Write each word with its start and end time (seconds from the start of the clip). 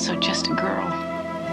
also 0.00 0.16
just 0.16 0.46
a 0.46 0.54
girl 0.54 0.88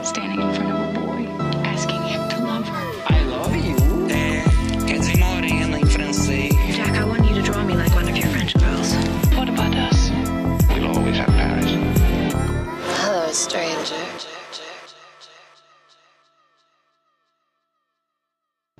standing 0.05 0.39
in 0.39 0.53
front 0.53 0.71
of 0.71 0.79
a 0.79 0.99
boy, 1.01 1.27
asking 1.65 2.01
him 2.03 2.29
to 2.29 2.37
love 2.45 2.65
her. 2.65 2.87
I 3.07 3.21
love 3.23 3.53
you. 3.53 3.75
É, 4.09 4.41
quer 4.87 4.99
dizer 4.99 5.17
morena 5.17 5.77
em 5.77 5.85
francês. 5.85 6.55
Jack, 6.73 6.97
I 6.97 7.03
want 7.03 7.27
you 7.27 7.35
to 7.35 7.41
draw 7.41 7.61
me 7.65 7.75
like 7.75 7.93
one 7.93 8.07
of 8.07 8.15
your 8.15 8.29
French 8.29 8.53
girls. 8.57 8.93
What 9.35 9.49
about 9.49 9.75
us? 9.75 10.11
We'll 10.69 10.87
always 10.95 11.17
have 11.17 11.27
Paris. 11.35 11.71
Hello, 13.01 13.33
stranger. 13.33 13.97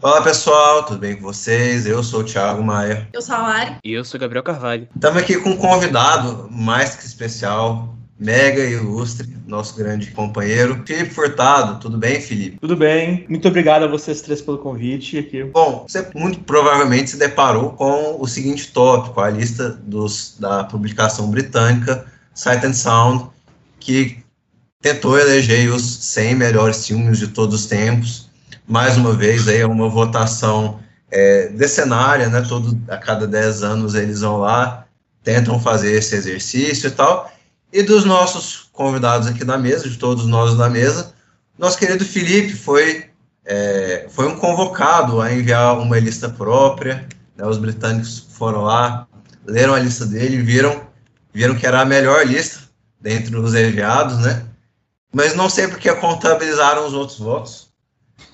Olá 0.01 0.21
pessoal, 0.21 0.85
tudo 0.85 0.99
bem 0.99 1.17
com 1.17 1.23
vocês? 1.23 1.85
Eu 1.85 2.01
sou 2.01 2.21
o 2.21 2.23
Thiago 2.23 2.63
Maia. 2.63 3.09
Eu 3.11 3.21
sou 3.21 3.35
a 3.35 3.39
Lari. 3.39 3.75
E 3.83 3.91
eu 3.91 4.05
sou 4.05 4.17
Gabriel 4.17 4.43
Carvalho. 4.43 4.87
Estamos 4.95 5.21
aqui 5.21 5.35
com 5.37 5.49
um 5.49 5.57
convidado 5.57 6.47
mais 6.49 6.95
que 6.95 7.03
especial, 7.03 7.96
mega 8.19 8.63
ilustre, 8.63 9.37
nosso 9.45 9.75
grande 9.75 10.11
companheiro, 10.11 10.81
Felipe 10.85 11.13
Furtado. 11.13 11.79
Tudo 11.79 11.97
bem, 11.97 12.19
Felipe? 12.19 12.57
Tudo 12.59 12.75
bem, 12.75 13.25
muito 13.29 13.47
obrigado 13.47 13.83
a 13.83 13.87
vocês 13.87 14.21
três 14.21 14.41
pelo 14.41 14.57
convite 14.57 15.19
aqui. 15.19 15.43
Bom, 15.43 15.85
você 15.87 16.07
muito 16.15 16.39
provavelmente 16.39 17.11
se 17.11 17.17
deparou 17.17 17.71
com 17.71 18.17
o 18.19 18.27
seguinte 18.27 18.71
tópico, 18.71 19.19
a 19.21 19.29
lista 19.29 19.69
dos, 19.69 20.35
da 20.39 20.63
publicação 20.63 21.29
britânica 21.29 22.05
Sight 22.33 22.65
and 22.65 22.73
Sound, 22.73 23.25
que 23.79 24.17
tentou 24.81 25.17
eleger 25.17 25.71
os 25.71 25.83
100 25.83 26.35
melhores 26.35 26.85
filmes 26.85 27.19
de 27.19 27.27
todos 27.27 27.61
os 27.61 27.65
tempos. 27.65 28.29
Mais 28.67 28.97
uma 28.97 29.13
vez, 29.13 29.47
aí 29.47 29.61
é 29.61 29.65
uma 29.65 29.89
votação 29.89 30.79
é, 31.09 31.47
decenária, 31.49 32.29
né? 32.29 32.41
Todo, 32.47 32.79
a 32.87 32.97
cada 32.97 33.25
10 33.25 33.63
anos 33.63 33.95
eles 33.95 34.21
vão 34.21 34.37
lá, 34.37 34.85
tentam 35.23 35.59
fazer 35.59 35.93
esse 35.93 36.15
exercício 36.15 36.87
e 36.87 36.91
tal. 36.91 37.31
E 37.77 37.83
dos 37.83 38.05
nossos 38.05 38.71
convidados 38.73 39.27
aqui 39.27 39.45
da 39.45 39.55
mesa, 39.55 39.87
de 39.87 39.97
todos 39.97 40.25
nós 40.25 40.57
da 40.57 40.67
mesa, 40.67 41.13
nosso 41.59 41.77
querido 41.77 42.03
Felipe 42.03 42.55
foi, 42.55 43.11
é, 43.45 44.07
foi 44.09 44.27
um 44.27 44.35
convocado 44.35 45.21
a 45.21 45.31
enviar 45.31 45.77
uma 45.77 45.99
lista 45.99 46.27
própria. 46.27 47.07
Né, 47.35 47.45
os 47.45 47.59
britânicos 47.59 48.29
foram 48.31 48.63
lá, 48.63 49.07
leram 49.45 49.75
a 49.75 49.79
lista 49.79 50.07
dele, 50.07 50.41
viram, 50.41 50.87
viram 51.31 51.55
que 51.55 51.67
era 51.67 51.81
a 51.81 51.85
melhor 51.85 52.25
lista 52.25 52.61
dentre 52.99 53.35
os 53.35 53.53
enviados, 53.53 54.17
né? 54.21 54.43
Mas 55.13 55.35
não 55.35 55.47
sei 55.47 55.67
porque 55.67 55.93
contabilizaram 55.93 56.87
os 56.87 56.95
outros 56.95 57.19
votos. 57.19 57.66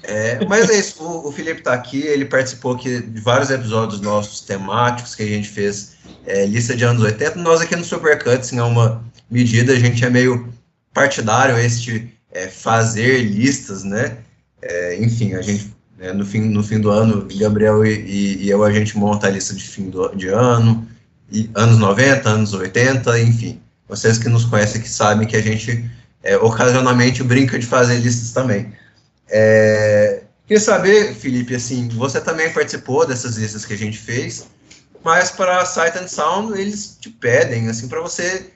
É, 0.04 0.44
mas 0.46 0.70
é 0.70 0.78
isso, 0.78 1.02
o, 1.02 1.30
o 1.30 1.32
Felipe 1.32 1.60
está 1.60 1.74
aqui, 1.74 2.02
ele 2.02 2.26
participou 2.26 2.74
aqui 2.74 3.02
de 3.02 3.22
vários 3.22 3.50
episódios 3.50 4.02
nossos 4.02 4.42
temáticos 4.42 5.16
que 5.16 5.24
a 5.24 5.28
gente 5.28 5.48
fez, 5.48 5.94
é, 6.26 6.46
lista 6.46 6.76
de 6.76 6.84
anos 6.84 7.02
80. 7.02 7.36
Nós 7.36 7.62
aqui 7.62 7.76
no 7.76 7.86
Supercuts, 7.86 8.52
é 8.52 8.62
uma 8.62 9.04
medida, 9.32 9.72
a 9.72 9.80
gente 9.80 10.04
é 10.04 10.10
meio 10.10 10.54
partidário 10.94 11.58
este 11.58 12.14
é, 12.32 12.48
fazer 12.48 13.24
listas, 13.24 13.84
né? 13.84 14.18
É, 14.62 15.02
enfim, 15.02 15.34
a 15.36 15.42
gente, 15.42 15.74
né, 15.98 16.12
no, 16.12 16.26
fim, 16.26 16.42
no 16.42 16.64
fim 16.64 16.80
do 16.80 16.90
ano, 16.90 17.28
Gabriel 17.36 17.86
e, 17.86 17.94
e, 17.94 18.44
e, 18.44 18.50
eu, 18.50 18.64
a 18.64 18.72
gente 18.72 18.98
monta 18.98 19.28
a 19.28 19.30
lista 19.30 19.54
de 19.54 19.64
fim 19.64 19.90
do, 19.90 20.10
de 20.16 20.28
ano, 20.28 20.88
e, 21.32 21.50
anos 21.56 21.78
90, 21.78 22.30
anos 22.30 22.54
80, 22.54 23.20
enfim. 23.22 23.60
Vocês 23.88 24.18
que 24.18 24.30
nos 24.30 24.46
conhecem 24.46 24.82
que 24.82 24.90
sabem 24.90 25.28
que 25.28 25.36
a 25.36 25.42
gente 25.42 25.90
é, 26.24 26.38
ocasionalmente 26.38 27.24
brinca 27.24 27.58
de 27.60 27.66
fazer 27.66 28.00
listas 28.00 28.32
também. 28.32 28.72
É, 29.30 30.24
queria 30.46 30.60
saber, 30.60 31.14
Felipe, 31.16 31.56
assim, 31.56 31.88
você 31.90 32.22
também 32.22 32.52
participou 32.52 33.06
dessas 33.06 33.38
listas 33.38 33.66
que 33.66 33.74
a 33.74 33.78
gente 33.78 33.98
fez, 33.98 34.48
mas 35.04 35.32
para 35.32 35.66
Sight 35.66 35.98
and 35.98 36.08
Sound 36.08 36.60
eles 36.60 36.98
te 37.00 37.10
pedem, 37.10 37.68
assim, 37.70 37.88
para 37.88 38.02
você 38.02 38.52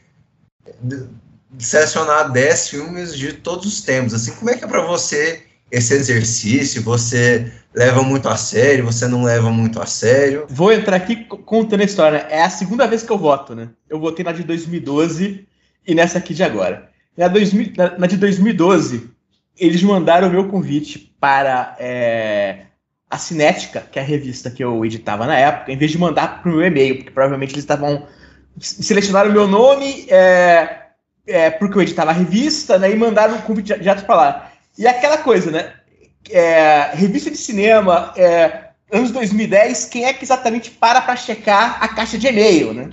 selecionar 1.58 2.32
10 2.32 2.70
filmes 2.70 3.16
de 3.16 3.34
todos 3.34 3.66
os 3.66 3.82
tempos. 3.82 4.14
Assim, 4.14 4.32
como 4.32 4.50
é 4.50 4.56
que 4.56 4.64
é 4.64 4.68
para 4.68 4.82
você 4.82 5.44
esse 5.72 5.94
exercício? 5.94 6.82
Você 6.84 7.52
leva 7.74 8.02
muito 8.04 8.28
a 8.30 8.38
sério? 8.38 8.86
Você 8.86 9.08
não 9.08 9.24
leva 9.24 9.50
muito 9.52 9.82
a 9.82 9.86
sério? 9.86 10.46
Vou 10.50 10.72
entrar 10.72 10.98
aqui 10.98 11.26
contando 11.26 11.82
a 11.82 11.86
história. 11.86 12.28
É 12.30 12.44
a 12.44 12.50
segunda 12.50 12.88
vez 12.88 13.04
que 13.04 13.12
eu 13.12 13.18
voto, 13.18 13.56
né? 13.56 13.70
Eu 13.90 14.00
votei 14.00 14.24
na 14.24 14.32
de 14.32 14.44
2012 14.44 15.48
e 15.86 15.96
nessa 15.96 16.18
aqui 16.18 16.34
de 16.34 16.44
agora. 16.44 16.90
Na, 17.16 17.28
2000, 17.28 17.74
na, 17.76 17.98
na 17.98 18.08
de 18.08 18.18
2012, 18.18 19.10
eles 19.60 19.82
mandaram 19.84 20.28
o 20.28 20.32
meu 20.32 20.48
convite 20.48 21.16
para 21.20 21.76
é, 21.80 22.66
a 23.10 23.18
Cinética, 23.18 23.82
que 23.92 24.00
é 24.00 24.02
a 24.02 24.06
revista 24.06 24.52
que 24.52 24.64
eu 24.64 24.84
editava 24.86 25.26
na 25.26 25.38
época, 25.38 25.72
em 25.72 25.78
vez 25.78 25.92
de 25.92 25.98
mandar 25.98 26.42
para 26.42 26.52
o 26.52 26.56
meu 26.56 26.66
e-mail, 26.66 26.98
porque 26.98 27.12
provavelmente 27.12 27.54
eles 27.54 27.64
estavam. 27.64 28.08
selecionaram 28.60 29.30
o 29.30 29.34
meu 29.34 29.48
nome, 29.48 30.06
é, 30.10 30.88
é, 31.26 31.50
porque 31.50 31.78
eu 31.78 31.82
editava 31.82 32.12
a 32.12 32.14
revista, 32.14 32.78
né, 32.78 32.92
e 32.92 32.96
mandaram 32.96 33.36
o 33.36 33.42
convite 33.42 33.78
direto 33.78 34.06
para 34.06 34.16
lá. 34.16 34.52
E 34.78 34.86
aquela 34.86 35.18
coisa, 35.18 35.52
né? 35.52 35.74
É, 36.30 36.92
revista 36.94 37.32
de 37.32 37.38
cinema, 37.38 38.14
é, 38.18 38.68
anos 38.92 39.12
2010, 39.12 39.86
quem 39.86 40.06
é 40.06 40.14
que 40.14 40.26
exatamente 40.26 40.72
para 40.72 41.02
para 41.02 41.16
checar 41.16 41.82
a 41.82 41.88
caixa 41.88 42.18
de 42.18 42.28
e-mail, 42.28 42.74
né? 42.74 42.90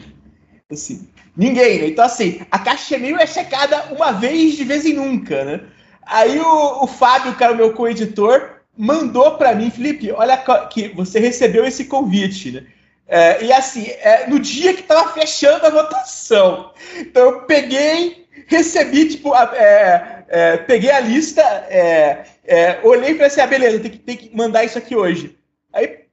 Assim, 0.70 1.08
ninguém, 1.36 1.80
né? 1.80 1.88
Então, 1.88 2.04
assim, 2.04 2.40
a 2.50 2.58
caixa 2.58 2.86
de 2.88 2.94
e-mail 2.94 3.18
é 3.18 3.26
checada 3.26 3.92
uma 3.92 4.12
vez 4.12 4.56
de 4.56 4.64
vez 4.64 4.86
em 4.86 4.94
nunca, 4.94 5.44
né? 5.44 5.60
Aí 6.06 6.38
o, 6.38 6.84
o 6.84 6.86
Fábio, 6.86 7.34
o 7.50 7.54
meu 7.54 7.72
co-editor, 7.72 8.60
mandou 8.76 9.36
para 9.36 9.54
mim, 9.54 9.70
Felipe, 9.70 10.12
olha 10.12 10.36
que 10.68 10.88
você 10.88 11.18
recebeu 11.18 11.64
esse 11.64 11.84
convite, 11.84 12.50
né? 12.50 12.66
É, 13.06 13.44
e 13.44 13.52
assim, 13.52 13.86
é, 14.00 14.26
no 14.28 14.38
dia 14.38 14.72
que 14.72 14.80
estava 14.80 15.12
fechando 15.12 15.66
a 15.66 15.70
votação. 15.70 16.72
Então 16.96 17.22
eu 17.22 17.40
peguei, 17.42 18.26
recebi, 18.46 19.08
tipo, 19.08 19.34
a, 19.34 19.52
é, 19.54 20.24
é 20.28 20.56
peguei 20.56 20.90
a 20.90 21.00
lista, 21.00 21.42
é, 21.42 22.24
é, 22.44 22.80
olhei 22.82 23.10
e 23.10 23.14
falei 23.14 23.26
assim, 23.26 23.40
ah, 23.40 23.46
beleza, 23.46 23.80
tem 23.80 23.90
que, 23.90 23.98
tem 23.98 24.16
que 24.16 24.34
mandar 24.34 24.64
isso 24.64 24.78
aqui 24.78 24.96
hoje. 24.96 25.36
Aí 25.72 26.04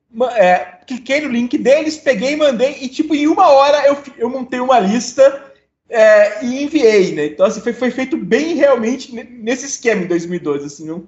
cliquei 0.85 1.22
no 1.22 1.29
link 1.29 1.58
deles, 1.58 1.97
peguei 1.97 2.34
e 2.34 2.35
mandei, 2.35 2.78
e 2.81 2.90
tipo, 2.90 3.16
em 3.16 3.28
uma 3.28 3.50
hora 3.50 3.88
eu, 3.88 3.97
eu 4.18 4.29
montei 4.29 4.59
uma 4.59 4.79
lista 4.79 5.50
é, 5.91 6.46
e 6.46 6.63
enviei, 6.63 7.13
né? 7.13 7.25
Então, 7.25 7.46
assim, 7.46 7.59
foi, 7.59 7.74
foi 7.74 7.91
feito 7.91 8.16
bem 8.16 8.56
realmente 8.56 9.13
nesse 9.13 9.66
esquema 9.66 10.03
em 10.03 10.07
2012, 10.07 10.66
assim, 10.66 10.88
não, 10.88 11.07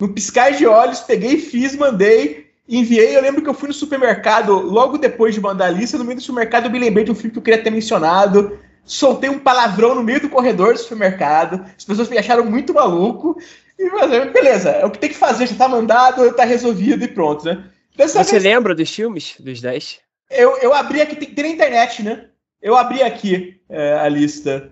no 0.00 0.12
piscar 0.12 0.52
de 0.52 0.66
olhos, 0.66 1.00
peguei, 1.00 1.38
fiz, 1.38 1.76
mandei, 1.76 2.50
enviei. 2.68 3.16
Eu 3.16 3.22
lembro 3.22 3.42
que 3.42 3.48
eu 3.48 3.54
fui 3.54 3.68
no 3.68 3.74
supermercado 3.74 4.58
logo 4.58 4.98
depois 4.98 5.34
de 5.34 5.40
mandar 5.40 5.66
a 5.66 5.70
lista. 5.70 5.98
No 5.98 6.04
meio 6.04 6.16
do 6.16 6.22
supermercado, 6.22 6.64
eu 6.64 6.70
me 6.70 6.78
lembrei 6.78 7.04
de 7.04 7.12
um 7.12 7.14
filme 7.14 7.30
que 7.30 7.38
eu 7.38 7.42
queria 7.42 7.62
ter 7.62 7.70
mencionado. 7.70 8.58
Soltei 8.82 9.28
um 9.28 9.38
palavrão 9.38 9.94
no 9.94 10.02
meio 10.02 10.20
do 10.20 10.30
corredor 10.30 10.72
do 10.72 10.80
supermercado. 10.80 11.64
As 11.76 11.84
pessoas 11.84 12.08
me 12.08 12.16
acharam 12.16 12.46
muito 12.46 12.72
maluco. 12.72 13.38
E, 13.78 13.90
mas, 13.90 14.32
beleza, 14.32 14.70
é 14.70 14.86
o 14.86 14.90
que 14.90 14.98
tem 14.98 15.10
que 15.10 15.16
fazer, 15.16 15.46
já 15.46 15.54
tá 15.54 15.68
mandado, 15.68 16.32
tá 16.32 16.44
resolvido 16.44 17.04
e 17.04 17.08
pronto, 17.08 17.44
né? 17.44 17.62
Dessa 17.94 18.24
Você 18.24 18.32
vez, 18.32 18.44
lembra 18.44 18.74
dos 18.74 18.90
filmes, 18.90 19.34
dos 19.38 19.60
10? 19.60 20.00
Eu, 20.30 20.56
eu 20.58 20.72
abri 20.72 21.02
aqui, 21.02 21.14
tem, 21.14 21.28
tem 21.34 21.44
na 21.44 21.50
internet, 21.50 22.02
né? 22.02 22.24
Eu 22.62 22.76
abri 22.76 23.02
aqui 23.02 23.58
é, 23.68 23.94
a 23.94 24.08
lista. 24.08 24.70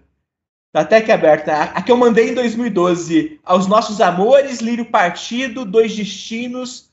Até 0.74 1.00
que 1.00 1.10
aberta. 1.10 1.52
A, 1.52 1.62
a, 1.64 1.82
que 1.82 1.90
eu 1.90 1.96
mandei 1.96 2.30
em 2.30 2.34
2012. 2.34 3.40
Aos 3.44 3.66
nossos 3.66 4.00
amores, 4.00 4.60
Lírio 4.60 4.84
Partido, 4.84 5.64
Dois 5.64 5.96
Destinos, 5.96 6.90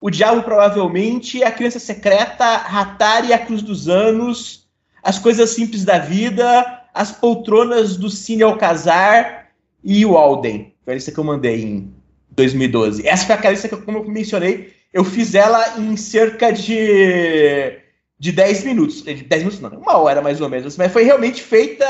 O 0.00 0.10
Diabo 0.10 0.42
Provavelmente, 0.42 1.42
A 1.42 1.50
Criança 1.50 1.78
Secreta, 1.78 2.44
Ratari 2.58 3.28
e 3.28 3.32
a 3.32 3.38
Cruz 3.38 3.62
dos 3.62 3.88
Anos, 3.88 4.68
As 5.02 5.18
Coisas 5.18 5.50
Simples 5.50 5.84
da 5.84 5.98
Vida, 5.98 6.82
As 6.92 7.10
Poltronas 7.10 7.96
do 7.96 8.10
Cine 8.10 8.42
Alcazar 8.42 9.48
e 9.82 10.04
o 10.04 10.16
Alden. 10.16 10.74
Foi 10.84 10.92
a 10.92 10.96
lista 10.96 11.10
que 11.10 11.18
eu 11.18 11.24
mandei 11.24 11.62
em 11.62 11.94
2012. 12.32 13.08
Essa 13.08 13.36
foi 13.38 13.46
a 13.46 13.50
lista 13.50 13.68
que, 13.68 13.76
como 13.78 13.98
eu 13.98 14.08
mencionei, 14.08 14.74
eu 14.92 15.04
fiz 15.04 15.34
ela 15.34 15.78
em 15.78 15.96
cerca 15.96 16.52
de 16.52 17.83
de 18.24 18.32
10 18.32 18.64
minutos. 18.64 19.02
De 19.02 19.22
10 19.22 19.42
minutos 19.42 19.60
não, 19.60 19.78
uma 19.78 19.98
hora 19.98 20.22
mais 20.22 20.40
ou 20.40 20.48
menos. 20.48 20.78
Mas 20.78 20.90
foi 20.90 21.02
realmente 21.02 21.42
feita 21.42 21.84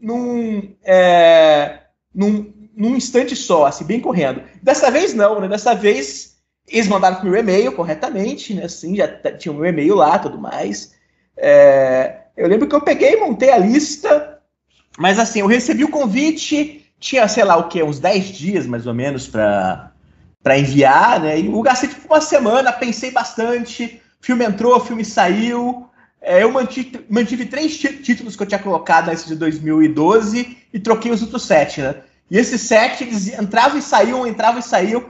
num, 0.00 0.74
é, 0.82 1.80
num, 2.14 2.50
num 2.74 2.96
instante 2.96 3.36
só, 3.36 3.66
assim, 3.66 3.84
bem 3.84 4.00
correndo. 4.00 4.42
Dessa 4.62 4.90
vez 4.90 5.12
não, 5.12 5.38
né? 5.38 5.46
Dessa 5.46 5.74
vez 5.74 6.38
eles 6.66 6.88
mandaram 6.88 7.16
pro 7.16 7.28
meu 7.28 7.38
e-mail 7.38 7.70
corretamente, 7.72 8.54
né? 8.54 8.64
Assim, 8.64 8.96
já 8.96 9.06
tinha 9.32 9.52
o 9.52 9.56
meu 9.56 9.66
e-mail 9.66 9.94
lá 9.94 10.18
tudo 10.18 10.38
mais. 10.38 10.94
É, 11.36 12.20
eu 12.34 12.48
lembro 12.48 12.66
que 12.66 12.74
eu 12.74 12.80
peguei 12.80 13.12
e 13.12 13.20
montei 13.20 13.50
a 13.50 13.58
lista, 13.58 14.40
mas 14.96 15.18
assim, 15.18 15.40
eu 15.40 15.46
recebi 15.46 15.84
o 15.84 15.90
convite, 15.90 16.90
tinha, 16.98 17.28
sei 17.28 17.44
lá 17.44 17.58
o 17.58 17.68
que, 17.68 17.82
uns 17.82 18.00
10 18.00 18.28
dias 18.28 18.66
mais 18.66 18.86
ou 18.86 18.94
menos 18.94 19.26
para 19.28 19.92
enviar, 20.56 21.20
né? 21.20 21.38
E 21.38 21.46
eu 21.46 21.60
gastei 21.60 21.90
tipo 21.90 22.06
uma 22.06 22.22
semana, 22.22 22.72
pensei 22.72 23.10
bastante 23.10 24.00
filme 24.20 24.44
entrou, 24.44 24.78
filme 24.80 25.04
saiu. 25.04 25.88
É, 26.20 26.42
eu 26.42 26.50
mantive, 26.50 27.04
mantive 27.08 27.46
três 27.46 27.78
títulos 27.78 28.34
que 28.34 28.42
eu 28.42 28.46
tinha 28.46 28.58
colocado 28.58 29.06
nesse 29.06 29.28
de 29.28 29.36
2012 29.36 30.58
e 30.72 30.78
troquei 30.80 31.12
os 31.12 31.22
outros 31.22 31.44
sete, 31.44 31.80
né? 31.80 31.96
E 32.30 32.36
esses 32.36 32.60
sete, 32.60 33.04
eles 33.04 33.28
entravam 33.28 33.78
e 33.78 33.82
saíam, 33.82 34.26
entravam 34.26 34.60
e 34.60 34.62
saíam. 34.62 35.04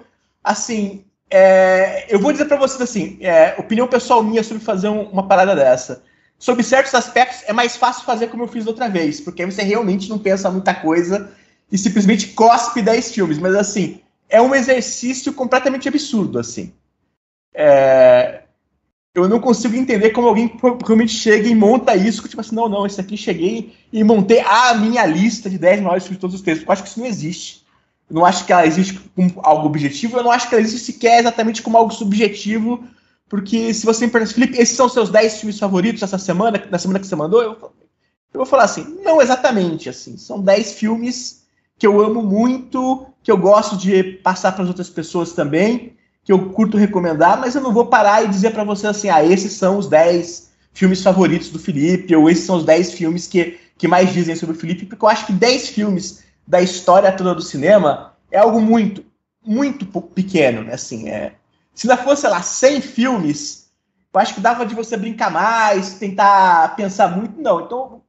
Assim, 0.45 1.05
é, 1.31 2.07
eu 2.09 2.19
vou 2.19 2.33
dizer 2.33 2.45
para 2.45 2.57
vocês 2.57 2.81
assim, 2.81 3.19
é, 3.21 3.55
opinião 3.59 3.87
pessoal 3.87 4.23
minha 4.23 4.43
sobre 4.43 4.63
fazer 4.63 4.89
um, 4.89 5.03
uma 5.03 5.27
parada 5.27 5.55
dessa. 5.55 6.03
Sobre 6.39 6.63
certos 6.63 6.95
aspectos, 6.95 7.43
é 7.47 7.53
mais 7.53 7.77
fácil 7.77 8.05
fazer 8.05 8.29
como 8.29 8.45
eu 8.45 8.49
fiz 8.49 8.67
outra 8.67 8.89
vez, 8.89 9.21
porque 9.21 9.45
você 9.45 9.63
realmente 9.63 10.09
não 10.09 10.19
pensa 10.19 10.51
muita 10.51 10.73
coisa 10.73 11.33
e 11.71 11.77
simplesmente 11.77 12.29
cospe 12.29 12.81
10 12.81 13.13
filmes, 13.13 13.39
mas 13.39 13.55
assim, 13.57 14.01
é 14.29 14.41
um 14.41 14.55
exercício 14.55 15.33
completamente 15.33 15.89
absurdo, 15.89 16.39
assim. 16.39 16.73
É, 17.53 18.43
eu 19.15 19.29
não 19.29 19.41
consigo 19.41 19.75
entender 19.75 20.11
como 20.11 20.29
alguém 20.29 20.53
realmente 20.85 21.13
chega 21.13 21.49
e 21.49 21.55
monta 21.55 21.97
isso, 21.97 22.27
tipo 22.29 22.41
assim, 22.41 22.55
não, 22.55 22.69
não, 22.69 22.87
esse 22.87 23.01
aqui 23.01 23.17
cheguei 23.17 23.75
e 23.93 24.05
montei 24.05 24.41
a 24.41 24.75
minha 24.75 25.05
lista 25.07 25.49
de 25.51 25.59
10 25.59 25.81
maiores 25.81 26.05
filmes 26.05 26.19
de 26.19 26.21
todos 26.21 26.37
os 26.37 26.43
tempos. 26.43 26.65
Eu 26.65 26.73
acho 26.73 26.83
que 26.83 26.89
isso 26.89 27.01
não 27.01 27.07
existe. 27.07 27.67
Eu 28.09 28.15
não 28.17 28.25
acho 28.25 28.45
que 28.47 28.53
ela 28.53 28.67
existe 28.67 28.99
como 29.15 29.33
algo 29.43 29.67
objetivo, 29.67 30.17
eu 30.17 30.23
não 30.23 30.31
acho 30.31 30.49
que 30.49 30.55
ela 30.55 30.63
existe 30.63 30.93
sequer 30.93 31.21
exatamente 31.21 31.61
como 31.61 31.77
algo 31.77 31.93
subjetivo, 31.93 32.83
porque 33.29 33.75
se 33.75 33.85
você 33.85 34.07
me 34.07 34.13
perguntar, 34.13 34.33
Felipe, 34.33 34.59
esses 34.59 34.77
são 34.77 34.89
seus 34.89 35.11
10 35.11 35.41
filmes 35.41 35.59
favoritos 35.59 36.03
essa 36.03 36.17
semana, 36.17 36.63
na 36.71 36.79
semana 36.79 36.99
que 36.99 37.07
você 37.07 37.15
mandou, 37.15 37.43
eu, 37.43 37.53
eu 37.53 37.71
vou 38.33 38.47
falar 38.47 38.65
assim, 38.65 38.99
não 39.05 39.21
exatamente, 39.21 39.91
assim, 39.91 40.17
são 40.17 40.41
10 40.41 40.73
filmes 40.75 41.47
que 41.79 41.87
eu 41.87 42.01
amo 42.01 42.23
muito, 42.23 43.07
que 43.23 43.31
eu 43.31 43.37
gosto 43.37 43.77
de 43.77 44.03
passar 44.03 44.53
para 44.53 44.63
as 44.63 44.69
outras 44.69 44.89
pessoas 44.89 45.33
também, 45.33 45.95
que 46.29 46.33
eu 46.35 46.51
curto 46.51 46.77
recomendar, 46.77 47.41
mas 47.41 47.55
eu 47.55 47.63
não 47.63 47.73
vou 47.73 47.87
parar 47.87 48.23
e 48.23 48.29
dizer 48.29 48.51
para 48.51 48.63
você 48.63 48.87
assim, 48.87 49.09
ah, 49.09 49.25
esses 49.25 49.55
são 49.55 49.79
os 49.79 49.89
10 49.89 50.51
filmes 50.75 51.03
favoritos 51.03 51.49
do 51.49 51.59
Felipe, 51.59 52.15
ou 52.15 52.29
esses 52.29 52.45
são 52.45 52.57
os 52.57 52.67
10 52.67 52.93
filmes 52.93 53.27
que, 53.27 53.59
que 53.79 53.89
mais 53.89 54.13
dizem 54.13 54.37
sobre 54.37 54.55
o 54.55 54.59
Felipe, 54.59 54.85
porque 54.85 55.03
eu 55.03 55.09
acho 55.09 55.25
que 55.25 55.33
10 55.33 55.71
filmes 55.71 56.23
da 56.47 56.61
história 56.61 57.11
toda 57.13 57.35
do 57.35 57.41
cinema 57.41 58.13
é 58.31 58.41
algo 58.41 58.61
muito, 58.61 59.03
muito 59.43 59.87
pequeno, 59.87 60.65
né? 60.65 60.75
Assim, 60.75 61.09
é, 61.09 61.33
se 61.73 61.87
não 61.87 61.97
fosse, 61.97 62.21
sei 62.21 62.31
lá, 62.31 62.43
100 62.43 62.83
filmes, 62.83 63.71
eu 64.13 64.21
acho 64.21 64.35
que 64.35 64.41
dava 64.43 64.67
de 64.67 64.75
você 64.75 64.99
brincar 64.99 65.31
mais, 65.31 65.95
tentar 65.95 66.77
pensar 66.77 67.17
muito, 67.17 67.41
não. 67.41 67.63
Então, 67.63 68.03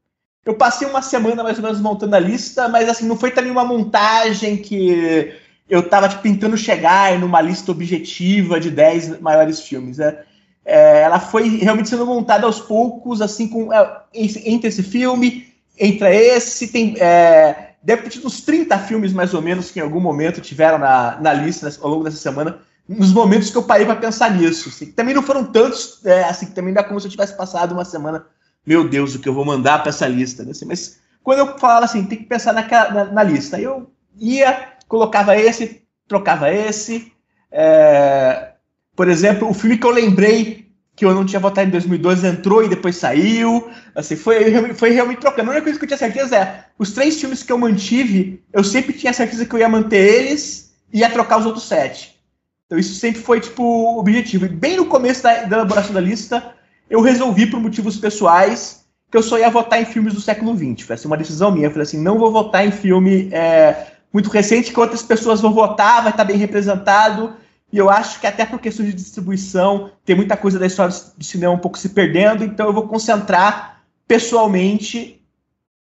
eu 0.46 0.56
passei 0.56 0.86
uma 0.90 1.02
semana 1.02 1.42
mais 1.42 1.58
ou 1.58 1.64
menos 1.64 1.80
montando 1.80 2.18
a 2.18 2.20
lista, 2.20 2.68
mas 2.68 2.90
assim, 2.90 3.08
não 3.08 3.16
foi 3.16 3.32
também 3.32 3.50
uma 3.50 3.64
montagem 3.64 4.58
que 4.58 5.39
eu 5.70 5.82
estava 5.82 6.10
tipo, 6.10 6.24
tentando 6.24 6.58
chegar 6.58 7.18
numa 7.20 7.40
lista 7.40 7.72
objetiva 7.72 8.60
de 8.60 8.72
10 8.72 9.22
maiores 9.22 9.62
filmes. 9.62 10.00
Né? 10.00 10.18
É, 10.66 11.02
ela 11.02 11.20
foi 11.20 11.58
realmente 11.58 11.90
sendo 11.90 12.06
montada 12.06 12.46
aos 12.46 12.60
poucos, 12.60 13.22
assim, 13.22 13.48
com, 13.48 13.72
é, 13.72 14.02
entre 14.14 14.68
esse 14.68 14.82
filme, 14.82 15.48
entre 15.78 16.08
esse, 16.14 16.68
tem. 16.70 16.96
É, 17.00 17.74
deve 17.82 18.04
ter 18.04 18.10
tido 18.10 18.28
uns 18.28 18.42
30 18.42 18.78
filmes, 18.80 19.14
mais 19.14 19.34
ou 19.34 19.42
menos, 19.42 19.72
que 19.72 19.80
em 19.80 19.84
algum 19.84 20.00
momento 20.00 20.42
tiveram 20.42 20.80
na, 20.80 21.18
na 21.22 21.34
lista 21.34 21.72
ao 21.82 21.90
longo 21.90 22.04
dessa 22.04 22.18
semana, 22.18 22.58
nos 22.88 23.14
momentos 23.14 23.50
que 23.50 23.58
eu 23.58 23.64
parei 23.64 23.86
para 23.86 23.96
pensar 23.96 24.36
nisso. 24.36 24.70
Assim, 24.70 24.88
também 24.92 25.14
não 25.14 25.22
foram 25.22 25.46
tantos, 25.46 26.04
é, 26.04 26.24
assim, 26.24 26.48
também 26.48 26.74
dá 26.74 26.84
como 26.84 27.00
se 27.00 27.08
eu 27.08 27.12
tivesse 27.12 27.38
passado 27.38 27.72
uma 27.72 27.86
semana, 27.86 28.26
meu 28.66 28.88
Deus, 28.88 29.16
o 29.16 29.20
que 29.20 29.30
eu 29.30 29.34
vou 29.34 29.46
mandar 29.46 29.80
para 29.80 29.90
essa 29.90 30.08
lista. 30.08 30.44
Né? 30.44 30.52
Assim, 30.52 30.66
mas 30.66 31.00
quando 31.24 31.40
eu 31.40 31.58
falava 31.58 31.86
assim, 31.86 32.04
tem 32.06 32.18
que 32.18 32.26
pensar 32.26 32.54
naquela, 32.54 32.92
na, 32.92 33.06
na 33.06 33.24
lista, 33.24 33.58
aí 33.58 33.64
eu 33.64 33.90
ia 34.20 34.79
colocava 34.90 35.38
esse, 35.38 35.84
trocava 36.08 36.52
esse. 36.52 37.14
É, 37.50 38.50
por 38.96 39.08
exemplo, 39.08 39.48
o 39.48 39.54
filme 39.54 39.78
que 39.78 39.86
eu 39.86 39.92
lembrei 39.92 40.68
que 40.96 41.06
eu 41.06 41.16
não 41.16 41.26
tinha 41.26 41.40
votado 41.40 41.70
em 41.70 41.72
2012 41.72 42.28
entrou 42.28 42.62
e 42.62 42.68
depois 42.68 42.98
saiu. 42.98 43.70
Assim, 43.96 44.18
foi, 44.18 44.74
foi 44.74 44.90
realmente 44.90 45.22
trocando. 45.22 45.50
A 45.50 45.52
única 45.54 45.64
coisa 45.64 45.80
que 45.80 45.86
eu 45.86 45.88
tinha 45.88 45.98
certeza 45.98 46.36
é 46.36 46.66
os 46.78 46.92
três 46.92 47.18
filmes 47.18 47.42
que 47.42 47.52
eu 47.54 47.58
mantive, 47.58 48.44
eu 48.52 48.66
sempre 48.66 48.92
tinha 48.92 49.14
certeza 49.14 49.46
que 49.46 49.56
eu 49.56 49.60
ia 49.60 49.70
manter 49.70 49.98
eles 49.98 50.74
e 50.92 51.00
ia 51.00 51.10
trocar 51.10 51.40
os 51.40 51.46
outros 51.46 51.66
sete. 51.66 52.20
Então 52.66 52.78
isso 52.78 52.96
sempre 52.96 53.22
foi 53.22 53.40
tipo 53.40 53.64
o 53.64 54.00
objetivo. 54.00 54.46
E 54.46 54.50
bem 54.50 54.76
no 54.76 54.88
começo 54.88 55.24
da, 55.24 55.46
da 55.46 55.58
elaboração 55.58 55.94
da 55.94 56.02
lista, 56.02 56.54
eu 56.90 57.00
resolvi 57.00 57.46
por 57.46 57.62
motivos 57.62 57.96
pessoais 57.96 58.84
que 59.10 59.18
eu 59.18 59.24
só 59.24 59.40
ia 59.40 59.50
votar 59.50 59.82
em 59.82 59.86
filmes 59.86 60.14
do 60.14 60.22
século 60.22 60.56
XX. 60.56 60.86
Foi 60.86 60.96
assim, 60.96 61.08
uma 61.08 61.18
decisão 61.18 61.52
minha. 61.52 61.68
Eu 61.68 61.72
falei 61.72 61.84
assim, 61.84 62.02
não 62.02 62.20
vou 62.20 62.32
votar 62.32 62.68
em 62.68 62.72
filme 62.72 63.30
é, 63.32 63.88
muito 64.12 64.30
recente 64.30 64.72
que 64.72 64.80
outras 64.80 65.02
pessoas 65.02 65.42
vão 65.42 65.54
votar, 65.54 66.02
vai 66.02 66.12
estar 66.12 66.24
bem 66.24 66.38
representado. 66.38 67.34
E 67.72 67.78
eu 67.78 67.90
acho 67.90 68.20
que 68.20 68.28
até 68.28 68.46
por 68.46 68.60
questões 68.60 68.90
de 68.90 68.96
distribuição, 68.96 69.92
tem 70.04 70.16
muita 70.16 70.36
coisa 70.36 70.58
da 70.58 70.66
história 70.66 70.94
do 71.16 71.24
cinema 71.24 71.54
um 71.54 71.60
pouco 71.60 71.78
se 71.78 71.90
perdendo, 71.90 72.44
então 72.44 72.68
eu 72.68 72.74
vou 72.74 72.88
concentrar 72.88 73.84
pessoalmente 74.08 75.22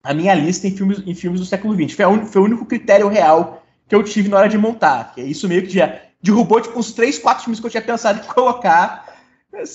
a 0.03 0.13
minha 0.13 0.33
lista 0.33 0.67
em 0.67 0.71
filmes, 0.75 1.01
em 1.05 1.15
filmes 1.15 1.39
do 1.39 1.45
século 1.45 1.73
XX. 1.73 1.95
Foi, 1.95 2.05
un, 2.05 2.25
foi 2.25 2.41
o 2.41 2.45
único 2.45 2.65
critério 2.65 3.07
real 3.07 3.63
que 3.87 3.95
eu 3.95 4.03
tive 4.03 4.29
na 4.29 4.37
hora 4.37 4.49
de 4.49 4.57
montar. 4.57 5.13
Que 5.13 5.21
é 5.21 5.23
isso 5.23 5.47
meio 5.47 5.63
que 5.63 5.73
já 5.73 5.99
derrubou 6.21 6.59
tipo, 6.59 6.77
uns 6.77 6.91
três, 6.91 7.17
quatro 7.17 7.43
filmes 7.43 7.59
que 7.59 7.65
eu 7.65 7.71
tinha 7.71 7.81
pensado 7.81 8.19
em 8.19 8.27
colocar. 8.33 9.07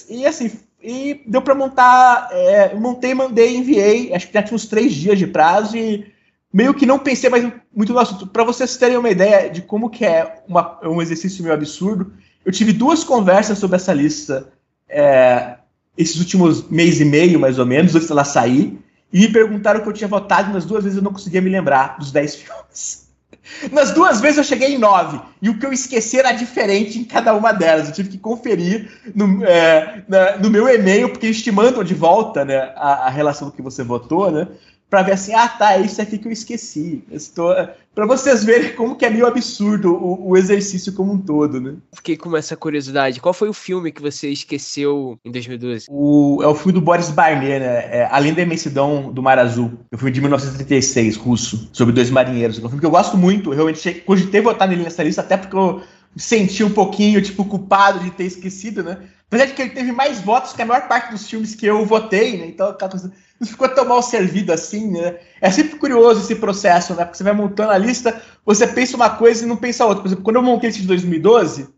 E 0.08 0.26
assim, 0.26 0.50
e 0.82 1.22
deu 1.26 1.40
para 1.40 1.54
montar. 1.54 2.28
É, 2.30 2.74
montei, 2.74 3.14
mandei, 3.14 3.56
enviei. 3.56 4.14
Acho 4.14 4.28
que 4.28 4.34
já 4.34 4.42
tinha 4.42 4.54
uns 4.54 4.66
três 4.66 4.92
dias 4.92 5.18
de 5.18 5.26
prazo 5.26 5.76
e 5.76 6.12
meio 6.54 6.72
que 6.72 6.86
não 6.86 7.00
pensei 7.00 7.28
mais 7.28 7.52
muito 7.74 7.92
no 7.92 7.98
assunto. 7.98 8.28
Para 8.28 8.44
vocês 8.44 8.76
terem 8.76 8.96
uma 8.96 9.10
ideia 9.10 9.50
de 9.50 9.60
como 9.60 9.90
que 9.90 10.04
é 10.04 10.44
uma, 10.46 10.78
um 10.84 11.02
exercício 11.02 11.42
meio 11.42 11.52
absurdo, 11.52 12.12
eu 12.44 12.52
tive 12.52 12.72
duas 12.72 13.02
conversas 13.02 13.58
sobre 13.58 13.74
essa 13.74 13.92
lista 13.92 14.52
é, 14.88 15.56
esses 15.98 16.20
últimos 16.20 16.68
mês 16.70 17.00
e 17.00 17.04
meio, 17.04 17.40
mais 17.40 17.58
ou 17.58 17.66
menos, 17.66 17.96
antes 17.96 18.06
dela 18.06 18.22
sair, 18.22 18.78
e 19.12 19.18
me 19.18 19.28
perguntaram 19.28 19.80
o 19.80 19.82
que 19.82 19.88
eu 19.88 19.92
tinha 19.92 20.06
votado, 20.06 20.52
nas 20.52 20.64
duas 20.64 20.84
vezes 20.84 20.96
eu 20.96 21.02
não 21.02 21.12
conseguia 21.12 21.40
me 21.40 21.50
lembrar 21.50 21.98
dos 21.98 22.12
dez 22.12 22.36
filmes. 22.36 23.04
Nas 23.72 23.90
duas 23.90 24.20
vezes 24.20 24.38
eu 24.38 24.44
cheguei 24.44 24.74
em 24.74 24.78
nove, 24.78 25.20
e 25.42 25.50
o 25.50 25.58
que 25.58 25.66
eu 25.66 25.72
esqueci 25.72 26.20
era 26.20 26.30
diferente 26.30 27.00
em 27.00 27.04
cada 27.04 27.34
uma 27.34 27.52
delas. 27.52 27.88
Eu 27.88 27.94
tive 27.94 28.10
que 28.10 28.18
conferir 28.18 28.90
no, 29.12 29.44
é, 29.44 30.04
na, 30.08 30.38
no 30.38 30.50
meu 30.50 30.68
e-mail, 30.68 31.10
porque 31.10 31.26
eles 31.26 31.42
te 31.42 31.50
mandam 31.50 31.82
de 31.82 31.94
volta 31.94 32.44
né, 32.44 32.72
a, 32.76 33.06
a 33.06 33.10
relação 33.10 33.48
do 33.48 33.54
que 33.54 33.60
você 33.60 33.82
votou, 33.82 34.30
né? 34.30 34.46
Para 34.94 35.02
ver 35.02 35.12
assim, 35.12 35.34
ah 35.34 35.48
tá, 35.48 35.74
é 35.74 35.80
isso 35.80 36.00
aqui 36.00 36.16
que 36.16 36.28
eu 36.28 36.30
esqueci. 36.30 37.02
Estou 37.10 37.52
para 37.92 38.06
vocês 38.06 38.44
verem 38.44 38.76
como 38.76 38.94
que 38.94 39.04
é 39.04 39.10
meio 39.10 39.26
absurdo 39.26 39.92
o, 39.92 40.30
o, 40.30 40.36
exercício 40.36 40.92
como 40.92 41.12
um 41.12 41.18
todo, 41.18 41.60
né? 41.60 41.74
Fiquei 41.92 42.16
com 42.16 42.36
essa 42.36 42.56
curiosidade. 42.56 43.20
Qual 43.20 43.34
foi 43.34 43.48
o 43.48 43.52
filme 43.52 43.90
que 43.90 44.00
você 44.00 44.28
esqueceu 44.28 45.18
em 45.24 45.32
2012? 45.32 45.86
O, 45.90 46.38
é 46.44 46.46
o 46.46 46.54
filme 46.54 46.74
do 46.74 46.80
Boris 46.80 47.10
Barnet, 47.10 47.58
né? 47.58 47.88
É 47.90 48.08
Além 48.08 48.34
da 48.34 48.42
Imensidão 48.42 49.12
do 49.12 49.20
Mar 49.20 49.36
Azul. 49.36 49.72
É 49.90 49.96
um 49.96 49.98
filme 49.98 50.12
de 50.12 50.20
1936, 50.20 51.16
russo, 51.16 51.68
sobre 51.72 51.92
dois 51.92 52.08
marinheiros. 52.08 52.58
É 52.58 52.60
um 52.60 52.68
filme 52.68 52.78
que 52.78 52.86
eu 52.86 52.90
gosto 52.90 53.16
muito. 53.16 53.50
Eu 53.50 53.54
realmente 53.56 53.94
cogitei 54.06 54.40
votar 54.40 54.68
nele 54.68 54.84
nessa 54.84 55.02
lista, 55.02 55.22
até 55.22 55.36
porque 55.36 55.56
eu 55.56 55.82
senti 56.16 56.62
um 56.62 56.70
pouquinho, 56.70 57.20
tipo, 57.20 57.44
culpado 57.44 57.98
de 57.98 58.12
ter 58.12 58.24
esquecido, 58.24 58.84
né? 58.84 58.98
Apesar 59.34 59.46
de 59.46 59.54
que 59.54 59.62
ele 59.62 59.70
teve 59.70 59.90
mais 59.90 60.20
votos 60.20 60.52
que 60.52 60.62
a 60.62 60.66
maior 60.66 60.86
parte 60.86 61.10
dos 61.10 61.28
filmes 61.28 61.56
que 61.56 61.66
eu 61.66 61.84
votei, 61.84 62.38
né? 62.38 62.46
Então, 62.46 62.76
não 63.40 63.46
ficou 63.48 63.68
tão 63.68 63.84
mal 63.84 64.00
servido 64.00 64.52
assim, 64.52 64.92
né? 64.92 65.18
É 65.40 65.50
sempre 65.50 65.76
curioso 65.76 66.20
esse 66.20 66.36
processo, 66.36 66.94
né? 66.94 67.04
Porque 67.04 67.18
você 67.18 67.24
vai 67.24 67.32
montando 67.32 67.72
a 67.72 67.78
lista, 67.78 68.22
você 68.46 68.64
pensa 68.64 68.94
uma 68.94 69.10
coisa 69.10 69.44
e 69.44 69.48
não 69.48 69.56
pensa 69.56 69.84
outra. 69.86 70.02
Por 70.02 70.06
exemplo, 70.06 70.22
quando 70.22 70.36
eu 70.36 70.42
montei 70.42 70.70
esse 70.70 70.82
de 70.82 70.86
2012, 70.86 71.68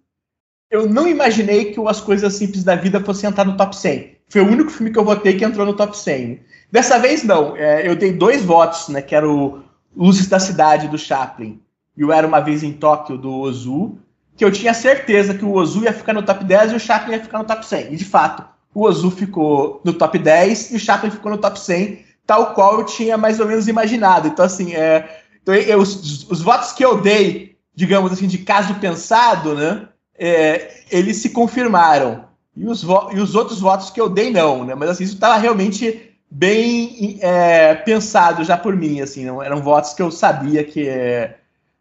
eu 0.71 0.87
não 0.87 1.09
imaginei 1.09 1.73
que 1.73 1.81
As 1.89 1.99
Coisas 1.99 2.35
Simples 2.35 2.63
da 2.63 2.77
Vida 2.77 3.01
fosse 3.01 3.25
entrar 3.27 3.47
no 3.47 3.57
top 3.57 3.75
100. 3.75 4.19
Foi 4.29 4.43
o 4.43 4.49
único 4.49 4.71
filme 4.71 4.93
que 4.93 4.99
eu 4.99 5.05
votei 5.05 5.35
que 5.35 5.45
entrou 5.45 5.65
no 5.65 5.73
top 5.73 5.97
100. 5.97 6.39
Dessa 6.71 6.99
vez, 6.99 7.25
não. 7.25 7.57
É, 7.57 7.89
eu 7.89 7.97
dei 7.97 8.13
dois 8.13 8.45
votos, 8.45 8.89
né? 8.89 9.01
Que 9.01 9.15
era 9.15 9.27
o 9.27 9.63
Luzes 9.97 10.27
da 10.27 10.39
Cidade, 10.39 10.89
do 10.89 10.99
Chaplin, 10.99 11.59
e 11.97 12.05
o 12.05 12.13
Era 12.13 12.27
Uma 12.27 12.41
Vez 12.41 12.63
em 12.63 12.75
Tóquio, 12.75 13.17
do 13.17 13.33
Ozu, 13.33 13.99
que 14.37 14.45
eu 14.45 14.53
tinha 14.53 14.75
certeza 14.75 15.35
que 15.35 15.45
o 15.45 15.53
Ozu 15.53 15.85
ia 15.85 15.93
ficar 15.93 16.13
no 16.13 16.23
top 16.23 16.45
10 16.45 16.73
e 16.73 16.77
o 16.77 16.81
Chaplin 16.81 17.15
ia 17.15 17.23
ficar 17.23 17.39
no 17.39 17.45
top 17.45 17.65
100. 17.65 17.93
E, 17.93 17.97
de 17.97 18.05
fato, 18.05 18.45
o 18.75 18.83
Ozu 18.83 19.11
ficou 19.11 19.81
no 19.83 19.95
top 19.95 20.19
10 20.19 20.73
e 20.73 20.77
o 20.77 20.79
Chaplin 20.79 21.11
ficou 21.11 21.31
no 21.33 21.39
top 21.39 21.59
100, 21.59 22.05
tal 22.27 22.53
qual 22.53 22.79
eu 22.79 22.85
tinha 22.85 23.17
mais 23.17 23.41
ou 23.41 23.47
menos 23.47 23.67
imaginado. 23.67 24.29
Então, 24.29 24.45
assim, 24.45 24.75
é, 24.75 25.23
então, 25.43 25.55
eu, 25.55 25.79
os, 25.79 26.31
os, 26.31 26.43
votos 26.43 26.73
que 26.73 26.85
eu 26.85 27.01
dei, 27.01 27.57
digamos 27.75 28.13
assim, 28.13 28.27
de 28.27 28.39
caso 28.39 28.75
pensado, 28.75 29.55
né, 29.55 29.89
é, 30.19 30.83
eles 30.91 31.17
se 31.17 31.31
confirmaram. 31.31 32.27
E 32.55 32.67
os, 32.67 32.83
e 32.83 33.21
os 33.21 33.35
outros 33.35 33.61
votos 33.61 33.91
que 33.91 34.01
eu 34.01 34.09
dei, 34.09 34.31
não, 34.31 34.65
né? 34.65 34.75
Mas, 34.75 34.91
assim, 34.91 35.05
isso 35.05 35.15
estava 35.15 35.37
realmente 35.37 36.15
bem 36.31 37.19
é, 37.23 37.75
pensado 37.75 38.45
já 38.45 38.57
por 38.57 38.75
mim, 38.75 39.01
assim, 39.01 39.25
não, 39.25 39.43
eram 39.43 39.63
votos 39.63 39.95
que 39.95 40.03
eu 40.03 40.11
sabia 40.11 40.65
que 40.65 40.89
é, 40.89 41.37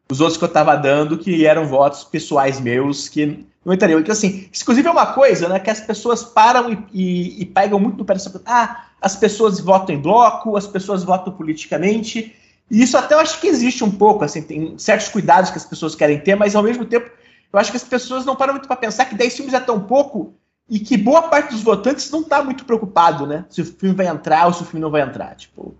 os 0.09 0.19
outros 0.21 0.37
que 0.37 0.43
eu 0.43 0.47
estava 0.47 0.75
dando 0.75 1.17
que 1.17 1.45
eram 1.45 1.67
votos 1.67 2.03
pessoais 2.03 2.59
meus 2.59 3.09
que 3.09 3.45
não 3.63 3.73
entrariam. 3.73 3.99
Então, 3.99 4.13
assim, 4.13 4.47
inclusive 4.55 4.87
é 4.87 4.91
uma 4.91 5.07
coisa 5.07 5.49
né, 5.49 5.59
que 5.59 5.69
as 5.69 5.79
pessoas 5.79 6.23
param 6.23 6.71
e, 6.71 6.77
e, 6.93 7.41
e 7.41 7.45
pegam 7.45 7.79
muito 7.79 7.97
no 7.97 8.05
pé 8.05 8.13
dessa 8.13 8.41
Ah, 8.45 8.85
as 9.01 9.15
pessoas 9.15 9.59
votam 9.59 9.95
em 9.95 9.99
bloco, 9.99 10.55
as 10.55 10.67
pessoas 10.67 11.03
votam 11.03 11.33
politicamente. 11.33 12.35
E 12.69 12.81
isso 12.81 12.97
até 12.97 13.15
eu 13.15 13.19
acho 13.19 13.39
que 13.39 13.47
existe 13.47 13.83
um 13.83 13.91
pouco, 13.91 14.23
assim, 14.23 14.41
tem 14.41 14.77
certos 14.77 15.09
cuidados 15.09 15.49
que 15.51 15.57
as 15.57 15.65
pessoas 15.65 15.95
querem 15.95 16.19
ter, 16.19 16.35
mas 16.35 16.55
ao 16.55 16.63
mesmo 16.63 16.85
tempo 16.85 17.09
eu 17.51 17.59
acho 17.59 17.71
que 17.71 17.77
as 17.77 17.83
pessoas 17.83 18.25
não 18.25 18.35
param 18.35 18.53
muito 18.53 18.67
para 18.67 18.75
pensar 18.75 19.05
que 19.05 19.15
10 19.15 19.35
filmes 19.35 19.53
é 19.53 19.59
tão 19.59 19.79
pouco 19.79 20.33
e 20.69 20.79
que 20.79 20.97
boa 20.97 21.23
parte 21.23 21.51
dos 21.51 21.61
votantes 21.61 22.09
não 22.11 22.21
está 22.21 22.43
muito 22.43 22.65
preocupado, 22.65 23.25
né? 23.25 23.45
Se 23.49 23.61
o 23.61 23.65
filme 23.65 23.95
vai 23.95 24.07
entrar 24.07 24.47
ou 24.47 24.53
se 24.53 24.63
o 24.63 24.65
filme 24.65 24.81
não 24.81 24.91
vai 24.91 25.01
entrar. 25.01 25.35
Tipo, 25.35 25.75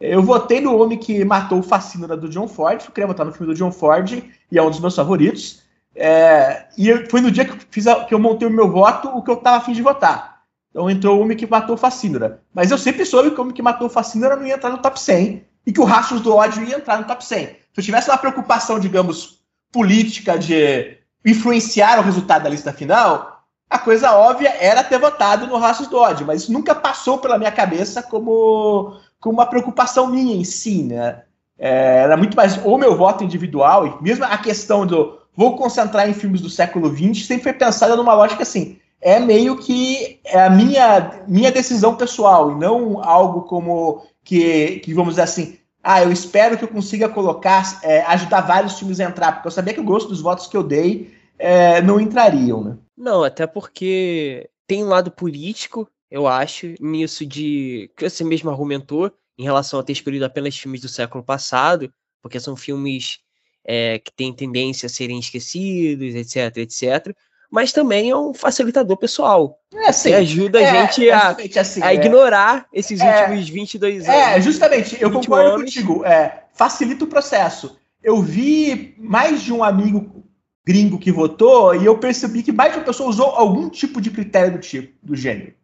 eu 0.00 0.22
votei 0.22 0.60
no 0.60 0.76
homem 0.76 0.98
que 0.98 1.24
matou 1.24 1.60
o 1.60 1.62
fascínora 1.62 2.16
do 2.16 2.28
John 2.28 2.48
Ford, 2.48 2.82
eu 2.84 2.90
queria 2.90 3.06
votar 3.06 3.24
no 3.24 3.32
filme 3.32 3.52
do 3.52 3.58
John 3.58 3.72
Ford 3.72 4.22
e 4.50 4.58
é 4.58 4.62
um 4.62 4.70
dos 4.70 4.80
meus 4.80 4.96
favoritos. 4.96 5.62
É, 5.96 6.66
e 6.76 7.08
foi 7.08 7.20
no 7.20 7.30
dia 7.30 7.44
que 7.44 7.52
eu, 7.52 7.58
fiz 7.70 7.86
a, 7.86 8.04
que 8.04 8.12
eu 8.12 8.18
montei 8.18 8.48
o 8.48 8.50
meu 8.50 8.68
voto 8.68 9.08
o 9.08 9.22
que 9.22 9.30
eu 9.30 9.34
estava 9.34 9.58
afim 9.58 9.72
de 9.72 9.82
votar. 9.82 10.42
Então 10.70 10.90
entrou 10.90 11.18
o 11.18 11.22
homem 11.22 11.36
que 11.36 11.46
matou 11.46 11.76
o 11.76 11.78
Facínora. 11.78 12.42
Mas 12.52 12.70
eu 12.70 12.78
sempre 12.78 13.04
soube 13.06 13.30
que 13.30 13.38
o 13.38 13.42
homem 13.42 13.54
que 13.54 13.62
matou 13.62 13.86
o 13.86 13.90
Facínora 13.90 14.34
não 14.34 14.44
ia 14.44 14.54
entrar 14.54 14.70
no 14.70 14.78
top 14.78 14.98
100 14.98 15.44
e 15.66 15.72
que 15.72 15.80
o 15.80 15.84
Rastros 15.84 16.20
do 16.20 16.34
Ódio 16.34 16.64
ia 16.64 16.76
entrar 16.76 16.98
no 16.98 17.06
top 17.06 17.24
100. 17.24 17.46
Se 17.46 17.56
eu 17.76 17.84
tivesse 17.84 18.10
uma 18.10 18.18
preocupação, 18.18 18.80
digamos, 18.80 19.38
política 19.70 20.36
de 20.36 20.98
influenciar 21.24 21.98
o 21.98 22.02
resultado 22.02 22.42
da 22.42 22.50
lista 22.50 22.72
final, 22.72 23.34
a 23.70 23.78
coisa 23.78 24.12
óbvia 24.12 24.50
era 24.60 24.84
ter 24.84 24.98
votado 24.98 25.46
no 25.46 25.56
Rassus 25.56 25.88
Dodge, 25.88 26.24
mas 26.24 26.42
isso 26.42 26.52
nunca 26.52 26.74
passou 26.74 27.18
pela 27.18 27.38
minha 27.38 27.50
cabeça 27.50 28.02
como, 28.02 28.96
como 29.24 29.38
uma 29.38 29.46
preocupação 29.46 30.06
minha 30.06 30.36
em 30.36 30.44
si, 30.44 30.82
né? 30.82 31.22
É, 31.58 32.02
era 32.02 32.14
muito 32.14 32.36
mais 32.36 32.58
o 32.62 32.76
meu 32.76 32.94
voto 32.94 33.24
individual, 33.24 33.86
e 33.86 34.02
mesmo 34.02 34.22
a 34.22 34.36
questão 34.36 34.86
do 34.86 35.18
vou 35.34 35.56
concentrar 35.56 36.08
em 36.08 36.12
filmes 36.12 36.42
do 36.42 36.50
século 36.50 36.94
XX, 36.94 37.26
sempre 37.26 37.44
foi 37.44 37.52
pensada 37.54 37.96
numa 37.96 38.12
lógica 38.12 38.42
assim, 38.42 38.76
é 39.00 39.18
meio 39.18 39.56
que 39.56 40.20
é 40.24 40.44
a 40.44 40.50
minha, 40.50 41.22
minha 41.26 41.50
decisão 41.50 41.96
pessoal, 41.96 42.52
e 42.52 42.54
não 42.56 43.02
algo 43.02 43.42
como 43.42 44.06
que, 44.22 44.80
que 44.80 44.92
vamos 44.92 45.14
dizer 45.14 45.22
assim, 45.22 45.56
ah, 45.82 46.02
eu 46.02 46.12
espero 46.12 46.58
que 46.58 46.64
eu 46.64 46.68
consiga 46.68 47.08
colocar, 47.08 47.80
é, 47.82 48.02
ajudar 48.02 48.42
vários 48.42 48.78
filmes 48.78 49.00
a 49.00 49.04
entrar, 49.04 49.32
porque 49.32 49.48
eu 49.48 49.52
sabia 49.52 49.72
que 49.72 49.80
o 49.80 49.84
gosto 49.84 50.10
dos 50.10 50.20
votos 50.20 50.46
que 50.46 50.56
eu 50.56 50.62
dei 50.62 51.14
é, 51.38 51.80
não 51.80 51.98
entrariam, 51.98 52.62
né? 52.62 52.76
Não, 52.96 53.24
até 53.24 53.46
porque 53.46 54.50
tem 54.66 54.84
um 54.84 54.88
lado 54.88 55.10
político, 55.10 55.88
eu 56.14 56.28
acho, 56.28 56.74
nisso 56.80 57.26
de 57.26 57.90
que 57.96 58.08
você 58.08 58.22
mesmo 58.22 58.48
argumentou 58.48 59.12
em 59.36 59.42
relação 59.42 59.80
a 59.80 59.82
ter 59.82 59.94
escolhido 59.94 60.24
apenas 60.24 60.56
filmes 60.56 60.80
do 60.80 60.88
século 60.88 61.24
passado, 61.24 61.92
porque 62.22 62.38
são 62.38 62.54
filmes 62.54 63.18
é, 63.66 63.98
que 63.98 64.12
têm 64.12 64.32
tendência 64.32 64.86
a 64.86 64.88
serem 64.88 65.18
esquecidos, 65.18 66.14
etc, 66.14 66.58
etc. 66.58 67.12
Mas 67.50 67.72
também 67.72 68.10
é 68.10 68.16
um 68.16 68.32
facilitador 68.32 68.96
pessoal. 68.96 69.58
É, 69.74 69.88
assim, 69.88 70.10
que 70.10 70.14
ajuda 70.14 70.60
é, 70.60 70.70
a 70.70 70.86
gente 70.86 71.10
a, 71.10 71.36
assim, 71.60 71.82
a 71.82 71.92
é. 71.92 71.96
ignorar 71.96 72.68
esses 72.72 73.00
É. 73.00 73.22
últimos 73.22 73.48
22 73.48 74.08
anos. 74.08 74.20
É, 74.20 74.40
justamente, 74.40 74.96
eu 75.00 75.10
20 75.10 75.24
concordo 75.24 75.48
anos. 75.48 75.62
contigo. 75.62 76.04
É, 76.04 76.44
facilita 76.52 77.04
o 77.04 77.08
processo. 77.08 77.76
Eu 78.00 78.22
vi 78.22 78.94
mais 78.98 79.42
de 79.42 79.52
um 79.52 79.64
amigo 79.64 80.24
gringo 80.64 80.96
que 80.96 81.10
votou 81.10 81.74
e 81.74 81.84
eu 81.84 81.98
percebi 81.98 82.44
que 82.44 82.52
mais 82.52 82.72
de 82.72 82.78
uma 82.78 82.84
pessoa 82.84 83.10
usou 83.10 83.30
algum 83.30 83.68
tipo 83.68 84.00
de 84.00 84.12
critério 84.12 84.52
do 84.52 84.58
tipo, 84.60 84.94
do 85.02 85.16
gênero. 85.16 85.54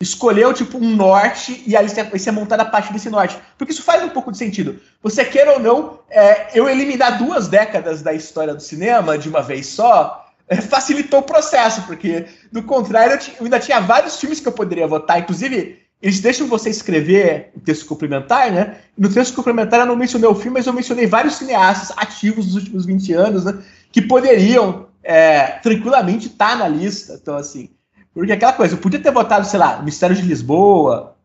Escolheu, 0.00 0.52
tipo, 0.52 0.76
um 0.76 0.94
norte 0.94 1.62
e 1.66 1.74
aí 1.74 1.88
você 1.88 2.04
você 2.04 2.28
é 2.28 2.32
montada 2.32 2.62
a 2.62 2.66
partir 2.66 2.92
desse 2.92 3.08
norte. 3.08 3.38
Porque 3.56 3.72
isso 3.72 3.82
faz 3.82 4.02
um 4.02 4.10
pouco 4.10 4.30
de 4.30 4.38
sentido. 4.38 4.78
Você 5.02 5.24
queira 5.24 5.52
ou 5.52 5.60
não, 5.60 6.00
é, 6.10 6.58
eu 6.58 6.68
eliminar 6.68 7.18
duas 7.18 7.48
décadas 7.48 8.02
da 8.02 8.12
história 8.12 8.54
do 8.54 8.62
cinema 8.62 9.16
de 9.16 9.28
uma 9.28 9.40
vez 9.40 9.66
só 9.68 10.26
é, 10.48 10.60
facilitou 10.60 11.20
o 11.20 11.24
processo, 11.24 11.82
porque, 11.82 12.26
do 12.52 12.62
contrário, 12.62 13.14
eu, 13.14 13.34
eu 13.38 13.44
ainda 13.44 13.58
tinha 13.58 13.80
vários 13.80 14.20
filmes 14.20 14.38
que 14.38 14.46
eu 14.46 14.52
poderia 14.52 14.86
votar. 14.86 15.18
Inclusive, 15.18 15.82
eles 16.00 16.20
deixam 16.20 16.46
você 16.46 16.70
escrever 16.70 17.50
o 17.56 17.60
texto 17.60 17.86
complementar, 17.86 18.52
né? 18.52 18.76
No 18.96 19.12
texto 19.12 19.34
complementar 19.34 19.80
eu 19.80 19.86
não 19.86 19.96
mencionei 19.96 20.28
o 20.28 20.34
filme, 20.34 20.58
mas 20.58 20.66
eu 20.66 20.72
mencionei 20.72 21.06
vários 21.06 21.36
cineastas 21.36 21.96
ativos 21.96 22.46
dos 22.46 22.56
últimos 22.56 22.84
20 22.84 23.12
anos, 23.14 23.44
né? 23.44 23.58
Que 23.90 24.02
poderiam 24.02 24.86
é, 25.02 25.58
tranquilamente 25.62 26.26
estar 26.26 26.56
na 26.56 26.68
lista. 26.68 27.18
Então, 27.20 27.36
assim, 27.36 27.70
porque 28.16 28.32
aquela 28.32 28.52
coisa, 28.54 28.74
eu 28.74 28.78
podia 28.80 29.00
ter 29.00 29.10
votado, 29.12 29.46
sei 29.46 29.58
lá, 29.58 29.82
Mistério 29.82 30.16
de 30.16 30.22
Lisboa, 30.22 31.16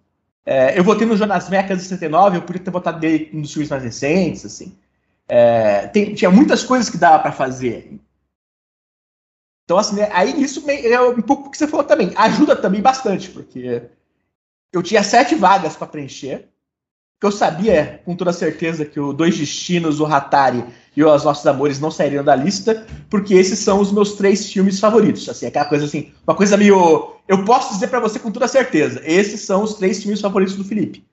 é, 0.45 0.77
eu 0.79 0.83
votei 0.83 1.07
no 1.07 1.17
Jonas 1.17 1.49
Mecas 1.49 1.79
de 1.79 1.85
69, 1.85 2.37
eu 2.37 2.43
podia 2.43 2.61
ter 2.63 2.71
votado 2.71 2.99
dele 2.99 3.31
um 3.33 3.41
dos 3.41 3.53
filmes 3.53 3.69
mais 3.69 3.83
recentes, 3.83 4.45
assim. 4.45 4.75
É, 5.29 5.87
tem- 5.87 6.13
tinha 6.15 6.31
muitas 6.31 6.63
coisas 6.63 6.89
que 6.89 6.97
dava 6.97 7.19
para 7.19 7.31
fazer. 7.31 7.99
Então, 9.65 9.77
assim, 9.77 9.95
né, 9.95 10.09
aí 10.11 10.41
isso 10.41 10.69
é 10.69 11.01
um 11.01 11.21
pouco 11.21 11.47
o 11.47 11.51
que 11.51 11.57
você 11.57 11.67
falou 11.67 11.85
também. 11.85 12.11
Ajuda 12.15 12.55
também 12.55 12.81
bastante, 12.81 13.29
porque 13.29 13.83
eu 14.73 14.83
tinha 14.83 15.03
sete 15.03 15.35
vagas 15.35 15.77
para 15.77 15.87
preencher. 15.87 16.49
Que 17.21 17.27
eu 17.27 17.31
sabia 17.31 18.01
com 18.03 18.15
toda 18.15 18.33
certeza 18.33 18.83
que 18.83 18.99
o 18.99 19.13
Dois 19.13 19.37
Destinos, 19.37 19.99
o 19.99 20.07
Hatari 20.07 20.65
e 20.97 21.03
Os 21.03 21.23
Nossos 21.23 21.45
Amores 21.45 21.79
não 21.79 21.91
sairiam 21.91 22.23
da 22.23 22.35
lista, 22.35 22.83
porque 23.11 23.35
esses 23.35 23.59
são 23.59 23.79
os 23.79 23.91
meus 23.91 24.13
três 24.13 24.51
filmes 24.51 24.79
favoritos. 24.79 25.29
Assim, 25.29 25.45
aquela 25.45 25.65
coisa 25.65 25.85
assim, 25.85 26.11
uma 26.25 26.35
coisa 26.35 26.57
meio. 26.57 27.13
Eu 27.27 27.45
posso 27.45 27.75
dizer 27.75 27.89
para 27.89 27.99
você 27.99 28.17
com 28.17 28.31
toda 28.31 28.47
certeza, 28.47 29.03
esses 29.05 29.41
são 29.41 29.61
os 29.61 29.75
três 29.75 30.01
filmes 30.01 30.19
favoritos 30.19 30.55
do 30.55 30.63
Felipe. 30.63 31.05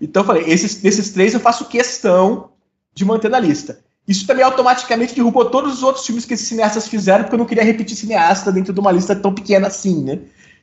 Então 0.00 0.22
eu 0.22 0.26
falei, 0.26 0.42
esses, 0.48 0.82
desses 0.82 1.10
três 1.10 1.32
eu 1.32 1.38
faço 1.38 1.68
questão 1.68 2.50
de 2.92 3.04
manter 3.04 3.30
na 3.30 3.38
lista. 3.38 3.78
Isso 4.06 4.26
também 4.26 4.44
automaticamente 4.44 5.14
derrubou 5.14 5.44
todos 5.48 5.74
os 5.74 5.82
outros 5.84 6.04
filmes 6.04 6.24
que 6.24 6.34
esses 6.34 6.48
cineastas 6.48 6.88
fizeram, 6.88 7.22
porque 7.22 7.36
eu 7.36 7.38
não 7.38 7.46
queria 7.46 7.62
repetir 7.62 7.96
cineasta 7.96 8.50
dentro 8.50 8.72
de 8.72 8.80
uma 8.80 8.90
lista 8.90 9.14
tão 9.14 9.32
pequena 9.32 9.68
assim, 9.68 10.02
né? 10.02 10.18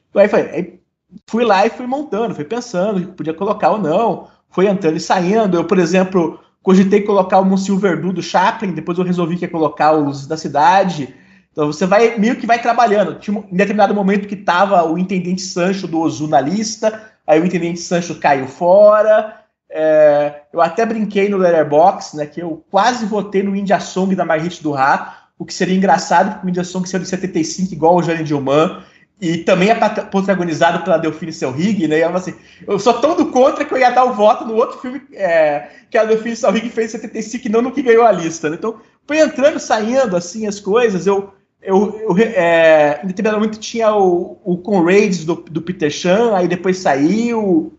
Então 0.10 0.22
aí, 0.22 0.28
foi, 0.28 0.42
aí 0.42 0.80
fui 1.26 1.46
lá 1.46 1.66
e 1.66 1.70
fui 1.70 1.88
montando, 1.88 2.36
fui 2.36 2.44
pensando 2.44 3.14
podia 3.14 3.34
colocar 3.34 3.72
ou 3.72 3.80
não, 3.80 4.28
foi 4.50 4.68
entrando 4.68 4.98
e 4.98 5.00
saindo. 5.00 5.58
Eu, 5.58 5.66
por 5.66 5.80
exemplo, 5.80 6.40
cogitei 6.62 7.02
colocar 7.02 7.40
o 7.40 7.46
Monsieur 7.46 7.80
Verdu 7.80 8.14
do 8.14 8.22
Chaplin, 8.22 8.74
depois 8.74 8.98
eu 8.98 9.04
resolvi 9.04 9.38
que 9.38 9.46
ia 9.46 9.50
colocar 9.50 9.92
o 9.92 10.06
Luzes 10.06 10.28
da 10.28 10.38
Cidade. 10.38 11.14
Então 11.52 11.68
você 11.68 11.86
vai 11.86 12.18
meio 12.18 12.36
que 12.36 12.48
vai 12.48 12.62
trabalhando. 12.62 13.20
Tinha 13.20 13.44
em 13.52 13.56
determinado 13.56 13.94
momento 13.94 14.28
que 14.28 14.36
tava 14.36 14.84
o 14.86 14.98
Intendente 14.98 15.42
Sancho 15.42 15.88
do 15.88 16.00
Ozu 16.00 16.28
na 16.28 16.40
lista, 16.40 17.12
aí 17.26 17.40
o 17.40 17.46
Intendente 17.46 17.80
Sancho 17.80 18.16
caiu 18.16 18.48
fora. 18.48 19.36
É, 19.72 20.42
eu 20.52 20.62
até 20.62 20.86
brinquei 20.86 21.30
no 21.30 21.38
Letterboxd, 21.38 22.18
né, 22.18 22.26
que 22.26 22.42
eu 22.42 22.64
quase 22.72 23.06
votei 23.06 23.44
no 23.44 23.56
India 23.56 23.80
Song 23.80 24.16
da 24.16 24.26
Margit 24.26 24.64
Durra, 24.64 25.28
o 25.38 25.46
que 25.46 25.54
seria 25.54 25.76
engraçado, 25.76 26.32
porque 26.32 26.48
o 26.48 26.50
India 26.50 26.64
Song 26.64 26.90
saiu 26.90 27.04
de 27.04 27.08
75, 27.08 27.74
igual 27.74 27.96
o 27.96 28.02
Jane 28.02 28.24
Dilman, 28.24 28.82
e 29.22 29.40
também 29.40 29.70
é 29.70 29.76
protagonizado 29.76 30.84
pela 30.84 30.98
Delphine 30.98 31.34
Selrig, 31.34 31.88
né, 31.88 31.98
e 31.98 32.02
eu, 32.02 32.16
assim, 32.16 32.34
eu 32.66 32.80
sou 32.80 32.94
tão 33.02 33.16
do 33.16 33.28
contra 33.28 33.66
que 33.66 33.74
eu 33.74 33.78
ia 33.78 33.90
dar 33.90 34.06
o 34.06 34.14
voto 34.14 34.46
no 34.46 34.56
outro 34.56 34.80
filme 34.80 35.02
é, 35.14 35.70
que 35.90 35.98
a 35.98 36.06
Delphine 36.06 36.36
Selrig 36.36 36.70
fez 36.70 36.94
em 36.94 36.98
75, 36.98 37.48
e 37.48 37.50
não 37.50 37.62
no 37.62 37.72
que 37.72 37.82
ganhou 37.82 38.06
a 38.06 38.12
lista, 38.12 38.50
né, 38.50 38.56
então 38.58 38.80
foi 39.06 39.20
entrando, 39.20 39.60
saindo, 39.60 40.16
assim, 40.16 40.48
as 40.48 40.60
coisas, 40.60 41.06
eu 41.06 41.34
eu, 41.62 42.00
eu 42.00 42.18
é, 42.18 43.02
em 43.04 43.08
determinado 43.08 43.40
momento 43.40 43.60
tinha 43.60 43.94
o, 43.94 44.40
o 44.44 44.58
Conrads 44.58 45.26
do, 45.26 45.36
do 45.36 45.62
Peter 45.62 45.92
Chan, 45.92 46.36
aí 46.36 46.48
depois 46.48 46.78
saiu. 46.78 47.74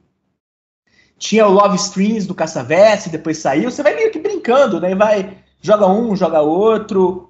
Tinha 1.19 1.47
o 1.47 1.53
Love 1.53 1.77
Streams 1.77 2.27
do 2.27 2.35
Caçaveste, 2.35 3.11
depois 3.11 3.39
saiu. 3.39 3.71
Você 3.71 3.83
vai 3.83 3.95
meio 3.95 4.11
que 4.11 4.19
brincando, 4.19 4.81
né? 4.81 4.95
Vai, 4.95 5.39
joga 5.61 5.87
um, 5.87 6.17
joga 6.17 6.41
outro. 6.41 7.30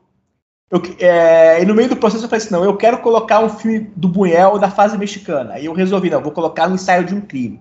Eu, 0.70 0.80
é, 1.00 1.62
e 1.62 1.66
no 1.66 1.74
meio 1.74 1.88
do 1.88 1.96
processo 1.96 2.24
eu 2.24 2.28
falei 2.28 2.44
assim: 2.44 2.52
não, 2.52 2.64
eu 2.64 2.76
quero 2.76 2.98
colocar 2.98 3.40
um 3.40 3.48
filme 3.48 3.80
do 3.96 4.08
Buñuel 4.08 4.58
da 4.58 4.70
fase 4.70 4.96
mexicana. 4.96 5.54
Aí 5.54 5.66
eu 5.66 5.72
resolvi, 5.72 6.10
não, 6.10 6.22
vou 6.22 6.32
colocar 6.32 6.68
um 6.68 6.74
ensaio 6.74 7.04
de 7.04 7.14
um 7.14 7.20
crime. 7.20 7.60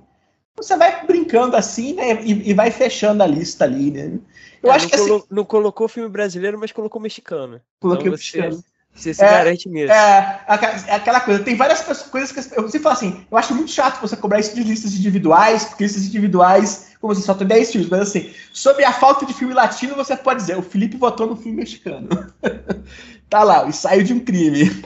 Você 0.55 0.75
vai 0.77 1.05
brincando 1.05 1.55
assim, 1.55 1.93
né? 1.93 2.21
E, 2.21 2.49
e 2.49 2.53
vai 2.53 2.69
fechando 2.69 3.23
a 3.23 3.27
lista 3.27 3.63
ali, 3.63 3.91
né? 3.91 4.19
Eu 4.61 4.69
É, 4.69 4.73
acho 4.73 4.83
não, 4.83 4.89
que 4.89 4.95
assim. 4.95 5.09
colo- 5.09 5.27
não 5.31 5.45
colocou 5.45 5.87
filme 5.87 6.09
brasileiro, 6.09 6.59
mas 6.59 6.71
colocou 6.71 7.01
mexicano. 7.01 7.61
Coloquei 7.79 8.05
Então 8.05 8.11
mexicano. 8.17 8.63
Você 8.93 9.13
se 9.13 9.23
É, 9.23 9.29
garante 9.29 9.69
nisso. 9.69 9.93
É, 9.93 10.41
é 10.87 10.95
aquela 10.95 11.21
coisa, 11.21 11.43
tem 11.43 11.55
várias 11.55 11.81
coisas 11.81 12.31
que 12.31 12.39
eu 12.39 12.63
sempre 12.63 12.79
falo 12.79 12.93
assim, 12.93 13.25
eu 13.31 13.37
acho 13.37 13.55
muito 13.55 13.71
chato 13.71 14.01
você 14.01 14.17
cobrar 14.17 14.39
isso 14.39 14.53
de 14.53 14.63
listas 14.63 14.93
individuais, 14.93 15.63
porque 15.65 15.83
listas 15.83 16.05
individuais, 16.05 16.88
como 16.99 17.15
você 17.15 17.21
só 17.21 17.33
tem 17.33 17.47
10 17.47 17.71
filmes, 17.71 17.89
mas 17.89 18.01
assim, 18.01 18.31
sobre 18.51 18.83
a 18.83 18.91
falta 18.91 19.25
de 19.25 19.33
filme 19.33 19.53
latino, 19.53 19.95
você 19.95 20.17
pode 20.17 20.41
dizer, 20.41 20.57
o 20.57 20.61
Felipe 20.61 20.97
votou 20.97 21.27
no 21.27 21.35
filme 21.35 21.57
mexicano. 21.57 22.09
tá 23.29 23.43
lá, 23.43 23.65
o 23.65 23.69
ensaio 23.69 24.03
de 24.03 24.13
um 24.13 24.19
crime. 24.19 24.83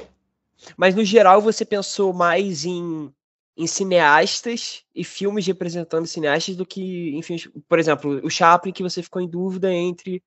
Mas 0.77 0.95
no 0.95 1.03
geral 1.03 1.41
você 1.41 1.65
pensou 1.65 2.13
mais 2.13 2.65
em, 2.65 3.11
em 3.57 3.67
cineastas 3.67 4.83
e 4.95 5.03
filmes 5.03 5.47
representando 5.47 6.05
cineastas 6.05 6.55
do 6.55 6.65
que, 6.65 7.15
enfim, 7.15 7.37
por 7.67 7.79
exemplo, 7.79 8.21
o 8.23 8.29
Chaplin 8.29 8.71
que 8.71 8.83
você 8.83 9.01
ficou 9.01 9.21
em 9.21 9.27
dúvida 9.27 9.73
entre 9.73 10.21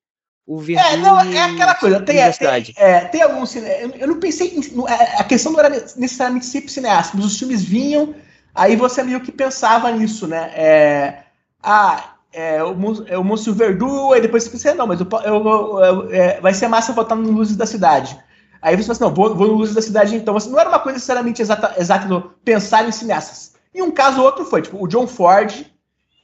o 0.45 0.57
Verdun 0.59 0.81
É, 0.81 0.97
não, 0.97 1.25
e 1.25 1.35
é 1.35 1.43
aquela 1.43 1.75
coisa, 1.75 2.01
tem, 2.01 2.17
e 2.17 2.19
é, 2.19 2.31
tem, 2.31 2.73
é, 2.77 2.99
tem 3.05 3.21
alguns 3.21 3.55
eu, 3.55 3.63
eu 3.91 4.07
não 4.07 4.19
pensei 4.19 4.55
em, 4.55 4.61
é, 4.87 5.19
a 5.19 5.23
questão 5.23 5.51
não 5.51 5.59
era 5.59 5.69
necessariamente 5.69 6.45
sempre 6.45 6.71
cineasta, 6.71 7.15
mas 7.15 7.25
os 7.25 7.37
filmes 7.37 7.63
vinham, 7.63 8.13
aí 8.53 8.75
você 8.75 9.03
meio 9.03 9.21
que 9.21 9.31
pensava 9.31 9.91
nisso, 9.91 10.25
né? 10.25 10.51
É, 10.55 11.26
ah, 11.67 12.15
é, 12.31 12.63
o, 12.63 12.75
é, 13.07 13.17
o 13.17 13.53
Verdu, 13.53 14.13
aí 14.13 14.21
depois 14.21 14.43
você 14.43 14.49
pensa, 14.49 14.75
não, 14.75 14.87
mas 14.87 14.99
eu, 14.99 15.07
eu- 15.25 15.79
eu- 15.79 16.11
é, 16.13 16.39
vai 16.41 16.53
ser 16.53 16.67
massa 16.67 16.93
votar 16.93 17.17
no 17.17 17.31
Luzes 17.31 17.55
da 17.57 17.65
Cidade. 17.65 18.17
Aí 18.61 18.75
você 18.75 18.83
fala 18.83 18.91
assim, 18.93 19.03
não, 19.03 19.13
vou, 19.13 19.35
vou 19.35 19.47
no 19.47 19.53
Luzes 19.53 19.75
da 19.75 19.81
Cidade 19.81 20.15
então. 20.15 20.35
Assim, 20.35 20.49
não 20.51 20.59
era 20.59 20.69
uma 20.69 20.79
coisa 20.79 20.95
necessariamente 20.97 21.41
exata, 21.41 21.73
exata 21.77 22.07
no 22.07 22.21
pensar 22.43 22.87
em 22.87 22.91
cineastas. 22.91 23.53
E 23.73 23.81
um 23.81 23.91
caso 23.91 24.19
ou 24.19 24.25
outro 24.25 24.45
foi, 24.45 24.61
tipo, 24.61 24.83
o 24.83 24.87
John 24.87 25.07
Ford 25.07 25.51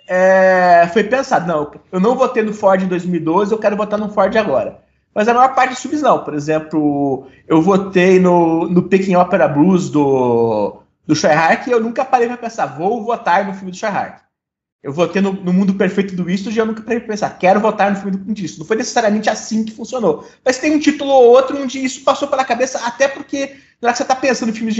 é, 0.07 0.89
foi 0.91 1.03
pensado, 1.03 1.47
não, 1.47 1.71
eu 1.91 1.99
não 1.99 2.15
votei 2.15 2.43
no 2.43 2.53
Ford 2.53 2.81
em 2.81 2.87
2012, 2.87 3.51
eu 3.51 3.57
quero 3.59 3.77
votar 3.77 3.99
no 3.99 4.09
Ford 4.09 4.35
agora. 4.35 4.79
Mas 5.15 5.27
a 5.27 5.33
maior 5.33 5.53
parte 5.53 5.71
dos 5.71 5.81
filmes 5.81 6.01
não. 6.01 6.23
Por 6.23 6.33
exemplo, 6.33 7.27
eu 7.47 7.61
votei 7.61 8.19
no, 8.19 8.67
no 8.67 8.83
Peking 8.83 9.15
Opera 9.15 9.47
Blues 9.47 9.89
do, 9.89 10.81
do 11.05 11.15
Schreihart 11.15 11.67
e 11.67 11.71
eu 11.71 11.79
nunca 11.79 12.03
parei 12.03 12.27
para 12.27 12.37
pensar, 12.37 12.65
vou 12.65 13.03
votar 13.03 13.45
no 13.45 13.53
filme 13.53 13.71
do 13.71 13.77
Schreihart. 13.77 14.22
Eu 14.83 14.91
votei 14.91 15.21
no, 15.21 15.31
no 15.31 15.53
Mundo 15.53 15.75
Perfeito 15.75 16.13
do 16.13 16.29
Eastwood 16.29 16.57
e 16.57 16.59
eu 16.59 16.65
nunca 16.65 16.81
parei 16.81 16.99
pensar, 16.99 17.29
quero 17.39 17.61
votar 17.61 17.89
no 17.89 17.95
filme 17.95 18.11
do 18.11 18.19
Clint 18.19 18.39
Eastwood. 18.39 18.59
Não 18.59 18.67
foi 18.67 18.75
necessariamente 18.75 19.29
assim 19.29 19.63
que 19.63 19.71
funcionou. 19.71 20.27
Mas 20.43 20.57
tem 20.57 20.75
um 20.75 20.79
título 20.79 21.09
ou 21.09 21.29
outro 21.29 21.57
onde 21.57 21.81
isso 21.81 22.03
passou 22.03 22.27
pela 22.27 22.43
cabeça, 22.43 22.85
até 22.85 23.07
porque 23.07 23.55
na 23.81 23.87
hora 23.87 23.93
que 23.93 23.97
você 23.97 24.03
está 24.03 24.15
pensando 24.15 24.49
em 24.49 24.53
filmes 24.53 24.75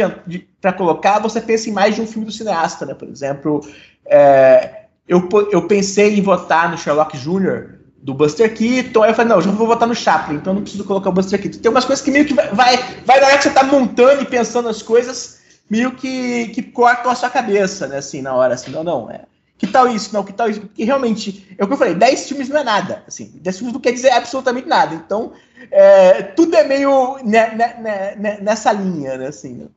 para 0.60 0.74
colocar, 0.74 1.20
você 1.20 1.40
pensa 1.40 1.70
em 1.70 1.74
mais 1.74 1.96
de 1.96 2.02
um 2.02 2.08
filme 2.08 2.26
do 2.26 2.34
cineasta, 2.34 2.86
né? 2.86 2.94
Por 2.94 3.08
exemplo, 3.08 3.66
é, 4.06 4.84
eu, 5.08 5.30
eu 5.52 5.68
pensei 5.68 6.20
em 6.20 6.22
votar 6.22 6.70
no 6.70 6.78
Sherlock 6.78 7.18
Jr., 7.18 7.82
do 8.04 8.14
Buster 8.14 8.54
Keaton. 8.54 9.04
Aí 9.04 9.12
eu 9.12 9.16
falei, 9.16 9.34
não, 9.34 9.42
já 9.42 9.50
vou 9.52 9.66
votar 9.66 9.88
no 9.88 9.96
Chaplin, 9.96 10.36
então 10.36 10.54
não 10.54 10.62
preciso 10.62 10.84
colocar 10.84 11.10
o 11.10 11.14
Buster 11.14 11.42
Keaton. 11.42 11.60
Tem 11.60 11.72
umas 11.72 11.86
coisas 11.86 12.04
que 12.04 12.12
meio 12.12 12.26
que 12.26 12.34
vai, 12.34 12.50
vai, 12.50 12.78
vai 13.06 13.22
na 13.22 13.28
hora 13.28 13.38
que 13.38 13.44
você 13.44 13.52
tá 13.52 13.64
montando 13.64 14.22
e 14.22 14.26
pensando 14.26 14.68
as 14.68 14.82
coisas, 14.82 15.40
meio 15.70 15.92
que, 15.92 16.50
que 16.50 16.62
cortam 16.62 17.10
a 17.10 17.16
sua 17.16 17.30
cabeça, 17.30 17.88
né? 17.88 17.98
Assim, 17.98 18.22
na 18.22 18.34
hora, 18.36 18.56
assim, 18.56 18.72
não, 18.72 18.84
não, 18.84 19.10
é. 19.10 19.22
Que 19.64 19.72
tal 19.72 19.88
isso? 19.88 20.14
Não, 20.14 20.26
que 20.26 20.34
tal 20.34 20.50
isso? 20.50 20.60
Porque 20.60 20.84
realmente, 20.84 21.56
é 21.58 21.64
o 21.64 21.68
que 21.68 21.74
eu 21.74 21.78
falei, 21.78 21.96
10 21.96 22.28
filmes 22.28 22.50
não 22.50 22.58
é 22.60 22.66
nada. 22.66 23.02
Assim, 23.08 23.32
10 23.36 23.58
filmes 23.58 23.74
não 23.74 23.80
quer 23.80 23.94
dizer 23.94 24.10
absolutamente 24.10 24.68
nada. 24.68 24.94
Então, 24.94 25.32
é, 25.72 26.22
tudo 26.22 26.54
é 26.54 26.66
meio 26.66 27.18
né, 27.24 27.56
né, 27.56 28.16
né, 28.18 28.38
nessa 28.42 28.74
linha, 28.74 29.18
né? 29.18 29.28
Assim, 29.28 29.70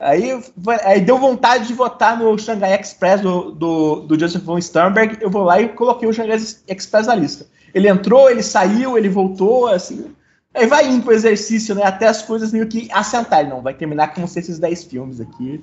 Aí, 0.00 0.30
aí 0.82 1.00
deu 1.02 1.18
vontade 1.18 1.68
de 1.68 1.74
votar 1.74 2.18
no 2.18 2.36
Shanghai 2.38 2.74
Express 2.74 3.20
do, 3.20 3.52
do, 3.52 4.00
do 4.00 4.18
Joseph 4.18 4.42
von 4.42 4.58
Sternberg. 4.58 5.18
Eu 5.20 5.30
vou 5.30 5.44
lá 5.44 5.60
e 5.60 5.68
coloquei 5.68 6.08
o 6.08 6.12
Shanghai 6.12 6.38
Express 6.66 7.06
na 7.06 7.14
lista. 7.14 7.46
Ele 7.72 7.86
entrou, 7.86 8.28
ele 8.28 8.42
saiu, 8.42 8.98
ele 8.98 9.10
voltou, 9.10 9.68
assim. 9.68 10.10
Aí 10.54 10.66
vai 10.66 10.88
indo 10.88 11.04
pro 11.04 11.12
exercício, 11.12 11.74
né? 11.74 11.84
Até 11.84 12.08
as 12.08 12.22
coisas 12.22 12.50
meio 12.50 12.66
que 12.66 12.88
assentarem. 12.90 13.50
Não, 13.50 13.60
vai 13.60 13.74
terminar 13.74 14.12
com 14.12 14.24
esses 14.24 14.58
10 14.58 14.84
filmes 14.84 15.20
aqui. 15.20 15.62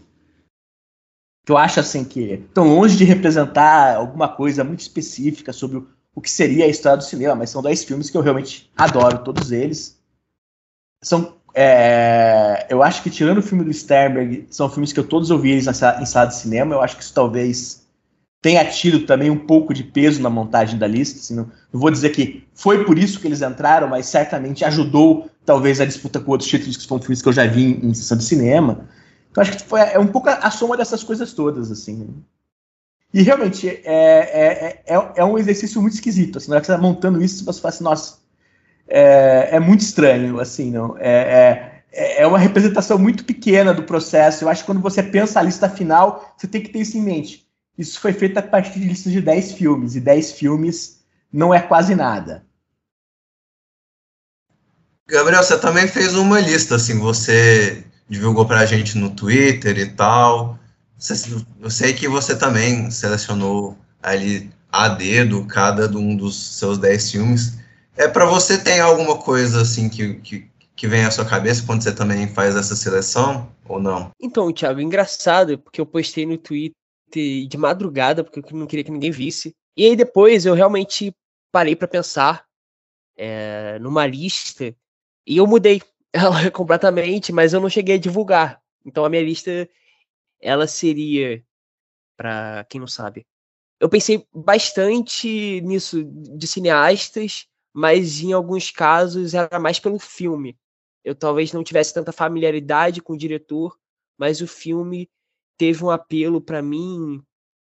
Que 1.48 1.54
eu 1.54 1.58
acho, 1.58 1.80
assim, 1.80 2.04
que 2.04 2.34
estão 2.34 2.68
longe 2.68 2.98
de 2.98 3.06
representar 3.06 3.96
alguma 3.96 4.28
coisa 4.28 4.66
muito 4.66 4.82
específica 4.82 5.54
sobre 5.54 5.82
o, 6.14 6.22
que 6.22 6.30
seria 6.30 6.66
a 6.66 6.68
história 6.68 6.98
do 6.98 7.06
cinema, 7.06 7.36
mas 7.36 7.50
são 7.50 7.62
10 7.62 7.86
filmes 7.86 8.10
que 8.10 8.18
eu 8.18 8.22
realmente 8.22 8.70
adoro, 8.76 9.24
todos 9.24 9.50
eles. 9.54 9.98
São 11.02 11.38
é, 11.56 12.68
eu 12.70 12.84
acho 12.84 13.02
que 13.02 13.10
tirando 13.10 13.38
o 13.38 13.42
filme 13.42 13.64
do 13.64 13.74
Sternberg, 13.74 14.46
são 14.50 14.70
filmes 14.70 14.92
que 14.92 15.00
eu 15.00 15.08
todos 15.08 15.32
ouvi 15.32 15.52
eles 15.52 15.68
em 15.68 16.06
sala 16.06 16.28
de 16.28 16.36
cinema. 16.36 16.76
Eu 16.76 16.82
acho 16.82 16.98
que 16.98 17.04
isso 17.04 17.14
talvez 17.14 17.88
tenha 18.42 18.66
tido 18.66 19.06
também 19.06 19.30
um 19.30 19.40
pouco 19.40 19.74
de 19.74 19.86
peso 19.86 20.22
na 20.22 20.30
montagem 20.30 20.78
da 20.78 20.86
lista. 20.86 21.18
Assim, 21.18 21.34
não, 21.34 21.46
não, 21.72 21.80
vou 21.80 21.90
dizer 21.90 22.10
que 22.10 22.46
foi 22.54 22.84
por 22.84 23.00
isso 23.00 23.22
que 23.22 23.28
eles 23.28 23.42
entraram, 23.42 23.88
mas 23.88 24.08
certamente 24.08 24.66
ajudou 24.66 25.32
talvez 25.46 25.80
a 25.80 25.86
disputa 25.86 26.20
com 26.20 26.32
outros 26.32 26.50
títulos 26.50 26.76
que 26.76 26.84
são 26.84 27.00
filmes 27.00 27.22
que 27.22 27.30
eu 27.30 27.34
já 27.34 27.48
vi 27.48 27.64
em, 27.64 27.88
em 27.88 27.94
sessão 27.94 28.18
de 28.18 28.26
cinema. 28.26 28.86
Então 29.38 29.44
acho 29.44 29.52
que 29.52 29.70
foi, 29.70 29.82
é 29.82 30.00
um 30.00 30.08
pouco 30.08 30.30
a, 30.30 30.50
soma 30.50 30.76
dessas 30.76 31.04
coisas 31.04 31.32
todas, 31.32 31.72
assim. 31.72 32.24
E 33.14 33.22
realmente 33.22 33.70
é, 33.70 33.84
é, 33.86 34.84
é, 34.88 35.12
é, 35.16 35.24
um 35.24 35.38
exercício 35.38 35.80
muito 35.80 35.94
esquisito. 35.94 36.40
Assim, 36.40 36.50
na 36.50 36.56
hora 36.56 36.62
que 36.62 36.66
você 36.66 36.72
está 36.72 36.82
montando 36.82 37.22
isso, 37.22 37.46
você 37.46 37.62
fala 37.62 37.72
assim, 37.72 37.84
nossa, 37.84 38.18
é, 38.88 39.50
é 39.52 39.60
muito 39.60 39.82
estranho, 39.82 40.40
assim, 40.40 40.72
não? 40.72 40.98
É, 40.98 41.84
é, 41.92 42.24
é, 42.24 42.26
uma 42.26 42.40
representação 42.40 42.98
muito 42.98 43.24
pequena 43.26 43.76
do 43.76 43.84
processo. 43.84 44.44
Eu 44.44 44.50
acho 44.50 44.64
que 44.64 44.66
quando 44.66 44.82
você 44.82 45.04
pensa 45.04 45.40
a 45.40 45.44
lista 45.44 45.70
final, 45.70 46.34
você 46.36 46.48
tem 46.48 46.64
que 46.64 46.70
ter 46.70 46.80
isso 46.80 46.98
em 46.98 47.02
mente. 47.04 47.48
Isso 47.78 48.00
foi 48.00 48.14
feito 48.14 48.40
a 48.40 48.42
partir 48.42 48.80
de 48.80 48.88
listas 48.88 49.14
de 49.14 49.22
10 49.22 49.52
filmes, 49.52 49.96
e 49.96 50.00
10 50.00 50.32
filmes 50.32 51.02
não 51.32 51.54
é 51.54 51.62
quase 51.62 51.94
nada. 51.94 52.44
Gabriel, 55.08 55.44
você 55.44 55.60
também 55.60 55.88
fez 55.88 56.16
uma 56.16 56.40
lista, 56.40 56.76
assim, 56.76 56.98
você 56.98 57.87
divulgou 58.10 58.46
pra 58.46 58.66
gente 58.66 58.98
no 58.98 59.10
Twitter 59.10 59.78
e 59.78 59.86
tal. 59.88 60.58
Eu 61.62 61.70
sei 61.70 61.94
que 61.94 62.08
você 62.08 62.36
também 62.36 62.90
selecionou 62.90 63.78
ali 64.02 64.50
a 64.72 64.90
dedo 64.90 65.46
cada 65.46 65.88
um 65.98 66.16
dos 66.16 66.58
seus 66.58 66.78
10 66.78 67.12
filmes. 67.12 67.58
É 67.96 68.08
para 68.08 68.26
você 68.26 68.58
tem 68.58 68.80
alguma 68.80 69.18
coisa 69.18 69.62
assim 69.62 69.90
que, 69.90 70.16
que, 70.16 70.48
que 70.76 70.88
vem 70.88 71.04
à 71.06 71.12
sua 71.12 71.26
cabeça 71.26 71.64
quando 71.66 71.84
você 71.84 71.92
também 71.92 72.28
faz 72.28 72.56
essa 72.56 72.76
seleção 72.76 73.52
ou 73.68 73.80
não? 73.80 74.12
Então, 74.20 74.52
Thiago, 74.52 74.80
engraçado, 74.80 75.58
porque 75.58 75.82
eu 75.82 75.86
postei 75.86 76.26
no 76.26 76.38
Twitter 76.38 76.76
de 77.12 77.58
madrugada, 77.58 78.24
porque 78.24 78.40
eu 78.40 78.58
não 78.58 78.68
queria 78.68 78.84
que 78.84 78.92
ninguém 78.92 79.12
visse. 79.12 79.56
E 79.76 79.86
aí 79.86 79.96
depois 79.96 80.46
eu 80.46 80.54
realmente 80.54 81.16
parei 81.52 81.76
para 81.76 81.88
pensar 81.88 82.46
é, 83.18 83.80
numa 83.80 84.06
lista 84.06 84.76
e 85.26 85.38
eu 85.38 85.48
mudei 85.48 85.82
ela 86.14 86.50
completamente, 86.52 87.32
mas 87.32 87.54
eu 87.54 87.62
não 87.62 87.70
cheguei 87.70 87.96
a 87.96 88.00
divulgar. 88.00 88.62
Então 88.86 89.06
a 89.06 89.10
minha 89.10 89.24
lista 89.24 89.70
ela 90.42 90.68
seria 90.68 91.44
para 92.16 92.66
quem 92.70 92.80
não 92.80 92.88
sabe. 92.88 93.26
Eu 93.80 93.90
pensei 93.90 94.26
bastante 94.34 95.62
nisso 95.62 96.04
de 96.04 96.48
cineastas 96.48 97.48
mas 97.78 98.22
em 98.22 98.34
alguns 98.34 98.72
casos 98.72 99.36
era 99.36 99.60
mais 99.60 99.80
pelo 99.80 100.00
filme. 100.00 100.58
Eu 101.04 101.14
talvez 101.14 101.54
não 101.54 101.64
tivesse 101.64 101.94
tanta 101.94 102.12
familiaridade 102.12 103.04
com 103.04 103.14
o 103.14 103.18
diretor, 103.18 103.78
mas 104.18 104.42
o 104.42 104.48
filme 104.48 105.08
teve 105.60 105.84
um 105.84 105.92
apelo 105.92 106.42
para 106.42 106.60
mim, 106.60 107.22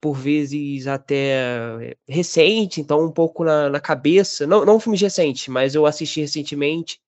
por 0.01 0.15
vezes 0.15 0.87
até 0.87 1.95
recente, 2.09 2.81
então 2.81 3.05
um 3.05 3.11
pouco 3.11 3.43
na, 3.43 3.69
na 3.69 3.79
cabeça. 3.79 4.47
Não, 4.47 4.65
não 4.65 4.79
filmes 4.79 5.01
recentes, 5.01 5.49
mas 5.49 5.75
eu 5.75 5.85
assisti 5.85 6.21
recentemente, 6.21 6.99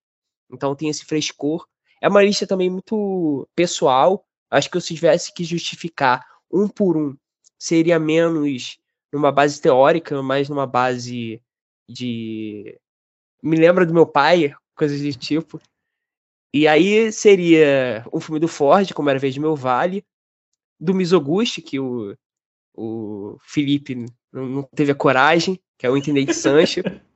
então 0.54 0.76
tem 0.76 0.89
esse 0.89 1.04
frescor. 1.04 1.68
É 2.00 2.08
uma 2.08 2.24
lista 2.24 2.46
também 2.46 2.70
muito 2.70 3.48
pessoal. 3.56 4.26
Acho 4.50 4.70
que 4.70 4.80
se 4.80 4.94
tivesse 4.94 5.34
que 5.34 5.44
justificar 5.44 6.24
um 6.52 6.68
por 6.68 6.96
um, 6.96 7.18
seria 7.58 7.98
menos 7.98 8.78
numa 9.12 9.32
base 9.32 9.60
teórica, 9.60 10.22
mais 10.22 10.48
numa 10.48 10.68
base 10.68 11.42
de 11.89 12.80
me 13.42 13.58
lembra 13.58 13.86
do 13.86 13.94
meu 13.94 14.06
pai, 14.06 14.54
coisas 14.76 15.02
desse 15.02 15.18
tipo. 15.18 15.60
E 16.54 16.68
aí 16.68 17.12
seria 17.12 18.06
um 18.13 18.20
filme 18.20 18.39
do 18.39 18.48
Ford, 18.48 18.94
como 18.94 19.10
era 19.10 19.20
Vez 19.20 19.36
do 19.36 19.42
Meu 19.42 19.56
Vale, 19.56 20.06
do 20.80 20.94
Mizoguchi, 20.94 21.62
que 21.62 21.80
o, 21.80 22.16
o 22.76 23.38
Felipe 23.42 24.06
não 24.32 24.63
teve 24.76 24.92
a 24.92 24.96
coragem, 24.96 25.60
que 25.78 25.86
é 25.86 25.89
o 25.89 25.98
Intendente 25.98 26.34
Sancho. 26.34 26.82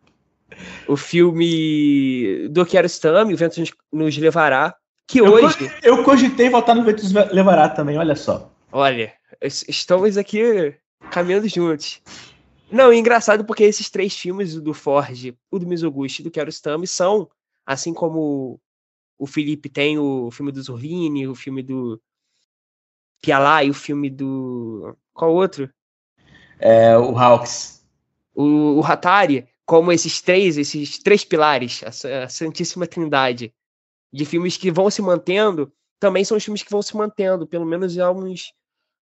o 0.87 0.95
filme 0.95 2.47
do 2.49 2.65
Kiarostami, 2.65 3.33
O 3.33 3.37
Vento 3.37 3.61
Nos 3.91 4.17
Levará, 4.17 4.75
que 5.07 5.19
eu 5.19 5.25
hoje... 5.25 5.71
Eu 5.83 6.03
cogitei 6.03 6.49
voltar 6.49 6.75
no 6.75 6.83
Vento 6.83 7.03
Nos 7.03 7.13
Levará 7.31 7.69
também, 7.69 7.97
olha 7.97 8.15
só. 8.15 8.51
Olha, 8.71 9.13
estamos 9.41 10.17
aqui 10.17 10.75
caminhando 11.11 11.47
juntos. 11.47 12.01
Não, 12.69 12.91
é 12.91 12.97
engraçado 12.97 13.45
porque 13.45 13.63
esses 13.63 13.89
três 13.89 14.13
filmes, 14.17 14.55
o 14.55 14.61
do 14.61 14.73
Ford, 14.73 15.33
o 15.49 15.59
do 15.59 15.67
Mizoguchi 15.67 16.21
e 16.21 16.23
do 16.25 16.31
Kiarostami, 16.31 16.85
são, 16.85 17.29
assim 17.65 17.93
como 17.93 18.59
o 19.17 19.25
Felipe 19.25 19.69
tem 19.69 19.97
o 19.97 20.29
filme 20.31 20.51
do 20.51 20.61
Zurrini, 20.61 21.27
o 21.27 21.33
filme 21.33 21.63
do 21.63 21.99
Pialá 23.21 23.63
e 23.63 23.69
o 23.69 23.73
filme 23.73 24.09
do... 24.09 24.95
Qual 25.13 25.33
outro? 25.33 25.69
É, 26.59 26.97
o 26.97 27.17
Hawks. 27.17 27.83
O, 28.35 28.79
o 28.79 28.83
Hatari, 28.83 29.47
como 29.67 29.91
esses 29.91 30.21
três, 30.21 30.57
esses 30.57 30.97
três 30.97 31.25
pilares, 31.25 31.83
a, 31.83 32.29
Santíssima 32.29 32.87
Trindade, 32.87 33.53
de 34.11 34.23
filmes 34.23 34.55
que 34.55 34.71
vão 34.71 34.89
se 34.89 35.01
mantendo, 35.01 35.71
também 35.99 36.23
são 36.23 36.37
os 36.37 36.43
filmes 36.43 36.63
que 36.63 36.71
vão 36.71 36.81
se 36.81 36.95
mantendo, 36.95 37.45
pelo 37.45 37.65
menos 37.65 37.99
há 37.99 38.09
uns 38.09 38.53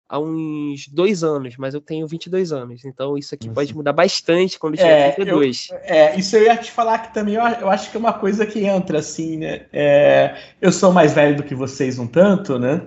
há 0.08 0.18
uns 0.18 0.88
dois 0.88 1.24
anos, 1.24 1.56
mas 1.56 1.72
eu 1.72 1.80
tenho 1.80 2.06
22 2.06 2.52
anos, 2.52 2.84
então 2.84 3.16
isso 3.16 3.34
aqui 3.34 3.46
Nossa. 3.46 3.54
pode 3.54 3.74
mudar 3.74 3.94
bastante 3.94 4.58
quando 4.58 4.76
tiver 4.76 5.08
é, 5.08 5.12
32. 5.12 5.68
Eu, 5.70 5.78
é, 5.78 6.16
isso 6.16 6.36
eu 6.36 6.42
ia 6.42 6.56
te 6.58 6.70
falar 6.70 6.98
que 6.98 7.14
também 7.14 7.34
eu, 7.34 7.42
eu, 7.42 7.70
acho 7.70 7.90
que 7.90 7.96
é 7.96 8.00
uma 8.00 8.12
coisa 8.12 8.44
que 8.44 8.66
entra 8.66 8.98
assim, 8.98 9.38
né? 9.38 9.64
É, 9.72 10.36
eu 10.60 10.70
sou 10.70 10.92
mais 10.92 11.14
velho 11.14 11.36
do 11.36 11.42
que 11.42 11.54
vocês 11.54 11.98
um 11.98 12.06
tanto, 12.06 12.58
né? 12.58 12.82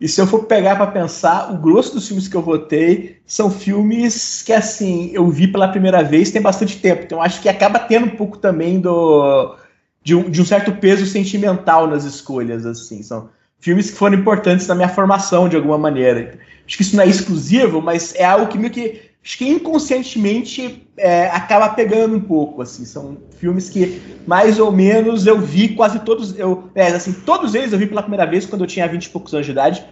E 0.00 0.08
se 0.08 0.20
eu 0.20 0.26
for 0.26 0.44
pegar 0.44 0.76
para 0.76 0.86
pensar, 0.86 1.52
o 1.52 1.58
grosso 1.58 1.94
dos 1.94 2.06
filmes 2.06 2.26
que 2.26 2.34
eu 2.34 2.40
votei 2.40 3.18
são 3.26 3.50
filmes 3.50 4.42
que, 4.42 4.52
assim, 4.52 5.10
eu 5.12 5.28
vi 5.28 5.46
pela 5.46 5.68
primeira 5.68 6.02
vez 6.02 6.30
tem 6.30 6.40
bastante 6.40 6.78
tempo. 6.78 7.02
Então, 7.04 7.20
acho 7.20 7.42
que 7.42 7.48
acaba 7.48 7.78
tendo 7.78 8.06
um 8.06 8.16
pouco 8.16 8.38
também 8.38 8.80
do, 8.80 9.56
de, 10.02 10.14
um, 10.14 10.30
de 10.30 10.40
um 10.40 10.44
certo 10.44 10.72
peso 10.72 11.04
sentimental 11.04 11.86
nas 11.86 12.04
escolhas, 12.04 12.64
assim. 12.64 13.02
São 13.02 13.28
filmes 13.58 13.90
que 13.90 13.96
foram 13.98 14.16
importantes 14.16 14.66
na 14.66 14.74
minha 14.74 14.88
formação, 14.88 15.48
de 15.48 15.56
alguma 15.56 15.76
maneira 15.76 16.38
acho 16.70 16.76
que 16.76 16.84
isso 16.84 16.94
não 16.94 17.02
é 17.02 17.08
exclusivo, 17.08 17.82
mas 17.82 18.14
é 18.14 18.24
algo 18.24 18.46
que 18.46 18.56
meio 18.56 18.72
que 18.72 19.09
acho 19.22 19.38
que 19.38 19.48
inconscientemente 19.48 20.86
é, 20.96 21.26
acaba 21.28 21.68
pegando 21.70 22.16
um 22.16 22.20
pouco, 22.20 22.62
assim, 22.62 22.84
são 22.84 23.18
filmes 23.38 23.68
que 23.68 24.00
mais 24.26 24.58
ou 24.58 24.72
menos 24.72 25.26
eu 25.26 25.40
vi 25.40 25.74
quase 25.74 26.00
todos, 26.00 26.38
eu, 26.38 26.70
é, 26.74 26.86
assim, 26.88 27.12
todos 27.12 27.54
eles 27.54 27.72
eu 27.72 27.78
vi 27.78 27.86
pela 27.86 28.02
primeira 28.02 28.26
vez 28.26 28.46
quando 28.46 28.62
eu 28.62 28.66
tinha 28.66 28.88
20 28.88 29.04
e 29.04 29.10
poucos 29.10 29.34
anos 29.34 29.46
de 29.46 29.52
idade, 29.52 29.84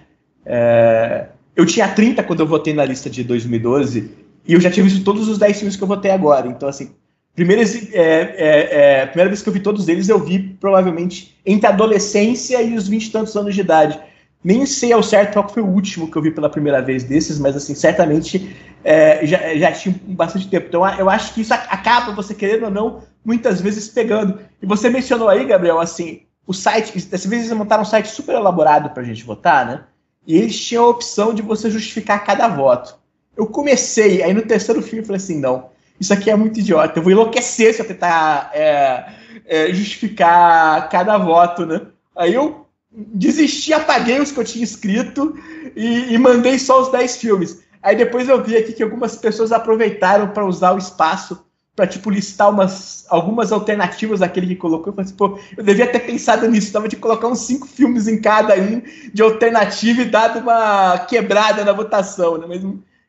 é, 0.44 1.26
eu 1.54 1.66
tinha 1.66 1.88
30 1.88 2.22
quando 2.22 2.40
eu 2.40 2.46
votei 2.46 2.72
na 2.72 2.84
lista 2.84 3.10
de 3.10 3.22
2012, 3.22 4.10
e 4.46 4.52
eu 4.54 4.60
já 4.60 4.70
tinha 4.70 4.84
visto 4.84 5.04
todos 5.04 5.28
os 5.28 5.38
10 5.38 5.58
filmes 5.58 5.76
que 5.76 5.82
eu 5.82 5.88
votei 5.88 6.10
agora, 6.10 6.48
então 6.48 6.68
assim, 6.68 6.92
primeira, 7.34 7.62
é, 7.62 8.00
é, 8.00 9.00
é, 9.02 9.06
primeira 9.06 9.28
vez 9.28 9.42
que 9.42 9.48
eu 9.48 9.52
vi 9.52 9.60
todos 9.60 9.88
eles, 9.88 10.08
eu 10.08 10.18
vi 10.18 10.38
provavelmente 10.38 11.36
entre 11.44 11.66
a 11.66 11.70
adolescência 11.70 12.62
e 12.62 12.74
os 12.74 12.88
20 12.88 13.06
e 13.06 13.10
tantos 13.10 13.36
anos 13.36 13.54
de 13.54 13.60
idade, 13.60 14.00
nem 14.42 14.64
sei 14.66 14.92
ao 14.92 15.02
certo 15.02 15.32
qual 15.32 15.48
foi 15.48 15.62
o 15.62 15.66
último 15.66 16.10
que 16.10 16.16
eu 16.16 16.22
vi 16.22 16.30
pela 16.30 16.48
primeira 16.48 16.80
vez 16.80 17.04
desses, 17.04 17.38
mas 17.38 17.56
assim, 17.56 17.74
certamente 17.74 18.54
é, 18.84 19.26
já, 19.26 19.54
já 19.56 19.72
tinha 19.72 19.94
bastante 20.08 20.48
tempo. 20.48 20.66
Então 20.68 20.88
eu 20.96 21.10
acho 21.10 21.34
que 21.34 21.40
isso 21.40 21.52
acaba, 21.52 22.12
você 22.12 22.34
querendo 22.34 22.64
ou 22.64 22.70
não, 22.70 23.02
muitas 23.24 23.60
vezes 23.60 23.88
pegando. 23.88 24.38
E 24.62 24.66
você 24.66 24.88
mencionou 24.88 25.28
aí, 25.28 25.44
Gabriel, 25.44 25.80
assim, 25.80 26.22
o 26.46 26.54
site, 26.54 26.98
dessa 27.06 27.28
vez 27.28 27.44
eles 27.44 27.56
montaram 27.56 27.82
um 27.82 27.86
site 27.86 28.08
super 28.08 28.34
elaborado 28.34 28.90
para 28.90 29.02
a 29.02 29.06
gente 29.06 29.24
votar, 29.24 29.66
né? 29.66 29.84
E 30.26 30.36
eles 30.36 30.58
tinham 30.58 30.84
a 30.84 30.88
opção 30.88 31.34
de 31.34 31.42
você 31.42 31.70
justificar 31.70 32.24
cada 32.24 32.48
voto. 32.48 32.96
Eu 33.36 33.46
comecei, 33.46 34.22
aí 34.22 34.32
no 34.32 34.42
terceiro 34.42 34.82
filme 34.82 35.00
eu 35.00 35.06
falei 35.06 35.18
assim, 35.18 35.38
não, 35.38 35.70
isso 36.00 36.12
aqui 36.12 36.30
é 36.30 36.36
muito 36.36 36.60
idiota. 36.60 36.98
Eu 36.98 37.02
vou 37.02 37.12
enlouquecer 37.12 37.74
se 37.74 37.80
eu 37.80 37.86
tentar 37.86 38.50
é, 38.54 39.12
é, 39.46 39.72
justificar 39.72 40.88
cada 40.88 41.18
voto, 41.18 41.66
né? 41.66 41.82
Aí 42.16 42.34
eu 42.34 42.67
desisti, 42.98 43.72
apaguei 43.72 44.20
os 44.20 44.32
que 44.32 44.40
eu 44.40 44.44
tinha 44.44 44.64
escrito 44.64 45.38
e, 45.76 46.12
e 46.12 46.18
mandei 46.18 46.58
só 46.58 46.80
os 46.82 46.90
10 46.90 47.16
filmes. 47.16 47.62
Aí 47.82 47.94
depois 47.94 48.28
eu 48.28 48.42
vi 48.42 48.56
aqui 48.56 48.72
que 48.72 48.82
algumas 48.82 49.16
pessoas 49.16 49.52
aproveitaram 49.52 50.28
para 50.28 50.44
usar 50.44 50.72
o 50.72 50.78
espaço 50.78 51.44
para 51.76 51.86
tipo 51.86 52.10
listar 52.10 52.50
umas 52.50 53.06
algumas 53.08 53.52
alternativas 53.52 54.18
daquele 54.18 54.48
que 54.48 54.56
colocou. 54.56 54.88
Eu 54.88 54.96
falei 54.96 55.06
assim, 55.06 55.16
pô, 55.16 55.38
eu 55.56 55.62
devia 55.62 55.86
ter 55.86 56.00
pensado 56.00 56.48
nisso, 56.48 56.72
tava 56.72 56.88
de 56.88 56.96
colocar 56.96 57.28
uns 57.28 57.40
cinco 57.40 57.68
filmes 57.68 58.08
em 58.08 58.20
cada 58.20 58.56
um 58.56 58.82
de 59.14 59.22
alternativa 59.22 60.02
e 60.02 60.06
dado 60.06 60.40
uma 60.40 60.98
quebrada 61.08 61.64
na 61.64 61.72
votação, 61.72 62.36
né? 62.36 62.46
Mas 62.48 62.62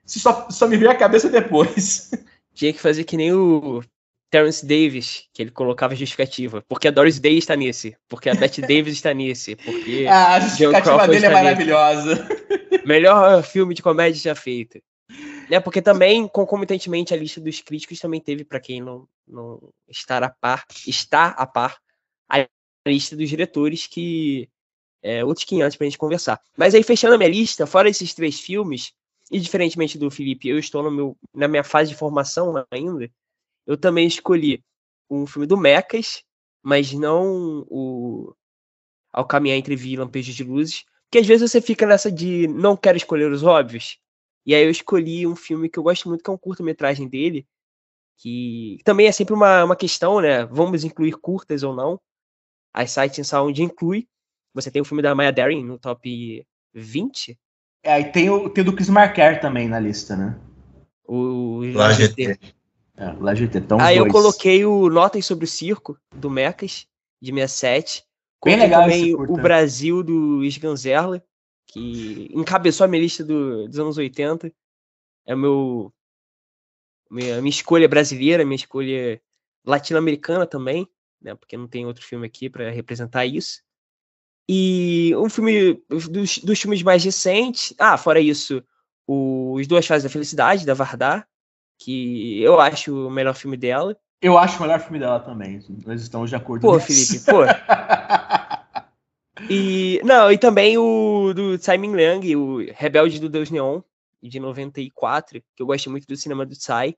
isso 0.06 0.20
só, 0.20 0.48
só 0.52 0.68
me 0.68 0.78
veio 0.78 0.92
a 0.92 0.96
cabeça 0.96 1.30
depois. 1.30 2.12
Tinha 2.54 2.72
que 2.72 2.80
fazer 2.80 3.06
que 3.06 3.18
nem 3.18 3.34
o 3.34 3.82
Terence 4.30 4.66
Davis, 4.66 5.28
que 5.34 5.42
ele 5.42 5.52
colocava 5.52 5.96
justificativa. 5.96 6.64
Porque 6.68 6.88
a 6.88 6.92
Doris 6.92 7.20
Day 7.20 7.38
está 7.38 7.56
nesse. 7.56 7.98
Porque 8.08 8.30
a 8.30 8.36
Bette 8.36 8.62
Davis 8.62 8.94
está 8.94 9.14
nesse. 9.14 9.56
Porque 9.56 10.06
ah, 10.08 10.36
a 10.36 10.40
justificativa 10.40 11.08
dele 11.08 11.26
é 11.26 11.30
maravilhosa. 11.30 12.16
Nesse. 12.16 12.86
Melhor 12.86 13.44
filme 13.44 13.74
de 13.74 13.82
comédia 13.82 14.22
já 14.22 14.36
feito. 14.36 14.80
Né, 15.50 15.60
porque 15.60 15.82
também, 15.82 16.28
concomitantemente, 16.28 17.14
a 17.14 17.18
lista 17.18 17.42
dos 17.42 17.60
críticos 17.62 18.00
também 18.00 18.22
teve, 18.22 18.46
para 18.46 18.60
quem 18.60 18.82
não, 18.82 19.08
não 19.28 19.60
estar 19.88 20.22
a 20.24 20.30
par, 20.30 20.64
está 20.86 21.30
a 21.30 21.48
par, 21.48 21.80
a 22.30 22.46
lista 22.88 23.16
dos 23.16 23.30
diretores 23.30 23.88
que. 23.88 24.48
É, 25.02 25.24
outros 25.24 25.46
500 25.46 25.78
para 25.78 25.86
a 25.86 25.90
gente 25.90 25.98
conversar. 25.98 26.42
Mas 26.58 26.76
aí, 26.76 26.84
fechando 26.84 27.16
a 27.16 27.18
minha 27.18 27.30
lista, 27.30 27.66
fora 27.66 27.90
esses 27.90 28.14
três 28.14 28.38
filmes, 28.38 28.92
e 29.32 29.40
diferentemente 29.40 29.98
do 29.98 30.12
Felipe, 30.12 30.50
eu 30.50 30.60
estou 30.60 30.84
no 30.84 30.92
meu, 30.92 31.18
na 31.34 31.48
minha 31.48 31.64
fase 31.64 31.92
de 31.92 31.96
formação 31.96 32.66
ainda, 32.70 33.10
eu 33.70 33.78
também 33.78 34.08
escolhi 34.08 34.64
um 35.08 35.28
filme 35.28 35.46
do 35.46 35.56
Mecas, 35.56 36.24
mas 36.64 36.92
não 36.92 37.68
o 37.70 38.34
Ao 39.14 39.24
Caminhar 39.24 39.60
Entre 39.60 39.76
Vi 39.76 39.94
e 39.94 39.96
Lampejos 39.96 40.34
de 40.34 40.44
Luzes, 40.44 40.84
porque 41.06 41.20
às 41.20 41.28
vezes 41.28 41.52
você 41.52 41.62
fica 41.62 41.86
nessa 41.86 42.12
de 42.12 42.48
não 42.48 42.76
quero 42.76 42.98
escolher 42.98 43.32
os 43.32 43.44
óbvios, 43.44 44.00
e 44.44 44.56
aí 44.56 44.64
eu 44.64 44.72
escolhi 44.72 45.28
um 45.28 45.36
filme 45.36 45.70
que 45.70 45.78
eu 45.78 45.84
gosto 45.84 46.10
muito, 46.10 46.24
que 46.24 46.30
é 46.32 46.34
um 46.34 46.38
curta-metragem 46.38 47.08
dele, 47.08 47.46
que 48.18 48.80
também 48.84 49.06
é 49.06 49.12
sempre 49.12 49.36
uma, 49.36 49.64
uma 49.64 49.76
questão, 49.76 50.20
né? 50.20 50.46
Vamos 50.48 50.84
incluir 50.84 51.12
curtas 51.12 51.62
ou 51.62 51.76
não? 51.76 52.02
A 52.74 52.88
Sight 52.88 53.22
and 53.22 53.24
Sound 53.24 53.62
inclui. 53.62 54.08
Você 54.56 54.72
tem 54.72 54.82
o 54.82 54.86
filme 54.86 55.04
da 55.04 55.14
Maya 55.14 55.32
Deren 55.32 55.64
no 55.64 55.78
top 55.78 56.44
20. 56.74 57.40
É, 57.84 58.00
e 58.00 58.12
tem 58.12 58.32
o, 58.32 58.50
tem 58.50 58.64
o 58.64 58.66
do 58.66 58.74
Chris 58.74 58.90
Marker 58.90 59.40
também 59.40 59.70
na 59.70 59.80
lista, 59.80 60.16
né? 60.16 60.40
O, 61.06 61.60
o 61.60 61.72
Lá 61.72 61.94
GT. 61.94 62.40
É, 63.00 63.12
lá 63.20 63.34
GT. 63.34 63.60
Então, 63.60 63.80
Aí 63.80 63.98
dois. 63.98 64.08
eu 64.08 64.12
coloquei 64.12 64.66
o 64.66 64.90
Notas 64.90 65.26
sobre 65.26 65.46
o 65.46 65.48
Circo, 65.48 65.98
do 66.14 66.30
Mecas, 66.30 66.86
de 67.22 67.32
67. 67.32 68.04
Bem 68.44 68.58
legal 68.58 68.82
também 68.84 69.16
o. 69.16 69.34
Brasil 69.38 70.04
do 70.04 70.44
Sganzerla, 70.46 71.24
que 71.68 72.30
encabeçou 72.34 72.84
a 72.86 72.88
minha 72.88 73.02
lista 73.04 73.24
do- 73.24 73.68
dos 73.68 73.80
anos 73.80 73.98
80. 73.98 74.52
É 75.26 75.34
o 75.34 75.38
meu. 75.38 75.94
Minha, 77.10 77.42
minha 77.42 77.50
escolha 77.50 77.88
brasileira, 77.88 78.46
minha 78.46 78.56
escolha 78.56 79.22
latino-americana 79.66 80.46
também, 80.46 80.88
né? 81.22 81.36
Porque 81.36 81.58
não 81.58 81.68
tem 81.68 81.86
outro 81.86 82.04
filme 82.06 82.26
aqui 82.28 82.50
para 82.50 82.70
representar 82.70 83.26
isso. 83.26 83.62
E 84.48 85.14
um 85.16 85.30
filme 85.30 85.82
dos, 85.90 86.38
dos 86.40 86.60
filmes 86.60 86.82
mais 86.84 87.04
recentes. 87.04 87.74
Ah, 87.78 87.98
fora 87.98 88.20
isso, 88.20 88.64
o- 89.08 89.54
Os 89.56 89.68
Duas 89.68 89.86
Fases 89.86 90.04
da 90.04 90.10
Felicidade, 90.10 90.66
da 90.66 90.74
Vardar, 90.74 91.28
que 91.80 92.42
eu 92.42 92.60
acho 92.60 93.08
o 93.08 93.10
melhor 93.10 93.34
filme 93.34 93.56
dela. 93.58 93.96
Eu 94.22 94.38
acho 94.38 94.58
o 94.60 94.62
melhor 94.62 94.80
filme 94.82 95.00
dela 95.00 95.20
também. 95.20 95.60
Nós 95.86 96.02
estamos 96.02 96.30
de 96.30 96.36
acordo 96.36 96.62
Pô, 96.62 96.76
nisso. 96.76 97.24
Felipe, 97.24 97.26
pô. 97.26 97.40
E 99.50 100.02
não, 100.04 100.30
e 100.32 100.38
também 100.38 100.78
o 100.78 101.34
do 101.34 101.58
Simon 101.58 101.94
Lang, 101.96 102.36
o 102.36 102.58
Rebelde 102.74 103.20
do 103.20 103.30
Deus 103.30 103.50
Neon, 103.50 103.82
de 104.22 104.38
94, 104.40 105.42
que 105.56 105.64
eu 105.64 105.66
gosto 105.66 105.90
muito 105.90 106.06
do 106.06 106.18
cinema 106.18 106.46
do 106.46 106.56
Tsai. 106.56 106.96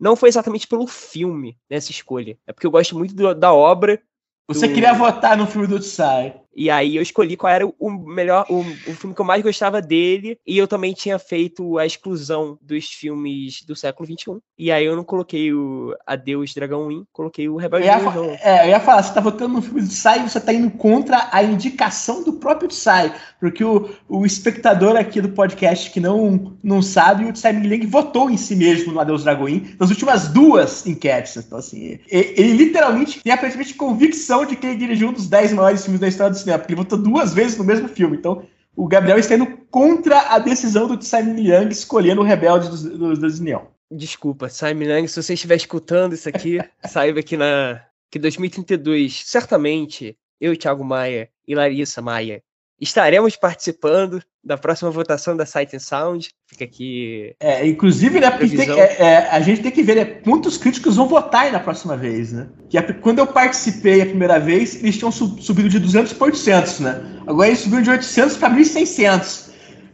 Não 0.00 0.16
foi 0.16 0.28
exatamente 0.28 0.66
pelo 0.66 0.88
filme 0.88 1.56
nessa 1.70 1.92
escolha, 1.92 2.36
é 2.46 2.52
porque 2.52 2.66
eu 2.66 2.70
gosto 2.70 2.98
muito 2.98 3.14
do- 3.14 3.32
da 3.34 3.52
obra. 3.54 4.02
Você 4.48 4.66
do- 4.66 4.74
queria 4.74 4.92
votar 4.92 5.36
no 5.36 5.46
filme 5.46 5.68
do 5.68 5.78
Tsai. 5.78 6.40
E 6.56 6.70
aí 6.70 6.96
eu 6.96 7.02
escolhi 7.02 7.36
qual 7.36 7.52
era 7.52 7.66
o 7.66 7.90
melhor, 7.90 8.46
o, 8.48 8.60
o 8.60 8.94
filme 8.94 9.14
que 9.14 9.20
eu 9.20 9.24
mais 9.24 9.42
gostava 9.42 9.80
dele. 9.82 10.38
E 10.46 10.56
eu 10.58 10.68
também 10.68 10.92
tinha 10.92 11.18
feito 11.18 11.78
a 11.78 11.86
exclusão 11.86 12.58
dos 12.62 12.86
filmes 12.86 13.62
do 13.64 13.74
século 13.74 14.06
XXI. 14.06 14.38
E 14.58 14.70
aí 14.70 14.84
eu 14.84 14.94
não 14.96 15.04
coloquei 15.04 15.52
o 15.52 15.94
Adeus 16.06 16.54
Dragão 16.54 16.88
Win, 16.88 17.04
coloquei 17.12 17.48
o 17.48 17.52
Eu 17.54 17.56
Rebelde 17.56 17.86
ia, 17.86 17.98
fa- 18.00 18.10
Neon. 18.12 18.36
é, 18.40 18.64
eu 18.66 18.68
ia 18.70 18.80
falar, 18.80 19.02
você 19.02 19.12
tá 19.14 19.20
votando 19.20 19.54
no 19.54 19.62
filme 19.62 19.80
do 19.82 19.88
Tsai 19.88 20.20
e 20.24 20.28
você 20.30 20.40
tá 20.40 20.52
indo 20.52 20.70
contra 20.70 21.28
a 21.32 21.42
indicação 21.42 22.22
do 22.22 22.34
próprio 22.34 22.68
Tsai. 22.68 23.14
Porque 23.44 23.62
o, 23.62 23.90
o 24.08 24.24
espectador 24.24 24.96
aqui 24.96 25.20
do 25.20 25.28
podcast 25.28 25.90
que 25.90 26.00
não, 26.00 26.56
não 26.62 26.80
sabe, 26.80 27.26
o 27.26 27.32
Tsai 27.32 27.52
Ming 27.52 27.86
votou 27.86 28.30
em 28.30 28.38
si 28.38 28.56
mesmo 28.56 28.90
no 28.90 28.98
Adeus 28.98 29.22
Dragoin 29.22 29.76
nas 29.78 29.90
últimas 29.90 30.28
duas 30.28 30.86
enquetes. 30.86 31.36
Então, 31.36 31.58
assim, 31.58 31.98
ele, 32.08 32.34
ele 32.38 32.52
literalmente 32.52 33.20
tem 33.22 33.30
aparentemente 33.30 33.74
convicção 33.74 34.46
de 34.46 34.56
que 34.56 34.66
ele 34.66 34.78
dirigiu 34.78 35.10
um 35.10 35.12
dos 35.12 35.28
10 35.28 35.52
maiores 35.52 35.82
filmes 35.82 36.00
da 36.00 36.08
história 36.08 36.32
do 36.32 36.38
cinema, 36.38 36.58
porque 36.58 36.72
ele 36.72 36.80
votou 36.80 36.96
duas 36.96 37.34
vezes 37.34 37.58
no 37.58 37.64
mesmo 37.64 37.86
filme. 37.86 38.16
Então, 38.16 38.46
o 38.74 38.88
Gabriel 38.88 39.18
está 39.18 39.34
indo 39.34 39.58
contra 39.70 40.34
a 40.34 40.38
decisão 40.38 40.88
do 40.88 40.96
Tsai 40.96 41.22
Ming 41.22 41.42
Liang 41.42 41.70
escolhendo 41.70 42.22
o 42.22 42.24
Rebelde 42.24 42.70
dos, 42.70 43.40
Neon. 43.40 43.66
Desculpa, 43.90 44.48
Simon 44.48 44.88
Lang, 44.88 45.06
se 45.06 45.22
você 45.22 45.34
estiver 45.34 45.56
escutando 45.56 46.14
isso 46.14 46.30
aqui, 46.30 46.60
saiba 46.88 47.22
que 47.22 47.36
na 47.36 47.82
que 48.10 48.18
2032, 48.18 49.22
certamente, 49.26 50.16
eu, 50.40 50.56
Thiago 50.56 50.82
Maia 50.82 51.28
e 51.46 51.54
Larissa 51.54 52.00
Maia 52.00 52.42
estaremos 52.80 53.36
participando 53.36 54.22
da 54.42 54.58
próxima 54.58 54.90
votação 54.90 55.36
da 55.36 55.46
Sight 55.46 55.74
and 55.74 55.78
Sound. 55.80 56.28
Fica 56.46 56.64
aqui. 56.64 57.34
É, 57.40 57.66
inclusive, 57.66 58.20
né, 58.20 58.30
porque 58.30 58.56
tem- 58.56 58.78
é, 58.78 58.96
é, 59.02 59.16
a 59.30 59.40
gente 59.40 59.62
tem 59.62 59.70
que 59.72 59.82
ver 59.82 59.96
né, 59.96 60.04
quantos 60.04 60.58
críticos 60.58 60.96
vão 60.96 61.08
votar 61.08 61.42
aí 61.42 61.52
na 61.52 61.60
próxima 61.60 61.96
vez, 61.96 62.32
né? 62.32 62.48
Que 62.68 62.76
a- 62.76 62.92
quando 62.94 63.20
eu 63.20 63.26
participei 63.26 64.02
a 64.02 64.06
primeira 64.06 64.38
vez, 64.38 64.76
eles 64.76 64.98
tinham 64.98 65.10
sub- 65.10 65.40
subido 65.42 65.68
de 65.68 65.78
200 65.78 66.12
para 66.12 66.26
800, 66.26 66.80
né? 66.80 67.00
Agora 67.26 67.48
eles 67.48 67.60
subiram 67.60 67.82
de 67.82 67.90
800 67.90 68.36
para 68.36 68.50
1.600. 68.50 69.43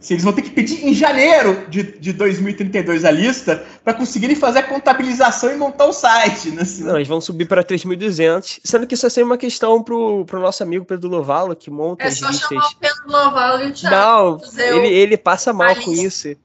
Se 0.01 0.13
eles 0.13 0.23
vão 0.23 0.33
ter 0.33 0.41
que 0.41 0.49
pedir 0.49 0.83
em 0.83 0.93
janeiro 0.95 1.65
de, 1.69 1.83
de 1.99 2.11
2032 2.11 3.05
a 3.05 3.11
lista 3.11 3.63
para 3.83 3.93
conseguirem 3.93 4.35
fazer 4.35 4.59
a 4.59 4.63
contabilização 4.63 5.53
e 5.53 5.55
montar 5.55 5.85
o 5.85 5.93
site, 5.93 6.49
né? 6.49 6.63
Assim, 6.63 6.83
Não, 6.83 6.95
eles 6.95 7.07
vão 7.07 7.21
subir 7.21 7.45
para 7.45 7.63
3.200, 7.63 8.59
sendo 8.63 8.87
que 8.87 8.95
isso 8.95 9.05
é 9.05 9.09
sempre 9.09 9.25
uma 9.29 9.37
questão 9.37 9.81
pro, 9.83 10.25
pro 10.25 10.39
nosso 10.39 10.63
amigo 10.63 10.83
Pedro 10.85 11.07
Lovalo, 11.07 11.55
que 11.55 11.69
monta 11.69 12.03
É 12.03 12.07
as 12.07 12.17
só 12.17 12.27
listas. 12.29 12.49
chamar 12.49 12.65
o 12.67 12.75
Pedro 12.79 13.03
Lovalo 13.07 13.63
e 13.63 13.67
o 13.67 13.71
Thiago. 13.73 13.95
Não, 13.95 14.39
fazer 14.39 14.67
ele, 14.75 14.79
o- 14.87 14.91
ele 14.91 15.17
passa 15.17 15.53
mal 15.53 15.75
com 15.75 15.93
isso. 15.93 16.29
E 16.29 16.37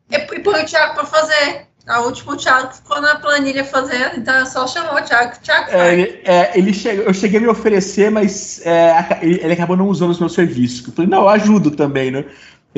põe 0.45 0.63
o 0.63 0.67
Thiago 0.67 0.95
pra 0.95 1.05
fazer. 1.07 1.67
A 1.87 2.01
última 2.01 2.33
o 2.33 2.37
Thiago 2.37 2.75
ficou 2.75 3.01
na 3.01 3.15
planilha 3.15 3.65
fazendo, 3.65 4.17
então 4.19 4.35
é 4.35 4.45
só 4.45 4.67
chamar 4.67 5.01
o 5.01 5.05
Thiago. 5.05 5.37
O 5.37 5.41
Thiago 5.41 5.71
É, 5.71 5.93
ele, 5.95 6.21
é, 6.25 6.59
ele 6.59 6.75
chegou, 6.75 7.05
eu 7.05 7.15
cheguei 7.15 7.39
a 7.39 7.43
me 7.43 7.47
oferecer, 7.49 8.11
mas 8.11 8.61
é, 8.67 8.93
ele, 9.23 9.41
ele 9.41 9.53
acabou 9.53 9.77
não 9.77 9.89
usando 9.89 10.11
os 10.11 10.19
meus 10.19 10.35
serviços. 10.35 10.85
Eu 10.87 10.93
falei, 10.93 11.09
não, 11.09 11.23
eu 11.23 11.29
ajudo 11.29 11.71
também, 11.71 12.11
né? 12.11 12.25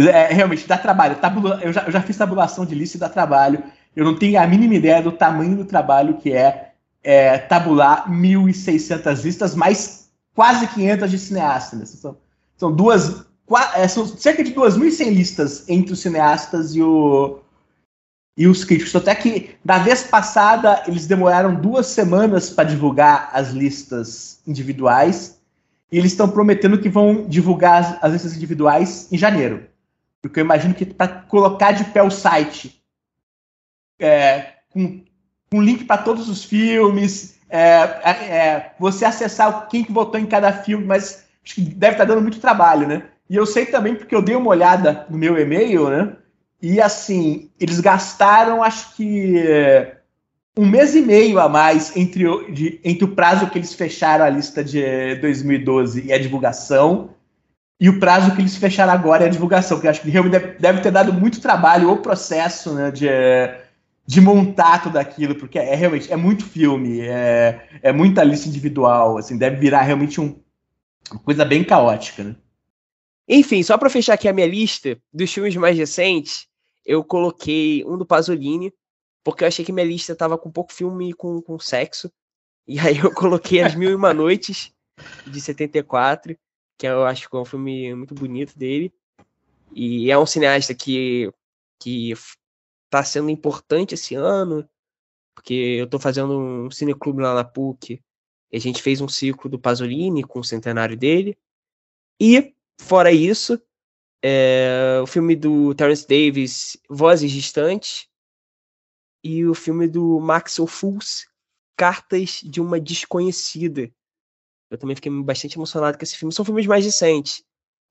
É, 0.06 0.32
realmente, 0.32 0.66
dá 0.66 0.78
trabalho. 0.78 1.16
Tabula, 1.16 1.58
eu, 1.62 1.72
já, 1.72 1.82
eu 1.82 1.90
já 1.90 2.00
fiz 2.00 2.16
tabulação 2.16 2.64
de 2.64 2.74
lista 2.74 2.96
e 2.96 3.00
dá 3.00 3.08
trabalho. 3.08 3.62
Eu 3.96 4.04
não 4.04 4.16
tenho 4.16 4.40
a 4.40 4.46
mínima 4.46 4.74
ideia 4.74 5.02
do 5.02 5.10
tamanho 5.10 5.56
do 5.56 5.64
trabalho 5.64 6.18
que 6.18 6.32
é, 6.32 6.72
é 7.02 7.36
tabular 7.36 8.08
1.600 8.08 9.24
listas, 9.24 9.54
mais 9.56 10.08
quase 10.34 10.68
500 10.68 11.10
de 11.10 11.18
cineastas. 11.18 11.78
Né? 11.80 11.86
São, 11.86 12.16
são 12.56 12.72
duas. 12.72 13.24
é, 13.74 13.88
são 13.88 14.06
cerca 14.06 14.44
de 14.44 14.54
2.100 14.54 15.10
listas 15.10 15.68
entre 15.68 15.92
os 15.92 16.00
cineastas 16.00 16.76
e 16.76 16.82
o, 16.82 17.40
e 18.36 18.46
os 18.46 18.64
críticos. 18.64 18.94
Até 18.94 19.16
que, 19.16 19.56
da 19.64 19.78
vez 19.78 20.04
passada, 20.04 20.84
eles 20.86 21.08
demoraram 21.08 21.56
duas 21.56 21.88
semanas 21.88 22.50
para 22.50 22.68
divulgar 22.68 23.30
as 23.32 23.50
listas 23.50 24.38
individuais. 24.46 25.40
E 25.90 25.98
eles 25.98 26.12
estão 26.12 26.28
prometendo 26.28 26.78
que 26.78 26.88
vão 26.88 27.24
divulgar 27.26 27.80
as, 27.82 28.04
as 28.04 28.12
listas 28.12 28.36
individuais 28.36 29.08
em 29.10 29.18
janeiro. 29.18 29.67
Porque 30.28 30.40
eu 30.40 30.44
imagino 30.44 30.74
que 30.74 30.84
para 30.84 31.08
colocar 31.08 31.72
de 31.72 31.84
pé 31.84 32.02
o 32.02 32.10
site 32.10 32.82
é, 33.98 34.52
com, 34.70 35.02
com 35.50 35.62
link 35.62 35.84
para 35.84 36.02
todos 36.02 36.28
os 36.28 36.44
filmes, 36.44 37.38
é, 37.48 37.60
é, 38.04 38.10
é, 38.10 38.72
você 38.78 39.04
acessar 39.04 39.68
quem 39.68 39.82
que 39.84 39.92
votou 39.92 40.20
em 40.20 40.26
cada 40.26 40.52
filme, 40.52 40.84
mas 40.84 41.24
acho 41.44 41.54
que 41.54 41.62
deve 41.62 41.94
estar 41.94 42.04
dando 42.04 42.22
muito 42.22 42.40
trabalho, 42.40 42.86
né? 42.86 43.02
E 43.28 43.36
eu 43.36 43.44
sei 43.46 43.66
também 43.66 43.94
porque 43.94 44.14
eu 44.14 44.22
dei 44.22 44.36
uma 44.36 44.50
olhada 44.50 45.06
no 45.10 45.18
meu 45.18 45.38
e-mail, 45.38 45.88
né? 45.90 46.16
E 46.60 46.80
assim, 46.80 47.50
eles 47.58 47.80
gastaram 47.80 48.62
acho 48.62 48.94
que 48.96 49.36
um 50.56 50.66
mês 50.66 50.94
e 50.94 51.00
meio 51.00 51.38
a 51.38 51.48
mais 51.48 51.96
entre 51.96 52.26
o, 52.26 52.50
de- 52.50 52.80
entre 52.82 53.04
o 53.04 53.14
prazo 53.14 53.48
que 53.48 53.58
eles 53.58 53.72
fecharam 53.74 54.24
a 54.24 54.30
lista 54.30 54.64
de 54.64 54.82
eh, 54.82 55.14
2012 55.16 56.06
e 56.06 56.12
a 56.12 56.18
divulgação, 56.18 57.10
e 57.80 57.88
o 57.88 58.00
prazo 58.00 58.34
que 58.34 58.40
eles 58.40 58.56
fecharam 58.56 58.92
agora 58.92 59.24
é 59.24 59.26
a 59.28 59.30
divulgação, 59.30 59.80
que 59.80 59.86
acho 59.86 60.00
que 60.00 60.10
realmente 60.10 60.32
deve, 60.32 60.58
deve 60.58 60.80
ter 60.80 60.90
dado 60.90 61.12
muito 61.12 61.40
trabalho 61.40 61.90
o 61.90 61.98
processo 61.98 62.74
né, 62.74 62.90
de, 62.90 63.06
de 64.04 64.20
montar 64.20 64.82
tudo 64.82 64.98
aquilo, 64.98 65.36
porque 65.36 65.58
é 65.58 65.76
realmente 65.76 66.12
é 66.12 66.16
muito 66.16 66.44
filme, 66.44 67.00
é, 67.00 67.68
é 67.80 67.92
muita 67.92 68.24
lista 68.24 68.48
individual, 68.48 69.16
assim, 69.16 69.38
deve 69.38 69.56
virar 69.56 69.82
realmente 69.82 70.20
um, 70.20 70.42
uma 71.10 71.20
coisa 71.20 71.44
bem 71.44 71.62
caótica, 71.62 72.24
né? 72.24 72.36
Enfim, 73.28 73.62
só 73.62 73.76
para 73.76 73.90
fechar 73.90 74.14
aqui 74.14 74.26
a 74.26 74.32
minha 74.32 74.46
lista 74.46 74.98
dos 75.12 75.32
filmes 75.32 75.54
mais 75.54 75.76
recentes, 75.76 76.48
eu 76.84 77.04
coloquei 77.04 77.84
um 77.84 77.96
do 77.98 78.06
Pasolini, 78.06 78.72
porque 79.22 79.44
eu 79.44 79.48
achei 79.48 79.64
que 79.64 79.72
minha 79.72 79.86
lista 79.86 80.16
tava 80.16 80.38
com 80.38 80.50
pouco 80.50 80.72
filme 80.72 81.12
com, 81.12 81.40
com 81.42 81.58
sexo. 81.58 82.10
E 82.66 82.80
aí 82.80 82.98
eu 82.98 83.12
coloquei 83.12 83.62
As 83.62 83.74
Mil 83.74 83.90
e 83.90 83.94
Uma 83.94 84.14
Noites, 84.14 84.72
de 85.26 85.40
74, 85.40 86.34
que 86.78 86.86
eu 86.86 87.04
acho 87.04 87.28
que 87.28 87.36
é 87.36 87.38
um 87.40 87.44
filme 87.44 87.94
muito 87.94 88.14
bonito 88.14 88.56
dele. 88.56 88.92
E 89.72 90.10
é 90.10 90.18
um 90.18 90.24
cineasta 90.24 90.74
que, 90.74 91.30
que 91.78 92.14
tá 92.88 93.04
sendo 93.04 93.28
importante 93.28 93.94
esse 93.94 94.14
ano, 94.14 94.66
porque 95.34 95.54
eu 95.54 95.86
tô 95.88 95.98
fazendo 95.98 96.38
um 96.38 96.70
cineclube 96.70 97.20
lá 97.20 97.34
na 97.34 97.44
PUC, 97.44 98.02
e 98.50 98.56
a 98.56 98.60
gente 98.60 98.82
fez 98.82 99.00
um 99.00 99.08
ciclo 99.08 99.50
do 99.50 99.58
Pasolini 99.58 100.24
com 100.24 100.40
o 100.40 100.44
centenário 100.44 100.96
dele. 100.96 101.36
E, 102.20 102.54
fora 102.80 103.12
isso, 103.12 103.60
é, 104.22 105.00
o 105.02 105.06
filme 105.06 105.36
do 105.36 105.74
Terence 105.74 106.06
Davis, 106.06 106.76
Vozes 106.88 107.30
Distantes, 107.30 108.08
e 109.22 109.44
o 109.44 109.54
filme 109.54 109.86
do 109.88 110.18
Max 110.20 110.58
Ophuls, 110.58 111.26
Cartas 111.76 112.40
de 112.42 112.60
uma 112.60 112.80
Desconhecida. 112.80 113.92
Eu 114.70 114.76
também 114.78 114.94
fiquei 114.96 115.10
bastante 115.22 115.56
emocionado 115.56 115.96
com 115.96 116.04
esse 116.04 116.16
filme. 116.16 116.32
São 116.34 116.44
filmes 116.44 116.66
mais 116.66 116.84
recentes, 116.84 117.42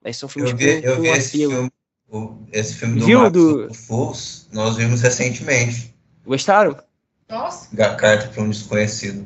mas 0.03 0.17
são 0.17 0.29
filmes 0.29 0.51
Eu 0.51 0.57
vi, 0.57 0.83
eu 0.83 1.01
vi 1.01 1.07
esse 1.09 1.37
filme, 1.37 1.71
esse 2.51 2.75
filme 2.75 2.99
do 2.99 3.05
Viu, 3.05 3.19
Max 3.21 3.33
do- 3.33 3.73
nós 4.53 4.75
vimos 4.75 5.01
recentemente. 5.01 5.93
Gostaram? 6.25 6.77
Nossa. 7.29 7.67
A 7.83 7.95
Carta 7.95 8.27
para 8.27 8.43
um 8.43 8.49
Desconhecido. 8.49 9.25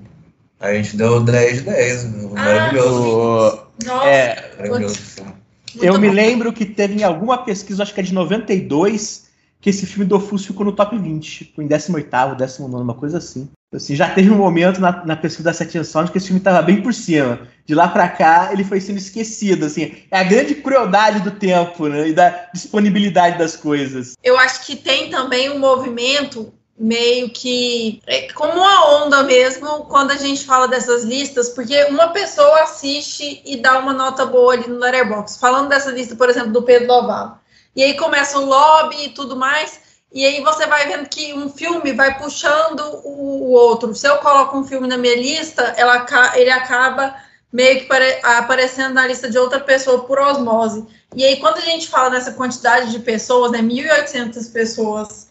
A 0.60 0.74
gente 0.74 0.96
deu 0.96 1.20
10 1.22 1.58
de 1.58 1.62
10. 1.64 2.06
Maravilhoso. 2.32 3.02
O- 3.04 3.86
Nossa. 3.86 4.06
é, 4.08 4.56
Maravilhoso 4.58 4.96
filme. 4.96 5.32
muito 5.76 5.86
eu 5.86 6.00
me 6.00 6.08
bom. 6.08 6.14
lembro 6.14 6.54
que 6.54 6.66
teve 6.66 6.96
em 7.00 7.04
alguma 7.04 7.44
pesquisa, 7.44 7.84
acho 7.84 7.94
que 7.94 8.00
é 8.00 8.04
de 8.04 8.14
92, 8.14 9.30
que 9.60 9.70
esse 9.70 9.86
filme 9.86 10.06
do 10.06 10.16
Ofus 10.16 10.46
ficou 10.46 10.66
no 10.66 10.72
top 10.72 10.98
20, 10.98 11.46
tipo, 11.46 11.62
em 11.62 11.68
18º, 11.68 12.36
19 12.36 12.84
uma 12.84 12.94
coisa 12.96 13.18
assim. 13.18 13.50
Assim, 13.74 13.96
já 13.96 14.10
teve 14.10 14.30
um 14.30 14.38
momento 14.38 14.82
na, 14.82 15.06
na 15.06 15.16
pesquisa 15.16 15.50
da 15.50 15.54
Section 15.54 15.84
Sound 15.84 16.12
que 16.12 16.18
esse 16.18 16.28
filme 16.28 16.42
estava 16.42 16.62
bem 16.62 16.82
por 16.82 16.94
cima. 16.94 17.48
De 17.66 17.74
lá 17.74 17.88
pra 17.88 18.10
cá, 18.10 18.50
ele 18.52 18.66
foi 18.66 18.82
sendo 18.82 18.98
esquecido, 18.98 19.66
assim. 19.66 19.96
É 20.12 20.20
a 20.20 20.24
grande 20.24 20.56
crueldade 20.56 21.22
do 21.22 21.32
tempo, 21.32 21.88
né? 21.88 22.10
E 22.10 22.14
da 22.14 22.50
disponibilidade 22.54 23.38
das 23.38 23.56
coisas. 23.56 24.16
Eu 24.22 24.38
acho 24.38 24.66
que 24.66 24.76
tem 24.76 25.10
também 25.10 25.50
um 25.50 25.58
movimento 25.58 26.54
meio 26.78 27.30
que 27.30 28.02
é 28.08 28.28
como 28.34 28.54
uma 28.54 29.04
onda 29.04 29.24
mesmo 29.24 29.86
quando 29.86 30.12
a 30.12 30.18
gente 30.18 30.46
fala 30.46 30.68
dessas 30.68 31.04
listas, 31.04 31.50
porque 31.50 31.86
uma 31.86 32.10
pessoa 32.10 32.64
assiste 32.64 33.42
e 33.46 33.56
dá 33.56 33.80
uma 33.80 33.94
nota 33.94 34.26
boa 34.26 34.54
ali 34.54 34.68
no 34.68 34.80
Letterboxd. 34.80 35.40
Falando 35.40 35.70
dessa 35.70 35.92
lista, 35.92 36.16
por 36.16 36.30
exemplo, 36.30 36.52
do 36.52 36.64
Pedro 36.64 36.88
Lovalo. 36.88 37.40
E 37.74 37.84
aí 37.84 37.94
começa 37.94 38.38
o 38.38 38.46
lobby 38.46 39.06
e 39.06 39.10
tudo 39.10 39.36
mais, 39.38 39.80
e 40.12 40.26
aí 40.26 40.42
você 40.42 40.68
vai 40.68 40.88
vendo 40.88 41.08
que 41.08 41.34
um 41.34 41.50
filme 41.50 41.94
vai 41.94 42.18
puxando 42.18 42.82
o, 43.06 43.52
outro. 43.52 43.96
Se 43.96 44.08
eu 44.08 44.18
coloco 44.18 44.58
um 44.58 44.64
filme 44.66 44.88
na 44.88 44.98
minha 44.98 45.16
lista, 45.16 45.74
ela, 45.78 46.06
ele 46.36 46.50
acaba 46.50 47.16
meio 47.52 47.80
que 47.80 47.86
pare- 47.86 48.20
aparecendo 48.22 48.94
na 48.94 49.08
lista 49.08 49.30
de 49.30 49.38
outra 49.38 49.60
pessoa 49.62 50.04
por 50.04 50.20
osmose. 50.20 50.86
E 51.16 51.24
aí, 51.24 51.38
quando 51.38 51.58
a 51.58 51.62
gente 51.62 51.88
fala 51.88 52.10
nessa 52.10 52.34
quantidade 52.34 52.92
de 52.92 53.00
pessoas, 53.00 53.52
né, 53.52 53.60
1.800 53.60 54.52
pessoas 54.52 55.30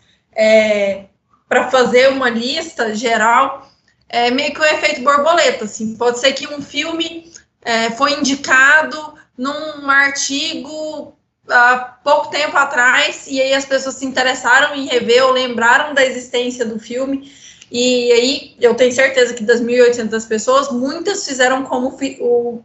para 1.46 1.70
fazer 1.70 2.08
uma 2.08 2.30
lista 2.30 2.94
geral, 2.94 3.70
é 4.08 4.30
meio 4.30 4.54
que 4.54 4.60
o 4.60 4.64
efeito 4.64 5.02
borboleta. 5.02 5.66
Assim. 5.66 5.94
Pode 5.96 6.18
ser 6.18 6.32
que 6.32 6.46
um 6.48 6.62
filme 6.62 7.30
é, 7.62 7.90
foi 7.90 8.14
indicado 8.14 9.14
num 9.36 9.90
artigo 9.90 11.14
há 11.50 11.98
pouco 12.02 12.30
tempo 12.30 12.56
atrás, 12.56 13.26
e 13.28 13.40
aí 13.40 13.52
as 13.54 13.64
pessoas 13.64 13.96
se 13.96 14.06
interessaram 14.06 14.74
em 14.74 14.86
rever 14.86 15.24
ou 15.24 15.32
lembraram 15.32 15.94
da 15.94 16.04
existência 16.04 16.64
do 16.64 16.78
filme. 16.78 17.32
E 17.70 18.12
aí, 18.12 18.56
eu 18.60 18.74
tenho 18.74 18.92
certeza 18.92 19.32
que 19.32 19.44
das 19.44 19.60
1.800 19.60 20.26
pessoas, 20.26 20.70
muitas 20.70 21.24
fizeram 21.24 21.62
como 21.64 21.96
o 22.20 22.64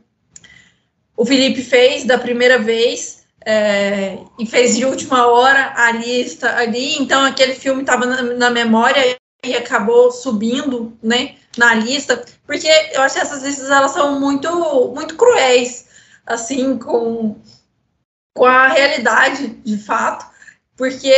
o 1.18 1.26
Felipe 1.26 1.62
fez 1.62 2.04
da 2.04 2.18
primeira 2.18 2.60
vez, 2.60 3.26
é, 3.46 4.18
e 4.40 4.46
fez 4.46 4.76
de 4.76 4.86
última 4.86 5.28
hora 5.28 5.74
a 5.76 5.92
lista 5.92 6.58
ali, 6.58 6.98
então 6.98 7.24
aquele 7.24 7.54
filme 7.54 7.82
estava 7.82 8.06
na, 8.06 8.22
na 8.22 8.50
memória 8.50 9.18
e 9.44 9.56
acabou 9.56 10.12
subindo, 10.12 10.98
né, 11.02 11.36
na 11.56 11.76
lista, 11.76 12.26
porque 12.46 12.68
eu 12.94 13.02
acho 13.02 13.16
que 13.16 13.22
essas 13.22 13.44
listas 13.44 13.70
elas 13.70 13.92
são 13.92 14.20
muito, 14.20 14.50
muito 14.94 15.16
cruéis, 15.16 15.86
assim, 16.26 16.78
com, 16.78 17.40
com 18.36 18.46
a 18.46 18.68
realidade, 18.68 19.48
de 19.64 19.78
fato, 19.78 20.26
porque 20.76 21.10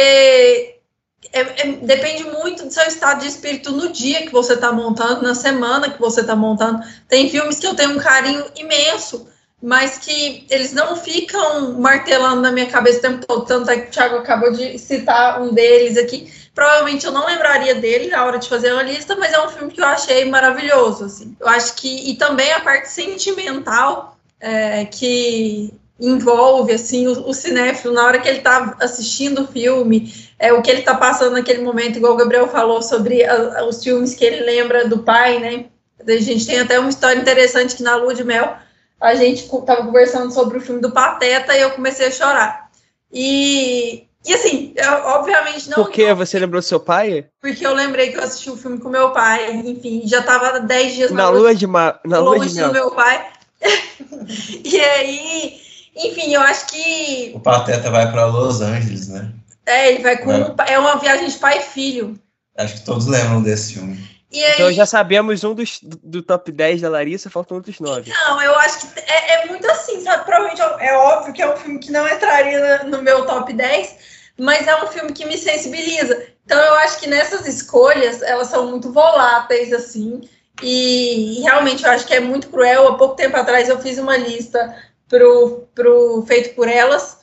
é- 1.33 1.61
é- 1.67 1.79
depende 1.81 2.23
muito 2.25 2.65
do 2.65 2.71
seu 2.71 2.83
estado 2.83 3.21
de 3.21 3.27
espírito 3.27 3.71
no 3.71 3.91
dia 3.91 4.21
que 4.21 4.31
você 4.31 4.53
está 4.53 4.71
montando, 4.71 5.23
na 5.23 5.33
semana 5.33 5.89
que 5.89 5.99
você 5.99 6.21
está 6.21 6.35
montando. 6.35 6.79
Tem 7.09 7.29
filmes 7.29 7.59
que 7.59 7.65
eu 7.67 7.75
tenho 7.75 7.95
um 7.95 7.99
carinho 7.99 8.45
imenso, 8.55 9.27
mas 9.61 9.97
que 9.97 10.45
eles 10.49 10.71
não 10.73 10.95
ficam 10.95 11.73
martelando 11.79 12.41
na 12.41 12.51
minha 12.51 12.67
cabeça 12.67 12.99
o 12.99 13.01
tempo 13.01 13.25
todo. 13.25 13.45
Tanto 13.45 13.71
é 13.71 13.79
que 13.79 13.87
o 13.87 13.91
Thiago 13.91 14.17
acabou 14.17 14.51
de 14.51 14.77
citar 14.77 15.41
um 15.41 15.51
deles 15.51 15.97
aqui. 15.97 16.31
Provavelmente 16.53 17.05
eu 17.05 17.11
não 17.11 17.25
lembraria 17.25 17.73
dele 17.75 18.09
na 18.09 18.23
hora 18.23 18.37
de 18.37 18.47
fazer 18.47 18.71
uma 18.73 18.83
lista, 18.83 19.15
mas 19.15 19.33
é 19.33 19.41
um 19.43 19.49
filme 19.49 19.71
que 19.71 19.81
eu 19.81 19.85
achei 19.85 20.25
maravilhoso. 20.25 21.05
Assim. 21.05 21.35
Eu 21.39 21.47
acho 21.49 21.73
que. 21.75 22.11
E 22.11 22.15
também 22.15 22.51
a 22.53 22.59
parte 22.59 22.89
sentimental 22.89 24.17
é, 24.39 24.85
que 24.85 25.73
envolve 25.99 26.71
assim 26.73 27.07
o, 27.07 27.27
o 27.29 27.33
cinéfilo 27.33 27.93
na 27.93 28.05
hora 28.05 28.19
que 28.19 28.27
ele 28.27 28.37
está 28.39 28.75
assistindo 28.79 29.41
o 29.43 29.47
filme, 29.47 30.13
é 30.37 30.53
o 30.53 30.61
que 30.61 30.69
ele 30.69 30.81
está 30.81 30.95
passando 30.95 31.33
naquele 31.33 31.61
momento, 31.63 31.97
igual 31.97 32.13
o 32.13 32.17
Gabriel 32.17 32.47
falou 32.47 32.81
sobre 32.81 33.23
a- 33.25 33.65
os 33.65 33.83
filmes 33.83 34.13
que 34.13 34.23
ele 34.25 34.41
lembra 34.43 34.87
do 34.87 34.99
pai, 34.99 35.39
né? 35.39 35.65
A 36.07 36.17
gente 36.21 36.45
tem 36.45 36.59
até 36.59 36.79
uma 36.79 36.89
história 36.89 37.19
interessante 37.19 37.75
que 37.75 37.83
na 37.83 37.95
Lua 37.95 38.13
de 38.13 38.23
Mel 38.23 38.55
a 39.01 39.15
gente 39.15 39.43
estava 39.45 39.83
conversando 39.83 40.31
sobre 40.33 40.57
o 40.57 40.61
filme 40.61 40.81
do 40.81 40.91
Pateta 40.91 41.55
e 41.57 41.61
eu 41.61 41.71
comecei 41.71 42.07
a 42.07 42.11
chorar. 42.11 42.69
E, 43.11 44.03
e 44.25 44.33
assim, 44.33 44.73
eu, 44.75 44.91
obviamente 45.05 45.69
não. 45.69 45.75
Por 45.75 45.89
que 45.91 46.13
você 46.13 46.37
lembrou 46.39 46.61
do 46.61 46.65
seu 46.65 46.79
pai? 46.79 47.25
Porque 47.41 47.65
eu 47.65 47.73
lembrei 47.73 48.11
que 48.11 48.17
eu 48.17 48.23
assisti 48.23 48.49
o 48.49 48.57
filme 48.57 48.77
com 48.79 48.89
meu 48.89 49.11
pai, 49.11 49.55
enfim, 49.65 50.03
já 50.05 50.19
estava 50.19 50.59
10 50.59 50.93
dias 50.93 51.11
Na 51.11 51.29
lua 51.29 51.55
de, 51.55 51.65
ma... 51.67 51.99
na 52.05 52.19
lua 52.19 52.35
de 52.39 52.41
longe 52.45 52.55
do 52.55 52.61
mel. 52.61 52.73
meu 52.73 52.91
pai. 52.91 53.27
e 54.63 54.79
aí, 54.79 55.61
enfim, 55.97 56.33
eu 56.33 56.41
acho 56.41 56.67
que 56.67 57.31
O 57.33 57.39
Pateta 57.39 57.89
vai 57.89 58.11
para 58.11 58.25
Los 58.25 58.61
Angeles, 58.61 59.07
né? 59.07 59.31
é, 59.65 59.91
ele 59.91 60.03
vai 60.03 60.17
com. 60.17 60.31
É. 60.31 60.73
É 60.73 60.79
uma 60.79 60.95
viagem 60.97 61.27
de 61.27 61.37
pai 61.37 61.59
e 61.59 61.61
filho. 61.61 62.17
Acho 62.57 62.75
que 62.75 62.81
todos 62.85 63.05
lembram 63.05 63.41
desse 63.43 63.73
filme. 63.73 64.17
E 64.31 64.43
aí, 64.43 64.53
Então 64.53 64.71
já 64.73 64.85
sabemos 64.85 65.43
um 65.43 65.53
dos, 65.53 65.79
do 65.81 66.21
top 66.21 66.51
10 66.51 66.81
da 66.81 66.89
Larissa, 66.89 67.29
faltam 67.29 67.57
outros 67.57 67.79
nove. 67.79 68.11
Não, 68.11 68.41
eu 68.41 68.57
acho 68.59 68.79
que 68.79 68.99
é, 68.99 69.43
é 69.43 69.45
muito 69.45 69.69
assim, 69.69 70.01
sabe? 70.01 70.25
Provavelmente 70.25 70.61
é 70.61 70.87
é 70.87 70.97
óbvio 70.97 71.33
que 71.33 71.41
é 71.41 71.53
um 71.53 71.55
filme 71.55 71.79
que 71.79 71.91
não 71.91 72.07
entraria 72.07 72.83
no 72.83 73.01
meu 73.01 73.25
top 73.25 73.53
10, 73.53 73.95
mas 74.37 74.67
é 74.67 74.83
um 74.83 74.87
filme 74.87 75.13
que 75.13 75.25
me 75.25 75.37
sensibiliza. 75.37 76.25
Então 76.45 76.59
eu 76.59 76.73
acho 76.75 76.99
que 76.99 77.07
nessas 77.07 77.45
escolhas, 77.47 78.21
elas 78.21 78.47
são 78.47 78.69
muito 78.69 78.91
voláteis, 78.91 79.71
assim, 79.71 80.21
e, 80.61 81.39
e 81.39 81.41
realmente 81.43 81.85
eu 81.85 81.91
acho 81.91 82.05
que 82.05 82.13
é 82.13 82.19
muito 82.19 82.49
cruel. 82.49 82.87
Há 82.87 82.97
pouco 82.97 83.15
tempo 83.15 83.37
atrás 83.37 83.69
eu 83.69 83.79
fiz 83.79 83.97
uma 83.97 84.17
lista 84.17 84.75
pro, 85.07 85.67
pro 85.73 86.23
Feito 86.27 86.55
por 86.55 86.67
Elas, 86.67 87.17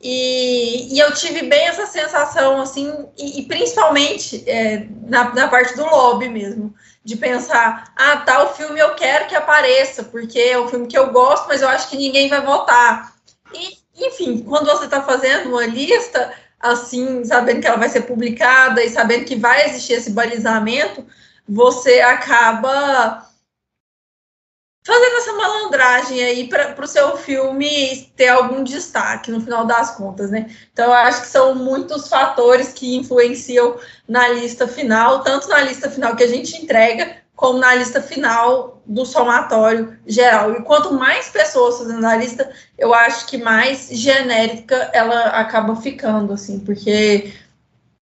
e, 0.00 0.94
e 0.94 0.98
eu 0.98 1.12
tive 1.14 1.42
bem 1.42 1.66
essa 1.66 1.86
sensação, 1.86 2.60
assim, 2.60 3.08
e, 3.16 3.40
e 3.40 3.42
principalmente 3.44 4.48
é, 4.48 4.86
na, 5.06 5.34
na 5.34 5.48
parte 5.48 5.74
do 5.74 5.84
lobby 5.84 6.28
mesmo 6.28 6.74
de 7.02 7.16
pensar, 7.16 7.92
ah, 7.96 8.16
tal 8.18 8.54
filme 8.54 8.80
eu 8.80 8.94
quero 8.94 9.26
que 9.26 9.34
apareça, 9.34 10.02
porque 10.02 10.38
é 10.38 10.60
um 10.60 10.68
filme 10.68 10.86
que 10.88 10.98
eu 10.98 11.12
gosto, 11.12 11.46
mas 11.46 11.62
eu 11.62 11.68
acho 11.68 11.88
que 11.88 11.96
ninguém 11.96 12.28
vai 12.28 12.40
votar. 12.44 13.14
E, 13.54 13.78
enfim, 13.96 14.42
quando 14.42 14.66
você 14.66 14.86
está 14.86 15.02
fazendo 15.02 15.50
uma 15.50 15.64
lista, 15.64 16.32
assim, 16.58 17.24
sabendo 17.24 17.60
que 17.60 17.66
ela 17.66 17.76
vai 17.76 17.88
ser 17.88 18.02
publicada 18.02 18.82
e 18.82 18.90
sabendo 18.90 19.24
que 19.24 19.36
vai 19.36 19.66
existir 19.66 19.94
esse 19.94 20.10
balizamento, 20.10 21.06
você 21.48 22.00
acaba 22.00 23.24
fazendo 24.86 25.16
essa 25.16 25.32
malandragem 25.32 26.22
aí 26.22 26.48
para 26.48 26.80
o 26.80 26.86
seu 26.86 27.16
filme 27.16 28.08
ter 28.14 28.28
algum 28.28 28.62
destaque 28.62 29.32
no 29.32 29.40
final 29.40 29.66
das 29.66 29.96
contas, 29.96 30.30
né? 30.30 30.48
Então, 30.72 30.84
eu 30.84 30.92
acho 30.92 31.22
que 31.22 31.26
são 31.26 31.56
muitos 31.56 32.06
fatores 32.06 32.68
que 32.68 32.94
influenciam 32.94 33.76
na 34.08 34.28
lista 34.28 34.68
final, 34.68 35.24
tanto 35.24 35.48
na 35.48 35.60
lista 35.60 35.90
final 35.90 36.14
que 36.14 36.22
a 36.22 36.28
gente 36.28 36.56
entrega, 36.62 37.16
como 37.34 37.58
na 37.58 37.74
lista 37.74 38.00
final 38.00 38.80
do 38.86 39.04
somatório 39.04 39.98
geral. 40.06 40.52
E 40.52 40.62
quanto 40.62 40.94
mais 40.94 41.28
pessoas 41.30 41.78
fazendo 41.78 42.06
a 42.06 42.14
lista, 42.14 42.48
eu 42.78 42.94
acho 42.94 43.26
que 43.26 43.38
mais 43.38 43.88
genérica 43.90 44.88
ela 44.92 45.30
acaba 45.30 45.74
ficando, 45.74 46.32
assim, 46.32 46.60
porque 46.60 47.34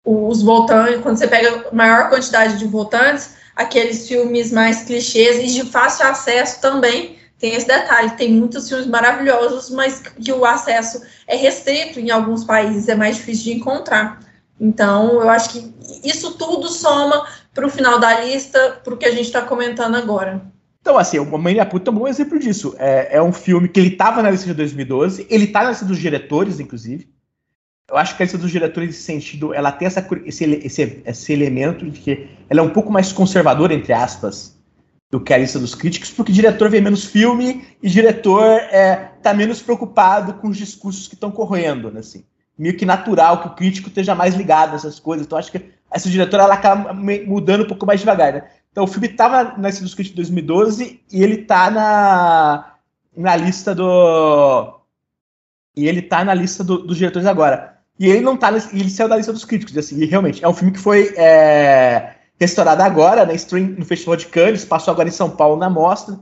os 0.06 0.40
votantes, 0.40 1.02
quando 1.02 1.16
você 1.16 1.26
pega 1.26 1.66
maior 1.72 2.08
quantidade 2.08 2.58
de 2.58 2.64
votantes, 2.64 3.39
aqueles 3.60 4.08
filmes 4.08 4.50
mais 4.50 4.84
clichês 4.84 5.38
e 5.38 5.54
de 5.54 5.70
fácil 5.70 6.06
acesso 6.06 6.60
também 6.60 7.16
tem 7.38 7.54
esse 7.54 7.66
detalhe. 7.66 8.10
Tem 8.12 8.32
muitos 8.32 8.68
filmes 8.68 8.86
maravilhosos, 8.86 9.70
mas 9.70 10.00
que 10.00 10.32
o 10.32 10.44
acesso 10.44 11.02
é 11.26 11.36
restrito 11.36 12.00
em 12.00 12.10
alguns 12.10 12.42
países, 12.44 12.88
é 12.88 12.94
mais 12.94 13.16
difícil 13.16 13.44
de 13.44 13.58
encontrar. 13.58 14.20
Então, 14.58 15.20
eu 15.20 15.28
acho 15.28 15.50
que 15.50 15.74
isso 16.04 16.36
tudo 16.36 16.68
soma 16.68 17.26
para 17.54 17.66
o 17.66 17.70
final 17.70 17.98
da 17.98 18.20
lista, 18.20 18.80
para 18.82 18.94
o 18.94 18.96
que 18.96 19.06
a 19.06 19.10
gente 19.10 19.26
está 19.26 19.42
comentando 19.42 19.94
agora. 19.94 20.42
Então, 20.80 20.96
assim, 20.96 21.18
o 21.18 21.38
Mãe 21.38 21.54
da 21.54 21.66
Puta 21.66 21.90
é 21.90 21.92
um 21.92 21.96
bom 21.96 22.08
exemplo 22.08 22.38
disso. 22.38 22.74
É, 22.78 23.16
é 23.16 23.22
um 23.22 23.32
filme 23.32 23.68
que 23.68 23.78
ele 23.78 23.90
estava 23.90 24.22
na 24.22 24.30
lista 24.30 24.46
de 24.46 24.54
2012, 24.54 25.26
ele 25.28 25.44
está 25.44 25.62
na 25.62 25.70
lista 25.70 25.84
dos 25.84 25.98
diretores, 25.98 26.60
inclusive. 26.60 27.08
Eu 27.90 27.96
acho 27.96 28.16
que 28.16 28.22
a 28.22 28.24
lista 28.24 28.38
dos 28.38 28.50
diretores, 28.50 28.90
nesse 28.90 29.02
sentido, 29.02 29.52
ela 29.52 29.72
tem 29.72 29.86
essa, 29.86 30.06
esse, 30.24 30.44
esse, 30.44 31.02
esse 31.04 31.32
elemento 31.32 31.90
de 31.90 31.98
que 31.98 32.28
ela 32.48 32.60
é 32.60 32.62
um 32.62 32.70
pouco 32.70 32.90
mais 32.90 33.12
conservadora, 33.12 33.74
entre 33.74 33.92
aspas, 33.92 34.56
do 35.10 35.20
que 35.20 35.34
a 35.34 35.38
lista 35.38 35.58
dos 35.58 35.74
críticos, 35.74 36.10
porque 36.10 36.30
diretor 36.30 36.70
vê 36.70 36.80
menos 36.80 37.04
filme 37.04 37.66
e 37.82 37.90
diretor 37.90 38.44
é, 38.44 39.10
tá 39.20 39.34
menos 39.34 39.60
preocupado 39.60 40.34
com 40.34 40.48
os 40.48 40.56
discursos 40.56 41.08
que 41.08 41.14
estão 41.14 41.32
correndo, 41.32 41.90
né, 41.90 41.98
assim. 41.98 42.24
Meio 42.56 42.76
que 42.76 42.86
natural 42.86 43.40
que 43.40 43.48
o 43.48 43.54
crítico 43.54 43.88
esteja 43.88 44.14
mais 44.14 44.34
ligado 44.34 44.72
nessas 44.72 45.00
coisas. 45.00 45.26
Então, 45.26 45.36
acho 45.36 45.50
que 45.50 45.72
essa 45.90 46.08
diretora 46.08 46.44
ela 46.44 46.54
acaba 46.54 46.92
mudando 46.92 47.64
um 47.64 47.66
pouco 47.66 47.86
mais 47.86 47.98
devagar, 47.98 48.32
né? 48.32 48.44
Então, 48.70 48.84
o 48.84 48.86
filme 48.86 49.08
estava 49.08 49.58
na 49.58 49.68
lista 49.68 49.82
dos 49.82 49.94
críticos 49.94 50.24
de 50.24 50.34
2012 50.34 51.00
e 51.10 51.22
ele 51.24 51.38
tá 51.38 51.70
na, 51.70 52.74
na 53.16 53.34
lista 53.34 53.74
do... 53.74 54.78
E 55.74 55.88
ele 55.88 56.02
tá 56.02 56.24
na 56.24 56.34
lista 56.34 56.62
do, 56.62 56.78
dos 56.78 56.96
diretores 56.96 57.26
agora. 57.26 57.69
E 58.00 58.08
ele 58.08 58.22
não 58.22 58.34
tá, 58.34 58.50
ele 58.72 58.88
saiu 58.88 59.10
da 59.10 59.16
lista 59.18 59.30
dos 59.30 59.44
críticos, 59.44 59.76
assim, 59.76 60.00
e 60.00 60.06
realmente, 60.06 60.42
é 60.42 60.48
um 60.48 60.54
filme 60.54 60.72
que 60.72 60.78
foi 60.78 61.12
é, 61.18 62.14
restaurado 62.40 62.82
agora, 62.82 63.26
né, 63.26 63.34
no 63.76 63.84
Festival 63.84 64.16
de 64.16 64.24
Cannes, 64.24 64.64
passou 64.64 64.90
agora 64.90 65.06
em 65.06 65.12
São 65.12 65.28
Paulo 65.28 65.58
na 65.58 65.68
mostra, 65.68 66.18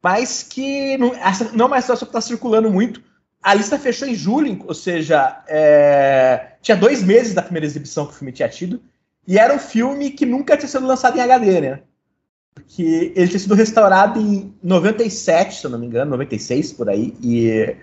mas 0.00 0.44
que 0.44 0.96
não, 0.96 1.12
não 1.52 1.64
é 1.64 1.68
uma 1.68 1.80
situação 1.80 2.06
que 2.06 2.16
está 2.16 2.20
circulando 2.20 2.70
muito. 2.70 3.02
A 3.42 3.54
lista 3.54 3.76
fechou 3.76 4.06
em 4.06 4.14
julho, 4.14 4.64
ou 4.68 4.74
seja, 4.74 5.42
é, 5.48 6.52
tinha 6.62 6.76
dois 6.76 7.02
meses 7.02 7.34
da 7.34 7.42
primeira 7.42 7.66
exibição 7.66 8.06
que 8.06 8.12
o 8.12 8.16
filme 8.16 8.30
tinha 8.30 8.48
tido, 8.48 8.80
e 9.26 9.36
era 9.36 9.52
um 9.52 9.58
filme 9.58 10.10
que 10.12 10.24
nunca 10.24 10.56
tinha 10.56 10.68
sido 10.68 10.86
lançado 10.86 11.18
em 11.18 11.22
HD, 11.22 11.60
né? 11.60 11.80
Porque 12.54 13.12
ele 13.16 13.26
tinha 13.26 13.40
sido 13.40 13.54
restaurado 13.56 14.20
em 14.20 14.54
97, 14.62 15.56
se 15.56 15.66
eu 15.66 15.70
não 15.72 15.78
me 15.80 15.86
engano, 15.86 16.12
96 16.12 16.72
por 16.74 16.88
aí, 16.88 17.16
e 17.20 17.74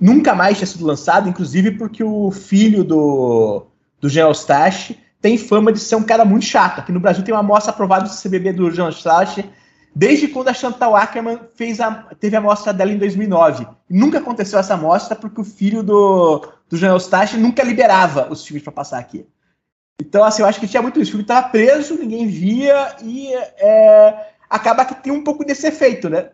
nunca 0.00 0.34
mais 0.34 0.58
tinha 0.58 0.66
sido 0.66 0.86
lançado, 0.86 1.28
inclusive 1.28 1.72
porque 1.72 2.02
o 2.02 2.30
filho 2.30 2.84
do, 2.84 3.66
do 4.00 4.08
Jean 4.08 4.26
Eustache 4.26 4.98
tem 5.20 5.38
fama 5.38 5.72
de 5.72 5.80
ser 5.80 5.96
um 5.96 6.02
cara 6.02 6.24
muito 6.24 6.44
chato. 6.44 6.80
Aqui 6.80 6.92
no 6.92 7.00
Brasil 7.00 7.24
tem 7.24 7.34
uma 7.34 7.40
amostra 7.40 7.72
aprovada 7.72 8.08
do 8.08 8.14
CBB 8.14 8.52
do 8.52 8.70
Jean 8.70 8.86
Eustache 8.86 9.44
desde 9.94 10.28
quando 10.28 10.48
a 10.48 10.54
Chantal 10.54 10.96
Ackerman 10.96 11.38
fez 11.54 11.80
a, 11.80 11.92
teve 12.18 12.34
a 12.34 12.40
amostra 12.40 12.72
dela 12.72 12.90
em 12.90 12.98
2009. 12.98 13.66
Nunca 13.88 14.18
aconteceu 14.18 14.58
essa 14.58 14.74
amostra 14.74 15.14
porque 15.14 15.40
o 15.40 15.44
filho 15.44 15.82
do, 15.82 16.46
do 16.68 16.76
Jean 16.76 16.90
Eustache 16.90 17.36
nunca 17.36 17.62
liberava 17.62 18.30
os 18.30 18.44
filmes 18.44 18.62
para 18.62 18.72
passar 18.72 18.98
aqui. 18.98 19.26
Então, 20.00 20.24
assim, 20.24 20.42
eu 20.42 20.48
acho 20.48 20.58
que 20.58 20.66
tinha 20.66 20.82
muito 20.82 21.00
isso. 21.00 21.10
O 21.10 21.12
filme 21.12 21.22
estava 21.22 21.48
preso, 21.48 21.96
ninguém 21.96 22.26
via 22.26 22.96
e 23.02 23.32
é, 23.32 24.32
acaba 24.50 24.84
que 24.84 24.96
tem 24.96 25.12
um 25.12 25.22
pouco 25.22 25.44
desse 25.44 25.66
efeito, 25.66 26.10
né? 26.10 26.30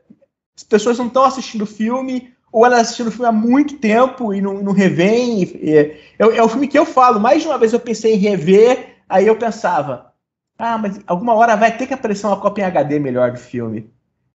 As 0.57 0.65
pessoas 0.65 0.99
não 0.99 1.09
estão 1.09 1.25
assistindo 1.25 1.63
o 1.63 1.67
filme, 1.67 2.33
ou 2.53 2.67
ela 2.67 2.81
assistindo 2.81 3.09
o 3.09 3.11
filme 3.11 3.27
há 3.27 3.33
muito 3.33 3.79
tempo 3.79 4.35
e 4.35 4.41
não, 4.41 4.55
não 4.63 4.73
revém. 4.73 5.43
E, 5.43 5.77
é, 5.77 5.99
é 6.19 6.43
o 6.43 6.49
filme 6.49 6.69
que 6.69 6.79
eu 6.79 6.85
falo. 6.85 7.21
Mais 7.21 7.43
de 7.43 7.49
uma 7.49 7.59
vez 7.59 7.73
eu 7.73 7.81
pensei 7.81 8.15
em 8.15 8.19
rever, 8.19 8.97
aí 9.09 9.27
eu 9.27 9.37
pensava, 9.37 10.13
ah, 10.59 10.77
mas 10.77 11.01
alguma 11.07 11.35
hora 11.35 11.57
vai 11.57 11.77
ter 11.77 11.87
que 11.87 11.95
aparecer 11.95 12.27
uma 12.27 12.41
cópia 12.41 12.63
em 12.63 12.67
HD 12.67 12.99
melhor 12.99 13.33
do 13.33 13.39
filme. 13.39 13.91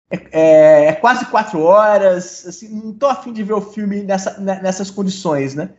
É, 0.09 0.19
é, 0.31 0.85
é 0.87 0.93
quase 0.93 1.25
quatro 1.25 1.61
horas, 1.61 2.45
assim, 2.45 2.67
não 2.69 2.93
tô 2.93 3.07
afim 3.07 3.31
de 3.31 3.43
ver 3.43 3.53
o 3.53 3.61
filme 3.61 4.03
nessa, 4.03 4.39
nessas 4.39 4.91
condições, 4.91 5.55
né? 5.55 5.69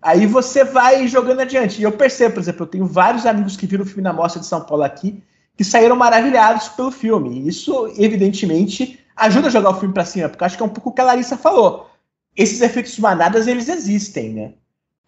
Aí 0.00 0.26
você 0.26 0.64
vai 0.64 1.06
jogando 1.06 1.40
adiante. 1.40 1.80
E 1.80 1.84
eu 1.84 1.92
percebo, 1.92 2.34
por 2.34 2.40
exemplo, 2.40 2.62
eu 2.64 2.66
tenho 2.66 2.86
vários 2.86 3.24
amigos 3.24 3.56
que 3.56 3.66
viram 3.66 3.84
o 3.84 3.86
filme 3.86 4.02
na 4.02 4.12
Mostra 4.12 4.40
de 4.40 4.46
São 4.46 4.62
Paulo 4.62 4.82
aqui, 4.82 5.22
que 5.56 5.62
saíram 5.62 5.94
maravilhados 5.94 6.68
pelo 6.70 6.90
filme. 6.90 7.30
E 7.30 7.48
isso, 7.48 7.92
evidentemente, 7.96 8.98
ajuda 9.16 9.48
a 9.48 9.50
jogar 9.50 9.70
o 9.70 9.78
filme 9.78 9.94
para 9.94 10.04
cima, 10.04 10.28
porque 10.28 10.44
acho 10.44 10.56
que 10.56 10.62
é 10.62 10.66
um 10.66 10.70
pouco 10.70 10.90
o 10.90 10.92
que 10.92 11.00
a 11.00 11.04
Larissa 11.04 11.36
falou. 11.36 11.90
Esses 12.36 12.60
efeitos 12.60 12.98
manadas, 12.98 13.46
eles 13.46 13.68
existem, 13.68 14.32
né? 14.32 14.52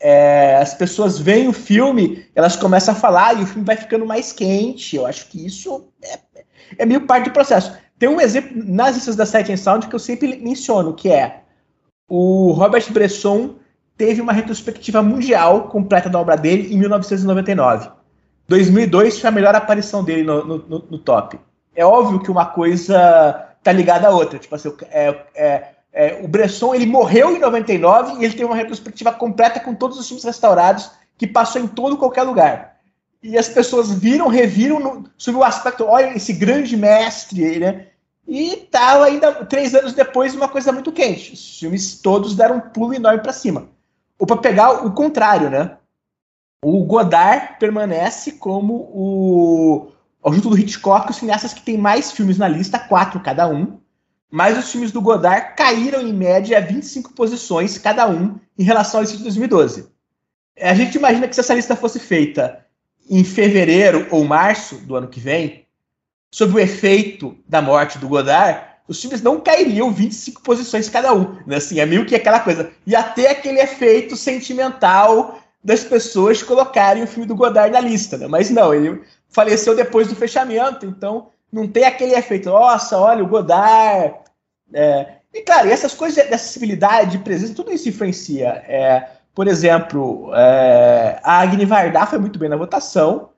É, 0.00 0.56
as 0.56 0.74
pessoas 0.74 1.18
veem 1.18 1.48
o 1.48 1.52
filme, 1.52 2.26
elas 2.34 2.56
começam 2.56 2.92
a 2.92 2.96
falar 2.96 3.38
e 3.38 3.42
o 3.42 3.46
filme 3.46 3.64
vai 3.64 3.76
ficando 3.76 4.04
mais 4.04 4.32
quente. 4.32 4.96
Eu 4.96 5.06
acho 5.06 5.28
que 5.28 5.46
isso 5.46 5.88
é, 6.02 6.18
é 6.78 6.84
meio 6.84 7.06
parte 7.06 7.26
do 7.26 7.32
processo. 7.32 7.72
Tem 7.98 8.08
um 8.08 8.20
exemplo 8.20 8.62
nas 8.64 8.96
listas 8.96 9.16
da 9.16 9.24
Sight 9.24 9.56
Sound 9.56 9.86
que 9.86 9.94
eu 9.94 10.00
sempre 10.00 10.36
menciono, 10.36 10.94
que 10.94 11.10
é 11.10 11.42
o 12.08 12.52
Robert 12.52 12.92
Bresson 12.92 13.54
teve 13.96 14.20
uma 14.20 14.32
retrospectiva 14.32 15.02
mundial 15.02 15.68
completa 15.68 16.10
da 16.10 16.20
obra 16.20 16.36
dele 16.36 16.74
em 16.74 16.78
1999. 16.78 17.90
2002 18.48 19.20
foi 19.20 19.28
a 19.28 19.32
melhor 19.32 19.54
aparição 19.54 20.04
dele 20.04 20.22
no, 20.22 20.44
no, 20.44 20.86
no 20.90 20.98
top. 20.98 21.38
É 21.74 21.84
óbvio 21.84 22.20
que 22.20 22.30
uma 22.30 22.46
coisa 22.46 23.48
tá 23.64 23.72
ligada 23.72 24.06
à 24.06 24.10
outra. 24.10 24.38
Tipo 24.38 24.54
assim, 24.54 24.72
é, 24.90 25.16
é, 25.34 25.68
é, 25.92 26.20
o 26.22 26.28
Bresson 26.28 26.74
ele 26.74 26.86
morreu 26.86 27.34
em 27.34 27.40
99 27.40 28.20
e 28.20 28.24
ele 28.24 28.34
teve 28.34 28.44
uma 28.44 28.54
retrospectiva 28.54 29.10
completa 29.12 29.58
com 29.58 29.74
todos 29.74 29.98
os 29.98 30.06
filmes 30.06 30.24
restaurados 30.24 30.90
que 31.16 31.26
passou 31.26 31.60
em 31.60 31.66
todo 31.66 31.96
qualquer 31.96 32.22
lugar. 32.22 32.76
E 33.22 33.38
as 33.38 33.48
pessoas 33.48 33.90
viram, 33.90 34.28
reviram 34.28 34.78
no, 34.78 35.04
sobre 35.16 35.40
o 35.40 35.44
aspecto, 35.44 35.84
olha 35.84 36.14
esse 36.14 36.34
grande 36.34 36.76
mestre, 36.76 37.58
né? 37.58 37.86
E 38.26 38.56
tava 38.70 39.06
ainda 39.06 39.32
três 39.46 39.74
anos 39.74 39.92
depois 39.92 40.34
uma 40.34 40.48
coisa 40.48 40.72
muito 40.72 40.92
quente. 40.92 41.32
Os 41.32 41.58
filmes 41.58 42.00
todos 42.00 42.36
deram 42.36 42.56
um 42.56 42.60
pulo 42.60 42.92
enorme 42.92 43.22
para 43.22 43.32
cima. 43.32 43.68
Ou 44.18 44.26
para 44.26 44.36
pegar 44.36 44.84
o 44.84 44.92
contrário, 44.92 45.48
né? 45.48 45.76
O 46.62 46.84
Godard 46.84 47.58
permanece 47.58 48.32
como 48.32 48.74
o, 48.74 49.92
junto 50.32 50.48
do 50.50 50.58
Hitchcock, 50.58 51.10
os 51.10 51.16
cineastas 51.16 51.52
que 51.52 51.62
têm 51.62 51.76
mais 51.76 52.12
filmes 52.12 52.38
na 52.38 52.48
lista, 52.48 52.78
quatro 52.78 53.20
cada 53.20 53.48
um. 53.48 53.78
Mas 54.30 54.58
os 54.58 54.70
filmes 54.70 54.90
do 54.90 55.00
Godard 55.00 55.54
caíram 55.56 56.00
em 56.00 56.12
média 56.12 56.60
25 56.60 57.12
posições 57.12 57.78
cada 57.78 58.08
um 58.08 58.38
em 58.58 58.64
relação 58.64 59.00
ao 59.00 59.06
de 59.06 59.18
2012. 59.18 59.88
A 60.60 60.74
gente 60.74 60.96
imagina 60.96 61.28
que 61.28 61.34
se 61.34 61.40
essa 61.40 61.54
lista 61.54 61.76
fosse 61.76 62.00
feita 62.00 62.64
em 63.08 63.22
fevereiro 63.22 64.06
ou 64.10 64.24
março 64.24 64.76
do 64.78 64.96
ano 64.96 65.08
que 65.08 65.20
vem, 65.20 65.66
sob 66.30 66.54
o 66.54 66.58
efeito 66.58 67.36
da 67.48 67.62
morte 67.62 67.98
do 67.98 68.08
Godard, 68.08 68.74
os 68.88 69.00
filmes 69.00 69.22
não 69.22 69.40
cairiam 69.40 69.92
25 69.92 70.42
posições 70.42 70.88
cada 70.88 71.14
um. 71.14 71.38
Né? 71.46 71.56
Assim, 71.56 71.80
é 71.80 71.86
meio 71.86 72.04
que 72.04 72.14
aquela 72.14 72.40
coisa. 72.40 72.70
E 72.86 72.94
até 72.94 73.30
aquele 73.30 73.60
efeito 73.60 74.16
sentimental 74.16 75.40
das 75.62 75.84
pessoas 75.84 76.42
colocarem 76.42 77.02
o 77.02 77.06
filme 77.06 77.26
do 77.26 77.36
Godard 77.36 77.72
na 77.72 77.80
lista. 77.80 78.18
Né? 78.18 78.26
Mas 78.26 78.50
não, 78.50 78.74
ele 78.74 79.02
faleceu 79.34 79.74
depois 79.74 80.08
do 80.08 80.16
fechamento, 80.16 80.86
então 80.86 81.28
não 81.52 81.68
tem 81.68 81.84
aquele 81.84 82.14
efeito, 82.14 82.48
nossa, 82.48 82.98
olha 82.98 83.22
o 83.22 83.28
Godard. 83.28 84.14
É, 84.72 85.16
e 85.32 85.42
claro, 85.42 85.68
essas 85.68 85.92
coisas 85.92 86.24
de 86.24 86.34
acessibilidade, 86.34 87.12
de 87.12 87.18
presença, 87.18 87.54
tudo 87.54 87.72
isso 87.72 87.88
influencia. 87.88 88.48
É, 88.68 89.08
por 89.34 89.48
exemplo, 89.48 90.30
é, 90.34 91.18
a 91.22 91.40
Agni 91.40 91.64
Vardar 91.64 92.08
foi 92.08 92.18
muito 92.18 92.38
bem 92.38 92.48
na 92.48 92.56
votação, 92.56 93.30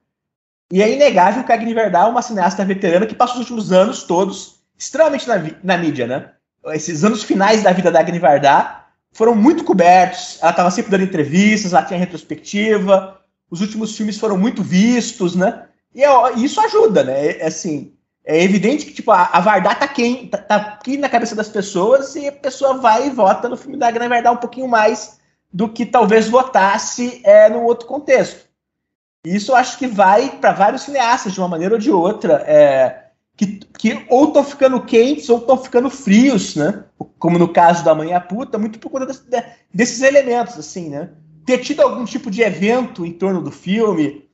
e 0.70 0.82
é 0.82 0.92
inegável 0.92 1.44
que 1.44 1.52
a 1.52 1.54
Agni 1.54 1.74
é 1.74 1.98
uma 2.04 2.22
cineasta 2.22 2.64
veterana 2.64 3.06
que 3.06 3.14
passou 3.14 3.36
os 3.36 3.40
últimos 3.42 3.72
anos 3.72 4.02
todos 4.02 4.56
extremamente 4.76 5.26
na, 5.28 5.36
na 5.62 5.78
mídia, 5.78 6.06
né? 6.06 6.30
Esses 6.74 7.04
anos 7.04 7.22
finais 7.22 7.62
da 7.62 7.72
vida 7.72 7.90
da 7.90 8.00
Agni 8.00 8.18
Vardar 8.18 8.88
foram 9.12 9.34
muito 9.34 9.62
cobertos. 9.62 10.38
Ela 10.42 10.50
estava 10.50 10.70
sempre 10.70 10.90
dando 10.90 11.04
entrevistas, 11.04 11.72
ela 11.72 11.84
tinha 11.84 11.98
retrospectiva. 11.98 13.20
Os 13.48 13.60
últimos 13.60 13.96
filmes 13.96 14.18
foram 14.18 14.36
muito 14.36 14.62
vistos, 14.62 15.36
né? 15.36 15.65
E, 15.96 16.04
é, 16.04 16.34
isso 16.34 16.60
ajuda, 16.60 17.02
né? 17.02 17.38
É, 17.38 17.46
assim, 17.46 17.94
é 18.22 18.42
evidente 18.42 18.84
que 18.84 18.92
tipo, 18.92 19.10
a, 19.10 19.30
a 19.32 19.40
Vardar 19.40 19.78
tá, 19.78 19.88
quem, 19.88 20.28
tá, 20.28 20.36
tá 20.36 20.56
aqui 20.56 20.98
na 20.98 21.08
cabeça 21.08 21.34
das 21.34 21.48
pessoas 21.48 22.14
e 22.14 22.28
a 22.28 22.32
pessoa 22.32 22.74
vai 22.74 23.06
e 23.06 23.10
vota 23.10 23.48
no 23.48 23.56
filme 23.56 23.78
da 23.78 23.88
Agni 23.88 24.06
Vardar 24.06 24.34
um 24.34 24.36
pouquinho 24.36 24.68
mais 24.68 25.18
do 25.50 25.70
que 25.70 25.86
talvez 25.86 26.28
votasse 26.28 27.22
é, 27.24 27.48
num 27.48 27.64
outro 27.64 27.88
contexto. 27.88 28.44
Isso 29.24 29.52
eu 29.52 29.56
acho 29.56 29.78
que 29.78 29.86
vai 29.86 30.38
para 30.38 30.52
vários 30.52 30.82
cineastas, 30.82 31.32
de 31.32 31.40
uma 31.40 31.48
maneira 31.48 31.74
ou 31.74 31.80
de 31.80 31.90
outra. 31.90 32.44
É, 32.46 33.06
que, 33.34 33.60
que 33.78 34.06
ou 34.10 34.28
estão 34.28 34.44
ficando 34.44 34.82
quentes 34.82 35.30
ou 35.30 35.38
estão 35.38 35.56
ficando 35.56 35.88
frios, 35.88 36.56
né? 36.56 36.84
Como 37.18 37.38
no 37.38 37.48
caso 37.48 37.82
da 37.84 37.92
a 37.92 38.20
Puta, 38.20 38.58
muito 38.58 38.78
por 38.78 38.90
conta 38.90 39.06
desse, 39.06 39.22
desses 39.72 40.02
elementos, 40.02 40.58
assim, 40.58 40.90
né? 40.90 41.10
Ter 41.46 41.58
tido 41.58 41.80
algum 41.80 42.04
tipo 42.04 42.30
de 42.30 42.42
evento 42.42 43.04
em 43.04 43.12
torno 43.12 43.40
do 43.40 43.50
filme, 43.50 44.25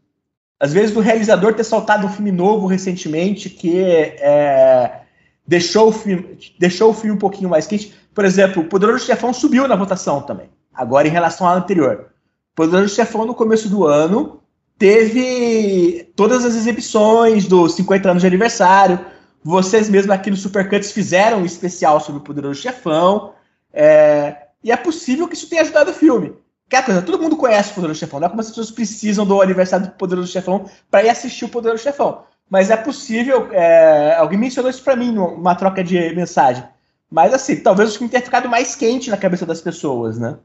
às 0.63 0.73
vezes 0.73 0.93
do 0.93 1.01
realizador 1.01 1.55
ter 1.55 1.65
soltado 1.65 2.07
um 2.07 2.09
filme 2.09 2.31
novo 2.31 2.69
recentemente 2.69 3.51
que 3.51 3.81
é, 3.81 5.01
deixou, 5.45 5.89
o 5.89 5.93
filme, 5.93 6.39
deixou 6.57 6.91
o 6.91 6.95
filme 6.95 7.17
um 7.17 7.19
pouquinho 7.19 7.51
mais 7.51 7.67
quente. 7.67 7.93
Por 8.15 8.25
exemplo, 8.25 8.63
o 8.63 8.67
Poderoso 8.67 9.05
Chefão 9.05 9.33
subiu 9.33 9.67
na 9.67 9.75
votação 9.75 10.23
também, 10.23 10.49
agora 10.73 11.09
em 11.09 11.11
relação 11.11 11.49
ao 11.49 11.57
anterior. 11.57 12.13
O 12.53 12.55
Poderoso 12.55 12.95
Chefão, 12.95 13.27
no 13.27 13.35
começo 13.35 13.69
do 13.69 13.85
ano, 13.85 14.41
teve 14.79 16.13
todas 16.15 16.45
as 16.45 16.55
exibições 16.55 17.49
dos 17.49 17.75
50 17.75 18.11
anos 18.11 18.21
de 18.21 18.29
aniversário. 18.29 19.01
Vocês 19.43 19.91
mesmos 19.91 20.15
aqui 20.15 20.31
no 20.31 20.37
Supercuts 20.37 20.93
fizeram 20.93 21.41
um 21.41 21.45
especial 21.45 21.99
sobre 21.99 22.21
o 22.21 22.25
Poderoso 22.25 22.63
Chefão. 22.63 23.33
É, 23.73 24.37
e 24.63 24.71
é 24.71 24.77
possível 24.77 25.27
que 25.27 25.35
isso 25.35 25.49
tenha 25.49 25.63
ajudado 25.63 25.91
o 25.91 25.95
filme. 25.95 26.35
Aquela 26.73 26.85
coisa, 26.85 27.03
todo 27.03 27.23
mundo 27.23 27.37
conhece 27.37 27.73
o 27.73 27.75
Poderoso 27.75 28.01
Chefão, 28.01 28.19
não 28.19 28.27
é 28.27 28.31
como 28.31 28.41
as 28.41 28.49
pessoas 28.49 28.71
precisam 28.71 29.27
do 29.27 29.43
aniversário 29.43 29.89
do 29.89 29.93
Poderoso 29.93 30.33
Chefão 30.33 30.71
para 30.91 31.05
ir 31.05 31.11
assistir 31.11 31.45
o 31.45 31.49
Poderoso 31.51 31.83
Chefão. 31.83 32.23
Mas 32.49 32.71
é 32.71 32.77
possível, 32.79 33.51
é, 33.53 34.17
alguém 34.17 34.39
mencionou 34.39 34.71
isso 34.71 34.83
para 34.83 34.97
mim 34.97 35.13
numa 35.13 35.55
troca 35.55 35.85
de 35.85 36.15
mensagem. 36.15 36.65
Mas 37.11 37.35
assim, 37.35 37.57
talvez 37.57 37.91
o 37.91 37.99
filme 37.99 38.09
tenha 38.11 38.23
ficado 38.23 38.49
mais 38.49 38.75
quente 38.75 39.11
na 39.11 39.19
cabeça 39.19 39.45
das 39.45 39.61
pessoas, 39.61 40.19
né? 40.19 40.39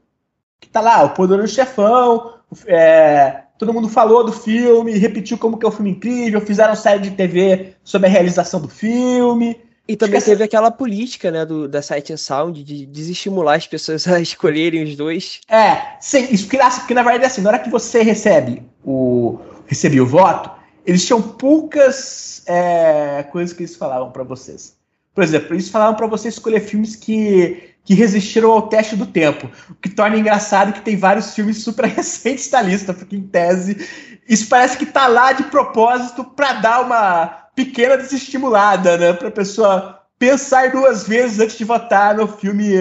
Que 0.60 0.68
tá 0.68 0.82
lá, 0.82 1.02
o 1.04 1.14
Poderoso 1.14 1.54
Chefão, 1.54 2.34
é, 2.66 3.44
todo 3.56 3.72
mundo 3.72 3.88
falou 3.88 4.22
do 4.22 4.32
filme, 4.32 4.98
repetiu 4.98 5.38
como 5.38 5.56
que 5.56 5.64
é 5.64 5.68
um 5.70 5.72
filme 5.72 5.92
incrível, 5.92 6.42
fizeram 6.42 6.76
série 6.76 7.00
de 7.00 7.12
TV 7.12 7.74
sobre 7.82 8.06
a 8.06 8.10
realização 8.10 8.60
do 8.60 8.68
filme. 8.68 9.58
E 9.88 9.96
também 9.96 10.20
teve 10.22 10.44
aquela 10.44 10.70
política, 10.70 11.30
né, 11.30 11.46
do, 11.46 11.66
da 11.66 11.80
Sight 11.80 12.12
and 12.12 12.18
Sound 12.18 12.62
de 12.62 12.84
desestimular 12.84 13.56
as 13.56 13.66
pessoas 13.66 14.06
a 14.06 14.20
escolherem 14.22 14.84
os 14.84 14.94
dois. 14.94 15.40
É, 15.48 15.96
sim, 16.00 16.28
isso 16.30 16.46
porque, 16.46 16.58
porque 16.58 16.94
na 16.94 17.02
verdade 17.02 17.24
é 17.24 17.26
assim, 17.26 17.40
na 17.40 17.50
hora 17.50 17.58
que 17.58 17.70
você 17.70 18.02
recebe 18.02 18.62
o 18.84 19.40
recebia 19.66 20.02
o 20.02 20.06
voto, 20.06 20.50
eles 20.86 21.04
tinham 21.04 21.20
poucas 21.20 22.42
é, 22.46 23.22
coisas 23.24 23.54
que 23.54 23.62
eles 23.62 23.76
falavam 23.76 24.10
para 24.10 24.24
vocês. 24.24 24.76
Por 25.14 25.22
exemplo, 25.22 25.54
eles 25.54 25.68
falavam 25.68 25.94
para 25.94 26.06
você 26.06 26.28
escolher 26.28 26.60
filmes 26.60 26.96
que, 26.96 27.74
que 27.84 27.92
resistiram 27.92 28.50
ao 28.50 28.68
teste 28.68 28.96
do 28.96 29.04
tempo, 29.04 29.50
o 29.68 29.74
que 29.74 29.90
torna 29.90 30.16
engraçado 30.16 30.72
que 30.72 30.80
tem 30.80 30.96
vários 30.96 31.34
filmes 31.34 31.62
super 31.62 31.84
recentes 31.88 32.50
na 32.50 32.62
lista, 32.62 32.94
porque 32.94 33.16
em 33.16 33.22
tese 33.22 33.76
isso 34.28 34.46
parece 34.48 34.76
que 34.76 34.84
tá 34.84 35.06
lá 35.06 35.32
de 35.32 35.44
propósito 35.44 36.22
para 36.22 36.54
dar 36.54 36.80
uma 36.82 37.47
pequena 37.58 37.96
desestimulada, 37.96 38.96
né? 38.96 39.12
Para 39.12 39.28
a 39.28 39.32
pessoa 39.32 40.00
pensar 40.16 40.70
duas 40.70 41.08
vezes 41.08 41.40
antes 41.40 41.58
de 41.58 41.64
votar 41.64 42.14
no 42.14 42.28
filme 42.28 42.72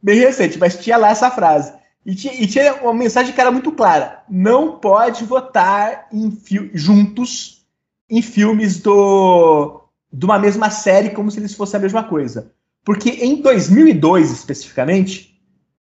bem 0.00 0.20
recente. 0.20 0.56
Mas 0.56 0.78
tinha 0.78 0.96
lá 0.96 1.10
essa 1.10 1.32
frase. 1.32 1.72
E 2.06 2.14
tinha, 2.14 2.34
e 2.34 2.46
tinha 2.46 2.74
uma 2.74 2.94
mensagem 2.94 3.34
que 3.34 3.40
era 3.40 3.50
muito 3.50 3.72
clara: 3.72 4.22
não 4.30 4.78
pode 4.78 5.24
votar 5.24 6.06
em 6.12 6.30
juntos 6.72 7.66
em 8.08 8.22
filmes 8.22 8.80
do, 8.80 9.82
de 10.12 10.24
uma 10.24 10.38
mesma 10.38 10.70
série 10.70 11.10
como 11.10 11.30
se 11.30 11.40
eles 11.40 11.54
fossem 11.54 11.78
a 11.78 11.82
mesma 11.82 12.04
coisa. 12.04 12.52
Porque 12.84 13.10
em 13.10 13.42
2002, 13.42 14.30
especificamente, 14.30 15.40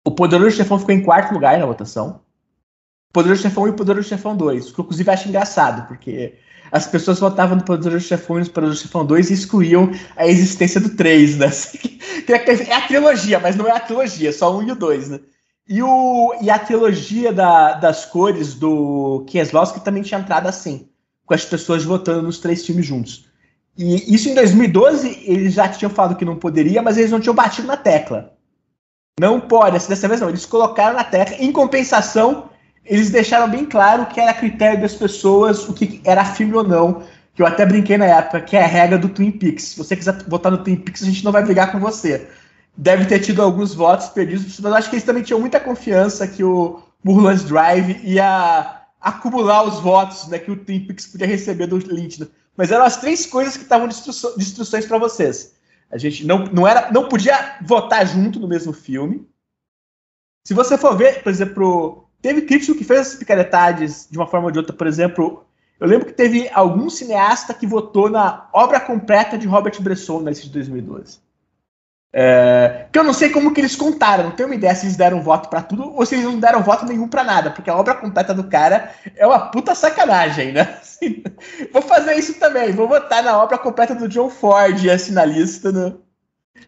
o 0.05 0.13
Poderoso 0.13 0.57
Chefão 0.57 0.79
ficou 0.79 0.95
em 0.95 1.03
quarto 1.03 1.35
lugar 1.35 1.59
na 1.59 1.67
votação. 1.67 2.21
Poderoso 3.13 3.43
Chefão 3.43 3.67
e 3.67 3.73
Poderoso 3.73 4.09
Chefão 4.09 4.37
2, 4.37 4.71
o 4.71 4.75
que 4.75 4.81
eu 4.81 4.85
inclusive 4.85 5.11
acho 5.11 5.29
engraçado, 5.29 5.89
porque 5.89 6.39
as 6.73 6.87
pessoas 6.87 7.19
votavam 7.19 7.57
no 7.57 7.65
Poderoso 7.65 8.07
Chefão 8.07 8.39
e 8.39 8.45
no 8.45 8.51
Poderoso 8.51 8.83
Chefão 8.83 9.05
2 9.05 9.31
e 9.31 9.35
excluíam 9.35 9.91
a 10.17 10.27
existência 10.27 10.81
do 10.81 10.91
3, 10.91 11.39
né? 11.39 11.51
É 12.29 12.75
a 12.75 12.87
trilogia, 12.87 13.41
mas 13.41 13.57
não 13.57 13.67
é 13.67 13.73
a 13.73 13.81
trilogia, 13.81 14.33
só 14.33 14.57
um 14.57 14.63
e 14.63 14.71
o 14.71 14.77
2, 14.77 15.09
né? 15.09 15.21
E, 15.69 15.83
o, 15.83 16.35
e 16.41 16.49
a 16.51 16.59
trilogia 16.59 17.33
da, 17.33 17.75
das 17.75 18.05
cores 18.05 18.55
do 18.55 19.25
Kieslowski 19.27 19.81
também 19.81 20.03
tinha 20.03 20.21
entrado 20.21 20.47
assim, 20.47 20.89
com 21.27 21.35
as 21.35 21.45
pessoas 21.45 21.85
votando 21.85 22.23
nos 22.23 22.39
três 22.39 22.65
filmes 22.65 22.87
juntos. 22.87 23.27
E 23.77 24.15
isso 24.15 24.29
em 24.29 24.35
2012 24.35 25.23
eles 25.25 25.55
já 25.55 25.69
tinham 25.69 25.91
falado 25.91 26.17
que 26.17 26.25
não 26.25 26.37
poderia, 26.37 26.83
mas 26.83 26.99
eles 26.99 27.11
não 27.11 27.21
tinham 27.21 27.35
batido 27.35 27.67
na 27.67 27.77
tecla. 27.77 28.35
Não 29.19 29.41
pode, 29.41 29.87
dessa 29.87 30.09
vez 30.09 30.21
não. 30.21 30.29
Eles 30.29 30.47
colocaram 30.47 30.97
na 30.97 31.05
tecla. 31.05 31.37
Em 31.37 31.53
compensação, 31.53 32.50
eles 32.85 33.11
deixaram 33.11 33.51
bem 33.51 33.65
claro 33.65 34.07
que 34.07 34.21
era 34.21 34.35
critério 34.35 34.81
das 34.81 34.95
pessoas 34.95 35.69
o 35.69 35.75
que 35.75 36.01
era 36.05 36.25
filme 36.25 36.55
ou 36.55 36.65
não. 36.65 37.03
Que 37.35 37.43
eu 37.43 37.47
até 37.47 37.65
brinquei 37.65 37.97
na 37.97 38.07
época, 38.07 38.41
que 38.41 38.57
é 38.57 38.63
a 38.63 38.67
regra 38.67 38.99
do 38.99 39.09
Twin 39.09 39.31
Peaks. 39.31 39.65
Se 39.65 39.79
você 39.79 39.97
quiser 39.97 40.23
votar 40.27 40.51
no 40.51 40.59
Twin 40.59 40.77
Peaks, 40.77 41.03
a 41.03 41.07
gente 41.07 41.25
não 41.25 41.33
vai 41.33 41.43
brigar 41.45 41.71
com 41.71 41.79
você. 41.79 42.29
Deve 42.77 43.07
ter 43.07 43.21
tido 43.21 43.43
alguns 43.43 43.75
votos 43.75 44.09
perdidos, 44.09 44.59
mas 44.61 44.73
acho 44.73 44.91
que 44.91 44.97
eles 44.97 45.05
também 45.05 45.23
tinham 45.23 45.41
muita 45.41 45.61
confiança 45.61 46.27
que 46.27 46.43
o 46.43 46.83
Mulholland 47.05 47.45
Drive 47.45 48.01
ia 48.03 48.81
acumular 49.01 49.63
os 49.63 49.81
votos 49.81 50.29
né, 50.29 50.39
que 50.39 50.51
o 50.51 50.57
Twin 50.57 50.87
Peaks 50.87 51.07
podia 51.07 51.27
receber 51.27 51.67
do 51.67 51.77
Lynch. 51.77 52.21
Né? 52.21 52.27
Mas 52.57 52.71
eram 52.71 52.85
as 52.85 52.97
três 52.97 53.25
coisas 53.27 53.57
que 53.57 53.63
estavam 53.63 53.89
de 53.89 53.95
instruções 53.95 54.87
para 54.87 54.99
vocês. 54.99 55.55
A 55.91 55.99
gente 55.99 56.27
não, 56.27 56.45
não, 56.47 56.67
era, 56.67 56.91
não 56.93 57.09
podia 57.09 57.57
votar 57.63 58.07
junto 58.07 58.39
no 58.39 58.47
mesmo 58.47 58.73
filme. 58.73 59.27
Se 60.47 60.55
você 60.55 60.77
for 60.77 60.97
ver, 60.97 61.23
por 61.23 61.31
exemplo, 61.31 62.10
Teve 62.23 62.43
crítico 62.43 62.77
que 62.77 62.85
fez 62.85 63.01
essas 63.01 63.15
picaretades 63.17 64.07
de 64.11 64.19
uma 64.19 64.27
forma 64.27 64.47
ou 64.47 64.53
de 64.53 64.59
outra, 64.59 64.75
por 64.75 64.87
exemplo, 64.87 65.45
eu 65.79 65.89
lembro 65.89 66.07
que 66.07 66.13
teve 66.13 66.51
algum 66.53 66.91
cineasta 66.91 67.55
que 67.55 67.67
votou 67.67 68.11
na 68.11 68.49
obra 68.53 68.79
completa 68.79 69.39
de 69.39 69.47
Robert 69.47 69.81
Bresson 69.81 70.21
nesse 70.21 70.43
de 70.43 70.53
2012. 70.53 71.19
É, 72.13 72.87
que 72.91 72.99
eu 72.99 73.05
não 73.05 73.13
sei 73.15 73.31
como 73.31 73.55
que 73.55 73.61
eles 73.61 73.77
contaram, 73.77 74.25
não 74.25 74.31
tenho 74.33 74.49
uma 74.49 74.55
ideia 74.57 74.75
se 74.75 74.85
eles 74.85 74.97
deram 74.97 75.23
voto 75.23 75.49
para 75.49 75.63
tudo 75.63 75.95
ou 75.95 76.05
se 76.05 76.17
eles 76.17 76.25
não 76.25 76.41
deram 76.41 76.61
voto 76.61 76.85
nenhum 76.85 77.07
para 77.07 77.23
nada, 77.23 77.53
porque 77.53 77.71
a 77.71 77.77
obra 77.77 77.95
completa 77.95 78.35
do 78.35 78.45
cara 78.45 78.93
é 79.17 79.25
uma 79.25 79.51
puta 79.51 79.77
sacanagem, 79.77 80.53
né? 80.53 80.77
Assim, 80.83 81.23
vou 81.73 81.81
fazer 81.81 82.15
isso 82.15 82.35
também, 82.35 82.73
vou 82.73 82.89
votar 82.89 83.23
na 83.23 83.41
obra 83.41 83.57
completa 83.57 83.95
do 83.95 84.09
John 84.09 84.29
Ford, 84.29 84.89
assim, 84.89 85.13
na 85.13 85.25
lista. 85.25 85.71
Né? 85.71 85.95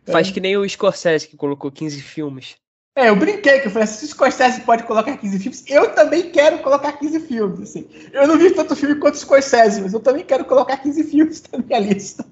Faz 0.06 0.30
que 0.30 0.40
nem 0.40 0.56
o 0.56 0.68
Scorsese 0.68 1.26
que 1.26 1.36
colocou 1.36 1.72
15 1.72 2.00
filmes. 2.00 2.56
É, 2.94 3.08
eu 3.08 3.16
brinquei, 3.16 3.60
que 3.60 3.68
eu 3.68 3.70
falei, 3.70 3.86
se 3.86 4.04
o 4.04 4.08
Scorsese 4.08 4.60
pode 4.60 4.82
colocar 4.82 5.16
15 5.16 5.38
filmes, 5.38 5.64
eu 5.66 5.94
também 5.94 6.30
quero 6.30 6.58
colocar 6.58 6.92
15 6.92 7.20
filmes, 7.20 7.60
assim. 7.60 7.88
Eu 8.12 8.28
não 8.28 8.36
vi 8.36 8.50
tanto 8.50 8.76
filme 8.76 8.96
quanto 8.96 9.14
o 9.14 9.18
Scorsese, 9.18 9.80
mas 9.80 9.94
eu 9.94 10.00
também 10.00 10.24
quero 10.24 10.44
colocar 10.44 10.76
15 10.76 11.04
filmes 11.04 11.42
na 11.50 11.58
minha 11.58 11.78
lista. 11.78 12.26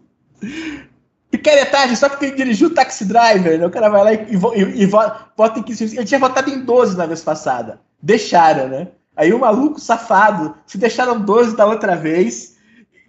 Picaretagem, 1.30 1.96
só 1.96 2.10
porque 2.10 2.26
ele 2.26 2.36
dirigiu 2.36 2.68
o 2.68 2.74
Taxi 2.74 3.06
Driver, 3.06 3.58
né? 3.58 3.66
O 3.66 3.70
cara 3.70 3.88
vai 3.88 4.04
lá 4.04 4.12
e, 4.12 4.26
e, 4.56 4.82
e, 4.82 4.86
vota 4.86 5.58
em 5.58 5.62
15 5.62 5.78
filmes. 5.78 5.96
Ele 5.96 6.06
tinha 6.06 6.20
votado 6.20 6.50
em 6.50 6.60
12 6.60 6.96
na 6.96 7.06
vez 7.06 7.22
passada. 7.22 7.80
Deixaram, 8.02 8.68
né? 8.68 8.88
Aí 9.16 9.32
o 9.32 9.38
maluco 9.38 9.80
safado, 9.80 10.54
se 10.66 10.76
deixaram 10.76 11.20
12 11.20 11.56
da 11.56 11.64
outra 11.66 11.96
vez, 11.96 12.56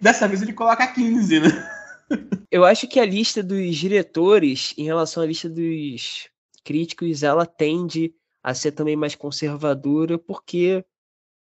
dessa 0.00 0.26
vez 0.26 0.40
ele 0.40 0.52
coloca 0.54 0.86
15, 0.86 1.40
né? 1.40 1.68
Eu 2.50 2.64
acho 2.64 2.86
que 2.86 3.00
a 3.00 3.04
lista 3.06 3.42
dos 3.42 3.76
diretores, 3.76 4.74
em 4.76 4.84
relação 4.84 5.22
à 5.22 5.26
lista 5.26 5.48
dos 5.48 6.28
críticos, 6.64 7.22
ela 7.22 7.46
tende 7.46 8.12
a 8.42 8.54
ser 8.54 8.72
também 8.72 8.96
mais 8.96 9.14
conservadora, 9.14 10.18
porque 10.18 10.84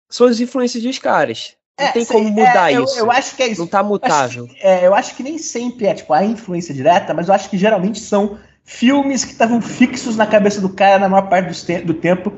são 0.09 0.26
as 0.26 0.40
influências 0.40 0.82
dos 0.82 0.98
caras. 0.98 1.56
Não 1.78 1.86
é, 1.86 1.92
tem 1.92 2.04
como 2.04 2.28
mudar 2.28 2.72
é, 2.72 2.80
isso. 2.80 2.98
Eu, 2.98 3.11
acho 3.11 3.36
que 3.36 3.42
é 3.42 3.48
isso. 3.48 3.61
Não 3.61 3.68
tá 3.68 3.82
mutável. 3.82 4.44
Eu 4.44 4.50
acho, 4.50 4.54
que, 4.54 4.66
é, 4.66 4.86
eu 4.86 4.94
acho 4.94 5.16
que 5.16 5.22
nem 5.22 5.38
sempre 5.38 5.86
é 5.86 5.94
tipo 5.94 6.12
a 6.12 6.24
influência 6.24 6.74
direta, 6.74 7.14
mas 7.14 7.28
eu 7.28 7.34
acho 7.34 7.48
que 7.48 7.59
geralmente 7.59 8.00
são 8.00 8.38
filmes 8.64 9.24
que 9.24 9.32
estavam 9.32 9.61
fixos 9.61 10.16
na 10.16 10.26
cabeça 10.26 10.61
do 10.61 10.68
cara 10.68 10.98
na 10.98 11.09
maior 11.09 11.28
parte 11.28 11.48
do, 11.48 11.54
te 11.54 11.80
do 11.80 11.94
tempo 11.94 12.32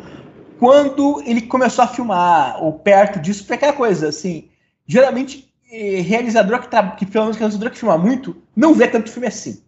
quando 0.59 1.23
ele 1.25 1.41
começou 1.43 1.83
a 1.83 1.89
filmar, 1.89 2.63
ou 2.63 2.75
perto 2.75 3.19
disso, 3.19 3.41
porque 3.41 3.55
aquela 3.55 3.73
coisa, 3.73 4.09
assim, 4.11 4.51
geralmente 4.87 5.51
eh, 5.73 6.03
realizador 6.03 6.61
que, 6.61 6.69
que 6.99 7.07
pelo 7.07 7.25
menos 7.25 7.39
realizador 7.39 7.71
que 7.71 7.79
filma 7.79 7.97
muito, 7.97 8.37
não 8.55 8.75
vê 8.75 8.87
tanto 8.87 9.11
filme 9.11 9.27
assim 9.27 9.63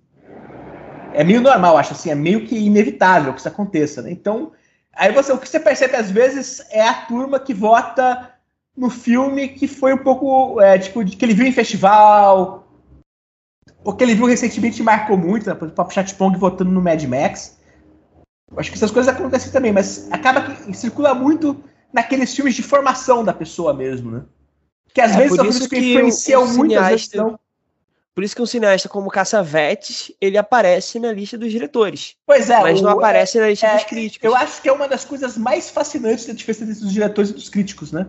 é 1.15 1.25
meio 1.25 1.41
normal, 1.41 1.77
acho 1.77 1.93
assim, 1.93 2.11
é 2.11 2.15
meio 2.15 2.47
que 2.47 2.57
inevitável 2.57 3.33
que 3.33 3.41
isso 3.41 3.49
aconteça, 3.49 4.03
né? 4.03 4.11
Então, 4.11 4.53
aí 4.95 5.13
você, 5.13 5.33
o 5.33 5.39
que 5.39 5.49
você 5.49 5.61
percebe 5.61 5.97
às 5.97 6.11
vezes 6.11 6.63
é 6.71 6.87
a 6.87 6.95
turma 7.07 7.39
que 7.41 7.55
vota 7.55 8.31
no 8.77 8.89
filme 8.89 9.49
que 9.49 9.67
foi 9.67 9.93
um 9.93 9.99
pouco, 9.99 10.61
é, 10.61 10.79
tipo, 10.79 11.05
que 11.05 11.25
ele 11.25 11.35
viu 11.35 11.47
em 11.47 11.53
festival, 11.53 12.67
ou 13.85 13.95
que 13.95 14.05
ele 14.05 14.15
viu 14.15 14.27
recentemente 14.27 14.83
marcou 14.83 15.17
muito, 15.17 15.49
né? 15.49 15.55
Por 15.55 15.67
exemplo, 15.67 15.85
o 15.85 15.91
Chatpong 15.91 16.39
votando 16.39 16.71
no 16.71 16.81
Mad 16.81 17.03
Max. 17.05 17.59
Acho 18.57 18.71
que 18.71 18.77
essas 18.77 18.91
coisas 18.91 19.13
acontecem 19.13 19.51
também, 19.51 19.73
mas 19.73 20.11
acaba 20.13 20.43
que 20.43 20.75
circula 20.75 21.15
muito 21.15 21.63
naqueles 21.93 22.35
filmes 22.35 22.55
de 22.55 22.63
formação 22.63 23.25
da 23.25 23.33
pessoa 23.33 23.75
mesmo, 23.75 24.11
né? 24.11 24.23
Que 24.95 25.01
às 25.01 25.13
é, 25.13 25.17
vezes 25.17 25.37
são 25.37 25.45
filmes 25.45 25.67
que, 25.67 25.81
que 25.81 25.95
influenciam 25.95 26.47
muito, 26.55 26.79
às 26.79 26.89
vezes 26.89 27.13
não. 27.15 27.39
Por 28.15 28.23
isso 28.23 28.37
que 28.37 28.43
um 28.43 28.47
cineasta 28.47 28.89
como 28.89 29.11
Cassavetes, 29.11 30.13
ele 30.21 30.37
aparece 30.37 30.99
na 30.99 31.13
lista 31.13 31.39
dos 31.39 31.51
diretores. 31.51 32.15
Pois 32.27 32.51
é. 32.51 32.61
Mas 32.61 32.83
não 32.83 32.91
aparece 32.91 33.41
na 33.41 33.49
lista 33.49 33.67
é, 33.67 33.75
dos 33.75 33.85
críticos. 33.85 34.25
Eu 34.25 34.37
acho 34.37 34.61
que 34.61 34.69
é 34.69 34.73
uma 34.73 34.87
das 34.87 35.05
coisas 35.05 35.39
mais 35.39 35.71
fascinantes 35.71 36.27
da 36.27 36.35
diferença 36.35 36.65
entre 36.65 36.85
os 36.85 36.93
diretores 36.93 37.31
e 37.31 37.35
dos 37.35 37.49
críticos, 37.49 37.91
né? 37.91 38.07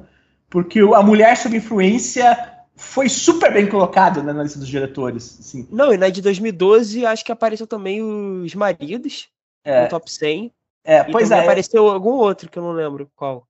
Porque 0.49 0.79
a 0.79 1.01
mulher 1.01 1.37
sob 1.37 1.55
influência 1.55 2.53
foi 2.75 3.07
super 3.07 3.53
bem 3.53 3.67
colocada 3.67 4.21
né, 4.21 4.33
na 4.33 4.43
lista 4.43 4.59
dos 4.59 4.67
diretores. 4.67 5.37
Assim. 5.39 5.67
Não, 5.71 5.93
e 5.93 5.97
na 5.97 6.09
de 6.09 6.21
2012 6.21 7.05
acho 7.05 7.23
que 7.23 7.31
apareceu 7.31 7.65
também 7.65 8.01
os 8.01 8.53
maridos 8.55 9.29
é. 9.63 9.83
no 9.83 9.89
top 9.89 10.11
100. 10.11 10.51
É, 10.83 11.03
pois 11.05 11.31
é. 11.31 11.39
apareceu 11.39 11.87
algum 11.87 12.15
outro 12.15 12.49
que 12.49 12.59
eu 12.59 12.63
não 12.63 12.73
lembro 12.73 13.09
qual. 13.15 13.47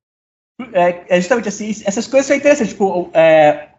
É, 0.71 1.17
é 1.17 1.19
justamente 1.19 1.49
assim, 1.49 1.71
essas 1.83 2.05
coisas 2.05 2.27
são 2.27 2.35
interessantes. 2.35 2.73
Tipo, 2.73 3.09
é, 3.11 3.69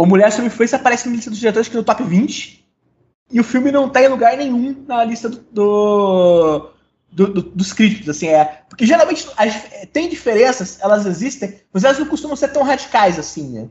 o 0.00 0.06
Mulher 0.06 0.32
Sob 0.32 0.46
Influência 0.46 0.76
aparece 0.76 1.08
na 1.08 1.14
lista 1.14 1.30
dos 1.30 1.38
diretores 1.38 1.68
que 1.68 1.76
no 1.76 1.84
top 1.84 2.02
20. 2.02 2.64
E 3.30 3.38
o 3.38 3.44
filme 3.44 3.70
não 3.70 3.88
tá 3.88 4.02
em 4.02 4.08
lugar 4.08 4.36
nenhum 4.36 4.84
na 4.88 5.04
lista 5.04 5.28
do, 5.28 5.38
do, 5.52 6.70
do, 7.12 7.26
do, 7.26 7.42
dos 7.42 7.72
críticos, 7.72 8.08
assim, 8.08 8.28
é. 8.28 8.62
Porque 8.68 8.86
geralmente 8.86 9.28
as, 9.36 9.62
tem 9.92 10.08
diferenças, 10.08 10.78
elas 10.80 11.04
existem, 11.04 11.60
mas 11.70 11.84
elas 11.84 11.98
não 11.98 12.06
costumam 12.06 12.34
ser 12.34 12.48
tão 12.48 12.62
radicais 12.62 13.18
assim, 13.18 13.50
né? 13.50 13.68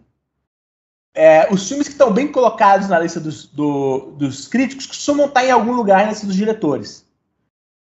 É, 1.15 1.51
os 1.51 1.67
filmes 1.67 1.87
que 1.87 1.93
estão 1.93 2.13
bem 2.13 2.31
colocados 2.31 2.87
na 2.87 2.99
lista 2.99 3.19
dos, 3.19 3.47
do, 3.47 4.11
dos 4.11 4.47
críticos 4.47 4.85
costumam 4.85 5.25
estar 5.25 5.43
em 5.43 5.51
algum 5.51 5.73
lugar 5.73 6.03
na 6.03 6.11
lista 6.11 6.27
dos 6.27 6.35
diretores. 6.35 7.05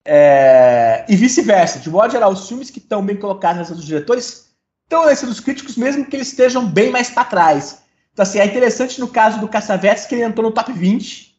É, 0.05 1.05
e 1.09 1.15
vice-versa. 1.17 1.79
De 1.79 1.89
modo 1.89 2.11
geral, 2.11 2.31
os 2.31 2.47
filmes 2.47 2.71
que 2.71 2.79
estão 2.79 3.05
bem 3.05 3.17
colocados 3.17 3.57
na 3.57 3.61
lista 3.61 3.75
dos 3.75 3.85
diretores 3.85 4.49
estão 4.85 5.03
na 5.03 5.11
lista 5.11 5.27
dos 5.27 5.41
críticos, 5.41 5.75
mesmo 5.75 6.05
que 6.05 6.15
eles 6.15 6.29
estejam 6.29 6.65
bem 6.65 6.89
mais 6.89 7.09
para 7.09 7.25
trás. 7.25 7.81
Então, 8.13 8.23
assim, 8.23 8.39
é 8.39 8.45
interessante 8.45 8.99
no 8.99 9.07
caso 9.07 9.39
do 9.39 9.47
Cassavetes 9.47 10.05
que 10.05 10.15
ele 10.15 10.23
entrou 10.23 10.49
no 10.49 10.53
top 10.53 10.71
20 10.71 11.31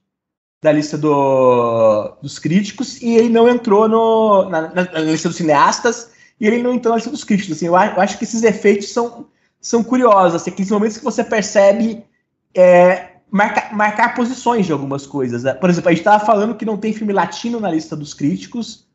da 0.62 0.70
lista 0.70 0.96
do, 0.96 2.16
dos 2.22 2.38
críticos 2.38 3.02
e 3.02 3.16
ele 3.16 3.28
não 3.28 3.48
entrou 3.48 3.88
no, 3.88 4.48
na, 4.48 4.70
na, 4.70 5.00
lista 5.00 5.28
dos 5.28 5.36
cineastas 5.36 6.12
e 6.40 6.46
ele 6.46 6.62
não 6.62 6.72
entrou 6.72 6.92
na 6.92 6.96
lista 6.96 7.10
dos 7.10 7.24
críticos. 7.24 7.56
Assim, 7.56 7.66
eu, 7.66 7.72
eu 7.72 8.00
acho 8.00 8.16
que 8.16 8.24
esses 8.24 8.42
efeitos 8.42 8.92
são, 8.92 9.26
são 9.60 9.82
curiosos, 9.82 10.36
assim, 10.36 10.50
aqueles 10.50 10.70
momentos 10.70 10.98
que 10.98 11.04
você 11.04 11.24
percebe 11.24 12.04
é, 12.54 13.12
marca, 13.30 13.74
marcar 13.74 14.14
posições 14.14 14.66
de 14.66 14.72
algumas 14.72 15.06
coisas. 15.06 15.42
Né? 15.42 15.54
Por 15.54 15.68
exemplo, 15.68 15.88
a 15.88 15.92
gente 15.92 16.00
estava 16.00 16.24
falando 16.24 16.54
que 16.54 16.64
não 16.64 16.76
tem 16.76 16.92
filme 16.92 17.12
latino 17.12 17.58
na 17.58 17.70
lista 17.70 17.96
dos 17.96 18.14
críticos, 18.14 18.86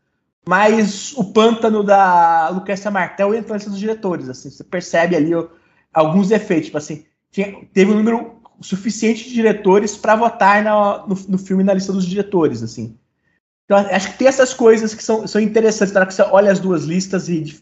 mas 0.47 1.11
o 1.17 1.25
Pântano 1.25 1.83
da 1.83 2.49
Lucrécia 2.49 2.89
Martel 2.89 3.33
entra 3.33 3.49
na 3.49 3.55
lista 3.55 3.69
dos 3.69 3.79
diretores. 3.79 4.29
Assim, 4.29 4.49
você 4.49 4.63
percebe 4.63 5.15
ali 5.15 5.35
ó, 5.35 5.47
alguns 5.93 6.31
efeitos. 6.31 6.67
Tipo 6.67 6.77
assim, 6.77 7.05
tinha, 7.31 7.65
teve 7.73 7.91
um 7.91 7.95
número 7.95 8.37
suficiente 8.61 9.25
de 9.25 9.33
diretores 9.33 9.95
para 9.95 10.15
votar 10.15 10.63
na, 10.63 11.05
no, 11.05 11.15
no, 11.27 11.37
filme 11.37 11.63
na 11.63 11.73
lista 11.73 11.93
dos 11.93 12.05
diretores, 12.05 12.63
assim. 12.63 12.97
Então, 13.65 13.77
acho 13.77 14.11
que 14.11 14.17
tem 14.17 14.27
essas 14.27 14.53
coisas 14.53 14.93
que 14.93 15.03
são, 15.03 15.27
são 15.27 15.41
interessantes, 15.41 15.93
na 15.93 15.99
hora 15.99 16.07
que 16.07 16.13
você 16.13 16.21
olha 16.23 16.51
as 16.51 16.59
duas 16.59 16.85
listas 16.85 17.27
e, 17.27 17.61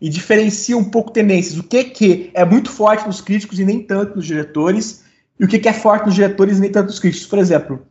e 0.00 0.08
diferencia 0.08 0.76
um 0.76 0.84
pouco 0.84 1.12
tendências. 1.12 1.58
O 1.58 1.62
que, 1.62 1.84
que 1.84 2.30
é 2.34 2.44
muito 2.44 2.70
forte 2.70 3.06
nos 3.06 3.20
críticos 3.20 3.58
e 3.58 3.64
nem 3.64 3.82
tanto 3.82 4.16
nos 4.16 4.26
diretores, 4.26 5.04
e 5.38 5.44
o 5.44 5.48
que, 5.48 5.58
que 5.58 5.68
é 5.68 5.72
forte 5.72 6.06
nos 6.06 6.14
diretores 6.14 6.58
e 6.58 6.60
nem 6.60 6.72
tanto 6.72 6.86
nos 6.86 6.98
críticos. 6.98 7.26
Por 7.26 7.38
exemplo, 7.38 7.86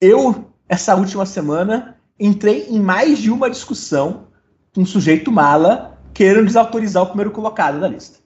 eu, 0.00 0.52
essa 0.68 0.94
última 0.94 1.24
semana, 1.24 1.96
entrei 2.18 2.66
em 2.68 2.78
mais 2.78 3.18
de 3.18 3.30
uma 3.30 3.48
discussão 3.48 4.28
com 4.74 4.82
um 4.82 4.86
sujeito 4.86 5.32
mala 5.32 5.98
querendo 6.12 6.44
desautorizar 6.44 7.02
o 7.02 7.06
primeiro 7.06 7.30
colocado 7.30 7.80
da 7.80 7.88
lista 7.88 8.19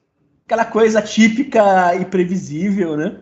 aquela 0.44 0.64
coisa 0.64 1.00
típica 1.00 1.94
e 1.96 2.04
previsível, 2.04 2.96
né? 2.96 3.16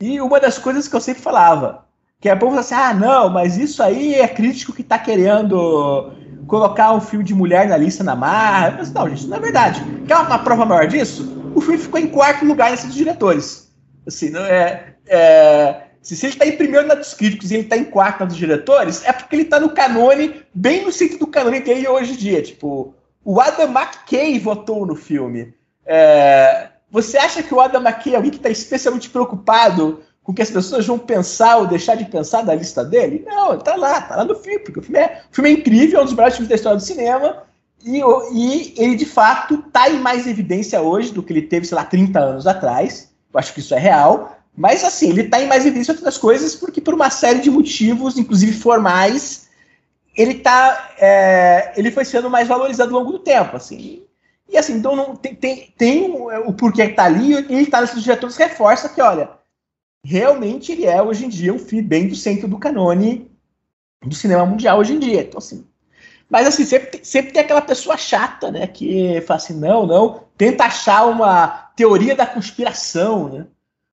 E 0.00 0.20
uma 0.20 0.40
das 0.40 0.58
coisas 0.58 0.88
que 0.88 0.96
eu 0.96 1.00
sempre 1.00 1.22
falava, 1.22 1.84
que 2.20 2.28
é 2.28 2.34
povo 2.34 2.58
assim, 2.58 2.74
ah, 2.74 2.92
não, 2.92 3.30
mas 3.30 3.56
isso 3.56 3.82
aí 3.82 4.14
é 4.14 4.26
crítico 4.26 4.72
que 4.72 4.82
está 4.82 4.98
querendo 4.98 6.12
colocar 6.46 6.92
um 6.92 7.00
filme 7.00 7.24
de 7.24 7.34
mulher 7.34 7.68
na 7.68 7.76
lista 7.76 8.02
na 8.02 8.16
marra. 8.16 8.76
Mas 8.78 8.92
não, 8.92 9.08
gente, 9.08 9.26
não 9.26 9.36
é 9.36 9.40
verdade. 9.40 9.82
Quer 10.06 10.16
uma, 10.16 10.26
uma 10.26 10.38
prova 10.38 10.64
maior 10.64 10.86
disso? 10.86 11.52
O 11.54 11.60
filme 11.60 11.78
ficou 11.78 12.00
em 12.00 12.08
quarto 12.08 12.44
lugar 12.44 12.70
nesse 12.70 12.86
dos 12.86 12.96
diretores. 12.96 13.70
Assim, 14.06 14.30
não 14.30 14.44
é, 14.44 14.94
é 15.06 15.84
se, 16.04 16.14
ele 16.26 16.34
está 16.34 16.46
em 16.46 16.56
primeiro 16.56 16.86
na 16.86 16.94
dos 16.94 17.14
críticos 17.14 17.50
e 17.50 17.54
ele 17.54 17.62
está 17.62 17.78
em 17.78 17.84
quarto 17.84 18.20
na 18.20 18.26
dos 18.26 18.36
diretores, 18.36 19.02
é 19.04 19.12
porque 19.12 19.36
ele 19.36 19.42
está 19.42 19.58
no 19.58 19.70
canone, 19.70 20.42
bem 20.52 20.84
no 20.84 20.92
centro 20.92 21.18
do 21.18 21.26
canone 21.26 21.60
dele 21.60 21.88
hoje 21.88 22.12
em 22.12 22.16
dia. 22.16 22.42
Tipo, 22.42 22.94
o 23.24 23.40
Adam 23.40 23.70
McKay 23.70 24.38
votou 24.38 24.84
no 24.84 24.94
filme. 24.94 25.54
É, 25.86 26.68
você 26.90 27.16
acha 27.18 27.42
que 27.42 27.54
o 27.54 27.60
Adam 27.60 27.82
McKay 27.82 28.14
é 28.14 28.16
alguém 28.16 28.30
que 28.30 28.36
está 28.38 28.50
especialmente 28.50 29.10
preocupado 29.10 30.02
com 30.22 30.32
o 30.32 30.34
que 30.34 30.42
as 30.42 30.50
pessoas 30.50 30.86
vão 30.86 30.98
pensar 30.98 31.58
ou 31.58 31.66
deixar 31.66 31.96
de 31.96 32.04
pensar 32.04 32.42
da 32.42 32.54
lista 32.54 32.84
dele? 32.84 33.24
Não, 33.26 33.54
está 33.54 33.76
lá, 33.76 33.98
está 33.98 34.16
lá 34.16 34.24
no 34.24 34.34
filme, 34.34 34.60
porque 34.60 34.80
o 34.80 34.82
filme, 34.82 34.98
é, 34.98 35.22
o 35.30 35.34
filme 35.34 35.50
é 35.50 35.52
incrível, 35.52 35.98
é 35.98 36.02
um 36.02 36.04
dos 36.04 36.14
melhores 36.14 36.36
filmes 36.36 36.48
da 36.48 36.54
história 36.54 36.78
do 36.78 36.82
cinema, 36.82 37.42
e, 37.84 38.00
e 38.32 38.74
ele 38.78 38.96
de 38.96 39.04
fato 39.04 39.62
está 39.66 39.90
em 39.90 39.98
mais 39.98 40.26
evidência 40.26 40.80
hoje 40.80 41.12
do 41.12 41.22
que 41.22 41.32
ele 41.32 41.42
teve, 41.42 41.66
sei 41.66 41.76
lá, 41.76 41.84
30 41.84 42.18
anos 42.18 42.46
atrás. 42.46 43.10
Eu 43.32 43.38
acho 43.38 43.52
que 43.52 43.60
isso 43.60 43.74
é 43.74 43.78
real. 43.78 44.38
Mas 44.56 44.84
assim, 44.84 45.10
ele 45.10 45.22
está 45.22 45.40
em 45.40 45.46
mais 45.46 45.66
evidência 45.66 45.92
outras 45.92 46.16
coisas, 46.16 46.54
porque 46.54 46.80
por 46.80 46.94
uma 46.94 47.10
série 47.10 47.40
de 47.40 47.50
motivos, 47.50 48.16
inclusive 48.16 48.52
formais, 48.52 49.48
ele 50.16 50.34
tá. 50.34 50.92
É, 50.98 51.72
ele 51.76 51.90
foi 51.90 52.04
sendo 52.04 52.30
mais 52.30 52.48
valorizado 52.48 52.94
ao 52.94 53.00
longo 53.00 53.12
do 53.12 53.18
tempo. 53.18 53.56
Assim. 53.56 54.04
E 54.48 54.56
assim, 54.58 54.74
então 54.74 54.94
não, 54.94 55.16
tem, 55.16 55.34
tem, 55.34 55.74
tem 55.76 56.10
o, 56.10 56.48
o 56.48 56.52
porquê 56.52 56.88
que 56.88 56.94
tá 56.94 57.04
ali, 57.04 57.32
e 57.32 57.54
ele 57.54 57.66
tá 57.66 57.80
nesses 57.80 58.02
diretores 58.02 58.36
reforça 58.36 58.88
que, 58.88 59.00
olha, 59.00 59.30
realmente 60.04 60.72
ele 60.72 60.84
é 60.84 61.02
hoje 61.02 61.24
em 61.24 61.28
dia 61.28 61.52
um 61.52 61.58
filme 61.58 61.82
bem 61.82 62.08
do 62.08 62.14
centro 62.14 62.46
do 62.46 62.58
canone 62.58 63.30
do 64.02 64.14
cinema 64.14 64.44
mundial 64.44 64.78
hoje 64.78 64.92
em 64.92 64.98
dia. 64.98 65.22
Então, 65.22 65.38
assim. 65.38 65.66
Mas 66.28 66.46
assim, 66.46 66.64
sempre, 66.64 67.00
sempre 67.04 67.32
tem 67.32 67.42
aquela 67.42 67.62
pessoa 67.62 67.96
chata, 67.96 68.50
né? 68.50 68.66
Que 68.66 69.20
fala 69.22 69.36
assim, 69.38 69.58
não, 69.58 69.86
não, 69.86 70.24
tenta 70.36 70.64
achar 70.64 71.06
uma 71.06 71.48
teoria 71.76 72.14
da 72.14 72.26
conspiração, 72.26 73.28
né? 73.28 73.46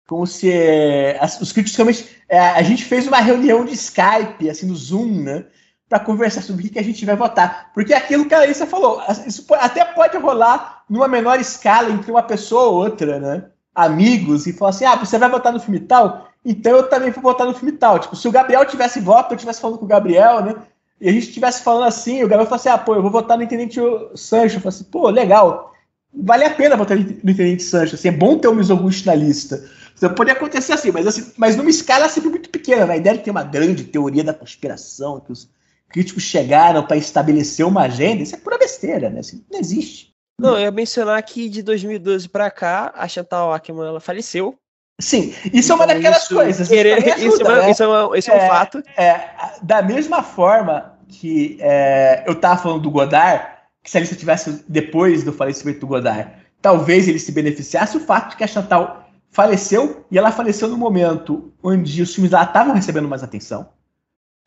Como 0.07 0.25
se 0.25 0.51
é, 0.51 1.19
os 1.41 1.51
críticos 1.51 1.75
realmente. 1.75 2.17
É, 2.29 2.39
a 2.39 2.61
gente 2.61 2.85
fez 2.85 3.07
uma 3.07 3.19
reunião 3.19 3.65
de 3.65 3.73
Skype, 3.73 4.49
assim, 4.49 4.67
no 4.67 4.75
Zoom, 4.75 5.23
né? 5.23 5.45
Para 5.89 5.99
conversar 5.99 6.41
sobre 6.41 6.67
o 6.67 6.69
que 6.69 6.79
a 6.79 6.83
gente 6.83 7.05
vai 7.05 7.15
votar. 7.15 7.71
Porque 7.73 7.93
é 7.93 7.97
aquilo 7.97 8.27
que 8.27 8.33
a 8.33 8.41
Alissa 8.41 8.65
falou, 8.65 9.01
isso 9.25 9.45
até 9.53 9.85
pode 9.85 10.17
rolar 10.17 10.83
numa 10.89 11.07
menor 11.07 11.39
escala 11.39 11.89
entre 11.89 12.11
uma 12.11 12.23
pessoa 12.23 12.63
ou 12.63 12.75
outra, 12.75 13.19
né? 13.19 13.45
Amigos, 13.73 14.47
e 14.47 14.53
falar 14.53 14.71
assim: 14.71 14.85
ah, 14.85 14.95
você 14.95 15.17
vai 15.17 15.29
votar 15.29 15.53
no 15.53 15.59
filme 15.59 15.79
tal? 15.79 16.27
Então 16.43 16.75
eu 16.77 16.89
também 16.89 17.11
vou 17.11 17.21
votar 17.21 17.45
no 17.45 17.53
filme 17.53 17.71
tal. 17.73 17.99
Tipo, 17.99 18.15
se 18.15 18.27
o 18.27 18.31
Gabriel 18.31 18.65
tivesse 18.65 18.99
voto, 18.99 19.31
eu 19.31 19.35
estivesse 19.35 19.61
falando 19.61 19.77
com 19.77 19.85
o 19.85 19.87
Gabriel, 19.87 20.41
né? 20.43 20.55
E 20.99 21.07
a 21.07 21.11
gente 21.11 21.27
estivesse 21.27 21.63
falando 21.63 21.83
assim, 21.83 22.23
o 22.23 22.27
Gabriel 22.27 22.47
falasse 22.47 22.67
assim: 22.67 22.79
ah, 22.79 22.83
pô, 22.83 22.95
eu 22.95 23.01
vou 23.01 23.11
votar 23.11 23.37
no 23.37 23.43
Intendente 23.43 23.79
Sancho. 24.15 24.57
Eu 24.57 24.61
falei 24.61 24.75
assim: 24.75 24.83
pô, 24.85 25.09
legal. 25.09 25.73
Vale 26.13 26.45
a 26.45 26.49
pena 26.49 26.75
votar 26.75 26.97
no 26.97 27.03
Intendente 27.03 27.63
Sancho. 27.63 27.95
Assim, 27.95 28.07
é 28.07 28.11
bom 28.11 28.37
ter 28.39 28.47
o 28.47 28.55
Mizoguchi 28.55 29.05
na 29.05 29.13
lista. 29.13 29.63
Então, 29.95 30.13
pode 30.13 30.31
acontecer 30.31 30.73
assim, 30.73 30.91
mas, 30.91 31.05
assim, 31.05 31.31
mas 31.37 31.55
numa 31.55 31.69
escala 31.69 32.07
sempre 32.07 32.29
muito 32.29 32.49
pequena. 32.49 32.85
Né? 32.85 32.93
A 32.93 32.97
ideia 32.97 33.17
de 33.17 33.23
ter 33.23 33.31
uma 33.31 33.43
grande 33.43 33.83
teoria 33.83 34.23
da 34.23 34.33
conspiração, 34.33 35.19
que 35.19 35.31
os 35.31 35.49
críticos 35.89 36.23
chegaram 36.23 36.83
para 36.83 36.97
estabelecer 36.97 37.65
uma 37.65 37.83
agenda, 37.83 38.23
isso 38.23 38.35
é 38.35 38.37
pura 38.37 38.57
besteira, 38.57 39.09
né? 39.09 39.21
Isso 39.21 39.43
não 39.51 39.59
existe. 39.59 40.13
Não, 40.39 40.53
eu 40.53 40.61
ia 40.61 40.71
mencionar 40.71 41.21
que 41.23 41.49
de 41.49 41.63
2012 41.63 42.29
para 42.29 42.51
cá, 42.51 42.93
a 42.95 43.07
Chantal 43.07 43.51
Ackman 43.53 43.87
ela 43.87 43.99
faleceu. 43.99 44.55
Sim, 44.99 45.33
isso 45.53 45.73
então, 45.73 45.75
é 45.75 45.79
uma 45.79 45.85
então, 45.85 45.95
daquelas 45.95 46.23
isso, 46.23 46.35
coisas. 46.35 46.67
Querer, 46.67 46.97
isso, 46.99 47.13
ajuda, 47.13 47.27
isso, 47.27 47.41
é, 47.43 47.61
né? 47.61 47.71
isso, 47.71 47.83
é, 47.83 47.87
uma, 47.87 48.17
isso 48.17 48.31
é, 48.31 48.37
é 48.37 48.43
um 48.43 48.47
fato. 48.47 48.83
É, 48.97 49.29
da 49.61 49.81
mesma 49.81 50.23
forma 50.23 50.97
que 51.07 51.57
é, 51.59 52.23
eu 52.25 52.33
estava 52.33 52.61
falando 52.61 52.81
do 52.81 52.91
Godard, 52.91 53.47
que 53.83 53.89
se 53.89 53.97
a 53.97 53.99
lista 53.99 54.15
tivesse 54.15 54.63
depois 54.67 55.23
do 55.23 55.31
falecimento 55.31 55.79
do 55.79 55.87
Godard, 55.87 56.31
talvez 56.61 57.07
ele 57.07 57.19
se 57.19 57.31
beneficiasse, 57.31 57.97
o 57.97 57.99
fato 57.99 58.31
de 58.31 58.37
que 58.37 58.43
a 58.43 58.47
Chantal 58.47 59.07
faleceu, 59.29 60.05
e 60.09 60.17
ela 60.17 60.31
faleceu 60.31 60.67
no 60.67 60.77
momento 60.77 61.53
onde 61.63 62.01
os 62.01 62.13
filmes 62.13 62.33
estavam 62.33 62.73
recebendo 62.73 63.07
mais 63.07 63.23
atenção. 63.23 63.69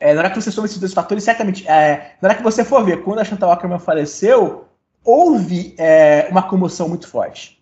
É, 0.01 0.15
na 0.15 0.21
hora 0.21 0.29
que 0.31 0.41
você 0.41 0.51
soma 0.51 0.65
esses 0.65 0.79
dois 0.79 0.93
fatores, 0.93 1.23
certamente, 1.23 1.67
é, 1.67 2.15
na 2.19 2.29
hora 2.29 2.35
que 2.35 2.43
você 2.43 2.65
for 2.65 2.83
ver, 2.83 3.03
quando 3.03 3.19
a 3.19 3.23
Chantal 3.23 3.51
Ackerman 3.51 3.77
faleceu, 3.77 4.65
houve 5.05 5.75
é, 5.77 6.27
uma 6.31 6.41
comoção 6.41 6.89
muito 6.89 7.07
forte. 7.07 7.61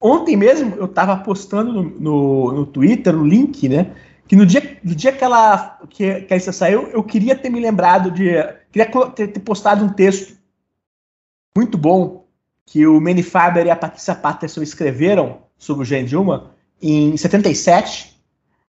Ontem 0.00 0.36
mesmo, 0.36 0.76
eu 0.76 0.84
estava 0.84 1.16
postando 1.16 1.72
no, 1.72 1.82
no, 1.82 2.52
no, 2.52 2.66
Twitter, 2.66 3.12
no 3.12 3.26
link, 3.26 3.68
né, 3.68 3.90
que 4.28 4.36
no 4.36 4.46
dia, 4.46 4.78
no 4.84 4.94
dia 4.94 5.10
que 5.10 5.24
ela 5.24 5.80
que, 5.90 6.20
que 6.20 6.32
ela 6.32 6.52
saiu, 6.52 6.88
eu 6.92 7.02
queria 7.02 7.34
ter 7.34 7.50
me 7.50 7.58
lembrado 7.58 8.10
de... 8.10 8.30
queria 8.70 8.90
ter, 9.10 9.28
ter 9.28 9.40
postado 9.40 9.84
um 9.84 9.88
texto 9.88 10.38
muito 11.56 11.76
bom 11.76 12.24
que 12.64 12.86
o 12.86 13.00
Manny 13.00 13.22
Faber 13.24 13.66
e 13.66 13.70
a 13.70 13.76
Patrícia 13.76 14.14
Patterson 14.14 14.62
escreveram 14.62 15.38
sobre 15.58 15.82
o 15.82 15.84
Jane 15.84 16.06
Dilma 16.06 16.52
em 16.80 17.16
77, 17.16 18.16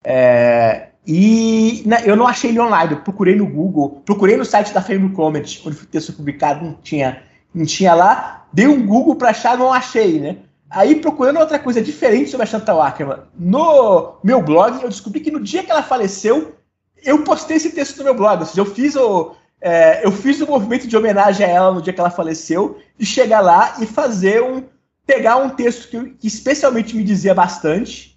é, 0.03 0.86
e 1.07 1.83
né, 1.85 2.03
eu 2.05 2.17
não 2.17 2.27
achei 2.27 2.49
ele 2.49 2.59
online, 2.59 2.91
eu 2.91 2.99
procurei 2.99 3.33
no 3.33 3.47
Google, 3.47 4.01
procurei 4.05 4.35
no 4.35 4.43
site 4.43 4.73
da 4.73 4.81
Frame 4.81 5.09
Comment, 5.13 5.39
onde 5.39 5.75
foi 5.75 5.87
texto 5.89 6.11
publicado, 6.11 6.65
não 6.65 6.73
tinha, 6.73 7.23
não 7.55 7.65
tinha 7.65 7.93
lá. 7.93 8.45
Dei 8.51 8.67
um 8.67 8.85
Google 8.85 9.15
para 9.15 9.29
achar, 9.29 9.57
não 9.57 9.71
achei, 9.71 10.19
né? 10.19 10.37
Aí, 10.69 10.95
procurando 10.95 11.39
outra 11.39 11.57
coisa 11.57 11.81
diferente 11.81 12.29
sobre 12.29 12.43
a 12.43 12.47
Chantal 12.47 12.81
Ackerman, 12.81 13.19
no 13.39 14.17
meu 14.21 14.41
blog, 14.41 14.83
eu 14.83 14.89
descobri 14.89 15.21
que 15.21 15.31
no 15.31 15.39
dia 15.39 15.63
que 15.63 15.71
ela 15.71 15.81
faleceu, 15.81 16.55
eu 17.01 17.23
postei 17.23 17.55
esse 17.55 17.71
texto 17.71 17.99
no 17.99 18.03
meu 18.03 18.13
blog. 18.13 18.41
Ou 18.41 18.45
seja, 18.45 18.59
eu 18.59 18.65
fiz 18.65 18.97
o, 18.97 19.33
é, 19.61 20.05
eu 20.05 20.11
fiz 20.11 20.41
o 20.41 20.47
movimento 20.47 20.87
de 20.87 20.97
homenagem 20.97 21.45
a 21.45 21.49
ela 21.49 21.73
no 21.73 21.81
dia 21.81 21.93
que 21.93 21.99
ela 22.01 22.09
faleceu, 22.09 22.77
de 22.97 23.05
chegar 23.05 23.39
lá 23.39 23.75
e 23.79 23.85
fazer 23.85 24.43
um. 24.43 24.63
pegar 25.05 25.37
um 25.37 25.49
texto 25.49 25.87
que, 25.87 26.09
que 26.15 26.27
especialmente 26.27 26.97
me 26.97 27.03
dizia 27.03 27.33
bastante, 27.33 28.16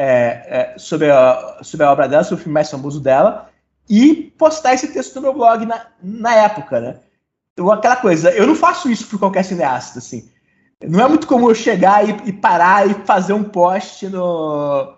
é, 0.00 0.74
é, 0.74 0.78
sobre, 0.78 1.10
a, 1.10 1.58
sobre 1.60 1.84
a 1.84 1.90
obra 1.90 2.08
dela, 2.08 2.22
sobre 2.22 2.40
o 2.40 2.44
filme 2.44 2.54
mais 2.54 2.70
famoso 2.70 3.00
dela, 3.00 3.50
e 3.90 4.32
postar 4.38 4.74
esse 4.74 4.92
texto 4.92 5.16
no 5.16 5.22
meu 5.22 5.34
blog 5.34 5.66
na, 5.66 5.86
na 6.00 6.34
época, 6.36 6.80
né? 6.80 6.96
Então, 7.52 7.68
aquela 7.72 7.96
coisa, 7.96 8.30
eu 8.30 8.46
não 8.46 8.54
faço 8.54 8.88
isso 8.88 9.08
por 9.08 9.18
qualquer 9.18 9.42
cineasta, 9.42 9.98
assim. 9.98 10.30
Não 10.86 11.00
é 11.00 11.08
muito 11.08 11.26
comum 11.26 11.48
eu 11.48 11.54
chegar 11.54 12.08
e, 12.08 12.28
e 12.28 12.32
parar 12.32 12.88
e 12.88 12.94
fazer 13.04 13.32
um 13.32 13.42
post 13.42 14.08
no. 14.08 14.94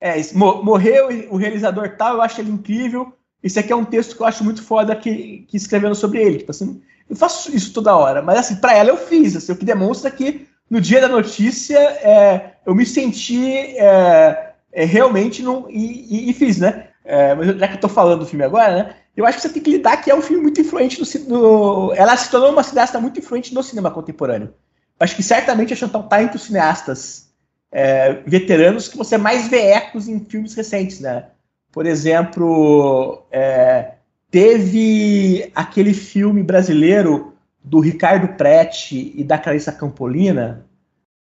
É, 0.00 0.16
morreu 0.34 1.28
o 1.30 1.36
realizador 1.36 1.96
tal, 1.96 2.14
eu 2.14 2.22
acho 2.22 2.40
ele 2.40 2.50
incrível, 2.50 3.12
esse 3.42 3.58
aqui 3.58 3.72
é 3.72 3.76
um 3.76 3.84
texto 3.84 4.16
que 4.16 4.22
eu 4.22 4.26
acho 4.26 4.42
muito 4.42 4.62
foda 4.62 4.96
que, 4.96 5.44
que 5.46 5.56
escrevendo 5.56 5.94
sobre 5.94 6.20
ele. 6.20 6.38
Tipo 6.38 6.50
assim, 6.50 6.82
eu 7.08 7.14
faço 7.14 7.54
isso 7.54 7.72
toda 7.72 7.94
hora, 7.94 8.20
mas 8.20 8.38
assim, 8.38 8.56
para 8.56 8.74
ela 8.74 8.88
eu 8.88 8.96
fiz, 8.96 9.36
assim, 9.36 9.52
o 9.52 9.56
que 9.56 9.64
demonstra 9.64 10.10
que 10.10 10.48
no 10.70 10.80
dia 10.80 11.00
da 11.00 11.08
notícia 11.08 11.78
é, 11.78 12.52
eu 12.64 12.74
me 12.74 12.86
senti 12.86 13.76
é, 13.76 14.54
é, 14.72 14.84
realmente 14.84 15.42
não, 15.42 15.68
e, 15.68 16.06
e, 16.08 16.30
e, 16.30 16.32
fiz, 16.32 16.58
né? 16.58 16.88
É, 17.04 17.34
mas 17.34 17.58
já 17.58 17.66
que 17.66 17.74
eu 17.74 17.80
tô 17.80 17.88
falando 17.88 18.20
do 18.20 18.26
filme 18.26 18.44
agora, 18.44 18.84
né? 18.84 18.94
Eu 19.16 19.26
acho 19.26 19.38
que 19.38 19.42
você 19.42 19.52
tem 19.52 19.62
que 19.62 19.70
lidar 19.70 19.96
que 19.96 20.10
é 20.10 20.14
um 20.14 20.22
filme 20.22 20.42
muito 20.42 20.60
influente 20.60 21.00
no, 21.00 21.28
no 21.28 21.94
ela 21.94 22.16
se 22.16 22.30
tornou 22.30 22.52
uma 22.52 22.62
cineasta 22.62 23.00
muito 23.00 23.18
influente 23.18 23.52
no 23.52 23.62
cinema 23.62 23.90
contemporâneo. 23.90 24.54
Acho 24.98 25.16
que 25.16 25.22
certamente 25.22 25.72
a 25.72 25.76
Chantal 25.76 26.04
tá 26.04 26.22
entre 26.22 26.36
os 26.36 26.44
cineastas 26.44 27.30
é, 27.72 28.22
veteranos 28.26 28.86
que 28.86 28.96
você 28.96 29.18
mais 29.18 29.48
vê 29.48 29.72
ecos 29.72 30.08
em 30.08 30.20
filmes 30.20 30.54
recentes, 30.54 31.00
né? 31.00 31.26
Por 31.72 31.86
exemplo, 31.86 33.24
é, 33.30 33.92
teve 34.30 35.50
aquele 35.54 35.94
filme 35.94 36.42
brasileiro 36.42 37.34
do 37.62 37.80
Ricardo 37.80 38.36
Prete 38.36 39.12
e 39.14 39.22
da 39.22 39.38
Clarissa 39.38 39.72
Campolina. 39.72 40.66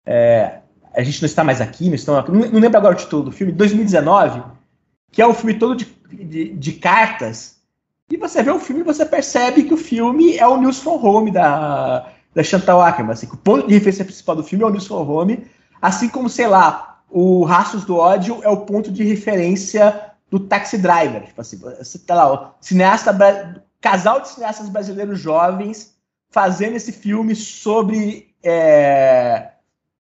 É, 0.07 0.61
a 0.95 1.03
gente 1.03 1.22
não 1.22 1.26
está 1.26 1.45
mais 1.45 1.61
aqui, 1.61 1.89
não, 1.89 1.95
estão, 1.95 2.14
não, 2.28 2.51
não 2.51 2.61
lembro 2.61 2.78
agora 2.78 2.95
o 2.95 2.99
título 2.99 3.24
do 3.24 3.33
filme, 3.33 3.53
2019, 3.53 4.43
que 5.11 5.22
é 5.22 5.26
um 5.26 5.35
filme 5.35 5.55
todo 5.55 5.76
de, 5.76 5.85
de, 6.12 6.53
de, 6.55 6.72
cartas. 6.72 7.59
E 8.11 8.16
você 8.16 8.43
vê 8.43 8.51
o 8.51 8.59
filme 8.59 8.81
e 8.81 8.85
você 8.85 9.05
percebe 9.05 9.64
que 9.64 9.74
o 9.74 9.76
filme 9.76 10.37
é 10.37 10.47
o 10.47 10.61
News 10.61 10.81
from 10.81 11.05
Home 11.05 11.31
da, 11.31 12.09
da 12.35 12.43
Chantal 12.43 12.81
Ackerman. 12.81 13.12
Assim, 13.12 13.26
o 13.26 13.37
ponto 13.37 13.68
de 13.68 13.74
referência 13.74 14.05
principal 14.05 14.37
do 14.37 14.43
filme 14.43 14.64
é 14.64 14.66
o 14.66 14.70
News 14.70 14.87
from 14.87 15.09
Home, 15.09 15.47
assim 15.81 16.09
como, 16.09 16.28
sei 16.28 16.49
lá, 16.49 17.03
o 17.09 17.45
Rastros 17.45 17.85
do 17.85 17.97
Ódio 17.97 18.41
é 18.43 18.49
o 18.49 18.59
ponto 18.59 18.91
de 18.91 19.05
referência 19.05 20.11
do 20.28 20.41
Taxi 20.41 20.78
Driver. 20.78 21.26
Tipo 21.26 21.41
assim, 21.41 21.57
você 21.57 21.99
tá 21.99 22.14
lá, 22.14 22.33
ó, 22.33 22.51
cineasta, 22.61 23.64
casal 23.81 24.20
de 24.20 24.28
cineastas 24.28 24.68
brasileiros 24.68 25.18
jovens 25.18 25.95
fazendo 26.31 26.76
esse 26.76 26.93
filme 26.93 27.35
sobre 27.35 28.28
é, 28.43 29.51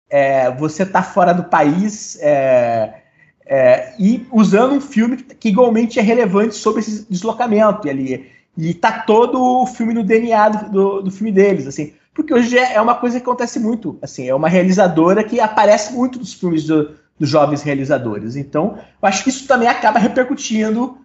é, 0.08 0.50
você 0.52 0.84
tá 0.84 1.02
fora 1.02 1.32
do 1.32 1.44
país 1.44 2.18
é, 2.20 3.02
é 3.46 3.94
e 3.98 4.26
usando 4.30 4.74
um 4.74 4.80
filme 4.80 5.16
que 5.16 5.48
igualmente 5.48 5.98
é 5.98 6.02
relevante 6.02 6.54
sobre 6.54 6.80
esse 6.80 7.10
deslocamento 7.10 7.88
ali 7.88 8.30
e 8.56 8.74
tá 8.74 9.00
todo 9.00 9.40
o 9.40 9.66
filme 9.66 9.94
no 9.94 10.04
DNA 10.04 10.48
do, 10.48 10.70
do, 10.70 11.02
do 11.02 11.10
filme 11.10 11.32
deles, 11.32 11.66
assim, 11.66 11.94
porque 12.12 12.34
hoje 12.34 12.58
é, 12.58 12.74
é 12.74 12.80
uma 12.80 12.94
coisa 12.94 13.18
que 13.18 13.22
acontece 13.22 13.58
muito, 13.58 13.98
assim, 14.02 14.28
é 14.28 14.34
uma 14.34 14.48
realizadora 14.48 15.24
que 15.24 15.40
aparece 15.40 15.92
muito 15.92 16.18
nos 16.18 16.34
filmes 16.34 16.64
do, 16.64 16.94
dos 17.18 17.28
jovens 17.28 17.62
realizadores. 17.62 18.36
Então, 18.36 18.78
eu 19.00 19.08
acho 19.08 19.22
que 19.22 19.30
isso 19.30 19.46
também 19.46 19.68
acaba 19.68 19.98
repercutindo 19.98 20.98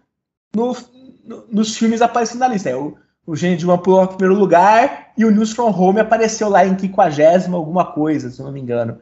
no, 0.53 0.76
no, 1.24 1.45
nos 1.51 1.78
filmes 1.78 2.01
aparecendo 2.01 2.39
na 2.39 2.47
lista. 2.47 2.70
É, 2.70 2.74
o, 3.26 3.32
o 3.32 3.36
Gênio 3.36 3.57
de 3.57 3.65
uma 3.65 3.78
pulou 3.78 4.03
em 4.03 4.07
primeiro 4.07 4.36
lugar 4.36 5.11
e 5.17 5.26
o 5.26 5.32
News 5.32 5.51
from 5.51 5.69
Home 5.69 5.99
apareceu 5.99 6.49
lá 6.49 6.65
em 6.65 6.78
50 6.78 7.51
alguma 7.53 7.86
coisa, 7.86 8.30
se 8.30 8.39
eu 8.39 8.45
não 8.45 8.53
me 8.53 8.61
engano. 8.61 8.99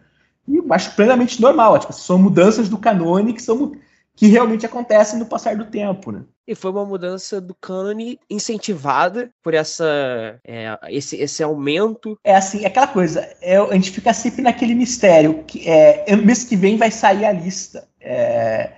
E 0.47 0.57
eu 0.57 0.65
acho 0.71 0.95
plenamente 0.95 1.41
normal. 1.41 1.80
Tipo, 1.80 1.93
são 1.93 2.17
mudanças 2.17 2.69
do 2.69 2.78
canone 2.78 3.34
que 3.34 3.41
são 3.41 3.74
que 4.15 4.28
realmente 4.28 4.65
acontecem 4.65 5.17
no 5.17 5.26
passar 5.26 5.55
do 5.55 5.65
tempo, 5.65 6.11
né? 6.11 6.24
E 6.45 6.53
foi 6.53 6.71
uma 6.71 6.86
mudança 6.86 7.39
do 7.39 7.55
cânone 7.55 8.19
incentivada 8.30 9.32
por 9.41 9.53
essa, 9.53 10.39
é, 10.43 10.78
esse, 10.89 11.15
esse 11.15 11.41
aumento. 11.41 12.17
É 12.24 12.36
assim, 12.36 12.63
é 12.63 12.67
aquela 12.67 12.88
coisa, 12.88 13.28
é, 13.41 13.57
a 13.57 13.74
gente 13.74 13.91
fica 13.91 14.13
sempre 14.13 14.41
naquele 14.41 14.76
mistério, 14.76 15.43
que 15.45 15.67
é, 15.67 16.15
mês 16.17 16.43
que 16.43 16.55
vem 16.55 16.78
vai 16.78 16.91
sair 16.91 17.26
a 17.26 17.32
lista 17.32 17.88
é, 17.99 18.74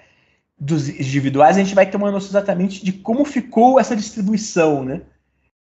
dos 0.60 0.88
individuais, 0.88 1.58
a 1.58 1.60
gente 1.60 1.76
vai 1.76 1.90
ter 1.90 1.98
uma 1.98 2.12
noção 2.12 2.30
exatamente 2.30 2.86
de 2.86 2.94
como 2.94 3.26
ficou 3.26 3.80
essa 3.80 3.96
distribuição, 3.96 4.86
né? 4.86 5.02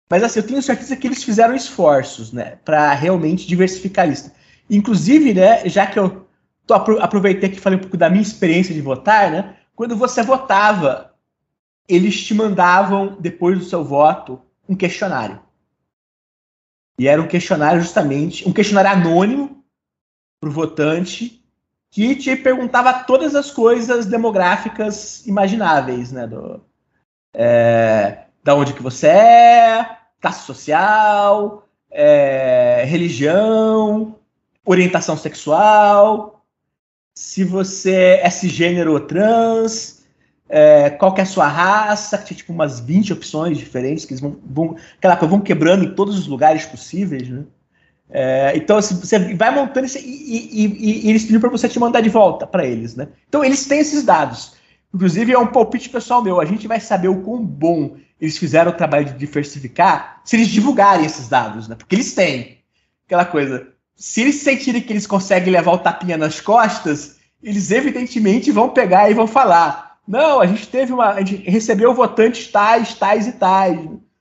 Mas 0.10 0.24
assim, 0.24 0.39
eu 0.39 0.47
tenho 0.47 0.62
certeza 0.62 0.95
que 0.95 1.07
eles 1.07 1.24
fizeram 1.24 1.55
esforços, 1.55 2.34
né, 2.34 2.57
para 2.66 2.93
realmente 2.93 3.47
diversificar 3.47 4.05
a 4.05 4.10
lista. 4.10 4.34
Inclusive, 4.70 5.34
né, 5.34 5.68
já 5.70 5.86
que 5.86 5.99
eu 5.99 6.28
tô, 6.66 6.74
aproveitei 6.74 7.49
que 7.49 7.60
falei 7.60 7.78
um 7.78 7.82
pouco 7.82 7.97
da 7.97 8.10
minha 8.10 8.22
experiência 8.22 8.74
de 8.74 8.82
votar, 8.82 9.32
né, 9.32 9.55
quando 9.76 9.95
você 9.95 10.24
votava, 10.24 11.14
eles 11.88 12.24
te 12.24 12.34
mandavam, 12.34 13.18
depois 13.20 13.57
do 13.57 13.66
seu 13.66 13.84
voto, 13.84 14.41
um 14.68 14.76
questionário. 14.76 15.39
E 16.99 17.07
era 17.07 17.22
um 17.22 17.28
questionário 17.28 17.82
justamente, 17.82 18.47
um 18.47 18.51
questionário 18.51 18.91
anônimo 18.91 19.64
para 20.39 20.49
o 20.49 20.53
votante, 20.53 21.43
que 21.91 22.16
te 22.16 22.36
perguntava 22.36 23.03
todas 23.03 23.36
as 23.36 23.51
coisas 23.51 24.05
demográficas 24.05 25.26
imagináveis, 25.26 26.12
né? 26.12 26.28
Do, 26.28 26.64
é, 27.34 28.26
da 28.43 28.55
onde 28.55 28.74
que 28.74 28.84
você 28.84 29.07
é, 29.07 29.99
classe 30.22 30.45
social, 30.45 31.67
é, 31.91 32.84
religião, 32.86 34.15
orientação 34.65 35.17
sexual, 35.17 36.43
se 37.15 37.43
você 37.43 38.20
é 38.22 38.30
cisgênero 38.30 38.93
ou 38.93 38.99
trans, 38.99 40.05
é, 40.47 40.89
qual 40.89 41.13
é 41.17 41.22
a 41.22 41.26
sua 41.26 41.47
raça, 41.47 42.17
que 42.17 42.26
tinha 42.28 42.38
tipo 42.38 42.53
umas 42.53 42.80
20 42.80 43.13
opções 43.13 43.57
diferentes, 43.57 44.05
que 44.05 44.13
eles 44.13 44.22
vão, 44.22 44.38
vão, 44.43 44.76
vão 45.28 45.41
quebrando 45.41 45.84
em 45.84 45.93
todos 45.93 46.17
os 46.17 46.28
lugares 46.28 46.65
possíveis, 46.65 47.28
né? 47.30 47.43
É, 48.11 48.53
então, 48.55 48.78
assim, 48.78 48.95
você 48.95 49.36
vai 49.36 49.53
montando 49.53 49.86
esse, 49.86 49.99
e, 49.99 50.65
e, 50.65 51.05
e 51.05 51.09
eles 51.09 51.22
pediram 51.22 51.41
para 51.41 51.49
você 51.49 51.70
te 51.70 51.80
mandar 51.80 52.01
de 52.01 52.09
volta 52.09 52.47
para 52.47 52.65
eles, 52.65 52.95
né? 52.95 53.09
Então, 53.28 53.43
eles 53.43 53.67
têm 53.67 53.80
esses 53.80 54.03
dados. 54.03 54.53
Inclusive, 54.91 55.34
é 55.34 55.38
um 55.38 55.45
palpite 55.45 55.89
pessoal 55.89 56.24
meu. 56.24 56.41
A 56.41 56.45
gente 56.45 56.67
vai 56.67 56.80
saber 56.80 57.09
o 57.09 57.22
quão 57.22 57.45
bom 57.45 57.97
eles 58.20 58.38
fizeram 58.38 58.72
o 58.72 58.76
trabalho 58.76 59.05
de 59.05 59.13
diversificar 59.13 60.22
se 60.24 60.36
eles 60.36 60.47
divulgarem 60.47 61.05
esses 61.05 61.28
dados, 61.28 61.67
né? 61.67 61.76
Porque 61.76 61.95
eles 61.95 62.13
têm 62.13 62.59
aquela 63.05 63.26
coisa 63.26 63.67
se 63.99 64.22
eles 64.22 64.36
sentirem 64.36 64.82
que 64.82 64.93
eles 64.93 65.05
conseguem 65.05 65.51
levar 65.51 65.74
o 65.74 65.78
tapinha 65.78 66.17
nas 66.17 66.39
costas, 66.39 67.17
eles 67.43 67.70
evidentemente 67.70 68.49
vão 68.49 68.70
pegar 68.70 69.11
e 69.11 69.13
vão 69.13 69.28
falar: 69.28 69.97
não, 70.07 70.39
a 70.39 70.47
gente 70.47 70.67
teve 70.70 70.93
uma. 70.93 71.09
A 71.09 71.20
gente 71.20 71.49
recebeu 71.49 71.93
votantes 71.93 72.47
tais, 72.47 72.93
tais 72.93 73.28
e 73.28 73.34
tais. 73.34 73.78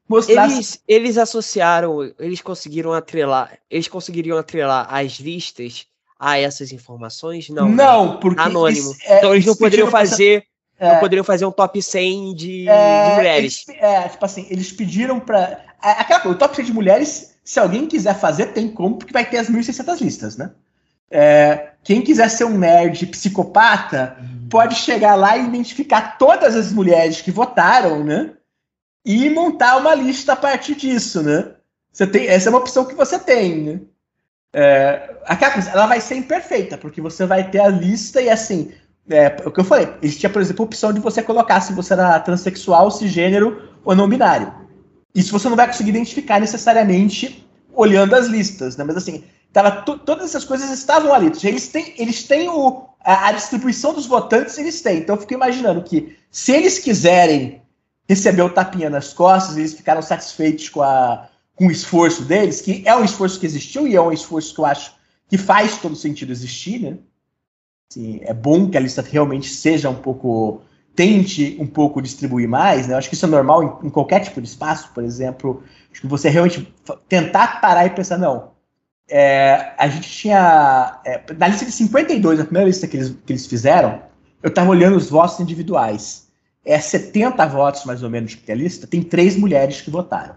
Mostrar... 0.09 0.51
Eles, 0.51 0.83
eles 0.89 1.17
associaram, 1.17 2.13
eles 2.19 2.41
conseguiram 2.41 2.93
atrelar, 2.93 3.57
eles 3.71 3.87
conseguiriam 3.87 4.37
atrelar 4.37 4.87
as 4.93 5.13
listas 5.13 5.87
a 6.19 6.39
essas 6.39 6.73
informações? 6.73 7.49
Não. 7.49 7.69
Não, 7.69 8.15
né? 8.15 8.19
porque. 8.21 8.41
Anônimo. 8.41 8.91
Isso, 8.91 9.01
é, 9.05 9.19
então 9.19 9.33
eles 9.33 9.47
não 9.47 9.55
poderiam 9.55 9.91
fazer. 9.91 10.45
É, 10.79 10.93
não 10.93 11.01
poderiam 11.01 11.25
fazer 11.25 11.45
um 11.45 11.51
top 11.51 11.83
100 11.83 12.35
de, 12.35 12.69
é, 12.69 13.11
de 13.11 13.17
mulheres. 13.17 13.65
Eles, 13.69 13.83
é, 13.83 14.09
tipo 14.09 14.25
assim, 14.25 14.47
eles 14.49 14.71
pediram 14.73 15.19
para. 15.19 15.65
É, 15.83 15.91
aquela 15.91 16.21
coisa, 16.21 16.37
o 16.37 16.39
top 16.39 16.55
100 16.55 16.65
de 16.67 16.73
mulheres 16.73 17.39
se 17.49 17.59
alguém 17.59 17.87
quiser 17.87 18.15
fazer, 18.15 18.53
tem 18.53 18.69
como, 18.69 18.99
porque 18.99 19.11
vai 19.11 19.25
ter 19.25 19.39
as 19.39 19.49
1.600 19.49 20.03
listas, 20.03 20.37
né? 20.37 20.51
É, 21.11 21.71
quem 21.83 22.03
quiser 22.03 22.29
ser 22.29 22.45
um 22.45 22.59
nerd 22.59 23.07
psicopata 23.07 24.19
uhum. 24.21 24.49
pode 24.51 24.75
chegar 24.75 25.15
lá 25.15 25.35
e 25.35 25.47
identificar 25.47 26.19
todas 26.19 26.55
as 26.55 26.71
mulheres 26.71 27.23
que 27.23 27.31
votaram, 27.31 28.05
né? 28.05 28.35
E 29.03 29.31
montar 29.31 29.79
uma 29.79 29.95
lista 29.95 30.35
a 30.35 30.37
partir 30.37 30.75
disso, 30.75 31.23
né? 31.23 31.53
Você 31.91 32.07
tem, 32.07 32.27
essa 32.27 32.51
é 32.51 32.51
uma 32.51 32.59
opção 32.59 32.85
que 32.85 32.95
você 32.95 33.19
tem, 33.19 33.63
né? 33.63 33.81
É, 34.53 35.17
ela 35.73 35.87
vai 35.87 36.03
ser 36.03 36.17
imperfeita, 36.17 36.77
porque 36.77 37.01
você 37.01 37.25
vai 37.25 37.51
ter 37.51 37.61
a 37.61 37.69
lista 37.69 38.21
e 38.21 38.29
assim, 38.29 38.75
é, 39.11 39.37
o 39.45 39.51
que 39.51 39.61
eu 39.61 39.65
falei, 39.65 39.89
existia, 40.03 40.29
por 40.29 40.43
exemplo, 40.43 40.65
a 40.65 40.67
opção 40.67 40.93
de 40.93 41.01
você 41.01 41.23
colocar 41.23 41.61
se 41.61 41.73
você 41.73 41.95
era 41.95 42.21
transexual, 42.21 42.91
cisgênero 42.91 43.63
ou 43.85 43.95
não 43.95 44.09
binário. 44.09 44.53
Isso 45.15 45.33
você 45.33 45.49
não 45.49 45.57
vai 45.57 45.67
conseguir 45.67 45.91
identificar 45.91 46.41
necessariamente 46.41 47.47
olhando 47.73 48.15
as 48.15 48.27
listas, 48.27 48.77
né? 48.77 48.85
Mas 48.85 48.97
assim, 48.97 49.25
tava, 49.53 49.71
todas 49.83 50.27
essas 50.27 50.45
coisas 50.45 50.71
estavam 50.71 51.15
ali. 51.15 51.33
Eles 51.43 51.69
têm, 51.69 51.95
eles 51.97 52.25
têm 52.25 52.49
o, 52.49 52.89
a, 53.01 53.29
a, 53.29 53.33
distribuição 53.33 53.95
dos 53.95 54.07
votantes, 54.07 54.59
eles 54.59 54.81
têm. 54.83 54.99
Então 54.99 55.15
eu 55.15 55.21
fico 55.21 55.35
imaginando 55.35 55.83
que 55.83 56.17
se 56.31 56.53
eles 56.53 56.79
quiserem 56.79 57.63
receber 58.09 58.43
o 58.43 58.51
tapinha 58.51 58.91
nas 58.91 59.13
costas, 59.13 59.57
eles 59.57 59.75
ficaram 59.75 60.03
satisfeitos 60.03 60.69
com, 60.69 60.83
a, 60.83 61.29
com 61.55 61.67
o 61.67 61.71
esforço 61.71 62.23
deles, 62.23 62.61
que 62.61 62.83
é 62.85 62.95
um 62.95 63.05
esforço 63.05 63.39
que 63.39 63.47
existiu 63.47 63.87
e 63.87 63.97
é 63.97 64.01
um 64.01 64.13
esforço 64.13 64.55
que 64.55 64.61
eu 64.61 64.67
acho 64.67 64.93
que 65.29 65.39
faz 65.39 65.79
todo 65.79 65.95
sentido 65.95 66.33
existir, 66.33 66.81
né? 66.81 66.99
É 68.23 68.35
bom 68.35 68.69
que 68.69 68.77
a 68.77 68.81
lista 68.81 69.03
realmente 69.03 69.49
seja 69.49 69.89
um 69.89 69.95
pouco 69.95 70.61
tente 70.95 71.57
um 71.61 71.67
pouco 71.67 72.03
distribuir 72.03 72.49
mais, 72.49 72.89
né? 72.89 72.95
Eu 72.95 72.99
acho 72.99 73.09
que 73.09 73.15
isso 73.15 73.25
é 73.25 73.29
normal 73.29 73.63
em, 73.63 73.87
em, 73.87 73.91
qualquer 73.91 74.19
tipo 74.19 74.43
de 74.43 74.49
espaço, 74.49 74.91
por 74.93 75.05
exemplo. 75.05 75.63
Acho 75.93 76.01
que 76.01 76.07
você 76.09 76.29
realmente 76.29 76.75
tentar 77.09 77.61
parar 77.61 77.87
e 77.87 77.91
pensar, 77.91 78.19
não. 78.19 78.51
É, 79.09 79.75
a 79.79 79.89
gente 79.89 80.11
tinha. 80.11 81.01
É, 81.07 81.23
na 81.39 81.49
lista 81.49 81.65
de 81.65 81.71
52, 81.71 82.41
a 82.41 82.45
primeira 82.45 82.67
lista 82.67 82.89
que 82.89 82.97
eles, 82.97 83.17
que 83.25 83.33
eles 83.33 83.47
fizeram, 83.47 84.03
eu 84.43 84.49
estava 84.49 84.69
olhando 84.69 84.97
os 84.97 85.09
votos 85.09 85.39
individuais. 85.39 86.29
É 86.65 86.81
70 86.81 87.47
votos, 87.47 87.85
mais 87.85 88.03
ou 88.03 88.11
menos, 88.11 88.35
que 88.35 88.51
a 88.51 88.55
lista, 88.55 88.87
tem 88.87 89.03
três 89.03 89.37
mulheres 89.37 89.81
que 89.81 89.91
votaram 89.91 90.35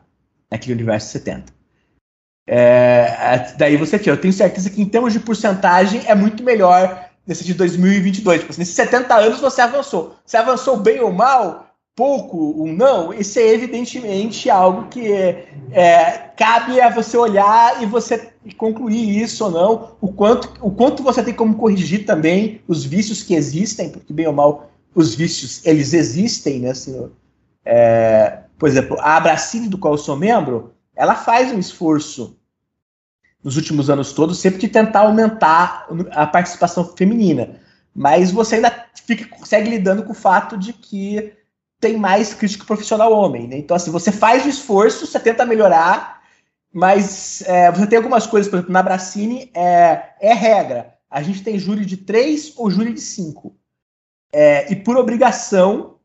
naquele 0.49 0.73
universo 0.73 1.09
70. 1.11 1.51
É, 2.47 3.53
daí 3.57 3.77
você 3.77 3.97
tinha, 3.97 4.13
eu 4.13 4.21
tenho 4.21 4.33
certeza 4.33 4.69
que 4.69 4.81
em 4.81 4.85
termos 4.85 5.11
de 5.11 5.19
porcentagem 5.19 6.03
é 6.05 6.13
muito 6.13 6.43
melhor 6.43 7.10
nesse 7.31 7.45
de 7.45 7.53
2022. 7.53 8.41
Tipo, 8.41 8.51
assim, 8.51 8.61
nesses 8.61 8.75
70 8.75 9.15
anos 9.15 9.39
você 9.39 9.61
avançou. 9.61 10.15
Você 10.25 10.35
avançou 10.35 10.77
bem 10.77 10.99
ou 10.99 11.13
mal, 11.13 11.67
pouco, 11.95 12.61
um 12.61 12.73
não, 12.73 13.13
isso 13.13 13.39
é 13.39 13.47
evidentemente 13.47 14.49
algo 14.49 14.87
que 14.89 15.11
é, 15.71 16.29
cabe 16.35 16.79
a 16.81 16.89
você 16.89 17.17
olhar 17.17 17.81
e 17.81 17.85
você 17.85 18.33
concluir 18.57 19.21
isso 19.21 19.45
ou 19.45 19.51
não, 19.51 19.91
o 20.01 20.11
quanto, 20.11 20.51
o 20.61 20.71
quanto 20.71 21.03
você 21.03 21.23
tem 21.23 21.33
como 21.33 21.55
corrigir 21.55 22.05
também 22.05 22.61
os 22.67 22.83
vícios 22.83 23.23
que 23.23 23.33
existem, 23.33 23.89
porque 23.89 24.11
bem 24.13 24.27
ou 24.27 24.33
mal 24.33 24.69
os 24.93 25.15
vícios 25.15 25.65
eles 25.65 25.93
existem, 25.93 26.59
né? 26.59 26.71
Assim, 26.71 27.09
é, 27.63 28.39
por 28.57 28.67
exemplo, 28.67 28.97
a 28.99 29.15
Abracine, 29.15 29.69
do 29.69 29.77
qual 29.77 29.93
eu 29.93 29.97
sou 29.97 30.17
membro, 30.17 30.73
ela 30.95 31.15
faz 31.15 31.51
um 31.53 31.59
esforço 31.59 32.35
nos 33.43 33.57
últimos 33.57 33.89
anos 33.89 34.13
todos 34.13 34.39
sempre 34.39 34.59
de 34.59 34.67
tentar 34.67 35.01
aumentar 35.01 35.87
a 36.11 36.27
participação 36.27 36.85
feminina, 36.95 37.59
mas 37.93 38.31
você 38.31 38.55
ainda 38.55 38.85
fica, 39.05 39.27
segue 39.45 39.69
lidando 39.69 40.03
com 40.03 40.11
o 40.11 40.15
fato 40.15 40.57
de 40.57 40.73
que 40.73 41.33
tem 41.79 41.97
mais 41.97 42.33
crítico 42.33 42.65
profissional 42.65 43.11
homem. 43.11 43.47
Né? 43.47 43.57
Então, 43.57 43.75
assim, 43.75 43.91
você 43.91 44.11
faz 44.11 44.45
o 44.45 44.49
esforço, 44.49 45.07
você 45.07 45.19
tenta 45.19 45.45
melhorar, 45.45 46.21
mas 46.71 47.41
é, 47.47 47.71
você 47.71 47.87
tem 47.87 47.97
algumas 47.97 48.27
coisas, 48.27 48.49
por 48.49 48.57
exemplo, 48.57 48.71
na 48.71 48.83
Bracine 48.83 49.49
é, 49.53 50.11
é 50.21 50.33
regra. 50.33 50.93
A 51.09 51.21
gente 51.21 51.43
tem 51.43 51.59
júri 51.59 51.85
de 51.85 51.97
três 51.97 52.53
ou 52.55 52.69
júri 52.69 52.93
de 52.93 53.01
cinco. 53.01 53.55
É, 54.31 54.71
e 54.71 54.75
por 54.77 54.95
obrigação, 54.95 55.95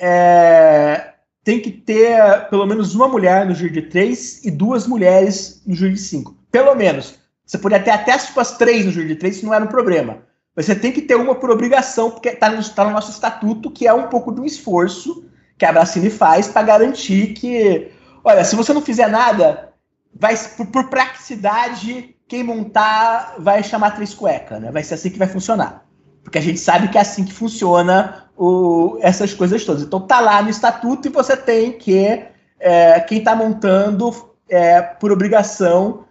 é, 0.00 1.12
tem 1.44 1.60
que 1.60 1.70
ter 1.70 2.48
pelo 2.48 2.66
menos 2.66 2.94
uma 2.94 3.06
mulher 3.06 3.46
no 3.46 3.54
júri 3.54 3.72
de 3.72 3.82
três 3.82 4.44
e 4.44 4.50
duas 4.50 4.86
mulheres 4.86 5.62
no 5.66 5.74
júri 5.74 5.92
de 5.92 6.00
cinco. 6.00 6.37
Pelo 6.50 6.74
menos. 6.74 7.14
Você 7.44 7.56
poderia 7.58 7.84
ter 7.84 7.90
até 7.90 8.16
tipo, 8.18 8.38
as 8.40 8.58
três 8.58 8.84
no 8.84 8.92
júri 8.92 9.08
de 9.08 9.16
três, 9.16 9.36
isso 9.36 9.46
não 9.46 9.54
era 9.54 9.64
um 9.64 9.68
problema. 9.68 10.18
Mas 10.54 10.66
você 10.66 10.74
tem 10.74 10.92
que 10.92 11.02
ter 11.02 11.14
uma 11.14 11.34
por 11.34 11.50
obrigação, 11.50 12.10
porque 12.10 12.28
está 12.28 12.50
no, 12.50 12.62
tá 12.70 12.84
no 12.84 12.90
nosso 12.90 13.10
estatuto, 13.10 13.70
que 13.70 13.86
é 13.86 13.94
um 13.94 14.08
pouco 14.08 14.30
do 14.32 14.44
esforço 14.44 15.24
que 15.56 15.64
a 15.64 15.72
Bracine 15.72 16.10
faz 16.10 16.48
para 16.48 16.62
garantir 16.62 17.34
que, 17.34 17.90
olha, 18.22 18.44
se 18.44 18.54
você 18.54 18.72
não 18.72 18.82
fizer 18.82 19.08
nada, 19.08 19.72
vai 20.14 20.36
por, 20.56 20.66
por 20.66 20.88
praticidade, 20.88 22.14
quem 22.28 22.44
montar 22.44 23.36
vai 23.38 23.62
chamar 23.62 23.92
três 23.92 24.14
cueca, 24.14 24.60
né? 24.60 24.70
Vai 24.70 24.84
ser 24.84 24.94
assim 24.94 25.10
que 25.10 25.18
vai 25.18 25.26
funcionar. 25.26 25.86
Porque 26.22 26.38
a 26.38 26.42
gente 26.42 26.60
sabe 26.60 26.88
que 26.88 26.98
é 26.98 27.00
assim 27.00 27.24
que 27.24 27.32
funciona 27.32 28.28
o, 28.36 28.98
essas 29.00 29.32
coisas 29.32 29.64
todas. 29.64 29.82
Então 29.82 30.00
tá 30.00 30.20
lá 30.20 30.42
no 30.42 30.50
estatuto 30.50 31.08
e 31.08 31.10
você 31.10 31.36
tem 31.36 31.72
que, 31.72 32.24
é, 32.60 33.00
quem 33.00 33.18
está 33.18 33.34
montando, 33.34 34.12
é, 34.48 34.80
por 34.82 35.10
obrigação, 35.10 36.04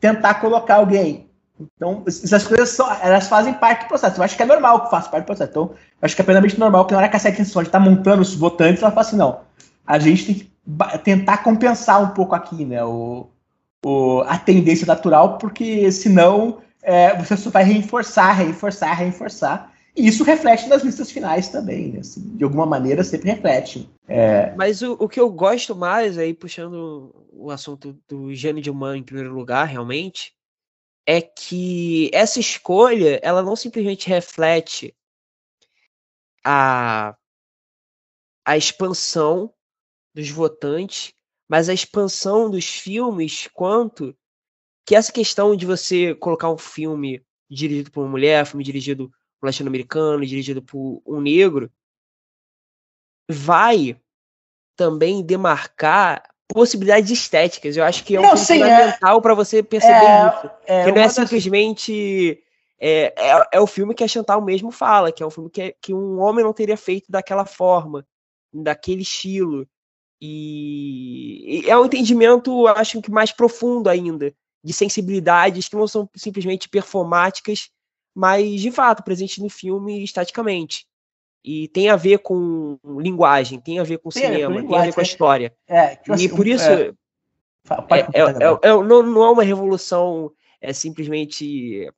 tentar 0.00 0.34
colocar 0.34 0.76
alguém. 0.76 1.28
Então, 1.76 2.02
essas 2.06 2.46
coisas 2.46 2.70
são, 2.70 2.90
elas 3.02 3.28
fazem 3.28 3.52
parte 3.52 3.84
do 3.84 3.88
processo. 3.88 4.18
Eu 4.18 4.24
acho 4.24 4.36
que 4.36 4.42
é 4.42 4.46
normal 4.46 4.84
que 4.84 4.90
faça 4.90 5.10
parte 5.10 5.24
do 5.24 5.26
processo. 5.26 5.50
Então, 5.50 5.62
eu 5.64 5.76
acho 6.02 6.16
que 6.16 6.22
é 6.22 6.24
plenamente 6.24 6.58
normal 6.58 6.86
que 6.86 6.92
na 6.92 6.98
hora 6.98 7.08
que 7.08 7.16
a 7.16 7.18
SEC 7.18 7.38
está 7.40 7.78
montando 7.78 8.22
os 8.22 8.34
votantes, 8.34 8.82
ela 8.82 8.90
fala 8.90 9.06
assim, 9.06 9.16
não, 9.16 9.40
a 9.86 9.98
gente 9.98 10.24
tem 10.24 10.34
que 10.34 10.50
tentar 11.04 11.38
compensar 11.38 12.02
um 12.02 12.08
pouco 12.08 12.34
aqui, 12.34 12.64
né, 12.64 12.82
o, 12.84 13.28
o, 13.84 14.22
a 14.26 14.38
tendência 14.38 14.86
natural, 14.86 15.36
porque 15.36 15.90
senão 15.92 16.58
é, 16.82 17.16
você 17.16 17.36
só 17.36 17.50
vai 17.50 17.64
reforçar, 17.64 18.32
reforçar, 18.32 18.94
reforçar. 18.94 19.72
E 19.96 20.06
isso 20.06 20.24
reflete 20.24 20.68
nas 20.68 20.82
listas 20.82 21.10
finais 21.10 21.48
também, 21.48 21.88
né? 21.88 21.98
Assim, 21.98 22.20
de 22.36 22.44
alguma 22.44 22.64
maneira 22.64 23.02
sempre 23.02 23.30
reflete. 23.30 23.90
É... 24.08 24.52
Mas 24.56 24.82
o, 24.82 24.96
o 24.98 25.08
que 25.08 25.18
eu 25.18 25.28
gosto 25.28 25.74
mais, 25.74 26.16
aí 26.16 26.32
puxando 26.32 27.12
o 27.40 27.50
assunto 27.50 27.94
do 28.06 28.34
Jane 28.34 28.60
Dilman 28.60 28.98
em 28.98 29.02
primeiro 29.02 29.32
lugar, 29.34 29.66
realmente, 29.66 30.36
é 31.06 31.20
que 31.20 32.10
essa 32.12 32.38
escolha, 32.38 33.18
ela 33.22 33.42
não 33.42 33.56
simplesmente 33.56 34.08
reflete 34.08 34.94
a, 36.44 37.16
a 38.44 38.56
expansão 38.56 39.52
dos 40.14 40.28
votantes, 40.30 41.14
mas 41.48 41.68
a 41.68 41.74
expansão 41.74 42.50
dos 42.50 42.66
filmes 42.66 43.48
quanto 43.48 44.16
que 44.86 44.94
essa 44.94 45.12
questão 45.12 45.56
de 45.56 45.66
você 45.66 46.14
colocar 46.14 46.50
um 46.50 46.58
filme 46.58 47.24
dirigido 47.48 47.90
por 47.90 48.02
uma 48.02 48.10
mulher, 48.10 48.46
filme 48.46 48.62
dirigido 48.62 49.08
por 49.08 49.46
um 49.46 49.48
latino-americano, 49.48 50.26
dirigido 50.26 50.62
por 50.62 51.02
um 51.06 51.20
negro, 51.20 51.72
vai 53.28 54.00
também 54.76 55.24
demarcar 55.24 56.29
possibilidades 56.52 57.10
estéticas. 57.10 57.76
Eu 57.76 57.84
acho 57.84 58.04
que 58.04 58.16
é 58.16 58.20
um 58.20 58.22
não, 58.22 58.36
sim, 58.36 58.62
é 58.62 58.68
fundamental 58.68 59.18
é, 59.18 59.20
para 59.20 59.34
você 59.34 59.62
perceber 59.62 59.94
é, 59.94 60.28
isso. 60.28 60.50
É, 60.66 60.84
que 60.84 60.92
não 60.92 61.02
é 61.02 61.08
simplesmente. 61.08 62.42
É, 62.82 63.12
é, 63.16 63.48
é, 63.52 63.60
o 63.60 63.66
filme 63.66 63.94
que 63.94 64.02
a 64.02 64.08
Chantal 64.08 64.40
mesmo 64.40 64.70
fala, 64.70 65.12
que 65.12 65.22
é 65.22 65.26
um 65.26 65.30
filme 65.30 65.50
que, 65.50 65.76
que 65.82 65.92
um 65.92 66.18
homem 66.18 66.44
não 66.44 66.52
teria 66.52 66.76
feito 66.76 67.10
daquela 67.10 67.44
forma, 67.44 68.06
daquele 68.52 69.02
estilo. 69.02 69.66
E, 70.20 71.62
e 71.64 71.70
é 71.70 71.76
um 71.76 71.84
entendimento, 71.84 72.66
acho 72.68 73.00
que 73.00 73.10
mais 73.10 73.32
profundo 73.32 73.88
ainda 73.88 74.34
de 74.62 74.72
sensibilidades 74.72 75.68
que 75.68 75.76
não 75.76 75.86
são 75.86 76.08
simplesmente 76.14 76.68
performáticas, 76.68 77.70
mas 78.14 78.60
de 78.60 78.70
fato 78.70 79.02
presentes 79.02 79.38
no 79.38 79.48
filme 79.48 80.02
estaticamente. 80.02 80.86
E 81.42 81.68
tem 81.68 81.88
a 81.88 81.96
ver 81.96 82.18
com 82.18 82.78
linguagem, 82.84 83.58
tem 83.58 83.78
a 83.78 83.82
ver 83.82 83.98
com 83.98 84.10
tem 84.10 84.22
cinema, 84.22 84.62
tem 84.62 84.78
a 84.78 84.82
ver 84.82 84.94
com 84.94 85.00
a 85.00 85.02
história. 85.02 85.52
É, 85.66 85.98
e 86.06 86.12
assim, 86.12 86.28
por 86.28 86.46
isso. 86.46 86.68
É, 86.68 86.92
é, 87.90 88.20
é, 88.62 88.68
não, 88.68 89.02
não 89.02 89.24
é 89.24 89.30
uma 89.30 89.42
revolução 89.42 90.32
é 90.60 90.72
simplesmente 90.72 91.90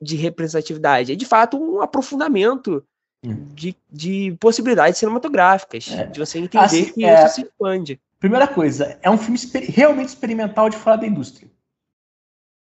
de 0.00 0.16
representatividade, 0.16 1.12
é 1.12 1.16
de 1.16 1.26
fato 1.26 1.56
um 1.56 1.80
aprofundamento 1.80 2.84
hum. 3.24 3.46
de, 3.54 3.76
de 3.90 4.36
possibilidades 4.40 4.98
cinematográficas, 4.98 5.84
de 5.84 6.18
você 6.18 6.38
entender 6.38 6.64
assim, 6.64 6.92
que 6.92 7.04
isso 7.04 7.34
se 7.34 7.42
expande. 7.42 8.00
Primeira 8.18 8.48
coisa, 8.48 8.98
é 9.02 9.10
um 9.10 9.18
filme 9.18 9.38
realmente 9.68 10.08
experimental 10.08 10.68
de 10.68 10.76
fora 10.76 10.98
da 10.98 11.06
indústria. 11.06 11.48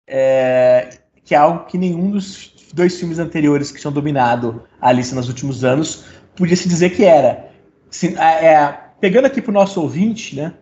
É, 0.07 0.99
que 1.23 1.35
é 1.35 1.37
algo 1.37 1.65
que 1.65 1.77
nenhum 1.77 2.11
dos 2.11 2.53
dois 2.73 2.99
filmes 2.99 3.19
anteriores 3.19 3.71
que 3.71 3.79
tinham 3.79 3.91
dominado 3.91 4.63
a 4.79 4.91
lista 4.91 5.15
nos 5.15 5.27
últimos 5.27 5.63
anos 5.63 6.05
podia 6.35 6.55
se 6.55 6.67
dizer 6.67 6.91
que 6.91 7.03
era. 7.03 7.51
Assim, 7.89 8.15
é, 8.17 8.71
pegando 8.99 9.25
aqui 9.25 9.41
para 9.41 9.51
o 9.51 9.53
nosso 9.53 9.81
ouvinte, 9.81 10.35
né, 10.35 10.53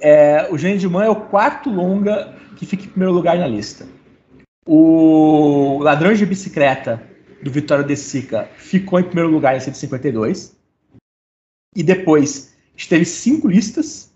é, 0.00 0.48
o 0.50 0.56
Gênio 0.56 0.78
de 0.78 0.88
Man 0.88 1.04
é 1.04 1.10
o 1.10 1.16
quarto 1.28 1.68
longa 1.68 2.34
que 2.56 2.64
fica 2.64 2.84
em 2.84 2.88
primeiro 2.88 3.12
lugar 3.12 3.38
na 3.38 3.46
lista. 3.46 3.86
O 4.66 5.78
Ladrões 5.82 6.18
de 6.18 6.26
Bicicleta, 6.26 7.02
do 7.42 7.50
Vitório 7.50 7.84
De 7.84 7.96
Sica, 7.96 8.48
ficou 8.56 9.00
em 9.00 9.04
primeiro 9.04 9.30
lugar 9.30 9.56
em 9.56 9.60
152. 9.60 10.56
E 11.74 11.82
depois 11.82 12.54
teve 12.88 13.04
cinco 13.04 13.48
listas 13.48 14.10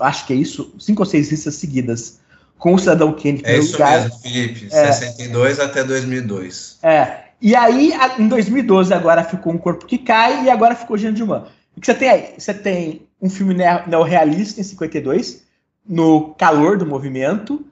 acho 0.00 0.26
que 0.26 0.32
é 0.32 0.36
isso, 0.36 0.74
cinco 0.78 1.02
ou 1.02 1.06
seis 1.06 1.30
listas 1.30 1.54
seguidas 1.54 2.19
com 2.60 2.74
o 2.74 2.78
Cidadão 2.78 3.12
Kane. 3.12 3.40
É 3.42 3.58
isso 3.58 3.72
lugar. 3.72 4.02
mesmo, 4.02 4.18
Felipe, 4.20 4.68
é, 4.70 4.92
62 4.92 5.58
até 5.58 5.82
2002. 5.82 6.78
É, 6.82 7.24
e 7.40 7.56
aí 7.56 7.92
em 8.18 8.28
2012 8.28 8.92
agora 8.92 9.24
ficou 9.24 9.52
Um 9.52 9.58
Corpo 9.58 9.86
que 9.86 9.98
Cai 9.98 10.44
e 10.44 10.50
agora 10.50 10.76
ficou 10.76 10.96
Jean 10.96 11.14
Dumas. 11.14 11.48
O 11.76 11.80
que 11.80 11.86
você 11.86 11.94
tem 11.94 12.08
aí? 12.08 12.34
Você 12.38 12.52
tem 12.52 13.08
um 13.20 13.30
filme 13.30 13.54
neorrealista 13.86 14.60
em 14.60 14.64
52, 14.64 15.42
no 15.88 16.34
calor 16.34 16.76
do 16.76 16.86
movimento, 16.86 17.64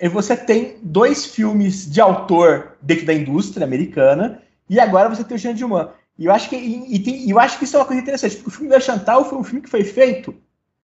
e 0.00 0.08
você 0.08 0.36
tem 0.36 0.76
dois 0.82 1.24
filmes 1.24 1.90
de 1.90 2.00
autor 2.00 2.76
dentro 2.82 3.06
da 3.06 3.14
indústria 3.14 3.64
americana, 3.64 4.42
e 4.68 4.80
agora 4.80 5.08
você 5.08 5.22
tem 5.22 5.36
o 5.36 5.38
Jean 5.38 5.54
Dumas. 5.54 5.88
E 6.18 6.26
eu 6.26 6.32
acho 6.32 6.48
que, 6.48 6.56
e, 6.56 6.96
e 6.96 6.98
tem, 6.98 7.30
eu 7.30 7.38
acho 7.38 7.58
que 7.58 7.64
isso 7.64 7.76
é 7.76 7.78
uma 7.78 7.86
coisa 7.86 8.02
interessante, 8.02 8.36
porque 8.36 8.48
o 8.48 8.52
filme 8.52 8.68
da 8.68 8.80
Chantal 8.80 9.24
foi 9.24 9.38
um 9.38 9.44
filme 9.44 9.60
que 9.60 9.70
foi 9.70 9.84
feito 9.84 10.34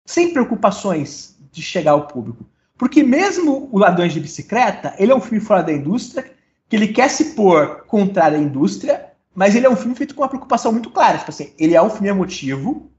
sem 0.05 0.33
preocupações 0.33 1.35
de 1.51 1.63
chegar 1.63 1.93
ao 1.93 2.07
público. 2.07 2.45
Porque 2.79 3.03
mesmo 3.03 3.69
o 3.73 3.79
Ladrões 3.79 4.15
de 4.15 4.21
Bicicleta, 4.21 4.95
ele 4.99 5.11
é 5.11 5.15
um 5.15 5.21
filme 5.21 5.41
fora 5.41 5.63
da 5.63 5.73
indústria, 5.73 6.31
que 6.69 6.77
ele 6.77 6.89
quer 6.89 7.11
se 7.11 7.35
pôr 7.35 7.85
contrário 7.87 8.39
à 8.39 8.41
indústria, 8.41 9.07
mas 9.35 9.57
ele 9.57 9.67
é 9.67 9.71
um 9.71 9.77
filme 9.77 9.97
feito 9.97 10.15
com 10.15 10.23
uma 10.23 10.29
preocupação 10.29 10.71
muito 10.71 10.91
clara. 10.91 11.19
Tipo 11.19 11.31
assim, 11.31 11.53
ele 11.59 11.75
é 11.75 11.83
um 11.83 11.91
filme 11.91 12.09
emotivo, 12.09 12.91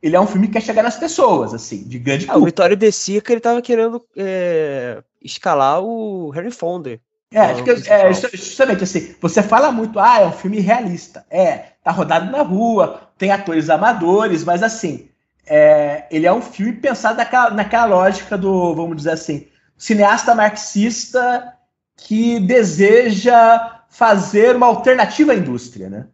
ele 0.00 0.14
é 0.14 0.20
um 0.20 0.26
filme 0.26 0.46
que 0.46 0.52
quer 0.52 0.62
chegar 0.62 0.84
nas 0.84 0.96
pessoas, 0.96 1.52
assim, 1.52 1.82
de 1.82 1.98
grande 1.98 2.26
ah, 2.28 2.36
O 2.36 2.44
Vitório 2.44 2.76
De 2.76 2.92
Sica, 2.92 3.32
ele 3.32 3.40
tava 3.40 3.60
querendo 3.60 4.04
é, 4.16 5.02
escalar 5.20 5.82
o 5.82 6.30
Harry 6.30 6.52
Fonda. 6.52 7.00
É, 7.32 7.50
é, 7.88 8.12
justamente 8.12 8.84
assim, 8.84 9.16
você 9.20 9.42
fala 9.42 9.72
muito, 9.72 9.98
ah, 9.98 10.20
é 10.20 10.26
um 10.26 10.32
filme 10.32 10.60
realista. 10.60 11.26
É, 11.28 11.72
tá 11.82 11.90
rodado 11.90 12.30
na 12.30 12.42
rua, 12.42 13.08
tem 13.18 13.32
atores 13.32 13.68
amadores, 13.68 14.44
mas 14.44 14.62
assim, 14.62 15.08
é, 15.46 16.06
ele 16.10 16.26
é 16.26 16.32
um 16.32 16.42
filme 16.42 16.72
pensado 16.72 17.16
naquela, 17.16 17.50
naquela 17.50 17.84
lógica 17.86 18.36
do, 18.36 18.74
vamos 18.74 18.96
dizer 18.96 19.12
assim, 19.12 19.46
cineasta 19.76 20.34
marxista 20.34 21.54
que 21.96 22.40
deseja 22.40 23.82
fazer 23.88 24.56
uma 24.56 24.66
alternativa 24.66 25.32
à 25.32 25.36
indústria, 25.36 25.88
né? 25.88 26.06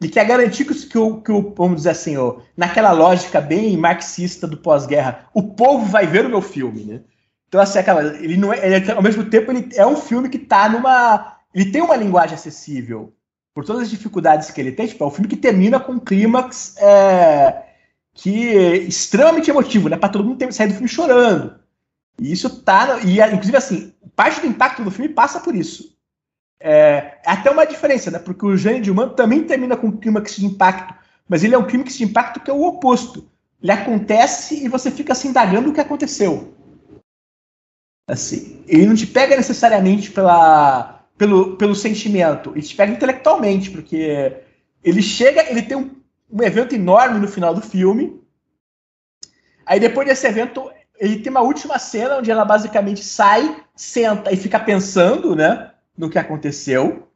Ele 0.00 0.10
quer 0.10 0.24
garantir 0.24 0.64
que, 0.64 0.74
que, 0.86 0.98
o, 0.98 1.20
que 1.20 1.30
o, 1.30 1.54
vamos 1.54 1.78
dizer 1.78 1.90
assim, 1.90 2.16
ó, 2.16 2.38
naquela 2.56 2.90
lógica 2.90 3.40
bem 3.40 3.76
marxista 3.76 4.46
do 4.46 4.56
pós-guerra, 4.56 5.26
o 5.34 5.42
povo 5.42 5.84
vai 5.84 6.06
ver 6.06 6.24
o 6.24 6.30
meu 6.30 6.40
filme, 6.40 6.84
né? 6.84 7.00
Então, 7.48 7.60
assim, 7.60 7.78
aquela, 7.78 8.02
ele 8.16 8.36
não 8.36 8.52
é, 8.52 8.64
ele, 8.64 8.92
ao 8.92 9.02
mesmo 9.02 9.24
tempo, 9.24 9.50
ele 9.50 9.68
é 9.74 9.86
um 9.86 9.96
filme 9.96 10.28
que 10.28 10.36
está 10.36 10.68
numa. 10.68 11.36
Ele 11.52 11.70
tem 11.70 11.82
uma 11.82 11.96
linguagem 11.96 12.34
acessível 12.34 13.12
por 13.52 13.64
todas 13.64 13.82
as 13.82 13.90
dificuldades 13.90 14.50
que 14.50 14.60
ele 14.60 14.72
tem, 14.72 14.86
tipo, 14.86 15.02
é 15.02 15.06
um 15.06 15.10
filme 15.10 15.28
que 15.28 15.36
termina 15.36 15.80
com 15.80 15.92
um 15.92 15.98
clímax 15.98 16.76
é, 16.78 17.62
que 18.14 18.48
é 18.48 18.76
extremamente 18.76 19.50
emotivo, 19.50 19.88
né? 19.88 19.96
Para 19.96 20.08
todo 20.08 20.24
mundo 20.24 20.38
ter, 20.38 20.52
sair 20.52 20.68
do 20.68 20.74
filme 20.74 20.88
chorando. 20.88 21.54
E 22.18 22.32
isso 22.32 22.62
tá. 22.62 23.00
E, 23.04 23.20
inclusive, 23.20 23.56
assim, 23.56 23.94
parte 24.14 24.40
do 24.40 24.46
impacto 24.46 24.82
do 24.82 24.90
filme 24.90 25.12
passa 25.12 25.40
por 25.40 25.54
isso. 25.54 25.96
É, 26.60 27.18
é 27.24 27.30
até 27.30 27.50
uma 27.50 27.64
diferença, 27.64 28.10
né? 28.10 28.18
Porque 28.18 28.44
o 28.44 28.56
Gênio 28.56 28.82
de 28.82 28.90
Humano 28.90 29.14
também 29.14 29.44
termina 29.44 29.76
com 29.76 29.86
um 29.88 29.96
clímax 29.96 30.36
de 30.36 30.44
impacto, 30.44 30.94
mas 31.28 31.42
ele 31.42 31.54
é 31.54 31.58
um 31.58 31.66
clímax 31.66 31.96
de 31.96 32.04
impacto 32.04 32.40
que 32.40 32.50
é 32.50 32.54
o 32.54 32.62
oposto. 32.62 33.30
Ele 33.62 33.72
acontece 33.72 34.64
e 34.64 34.68
você 34.68 34.90
fica 34.90 35.14
se 35.14 35.28
indagando 35.28 35.70
o 35.70 35.72
que 35.72 35.80
aconteceu. 35.80 36.54
Assim, 38.06 38.62
ele 38.66 38.86
não 38.86 38.94
te 38.94 39.06
pega 39.06 39.36
necessariamente 39.36 40.10
pela, 40.10 41.06
pelo, 41.16 41.56
pelo 41.56 41.74
sentimento, 41.74 42.50
ele 42.50 42.62
te 42.62 42.74
pega 42.74 42.92
intelectualmente, 42.92 43.70
porque 43.70 44.36
ele 44.82 45.02
chega, 45.02 45.48
ele 45.48 45.62
tem 45.62 45.76
um, 45.76 45.90
um 46.32 46.42
evento 46.42 46.74
enorme 46.74 47.18
no 47.18 47.28
final 47.28 47.54
do 47.54 47.60
filme. 47.60 48.20
Aí 49.66 49.80
depois 49.80 50.06
desse 50.06 50.26
evento, 50.26 50.70
ele 50.98 51.20
tem 51.20 51.30
uma 51.30 51.42
última 51.42 51.78
cena 51.78 52.18
onde 52.18 52.30
ela 52.30 52.44
basicamente 52.44 53.04
sai, 53.04 53.64
senta 53.74 54.32
e 54.32 54.36
fica 54.36 54.58
pensando, 54.58 55.34
né, 55.34 55.70
no 55.96 56.10
que 56.10 56.18
aconteceu, 56.18 57.08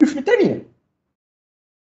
e 0.00 0.04
o 0.04 0.06
filme 0.06 0.22
termina. 0.22 0.62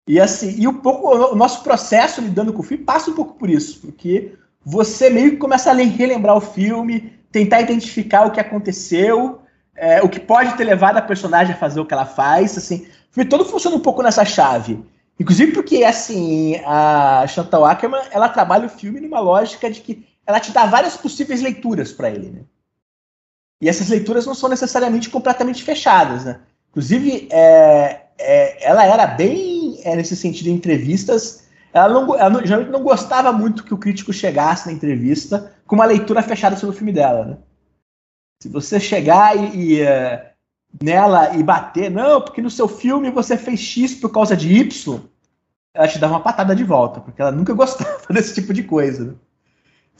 E 0.07 0.19
assim, 0.19 0.55
e 0.57 0.67
um 0.67 0.75
pouco 0.75 1.33
o 1.33 1.35
nosso 1.35 1.63
processo 1.63 2.21
lidando 2.21 2.53
com 2.53 2.61
o 2.61 2.63
filme 2.63 2.83
passa 2.83 3.11
um 3.11 3.13
pouco 3.13 3.33
por 3.33 3.49
isso, 3.49 3.81
porque 3.81 4.35
você 4.63 5.09
meio 5.09 5.31
que 5.31 5.37
começa 5.37 5.69
a 5.69 5.73
relembrar 5.73 6.35
o 6.35 6.41
filme, 6.41 7.13
tentar 7.31 7.61
identificar 7.61 8.25
o 8.25 8.31
que 8.31 8.39
aconteceu, 8.39 9.41
é, 9.75 10.01
o 10.01 10.09
que 10.09 10.19
pode 10.19 10.55
ter 10.55 10.63
levado 10.63 10.97
a 10.97 11.01
personagem 11.01 11.53
a 11.53 11.57
fazer 11.57 11.79
o 11.79 11.85
que 11.85 11.93
ela 11.93 12.05
faz, 12.05 12.57
assim, 12.57 12.87
o 13.11 13.13
filme 13.13 13.29
todo 13.29 13.45
funciona 13.45 13.75
um 13.75 13.81
pouco 13.81 14.01
nessa 14.01 14.23
chave. 14.23 14.83
Inclusive 15.19 15.51
porque, 15.51 15.83
assim, 15.83 16.57
a 16.65 17.25
Chantal 17.27 17.65
Ackerman, 17.65 18.01
ela 18.11 18.29
trabalha 18.29 18.67
o 18.67 18.69
filme 18.69 18.99
numa 18.99 19.19
lógica 19.19 19.69
de 19.69 19.81
que 19.81 20.07
ela 20.25 20.39
te 20.39 20.51
dá 20.51 20.65
várias 20.65 20.95
possíveis 20.95 21.41
leituras 21.41 21.91
para 21.91 22.09
ele, 22.09 22.29
né? 22.29 22.41
E 23.59 23.67
essas 23.67 23.89
leituras 23.89 24.25
não 24.25 24.35
são 24.35 24.49
necessariamente 24.49 25.09
completamente 25.09 25.63
fechadas, 25.63 26.25
né? 26.25 26.39
Inclusive, 26.69 27.27
é, 27.31 28.01
é, 28.19 28.69
ela 28.69 28.85
era 28.85 29.07
bem, 29.07 29.79
é, 29.83 29.95
nesse 29.95 30.15
sentido, 30.15 30.49
em 30.49 30.53
entrevistas, 30.53 31.47
ela, 31.73 31.89
não, 31.89 32.15
ela 32.15 32.29
não, 32.29 32.45
geralmente 32.45 32.71
não 32.71 32.83
gostava 32.83 33.31
muito 33.31 33.63
que 33.63 33.73
o 33.73 33.77
crítico 33.77 34.13
chegasse 34.13 34.67
na 34.67 34.73
entrevista 34.73 35.53
com 35.65 35.75
uma 35.75 35.85
leitura 35.85 36.21
fechada 36.21 36.55
sobre 36.55 36.75
o 36.75 36.77
filme 36.77 36.93
dela, 36.93 37.25
né? 37.25 37.37
Se 38.43 38.49
você 38.49 38.79
chegar 38.79 39.35
e, 39.35 39.55
e 39.55 39.81
é, 39.81 40.33
nela 40.81 41.35
e 41.35 41.43
bater, 41.43 41.89
não, 41.89 42.21
porque 42.21 42.41
no 42.41 42.49
seu 42.49 42.67
filme 42.67 43.09
você 43.09 43.37
fez 43.37 43.59
X 43.59 43.95
por 43.95 44.11
causa 44.11 44.35
de 44.35 44.53
Y, 44.53 44.99
ela 45.73 45.87
te 45.87 45.99
dá 45.99 46.07
uma 46.07 46.19
patada 46.19 46.55
de 46.55 46.63
volta, 46.63 46.99
porque 46.99 47.21
ela 47.21 47.31
nunca 47.31 47.53
gostava 47.55 48.01
desse 48.09 48.33
tipo 48.33 48.53
de 48.53 48.63
coisa. 48.63 49.05
Né? 49.05 49.13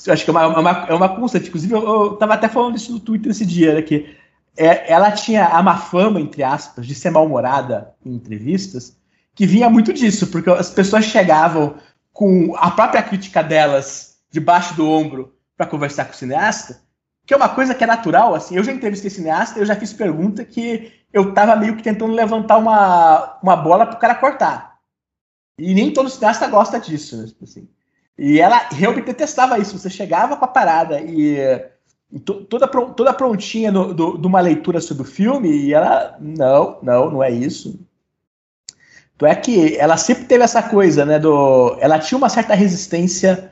Eu 0.05 0.13
acho 0.13 0.23
que 0.23 0.29
é 0.29 0.33
uma, 0.33 0.43
é 0.43 0.47
uma, 0.47 0.71
é 0.89 0.93
uma 0.93 1.09
constante. 1.09 1.47
Inclusive, 1.47 1.73
eu, 1.73 1.81
eu 1.81 2.15
tava 2.17 2.33
até 2.33 2.47
falando 2.47 2.75
isso 2.75 2.91
no 2.91 2.99
Twitter 2.99 3.31
esse 3.31 3.45
dia, 3.45 3.75
né, 3.75 3.81
que 3.81 4.15
é, 4.57 4.91
ela 4.91 5.11
tinha 5.11 5.45
a 5.45 5.61
má 5.61 5.77
fama, 5.77 6.19
entre 6.19 6.43
aspas, 6.43 6.85
de 6.85 6.95
ser 6.95 7.11
mal-humorada 7.11 7.93
em 8.05 8.15
entrevistas, 8.15 8.97
que 9.35 9.45
vinha 9.45 9.69
muito 9.69 9.93
disso, 9.93 10.27
porque 10.27 10.49
as 10.49 10.71
pessoas 10.71 11.05
chegavam 11.05 11.75
com 12.11 12.55
a 12.57 12.71
própria 12.71 13.03
crítica 13.03 13.43
delas 13.43 14.17
debaixo 14.31 14.75
do 14.75 14.89
ombro 14.89 15.33
para 15.55 15.67
conversar 15.67 16.05
com 16.05 16.13
o 16.13 16.15
cineasta, 16.15 16.81
que 17.27 17.33
é 17.33 17.37
uma 17.37 17.49
coisa 17.49 17.75
que 17.75 17.83
é 17.83 17.87
natural, 17.87 18.33
assim, 18.33 18.55
eu 18.55 18.63
já 18.63 18.71
entrevistei 18.71 19.09
cineasta, 19.09 19.59
eu 19.59 19.65
já 19.65 19.75
fiz 19.75 19.91
pergunta 19.91 20.45
que 20.45 20.93
eu 21.11 21.33
tava 21.33 21.57
meio 21.57 21.75
que 21.75 21.83
tentando 21.83 22.13
levantar 22.13 22.57
uma, 22.57 23.37
uma 23.43 23.55
bola 23.57 23.85
pro 23.85 23.99
cara 23.99 24.15
cortar. 24.15 24.77
E 25.59 25.73
nem 25.73 25.91
todo 25.91 26.09
cineasta 26.09 26.47
gosta 26.47 26.79
disso, 26.79 27.17
né, 27.17 27.27
tipo 27.27 27.43
assim. 27.43 27.67
E 28.17 28.39
ela 28.39 28.69
realmente 28.71 29.07
detestava 29.07 29.59
isso. 29.59 29.77
Você 29.77 29.89
chegava 29.89 30.37
com 30.37 30.45
a 30.45 30.47
parada 30.47 31.01
e, 31.01 31.37
e 32.09 32.19
toda, 32.19 32.65
toda 32.65 33.13
prontinha 33.13 33.73
no, 33.73 33.93
do, 33.93 34.17
de 34.17 34.25
uma 34.25 34.39
leitura 34.39 34.79
sobre 34.79 35.03
o 35.03 35.05
filme, 35.05 35.49
e 35.49 35.73
ela, 35.73 36.15
não, 36.21 36.79
não, 36.81 37.11
não 37.11 37.23
é 37.23 37.29
isso. 37.29 37.77
Então 39.17 39.27
é 39.27 39.35
que 39.35 39.75
ela 39.75 39.97
sempre 39.97 40.23
teve 40.23 40.45
essa 40.45 40.63
coisa, 40.63 41.03
né? 41.03 41.19
Do, 41.19 41.75
ela 41.81 41.99
tinha 41.99 42.17
uma 42.17 42.29
certa 42.29 42.53
resistência 42.53 43.51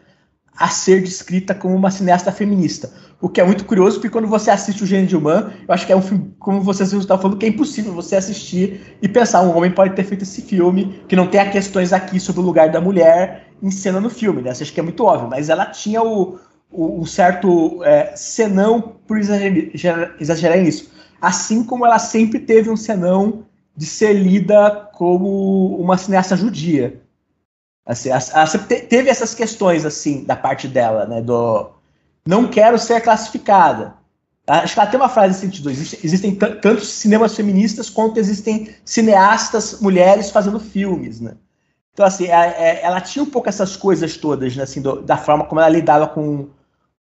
a 0.55 0.69
ser 0.69 1.01
descrita 1.03 1.53
como 1.53 1.76
uma 1.76 1.91
cineasta 1.91 2.32
feminista. 2.32 2.89
O 3.22 3.30
que 3.30 3.39
é 3.39 3.43
muito 3.45 3.66
curioso, 3.66 3.95
porque 3.95 4.09
quando 4.09 4.28
você 4.28 4.51
assiste 4.51 4.84
o 4.84 4.86
Gênio 4.86 5.07
de 5.07 5.16
Human, 5.16 5.51
eu 5.68 5.74
acho 5.74 5.86
que 5.86 5.93
é 5.93 5.95
um 5.95 6.01
filme, 6.01 6.36
como 6.38 6.61
vocês 6.61 6.91
estão 6.91 7.18
falando, 7.18 7.38
que 7.38 7.45
é 7.45 7.49
impossível 7.49 7.93
você 7.93 8.16
assistir 8.16 8.97
e 9.01 9.07
pensar, 9.07 9.41
um 9.41 9.55
homem 9.55 9.72
pode 9.72 9.95
ter 9.95 10.03
feito 10.03 10.24
esse 10.24 10.41
filme, 10.41 11.01
que 11.07 11.16
não 11.16 11.28
tenha 11.28 11.49
questões 11.49 11.93
aqui 11.93 12.20
sobre 12.20 12.41
o 12.41 12.43
lugar 12.43 12.70
da 12.70 12.82
mulher 12.82 13.47
em 13.63 13.72
cena 13.72 14.01
no 14.01 14.09
filme, 14.09 14.41
né? 14.41 14.53
Você 14.53 14.63
acha 14.63 14.74
que 14.74 14.80
é 14.80 14.84
muito 14.84 15.03
óbvio, 15.05 15.30
mas 15.30 15.49
ela 15.49 15.66
tinha 15.68 16.03
o, 16.03 16.38
o, 16.70 17.05
certo 17.05 17.82
é, 17.84 18.13
senão 18.16 18.82
por 19.07 19.18
exagerar, 19.18 20.16
exagerar 20.20 20.57
nisso. 20.59 20.91
Assim 21.22 21.63
como 21.63 21.86
ela 21.86 21.99
sempre 21.99 22.39
teve 22.39 22.70
um 22.70 22.78
senão 22.78 23.45
de 23.76 23.86
ser 23.86 24.13
lida 24.13 24.89
como 24.93 25.78
uma 25.78 25.97
cineasta 25.97 26.36
judia. 26.36 27.01
Assim, 27.86 28.09
ela 28.09 28.47
sempre 28.47 28.82
teve 28.82 29.09
essas 29.09 29.34
questões 29.34 29.86
assim 29.86 30.24
da 30.24 30.36
parte 30.36 30.68
dela, 30.68 31.05
né? 31.05 31.22
Do 31.22 31.74
não 32.28 32.47
quero 32.47 32.78
ser 32.78 33.01
classificada. 33.01 33.93
Acho 34.47 34.73
que 34.76 34.80
ela 34.80 34.89
tem 34.89 34.99
uma 34.99 35.09
frase 35.09 35.30
nesse 35.30 35.41
sentido. 35.41 35.69
Existem 35.71 36.36
tantos 36.36 36.88
cinemas 36.89 37.36
feministas 37.36 37.89
quanto 37.89 38.19
existem 38.19 38.76
cineastas 38.86 39.80
mulheres 39.82 40.30
fazendo 40.30 40.59
filmes, 40.59 41.19
né? 41.19 41.36
Então, 41.93 42.05
assim, 42.05 42.26
é, 42.26 42.82
ela 42.84 43.01
tinha 43.01 43.23
um 43.23 43.30
pouco 43.30 43.49
essas 43.49 43.76
coisas 43.76 44.17
todas, 44.17 44.55
né? 44.55 44.63
Assim, 44.63 44.82
do, 44.82 45.01
da 45.01 45.17
forma 45.17 45.45
como 45.45 45.61
ela 45.61 45.69
lidava 45.69 46.07
com, 46.07 46.49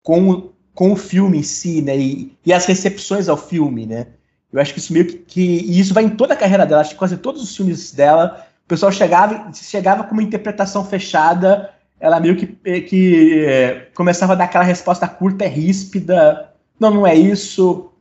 com, 0.02 0.50
com 0.74 0.92
o 0.92 0.96
filme 0.96 1.38
em 1.38 1.42
si, 1.42 1.80
né? 1.80 1.96
E, 1.96 2.36
e 2.44 2.52
as 2.52 2.66
recepções 2.66 3.28
ao 3.28 3.36
filme, 3.36 3.86
né? 3.86 4.08
Eu 4.52 4.60
acho 4.60 4.74
que 4.74 4.80
isso 4.80 4.92
meio 4.92 5.06
que, 5.06 5.16
que. 5.18 5.40
E 5.40 5.80
isso 5.80 5.94
vai 5.94 6.04
em 6.04 6.10
toda 6.10 6.34
a 6.34 6.36
carreira 6.36 6.66
dela. 6.66 6.82
Acho 6.82 6.90
que 6.90 6.98
quase 6.98 7.16
todos 7.16 7.42
os 7.42 7.56
filmes 7.56 7.92
dela 7.92 8.46
o 8.64 8.68
pessoal 8.68 8.92
chegava, 8.92 9.50
chegava 9.54 10.04
com 10.04 10.12
uma 10.12 10.22
interpretação 10.22 10.84
fechada, 10.84 11.70
ela 12.02 12.18
meio 12.18 12.34
que, 12.36 12.58
eh, 12.64 12.80
que 12.80 13.44
é, 13.46 13.88
começava 13.94 14.32
a 14.32 14.36
dar 14.36 14.44
aquela 14.44 14.64
resposta 14.64 15.06
curta, 15.06 15.46
ríspida. 15.46 16.52
Não, 16.78 16.90
não 16.90 17.06
é 17.06 17.14
isso. 17.14 17.92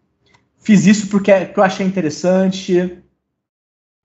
Fiz 0.58 0.88
isso 0.88 1.08
porque, 1.08 1.32
porque 1.32 1.60
eu 1.60 1.64
achei 1.64 1.86
interessante. 1.86 2.98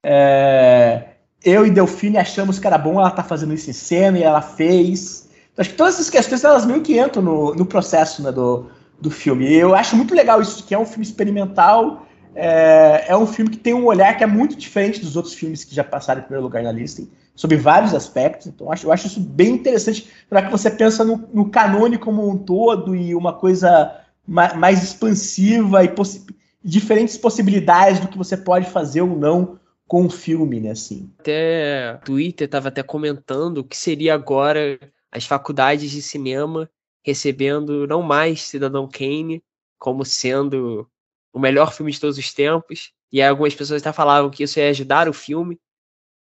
É, 0.05 1.15
eu 1.43 1.67
e 1.67 1.71
Delfine 1.71 2.19
achamos 2.19 2.59
que 2.59 2.67
era 2.67 2.77
bom 2.77 3.01
ela 3.01 3.11
tá 3.11 3.25
fazendo 3.25 3.55
isso 3.55 3.71
em 3.71 3.73
cena 3.73 4.19
e 4.19 4.23
ela 4.23 4.43
fez. 4.43 5.31
Então, 5.53 5.63
acho 5.63 5.71
que 5.71 5.77
todas 5.77 5.95
essas 5.95 6.11
questões 6.11 6.45
elas 6.45 6.67
meio 6.67 6.83
que 6.83 7.01
entram 7.01 7.23
no, 7.23 7.55
no 7.55 7.65
processo 7.65 8.23
né, 8.23 8.31
do, 8.31 8.67
do 9.01 9.11
filme. 9.11 9.51
Eu 9.51 9.75
acho 9.75 9.97
muito 9.97 10.15
legal 10.15 10.43
isso, 10.43 10.63
que 10.63 10.75
é 10.75 10.79
um 10.79 10.85
filme 10.85 11.07
experimental 11.07 12.07
é, 12.37 13.07
é, 13.09 13.17
um 13.17 13.27
filme 13.27 13.51
que 13.51 13.57
tem 13.57 13.73
um 13.73 13.87
olhar 13.87 14.15
que 14.15 14.23
é 14.23 14.27
muito 14.27 14.57
diferente 14.57 15.01
dos 15.01 15.17
outros 15.17 15.33
filmes 15.33 15.65
que 15.65 15.75
já 15.75 15.83
passaram 15.83 16.21
em 16.21 16.25
primeiro 16.25 16.45
lugar 16.45 16.63
na 16.63 16.71
lista, 16.71 17.03
sobre 17.37 17.57
vários 17.57 17.95
aspectos. 17.95 18.47
Então, 18.47 18.67
eu 18.67 18.73
acho, 18.73 18.87
eu 18.87 18.93
acho 18.93 19.07
isso 19.07 19.21
bem 19.21 19.51
interessante 19.51 20.11
para 20.29 20.43
que 20.43 20.51
você 20.51 20.71
pensa 20.71 21.05
no, 21.05 21.29
no 21.33 21.51
canone 21.51 21.99
como 21.99 22.29
um 22.29 22.37
todo 22.37 22.97
e 22.97 23.15
uma 23.15 23.35
coisa 23.35 24.01
ma 24.27 24.55
mais 24.55 24.83
expansiva 24.83 25.85
e 25.85 25.89
possi 25.89 26.27
diferentes 26.65 27.17
possibilidades 27.17 28.01
do 28.01 28.09
que 28.09 28.19
você 28.19 28.37
pode 28.37 28.69
fazer 28.69 29.03
ou 29.03 29.17
não 29.17 29.61
com 29.87 30.07
o 30.07 30.11
filme, 30.11 30.59
né? 30.59 30.71
Assim. 30.71 31.09
Até 31.21 32.01
Twitter 32.05 32.47
estava 32.47 32.69
até 32.69 32.83
comentando 32.83 33.63
que 33.63 33.77
seria 33.77 34.15
agora 34.15 34.81
as 35.13 35.25
faculdades 35.25 35.91
de 35.91 36.03
cinema 36.03 36.69
recebendo 37.05 37.87
não 37.87 38.03
mais 38.03 38.43
Cidadão 38.43 38.89
Kane 38.89 39.45
como 39.79 40.05
sendo 40.05 40.89
o 41.33 41.39
melhor 41.39 41.73
filme 41.73 41.93
de 41.93 42.01
todos 42.01 42.19
os 42.19 42.33
tempos. 42.35 42.91
E 43.13 43.23
algumas 43.23 43.55
pessoas 43.55 43.81
até 43.81 43.93
falavam 43.93 44.29
que 44.29 44.43
isso 44.43 44.59
ia 44.59 44.71
ajudar 44.71 45.09
o 45.09 45.13
filme 45.13 45.61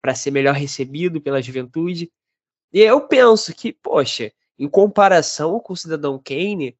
para 0.03 0.13
ser 0.13 0.31
melhor 0.31 0.53
recebido 0.53 1.21
pela 1.21 1.41
juventude. 1.41 2.11
E 2.73 2.81
eu 2.81 2.99
penso 2.99 3.55
que, 3.55 3.71
poxa, 3.71 4.33
em 4.59 4.67
comparação 4.67 5.61
com 5.61 5.73
Cidadão 5.73 6.21
Kane, 6.21 6.75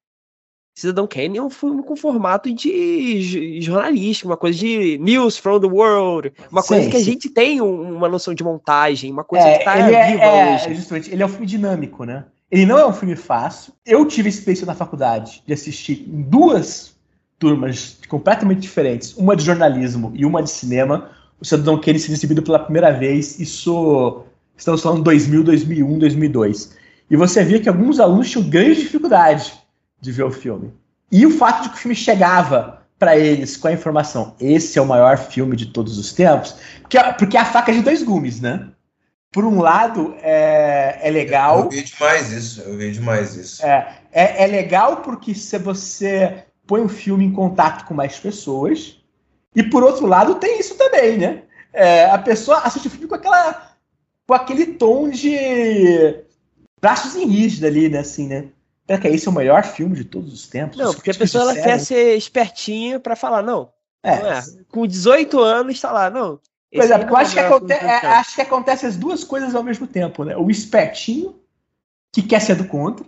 Cidadão 0.76 1.06
Kane 1.06 1.38
é 1.38 1.42
um 1.42 1.48
filme 1.48 1.82
com 1.82 1.96
formato 1.96 2.52
de 2.52 3.62
jornalístico, 3.62 4.28
uma 4.28 4.36
coisa 4.36 4.58
de 4.58 4.98
news 4.98 5.38
from 5.38 5.58
the 5.58 5.66
world, 5.66 6.34
uma 6.52 6.60
sim, 6.60 6.68
coisa 6.68 6.90
que 6.90 6.96
sim. 6.96 7.02
a 7.02 7.04
gente 7.04 7.30
tem 7.30 7.60
uma 7.62 8.08
noção 8.08 8.34
de 8.34 8.44
montagem, 8.44 9.10
uma 9.10 9.24
coisa 9.24 9.46
é, 9.46 9.58
que 9.58 9.64
tá 9.64 9.78
ele 9.78 9.96
é, 9.96 10.10
viva 10.10 10.24
é, 10.24 10.54
hoje. 10.54 10.74
Justamente, 10.74 11.10
ele 11.10 11.22
é 11.22 11.26
um 11.26 11.28
filme 11.28 11.46
dinâmico, 11.46 12.04
né? 12.04 12.26
Ele 12.50 12.66
não 12.66 12.78
é 12.78 12.86
um 12.86 12.92
filme 12.92 13.16
fácil. 13.16 13.72
Eu 13.86 14.04
tive 14.06 14.28
experiência 14.28 14.66
na 14.66 14.74
faculdade 14.74 15.42
de 15.46 15.54
assistir 15.54 16.06
em 16.06 16.20
duas 16.22 16.94
turmas 17.38 17.98
completamente 18.06 18.60
diferentes, 18.60 19.16
uma 19.16 19.34
de 19.34 19.44
jornalismo 19.44 20.12
e 20.14 20.26
uma 20.26 20.42
de 20.42 20.50
cinema, 20.50 21.10
o 21.40 21.44
Cidadão 21.44 21.80
Kane 21.80 21.98
se 21.98 22.12
exibido 22.12 22.42
pela 22.42 22.58
primeira 22.58 22.90
vez, 22.92 23.38
isso 23.38 24.24
estamos 24.56 24.82
falando 24.82 25.02
2000, 25.02 25.44
2001, 25.44 25.98
2002. 25.98 26.76
E 27.10 27.16
você 27.16 27.44
via 27.44 27.60
que 27.60 27.68
alguns 27.68 28.00
alunos 28.00 28.30
tinham 28.30 28.48
grande 28.48 28.82
dificuldade 28.82 29.52
de 30.00 30.12
ver 30.12 30.24
o 30.24 30.30
filme. 30.30 30.72
E 31.10 31.26
o 31.26 31.30
fato 31.30 31.64
de 31.64 31.68
que 31.70 31.74
o 31.76 31.78
filme 31.78 31.94
chegava 31.94 32.82
para 32.98 33.16
eles 33.16 33.56
com 33.56 33.68
a 33.68 33.72
informação, 33.72 34.34
esse 34.40 34.78
é 34.78 34.82
o 34.82 34.86
maior 34.86 35.18
filme 35.18 35.56
de 35.56 35.66
todos 35.66 35.98
os 35.98 36.12
tempos, 36.12 36.56
porque, 36.80 36.98
porque 37.18 37.36
é 37.36 37.40
a 37.40 37.44
faca 37.44 37.72
de 37.72 37.82
dois 37.82 38.02
gumes, 38.02 38.40
né? 38.40 38.68
Por 39.30 39.44
um 39.44 39.60
lado, 39.60 40.14
é, 40.22 41.00
é 41.02 41.10
legal. 41.10 41.64
Eu 41.64 41.70
vi 41.70 41.82
demais 41.82 42.30
isso, 42.30 42.60
eu 42.60 42.76
vi 42.76 42.92
demais 42.92 43.34
isso. 43.34 43.66
É, 43.66 43.98
é, 44.12 44.44
é 44.44 44.46
legal 44.46 44.98
porque 44.98 45.34
se 45.34 45.58
você 45.58 46.44
põe 46.66 46.80
o 46.80 46.88
filme 46.88 47.24
em 47.24 47.32
contato 47.32 47.84
com 47.84 47.94
mais 47.94 48.18
pessoas, 48.18 49.03
e 49.54 49.62
por 49.62 49.82
outro 49.82 50.06
lado, 50.06 50.36
tem 50.36 50.58
isso 50.58 50.74
também, 50.76 51.18
né? 51.18 51.42
É, 51.72 52.06
a 52.06 52.18
pessoa 52.18 52.58
assiste 52.58 52.88
o 52.88 52.90
filme 52.90 53.06
com 53.06 53.14
aquela. 53.14 53.72
com 54.26 54.34
aquele 54.34 54.66
tom 54.66 55.08
de 55.08 55.36
braços 56.80 57.16
em 57.16 57.26
rígido 57.26 57.66
ali, 57.66 57.88
né? 57.88 57.98
Assim, 58.00 58.26
né? 58.28 58.48
Será 58.86 59.00
que 59.00 59.08
esse 59.08 59.26
é 59.26 59.30
o 59.30 59.34
melhor 59.34 59.64
filme 59.64 59.96
de 59.96 60.04
todos 60.04 60.32
os 60.32 60.46
tempos? 60.46 60.76
Não, 60.76 60.92
porque 60.92 61.10
a 61.10 61.14
críticos 61.14 61.32
pessoa 61.32 61.52
ela 61.52 61.62
quer 61.62 61.78
ser 61.80 62.16
espertinha 62.16 63.00
pra 63.00 63.16
falar, 63.16 63.42
não. 63.42 63.70
É, 64.02 64.20
não 64.20 64.32
é. 64.32 64.42
Com 64.70 64.86
18 64.86 65.40
anos, 65.40 65.80
tá 65.80 65.90
lá, 65.90 66.10
não. 66.10 66.38
Pois 66.72 66.90
é, 66.90 66.98
porque 66.98 67.12
eu 67.12 67.16
acho 67.16 67.32
que, 67.32 67.40
o 67.40 67.42
melhor 67.42 67.56
aconte 67.56 67.66
filme 67.66 67.72
de 67.72 67.78
todos 67.78 68.02
os 68.02 68.04
é, 68.04 68.06
acho 68.06 68.34
que 68.34 68.42
acontece 68.42 68.86
as 68.86 68.96
duas 68.96 69.24
coisas 69.24 69.54
ao 69.54 69.62
mesmo 69.62 69.86
tempo, 69.86 70.24
né? 70.24 70.36
O 70.36 70.50
espertinho, 70.50 71.36
que 72.12 72.22
quer 72.22 72.40
ser 72.40 72.56
do 72.56 72.66
contra. 72.66 73.06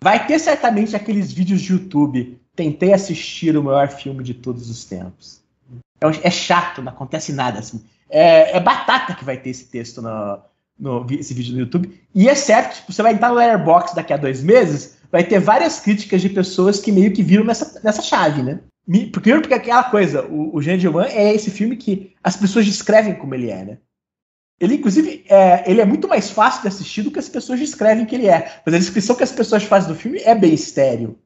Vai 0.00 0.26
ter 0.26 0.38
certamente 0.38 0.96
aqueles 0.96 1.32
vídeos 1.32 1.60
de 1.60 1.72
YouTube. 1.72 2.40
Tentei 2.56 2.92
assistir 2.92 3.56
o 3.56 3.62
maior 3.62 3.88
filme 3.88 4.24
de 4.24 4.34
todos 4.34 4.68
os 4.70 4.84
tempos. 4.84 5.40
É, 6.00 6.28
é 6.28 6.30
chato, 6.30 6.82
não 6.82 6.90
acontece 6.90 7.32
nada. 7.32 7.58
Assim. 7.58 7.84
É, 8.08 8.56
é 8.56 8.60
batata 8.60 9.14
que 9.14 9.24
vai 9.24 9.36
ter 9.36 9.50
esse 9.50 9.66
texto 9.66 10.00
no, 10.00 10.38
no 10.78 11.06
esse 11.10 11.34
vídeo 11.34 11.52
no 11.52 11.60
YouTube. 11.60 12.00
E 12.14 12.28
é 12.28 12.34
certo, 12.34 12.76
tipo, 12.76 12.92
você 12.92 13.02
vai 13.02 13.12
entrar 13.12 13.28
no 13.28 13.34
Letterboxd 13.34 13.94
daqui 13.94 14.12
a 14.12 14.16
dois 14.16 14.42
meses, 14.42 14.96
vai 15.12 15.22
ter 15.22 15.38
várias 15.38 15.80
críticas 15.80 16.22
de 16.22 16.30
pessoas 16.30 16.80
que 16.80 16.90
meio 16.90 17.12
que 17.12 17.22
viram 17.22 17.44
nessa, 17.44 17.80
nessa 17.82 18.02
chave, 18.02 18.42
né? 18.42 18.60
Me- 18.86 19.06
Primeiro 19.10 19.42
porque 19.42 19.54
aquela 19.54 19.84
coisa, 19.84 20.24
o, 20.26 20.56
o 20.56 20.62
Jean 20.62 20.78
é 21.10 21.34
esse 21.34 21.50
filme 21.50 21.76
que 21.76 22.14
as 22.22 22.36
pessoas 22.36 22.64
descrevem 22.64 23.14
como 23.14 23.34
ele 23.34 23.50
é, 23.50 23.64
né? 23.64 23.78
Ele, 24.58 24.76
inclusive, 24.76 25.24
é, 25.28 25.70
ele 25.70 25.82
é 25.82 25.84
muito 25.84 26.08
mais 26.08 26.30
fácil 26.30 26.62
de 26.62 26.68
assistir 26.68 27.02
do 27.02 27.10
que 27.10 27.18
as 27.18 27.28
pessoas 27.28 27.60
descrevem 27.60 28.06
que 28.06 28.14
ele 28.14 28.26
é. 28.28 28.60
Mas 28.64 28.74
a 28.74 28.78
descrição 28.78 29.14
que 29.14 29.22
as 29.22 29.32
pessoas 29.32 29.64
fazem 29.64 29.92
do 29.92 29.98
filme 29.98 30.18
é 30.20 30.34
bem 30.34 30.54
estéreo. 30.54 31.18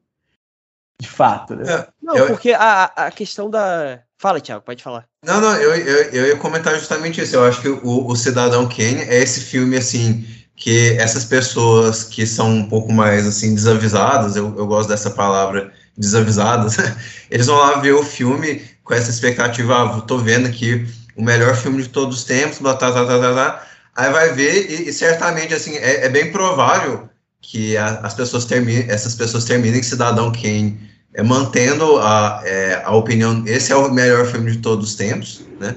De 1.01 1.09
fato, 1.09 1.55
né? 1.55 1.63
É, 1.73 1.87
Não, 2.01 2.15
Eu- 2.15 2.27
porque 2.27 2.51
a, 2.53 2.83
a 2.95 3.11
questão 3.11 3.49
da. 3.49 3.99
Fala, 4.19 4.39
Thiago, 4.39 4.63
pode 4.63 4.83
falar. 4.83 5.07
Não, 5.25 5.41
não, 5.41 5.55
eu, 5.55 5.75
eu, 5.75 6.03
eu 6.11 6.27
ia 6.27 6.37
comentar 6.37 6.75
justamente 6.77 7.19
isso. 7.19 7.35
Eu 7.35 7.43
acho 7.43 7.59
que 7.59 7.69
o, 7.69 8.05
o 8.07 8.15
Cidadão 8.15 8.69
Kane 8.69 9.01
é 9.01 9.17
esse 9.21 9.41
filme, 9.41 9.77
assim, 9.77 10.23
que 10.55 10.95
essas 10.99 11.25
pessoas 11.25 12.03
que 12.03 12.25
são 12.27 12.49
um 12.51 12.69
pouco 12.69 12.93
mais, 12.93 13.25
assim, 13.25 13.55
desavisadas, 13.55 14.35
eu, 14.35 14.55
eu 14.55 14.67
gosto 14.67 14.89
dessa 14.89 15.09
palavra, 15.09 15.73
desavisadas, 15.97 16.77
eles 17.31 17.47
vão 17.47 17.57
lá 17.57 17.79
ver 17.79 17.93
o 17.93 18.03
filme 18.03 18.61
com 18.83 18.93
essa 18.93 19.09
expectativa, 19.09 19.75
ah, 19.97 20.01
tô 20.01 20.19
vendo 20.19 20.47
aqui 20.47 20.85
o 21.15 21.23
melhor 21.23 21.55
filme 21.55 21.81
de 21.81 21.89
todos 21.89 22.17
os 22.19 22.23
tempos, 22.23 22.59
blá, 22.59 22.75
tá, 22.75 22.91
tá, 22.91 23.05
tá, 23.05 23.19
tá, 23.19 23.33
tá. 23.33 23.67
aí 23.95 24.11
vai 24.11 24.33
ver 24.33 24.69
e, 24.69 24.89
e 24.89 24.93
certamente, 24.93 25.51
assim, 25.53 25.75
é, 25.77 26.05
é 26.05 26.09
bem 26.09 26.31
provável 26.31 27.09
que 27.41 27.75
a- 27.77 28.01
as 28.03 28.13
pessoas 28.13 28.45
terminem, 28.45 28.85
essas 28.89 29.15
pessoas 29.15 29.45
terminem 29.45 29.81
Cidadão 29.81 30.31
Kane 30.31 30.90
é, 31.13 31.23
mantendo 31.23 31.97
a, 31.97 32.41
é, 32.45 32.81
a 32.83 32.95
opinião, 32.95 33.43
esse 33.45 33.71
é 33.71 33.75
o 33.75 33.91
melhor 33.91 34.25
filme 34.25 34.51
de 34.51 34.57
todos 34.59 34.89
os 34.89 34.95
tempos, 34.95 35.41
né? 35.59 35.75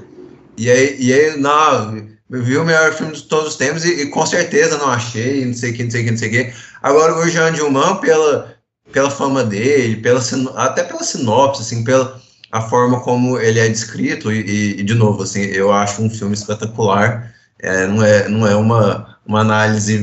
E 0.56 0.70
aí, 0.70 0.96
e 1.00 1.12
aí 1.12 1.36
não, 1.36 2.06
vi 2.30 2.56
o 2.56 2.64
melhor 2.64 2.92
filme 2.92 3.12
de 3.12 3.22
todos 3.24 3.48
os 3.50 3.56
tempos 3.56 3.84
e, 3.84 4.02
e 4.02 4.06
com 4.06 4.24
certeza 4.24 4.78
não 4.78 4.88
achei, 4.88 5.44
não 5.44 5.54
sei 5.54 5.72
o 5.72 5.74
que, 5.74 5.84
não 5.84 5.90
sei 5.90 6.02
o 6.02 6.04
que, 6.04 6.10
não 6.12 6.18
sei 6.18 6.28
o 6.28 6.30
que. 6.32 6.52
Agora, 6.82 7.18
o 7.18 7.28
Jean 7.28 7.52
Dilman, 7.52 7.96
pela, 7.96 8.54
pela 8.92 9.10
fama 9.10 9.42
dele, 9.44 9.96
pela, 9.96 10.20
até 10.56 10.84
pela 10.84 11.02
sinopse, 11.02 11.62
assim, 11.62 11.82
pela 11.82 12.22
a 12.54 12.60
forma 12.60 13.00
como 13.00 13.36
ele 13.40 13.58
é 13.58 13.68
descrito, 13.68 14.30
e- 14.30 14.78
e, 14.78 14.82
de 14.84 14.94
novo, 14.94 15.24
assim, 15.24 15.40
eu 15.40 15.72
acho 15.72 16.00
um 16.00 16.08
filme 16.08 16.34
espetacular, 16.34 17.34
é, 17.58 17.84
não 17.88 18.00
é, 18.00 18.28
não 18.28 18.46
é 18.46 18.54
uma, 18.54 19.18
uma 19.26 19.40
análise, 19.40 19.98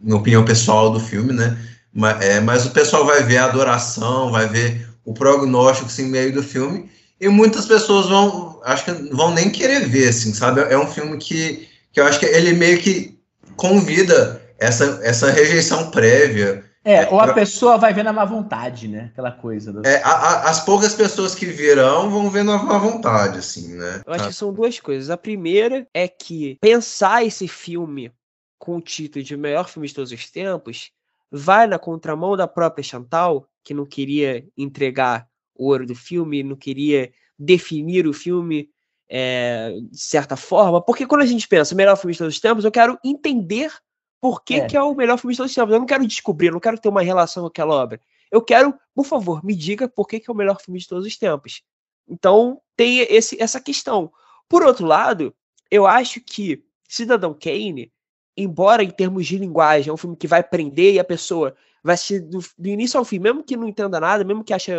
minha 0.00 0.16
opinião 0.16 0.44
pessoal 0.44 0.92
do 0.92 1.00
filme, 1.00 1.32
né? 1.32 1.58
Mas, 1.96 2.20
é, 2.20 2.40
mas 2.40 2.66
o 2.66 2.72
pessoal 2.72 3.06
vai 3.06 3.22
ver 3.22 3.38
a 3.38 3.46
adoração, 3.46 4.30
vai 4.30 4.46
ver 4.46 4.86
o 5.02 5.14
prognóstico 5.14 5.86
assim, 5.86 6.04
meio 6.04 6.30
do 6.30 6.42
filme, 6.42 6.90
e 7.18 7.26
muitas 7.26 7.64
pessoas 7.64 8.06
vão, 8.06 8.60
acho 8.64 8.84
que 8.84 8.92
vão 9.14 9.32
nem 9.32 9.48
querer 9.48 9.88
ver, 9.88 10.08
assim, 10.10 10.34
sabe? 10.34 10.60
É 10.60 10.76
um 10.76 10.86
filme 10.86 11.16
que, 11.16 11.66
que 11.90 11.98
eu 11.98 12.04
acho 12.04 12.20
que 12.20 12.26
ele 12.26 12.52
meio 12.52 12.78
que 12.82 13.18
convida 13.56 14.42
essa, 14.58 15.00
essa 15.02 15.30
rejeição 15.30 15.90
prévia. 15.90 16.62
É, 16.84 17.08
ou 17.08 17.18
a 17.18 17.24
pra- 17.24 17.32
pessoa 17.34 17.78
vai 17.78 17.94
ver 17.94 18.04
na 18.04 18.12
má 18.12 18.26
vontade, 18.26 18.88
né? 18.88 19.08
Aquela 19.12 19.32
coisa. 19.32 19.72
Do... 19.72 19.86
É, 19.86 20.02
a- 20.04 20.10
a- 20.10 20.50
as 20.50 20.60
poucas 20.60 20.94
pessoas 20.94 21.34
que 21.34 21.46
virão 21.46 22.10
vão 22.10 22.28
ver 22.28 22.44
na 22.44 22.58
má 22.62 22.76
vontade, 22.76 23.38
assim, 23.38 23.74
né? 23.74 24.02
Eu 24.06 24.12
acho 24.12 24.28
que 24.28 24.34
são 24.34 24.52
duas 24.52 24.78
coisas. 24.78 25.08
A 25.08 25.16
primeira 25.16 25.86
é 25.94 26.06
que 26.06 26.58
pensar 26.60 27.24
esse 27.24 27.48
filme 27.48 28.12
com 28.58 28.76
o 28.76 28.80
título 28.82 29.24
de 29.24 29.34
melhor 29.34 29.66
filme 29.68 29.88
de 29.88 29.94
todos 29.94 30.12
os 30.12 30.30
tempos 30.30 30.90
vai 31.30 31.66
na 31.66 31.78
contramão 31.78 32.36
da 32.36 32.46
própria 32.46 32.82
Chantal, 32.82 33.48
que 33.62 33.74
não 33.74 33.84
queria 33.84 34.46
entregar 34.56 35.28
o 35.54 35.66
ouro 35.66 35.86
do 35.86 35.94
filme, 35.94 36.42
não 36.42 36.56
queria 36.56 37.12
definir 37.38 38.06
o 38.06 38.12
filme 38.12 38.70
é, 39.08 39.76
de 39.90 39.98
certa 39.98 40.36
forma. 40.36 40.80
Porque 40.80 41.06
quando 41.06 41.22
a 41.22 41.26
gente 41.26 41.48
pensa 41.48 41.74
melhor 41.74 41.96
filme 41.96 42.12
de 42.12 42.18
todos 42.18 42.34
os 42.34 42.40
tempos, 42.40 42.64
eu 42.64 42.70
quero 42.70 42.98
entender 43.04 43.72
por 44.20 44.42
que 44.42 44.54
É. 44.54 44.66
que 44.66 44.76
é 44.76 44.82
o 44.82 44.94
melhor 44.94 45.18
filme 45.18 45.34
de 45.34 45.38
todos 45.38 45.50
os 45.50 45.54
tempos. 45.54 45.72
Eu 45.72 45.80
não 45.80 45.86
quero 45.86 46.06
descobrir, 46.06 46.48
eu 46.48 46.52
não 46.52 46.60
quero 46.60 46.78
ter 46.78 46.88
uma 46.88 47.02
relação 47.02 47.42
com 47.42 47.48
aquela 47.48 47.74
obra. 47.74 48.00
Eu 48.30 48.42
quero, 48.42 48.74
por 48.94 49.04
favor, 49.04 49.44
me 49.44 49.54
diga 49.54 49.88
por 49.88 50.06
que, 50.06 50.18
que 50.18 50.30
é 50.30 50.32
o 50.32 50.36
melhor 50.36 50.60
filme 50.60 50.80
de 50.80 50.88
todos 50.88 51.06
os 51.06 51.16
tempos. 51.16 51.62
Então, 52.08 52.60
tem 52.76 53.00
esse, 53.00 53.40
essa 53.40 53.60
questão. 53.60 54.12
Por 54.48 54.62
outro 54.62 54.86
lado, 54.86 55.34
eu 55.70 55.86
acho 55.86 56.20
que 56.20 56.64
Cidadão 56.88 57.34
Kane, 57.34 57.92
embora 58.36 58.82
em 58.82 58.90
termos 58.90 59.26
de 59.26 59.38
linguagem, 59.38 59.90
é 59.90 59.92
um 59.92 59.96
filme 59.96 60.16
que 60.16 60.26
vai 60.28 60.42
prender 60.42 60.94
e 60.94 60.98
a 60.98 61.04
pessoa 61.04 61.54
vai 61.82 61.94
assistir 61.94 62.20
do, 62.20 62.38
do 62.58 62.68
início 62.68 62.98
ao 62.98 63.04
fim, 63.04 63.18
mesmo 63.18 63.42
que 63.44 63.56
não 63.56 63.66
entenda 63.68 63.98
nada, 64.00 64.24
mesmo 64.24 64.44
que 64.44 64.52
ache 64.52 64.72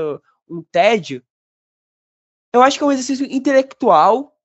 um 0.49 0.62
tédio, 0.62 1.24
eu 2.53 2.62
acho 2.62 2.78
que 2.78 2.84
é 2.84 2.88
um 2.88 2.91
exercício 2.91 3.26
intelectual 3.30 4.36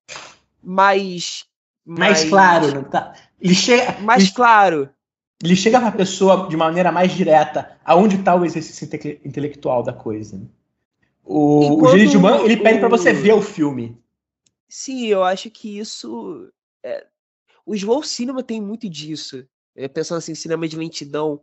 mais. 0.62 1.44
mais 1.84 2.24
claro, 2.24 2.66
né? 2.74 2.82
Tá? 2.90 3.14
Ele 3.40 3.54
chega, 3.54 3.98
Mais 4.00 4.22
ele, 4.24 4.32
claro. 4.32 4.90
ele 5.42 5.56
chega 5.56 5.80
pra 5.80 5.92
pessoa 5.92 6.48
de 6.48 6.56
maneira 6.56 6.92
mais 6.92 7.12
direta 7.12 7.76
aonde 7.84 8.16
está 8.16 8.34
o 8.34 8.44
exercício 8.44 8.84
inte- 8.86 9.20
intelectual 9.24 9.82
da 9.82 9.92
coisa. 9.92 10.36
né? 10.38 10.46
O, 11.24 11.60
o 11.82 11.96
Enquanto 11.96 12.20
Man, 12.20 12.38
ele 12.44 12.56
pede 12.56 12.78
pra 12.78 12.88
o- 12.88 12.90
você 12.90 13.12
ver 13.12 13.32
o 13.32 13.42
filme. 13.42 13.96
Sim, 14.68 15.06
eu 15.06 15.22
acho 15.22 15.50
que 15.50 15.78
isso. 15.78 16.50
é, 16.82 17.06
o 17.64 17.74
slow 17.74 18.02
cinema 18.02 18.42
tem 18.42 18.60
muito 18.60 18.88
disso. 18.88 19.46
É, 19.74 19.88
pensando 19.88 20.18
assim, 20.18 20.34
cinema 20.34 20.68
de 20.68 20.76
lentidão. 20.76 21.40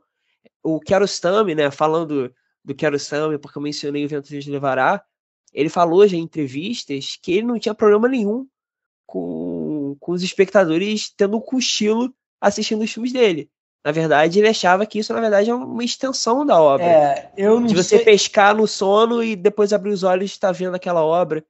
O 0.64 0.80
Kiarostami, 0.80 1.56
né? 1.56 1.72
Falando 1.72 2.34
do 2.64 2.76
Kiarostami, 2.76 3.38
porque 3.38 3.58
eu 3.58 3.62
mencionei 3.62 4.06
o 4.06 4.10
Vento 4.10 4.28
de 4.28 4.52
Levará, 4.52 5.04
ele 5.54 5.70
falou 5.70 6.08
já 6.08 6.16
em 6.16 6.22
entrevistas 6.22 7.18
que 7.22 7.32
ele 7.32 7.48
não 7.48 7.60
tinha 7.60 7.74
problema 7.74 8.08
nenhum 8.08 8.48
com, 9.06 9.98
com 10.00 10.12
os 10.12 10.22
espectadores 10.22 11.12
tendo 11.16 11.38
um 11.38 11.42
cochilo 11.42 12.14
assistindo 12.40 12.84
os 12.84 12.92
filmes 12.92 13.12
dele. 13.12 13.50
Na 13.84 13.92
verdade, 13.92 14.40
ele 14.40 14.48
achava 14.48 14.86
que 14.86 15.00
isso, 15.00 15.14
na 15.14 15.22
verdade, 15.22 15.50
é 15.50 15.56
uma 15.56 15.84
extensão 15.84 16.46
da 16.46 16.62
obra. 16.62 16.86
É, 16.86 17.32
eu 17.38 17.60
não 17.60 17.68
de 17.68 17.74
você 17.74 17.98
sei. 17.98 18.06
pescar 18.06 18.56
no 18.56 18.68
sono 18.68 19.24
e 19.24 19.36
depois 19.36 19.72
abrir 19.72 19.92
os 19.92 20.04
olhos 20.04 20.30
e 20.30 20.34
estar 20.34 20.52
vendo 20.52 20.76
aquela 20.76 21.04
obra. 21.04 21.44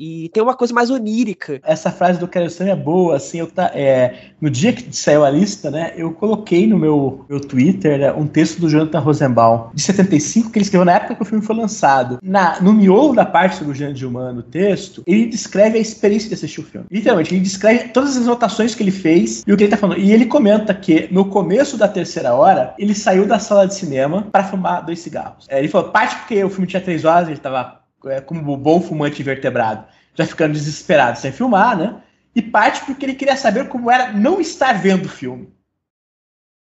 E 0.00 0.30
tem 0.30 0.42
uma 0.42 0.54
coisa 0.54 0.72
mais 0.72 0.88
onírica. 0.88 1.60
Essa 1.62 1.90
frase 1.90 2.18
do 2.18 2.26
Kerosene 2.26 2.70
é 2.70 2.76
boa, 2.76 3.16
assim, 3.16 3.38
eu 3.38 3.46
tá, 3.46 3.70
é, 3.74 4.14
no 4.40 4.48
dia 4.48 4.72
que 4.72 4.96
saiu 4.96 5.26
a 5.26 5.30
lista, 5.30 5.70
né, 5.70 5.92
eu 5.94 6.10
coloquei 6.12 6.66
no 6.66 6.78
meu, 6.78 7.26
meu 7.28 7.38
Twitter 7.38 7.98
né, 7.98 8.10
um 8.12 8.26
texto 8.26 8.58
do 8.58 8.68
Jonathan 8.70 8.98
Rosenbaum, 8.98 9.68
de 9.74 9.82
75, 9.82 10.50
que 10.50 10.58
ele 10.58 10.64
escreveu 10.64 10.86
na 10.86 10.92
época 10.92 11.16
que 11.16 11.22
o 11.22 11.24
filme 11.26 11.44
foi 11.44 11.54
lançado. 11.54 12.18
Na, 12.22 12.58
no 12.62 12.72
miolo 12.72 13.14
da 13.14 13.26
parte 13.26 13.56
sobre 13.56 13.72
o 13.72 13.74
Jean 13.74 13.94
Gilman 13.94 14.32
no 14.32 14.42
texto, 14.42 15.02
ele 15.06 15.26
descreve 15.26 15.76
a 15.76 15.80
experiência 15.80 16.28
de 16.28 16.34
assistir 16.34 16.60
o 16.60 16.64
filme. 16.64 16.86
Literalmente, 16.90 17.34
ele 17.34 17.42
descreve 17.42 17.88
todas 17.88 18.16
as 18.16 18.26
anotações 18.26 18.74
que 18.74 18.82
ele 18.82 18.90
fez 18.90 19.44
e 19.46 19.52
o 19.52 19.56
que 19.56 19.64
ele 19.64 19.70
tá 19.70 19.76
falando. 19.76 19.98
E 19.98 20.12
ele 20.12 20.24
comenta 20.24 20.72
que 20.72 21.08
no 21.12 21.26
começo 21.26 21.76
da 21.76 21.86
terceira 21.86 22.34
hora, 22.34 22.74
ele 22.78 22.94
saiu 22.94 23.26
da 23.26 23.38
sala 23.38 23.66
de 23.66 23.74
cinema 23.74 24.26
para 24.32 24.44
fumar 24.44 24.82
dois 24.82 25.00
cigarros. 25.00 25.46
É, 25.50 25.58
ele 25.58 25.68
falou, 25.68 25.90
parte 25.90 26.16
porque 26.16 26.42
o 26.42 26.48
filme 26.48 26.66
tinha 26.66 26.80
três 26.80 27.04
horas, 27.04 27.28
ele 27.28 27.38
tava 27.38 27.79
é, 28.06 28.20
como 28.20 28.56
bom 28.56 28.80
fumante 28.80 29.20
invertebrado, 29.20 29.86
já 30.14 30.26
ficando 30.26 30.52
desesperado 30.52 31.18
sem 31.18 31.32
filmar, 31.32 31.76
né? 31.76 32.02
E 32.34 32.40
parte 32.40 32.84
porque 32.84 33.04
ele 33.04 33.14
queria 33.14 33.36
saber 33.36 33.68
como 33.68 33.90
era 33.90 34.12
não 34.12 34.40
estar 34.40 34.72
vendo 34.72 35.06
o 35.06 35.10
filme. 35.10 35.52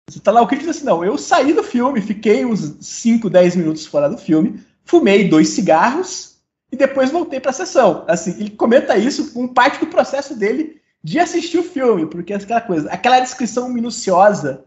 Você 0.08 0.20
tá 0.20 0.30
lá, 0.30 0.40
o 0.40 0.46
crítico 0.46 0.70
diz 0.70 0.76
assim, 0.76 0.86
não, 0.86 1.04
eu 1.04 1.18
saí 1.18 1.52
do 1.52 1.64
filme, 1.64 2.00
fiquei 2.00 2.44
uns 2.44 2.76
5, 2.80 3.28
10 3.28 3.56
minutos 3.56 3.86
fora 3.86 4.08
do 4.08 4.16
filme, 4.16 4.60
fumei 4.84 5.28
dois 5.28 5.48
cigarros 5.48 6.36
e 6.70 6.76
depois 6.76 7.10
voltei 7.10 7.40
para 7.40 7.50
a 7.50 7.54
sessão. 7.54 8.04
Assim, 8.06 8.30
ele 8.38 8.50
comenta 8.50 8.96
isso 8.96 9.32
com 9.32 9.48
parte 9.48 9.80
do 9.80 9.88
processo 9.88 10.36
dele 10.36 10.80
de 11.02 11.18
assistir 11.18 11.58
o 11.58 11.64
filme, 11.64 12.06
porque 12.06 12.32
é 12.32 12.36
aquela 12.36 12.60
coisa, 12.60 12.90
aquela 12.90 13.18
descrição 13.18 13.68
minuciosa 13.68 14.64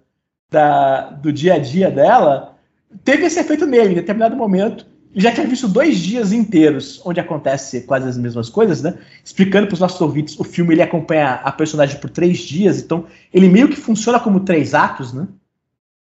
da, 0.50 1.10
do 1.12 1.32
dia 1.32 1.54
a 1.54 1.60
dia 1.60 1.90
dela 1.90 2.58
teve 3.04 3.26
esse 3.26 3.40
efeito 3.40 3.66
nele. 3.66 3.92
Em 3.92 3.96
determinado 3.96 4.36
momento, 4.36 4.86
já 5.16 5.32
tinha 5.32 5.48
visto 5.48 5.68
dois 5.68 5.98
dias 5.98 6.32
inteiros 6.32 7.02
onde 7.04 7.20
acontece 7.20 7.82
quase 7.82 8.08
as 8.08 8.18
mesmas 8.18 8.50
coisas, 8.50 8.82
né? 8.82 8.98
Explicando 9.24 9.68
para 9.68 9.74
os 9.74 9.80
nossos 9.80 10.00
ouvintes, 10.00 10.40
o 10.40 10.44
filme 10.44 10.74
ele 10.74 10.82
acompanha 10.82 11.42
a 11.44 11.52
personagem 11.52 12.00
por 12.00 12.10
três 12.10 12.40
dias, 12.40 12.80
então 12.80 13.06
ele 13.34 13.50
meio 13.50 13.68
que 13.68 13.76
funciona 13.76 14.20
como 14.20 14.42
três 14.42 14.74
atos, 14.74 15.12
né? 15.12 15.28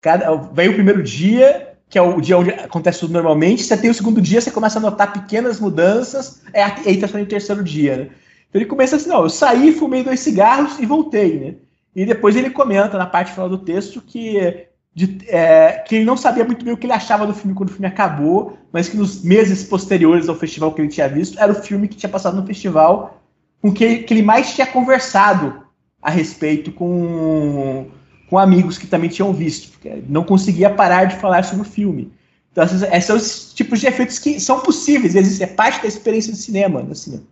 Cada, 0.00 0.34
vem 0.34 0.68
o 0.68 0.74
primeiro 0.74 1.02
dia, 1.02 1.74
que 1.88 1.98
é 1.98 2.02
o 2.02 2.20
dia 2.20 2.36
onde 2.36 2.50
acontece 2.50 3.00
tudo 3.00 3.12
normalmente, 3.12 3.62
você 3.62 3.76
tem 3.76 3.90
o 3.90 3.94
segundo 3.94 4.20
dia, 4.20 4.40
você 4.40 4.50
começa 4.50 4.78
a 4.78 4.82
notar 4.82 5.12
pequenas 5.12 5.60
mudanças, 5.60 6.42
é, 6.52 6.62
aí 6.64 6.98
tá 6.98 7.06
no 7.18 7.26
terceiro 7.26 7.62
dia, 7.62 7.96
né? 7.96 8.02
Então 8.48 8.60
ele 8.60 8.66
começa 8.66 8.96
assim, 8.96 9.08
não, 9.08 9.22
eu 9.22 9.30
saí, 9.30 9.72
fumei 9.72 10.02
dois 10.02 10.20
cigarros 10.20 10.78
e 10.78 10.86
voltei, 10.86 11.38
né? 11.38 11.54
E 11.94 12.04
depois 12.04 12.36
ele 12.36 12.50
comenta 12.50 12.98
na 12.98 13.06
parte 13.06 13.32
final 13.32 13.48
do 13.48 13.58
texto 13.58 14.02
que 14.02 14.66
de, 14.96 15.18
é, 15.28 15.84
que 15.86 15.96
ele 15.96 16.06
não 16.06 16.16
sabia 16.16 16.42
muito 16.42 16.64
bem 16.64 16.72
o 16.72 16.76
que 16.78 16.86
ele 16.86 16.94
achava 16.94 17.26
do 17.26 17.34
filme 17.34 17.54
quando 17.54 17.68
o 17.68 17.72
filme 17.72 17.86
acabou, 17.86 18.56
mas 18.72 18.88
que 18.88 18.96
nos 18.96 19.22
meses 19.22 19.62
posteriores 19.62 20.26
ao 20.26 20.34
festival 20.34 20.72
que 20.72 20.80
ele 20.80 20.88
tinha 20.88 21.06
visto, 21.06 21.38
era 21.38 21.52
o 21.52 21.54
filme 21.54 21.86
que 21.86 21.96
tinha 21.96 22.08
passado 22.08 22.34
no 22.34 22.46
festival 22.46 23.22
com 23.60 23.70
que, 23.70 23.98
que 23.98 24.14
ele 24.14 24.22
mais 24.22 24.54
tinha 24.54 24.66
conversado 24.66 25.62
a 26.00 26.10
respeito 26.10 26.72
com, 26.72 27.88
com 28.30 28.38
amigos 28.38 28.78
que 28.78 28.86
também 28.86 29.10
tinham 29.10 29.34
visto, 29.34 29.72
porque 29.72 30.02
não 30.08 30.24
conseguia 30.24 30.70
parar 30.70 31.04
de 31.04 31.16
falar 31.16 31.44
sobre 31.44 31.68
o 31.68 31.70
filme. 31.70 32.10
Então, 32.50 32.64
esses, 32.64 32.80
esses 32.80 33.04
são 33.04 33.16
os 33.16 33.52
tipos 33.52 33.80
de 33.80 33.88
efeitos 33.88 34.18
que 34.18 34.40
são 34.40 34.60
possíveis, 34.60 35.14
eles 35.14 35.38
é 35.42 35.46
parte 35.46 35.82
da 35.82 35.88
experiência 35.88 36.32
de 36.32 36.38
cinema. 36.38 36.86
Assim. 36.90 37.22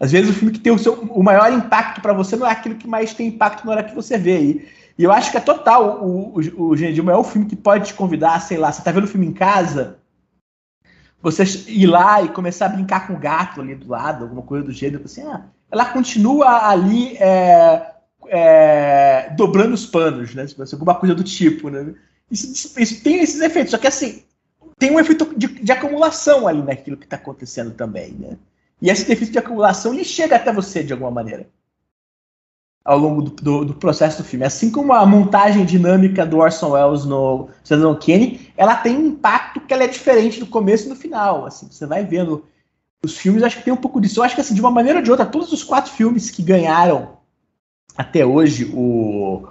Às 0.00 0.10
vezes 0.10 0.30
o 0.30 0.34
filme 0.34 0.52
que 0.52 0.58
tem 0.58 0.72
o, 0.72 0.78
seu, 0.78 0.94
o 0.94 1.22
maior 1.22 1.52
impacto 1.52 2.00
para 2.00 2.12
você 2.12 2.34
não 2.34 2.44
é 2.44 2.50
aquilo 2.50 2.74
que 2.74 2.88
mais 2.88 3.14
tem 3.14 3.28
impacto 3.28 3.64
na 3.64 3.70
hora 3.70 3.84
que 3.84 3.94
você 3.94 4.18
vê. 4.18 4.40
E 4.40 4.77
e 4.98 5.04
eu 5.04 5.12
acho 5.12 5.30
que 5.30 5.36
é 5.36 5.40
total 5.40 6.04
o, 6.04 6.40
o, 6.40 6.62
o 6.70 6.76
Genedilma 6.76 7.12
é 7.12 7.16
o 7.16 7.22
filme 7.22 7.46
que 7.46 7.54
pode 7.54 7.86
te 7.86 7.94
convidar, 7.94 8.40
sei 8.40 8.58
lá, 8.58 8.72
você 8.72 8.82
tá 8.82 8.90
vendo 8.90 9.04
o 9.04 9.08
filme 9.08 9.26
em 9.26 9.32
casa, 9.32 9.98
você 11.22 11.44
ir 11.68 11.86
lá 11.86 12.20
e 12.20 12.28
começar 12.28 12.66
a 12.66 12.70
brincar 12.70 13.06
com 13.06 13.14
o 13.14 13.18
gato 13.18 13.60
ali 13.60 13.76
do 13.76 13.88
lado, 13.88 14.24
alguma 14.24 14.42
coisa 14.42 14.64
do 14.64 14.72
gênero, 14.72 15.04
assim, 15.04 15.22
ah, 15.22 15.44
ela 15.70 15.84
continua 15.84 16.68
ali 16.68 17.16
é, 17.16 17.92
é, 18.26 19.34
dobrando 19.36 19.74
os 19.74 19.86
panos, 19.86 20.34
né? 20.34 20.46
Tipo, 20.46 20.62
alguma 20.62 20.94
coisa 20.96 21.14
do 21.14 21.22
tipo, 21.22 21.70
né? 21.70 21.94
Isso, 22.30 22.78
isso, 22.80 23.02
tem 23.02 23.20
esses 23.20 23.40
efeitos, 23.40 23.70
só 23.70 23.78
que 23.78 23.86
assim, 23.86 24.24
tem 24.78 24.90
um 24.90 24.98
efeito 24.98 25.32
de, 25.36 25.46
de 25.46 25.72
acumulação 25.72 26.46
ali 26.46 26.62
naquilo 26.62 26.96
que 26.96 27.04
está 27.04 27.16
acontecendo 27.16 27.72
também, 27.72 28.12
né? 28.12 28.36
E 28.80 28.90
esse 28.90 29.10
efeito 29.10 29.32
de 29.32 29.38
acumulação 29.38 29.94
ele 29.94 30.04
chega 30.04 30.36
até 30.36 30.52
você 30.52 30.82
de 30.82 30.92
alguma 30.92 31.10
maneira 31.10 31.48
ao 32.88 32.96
longo 32.96 33.20
do, 33.20 33.30
do, 33.30 33.64
do, 33.66 33.74
processo 33.74 34.22
do 34.22 34.26
filme. 34.26 34.46
Assim 34.46 34.70
como 34.70 34.94
a 34.94 35.04
montagem 35.04 35.66
dinâmica 35.66 36.24
do 36.24 36.38
Orson 36.38 36.70
Welles 36.70 37.04
no 37.04 37.50
Cidadão 37.62 37.94
Kane, 37.94 38.50
ela 38.56 38.76
tem 38.76 38.96
um 38.96 39.08
impacto 39.08 39.60
que 39.60 39.74
ela 39.74 39.84
é 39.84 39.88
diferente 39.88 40.40
do 40.40 40.46
começo 40.46 40.86
e 40.86 40.88
do 40.88 40.96
final. 40.96 41.44
Assim, 41.44 41.68
você 41.70 41.84
vai 41.84 42.02
vendo 42.02 42.46
os 43.04 43.18
filmes, 43.18 43.42
acho 43.42 43.58
que 43.58 43.64
tem 43.64 43.74
um 43.74 43.76
pouco 43.76 44.00
disso. 44.00 44.20
Eu 44.20 44.24
acho 44.24 44.34
que 44.34 44.40
assim, 44.40 44.54
de 44.54 44.62
uma 44.62 44.70
maneira 44.70 45.00
ou 45.00 45.04
de 45.04 45.10
outra, 45.10 45.26
todos 45.26 45.52
os 45.52 45.62
quatro 45.62 45.92
filmes 45.92 46.30
que 46.30 46.42
ganharam 46.42 47.18
até 47.94 48.24
hoje 48.24 48.72
o, 48.72 49.46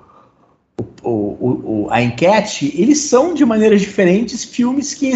o, 1.04 1.12
o, 1.12 1.88
a 1.92 2.02
enquete, 2.02 2.74
eles 2.76 3.02
são 3.02 3.36
de 3.36 3.46
maneiras 3.46 3.82
diferentes 3.82 4.44
filmes 4.44 4.96
que 4.96 5.14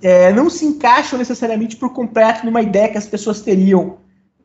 é, 0.00 0.32
não 0.32 0.48
se 0.48 0.64
encaixam 0.64 1.18
necessariamente 1.18 1.76
por 1.76 1.92
completo 1.92 2.46
numa 2.46 2.62
ideia 2.62 2.88
que 2.88 2.96
as 2.96 3.06
pessoas 3.06 3.42
teriam 3.42 3.98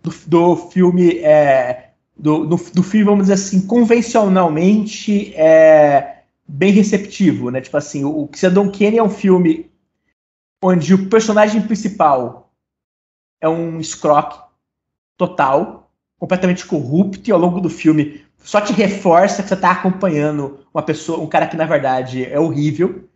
do, 0.03 0.13
do 0.27 0.55
filme 0.57 1.19
é, 1.19 1.84
do, 2.17 2.45
do, 2.45 2.55
do 2.55 2.83
filme, 2.83 3.05
vamos 3.05 3.23
dizer 3.23 3.33
assim, 3.33 3.67
convencionalmente 3.67 5.33
é, 5.35 6.23
bem 6.47 6.71
receptivo, 6.71 7.49
né? 7.49 7.61
Tipo 7.61 7.77
assim, 7.77 8.05
o, 8.05 8.29
Cidadão 8.33 8.71
Kane 8.71 8.97
é 8.97 9.03
um 9.03 9.09
filme 9.09 9.69
onde 10.63 10.93
o 10.93 11.09
personagem 11.09 11.61
principal 11.61 12.51
é 13.41 13.49
um 13.49 13.79
escroque 13.79 14.39
total, 15.17 15.91
completamente 16.17 16.65
corrupto, 16.65 17.29
e 17.29 17.33
ao 17.33 17.39
longo 17.39 17.59
do 17.59 17.69
filme 17.69 18.23
só 18.37 18.61
te 18.61 18.71
reforça 18.71 19.41
que 19.43 19.49
você 19.49 19.53
está 19.55 19.71
acompanhando 19.71 20.59
uma 20.73 20.83
pessoa, 20.83 21.19
um 21.19 21.27
cara 21.27 21.47
que 21.47 21.57
na 21.57 21.65
verdade 21.65 22.23
é 22.23 22.39
horrível. 22.39 23.09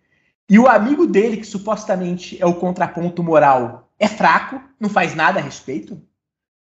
E 0.49 0.57
o 0.57 0.67
amigo 0.67 1.05
dele, 1.05 1.37
que 1.37 1.45
supostamente 1.45 2.41
é 2.41 2.45
o 2.45 2.55
contraponto 2.55 3.23
moral, 3.23 3.89
é 3.99 4.07
fraco, 4.07 4.59
não 4.79 4.89
faz 4.89 5.13
nada 5.15 5.39
a 5.39 5.43
respeito 5.43 6.01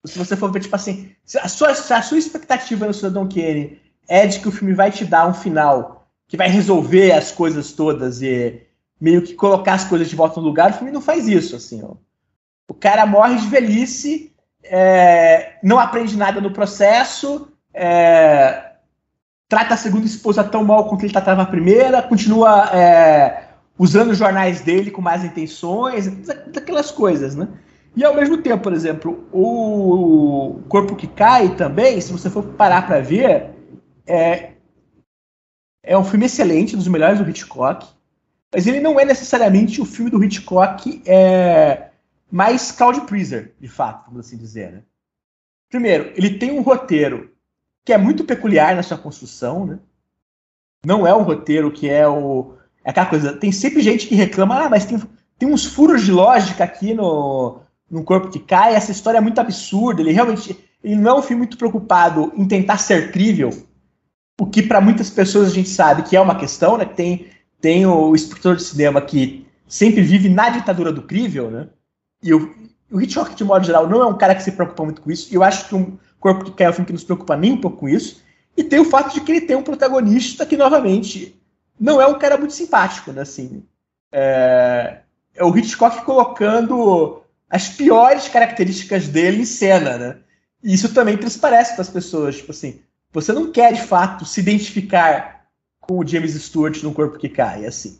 se 0.07 0.17
você 0.17 0.35
for 0.35 0.51
ver, 0.51 0.61
tipo 0.61 0.75
assim, 0.75 1.11
a 1.41 1.47
sua, 1.47 1.69
a 1.71 2.01
sua 2.01 2.17
expectativa 2.17 2.85
no 2.85 2.93
Cidadão 2.93 3.27
Kane 3.27 3.79
é 4.07 4.27
de 4.27 4.39
que 4.39 4.47
o 4.47 4.51
filme 4.51 4.73
vai 4.73 4.91
te 4.91 5.05
dar 5.05 5.27
um 5.27 5.33
final 5.33 6.07
que 6.27 6.37
vai 6.37 6.47
resolver 6.47 7.11
as 7.11 7.31
coisas 7.31 7.71
todas 7.73 8.21
e 8.21 8.61
meio 8.99 9.21
que 9.21 9.33
colocar 9.33 9.73
as 9.73 9.83
coisas 9.83 10.09
de 10.09 10.15
volta 10.15 10.39
no 10.39 10.47
lugar, 10.47 10.71
o 10.71 10.73
filme 10.73 10.91
não 10.91 11.01
faz 11.01 11.27
isso, 11.27 11.55
assim, 11.55 11.83
ó. 11.83 11.95
O 12.67 12.73
cara 12.73 13.05
morre 13.05 13.35
de 13.35 13.47
velhice, 13.47 14.33
é, 14.63 15.53
não 15.61 15.79
aprende 15.79 16.17
nada 16.17 16.41
no 16.41 16.51
processo, 16.51 17.47
é, 17.73 18.71
trata 19.47 19.75
a 19.75 19.77
segunda 19.77 20.05
esposa 20.05 20.43
tão 20.43 20.63
mal 20.63 20.89
quanto 20.89 21.03
ele 21.03 21.13
tratava 21.13 21.43
a 21.43 21.45
primeira, 21.45 22.01
continua 22.01 22.69
é, 22.73 23.49
usando 23.77 24.11
os 24.11 24.17
jornais 24.17 24.61
dele 24.61 24.89
com 24.89 25.01
más 25.01 25.23
intenções, 25.23 26.07
daquelas 26.47 26.89
coisas, 26.89 27.35
né? 27.35 27.47
E 27.95 28.03
ao 28.03 28.13
mesmo 28.13 28.37
tempo, 28.41 28.63
por 28.63 28.73
exemplo, 28.73 29.25
o 29.31 30.61
Corpo 30.67 30.95
que 30.95 31.07
Cai 31.07 31.55
também, 31.55 31.99
se 32.01 32.11
você 32.11 32.29
for 32.29 32.43
parar 32.43 32.85
para 32.85 32.99
ver, 32.99 33.51
é, 34.05 34.53
é 35.81 35.97
um 35.97 36.03
filme 36.03 36.25
excelente, 36.25 36.75
dos 36.75 36.89
melhores 36.89 37.19
do 37.19 37.29
Hitchcock, 37.29 37.87
mas 38.53 38.67
ele 38.67 38.81
não 38.81 38.99
é 38.99 39.05
necessariamente 39.05 39.81
o 39.81 39.85
filme 39.85 40.11
do 40.11 40.21
Hitchcock 40.23 41.01
é, 41.05 41.89
mais 42.29 42.71
crowd 42.71 43.01
pleaser, 43.01 43.53
de 43.59 43.67
fato, 43.67 44.09
vamos 44.09 44.25
assim 44.25 44.37
dizer. 44.37 44.71
Né? 44.73 44.83
Primeiro, 45.69 46.11
ele 46.15 46.37
tem 46.37 46.51
um 46.51 46.61
roteiro 46.61 47.31
que 47.85 47.93
é 47.93 47.97
muito 47.97 48.25
peculiar 48.25 48.75
na 48.75 48.83
sua 48.83 48.97
construção, 48.97 49.65
né? 49.65 49.79
Não 50.85 51.05
é 51.05 51.15
um 51.15 51.23
roteiro 51.23 51.71
que 51.71 51.89
é 51.89 52.07
o. 52.07 52.55
É 52.83 52.89
aquela 52.91 53.07
coisa. 53.07 53.33
Tem 53.33 53.51
sempre 53.51 53.81
gente 53.81 54.07
que 54.07 54.15
reclama, 54.15 54.65
ah, 54.65 54.69
mas 54.69 54.85
tem, 54.85 55.01
tem 55.37 55.49
uns 55.49 55.65
furos 55.65 56.03
de 56.03 56.11
lógica 56.11 56.63
aqui 56.63 56.93
no, 56.93 57.61
num 57.89 58.03
corpo 58.03 58.29
que 58.29 58.39
cai, 58.39 58.75
essa 58.75 58.91
história 58.91 59.17
é 59.17 59.21
muito 59.21 59.39
absurda. 59.39 60.01
Ele 60.01 60.11
realmente 60.11 60.57
ele 60.83 60.95
não 60.95 61.15
é 61.15 61.19
um 61.19 61.21
filme 61.21 61.39
muito 61.39 61.57
preocupado 61.57 62.31
em 62.35 62.47
tentar 62.47 62.77
ser 62.77 63.11
crível, 63.11 63.51
o 64.39 64.45
que 64.45 64.61
para 64.61 64.81
muitas 64.81 65.09
pessoas 65.09 65.47
a 65.47 65.53
gente 65.53 65.69
sabe 65.69 66.03
que 66.03 66.15
é 66.15 66.21
uma 66.21 66.35
questão, 66.35 66.77
né? 66.77 66.85
Tem, 66.85 67.27
tem 67.59 67.85
o 67.85 68.13
escritor 68.13 68.55
de 68.55 68.63
cinema 68.63 69.01
que 69.01 69.47
sempre 69.67 70.01
vive 70.01 70.29
na 70.29 70.49
ditadura 70.49 70.91
do 70.91 71.01
crível, 71.01 71.49
né? 71.49 71.67
E 72.21 72.33
o, 72.33 72.53
o 72.91 73.01
Hitchcock, 73.01 73.33
de 73.33 73.43
modo 73.43 73.65
geral, 73.65 73.87
não 73.87 74.01
é 74.01 74.05
um 74.05 74.17
cara 74.17 74.35
que 74.35 74.43
se 74.43 74.51
preocupa 74.51 74.83
muito 74.83 75.01
com 75.01 75.09
isso. 75.09 75.31
E 75.31 75.35
eu 75.35 75.43
acho 75.43 75.67
que 75.67 75.75
um 75.75 75.97
Corpo 76.19 76.45
que 76.45 76.51
Cai 76.51 76.67
é 76.67 76.69
um 76.71 76.73
filme 76.73 76.87
que 76.87 76.93
nos 76.93 77.03
preocupa 77.03 77.37
nem 77.37 77.53
um 77.53 77.61
pouco 77.61 77.77
com 77.77 77.89
isso. 77.89 78.23
E 78.57 78.63
tem 78.63 78.79
o 78.79 78.85
fato 78.85 79.13
de 79.13 79.21
que 79.21 79.31
ele 79.31 79.41
tem 79.41 79.55
um 79.55 79.63
protagonista 79.63 80.45
que, 80.45 80.57
novamente, 80.57 81.39
não 81.79 82.01
é 82.01 82.07
um 82.07 82.17
cara 82.17 82.37
muito 82.37 82.53
simpático, 82.53 83.11
né? 83.11 83.21
Assim, 83.21 83.63
é, 84.11 85.01
é 85.35 85.43
o 85.43 85.55
Hitchcock 85.55 86.03
colocando 86.03 87.21
as 87.49 87.69
piores 87.69 88.27
características 88.27 89.07
dele 89.07 89.41
em 89.41 89.45
cena, 89.45 89.97
né? 89.97 90.17
E 90.63 90.73
isso 90.73 90.93
também 90.93 91.17
transparece 91.17 91.73
para 91.73 91.81
as 91.81 91.89
pessoas, 91.89 92.37
tipo 92.37 92.51
assim, 92.51 92.79
você 93.13 93.31
não 93.31 93.51
quer 93.51 93.73
de 93.73 93.81
fato 93.81 94.25
se 94.25 94.39
identificar 94.39 95.45
com 95.79 95.99
o 95.99 96.07
James 96.07 96.33
Stewart 96.33 96.81
no 96.83 96.93
corpo 96.93 97.19
que 97.19 97.29
cai, 97.29 97.65
assim. 97.65 97.99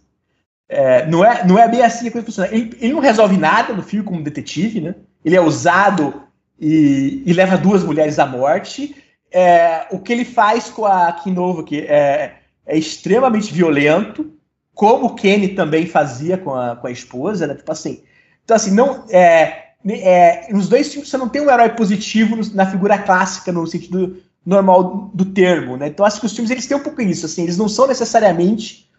É, 0.68 1.06
não, 1.06 1.24
é, 1.24 1.46
não 1.46 1.60
é 1.60 1.70
bem 1.70 1.84
assim 1.84 2.08
a 2.08 2.12
coisa 2.12 2.26
funciona. 2.26 2.50
Ele, 2.52 2.76
ele, 2.82 2.94
não 2.94 3.00
resolve 3.00 3.38
nada 3.38 3.74
no 3.74 3.84
filme 3.84 4.06
como 4.06 4.24
detetive, 4.24 4.82
né? 4.82 4.96
Ele 5.24 5.36
é 5.36 5.42
usado 5.42 6.24
e, 6.60 7.24
e 7.26 7.34
leva 7.34 7.58
duas 7.58 7.84
mulheres 7.84 8.18
à 8.18 8.26
morte. 8.26 8.96
É, 9.32 9.88
o 9.92 10.00
que 10.00 10.12
ele 10.12 10.26
faz 10.26 10.70
com 10.70 10.86
a 10.86 11.12
Kim 11.12 11.32
Novak 11.32 11.80
é, 11.80 12.38
é 12.66 12.78
extremamente 12.78 13.54
violento, 13.54 14.34
como 14.74 15.08
o 15.08 15.16
Kenny 15.16 15.50
também 15.50 15.86
fazia 15.86 16.38
com 16.38 16.54
a, 16.54 16.76
com 16.76 16.88
a 16.88 16.92
esposa, 16.92 17.46
né? 17.46 17.54
Tipo 17.54 17.72
assim, 17.72 18.04
então, 18.46 18.56
assim, 18.56 18.72
não. 18.72 19.04
É, 19.10 19.66
é, 19.88 20.54
nos 20.54 20.70
dois 20.70 20.90
filmes 20.90 21.10
você 21.10 21.18
não 21.18 21.28
tem 21.28 21.42
um 21.42 21.50
herói 21.50 21.70
positivo 21.70 22.38
na 22.54 22.66
figura 22.66 22.98
clássica, 22.98 23.52
no 23.52 23.68
sentido 23.68 24.18
normal 24.46 25.12
do 25.14 25.26
termo, 25.26 25.76
né? 25.76 25.88
Então 25.88 26.06
acho 26.06 26.20
que 26.20 26.26
os 26.26 26.34
filmes 26.34 26.52
eles 26.52 26.68
têm 26.68 26.78
um 26.78 26.84
pouco 26.84 27.02
isso, 27.02 27.26
assim, 27.26 27.44
eles 27.44 27.58
não 27.58 27.68
são 27.68 27.88
necessariamente 27.88 28.90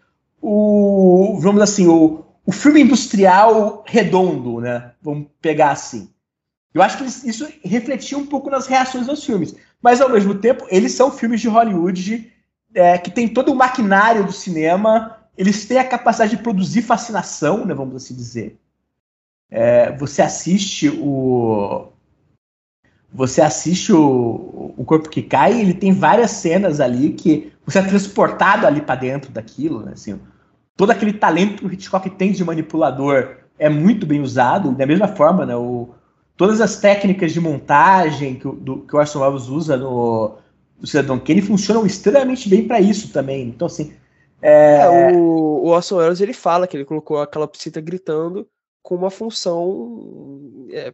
o, 0.41 1.37
vamos 1.39 1.61
assim, 1.61 1.87
o, 1.87 2.23
o 2.45 2.51
filme 2.51 2.81
industrial 2.81 3.83
redondo, 3.87 4.59
né? 4.59 4.91
Vamos 5.01 5.27
pegar 5.41 5.71
assim. 5.71 6.09
Eu 6.73 6.81
acho 6.81 6.97
que 6.97 7.03
eles, 7.03 7.23
isso 7.23 7.47
refletia 7.63 8.17
um 8.17 8.25
pouco 8.25 8.49
nas 8.49 8.67
reações 8.67 9.07
dos 9.07 9.23
filmes, 9.23 9.55
mas 9.81 10.01
ao 10.01 10.09
mesmo 10.09 10.35
tempo 10.35 10.65
eles 10.69 10.91
são 10.93 11.11
filmes 11.11 11.41
de 11.41 11.47
Hollywood 11.47 12.31
é, 12.73 12.97
que 12.97 13.09
tem 13.09 13.27
todo 13.27 13.51
o 13.51 13.55
maquinário 13.55 14.25
do 14.25 14.31
cinema, 14.31 15.17
eles 15.37 15.65
têm 15.65 15.79
a 15.79 15.87
capacidade 15.87 16.35
de 16.35 16.43
produzir 16.43 16.81
fascinação, 16.81 17.65
né? 17.65 17.73
Vamos 17.73 17.95
assim 17.95 18.13
dizer. 18.13 18.57
É, 19.49 19.91
você 19.95 20.21
assiste 20.21 20.89
o. 20.89 21.89
Você 23.13 23.41
assiste 23.41 23.93
o, 23.93 24.73
o 24.77 24.83
Corpo 24.83 25.09
que 25.09 25.21
Cai, 25.21 25.59
ele 25.59 25.73
tem 25.73 25.93
várias 25.93 26.31
cenas 26.31 26.81
ali 26.81 27.13
que 27.13 27.51
você 27.65 27.79
é 27.79 27.83
transportado 27.83 28.67
ali 28.67 28.81
para 28.81 28.95
dentro 28.95 29.31
daquilo, 29.31 29.81
né? 29.81 29.93
Assim, 29.93 30.19
todo 30.75 30.91
aquele 30.91 31.13
talento 31.13 31.59
que 31.59 31.65
o 31.65 31.73
Hitchcock 31.73 32.09
tem 32.11 32.31
de 32.33 32.43
manipulador 32.43 33.37
é 33.57 33.69
muito 33.69 34.05
bem 34.05 34.21
usado, 34.21 34.73
da 34.73 34.85
mesma 34.85 35.07
forma, 35.07 35.45
né? 35.45 35.55
O, 35.55 35.89
todas 36.35 36.59
as 36.59 36.79
técnicas 36.79 37.31
de 37.31 37.39
montagem 37.39 38.35
que 38.35 38.47
do, 38.47 38.81
que 38.81 38.95
o 38.95 38.99
Orson 38.99 39.21
Welles 39.21 39.47
usa 39.47 39.77
no, 39.77 40.35
no 40.79 40.85
Cidadão 40.85 41.17
Kane 41.17 41.41
funcionam 41.41 41.85
extremamente 41.85 42.49
bem 42.49 42.67
para 42.67 42.79
isso 42.81 43.11
também. 43.11 43.47
Então, 43.47 43.65
assim. 43.65 43.93
É... 44.41 44.81
É, 44.81 45.11
o, 45.13 45.63
o 45.63 45.67
Orson 45.69 45.95
Welles 45.95 46.19
ele 46.19 46.33
fala 46.33 46.67
que 46.67 46.75
ele 46.75 46.85
colocou 46.85 47.19
a 47.19 47.25
calopsita 47.25 47.79
gritando 47.79 48.47
com 48.87 48.95
uma 48.95 49.11
função 49.11 50.65
é, 50.71 50.93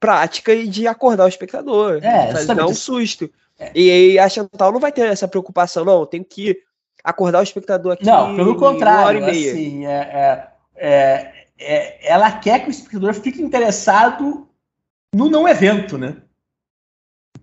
prática 0.00 0.52
e 0.52 0.66
de 0.66 0.88
acordar 0.88 1.24
o 1.24 1.28
espectador, 1.28 2.00
É, 2.02 2.32
justamente. 2.32 2.56
dar 2.56 2.66
um 2.66 2.74
susto. 2.74 3.30
E 3.72 3.90
aí 3.92 4.18
a 4.18 4.28
Chantal 4.28 4.72
não 4.72 4.80
vai 4.80 4.90
ter 4.90 5.06
essa 5.06 5.28
preocupação, 5.28 5.84
não, 5.84 6.04
tem 6.04 6.24
que 6.24 6.60
acordar 7.04 7.38
o 7.38 7.44
espectador 7.44 7.92
aqui 7.92 8.04
Não, 8.04 8.34
pelo 8.34 8.56
contrário, 8.56 9.20
e 9.20 9.30
assim, 9.30 9.86
é, 9.86 9.92
é, 9.92 10.48
é, 10.74 11.32
é- 11.56 12.12
ela 12.12 12.32
quer 12.32 12.58
que 12.58 12.68
o 12.68 12.72
espectador 12.72 13.14
fique 13.14 13.40
interessado 13.40 14.48
no 15.14 15.30
não 15.30 15.46
evento, 15.46 15.96
né? 15.96 16.16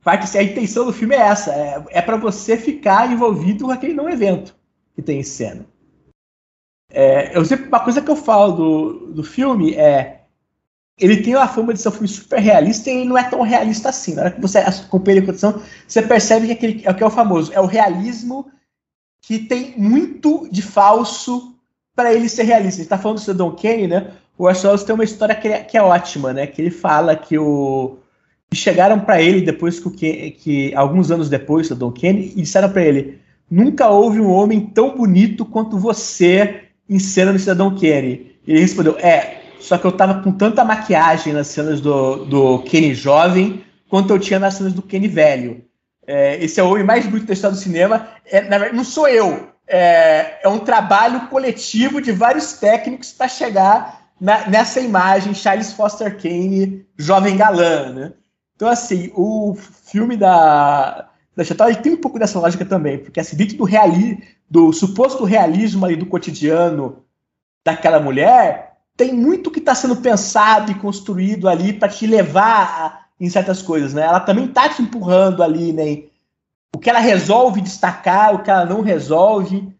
Assim, 0.03 0.39
a 0.39 0.43
intenção 0.43 0.85
do 0.85 0.91
filme 0.91 1.15
é 1.15 1.19
essa, 1.19 1.53
é, 1.53 1.85
é 1.91 2.01
para 2.01 2.17
você 2.17 2.57
ficar 2.57 3.09
envolvido 3.09 3.65
com 3.65 3.71
aquele 3.71 3.93
não 3.93 4.09
evento 4.09 4.53
que 4.93 5.01
tem 5.01 5.21
em 5.21 5.23
cena. 5.23 5.65
É, 6.99 7.37
eu 7.37 7.45
sempre, 7.45 7.67
uma 7.67 7.79
coisa 7.79 8.01
que 8.01 8.09
eu 8.09 8.15
falo 8.15 8.53
do, 8.53 9.13
do 9.13 9.23
filme 9.23 9.75
é 9.75 10.21
ele 10.99 11.21
tem 11.21 11.35
a 11.35 11.47
fama 11.47 11.71
de 11.71 11.79
ser 11.79 11.89
um 11.89 11.91
filme 11.91 12.07
super 12.07 12.39
realista 12.39 12.89
e 12.89 12.93
ele 12.93 13.09
não 13.09 13.15
é 13.15 13.23
tão 13.23 13.43
realista 13.43 13.89
assim. 13.89 14.15
Na 14.15 14.23
hora 14.23 14.31
que 14.31 14.41
você 14.41 14.57
acompanha 14.57 15.21
a 15.21 15.25
condição, 15.27 15.61
você 15.87 16.01
percebe 16.01 16.47
que 16.47 16.53
aquele, 16.53 16.81
é 16.83 16.89
o 16.89 16.95
que 16.95 17.03
é 17.03 17.05
o 17.05 17.11
famoso, 17.11 17.53
é 17.53 17.61
o 17.61 17.67
realismo 17.67 18.51
que 19.21 19.37
tem 19.37 19.75
muito 19.77 20.49
de 20.51 20.63
falso 20.63 21.55
para 21.95 22.11
ele 22.11 22.27
ser 22.27 22.45
realista. 22.45 22.79
A 22.79 22.81
gente 22.81 22.89
tá 22.89 22.97
falando 22.97 23.17
do 23.17 23.21
Cidadão 23.21 23.55
Kane, 23.55 23.87
né? 23.87 24.13
O 24.35 24.45
Welles 24.45 24.83
tem 24.83 24.95
uma 24.95 25.03
história 25.03 25.35
que 25.35 25.47
é, 25.49 25.59
que 25.59 25.77
é 25.77 25.83
ótima, 25.83 26.33
né? 26.33 26.47
Que 26.47 26.63
ele 26.63 26.71
fala 26.71 27.15
que 27.15 27.37
o 27.37 27.99
chegaram 28.51 28.99
para 28.99 29.21
ele 29.21 29.41
depois 29.41 29.79
que, 29.79 29.87
o 29.87 29.91
que 29.91 30.73
alguns 30.73 31.11
anos 31.11 31.29
depois, 31.29 31.67
o 31.67 31.69
Cidadão 31.69 31.91
Kane, 31.91 32.33
e 32.35 32.41
disseram 32.41 32.71
para 32.71 32.81
ele: 32.81 33.19
nunca 33.47 33.87
houve 33.87 34.19
um 34.19 34.31
homem 34.31 34.61
tão 34.61 34.97
bonito 34.97 35.45
quanto 35.45 35.77
você 35.77 36.66
em 36.89 36.99
cena 36.99 37.31
no 37.33 37.39
Cidadão. 37.39 37.75
E 37.81 37.85
ele 37.85 38.37
respondeu: 38.59 38.97
é, 38.99 39.41
só 39.59 39.77
que 39.77 39.85
eu 39.85 39.91
tava 39.91 40.21
com 40.21 40.31
tanta 40.31 40.63
maquiagem 40.63 41.33
nas 41.33 41.47
cenas 41.47 41.81
do, 41.81 42.25
do 42.25 42.59
Kenny 42.59 42.93
jovem 42.93 43.63
quanto 43.89 44.13
eu 44.13 44.19
tinha 44.19 44.39
nas 44.39 44.55
cenas 44.55 44.73
do 44.73 44.81
Kenny 44.81 45.07
velho. 45.07 45.63
É, 46.05 46.41
esse 46.43 46.59
é 46.59 46.63
o 46.63 46.69
homem 46.69 46.83
mais 46.83 47.05
bonito 47.05 47.27
da 47.27 47.33
história 47.33 47.55
do 47.55 47.61
cinema. 47.61 48.07
É, 48.25 48.41
na 48.41 48.57
verdade, 48.57 48.75
não 48.75 48.83
sou 48.83 49.07
eu. 49.07 49.49
É, 49.67 50.39
é 50.43 50.47
um 50.47 50.59
trabalho 50.59 51.27
coletivo 51.27 52.01
de 52.01 52.13
vários 52.13 52.53
técnicos 52.53 53.11
para 53.11 53.27
chegar 53.27 54.07
na- 54.19 54.47
nessa 54.47 54.79
imagem 54.79 55.33
Charles 55.33 55.73
Foster 55.73 56.17
Kane, 56.17 56.85
jovem 56.97 57.35
galã, 57.35 57.91
né? 57.91 58.13
Então, 58.55 58.69
assim, 58.69 59.11
o 59.13 59.55
filme 59.55 60.15
da, 60.15 61.09
da 61.35 61.43
Chantal 61.43 61.73
tem 61.75 61.93
um 61.93 62.01
pouco 62.01 62.17
dessa 62.17 62.39
lógica 62.39 62.65
também, 62.65 62.97
porque 62.97 63.19
assim, 63.19 63.35
dentro 63.35 63.57
do, 63.57 63.63
reali 63.65 64.17
do 64.49 64.71
suposto 64.71 65.23
realismo 65.23 65.85
ali 65.85 65.95
do 65.95 66.05
cotidiano 66.05 67.03
daquela 67.65 67.99
mulher, 67.99 68.77
tem 68.95 69.13
muito 69.13 69.51
que 69.51 69.59
está 69.59 69.75
sendo 69.75 69.97
pensado 69.97 70.71
e 70.71 70.75
construído 70.75 71.47
ali 71.49 71.73
para 71.73 71.89
te 71.89 72.07
levar 72.07 72.63
a- 72.63 73.05
em 73.19 73.29
certas 73.29 73.61
coisas, 73.61 73.93
né? 73.93 74.03
Ela 74.03 74.19
também 74.19 74.47
tá 74.47 74.69
te 74.69 74.81
empurrando 74.81 75.43
ali, 75.43 75.73
né? 75.73 76.03
O 76.75 76.79
que 76.79 76.89
ela 76.89 76.99
resolve 76.99 77.61
destacar, 77.61 78.33
o 78.35 78.43
que 78.43 78.49
ela 78.49 78.65
não 78.65 78.81
resolve. 78.81 79.73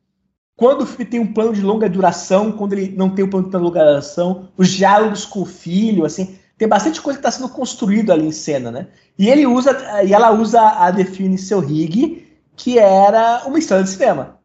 Quando 0.56 0.82
o 0.84 1.06
tem 1.06 1.20
um 1.20 1.34
plano 1.34 1.54
de 1.54 1.62
longa 1.62 1.90
duração, 1.90 2.52
quando 2.52 2.74
ele 2.74 2.96
não 2.96 3.10
tem 3.10 3.24
um 3.26 3.30
plano 3.30 3.50
de 3.50 3.56
longa 3.58 3.84
duração, 3.84 4.50
os 4.58 4.70
diálogos 4.70 5.24
com 5.26 5.42
o 5.42 5.46
filho, 5.46 6.06
assim, 6.06 6.38
tem 6.58 6.68
bastante 6.68 7.00
coisa 7.00 7.20
que 7.20 7.26
está 7.26 7.32
sendo 7.40 7.50
construído 7.54 8.12
ali 8.12 8.26
em 8.28 8.32
cena, 8.32 8.72
né? 8.72 8.88
E 9.18 9.30
ele 9.30 9.46
usa, 9.46 10.04
e 10.04 10.14
ela 10.14 10.32
usa 10.32 10.60
a 10.62 10.90
Define 10.90 11.38
Seu 11.38 11.60
Rig, 11.60 12.26
que 12.56 12.80
era 12.80 13.44
uma 13.46 13.60
estrela 13.60 13.84
de 13.84 13.90
cinema. 13.92 14.37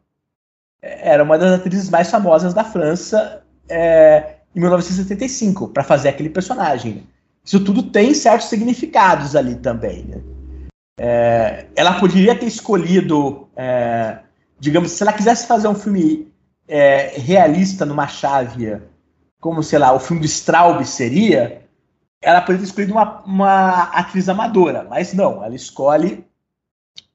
Era 0.82 1.22
uma 1.22 1.38
das 1.38 1.60
atrizes 1.60 1.88
mais 1.88 2.10
famosas 2.10 2.52
da 2.52 2.64
França 2.64 3.44
é, 3.68 4.36
em 4.54 4.60
1975, 4.60 5.68
para 5.68 5.84
fazer 5.84 6.08
aquele 6.08 6.28
personagem. 6.28 6.94
né? 6.94 7.02
Isso 7.44 7.64
tudo 7.64 7.84
tem 7.84 8.12
certos 8.14 8.48
significados 8.48 9.36
ali 9.36 9.54
também. 9.54 10.04
Né? 10.04 10.20
É, 10.98 11.66
ela 11.76 11.98
poderia 11.98 12.36
ter 12.36 12.46
escolhido, 12.46 13.48
é, 13.56 14.18
digamos, 14.58 14.90
se 14.90 15.02
ela 15.02 15.12
quisesse 15.12 15.46
fazer 15.46 15.68
um 15.68 15.74
filme 15.74 16.32
é, 16.68 17.14
realista 17.16 17.86
numa 17.86 18.06
chave, 18.06 18.80
como, 19.40 19.62
sei 19.62 19.78
lá, 19.78 19.92
o 19.92 20.00
filme 20.00 20.20
do 20.20 20.26
Straub 20.26 20.84
seria, 20.84 21.62
ela 22.20 22.40
poderia 22.40 22.60
ter 22.60 22.68
escolhido 22.68 22.92
uma, 22.92 23.20
uma 23.24 23.82
atriz 23.90 24.28
amadora, 24.28 24.86
mas 24.88 25.12
não, 25.12 25.44
ela 25.44 25.54
escolhe 25.54 26.24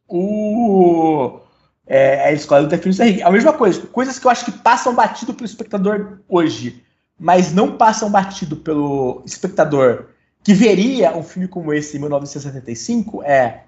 o. 0.07 1.39
É, 1.87 2.27
ela 2.27 2.33
escolhe 2.33 2.65
o 2.65 2.69
Definição 2.69 3.05
Henrique. 3.05 3.23
A 3.23 3.31
mesma 3.31 3.53
coisa, 3.53 3.81
coisas 3.87 4.19
que 4.19 4.27
eu 4.27 4.31
acho 4.31 4.45
que 4.45 4.51
passam 4.51 4.93
batido 4.93 5.33
pelo 5.33 5.45
espectador 5.45 6.19
hoje, 6.27 6.83
mas 7.19 7.53
não 7.53 7.77
passam 7.77 8.09
batido 8.09 8.57
pelo 8.57 9.23
espectador 9.25 10.07
que 10.43 10.53
veria 10.53 11.15
um 11.15 11.23
filme 11.23 11.47
como 11.47 11.73
esse 11.73 11.97
em 11.97 11.99
1975 11.99 13.23
é 13.23 13.63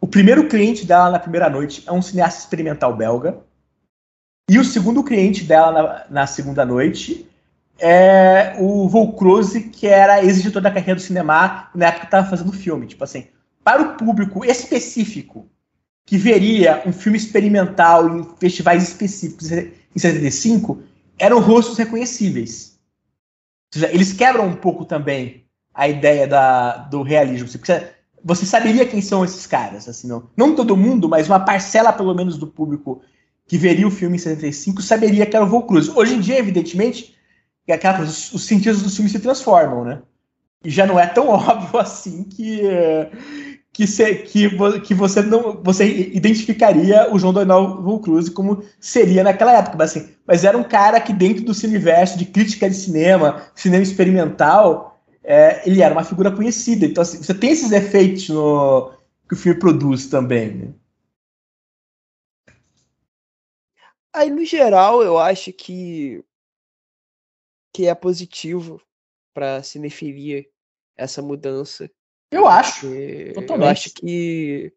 o 0.00 0.06
primeiro 0.06 0.48
cliente 0.48 0.86
dela 0.86 1.10
na 1.10 1.18
primeira 1.18 1.50
noite 1.50 1.82
é 1.86 1.92
um 1.92 2.00
cineasta 2.00 2.40
experimental 2.40 2.96
belga 2.96 3.38
e 4.48 4.58
o 4.58 4.64
segundo 4.64 5.02
cliente 5.04 5.44
dela 5.44 5.72
na, 5.72 6.04
na 6.22 6.26
segunda 6.26 6.64
noite 6.64 7.28
é 7.78 8.54
o 8.58 8.88
Volcrose, 8.88 9.62
que 9.64 9.86
era 9.86 10.22
ex-editor 10.22 10.62
da 10.62 10.70
carreira 10.70 10.94
do 10.94 11.02
cinema 11.02 11.68
na 11.74 11.86
época 11.86 12.00
que 12.00 12.06
estava 12.06 12.28
fazendo 12.28 12.52
filme. 12.52 12.86
Tipo 12.86 13.02
assim, 13.02 13.26
para 13.64 13.82
o 13.82 13.96
público 13.96 14.44
específico 14.44 15.48
que 16.04 16.18
veria 16.18 16.82
um 16.86 16.92
filme 16.92 17.16
experimental 17.16 18.08
em 18.16 18.24
festivais 18.38 18.82
específicos 18.82 19.50
em 19.52 19.98
75, 19.98 20.82
eram 21.18 21.40
rostos 21.40 21.78
reconhecíveis. 21.78 22.78
Ou 23.74 23.80
seja, 23.80 23.92
eles 23.92 24.12
quebram 24.12 24.46
um 24.46 24.56
pouco 24.56 24.84
também 24.84 25.44
a 25.72 25.88
ideia 25.88 26.26
da, 26.26 26.78
do 26.78 27.02
realismo. 27.02 27.48
Você, 27.48 27.92
você 28.22 28.44
saberia 28.44 28.86
quem 28.86 29.00
são 29.00 29.24
esses 29.24 29.46
caras, 29.46 29.88
assim, 29.88 30.08
não, 30.08 30.28
não 30.36 30.54
todo 30.54 30.76
mundo, 30.76 31.08
mas 31.08 31.28
uma 31.28 31.40
parcela 31.40 31.92
pelo 31.92 32.14
menos 32.14 32.36
do 32.36 32.46
público 32.46 33.02
que 33.46 33.56
veria 33.58 33.86
o 33.86 33.90
filme 33.90 34.16
em 34.16 34.18
75 34.18 34.82
saberia 34.82 35.26
que 35.26 35.36
era 35.36 35.44
o 35.44 35.48
Volcruz. 35.48 35.88
Hoje 35.88 36.14
em 36.14 36.20
dia, 36.20 36.38
evidentemente, 36.38 37.16
é 37.66 37.74
aquela 37.74 37.98
coisa, 37.98 38.10
os, 38.10 38.32
os 38.32 38.44
sentidos 38.44 38.82
do 38.82 38.90
filme 38.90 39.10
se 39.10 39.20
transformam, 39.20 39.84
né? 39.84 40.02
E 40.64 40.70
já 40.70 40.86
não 40.86 40.98
é 40.98 41.06
tão 41.06 41.28
óbvio 41.30 41.80
assim 41.80 42.24
que 42.24 42.66
eh, 42.66 43.10
que, 43.72 43.86
se, 43.86 44.14
que, 44.16 44.50
que 44.80 44.94
você 44.94 45.22
não 45.22 45.62
você 45.62 45.86
identificaria 45.86 47.12
o 47.12 47.18
João 47.18 47.32
Donal 47.32 47.82
Volcruz 47.82 48.28
como 48.28 48.62
seria 48.78 49.24
naquela 49.24 49.56
época, 49.58 49.76
mas, 49.78 49.96
assim, 49.96 50.14
mas 50.26 50.44
era 50.44 50.58
um 50.58 50.64
cara 50.64 51.00
que 51.00 51.12
dentro 51.12 51.44
do 51.44 51.52
universo 51.66 52.18
de 52.18 52.26
crítica 52.26 52.68
de 52.68 52.76
cinema, 52.76 53.50
cinema 53.54 53.82
experimental, 53.82 55.02
é, 55.24 55.66
ele 55.66 55.80
era 55.80 55.94
uma 55.94 56.04
figura 56.04 56.30
conhecida. 56.30 56.84
Então 56.84 57.02
assim, 57.02 57.22
você 57.22 57.32
tem 57.32 57.50
esses 57.50 57.72
efeitos 57.72 58.28
no, 58.28 58.92
que 59.26 59.34
o 59.34 59.36
filme 59.36 59.58
produz 59.58 60.06
também. 60.08 60.54
Né? 60.54 60.74
Aí, 64.14 64.28
no 64.28 64.44
geral, 64.44 65.02
eu 65.02 65.18
acho 65.18 65.52
que 65.52 66.22
que 67.74 67.86
é 67.86 67.94
positivo 67.94 68.82
para 69.32 69.62
cinefilia 69.62 70.44
essa 70.94 71.22
mudança. 71.22 71.90
Eu 72.32 72.46
acho. 72.48 72.80
porque 72.86 73.28
Eu 73.28 73.34
Totalmente. 73.34 73.68
acho 73.70 73.94
que 73.94 74.72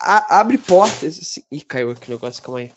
a- 0.00 0.38
abre 0.40 0.56
portas. 0.58 1.18
Assim... 1.18 1.42
Ih, 1.50 1.60
caiu 1.62 1.90
aqui 1.90 2.06
o 2.08 2.10
negócio, 2.12 2.42
calma 2.42 2.60
aí. 2.60 2.72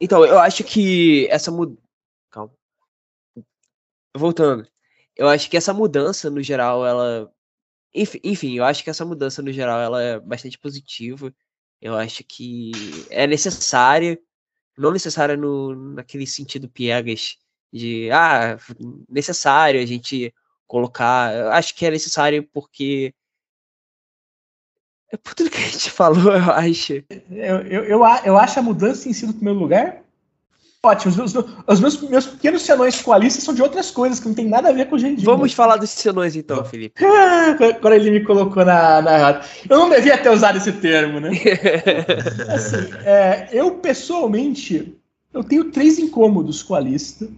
Então, 0.00 0.24
eu 0.24 0.38
acho 0.38 0.62
que 0.64 1.26
essa 1.28 1.50
mudança. 1.50 1.82
Calma. 2.30 2.52
Voltando. 4.16 4.68
Eu 5.16 5.28
acho 5.28 5.50
que 5.50 5.56
essa 5.56 5.74
mudança, 5.74 6.30
no 6.30 6.42
geral, 6.42 6.86
ela. 6.86 7.32
Enfim, 7.94 8.20
enfim, 8.22 8.56
eu 8.56 8.64
acho 8.64 8.84
que 8.84 8.90
essa 8.90 9.04
mudança, 9.04 9.42
no 9.42 9.52
geral, 9.52 9.80
ela 9.80 10.02
é 10.02 10.20
bastante 10.20 10.58
positiva. 10.58 11.34
Eu 11.80 11.96
acho 11.96 12.24
que 12.24 12.72
é 13.10 13.26
necessária. 13.26 14.18
Não 14.76 14.92
necessária 14.92 15.36
no, 15.36 15.74
naquele 15.94 16.26
sentido 16.26 16.68
piegas 16.68 17.36
de 17.72 18.10
ah, 18.10 18.56
necessário 19.08 19.80
a 19.80 19.86
gente 19.86 20.32
colocar. 20.66 21.34
Eu 21.34 21.52
acho 21.52 21.74
que 21.74 21.86
é 21.86 21.90
necessário 21.90 22.42
porque. 22.52 23.14
É 25.10 25.16
por 25.16 25.34
tudo 25.34 25.50
que 25.50 25.56
a 25.56 25.60
gente 25.60 25.90
falou, 25.92 26.34
eu 26.34 26.50
acho. 26.52 27.04
Eu, 27.30 27.60
eu, 27.66 27.84
eu, 27.84 28.00
eu 28.24 28.36
acho 28.36 28.58
a 28.58 28.62
mudança 28.62 29.08
em 29.08 29.12
si 29.12 29.26
no 29.26 29.34
primeiro 29.34 29.58
lugar 29.58 30.07
Ótimo. 30.84 31.12
Os, 31.24 31.34
os- 31.34 31.44
os 31.66 31.80
meus, 31.80 32.00
meus 32.02 32.26
pequenos 32.26 32.62
senões 32.62 33.00
com 33.02 33.12
a 33.12 33.18
lista 33.18 33.40
são 33.40 33.52
de 33.52 33.60
outras 33.62 33.90
coisas 33.90 34.20
que 34.20 34.28
não 34.28 34.34
tem 34.34 34.46
nada 34.46 34.68
a 34.68 34.72
ver 34.72 34.86
com 34.88 34.94
o 34.94 34.98
Gendim. 34.98 35.24
Vamos 35.24 35.52
falar 35.52 35.76
dos 35.76 35.90
senões 35.90 36.36
então, 36.36 36.64
Felipe. 36.64 37.02
Agora 37.76 37.96
ele 37.96 38.10
me 38.12 38.24
colocou 38.24 38.64
na, 38.64 39.02
na 39.02 39.14
errada. 39.18 39.40
Eu 39.68 39.76
não 39.78 39.90
devia 39.90 40.16
ter 40.16 40.30
usado 40.30 40.56
esse 40.58 40.70
termo, 40.72 41.18
né? 41.18 41.30
Assim, 42.54 42.76
é, 43.04 43.48
eu 43.52 43.72
pessoalmente, 43.72 44.96
eu 45.34 45.42
tenho 45.42 45.64
três 45.70 45.98
incômodos 45.98 46.62
com 46.62 46.74
a 46.74 46.80
lista. 46.80 47.28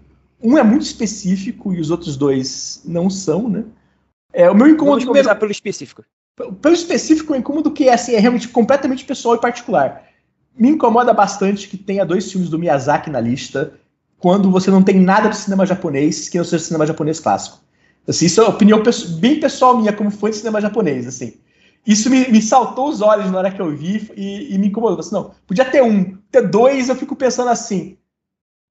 Um 0.43 0.57
é 0.57 0.63
muito 0.63 0.83
específico 0.83 1.73
e 1.73 1.81
os 1.81 1.91
outros 1.91 2.17
dois 2.17 2.83
não 2.85 3.09
são, 3.11 3.49
né? 3.49 3.65
É, 4.33 4.51
o 4.51 4.55
meu 4.55 4.69
incômodo 4.69 5.01
Vamos 5.01 5.07
começar 5.07 5.35
pelo 5.35 5.51
específico. 5.51 6.05
pelo 6.61 6.75
específico, 6.75 7.33
o 7.33 7.37
incômodo 7.37 7.71
que 7.71 7.89
é, 7.89 7.95
assim, 7.95 8.15
é 8.15 8.19
realmente 8.21 8.49
completamente 8.49 9.05
pessoal 9.05 9.35
e 9.35 9.41
particular. 9.41 10.05
Me 10.57 10.69
incomoda 10.71 11.13
bastante 11.13 11.69
que 11.69 11.77
tenha 11.77 12.05
dois 12.05 12.31
filmes 12.31 12.51
do 12.51 12.59
Miyazaki 12.59 13.09
na 13.11 13.21
lista, 13.21 13.73
quando 14.19 14.51
você 14.51 14.71
não 14.71 14.83
tem 14.83 14.99
nada 15.01 15.29
do 15.29 15.37
cinema 15.37 15.65
japonês 15.65 16.29
que 16.29 16.37
não 16.39 16.45
seja 16.45 16.65
cinema 16.65 16.87
japonês 16.87 17.19
clássico. 17.21 17.59
Assim, 18.07 18.27
isso 18.27 18.41
é 18.41 18.45
uma 18.45 18.51
opinião 18.55 18.83
bem 19.19 19.41
pessoal 19.41 19.77
minha, 19.77 19.93
como 19.93 20.11
fã 20.11 20.29
de 20.31 20.37
cinema 20.37 20.61
japonês, 20.61 21.07
assim. 21.07 21.35
Isso 21.87 22.11
me, 22.11 22.29
me 22.29 22.43
saltou 22.43 22.89
os 22.89 23.01
olhos 23.01 23.31
na 23.31 23.39
hora 23.39 23.51
que 23.51 23.61
eu 23.61 23.75
vi 23.75 24.11
e, 24.17 24.55
e 24.55 24.59
me 24.59 24.67
incomodou. 24.69 24.99
Assim, 25.01 25.13
não, 25.15 25.31
podia 25.47 25.65
ter 25.65 25.83
um, 25.83 26.17
ter 26.31 26.47
dois, 26.49 26.89
eu 26.89 26.97
fico 26.97 27.17
pensando 27.17 27.49
assim. 27.51 27.97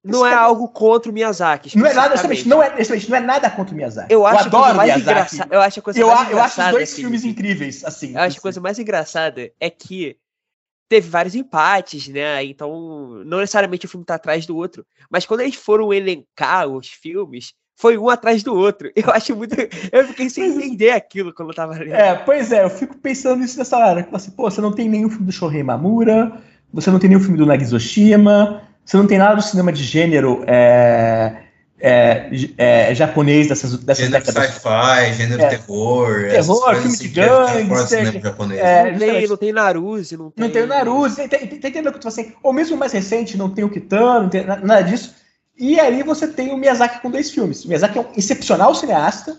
Não 0.02 0.24
é 0.24 0.32
algo 0.32 0.68
contra 0.68 1.10
o 1.10 1.14
Miyazaki. 1.14 1.76
Não 1.76 1.86
é 1.86 1.92
nada, 1.92 2.14
não 2.46 2.62
é, 2.62 2.72
não 3.08 3.16
é 3.16 3.20
nada 3.20 3.50
contra 3.50 3.74
o 3.74 3.76
Miyazaki. 3.76 4.12
Eu 4.12 4.26
acho 4.26 4.48
coisa 4.50 4.56
adoro 4.56 4.76
mais 4.76 4.94
Miyazaki. 4.94 5.10
engraçada. 5.10 5.54
Eu 5.54 5.60
acho 5.60 5.80
a 5.80 5.82
coisa 5.82 6.00
Eu, 6.00 6.06
mais 6.06 6.20
a- 6.20 6.22
eu 6.22 6.24
acho 6.24 6.30
os 6.30 6.32
engraçada, 6.54 6.70
dois 6.70 6.94
filmes 6.94 7.24
incríveis, 7.24 7.84
assim. 7.84 8.14
Eu 8.14 8.20
acho 8.20 8.38
a 8.38 8.40
coisa 8.40 8.60
mais 8.60 8.78
engraçada 8.78 9.50
é 9.60 9.68
que 9.68 10.16
teve 10.90 11.08
vários 11.08 11.36
empates, 11.36 12.08
né? 12.08 12.44
Então, 12.44 13.22
não 13.24 13.38
necessariamente 13.38 13.86
o 13.86 13.88
filme 13.88 14.04
tá 14.04 14.16
atrás 14.16 14.44
do 14.44 14.56
outro. 14.56 14.84
Mas 15.08 15.24
quando 15.24 15.42
eles 15.42 15.54
foram 15.54 15.94
elencar 15.94 16.66
os 16.66 16.88
filmes, 16.88 17.54
foi 17.76 17.96
um 17.96 18.08
atrás 18.08 18.42
do 18.42 18.52
outro. 18.52 18.90
Eu 18.96 19.08
acho 19.10 19.36
muito. 19.36 19.54
Eu 19.92 20.08
fiquei 20.08 20.28
sem 20.28 20.46
entender 20.46 20.90
aquilo 20.90 21.32
quando 21.32 21.50
eu 21.50 21.54
tava 21.54 21.74
lendo. 21.74 21.94
É, 21.94 22.16
pois 22.16 22.50
é, 22.50 22.64
eu 22.64 22.70
fico 22.70 22.98
pensando 22.98 23.40
nisso 23.40 23.56
nessa 23.56 23.78
hora. 23.78 24.08
Assim, 24.12 24.32
pô, 24.32 24.50
você 24.50 24.60
não 24.60 24.72
tem 24.72 24.88
nenhum 24.88 25.08
filme 25.08 25.26
do 25.26 25.32
Shohei 25.32 25.62
Mamura, 25.62 26.42
você 26.72 26.90
não 26.90 26.98
tem 26.98 27.08
nenhum 27.08 27.22
filme 27.22 27.38
do 27.38 27.46
Nagizoshima, 27.46 28.62
você 28.84 28.96
não 28.96 29.06
tem 29.06 29.16
nada 29.16 29.36
do 29.36 29.42
cinema 29.42 29.72
de 29.72 29.84
gênero 29.84 30.42
é, 30.46 31.44
é, 31.80 32.28
é, 32.58 32.94
japonês 32.94 33.48
dessas, 33.48 33.76
dessas 33.78 34.04
Gênero 34.04 34.24
décadas. 34.24 34.50
sci-fi, 34.54 35.14
gênero 35.14 35.42
É. 35.42 35.48
terror, 35.48 36.28
Terror, 36.28 36.74
filme 36.74 36.86
assim 36.88 37.08
de 37.08 37.20
é 37.20 37.26
do 37.28 37.68
gangster, 37.68 38.20
japonês. 38.22 38.60
é, 38.60 38.90
não, 38.92 38.98
tem, 38.98 39.26
não 39.28 39.36
tem 39.36 39.52
Naruse, 39.52 40.16
não 40.16 40.30
tem. 40.30 40.44
Não 40.44 40.50
tem 40.52 40.62
entendendo 41.58 41.86
o 41.86 41.90
que 41.92 41.96
eu 41.96 42.02
tô 42.02 42.08
assim? 42.08 42.32
Ou 42.42 42.52
mesmo 42.52 42.76
mais 42.76 42.92
recente, 42.92 43.36
não 43.36 43.48
tem 43.50 43.64
o 43.64 43.70
Kitano, 43.70 44.22
não 44.24 44.28
tem 44.28 44.44
na- 44.44 44.56
nada 44.56 44.82
disso. 44.82 45.14
E 45.58 45.78
aí 45.80 46.02
você 46.02 46.26
tem 46.28 46.52
o 46.52 46.56
Miyazaki 46.56 47.00
com 47.02 47.10
dois 47.10 47.30
filmes. 47.30 47.64
O 47.64 47.68
Miyazaki 47.68 47.98
é 47.98 48.00
um 48.00 48.06
excepcional 48.16 48.74
cineasta. 48.74 49.36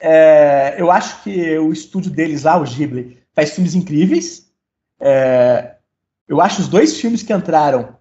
É, 0.00 0.74
eu 0.78 0.90
acho 0.90 1.22
que 1.22 1.58
o 1.58 1.72
estúdio 1.72 2.10
deles 2.10 2.42
lá, 2.42 2.56
o 2.56 2.64
Ghibli, 2.64 3.18
faz 3.34 3.50
filmes 3.54 3.74
incríveis. 3.74 4.46
É, 5.00 5.72
eu 6.28 6.40
acho 6.40 6.60
os 6.62 6.68
dois 6.68 7.00
filmes 7.00 7.22
que 7.22 7.32
entraram 7.32 7.96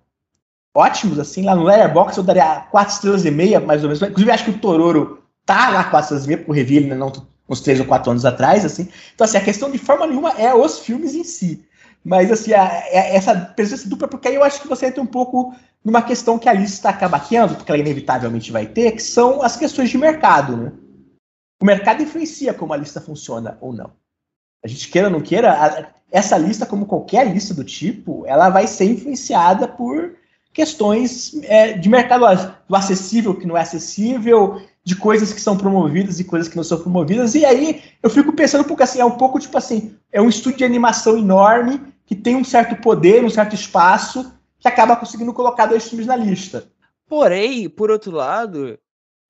ótimos, 0.76 1.20
assim, 1.20 1.44
lá 1.44 1.56
no 1.56 1.64
Letterboxd 1.64 2.18
eu 2.18 2.24
daria 2.24 2.62
quatro 2.72 2.94
estrelas 2.94 3.26
e 3.26 3.32
meia, 3.32 3.60
mais 3.60 3.84
ou 3.84 3.90
menos. 3.90 4.02
Inclusive, 4.02 4.32
acho 4.32 4.46
que 4.46 4.52
o 4.52 4.60
Tororo 4.60 5.24
tá 5.46 5.70
lá 5.70 5.84
quatro 5.86 6.06
estrelas 6.06 6.26
e 6.26 6.28
meia, 6.28 6.38
porque 6.38 6.52
eu 6.52 6.56
revi 6.56 6.78
ele 6.78 6.88
né, 6.88 6.96
não, 6.96 7.12
uns 7.48 7.62
três 7.62 7.80
ou 7.80 7.86
quatro 7.86 8.12
anos 8.12 8.26
atrás, 8.26 8.66
assim. 8.66 8.90
Então, 9.14 9.26
assim, 9.26 9.38
a 9.38 9.44
questão 9.44 9.70
de 9.70 9.78
forma 9.78 10.08
nenhuma 10.08 10.32
é 10.32 10.54
os 10.54 10.80
filmes 10.80 11.14
em 11.14 11.24
si. 11.24 11.66
Mas, 12.04 12.32
assim, 12.32 12.54
a- 12.54 12.64
a- 12.64 12.84
essa 12.88 13.34
presença 13.36 13.88
dupla, 13.88 14.08
porque 14.08 14.28
aí 14.28 14.36
eu 14.36 14.44
acho 14.44 14.62
que 14.62 14.68
você 14.68 14.88
entra 14.88 15.02
um 15.02 15.06
pouco 15.06 15.54
numa 15.84 16.02
questão 16.02 16.40
que 16.40 16.50
a 16.50 16.54
lista 16.54 16.90
acaba 16.90 17.20
tendo, 17.20 17.56
porque 17.56 17.72
ela 17.72 17.80
inevitavelmente 17.80 18.52
vai 18.52 18.66
ter, 18.66 18.92
que 18.94 19.02
são 19.04 19.42
as 19.42 19.56
questões 19.56 19.90
de 19.90 19.98
mercado, 19.98 20.58
né? 20.58 20.72
O 21.62 21.66
mercado 21.66 22.04
influencia 22.04 22.54
como 22.54 22.74
a 22.74 22.78
lista 22.78 23.00
funciona 23.00 23.58
ou 23.62 23.72
não. 23.74 23.92
A 24.64 24.68
gente 24.68 24.90
queira 24.90 25.08
ou 25.08 25.14
não 25.14 25.22
queira, 25.22 25.52
a- 25.54 25.88
essa 26.12 26.38
lista, 26.38 26.66
como 26.66 26.86
qualquer 26.86 27.28
lista 27.28 27.54
do 27.54 27.64
tipo, 27.64 28.26
ela 28.26 28.50
vai 28.50 28.68
ser 28.68 28.86
influenciada 28.86 29.68
por 29.68 30.16
questões 30.54 31.34
é, 31.44 31.74
de 31.74 31.90
mercado, 31.90 32.26
do 32.68 32.76
acessível 32.76 33.36
que 33.36 33.48
não 33.48 33.58
é 33.58 33.62
acessível, 33.62 34.62
de 34.84 34.96
coisas 34.96 35.34
que 35.34 35.42
são 35.42 35.58
promovidas 35.58 36.20
e 36.20 36.24
coisas 36.24 36.48
que 36.48 36.56
não 36.56 36.64
são 36.64 36.80
promovidas. 36.80 37.36
E 37.36 37.46
aí 37.46 37.82
eu 38.02 38.10
fico 38.10 38.34
pensando 38.34 38.66
pouco 38.66 38.84
assim, 38.84 39.00
é 39.00 39.06
um 39.06 39.18
pouco 39.18 39.40
tipo 39.40 39.58
assim, 39.58 39.96
é 40.12 40.22
um 40.22 40.30
estúdio 40.30 40.60
de 40.60 40.66
animação 40.66 41.18
enorme 41.18 41.82
que 42.06 42.16
tem 42.16 42.36
um 42.36 42.44
certo 42.44 42.76
poder, 42.82 43.24
um 43.24 43.30
certo 43.30 43.56
espaço, 43.56 44.32
que 44.60 44.68
acaba 44.68 44.96
conseguindo 44.96 45.34
colocar 45.34 45.66
dois 45.66 45.88
filmes 45.88 46.06
na 46.06 46.16
lista. 46.16 46.68
Porém, 47.08 47.70
por 47.70 47.90
outro 47.90 48.12
lado, 48.12 48.78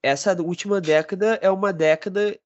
essa 0.01 0.35
última 0.41 0.81
década 0.81 1.39
é 1.41 1.49
uma 1.49 1.71
década 1.71 2.37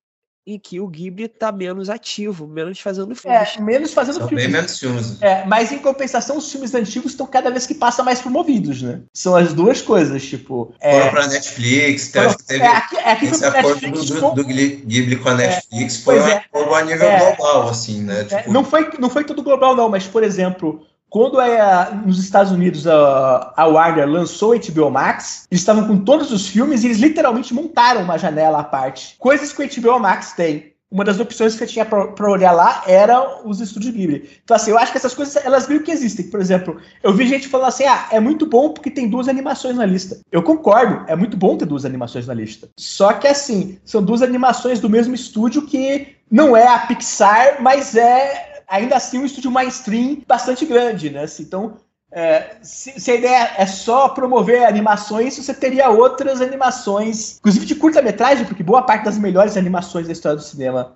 em 0.48 0.58
que 0.58 0.80
o 0.80 0.88
Ghibli 0.88 1.28
tá 1.28 1.52
menos 1.52 1.90
ativo, 1.90 2.48
menos 2.48 2.80
fazendo 2.80 3.14
filmes. 3.14 3.58
É, 3.58 3.62
menos 3.62 3.94
fazendo 3.94 4.20
São 4.20 4.28
bem 4.28 4.38
filmes. 4.40 4.52
menos 4.54 4.80
filmes. 4.80 5.22
É, 5.22 5.44
mas 5.46 5.74
em 5.74 5.78
compensação, 5.80 6.38
os 6.38 6.50
filmes 6.50 6.74
antigos 6.74 7.12
estão 7.12 7.28
cada 7.28 7.50
vez 7.52 7.68
que 7.68 7.76
passa 7.76 8.02
mais 8.02 8.22
promovidos, 8.22 8.82
né? 8.82 9.02
São 9.14 9.36
as 9.36 9.52
duas 9.54 9.82
coisas, 9.82 10.24
tipo. 10.26 10.74
Foram 10.82 10.96
É, 10.98 11.10
pra 11.10 11.28
Netflix, 11.28 12.10
foram- 12.12 12.28
acho 12.28 12.38
que 12.38 12.46
teve 12.46 12.64
é, 12.64 12.68
aqui, 12.68 12.96
é 12.96 13.12
aqui 13.12 13.26
esse 13.26 13.40
foi 13.40 13.48
acordo 13.50 13.82
Netflix, 13.82 14.06
do, 14.10 14.22
com- 14.22 14.34
do 14.36 14.46
Ghibli 14.46 15.16
com 15.18 15.28
a 15.30 15.34
Netflix, 15.36 15.98
foi 15.98 16.16
pois 16.16 16.26
um 16.26 16.30
é. 16.30 16.38
acordo 16.38 16.76
a 16.76 16.82
nível 16.84 17.08
É. 17.10 17.36
global, 17.36 17.68
assim, 17.68 18.02
né? 18.04 18.22
É, 18.22 18.24
Tipo, 18.24 18.54
não, 18.54 18.64
foi, 18.64 18.90
não 19.00 19.10
foi 19.10 19.26
todo 19.26 19.44
global, 19.44 19.76
não, 19.76 19.90
mas, 19.90 20.08
por 20.08 20.24
exemplo, 20.24 20.87
quando 21.10 21.40
é, 21.40 21.92
nos 22.06 22.20
Estados 22.20 22.52
Unidos 22.52 22.86
a, 22.86 23.54
a 23.56 23.66
Warner 23.66 24.08
lançou 24.08 24.54
o 24.54 24.60
HBO 24.60 24.92
Max, 24.92 25.48
eles 25.50 25.62
estavam 25.62 25.88
com 25.88 25.98
todos 25.98 26.32
os 26.32 26.48
filmes 26.48 26.84
e 26.84 26.88
eles 26.88 27.00
literalmente 27.00 27.54
montaram 27.54 28.02
uma 28.02 28.18
janela 28.18 28.60
à 28.60 28.64
parte. 28.64 29.16
Coisas 29.18 29.54
que 29.54 29.64
o 29.64 29.82
HBO 29.82 30.00
Max 30.00 30.34
tem. 30.34 30.74
Uma 30.90 31.04
das 31.04 31.20
opções 31.20 31.54
que 31.58 31.64
eu 31.64 31.68
tinha 31.68 31.86
pra 31.86 32.32
olhar 32.32 32.54
lá 32.54 32.82
era 32.88 33.46
os 33.46 33.60
estúdios 33.60 33.94
Ghibli. 33.94 34.30
Então, 34.42 34.56
assim, 34.56 34.72
eu 34.72 34.78
acho 34.78 34.94
que 34.94 34.98
essas 34.98 35.14
coisas, 35.14 35.36
elas 35.46 35.68
meio 35.68 35.84
que 35.84 35.92
existem. 35.92 36.30
Por 36.30 36.40
exemplo, 36.40 36.80
eu 37.04 37.14
vi 37.14 37.28
gente 37.28 37.50
falando 37.50 37.68
assim, 37.68 37.84
ah, 37.84 38.08
é 38.10 38.22
muito 38.22 38.46
bom 38.46 38.70
porque 38.70 38.90
tem 38.90 39.10
duas 39.10 39.28
animações 39.28 39.76
na 39.76 39.86
lista. 39.86 40.18
Eu 40.32 40.42
concordo, 40.42 41.04
é 41.08 41.16
muito 41.16 41.36
bom 41.36 41.58
ter 41.58 41.66
duas 41.66 41.84
animações 41.84 42.26
na 42.26 42.34
lista. 42.34 42.70
Só 42.80 43.12
que, 43.12 43.28
assim, 43.28 43.78
são 43.84 44.02
duas 44.02 44.22
animações 44.22 44.80
do 44.80 44.90
mesmo 44.90 45.14
estúdio 45.14 45.64
que 45.64 46.16
não 46.32 46.56
é 46.56 46.66
a 46.66 46.80
Pixar, 46.80 47.62
mas 47.62 47.94
é 47.94 48.57
ainda 48.68 48.96
assim 48.98 49.18
um 49.20 49.26
estúdio 49.26 49.52
mainstream 49.52 50.22
bastante 50.28 50.66
grande, 50.66 51.10
né? 51.10 51.26
Então, 51.40 51.78
é, 52.12 52.58
se, 52.62 53.00
se 53.00 53.12
a 53.12 53.16
ideia 53.16 53.52
é 53.58 53.66
só 53.66 54.10
promover 54.10 54.66
animações, 54.66 55.38
você 55.38 55.54
teria 55.54 55.90
outras 55.90 56.42
animações, 56.42 57.38
inclusive 57.38 57.66
de 57.66 57.76
curta-metragem, 57.76 58.46
porque 58.46 58.64
boa 58.64 58.82
parte 58.82 59.06
das 59.06 59.18
melhores 59.18 59.58
animações 59.58 60.08
da 60.08 60.14
história 60.14 60.38
do 60.38 60.44
cinema. 60.44 60.96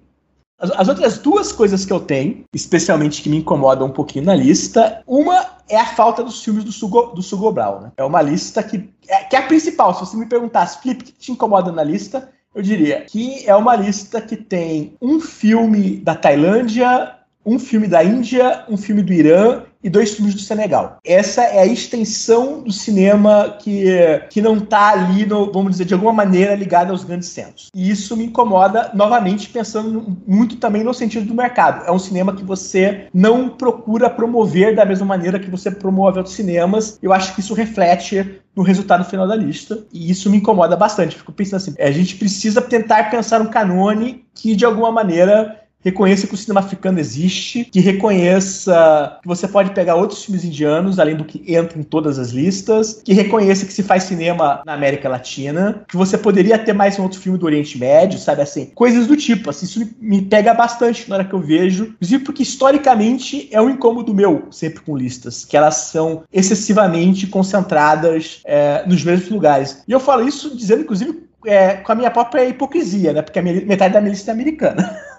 As, 0.58 0.72
as 0.72 0.88
outras 0.88 1.18
duas 1.18 1.52
coisas 1.52 1.86
que 1.86 1.92
eu 1.92 2.00
tenho, 2.00 2.46
especialmente 2.54 3.22
que 3.22 3.30
me 3.30 3.38
incomodam 3.38 3.88
um 3.88 3.92
pouquinho 3.92 4.26
na 4.26 4.36
lista, 4.36 5.04
uma 5.06 5.58
é 5.68 5.78
a 5.78 5.86
falta 5.86 6.24
dos 6.24 6.44
filmes 6.44 6.64
do 6.64 6.72
Sugo, 6.72 7.08
do 7.08 7.22
Sugo 7.22 7.52
Brown, 7.52 7.82
né? 7.82 7.92
É 7.98 8.04
uma 8.04 8.22
lista 8.22 8.62
que 8.62 8.90
é, 9.08 9.24
que 9.24 9.36
é 9.36 9.40
a 9.40 9.48
principal. 9.48 9.94
Se 9.94 10.02
você 10.02 10.16
me 10.16 10.26
perguntasse, 10.26 10.82
Felipe, 10.82 11.04
o 11.04 11.06
que 11.06 11.12
te 11.14 11.32
incomoda 11.32 11.72
na 11.72 11.84
lista? 11.84 12.30
Eu 12.54 12.62
diria 12.62 13.02
que 13.02 13.48
é 13.48 13.56
uma 13.56 13.76
lista 13.76 14.22
que 14.22 14.36
tem 14.36 14.96
um 15.02 15.20
filme 15.20 15.98
da 15.98 16.16
Tailândia, 16.16 17.16
um 17.46 17.58
filme 17.58 17.88
da 17.88 18.04
Índia, 18.04 18.64
um 18.70 18.78
filme 18.78 19.02
do 19.02 19.14
Irã 19.14 19.64
e 19.84 19.90
dois 19.90 20.14
filmes 20.14 20.36
do 20.36 20.42
Senegal. 20.42 20.98
Essa 21.04 21.42
é 21.44 21.60
a 21.60 21.66
extensão 21.66 22.62
do 22.62 22.72
cinema 22.72 23.58
que, 23.60 23.86
que 24.30 24.42
não 24.42 24.58
está 24.58 24.92
ali, 24.92 25.26
no, 25.26 25.52
vamos 25.52 25.72
dizer, 25.72 25.86
de 25.86 25.94
alguma 25.94 26.14
maneira 26.14 26.54
ligada 26.56 26.92
aos 26.92 27.04
grandes 27.04 27.30
centros. 27.30 27.70
E 27.74 27.90
isso 27.90 28.16
me 28.16 28.26
incomoda, 28.26 28.92
novamente, 28.94 29.50
pensando 29.50 30.18
muito 30.28 30.58
também 30.58 30.84
no 30.84 30.94
sentido 30.94 31.26
do 31.26 31.34
mercado. 31.34 31.86
É 31.86 31.92
um 31.92 32.00
cinema 32.00 32.36
que 32.36 32.44
você 32.44 33.08
não 33.14 33.50
procura 33.50 34.10
promover 34.10 34.76
da 34.76 34.86
mesma 34.86 35.06
maneira 35.06 35.40
que 35.40 35.50
você 35.50 35.72
promove 35.72 36.20
outros 36.20 36.36
cinemas. 36.36 37.00
Eu 37.02 37.12
acho 37.12 37.34
que 37.34 37.40
isso 37.40 37.54
reflete 37.54 38.40
no 38.56 38.64
resultado 38.64 39.06
final 39.06 39.28
da 39.28 39.36
lista. 39.36 39.84
E 39.92 40.12
isso 40.12 40.30
me 40.30 40.38
incomoda 40.38 40.76
bastante. 40.76 41.18
Fico 41.18 41.32
pensando 41.32 41.58
assim, 41.58 41.76
a 41.80 41.92
gente 41.92 42.16
precisa 42.16 42.62
tentar 42.62 43.10
pensar 43.10 43.42
um 43.42 43.48
canone 43.48 44.26
que, 44.34 44.56
de 44.56 44.66
alguma 44.66 44.92
maneira, 44.92 45.61
reconheça 45.84 46.28
que 46.28 46.34
o 46.34 46.38
cinema 46.38 46.60
africano 46.62 47.00
existe, 47.00 47.66
que 47.66 47.80
reconheça 47.80 49.18
que 49.22 49.28
você 49.28 49.48
pode 49.48 49.72
pegar 49.72 49.96
outros 49.96 50.24
filmes 50.24 50.44
indianos, 50.46 51.00
além 51.00 51.16
do 51.16 51.26
que 51.26 51.44
entra 51.54 51.80
em 51.80 51.84
todas 51.84 52.20
as 52.20 52.30
listas, 52.30 53.02
que 53.04 53.14
reconheça 53.14 53.66
que 53.66 53.74
se 53.74 53.84
faz 53.84 54.04
cinema 54.04 54.62
na 54.66 54.74
América 54.74 55.10
Latina, 55.10 55.84
que 55.88 55.98
você 55.98 56.18
poderia 56.18 56.58
ter 56.58 56.74
mais 56.74 56.98
um 57.00 57.04
outro 57.04 57.20
filme 57.20 57.38
do 57.38 57.46
Oriente 57.46 57.78
Médio, 57.78 58.20
sabe 58.20 58.42
assim? 58.42 58.68
Coisas 58.76 59.08
do 59.08 59.16
tipo, 59.18 59.50
assim, 59.50 59.66
isso 59.66 59.80
me- 60.00 60.22
pega 60.22 60.54
bastante 60.54 61.10
na 61.10 61.16
hora 61.16 61.26
que 61.26 61.34
eu 61.34 61.40
vejo, 61.40 61.86
inclusive 61.96 62.24
porque 62.24 62.44
historicamente 62.44 63.48
é 63.52 63.62
um 63.62 63.70
incômodo 63.70 64.14
meu, 64.14 64.48
sempre 64.52 64.82
com 64.82 64.96
listas, 64.96 65.46
que 65.46 65.58
elas 65.58 65.76
são 65.76 66.24
excessivamente 66.32 67.28
concentradas 67.28 68.42
é, 68.46 68.84
nos 68.88 69.04
mesmos 69.04 69.30
lugares. 69.30 69.84
E 69.88 69.92
eu 69.92 70.00
falo 70.00 70.28
isso 70.28 70.56
dizendo, 70.56 70.82
inclusive, 70.82 71.24
é, 71.46 71.74
com 71.78 71.92
a 71.92 71.96
minha 71.96 72.12
própria 72.12 72.46
hipocrisia, 72.48 73.14
né? 73.14 73.22
Porque 73.22 73.42
minha- 73.42 73.66
metade 73.66 73.94
da 73.94 74.02
minha 74.02 74.12
lista 74.12 74.32
é 74.32 74.34
americana. 74.34 74.96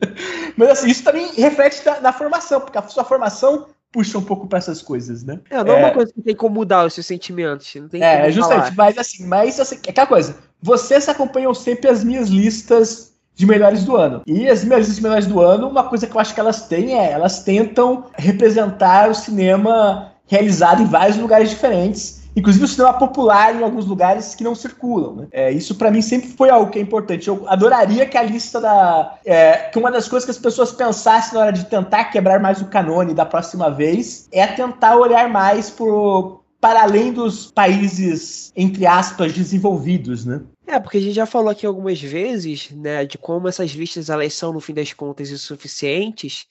Mas 0.56 0.70
assim, 0.70 0.88
isso 0.88 1.04
também 1.04 1.32
reflete 1.34 1.84
na, 1.84 2.00
na 2.00 2.12
formação, 2.12 2.60
porque 2.60 2.78
a 2.78 2.82
sua 2.88 3.04
formação 3.04 3.66
puxa 3.92 4.18
um 4.18 4.22
pouco 4.22 4.46
para 4.46 4.58
essas 4.58 4.82
coisas, 4.82 5.24
né? 5.24 5.40
É, 5.50 5.62
não 5.64 5.72
é 5.74 5.76
uma 5.76 5.90
coisa 5.92 6.12
que 6.12 6.20
tem 6.20 6.34
como 6.34 6.56
mudar 6.56 6.86
os 6.86 6.94
seus 6.94 7.06
sentimentos. 7.06 7.74
Não 7.74 7.88
tem 7.88 8.02
É, 8.02 8.20
como 8.20 8.32
justamente, 8.32 8.74
falar. 8.74 8.76
mas 8.76 8.98
assim, 8.98 9.26
mas 9.26 9.60
assim, 9.60 9.78
é 9.86 9.90
aquela 9.90 10.06
coisa. 10.06 10.36
Vocês 10.62 11.08
acompanham 11.08 11.54
sempre 11.54 11.88
as 11.88 12.04
minhas 12.04 12.28
listas 12.28 13.12
de 13.34 13.46
melhores 13.46 13.84
do 13.84 13.96
ano. 13.96 14.22
E 14.26 14.48
as 14.48 14.64
minhas 14.64 14.80
listas 14.80 14.96
de 14.96 15.02
melhores 15.02 15.26
do 15.26 15.40
ano, 15.40 15.68
uma 15.68 15.84
coisa 15.84 16.06
que 16.06 16.14
eu 16.14 16.20
acho 16.20 16.34
que 16.34 16.40
elas 16.40 16.62
têm 16.66 16.98
é, 16.98 17.12
elas 17.12 17.42
tentam 17.44 18.06
representar 18.16 19.08
o 19.08 19.14
cinema 19.14 20.12
realizado 20.26 20.82
em 20.82 20.86
vários 20.86 21.16
lugares 21.16 21.48
diferentes. 21.48 22.27
Inclusive 22.38 22.64
o 22.64 22.68
cinema 22.68 22.92
popular 22.94 23.54
em 23.54 23.64
alguns 23.64 23.84
lugares 23.84 24.34
que 24.36 24.44
não 24.44 24.54
circulam. 24.54 25.16
Né? 25.16 25.28
É, 25.32 25.50
isso 25.50 25.74
para 25.74 25.90
mim 25.90 26.00
sempre 26.00 26.28
foi 26.28 26.50
algo 26.50 26.70
que 26.70 26.78
é 26.78 26.82
importante. 26.82 27.26
Eu 27.26 27.44
adoraria 27.48 28.06
que 28.06 28.16
a 28.16 28.22
lista 28.22 28.60
da. 28.60 29.18
é, 29.24 29.54
que 29.72 29.78
uma 29.78 29.90
das 29.90 30.08
coisas 30.08 30.24
que 30.24 30.30
as 30.30 30.38
pessoas 30.38 30.70
pensassem 30.70 31.34
na 31.34 31.40
hora 31.40 31.52
de 31.52 31.64
tentar 31.64 32.04
quebrar 32.04 32.38
mais 32.38 32.62
o 32.62 32.66
canone 32.66 33.12
da 33.12 33.26
próxima 33.26 33.70
vez 33.70 34.28
é 34.30 34.46
tentar 34.46 34.96
olhar 34.96 35.28
mais 35.28 35.68
pro, 35.68 36.40
para 36.60 36.82
além 36.82 37.12
dos 37.12 37.50
países, 37.50 38.52
entre 38.54 38.86
aspas, 38.86 39.32
desenvolvidos, 39.32 40.24
né? 40.24 40.40
É, 40.64 40.78
porque 40.78 40.98
a 40.98 41.00
gente 41.00 41.14
já 41.14 41.26
falou 41.26 41.48
aqui 41.48 41.66
algumas 41.66 42.00
vezes, 42.00 42.70
né, 42.70 43.04
de 43.04 43.18
como 43.18 43.48
essas 43.48 43.70
listas 43.72 44.10
elas 44.10 44.34
são, 44.34 44.52
no 44.52 44.60
fim 44.60 44.74
das 44.74 44.92
contas, 44.92 45.30
insuficientes. 45.30 46.46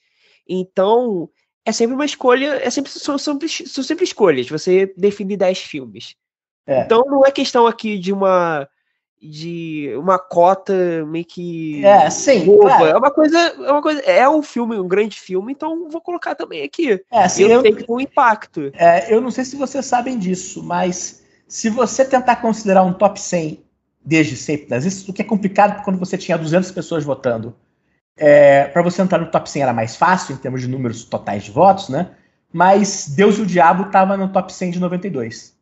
Então, 0.46 1.30
é 1.68 1.72
sempre 1.72 1.94
uma 1.94 2.06
escolha, 2.06 2.60
é 2.64 2.70
sempre, 2.70 2.90
são, 2.90 3.18
sempre, 3.18 3.46
são 3.46 3.84
sempre 3.84 4.04
escolhas, 4.04 4.48
você 4.48 4.90
definir 4.96 5.36
10 5.36 5.58
filmes. 5.58 6.14
É. 6.66 6.80
Então 6.80 7.04
não 7.06 7.26
é 7.26 7.30
questão 7.30 7.66
aqui 7.66 7.98
de 7.98 8.10
uma 8.10 8.66
de 9.20 9.92
uma 9.96 10.16
cota 10.16 11.04
meio 11.04 11.24
que 11.24 11.84
É, 11.84 12.08
sim, 12.08 12.46
claro. 12.58 12.86
É 12.86 12.96
uma 12.96 13.10
coisa, 13.10 13.36
é 13.36 13.72
uma 13.72 13.82
coisa, 13.82 14.00
é 14.02 14.28
um 14.28 14.42
filme, 14.42 14.78
um 14.78 14.86
grande 14.86 15.18
filme, 15.20 15.52
então 15.52 15.88
vou 15.90 16.00
colocar 16.00 16.36
também 16.36 16.62
aqui. 16.62 16.92
É, 17.10 17.24
assim, 17.24 17.42
eu 17.42 17.50
eu, 17.50 17.62
tem 17.62 17.76
um 17.88 18.00
impacto. 18.00 18.70
é, 18.74 19.12
eu 19.12 19.20
não 19.20 19.30
sei 19.30 19.44
se 19.44 19.56
vocês 19.56 19.84
sabem 19.84 20.18
disso, 20.18 20.62
mas 20.62 21.22
se 21.48 21.68
você 21.68 22.04
tentar 22.04 22.36
considerar 22.36 22.84
um 22.84 22.94
top 22.94 23.20
100 23.20 23.62
desde 24.02 24.36
sempre 24.36 24.68
das 24.68 24.84
listas, 24.84 25.06
o 25.06 25.12
que 25.12 25.20
é 25.20 25.24
complicado 25.24 25.82
quando 25.84 25.98
você 25.98 26.16
tinha 26.16 26.38
200 26.38 26.70
pessoas 26.70 27.04
votando, 27.04 27.54
é, 28.18 28.64
para 28.64 28.82
você 28.82 29.00
entrar 29.00 29.18
no 29.18 29.30
top 29.30 29.48
100 29.48 29.62
era 29.62 29.72
mais 29.72 29.96
fácil 29.96 30.34
em 30.34 30.38
termos 30.38 30.60
de 30.60 30.68
números 30.68 31.04
totais 31.04 31.44
de 31.44 31.50
votos, 31.50 31.88
né? 31.88 32.10
Mas 32.52 33.08
Deus 33.08 33.38
e 33.38 33.42
o 33.42 33.46
Diabo 33.46 33.84
estava 33.84 34.16
no 34.16 34.28
top 34.28 34.52
100 34.52 34.72
de 34.72 34.80
92. 34.80 35.54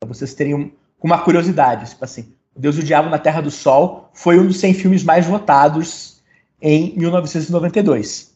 Pra 0.00 0.08
vocês 0.08 0.34
teriam 0.34 0.70
uma 1.02 1.18
curiosidade, 1.18 1.90
tipo 1.90 2.04
assim, 2.04 2.34
Deus 2.56 2.76
e 2.76 2.80
o 2.80 2.84
Diabo 2.84 3.10
na 3.10 3.18
Terra 3.18 3.40
do 3.40 3.50
Sol 3.50 4.10
foi 4.14 4.38
um 4.38 4.46
dos 4.46 4.58
100 4.58 4.74
filmes 4.74 5.04
mais 5.04 5.26
votados 5.26 6.22
em 6.60 6.96
1992. 6.96 8.33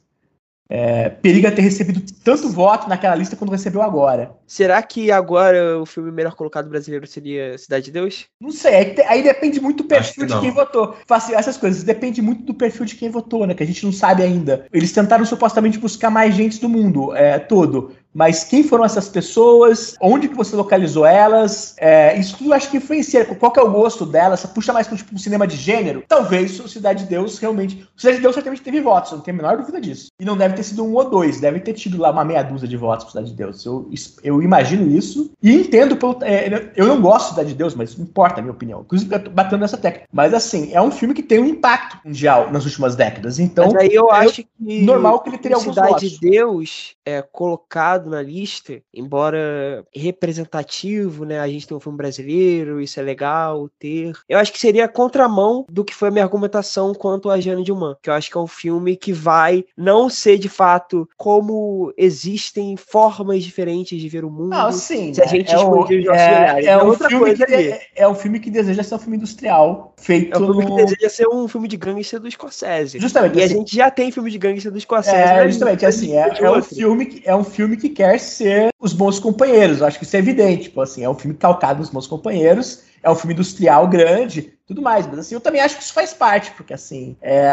É, 0.71 1.09
periga 1.09 1.51
ter 1.51 1.63
recebido 1.63 2.03
tanto 2.23 2.51
voto 2.51 2.89
naquela 2.89 3.15
lista 3.15 3.35
quanto 3.35 3.51
recebeu 3.51 3.81
agora. 3.81 4.33
Será 4.47 4.83
que 4.83 5.11
agora 5.11 5.79
o 5.81 5.87
filme 5.87 6.13
melhor 6.13 6.35
colocado 6.35 6.69
brasileiro 6.69 7.07
seria 7.07 7.57
Cidade 7.57 7.87
de 7.87 7.93
Deus? 7.93 8.27
Não 8.39 8.51
sei, 8.51 8.75
aí, 8.75 8.85
te- 8.95 9.03
aí 9.03 9.23
depende 9.23 9.61
muito 9.61 9.83
do 9.83 9.89
perfil 9.89 10.25
que 10.25 10.27
de 10.27 10.35
não. 10.35 10.41
quem 10.43 10.51
votou. 10.51 10.95
Assim, 11.09 11.35
essas 11.35 11.57
coisas, 11.57 11.83
depende 11.83 12.21
muito 12.21 12.43
do 12.43 12.53
perfil 12.55 12.85
de 12.85 12.97
quem 12.97 13.09
votou, 13.09 13.47
né? 13.47 13.55
Que 13.55 13.63
a 13.63 13.67
gente 13.67 13.85
não 13.85 13.93
sabe 13.93 14.23
ainda. 14.23 14.67
Eles 14.73 14.93
tentaram 14.93 15.25
supostamente 15.25 15.79
buscar 15.79 16.11
mais 16.11 16.35
gente 16.35 16.61
do 16.61 16.69
mundo 16.69 17.17
é, 17.17 17.39
todo. 17.39 17.93
Mas 18.15 18.45
quem 18.45 18.63
foram 18.63 18.85
essas 18.85 19.09
pessoas? 19.09 19.95
Onde 20.01 20.29
que 20.29 20.35
você 20.35 20.57
localizou 20.57 21.07
elas? 21.07 21.75
É, 21.79 22.19
isso 22.19 22.37
tudo 22.37 22.51
eu 22.51 22.55
acho 22.55 22.71
que 22.71 22.79
influencia. 22.79 23.25
Qual 23.25 23.53
que 23.53 23.61
é 23.61 23.63
o 23.63 23.71
gosto 23.71 24.05
delas? 24.07 24.41
Você 24.41 24.49
puxa 24.49 24.73
mais 24.73 24.87
para 24.87 24.97
tipo, 24.97 25.15
um 25.15 25.19
cinema 25.19 25.47
de 25.47 25.57
gênero? 25.57 26.03
Talvez 26.09 26.59
Cidade 26.69 27.05
de 27.05 27.11
Deus 27.11 27.39
realmente. 27.39 27.87
Cidade 27.97 28.17
de 28.17 28.23
Deus 28.23 28.35
certamente 28.35 28.63
teve 28.63 28.81
votos, 28.81 29.11
eu 29.11 29.19
não 29.19 29.25
tenho 29.25 29.37
a 29.37 29.43
menor 29.43 29.57
dúvida 29.57 29.81
disso. 29.81 30.09
E 30.21 30.25
não 30.25 30.37
deve 30.37 30.55
ter 30.55 30.63
sido 30.63 30.85
um 30.85 30.95
ou 30.95 31.09
dois, 31.09 31.41
deve 31.41 31.61
ter 31.61 31.73
tido 31.73 31.99
lá 31.99 32.11
uma 32.11 32.25
meia 32.25 32.43
dúzia 32.43 32.69
de 32.69 32.77
votos 32.77 33.05
pro 33.05 33.13
Cidade 33.13 33.31
de 33.31 33.37
Deus. 33.37 33.65
Eu, 33.65 33.89
eu 34.23 34.43
imagino 34.43 34.91
isso. 34.91 35.31
E 35.43 35.55
entendo 35.55 35.97
pelo. 35.97 36.19
é, 36.23 36.73
eu 36.77 36.87
não 36.87 37.01
gosto 37.01 37.27
de 37.27 37.31
Cidade 37.31 37.49
de 37.51 37.55
Deus, 37.55 37.75
mas 37.75 37.97
não 37.97 38.05
importa 38.05 38.41
a 38.41 38.43
minha 38.43 38.53
opinião. 38.53 38.81
Inclusive, 38.81 39.15
eu 39.15 39.25
tô 39.25 39.31
batendo 39.31 39.61
nessa 39.61 39.77
tecla. 39.77 40.03
Mas 40.13 40.35
assim, 40.35 40.73
é 40.73 40.81
um 40.81 40.91
filme 40.91 41.15
que 41.15 41.23
tem 41.23 41.39
um 41.39 41.47
impacto 41.47 41.99
mundial 42.05 42.51
nas 42.51 42.65
últimas 42.65 42.97
décadas. 42.97 43.39
Então, 43.39 43.67
Mas 43.67 43.77
aí 43.77 43.95
eu 43.95 44.09
é 44.11 44.17
acho 44.27 44.43
que 44.43 44.85
normal 44.85 45.21
que 45.21 45.31
ele 45.31 45.39
teria 45.39 45.57
alguns 45.57 45.75
Cidade 45.75 45.91
votos. 45.91 46.11
de 46.11 46.19
Deus 46.31 46.97
é 47.09 47.23
colocado 47.23 48.11
na 48.11 48.21
lista, 48.21 48.83
embora 48.93 49.85
representativo, 49.95 51.25
né? 51.25 51.41
A 51.41 51.49
gente 51.49 51.67
tem 51.67 51.77
um 51.77 51.81
filme 51.81 51.97
brasileiro, 51.97 52.81
isso 52.81 53.01
é 53.01 53.03
legal 53.03 53.69
ter. 53.79 54.13
Eu 54.29 54.39
acho 54.39 54.53
que 54.53 54.59
seria 54.59 54.85
a 54.85 54.89
contramão 54.89 55.65
do 55.71 55.85
que 55.85 55.95
foi 55.95 56.09
a 56.09 56.11
minha 56.11 56.25
argumentação 56.25 56.95
quanto 56.95 57.31
a 57.31 57.41
Jane 57.41 57.65
Dilman, 57.65 57.97
que 58.03 58.11
eu 58.11 58.15
acho 58.15 58.31
que 58.31 58.37
é 58.37 58.41
um 58.41 58.47
filme 58.47 58.97
que 58.97 59.13
vai 59.13 59.65
não 59.77 60.11
ser 60.11 60.39
de 60.39 60.49
fato 60.49 61.09
como 61.17 61.93
existem 61.97 62.77
formas 62.77 63.43
diferentes 63.43 64.01
de 64.01 64.09
ver 64.09 64.25
o 64.25 64.31
mundo. 64.31 64.51
Não, 64.51 64.71
sim. 64.73 65.15
se 65.15 65.23
a 65.23 65.25
né? 65.25 65.31
gente 65.31 65.53
é, 65.53 65.57
expandir 65.57 66.01
os 66.01 66.07
é, 66.07 66.11
olhares. 66.11 66.67
é 66.67 66.71
É 66.71 66.83
um 66.83 66.95
filme 66.95 67.35
que 67.35 67.43
é, 67.43 67.81
é 67.97 68.09
um 68.09 68.15
filme 68.15 68.41
que 68.41 68.51
deseja 68.51 68.83
ser 68.83 68.95
um 68.95 68.99
filme 68.99 69.17
industrial 69.17 69.95
feito 69.97 70.37
É 70.37 70.39
um 70.39 70.47
filme 70.47 70.65
no... 70.65 70.77
que 70.77 70.85
deseja 70.85 71.09
ser 71.09 71.29
um 71.29 71.49
filme 71.49 71.69
de 71.69 71.77
gangster 71.77 72.21
do 72.21 72.31
Scorsese. 72.31 72.99
Justamente. 72.99 73.39
E 73.39 73.43
a 73.43 73.45
assim, 73.45 73.55
gente 73.55 73.77
já 73.77 73.91
tem 73.91 74.11
filme 74.11 74.31
de 74.31 74.39
gangster 74.39 74.73
do 74.73 74.81
Scorsese. 74.81 75.17
É, 75.17 75.49
justamente, 75.49 75.87
assim, 75.87 76.17
é, 76.17 76.29
é 76.39 76.51
um 76.51 76.55
outro. 76.55 76.69
Filme 76.99 77.23
é 77.25 77.35
um 77.35 77.45
filme 77.45 77.77
que 77.77 77.89
quer 77.89 78.19
ser 78.19 78.71
os 78.81 78.93
bons 78.93 79.19
companheiros. 79.19 79.81
Eu 79.81 79.87
acho 79.87 79.99
que 79.99 80.05
isso 80.05 80.17
é 80.17 80.19
evidente. 80.19 80.65
Tipo, 80.65 80.81
assim, 80.81 81.05
é 81.05 81.09
um 81.09 81.15
filme 81.15 81.37
calcado 81.37 81.81
nos 81.81 81.91
bons 81.91 82.07
companheiros, 82.07 82.83
é 83.03 83.11
um 83.11 83.15
filme 83.15 83.35
industrial 83.35 83.87
grande, 83.87 84.55
tudo 84.67 84.83
mais. 84.83 85.07
Mas 85.07 85.21
assim, 85.21 85.35
eu 85.35 85.41
também 85.41 85.61
acho 85.61 85.77
que 85.77 85.83
isso 85.83 85.93
faz 85.93 86.13
parte, 86.13 86.51
porque 86.53 86.75
assim, 86.75 87.17
é, 87.21 87.49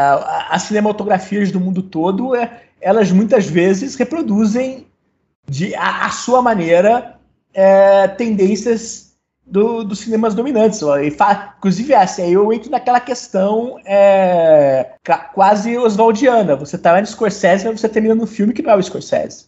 as 0.49 0.63
cinematografias 0.63 1.51
do 1.51 1.59
mundo 1.59 1.81
todo, 1.81 2.35
é, 2.35 2.63
elas 2.81 3.11
muitas 3.11 3.45
vezes 3.45 3.95
reproduzem 3.95 4.87
de 5.47 5.75
a, 5.75 6.05
a 6.05 6.09
sua 6.09 6.41
maneira 6.41 7.17
é, 7.53 8.07
tendências 8.07 9.04
do- 9.45 9.83
dos 9.83 9.99
cinemas 9.99 10.33
dominantes. 10.35 10.81
E 10.81 11.11
fa- 11.11 11.55
inclusive, 11.57 11.93
assim, 11.93 12.23
aí 12.23 12.33
eu 12.33 12.51
entro 12.53 12.71
naquela 12.71 12.99
questão 12.99 13.79
é, 13.85 14.95
quase 15.33 15.77
oswaldiana. 15.77 16.55
Você 16.55 16.77
tá 16.77 16.91
lá 16.93 17.01
no 17.01 17.07
Scorsese, 17.07 17.65
mas 17.67 17.79
você 17.79 17.89
termina 17.89 18.15
num 18.15 18.27
filme 18.27 18.53
que 18.53 18.61
não 18.61 18.71
é 18.71 18.75
o 18.77 18.83
Scorsese. 18.83 19.47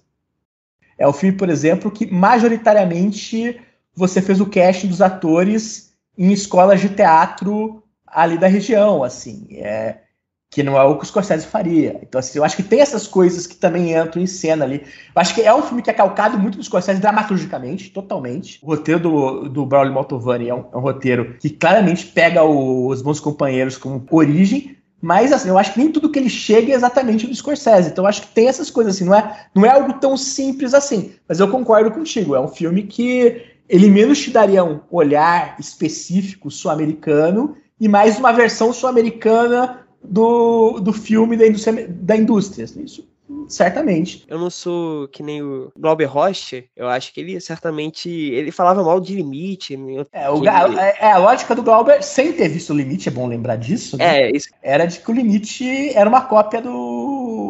É 0.97 1.07
um 1.07 1.13
filme, 1.13 1.37
por 1.37 1.49
exemplo, 1.49 1.91
que 1.91 2.05
majoritariamente 2.11 3.59
você 3.95 4.21
fez 4.21 4.39
o 4.41 4.45
casting 4.47 4.87
dos 4.87 5.01
atores 5.01 5.93
em 6.17 6.31
escolas 6.31 6.81
de 6.81 6.89
teatro 6.89 7.83
ali 8.05 8.37
da 8.37 8.47
região, 8.47 9.03
assim, 9.03 9.47
é, 9.51 10.01
que 10.49 10.63
não 10.63 10.77
é 10.77 10.83
o 10.83 10.97
que 10.97 11.03
o 11.03 11.07
Scorsese 11.07 11.45
faria. 11.45 11.99
Então, 12.01 12.19
assim, 12.19 12.37
eu 12.39 12.43
acho 12.43 12.55
que 12.55 12.63
tem 12.63 12.79
essas 12.79 13.05
coisas 13.05 13.45
que 13.45 13.55
também 13.55 13.93
entram 13.93 14.21
em 14.21 14.25
cena 14.25 14.63
ali. 14.63 14.81
Eu 15.13 15.21
acho 15.21 15.35
que 15.35 15.41
é 15.41 15.53
um 15.53 15.61
filme 15.61 15.81
que 15.81 15.89
é 15.89 15.93
calcado 15.93 16.37
muito 16.39 16.57
no 16.57 16.63
Scorsese 16.63 17.01
dramaturgicamente, 17.01 17.89
totalmente. 17.91 18.57
O 18.63 18.67
roteiro 18.67 18.99
do, 19.01 19.49
do 19.49 19.65
Braulio 19.65 19.93
Montalvani 19.93 20.47
é 20.49 20.55
um, 20.55 20.65
é 20.71 20.77
um 20.77 20.79
roteiro 20.79 21.35
que 21.39 21.49
claramente 21.49 22.05
pega 22.07 22.43
o- 22.43 22.87
os 22.87 23.01
bons 23.01 23.19
companheiros 23.19 23.77
como 23.77 24.05
origem, 24.09 24.77
mas 25.01 25.31
assim, 25.31 25.49
eu 25.49 25.57
acho 25.57 25.73
que 25.73 25.79
nem 25.79 25.91
tudo 25.91 26.09
que 26.09 26.17
ele 26.17 26.29
chega 26.29 26.71
é 26.71 26.75
exatamente 26.75 27.27
do 27.27 27.35
Scorsese. 27.35 27.89
Então 27.89 28.05
eu 28.05 28.09
acho 28.09 28.21
que 28.21 28.29
tem 28.29 28.47
essas 28.47 28.71
coisas 28.71 28.95
assim, 28.95 29.05
não 29.05 29.13
é, 29.15 29.47
não 29.53 29.65
é 29.65 29.69
algo 29.69 29.93
tão 29.99 30.15
simples 30.17 30.73
assim. 30.73 31.11
Mas 31.27 31.39
eu 31.39 31.49
concordo 31.49 31.91
contigo, 31.91 32.35
é 32.35 32.39
um 32.39 32.47
filme 32.47 32.83
que 32.83 33.43
ele 33.69 33.89
menos 33.89 34.19
te 34.19 34.31
daria 34.31 34.63
um 34.63 34.79
olhar 34.89 35.55
específico 35.59 36.49
sul-americano 36.49 37.57
e 37.79 37.87
mais 37.87 38.17
uma 38.17 38.31
versão 38.31 38.71
sul-americana 38.73 39.85
do, 40.03 40.79
do 40.79 40.93
filme 40.93 41.35
da 41.37 41.47
indústria, 41.47 41.87
da 41.87 42.15
indústria. 42.15 42.65
assim, 42.65 42.83
Isso, 42.83 43.07
certamente. 43.47 44.25
Eu 44.27 44.39
não 44.39 44.49
sou 44.49 45.07
que 45.07 45.23
nem 45.23 45.41
o 45.41 45.71
Glauber 45.77 46.05
Rocha. 46.05 46.63
Eu 46.75 46.87
acho 46.87 47.13
que 47.13 47.19
ele 47.19 47.39
certamente. 47.39 48.09
Ele 48.09 48.51
falava 48.51 48.83
mal 48.83 48.99
de 48.99 49.15
limite. 49.15 49.75
né? 49.75 50.05
É, 50.11 50.29
o, 50.29 50.43
é, 50.45 50.95
é, 50.99 51.11
a 51.11 51.17
lógica 51.17 51.55
do 51.55 51.63
Glauber, 51.63 52.03
sem 52.03 52.33
ter 52.33 52.49
visto 52.49 52.71
o 52.71 52.75
limite, 52.75 53.09
é 53.09 53.11
bom 53.11 53.27
lembrar 53.27 53.55
disso, 53.55 53.97
né? 53.97 54.21
É, 54.21 54.31
isso. 54.35 54.49
era 54.61 54.85
de 54.85 54.99
que 54.99 55.11
o 55.11 55.13
limite 55.13 55.89
era 55.95 56.09
uma 56.09 56.21
cópia 56.21 56.61
do 56.61 56.71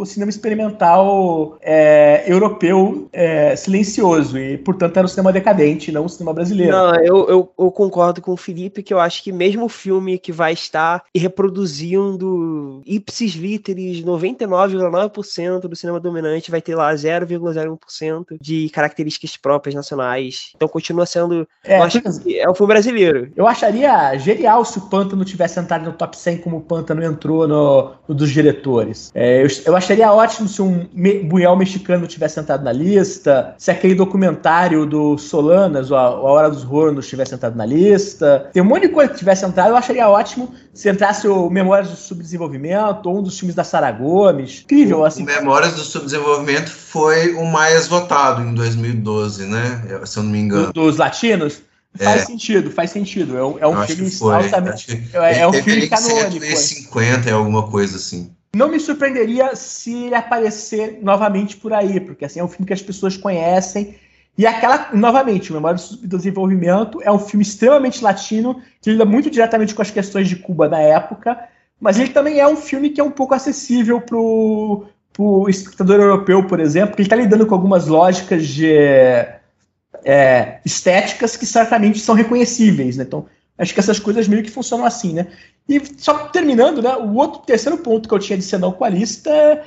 cinema 0.06 0.30
experimental 0.30 1.58
é, 1.62 2.24
europeu 2.28 3.08
é, 3.12 3.56
silencioso 3.56 4.38
e, 4.38 4.58
portanto, 4.58 4.98
era 4.98 5.06
um 5.06 5.10
cinema 5.10 5.32
decadente, 5.32 5.92
não 5.92 6.06
um 6.06 6.10
cinema 6.10 6.34
brasileiro. 6.34 6.72
Não, 6.72 6.96
eu, 6.96 7.30
eu, 7.30 7.54
eu 7.58 7.72
concordo 7.72 8.22
com 8.22 8.32
o 8.34 8.38
Felipe 8.38 8.84
que 8.84 8.94
eu 8.94 9.00
acho 9.00 9.24
que 9.24 9.32
mesmo 9.32 9.66
o 9.66 9.70
filme 9.70 10.18
que 10.18 10.32
vai 10.32 10.54
estar 10.54 11.04
reproduzindo 11.16 12.82
ipsis 12.86 13.34
literis 13.34 14.04
99,9% 14.04 15.62
do 15.62 15.76
cinema 15.76 16.00
dominante 16.00 16.52
vai 16.52 16.62
ter 16.62 16.76
lá 16.76 16.94
0,01% 16.94 18.38
de 18.40 18.70
características 18.70 19.38
próprias 19.38 19.76
nacionais. 19.76 20.52
Então 20.56 20.68
continua 20.68 21.06
sendo. 21.06 21.48
É, 21.64 21.80
eu 21.80 21.84
acho 21.84 22.02
que 22.02 22.40
é 22.40 22.50
um 22.50 22.56
filme 22.56 22.74
brasileiro. 22.74 23.32
Eu 23.36 23.48
acharia 23.48 24.18
genial 24.18 24.64
se 24.66 24.78
o 24.78 24.82
Pântano 24.82 25.24
tivesse 25.26 25.60
entrado 25.60 25.86
no 25.86 25.94
top 25.94 26.18
100 26.18 26.38
como 26.40 26.58
o 26.58 26.62
Pântano 26.62 27.04
entrou 27.04 27.48
no, 27.48 27.94
no 28.08 28.16
dos 28.16 28.32
diretores. 28.32 29.12
É, 29.14 29.44
eu, 29.48 29.72
eu 29.72 29.76
acharia 29.76 30.12
ótimo 30.12 30.48
se 30.48 30.62
um 30.62 30.88
me 30.94 31.20
Buñuel 31.20 31.56
mexicano 31.56 32.08
tivesse 32.08 32.40
entrado 32.40 32.64
na 32.64 32.72
lista, 32.72 33.56
se 33.58 33.72
aquele 33.72 33.96
documentário 33.96 34.86
do 34.86 35.18
Solanas, 35.18 35.92
a, 35.92 35.98
a 35.98 36.22
Hora 36.22 36.50
dos 36.50 36.64
Hornos, 36.64 37.08
tivesse 37.08 37.34
entrado 37.34 37.56
na 37.56 37.66
lista. 37.66 38.50
Tem 38.54 38.62
um 38.62 38.66
monte 38.66 38.84
de 38.84 38.90
coisa 38.90 39.12
que 39.12 39.18
tivesse 39.18 39.46
entrado, 39.46 39.70
eu 39.70 39.78
acharia 39.78 40.08
ótimo 40.08 40.54
se 40.74 40.90
entrasse 40.90 41.28
o 41.28 41.50
Memórias 41.50 41.90
do 41.90 41.96
Subdesenvolvimento 41.96 43.10
ou 43.10 43.20
um 43.20 43.24
dos 43.24 43.38
filmes 43.38 43.56
da 43.56 43.64
Sara 43.64 43.92
Gomes. 43.92 44.62
Incrível, 44.64 45.04
assim. 45.04 45.24
O 45.24 45.26
Memórias 45.26 45.74
do 45.74 45.82
Subdesenvolvimento 45.82 46.70
foi 46.70 47.34
o 47.34 47.46
mais 47.46 47.88
votado 47.88 48.42
em 48.42 48.54
2012, 48.54 49.46
né? 49.46 49.82
Se 50.06 50.20
eu 50.20 50.24
não 50.24 50.32
me 50.32 50.40
engano. 50.40 50.68
Do, 50.68 50.86
dos 50.86 50.98
latinos? 50.98 51.62
Faz 51.96 52.22
é. 52.22 52.26
sentido, 52.26 52.70
faz 52.70 52.92
sentido. 52.92 53.38
É 53.38 53.44
um, 53.44 53.60
é 53.60 53.68
um 53.68 53.88
filme 53.88 54.12
altamente. 54.22 55.10
É, 55.14 55.40
é 55.40 55.48
um 55.48 55.54
filme 55.54 55.88
canônico. 55.88 56.46
50 56.46 57.30
é 57.30 57.34
alguma 57.34 57.68
coisa 57.68 57.98
assim. 57.98 58.32
Não 58.56 58.70
me 58.70 58.80
surpreenderia 58.80 59.56
se 59.56 60.06
ele 60.06 60.16
aparecer 60.16 61.00
novamente 61.02 61.58
por 61.58 61.74
aí, 61.74 62.00
porque 62.00 62.26
assim 62.26 62.40
é 62.40 62.44
um 62.44 62.48
filme 62.48 62.66
que 62.66 62.74
as 62.74 62.82
pessoas 62.82 63.18
conhecem. 63.18 63.96
E 64.38 64.46
aquela, 64.46 64.90
novamente, 64.94 65.52
o 65.52 65.56
Memória 65.56 65.80
do 66.02 66.18
Desenvolvimento 66.18 67.02
é 67.02 67.12
um 67.12 67.20
filme 67.20 67.44
extremamente 67.44 68.04
latino, 68.04 68.62
que 68.82 68.92
lida 68.92 69.04
muito 69.04 69.30
diretamente 69.30 69.74
com 69.74 69.82
as 69.82 69.90
questões 69.90 70.30
de 70.30 70.36
Cuba 70.36 70.70
da 70.70 70.80
época, 70.80 71.38
mas 71.80 72.00
ele 72.00 72.10
também 72.10 72.40
é 72.40 72.48
um 72.48 72.56
filme 72.56 72.90
que 72.92 73.02
é 73.02 73.04
um 73.04 73.12
pouco 73.12 73.34
acessível 73.34 74.00
para 74.00 74.18
o 74.18 75.50
espectador 75.50 76.00
europeu, 76.00 76.46
por 76.46 76.60
exemplo, 76.60 76.90
porque 76.90 77.02
ele 77.02 77.08
está 77.08 77.16
lidando 77.16 77.48
com 77.48 77.56
algumas 77.56 77.88
lógicas 77.88 78.48
de 78.48 78.72
é, 80.04 80.60
estéticas 80.64 81.36
que 81.36 81.46
certamente 81.46 82.00
são 82.00 82.14
reconhecíveis, 82.14 82.98
né? 82.98 83.04
Então, 83.04 83.26
acho 83.58 83.74
que 83.74 83.80
essas 83.80 84.00
coisas 84.00 84.28
meio 84.28 84.44
que 84.44 84.52
funcionam 84.52 84.86
assim, 84.86 85.14
né? 85.14 85.28
E 85.68 85.82
só 85.98 86.28
terminando, 86.30 86.82
né? 86.82 86.96
O 86.96 87.16
outro 87.16 87.42
terceiro 87.42 87.78
ponto 87.80 88.08
que 88.08 88.14
eu 88.14 88.20
tinha 88.20 88.38
de 88.38 88.44
senão 88.44 88.72
com 88.72 88.84
a 88.84 88.90
lista 88.90 89.64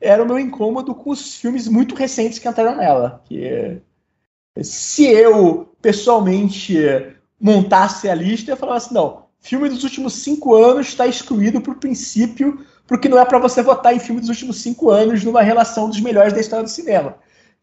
era 0.00 0.22
o 0.22 0.26
meu 0.26 0.38
incômodo 0.38 0.94
com 0.94 1.10
os 1.10 1.36
filmes 1.36 1.68
muito 1.68 1.94
recentes 1.94 2.38
que 2.38 2.48
entraram 2.48 2.76
nela. 2.76 3.22
Que 3.24 3.80
se 4.62 5.06
eu 5.06 5.72
pessoalmente 5.80 6.76
montasse 7.40 8.08
a 8.08 8.14
lista, 8.14 8.50
eu 8.50 8.56
falava 8.56 8.78
assim, 8.78 8.94
não, 8.94 9.24
filme 9.40 9.68
dos 9.68 9.84
últimos 9.84 10.14
cinco 10.14 10.54
anos 10.54 10.88
está 10.88 11.06
excluído 11.06 11.60
por 11.60 11.76
princípio, 11.76 12.64
porque 12.86 13.08
não 13.08 13.18
é 13.18 13.24
para 13.24 13.38
você 13.38 13.62
votar 13.62 13.94
em 13.94 14.00
filme 14.00 14.20
dos 14.20 14.30
últimos 14.30 14.60
cinco 14.60 14.90
anos 14.90 15.24
numa 15.24 15.42
relação 15.42 15.88
dos 15.88 16.00
melhores 16.00 16.32
da 16.32 16.40
história 16.40 16.64
do 16.64 16.70
cinema. 16.70 17.16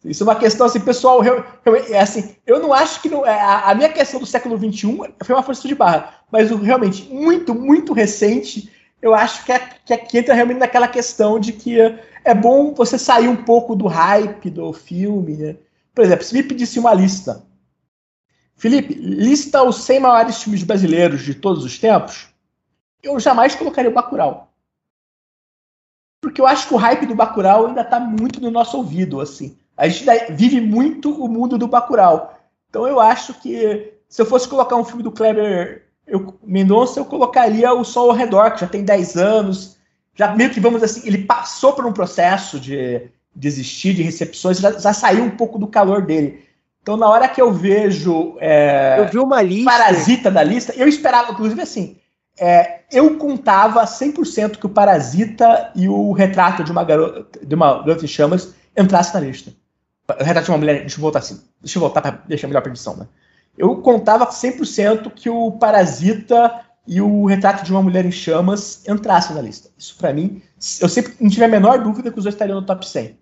Isso 0.05 0.23
é 0.23 0.25
uma 0.25 0.35
questão 0.35 0.67
assim, 0.67 0.79
pessoal. 0.79 1.23
Eu, 1.23 1.43
eu, 1.65 1.75
é 1.75 1.99
assim, 1.99 2.35
eu 2.45 2.59
não 2.59 2.73
acho 2.73 3.01
que 3.01 3.09
não, 3.09 3.25
é, 3.25 3.39
a, 3.39 3.71
a, 3.71 3.75
minha 3.75 3.89
questão 3.89 4.19
do 4.19 4.25
século 4.25 4.57
XXI 4.57 5.13
foi 5.23 5.35
uma 5.35 5.43
força 5.43 5.67
de 5.67 5.75
barra, 5.75 6.21
mas 6.31 6.49
realmente 6.49 7.11
muito, 7.11 7.53
muito 7.53 7.93
recente, 7.93 8.71
eu 9.01 9.13
acho 9.13 9.43
que, 9.45 9.51
é, 9.51 9.59
que, 9.59 9.93
é, 9.93 10.19
entra 10.19 10.33
realmente 10.33 10.59
naquela 10.59 10.87
questão 10.87 11.39
de 11.39 11.53
que 11.53 11.79
é 12.23 12.33
bom 12.33 12.73
você 12.73 12.97
sair 12.97 13.27
um 13.27 13.43
pouco 13.43 13.75
do 13.75 13.87
hype 13.87 14.49
do 14.49 14.71
filme. 14.71 15.35
Né? 15.35 15.55
Por 15.93 16.03
exemplo, 16.03 16.23
se 16.23 16.33
me 16.33 16.43
pedisse 16.43 16.79
uma 16.79 16.93
lista, 16.93 17.43
Felipe, 18.55 18.95
lista 18.95 19.61
os 19.63 19.83
100 19.83 19.99
maiores 19.99 20.41
filmes 20.41 20.63
brasileiros 20.63 21.21
de 21.23 21.35
todos 21.35 21.63
os 21.63 21.77
tempos, 21.77 22.27
eu 23.03 23.19
jamais 23.19 23.55
colocaria 23.55 23.89
o 23.89 23.93
Bacurau. 23.93 24.51
Porque 26.19 26.41
eu 26.41 26.47
acho 26.47 26.67
que 26.67 26.73
o 26.73 26.77
hype 26.77 27.05
do 27.05 27.13
Bacurau 27.13 27.67
ainda 27.67 27.81
está 27.81 27.99
muito 27.99 28.41
no 28.41 28.49
nosso 28.49 28.75
ouvido, 28.77 29.21
assim. 29.21 29.57
A 29.77 29.87
gente 29.87 30.05
vive 30.31 30.59
muito 30.59 31.11
o 31.23 31.29
mundo 31.29 31.57
do 31.57 31.67
Bacurau. 31.67 32.35
Então 32.69 32.87
eu 32.87 32.99
acho 32.99 33.33
que 33.35 33.93
se 34.09 34.21
eu 34.21 34.25
fosse 34.25 34.47
colocar 34.47 34.75
um 34.75 34.83
filme 34.83 35.03
do 35.03 35.11
Kleber 35.11 35.83
eu, 36.07 36.33
Mendonça, 36.43 36.99
eu 36.99 37.05
colocaria 37.05 37.71
o 37.73 37.83
Sol 37.83 38.09
ao 38.09 38.15
Redor, 38.15 38.51
que 38.51 38.61
já 38.61 38.67
tem 38.67 38.83
10 38.83 39.17
anos. 39.17 39.77
Já 40.15 40.33
meio 40.33 40.49
que, 40.49 40.59
vamos 40.59 40.81
assim, 40.81 41.01
ele 41.05 41.19
passou 41.19 41.73
por 41.73 41.85
um 41.85 41.91
processo 41.91 42.59
de 42.59 43.09
desistir 43.35 43.93
de, 43.93 44.01
recepções, 44.01 44.57
já, 44.57 44.71
já, 44.71 44.93
saiu 44.93 45.23
um 45.23 45.29
pouco 45.29 45.59
do 45.59 45.67
calor 45.67 46.01
dele. 46.01 46.43
Então, 46.81 46.97
na 46.97 47.07
hora 47.07 47.27
que 47.27 47.39
eu 47.39 47.51
vejo 47.51 48.35
é, 48.39 48.95
eu 48.97 49.07
vi 49.09 49.19
uma 49.19 49.41
lista. 49.41 49.69
Parasita 49.69 50.31
da 50.31 50.41
lista, 50.41 50.73
eu 50.75 50.87
esperava, 50.87 51.33
inclusive 51.33 51.61
assim, 51.61 51.97
é, 52.39 52.79
eu 52.91 53.17
contava 53.17 53.83
100% 53.83 54.57
que 54.57 54.65
o 54.65 54.69
Parasita 54.69 55.71
e 55.75 55.87
o 55.87 56.13
retrato 56.13 56.63
de 56.63 56.71
uma 56.71 56.83
garota, 56.83 57.45
de 57.45 57.53
uma 57.53 57.83
garota 57.83 58.05
em 58.05 58.07
chamas 58.07 58.55
entrasse 58.75 59.13
na 59.13 59.19
lista. 59.19 59.51
Retrato 60.19 60.45
de 60.45 60.51
uma 60.51 60.57
mulher. 60.57 60.79
Deixa 60.81 60.97
eu 60.97 61.01
voltar 61.01 61.19
assim. 61.19 61.41
Deixa 61.61 61.77
eu 61.77 61.81
voltar 61.81 62.01
para 62.01 62.11
deixar 62.27 62.47
melhor 62.47 62.63
a 62.65 62.69
edição, 62.69 62.95
né? 62.95 63.07
Eu 63.57 63.75
contava 63.77 64.27
100% 64.27 65.11
que 65.11 65.29
o 65.29 65.51
Parasita 65.53 66.61
e 66.85 67.01
o 67.01 67.25
Retrato 67.25 67.65
de 67.65 67.71
uma 67.71 67.81
Mulher 67.81 68.05
em 68.05 68.11
Chamas 68.11 68.87
entrassem 68.87 69.35
na 69.35 69.41
lista. 69.41 69.69
Isso 69.77 69.97
para 69.97 70.13
mim, 70.13 70.41
eu 70.79 70.87
sempre 70.87 71.13
não 71.19 71.29
tive 71.29 71.43
a 71.43 71.47
menor 71.47 71.83
dúvida 71.83 72.11
que 72.11 72.17
os 72.17 72.23
dois 72.23 72.35
estariam 72.35 72.61
no 72.61 72.65
top 72.65 72.87
100. 72.87 73.17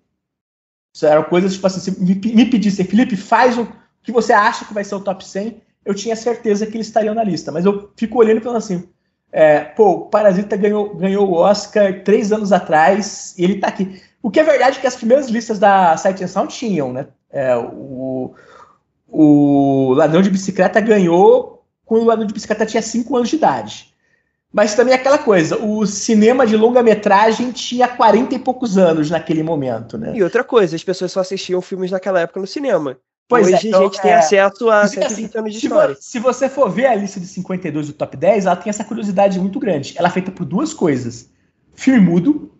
Isso 0.94 1.06
eram 1.06 1.24
coisas 1.24 1.54
tipo 1.54 1.66
assim, 1.66 1.90
me, 1.98 2.14
me 2.14 2.46
pedissem, 2.46 2.86
Felipe, 2.86 3.16
faz 3.16 3.58
o 3.58 3.66
que 4.02 4.12
você 4.12 4.32
acha 4.32 4.64
que 4.64 4.72
vai 4.72 4.84
ser 4.84 4.94
o 4.94 5.00
top 5.00 5.26
100, 5.26 5.60
eu 5.84 5.94
tinha 5.94 6.14
certeza 6.14 6.66
que 6.66 6.76
eles 6.76 6.86
estariam 6.86 7.14
na 7.14 7.24
lista. 7.24 7.50
Mas 7.50 7.64
eu 7.64 7.92
fico 7.96 8.18
olhando 8.18 8.38
e 8.38 8.40
falando 8.40 8.58
assim, 8.58 8.88
é, 9.32 9.60
pô, 9.60 9.90
o 9.90 10.00
Parasita 10.06 10.56
ganhou, 10.56 10.94
ganhou 10.94 11.28
o 11.28 11.34
Oscar 11.34 12.04
três 12.04 12.32
anos 12.32 12.52
atrás 12.52 13.34
e 13.36 13.44
ele 13.44 13.58
tá 13.58 13.66
aqui. 13.68 14.00
O 14.26 14.30
que 14.30 14.40
é 14.40 14.42
verdade 14.42 14.78
é 14.78 14.80
que 14.80 14.86
as 14.88 14.96
primeiras 14.96 15.28
listas 15.28 15.56
da 15.56 15.96
Sight 15.96 16.24
and 16.24 16.26
Sound 16.26 16.52
tinham, 16.52 16.92
né? 16.92 17.06
É, 17.30 17.56
o, 17.56 18.34
o 19.06 19.92
Ladrão 19.94 20.20
de 20.20 20.28
Bicicleta 20.28 20.80
ganhou 20.80 21.64
quando 21.84 22.02
o 22.02 22.06
Ladrão 22.06 22.26
de 22.26 22.34
Bicicleta 22.34 22.66
tinha 22.66 22.82
5 22.82 23.16
anos 23.16 23.28
de 23.28 23.36
idade. 23.36 23.94
Mas 24.52 24.74
também 24.74 24.94
é 24.94 24.96
aquela 24.96 25.18
coisa, 25.18 25.56
o 25.62 25.86
cinema 25.86 26.44
de 26.44 26.56
longa-metragem 26.56 27.52
tinha 27.52 27.86
40 27.86 28.34
e 28.34 28.38
poucos 28.40 28.76
anos 28.76 29.12
naquele 29.12 29.44
momento, 29.44 29.96
né? 29.96 30.10
E 30.12 30.24
outra 30.24 30.42
coisa, 30.42 30.74
as 30.74 30.82
pessoas 30.82 31.12
só 31.12 31.20
assistiam 31.20 31.62
filmes 31.62 31.92
naquela 31.92 32.18
época 32.18 32.40
no 32.40 32.48
cinema. 32.48 32.98
Pois 33.28 33.46
Hoje 33.46 33.68
é, 33.68 33.68
então, 33.68 33.80
a 33.80 33.84
gente 33.84 33.98
é, 34.00 34.02
tem 34.02 34.12
acesso 34.12 34.68
a 34.68 34.88
120 34.88 35.06
assim, 35.06 35.38
anos 35.38 35.52
de 35.52 35.60
se 35.60 35.66
história. 35.66 35.94
Vo, 35.94 36.02
se 36.02 36.18
você 36.18 36.48
for 36.48 36.68
ver 36.68 36.86
a 36.86 36.96
lista 36.96 37.20
de 37.20 37.28
52 37.28 37.86
do 37.86 37.92
top 37.92 38.16
10, 38.16 38.46
ela 38.46 38.56
tem 38.56 38.70
essa 38.70 38.82
curiosidade 38.82 39.38
muito 39.38 39.60
grande. 39.60 39.94
Ela 39.96 40.08
é 40.08 40.10
feita 40.10 40.32
por 40.32 40.44
duas 40.44 40.74
coisas: 40.74 41.30
filme 41.76 42.00
mudo, 42.00 42.55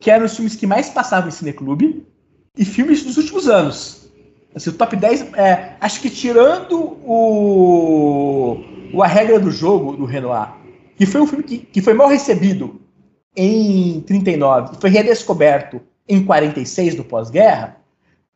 que 0.00 0.10
eram 0.10 0.26
os 0.26 0.34
filmes 0.34 0.56
que 0.56 0.66
mais 0.66 0.90
passavam 0.90 1.28
em 1.28 1.32
cineclube, 1.32 2.06
e 2.56 2.64
filmes 2.64 3.02
dos 3.02 3.16
últimos 3.16 3.48
anos. 3.48 4.08
Assim, 4.54 4.70
o 4.70 4.74
top 4.74 4.94
10, 4.94 5.32
é, 5.34 5.76
acho 5.80 6.00
que 6.00 6.08
tirando 6.08 6.78
o, 7.04 8.62
o 8.92 9.02
A 9.02 9.06
Regra 9.06 9.40
do 9.40 9.50
Jogo, 9.50 9.96
do 9.96 10.04
Renoir, 10.04 10.52
que 10.96 11.06
foi 11.06 11.20
um 11.20 11.26
filme 11.26 11.42
que, 11.42 11.58
que 11.58 11.82
foi 11.82 11.94
mal 11.94 12.08
recebido 12.08 12.80
em 13.36 14.00
39 14.02 14.76
foi 14.80 14.90
redescoberto 14.90 15.80
em 16.08 16.24
46 16.24 16.94
do 16.94 17.04
pós-guerra, 17.04 17.76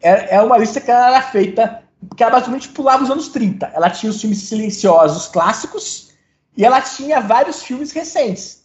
é, 0.03 0.37
é 0.37 0.43
uma 0.43 0.59
lista 0.59 0.81
que 0.81 0.91
era 0.91 1.23
feita, 1.23 1.83
que 2.17 2.23
ela 2.23 2.33
basicamente 2.33 2.69
pulava 2.69 3.05
os 3.05 3.11
anos 3.11 3.29
30. 3.29 3.67
Ela 3.75 3.91
tinha 3.91 4.11
os 4.11 4.21
filmes 4.21 4.39
silenciosos 4.43 5.29
clássicos 5.29 6.13
e 6.57 6.65
ela 6.65 6.81
tinha 6.81 7.21
vários 7.21 7.63
filmes 7.63 7.93
recentes. 7.93 8.58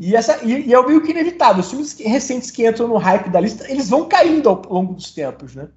E, 0.00 0.16
essa, 0.16 0.42
e, 0.44 0.68
e 0.68 0.74
é 0.74 0.86
meio 0.86 1.02
que 1.02 1.10
inevitável. 1.10 1.60
Os 1.60 1.70
filmes 1.70 1.98
recentes 1.98 2.50
que 2.50 2.66
entram 2.66 2.88
no 2.88 2.96
hype 2.96 3.28
da 3.28 3.40
lista, 3.40 3.70
eles 3.70 3.90
vão 3.90 4.08
caindo 4.08 4.48
ao 4.48 4.62
longo 4.68 4.94
dos 4.94 5.12
tempos, 5.12 5.54
né? 5.54 5.68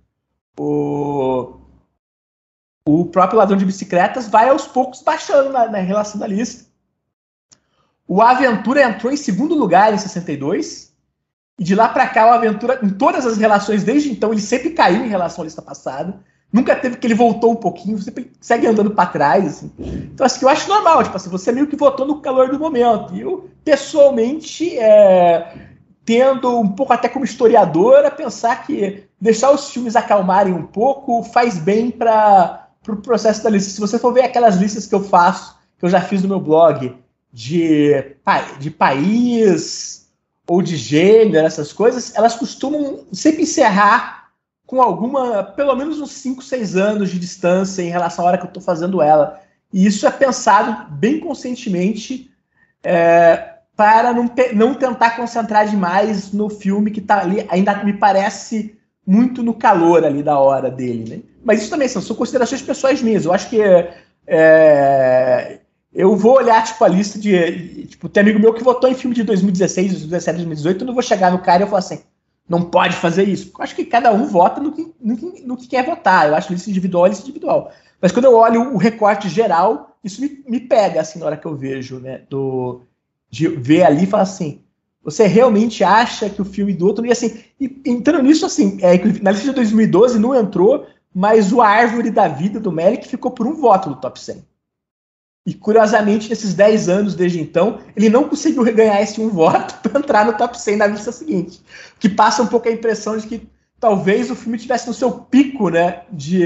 O, 0.57 1.57
o 2.87 3.05
próprio 3.05 3.39
Ladrão 3.39 3.57
de 3.57 3.65
Bicicletas 3.65 4.27
vai 4.27 4.49
aos 4.49 4.67
poucos 4.67 5.01
baixando 5.01 5.51
na, 5.51 5.67
na 5.67 5.79
relação 5.79 6.19
da 6.19 6.27
lista. 6.27 6.71
O 8.07 8.21
Aventura 8.21 8.83
entrou 8.83 9.11
em 9.11 9.17
segundo 9.17 9.55
lugar 9.55 9.93
em 9.93 9.97
62. 9.97 10.93
E 11.59 11.63
de 11.63 11.75
lá 11.75 11.89
para 11.89 12.07
cá, 12.07 12.27
o 12.27 12.33
Aventura, 12.33 12.79
em 12.81 12.89
todas 12.89 13.25
as 13.25 13.37
relações 13.37 13.83
desde 13.83 14.11
então, 14.11 14.31
ele 14.31 14.41
sempre 14.41 14.71
caiu 14.71 15.05
em 15.05 15.09
relação 15.09 15.43
à 15.43 15.45
lista 15.45 15.61
passada. 15.61 16.19
Nunca 16.53 16.75
teve 16.75 16.97
que 16.97 17.07
ele 17.07 17.15
voltou 17.15 17.51
um 17.51 17.55
pouquinho, 17.55 17.97
você 17.97 18.13
segue 18.39 18.67
andando 18.67 18.91
para 18.91 19.09
trás. 19.09 19.47
Assim. 19.47 19.71
Então, 19.79 20.23
assim, 20.23 20.45
eu 20.45 20.49
acho 20.49 20.69
normal, 20.69 21.03
tipo 21.03 21.17
assim, 21.17 21.27
você 21.27 21.51
meio 21.51 21.65
que 21.65 21.75
votou 21.75 22.05
no 22.05 22.21
calor 22.21 22.49
do 22.49 22.59
momento. 22.59 23.15
E 23.15 23.21
eu, 23.21 23.49
pessoalmente, 23.65 24.77
é, 24.77 25.51
tendo 26.05 26.59
um 26.59 26.67
pouco 26.67 26.93
até 26.93 27.09
como 27.09 27.25
historiadora, 27.25 28.11
pensar 28.11 28.67
que 28.67 29.03
deixar 29.19 29.49
os 29.49 29.71
filmes 29.71 29.95
acalmarem 29.95 30.53
um 30.53 30.67
pouco 30.67 31.23
faz 31.23 31.57
bem 31.57 31.89
para 31.89 32.67
o 32.81 32.85
pro 32.85 32.97
processo 32.97 33.43
da 33.43 33.49
lista. 33.49 33.71
Se 33.71 33.81
você 33.81 33.97
for 33.97 34.13
ver 34.13 34.21
aquelas 34.21 34.57
listas 34.57 34.85
que 34.85 34.93
eu 34.93 35.03
faço, 35.03 35.57
que 35.79 35.85
eu 35.85 35.89
já 35.89 36.01
fiz 36.01 36.21
no 36.21 36.27
meu 36.27 36.39
blog, 36.39 36.95
de, 37.31 38.15
de 38.59 38.69
país 38.69 40.07
ou 40.47 40.61
de 40.61 40.77
gênero, 40.77 41.47
essas 41.47 41.73
coisas, 41.73 42.13
elas 42.15 42.35
costumam 42.35 43.05
sempre 43.11 43.41
encerrar 43.41 44.22
com 44.65 44.81
alguma, 44.81 45.43
pelo 45.43 45.75
menos 45.75 45.99
uns 45.99 46.11
5, 46.11 46.41
6 46.41 46.75
anos 46.75 47.09
de 47.09 47.19
distância 47.19 47.81
em 47.81 47.89
relação 47.89 48.25
à 48.25 48.27
hora 48.29 48.37
que 48.37 48.45
eu 48.45 48.49
estou 48.49 48.63
fazendo 48.63 49.01
ela. 49.01 49.39
E 49.71 49.85
isso 49.85 50.07
é 50.07 50.11
pensado 50.11 50.91
bem 50.93 51.19
conscientemente 51.19 52.31
é, 52.83 53.53
para 53.75 54.13
não, 54.13 54.29
não 54.53 54.73
tentar 54.73 55.11
concentrar 55.15 55.67
demais 55.67 56.31
no 56.31 56.49
filme 56.49 56.91
que 56.91 56.99
está 56.99 57.21
ali, 57.21 57.45
ainda 57.49 57.83
me 57.83 57.93
parece 57.93 58.77
muito 59.05 59.43
no 59.43 59.53
calor 59.53 60.05
ali 60.05 60.23
da 60.23 60.39
hora 60.39 60.69
dele. 60.69 61.09
Né? 61.09 61.21
Mas 61.43 61.61
isso 61.61 61.69
também 61.69 61.87
são, 61.87 62.01
considerações 62.15 62.61
pessoais 62.61 63.01
minhas. 63.01 63.25
Eu 63.25 63.33
acho 63.33 63.49
que 63.49 63.61
é, 64.25 65.59
Eu 65.93 66.15
vou 66.15 66.37
olhar, 66.37 66.63
tipo, 66.63 66.83
a 66.83 66.87
lista 66.87 67.19
de. 67.19 67.87
Tipo, 67.87 68.07
tem 68.07 68.21
amigo 68.21 68.39
meu 68.39 68.53
que 68.53 68.63
votou 68.63 68.89
em 68.89 68.95
filme 68.95 69.15
de 69.15 69.23
2016, 69.23 69.91
2017, 69.91 70.37
2018, 70.37 70.81
eu 70.81 70.87
não 70.87 70.93
vou 70.93 71.03
chegar 71.03 71.31
no 71.31 71.39
cara 71.39 71.61
e 71.61 71.63
eu 71.63 71.67
falar 71.67 71.79
assim, 71.79 72.01
não 72.47 72.61
pode 72.63 72.95
fazer 72.95 73.27
isso. 73.27 73.51
Eu 73.57 73.63
acho 73.63 73.75
que 73.75 73.85
cada 73.85 74.11
um 74.13 74.25
vota 74.25 74.59
no 74.59 74.71
que, 74.71 74.93
no 74.99 75.17
que, 75.17 75.41
no 75.41 75.57
que 75.57 75.67
quer 75.67 75.85
votar. 75.85 76.27
Eu 76.27 76.35
acho 76.35 76.51
lista 76.51 76.69
individual, 76.69 77.07
lista 77.07 77.23
individual. 77.23 77.71
Mas 78.01 78.11
quando 78.11 78.25
eu 78.25 78.35
olho 78.35 78.73
o 78.73 78.77
recorte 78.77 79.29
geral, 79.29 79.97
isso 80.03 80.21
me, 80.21 80.43
me 80.47 80.59
pega, 80.59 81.01
assim, 81.01 81.19
na 81.19 81.25
hora 81.25 81.37
que 81.37 81.45
eu 81.45 81.55
vejo, 81.55 81.99
né? 81.99 82.21
Do, 82.29 82.81
de 83.29 83.47
ver 83.47 83.83
ali 83.83 84.03
e 84.03 84.07
falar 84.07 84.23
assim, 84.23 84.61
você 85.03 85.25
realmente 85.25 85.83
acha 85.83 86.29
que 86.29 86.41
o 86.41 86.45
filme 86.45 86.73
do 86.73 86.85
outro. 86.85 87.05
E 87.05 87.11
assim, 87.11 87.43
e, 87.59 87.81
entrando 87.85 88.23
nisso, 88.23 88.45
assim, 88.45 88.77
é, 88.81 88.97
na 89.21 89.31
lista 89.31 89.47
de 89.49 89.55
2012 89.55 90.19
não 90.19 90.35
entrou, 90.35 90.85
mas 91.13 91.51
o 91.51 91.61
Árvore 91.61 92.11
da 92.11 92.27
Vida 92.27 92.59
do 92.59 92.71
Melick 92.71 93.07
ficou 93.07 93.31
por 93.31 93.47
um 93.47 93.53
voto 93.53 93.89
no 93.89 93.95
top 93.95 94.19
100. 94.19 94.43
E 95.45 95.53
curiosamente, 95.53 96.29
nesses 96.29 96.53
10 96.53 96.87
anos 96.87 97.15
desde 97.15 97.41
então, 97.41 97.79
ele 97.95 98.09
não 98.09 98.29
conseguiu 98.29 98.63
ganhar 98.73 99.01
esse 99.01 99.19
um 99.19 99.29
voto 99.29 99.75
para 99.83 99.99
entrar 99.99 100.25
no 100.25 100.33
top 100.33 100.59
100 100.59 100.77
na 100.77 100.87
lista 100.87 101.11
seguinte. 101.11 101.61
Que 101.99 102.07
passa 102.07 102.41
um 102.41 102.47
pouco 102.47 102.69
a 102.69 102.71
impressão 102.71 103.17
de 103.17 103.27
que 103.27 103.47
talvez 103.79 104.31
o 104.31 104.35
filme 104.35 104.57
tivesse 104.57 104.87
no 104.87 104.93
seu 104.93 105.11
pico 105.11 105.69
né, 105.69 106.03
de, 106.09 106.45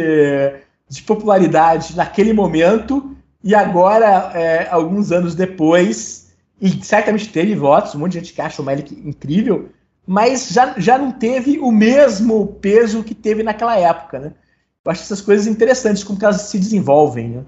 de 0.89 1.03
popularidade 1.03 1.95
naquele 1.95 2.33
momento, 2.33 3.15
e 3.43 3.53
agora, 3.53 4.31
é, 4.33 4.67
alguns 4.69 5.11
anos 5.11 5.35
depois, 5.35 6.33
e 6.59 6.83
certamente 6.83 7.29
teve 7.29 7.55
votos, 7.55 7.93
um 7.93 7.99
monte 7.99 8.13
de 8.13 8.19
gente 8.19 8.33
que 8.33 8.41
acha 8.41 8.61
o 8.61 8.65
Malik 8.65 8.93
incrível, 9.05 9.69
mas 10.05 10.49
já, 10.49 10.73
já 10.77 10.97
não 10.97 11.11
teve 11.11 11.59
o 11.59 11.71
mesmo 11.71 12.47
peso 12.59 13.03
que 13.03 13.13
teve 13.13 13.43
naquela 13.43 13.77
época. 13.77 14.19
Né? 14.19 14.33
Eu 14.83 14.91
acho 14.91 15.03
essas 15.03 15.21
coisas 15.21 15.45
interessantes, 15.45 16.03
como 16.03 16.17
elas 16.21 16.41
se 16.41 16.57
desenvolvem. 16.57 17.29
Né? 17.29 17.43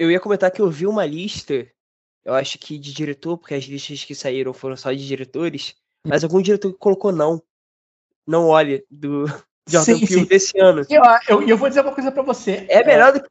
Eu 0.00 0.10
ia 0.10 0.18
comentar 0.18 0.50
que 0.50 0.62
eu 0.62 0.70
vi 0.70 0.86
uma 0.86 1.04
lista, 1.04 1.66
eu 2.24 2.32
acho 2.32 2.58
que 2.58 2.78
de 2.78 2.90
diretor, 2.90 3.36
porque 3.36 3.52
as 3.52 3.64
listas 3.64 4.02
que 4.02 4.14
saíram 4.14 4.54
foram 4.54 4.74
só 4.74 4.90
de 4.90 5.06
diretores, 5.06 5.74
mas 6.06 6.24
algum 6.24 6.40
diretor 6.40 6.72
que 6.72 6.78
colocou 6.78 7.12
não. 7.12 7.42
Não 8.26 8.46
olha 8.46 8.82
do 8.90 9.26
Jordan 9.68 9.98
Sim, 9.98 10.06
Peele 10.06 10.20
sim. 10.22 10.24
desse 10.24 10.58
ano. 10.58 10.86
Eu, 10.88 11.02
eu, 11.28 11.48
eu 11.48 11.58
vou 11.58 11.68
dizer 11.68 11.82
uma 11.82 11.92
coisa 11.92 12.10
para 12.10 12.22
você. 12.22 12.64
É 12.70 12.82
melhor 12.82 13.12
do 13.12 13.20
que. 13.20 13.28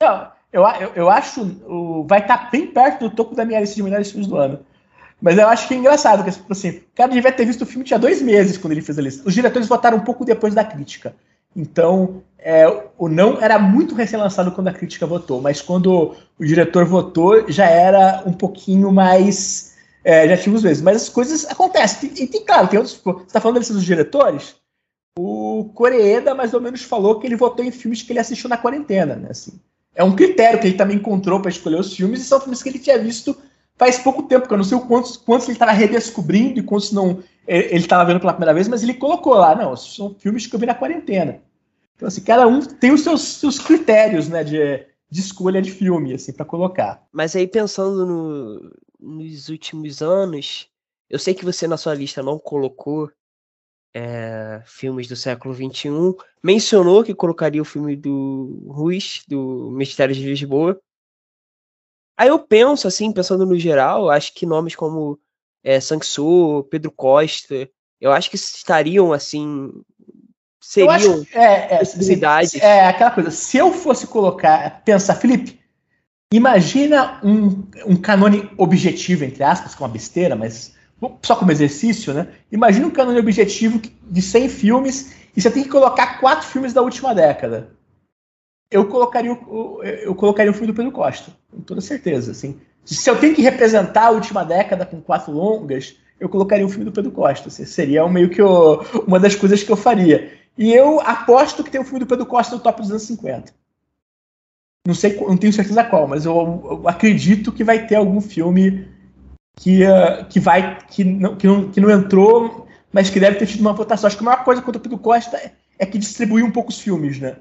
Não, 0.00 0.30
eu, 0.52 0.62
eu, 0.62 0.92
eu 0.94 1.10
acho. 1.10 1.42
O, 1.66 2.06
vai 2.06 2.20
estar 2.20 2.52
bem 2.52 2.68
perto 2.68 3.08
do 3.08 3.16
topo 3.16 3.34
da 3.34 3.44
minha 3.44 3.58
lista 3.58 3.74
de 3.74 3.82
melhores 3.82 4.12
filmes 4.12 4.28
do 4.28 4.36
ano. 4.36 4.64
Mas 5.20 5.38
eu 5.38 5.48
acho 5.48 5.66
que 5.66 5.74
é 5.74 5.76
engraçado, 5.76 6.22
que 6.22 6.30
tipo 6.30 6.52
assim, 6.52 6.68
o 6.70 6.84
cara 6.94 7.10
devia 7.10 7.32
ter 7.32 7.44
visto 7.44 7.62
o 7.62 7.66
filme 7.66 7.84
tinha 7.84 7.98
dois 7.98 8.22
meses 8.22 8.56
quando 8.56 8.74
ele 8.74 8.80
fez 8.80 8.96
a 8.96 9.02
lista. 9.02 9.28
Os 9.28 9.34
diretores 9.34 9.66
votaram 9.66 9.98
um 9.98 10.04
pouco 10.04 10.24
depois 10.24 10.54
da 10.54 10.62
crítica. 10.64 11.16
Então, 11.54 12.22
é, 12.38 12.66
o 12.96 13.08
não 13.08 13.40
era 13.40 13.58
muito 13.58 13.94
recém-lançado 13.94 14.52
quando 14.52 14.68
a 14.68 14.72
crítica 14.72 15.06
votou, 15.06 15.40
mas 15.40 15.60
quando 15.60 16.16
o 16.38 16.44
diretor 16.44 16.84
votou, 16.84 17.50
já 17.50 17.66
era 17.66 18.22
um 18.26 18.32
pouquinho 18.32 18.90
mais. 18.90 19.74
É, 20.02 20.26
já 20.28 20.36
tinha 20.36 20.54
uns 20.54 20.62
meses. 20.62 20.82
Mas 20.82 20.96
as 20.96 21.08
coisas 21.08 21.44
acontecem. 21.44 22.10
E 22.16 22.26
tem, 22.26 22.44
claro, 22.44 22.68
tem 22.68 22.78
outros. 22.78 22.96
Tipo, 22.96 23.14
você 23.14 23.26
está 23.26 23.40
falando 23.40 23.58
lista 23.58 23.74
dos 23.74 23.84
diretores? 23.84 24.56
O 25.18 25.70
Coreeda 25.74 26.34
mais 26.34 26.54
ou 26.54 26.60
menos 26.60 26.82
falou 26.82 27.18
que 27.18 27.26
ele 27.26 27.36
votou 27.36 27.64
em 27.64 27.70
filmes 27.70 28.02
que 28.02 28.12
ele 28.12 28.20
assistiu 28.20 28.48
na 28.48 28.56
quarentena, 28.56 29.16
né? 29.16 29.28
Assim, 29.30 29.60
é 29.94 30.04
um 30.04 30.14
critério 30.14 30.58
que 30.60 30.68
ele 30.68 30.76
também 30.76 30.96
encontrou 30.96 31.40
para 31.40 31.50
escolher 31.50 31.78
os 31.78 31.94
filmes, 31.94 32.20
e 32.20 32.24
são 32.24 32.40
filmes 32.40 32.62
que 32.62 32.68
ele 32.68 32.78
tinha 32.78 32.98
visto 32.98 33.36
faz 33.80 33.98
pouco 33.98 34.24
tempo, 34.24 34.46
que 34.46 34.52
eu 34.52 34.58
não 34.58 34.64
sei 34.64 34.78
quantos, 34.80 35.16
quantos 35.16 35.48
ele 35.48 35.54
estava 35.54 35.72
redescobrindo 35.72 36.60
e 36.60 36.62
quantos 36.62 36.92
não 36.92 37.22
ele 37.46 37.78
estava 37.78 38.04
vendo 38.04 38.20
pela 38.20 38.34
primeira 38.34 38.52
vez, 38.52 38.68
mas 38.68 38.82
ele 38.82 38.92
colocou 38.92 39.32
lá, 39.32 39.54
não, 39.54 39.74
são 39.74 40.14
filmes 40.14 40.46
que 40.46 40.54
eu 40.54 40.60
vi 40.60 40.66
na 40.66 40.74
quarentena. 40.74 41.42
Então, 41.96 42.06
assim, 42.06 42.20
cada 42.20 42.46
um 42.46 42.60
tem 42.60 42.92
os 42.92 43.00
seus, 43.00 43.22
seus 43.22 43.58
critérios, 43.58 44.28
né, 44.28 44.44
de, 44.44 44.86
de 45.10 45.20
escolha 45.20 45.62
de 45.62 45.70
filme, 45.70 46.12
assim, 46.12 46.30
para 46.30 46.44
colocar. 46.44 47.02
Mas 47.10 47.34
aí 47.34 47.48
pensando 47.48 48.04
no, 48.04 48.70
nos 49.00 49.48
últimos 49.48 50.02
anos, 50.02 50.68
eu 51.08 51.18
sei 51.18 51.32
que 51.32 51.44
você 51.44 51.66
na 51.66 51.78
sua 51.78 51.94
lista 51.94 52.22
não 52.22 52.38
colocou 52.38 53.10
é, 53.94 54.62
filmes 54.66 55.08
do 55.08 55.16
século 55.16 55.54
XXI, 55.54 55.90
mencionou 56.42 57.02
que 57.02 57.14
colocaria 57.14 57.62
o 57.62 57.64
filme 57.64 57.96
do 57.96 58.62
Ruiz, 58.68 59.24
do 59.26 59.70
Mistério 59.72 60.14
de 60.14 60.22
Lisboa. 60.22 60.78
Aí 62.20 62.28
eu 62.28 62.38
penso, 62.38 62.86
assim, 62.86 63.10
pensando 63.10 63.46
no 63.46 63.58
geral, 63.58 64.10
acho 64.10 64.34
que 64.34 64.44
nomes 64.44 64.76
como 64.76 65.18
é, 65.64 65.80
Sanso, 65.80 66.68
Pedro 66.70 66.90
Costa, 66.90 67.66
eu 67.98 68.12
acho 68.12 68.28
que 68.28 68.36
estariam, 68.36 69.10
assim, 69.10 69.72
seriam 70.60 70.92
acho, 70.92 71.26
é, 71.32 71.76
é, 71.76 71.78
possibilidades. 71.78 72.50
se- 72.50 72.60
é 72.60 72.86
aquela 72.86 73.10
coisa, 73.10 73.30
se 73.30 73.56
eu 73.56 73.72
fosse 73.72 74.06
colocar, 74.06 74.82
pensar, 74.84 75.14
Felipe, 75.14 75.58
imagina 76.30 77.18
um, 77.24 77.64
um 77.86 77.96
canone 77.96 78.50
objetivo, 78.58 79.24
entre 79.24 79.42
aspas, 79.42 79.74
que 79.74 79.82
é 79.82 79.86
uma 79.86 79.90
besteira, 79.90 80.36
mas 80.36 80.74
só 81.22 81.34
como 81.34 81.50
exercício, 81.52 82.12
né? 82.12 82.28
Imagina 82.52 82.86
um 82.86 82.90
canone 82.90 83.18
objetivo 83.18 83.80
de 84.02 84.20
100 84.20 84.50
filmes 84.50 85.14
e 85.34 85.40
você 85.40 85.50
tem 85.50 85.62
que 85.62 85.70
colocar 85.70 86.20
quatro 86.20 86.46
filmes 86.46 86.74
da 86.74 86.82
última 86.82 87.14
década. 87.14 87.70
Eu 88.70 88.86
colocaria 88.86 89.32
o, 89.32 89.82
eu 89.82 90.14
colocaria 90.14 90.50
o 90.50 90.54
filme 90.54 90.68
do 90.68 90.74
Pedro 90.74 90.92
Costa, 90.92 91.32
com 91.50 91.60
toda 91.60 91.80
certeza, 91.80 92.30
assim. 92.30 92.60
Se 92.84 93.10
eu 93.10 93.18
tenho 93.18 93.34
que 93.34 93.42
representar 93.42 94.06
a 94.06 94.10
última 94.10 94.44
década 94.44 94.86
com 94.86 95.00
quatro 95.00 95.32
longas, 95.32 95.96
eu 96.18 96.28
colocaria 96.28 96.64
o 96.64 96.68
filme 96.68 96.84
do 96.84 96.92
Pedro 96.92 97.10
Costa. 97.10 97.48
assim, 97.48 97.64
seria 97.64 98.06
meio 98.08 98.30
que 98.30 98.40
o- 98.40 98.80
uma 99.06 99.18
das 99.18 99.34
coisas 99.34 99.62
que 99.62 99.70
eu 99.72 99.76
faria. 99.76 100.32
E 100.56 100.72
eu 100.72 101.00
aposto 101.00 101.64
que 101.64 101.70
tem 101.70 101.80
o 101.80 101.84
filme 101.84 102.00
do 102.00 102.06
Pedro 102.06 102.26
Costa 102.26 102.54
no 102.54 102.62
top 102.62 102.80
dos 102.80 102.90
anos 102.90 103.02
50. 103.04 103.52
Não 104.86 104.94
sei, 104.94 105.16
não 105.16 105.36
tenho 105.36 105.52
certeza 105.52 105.84
qual, 105.84 106.06
mas 106.06 106.24
eu, 106.24 106.34
eu 106.64 106.88
acredito 106.88 107.52
que 107.52 107.62
vai 107.64 107.86
ter 107.86 107.96
algum 107.96 108.20
filme 108.20 108.88
que, 109.56 109.84
ah, 109.84 110.24
que 110.24 110.40
vai 110.40 110.78
que 110.86 111.04
não, 111.04 111.36
que, 111.36 111.46
não, 111.46 111.70
que 111.70 111.80
não 111.80 111.90
entrou, 111.90 112.66
mas 112.92 113.10
que 113.10 113.20
deve 113.20 113.38
ter 113.38 113.46
tido 113.46 113.60
uma 113.60 113.72
votação. 113.72 114.06
Acho 114.06 114.16
que 114.16 114.22
a 114.22 114.26
maior 114.26 114.44
coisa 114.44 114.62
contra 114.62 114.78
o 114.78 114.82
Pedro 114.82 114.98
Costa 114.98 115.36
é, 115.36 115.52
é 115.78 115.86
que 115.86 115.98
distribuiu 115.98 116.46
um 116.46 116.50
pouco 116.50 116.70
os 116.70 116.80
filmes, 116.80 117.18
né? 117.18 117.36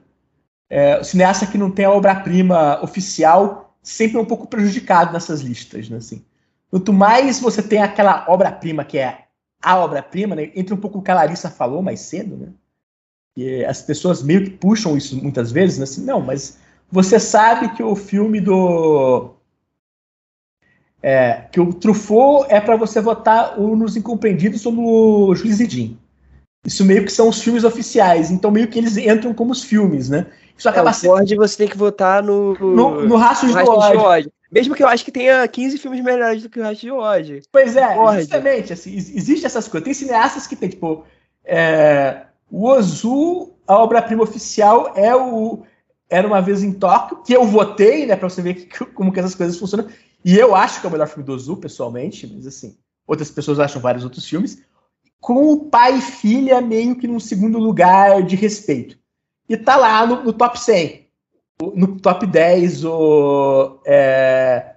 É, 0.69 0.99
o 0.99 1.03
cineasta 1.03 1.47
que 1.47 1.57
não 1.57 1.71
tem 1.71 1.85
a 1.85 1.91
obra-prima 1.91 2.79
oficial 2.83 3.75
sempre 3.81 4.17
é 4.17 4.21
um 4.21 4.25
pouco 4.25 4.47
prejudicado 4.47 5.11
nessas 5.11 5.41
listas, 5.41 5.89
né? 5.89 5.97
Assim, 5.97 6.23
quanto 6.69 6.93
mais 6.93 7.39
você 7.39 7.63
tem 7.63 7.81
aquela 7.81 8.25
obra-prima 8.27 8.85
que 8.85 8.97
é 8.97 9.25
a 9.61 9.77
obra-prima, 9.77 10.35
né? 10.35 10.51
Entra 10.55 10.75
um 10.75 10.79
pouco 10.79 10.99
o 10.99 11.01
que 11.01 11.11
a 11.11 11.15
Larissa 11.15 11.49
falou 11.49 11.81
mais 11.81 12.01
cedo, 12.01 12.37
né? 12.37 12.49
E 13.35 13.63
as 13.65 13.81
pessoas 13.81 14.21
meio 14.21 14.43
que 14.43 14.51
puxam 14.51 14.95
isso 14.95 15.15
muitas 15.21 15.51
vezes, 15.51 15.77
né? 15.77 15.85
Assim, 15.85 16.05
não, 16.05 16.21
mas 16.21 16.59
você 16.91 17.19
sabe 17.19 17.73
que 17.75 17.81
o 17.81 17.95
filme 17.95 18.39
do 18.39 19.33
é, 21.01 21.47
que 21.51 21.59
o 21.59 21.73
Truffaut 21.73 22.45
é 22.49 22.59
para 22.59 22.75
você 22.75 22.99
votar 23.01 23.59
o 23.59 23.75
nos 23.75 23.95
Incompreendidos 23.95 24.65
ou 24.65 24.71
no 24.71 25.35
Juiz 25.35 25.55
Zidin. 25.55 25.97
Isso 26.65 26.83
meio 26.83 27.05
que 27.05 27.11
são 27.11 27.29
os 27.29 27.41
filmes 27.41 27.63
oficiais, 27.63 28.31
então 28.31 28.51
meio 28.51 28.67
que 28.67 28.77
eles 28.77 28.97
entram 28.97 29.33
como 29.33 29.51
os 29.51 29.63
filmes, 29.63 30.09
né? 30.09 30.27
Isso 30.57 30.67
É, 30.67 30.71
acaba 30.71 30.89
o 30.89 30.93
sendo 30.93 31.11
Ford 31.11 31.35
você 31.35 31.57
tem 31.57 31.67
que 31.67 31.77
votar 31.77 32.21
no, 32.21 32.53
no, 32.53 33.01
no 33.01 33.07
do 33.07 33.15
Rastros 33.15 33.53
de 33.53 33.97
Ódio. 33.97 34.31
Mesmo 34.51 34.75
que 34.75 34.83
eu 34.83 34.87
acho 34.87 35.05
que 35.05 35.11
tenha 35.11 35.47
15 35.47 35.77
filmes 35.77 36.03
melhores 36.03 36.43
do 36.43 36.49
que 36.49 36.59
o 36.59 36.63
Rastros 36.63 36.81
de 36.81 36.91
ódio. 36.91 37.41
Pois 37.51 37.75
é, 37.75 37.93
Ford. 37.93 38.19
justamente, 38.19 38.73
assim, 38.73 38.91
ex- 38.93 39.15
existe 39.15 39.45
essas 39.45 39.67
coisas. 39.67 39.85
Tem 39.85 39.93
cineastas 39.93 40.47
que 40.47 40.55
tem, 40.55 40.67
tipo, 40.69 41.05
é, 41.45 42.23
o 42.51 42.67
Ozu, 42.67 43.53
a 43.65 43.77
obra-prima 43.77 44.23
oficial 44.23 44.91
é 44.95 45.15
o 45.15 45.63
Era 46.09 46.27
Uma 46.27 46.41
Vez 46.41 46.61
em 46.63 46.73
Tóquio, 46.73 47.21
que 47.23 47.31
eu 47.31 47.45
votei, 47.45 48.05
né, 48.05 48.15
pra 48.15 48.29
você 48.29 48.41
ver 48.41 48.55
que- 48.55 48.85
como 48.87 49.13
que 49.13 49.19
essas 49.19 49.35
coisas 49.35 49.57
funcionam. 49.57 49.87
E 50.25 50.37
eu 50.37 50.53
acho 50.55 50.81
que 50.81 50.85
é 50.87 50.89
o 50.89 50.91
melhor 50.91 51.07
filme 51.07 51.23
do 51.23 51.31
Ozu, 51.33 51.55
pessoalmente, 51.57 52.27
mas 52.27 52.45
assim, 52.45 52.75
outras 53.07 53.31
pessoas 53.31 53.59
acham 53.59 53.81
vários 53.81 54.03
outros 54.03 54.25
filmes. 54.25 54.61
Com 55.21 55.51
o 55.53 55.65
pai 55.65 55.97
e 55.97 56.01
filha 56.01 56.61
meio 56.61 56.95
que 56.97 57.07
num 57.07 57.19
segundo 57.19 57.57
lugar 57.59 58.23
de 58.23 58.35
respeito. 58.35 58.97
E 59.47 59.57
tá 59.57 59.75
lá 59.75 60.05
no, 60.05 60.23
no 60.23 60.33
top 60.33 60.59
100. 60.59 61.07
O- 61.61 61.71
No 61.75 61.99
top 61.99 62.25
10, 62.25 62.85
o, 62.85 63.81
é, 63.85 64.75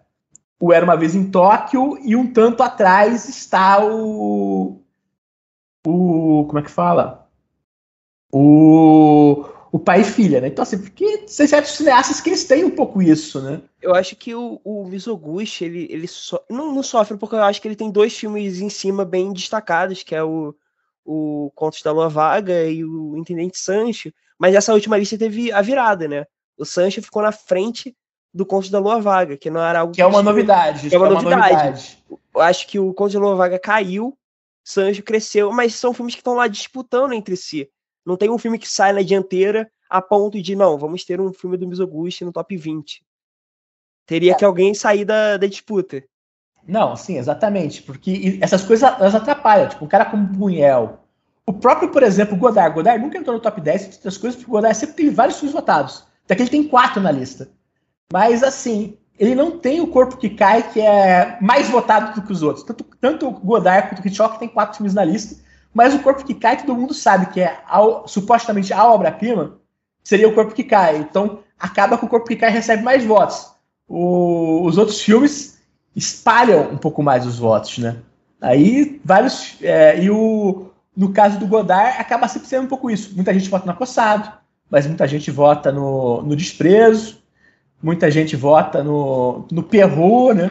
o 0.60 0.72
Era 0.72 0.84
Uma 0.84 0.96
Vez 0.96 1.14
em 1.14 1.30
Tóquio, 1.30 1.96
e 2.04 2.16
um 2.16 2.32
tanto 2.32 2.62
atrás 2.62 3.28
está 3.28 3.84
o. 3.84 4.80
O. 5.86 6.44
Como 6.46 6.58
é 6.58 6.62
que 6.62 6.70
fala? 6.70 7.28
O. 8.32 9.44
O 9.72 9.78
pai 9.78 10.02
e 10.02 10.04
filha, 10.04 10.38
né? 10.38 10.48
Então, 10.48 10.62
assim, 10.62 10.78
porque 10.78 11.18
tem 11.18 11.46
certos 11.46 11.72
cineastas 11.72 12.20
que 12.20 12.28
eles 12.28 12.44
têm 12.44 12.62
um 12.62 12.70
pouco 12.70 13.00
isso, 13.00 13.40
né? 13.40 13.62
Eu 13.80 13.94
acho 13.94 14.14
que 14.14 14.34
o, 14.34 14.60
o 14.62 14.84
Mizoguchi, 14.84 15.64
ele, 15.64 15.88
ele 15.90 16.06
so, 16.06 16.38
não, 16.48 16.74
não 16.74 16.82
sofre, 16.82 17.16
porque 17.16 17.34
eu 17.34 17.42
acho 17.42 17.60
que 17.60 17.66
ele 17.66 17.74
tem 17.74 17.90
dois 17.90 18.14
filmes 18.14 18.60
em 18.60 18.68
cima 18.68 19.02
bem 19.02 19.32
destacados, 19.32 20.02
que 20.02 20.14
é 20.14 20.22
o, 20.22 20.54
o 21.04 21.50
Contos 21.54 21.82
da 21.82 21.90
Lua 21.90 22.10
Vaga 22.10 22.66
e 22.66 22.84
o 22.84 23.16
Intendente 23.16 23.58
Sancho. 23.58 24.12
Mas 24.38 24.54
essa 24.54 24.74
última 24.74 24.98
lista 24.98 25.16
teve 25.16 25.50
a 25.50 25.62
virada, 25.62 26.06
né? 26.06 26.26
O 26.58 26.66
Sancho 26.66 27.00
ficou 27.00 27.22
na 27.22 27.32
frente 27.32 27.96
do 28.32 28.44
Contos 28.44 28.68
da 28.68 28.78
Lua 28.78 29.00
Vaga, 29.00 29.38
que 29.38 29.48
não 29.48 29.62
era 29.62 29.80
algo 29.80 29.94
Que 29.94 30.02
é 30.02 30.06
uma 30.06 30.22
novidade. 30.22 30.90
Que 30.90 30.94
é 30.94 30.98
uma 30.98 31.08
novidade. 31.08 31.98
Eu 32.34 32.40
acho 32.40 32.66
que 32.66 32.78
o 32.78 32.92
Contos 32.92 33.14
da 33.14 33.20
Lua 33.20 33.36
Vaga 33.36 33.58
caiu, 33.58 34.16
Sancho 34.62 35.02
cresceu, 35.02 35.50
mas 35.50 35.74
são 35.74 35.94
filmes 35.94 36.14
que 36.14 36.20
estão 36.20 36.34
lá 36.34 36.46
disputando 36.46 37.12
entre 37.12 37.36
si. 37.36 37.68
Não 38.04 38.16
tem 38.16 38.30
um 38.30 38.38
filme 38.38 38.58
que 38.58 38.68
sai 38.68 38.92
na 38.92 39.02
dianteira 39.02 39.70
a 39.88 40.00
ponto 40.00 40.40
de, 40.40 40.56
não, 40.56 40.78
vamos 40.78 41.04
ter 41.04 41.20
um 41.20 41.32
filme 41.32 41.56
do 41.56 41.68
Mizoguchi 41.68 42.24
no 42.24 42.32
top 42.32 42.56
20. 42.56 43.04
Teria 44.06 44.34
que 44.34 44.44
alguém 44.44 44.74
sair 44.74 45.04
da, 45.04 45.36
da 45.36 45.46
disputa. 45.46 46.02
Não, 46.66 46.96
sim, 46.96 47.18
exatamente. 47.18 47.82
Porque 47.82 48.38
essas 48.40 48.64
coisas 48.64 48.90
elas 48.98 49.14
atrapalham. 49.14 49.68
Tipo, 49.68 49.84
um 49.84 49.88
cara 49.88 50.04
como 50.04 50.26
Buñuel. 50.26 50.98
O 51.46 51.52
próprio, 51.52 51.90
por 51.90 52.02
exemplo, 52.02 52.36
Godard. 52.36 52.74
Godard 52.74 53.02
nunca 53.02 53.18
entrou 53.18 53.36
no 53.36 53.42
top 53.42 53.60
10 53.60 53.98
das 53.98 54.16
coisas, 54.16 54.36
porque 54.36 54.50
o 54.50 54.54
Godard 54.54 54.76
sempre 54.76 54.96
teve 54.96 55.10
vários 55.10 55.38
filmes 55.38 55.54
votados. 55.54 56.06
Até 56.24 56.36
que 56.36 56.42
ele 56.42 56.50
tem 56.50 56.64
quatro 56.68 57.02
na 57.02 57.10
lista. 57.10 57.50
Mas, 58.12 58.42
assim, 58.42 58.96
ele 59.18 59.34
não 59.34 59.58
tem 59.58 59.80
o 59.80 59.88
corpo 59.88 60.16
que 60.16 60.30
cai, 60.30 60.70
que 60.72 60.80
é 60.80 61.38
mais 61.40 61.68
votado 61.68 62.14
do 62.14 62.26
que 62.26 62.32
os 62.32 62.42
outros. 62.42 62.64
Tanto, 62.64 62.84
tanto 63.00 63.28
o 63.28 63.32
Godard 63.32 63.88
quanto 63.88 64.02
o 64.02 64.06
Hitchcock 64.06 64.38
tem 64.38 64.48
quatro 64.48 64.76
filmes 64.76 64.94
na 64.94 65.04
lista. 65.04 65.42
Mas 65.72 65.94
o 65.94 66.00
corpo 66.00 66.24
que 66.24 66.34
cai, 66.34 66.58
todo 66.58 66.76
mundo 66.76 66.92
sabe 66.92 67.26
que 67.26 67.40
é 67.40 67.60
a, 67.66 67.80
supostamente 68.06 68.72
a 68.72 68.84
obra-prima, 68.84 69.58
seria 70.02 70.28
o 70.28 70.34
corpo 70.34 70.54
que 70.54 70.64
cai. 70.64 70.96
Então, 70.96 71.40
acaba 71.58 71.96
que 71.96 72.04
o 72.04 72.08
corpo 72.08 72.28
que 72.28 72.36
cai 72.36 72.50
recebe 72.50 72.82
mais 72.82 73.04
votos. 73.04 73.50
O, 73.88 74.64
os 74.64 74.76
outros 74.78 75.00
filmes 75.00 75.60
espalham 75.94 76.70
um 76.70 76.76
pouco 76.76 77.02
mais 77.02 77.26
os 77.26 77.38
votos, 77.38 77.78
né? 77.78 77.96
Aí, 78.40 79.00
vários. 79.04 79.56
É, 79.62 80.02
e 80.02 80.10
o, 80.10 80.70
no 80.96 81.12
caso 81.12 81.38
do 81.38 81.46
Godard, 81.46 81.96
acaba 81.98 82.28
sempre 82.28 82.48
sendo 82.48 82.64
um 82.64 82.68
pouco 82.68 82.90
isso. 82.90 83.14
Muita 83.14 83.32
gente 83.32 83.48
vota 83.48 83.64
no 83.64 83.72
acossado, 83.72 84.30
mas 84.68 84.86
muita 84.86 85.06
gente 85.06 85.30
vota 85.30 85.70
no, 85.70 86.22
no 86.22 86.36
desprezo, 86.36 87.22
muita 87.82 88.10
gente 88.10 88.36
vota 88.36 88.82
no, 88.82 89.46
no 89.50 89.62
Perrault, 89.62 90.34
né? 90.34 90.50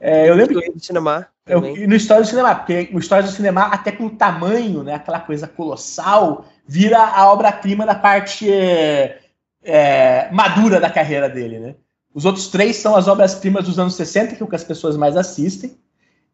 É, 0.00 0.28
eu 0.28 0.34
lembro 0.34 0.54
do 0.54 0.80
cinema. 0.84 1.26
Eu, 1.48 1.60
no 1.60 1.94
História 1.94 2.22
do 2.22 2.28
Cinema, 2.28 2.54
porque 2.54 2.90
o 2.92 2.98
História 2.98 3.24
do 3.24 3.30
Cinema, 3.30 3.62
até 3.62 3.90
pelo 3.90 4.10
tamanho, 4.10 4.82
né, 4.82 4.94
aquela 4.94 5.20
coisa 5.20 5.46
colossal, 5.48 6.44
vira 6.66 6.98
a 6.98 7.32
obra-prima 7.32 7.86
da 7.86 7.94
parte 7.94 8.50
é, 8.52 9.20
é, 9.62 10.30
madura 10.30 10.78
da 10.78 10.90
carreira 10.90 11.28
dele, 11.28 11.58
né? 11.58 11.74
Os 12.14 12.24
outros 12.24 12.48
três 12.48 12.76
são 12.76 12.96
as 12.96 13.06
obras-primas 13.06 13.64
dos 13.64 13.78
anos 13.78 13.94
60, 13.94 14.34
que 14.34 14.42
é 14.42 14.46
o 14.46 14.48
que 14.48 14.56
as 14.56 14.64
pessoas 14.64 14.96
mais 14.96 15.16
assistem. 15.16 15.76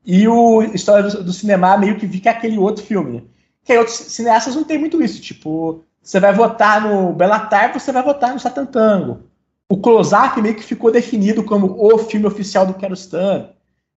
E 0.05 0.27
o 0.29 0.63
História 0.63 1.09
do, 1.09 1.25
do 1.25 1.33
Cinema 1.33 1.77
meio 1.77 1.99
que 1.99 2.07
fica 2.07 2.31
aquele 2.31 2.59
outro 2.59 2.85
filme, 2.85 3.13
né? 3.13 3.23
Que 3.65 3.73
aí 3.73 3.79
outros 3.79 3.97
cineastas 3.97 4.55
não 4.55 4.65
tem 4.65 4.79
muito 4.79 5.03
isso. 5.03 5.21
Tipo, 5.21 5.83
você 6.03 6.21
vai 6.21 6.33
votar 6.35 6.83
no 6.83 7.13
Bellatar, 7.13 7.73
você 7.73 7.91
vai 7.91 8.03
votar 8.03 8.33
no 8.33 8.39
Satan 8.39 8.67
Tango. 8.67 9.23
O 9.69 9.79
Close-Up 9.79 10.41
meio 10.43 10.55
que 10.55 10.63
ficou 10.63 10.93
definido 10.93 11.43
como 11.43 11.75
o 11.79 11.99
filme 11.99 12.27
oficial 12.27 12.67
do 12.67 12.75
Kiarostami. 12.75 13.49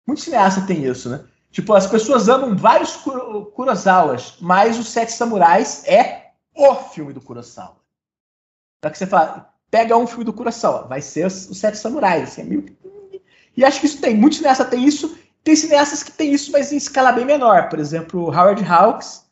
Muito 0.08 0.22
cineasta 0.22 0.62
tem 0.62 0.86
isso, 0.86 1.10
né? 1.10 1.26
Tipo, 1.52 1.74
as 1.74 1.86
pessoas 1.86 2.30
amam 2.30 2.56
vários 2.56 2.96
Kurosawas, 3.54 4.36
mas 4.40 4.80
Os 4.80 4.90
Sete 4.90 5.12
Samurais 5.12 5.84
é 5.86 6.32
o 6.56 6.76
filme 6.76 7.12
do 7.12 7.20
Kurosawa. 7.20 7.78
Só 8.84 8.90
que 8.90 8.98
você 8.98 9.06
fala, 9.06 9.54
pega 9.70 9.98
um 9.98 10.08
filme 10.08 10.24
do 10.24 10.32
Kurosawa, 10.32 10.88
vai 10.88 11.02
ser 11.02 11.26
os 11.26 11.60
Sete 11.60 11.78
Samurais. 11.78 12.30
Assim, 12.30 12.42
é 12.42 12.44
meio... 12.46 12.78
E 13.56 13.66
acho 13.66 13.80
que 13.82 13.88
isso 13.88 14.00
tem. 14.00 14.16
Muitos 14.16 14.38
cineastas 14.38 14.70
têm 14.70 14.86
isso. 14.86 15.18
Tem 15.44 15.56
cineastas 15.56 16.04
que 16.04 16.12
têm 16.12 16.32
isso, 16.32 16.52
mas 16.52 16.72
em 16.72 16.78
escala 16.78 17.12
bem 17.12 17.26
menor. 17.26 17.70
Por 17.70 17.80
exemplo, 17.80 18.28
Howard 18.28 18.64
Hawks. 18.64 19.26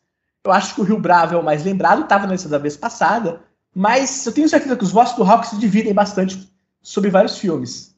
Eu 0.44 0.52
acho 0.52 0.74
que 0.74 0.80
o 0.80 0.84
Rio 0.84 0.98
Bravo 0.98 1.34
é 1.34 1.38
o 1.38 1.44
mais 1.44 1.64
lembrado, 1.64 2.02
estava 2.02 2.26
lista 2.26 2.48
da 2.48 2.58
vez 2.58 2.76
passada. 2.76 3.40
Mas 3.74 4.26
eu 4.26 4.32
tenho 4.32 4.48
certeza 4.48 4.76
que 4.76 4.84
os 4.84 4.92
votos 4.92 5.14
do 5.14 5.24
Hawks 5.24 5.50
se 5.50 5.58
dividem 5.58 5.94
bastante 5.94 6.52
sobre 6.82 7.10
vários 7.10 7.38
filmes. 7.38 7.95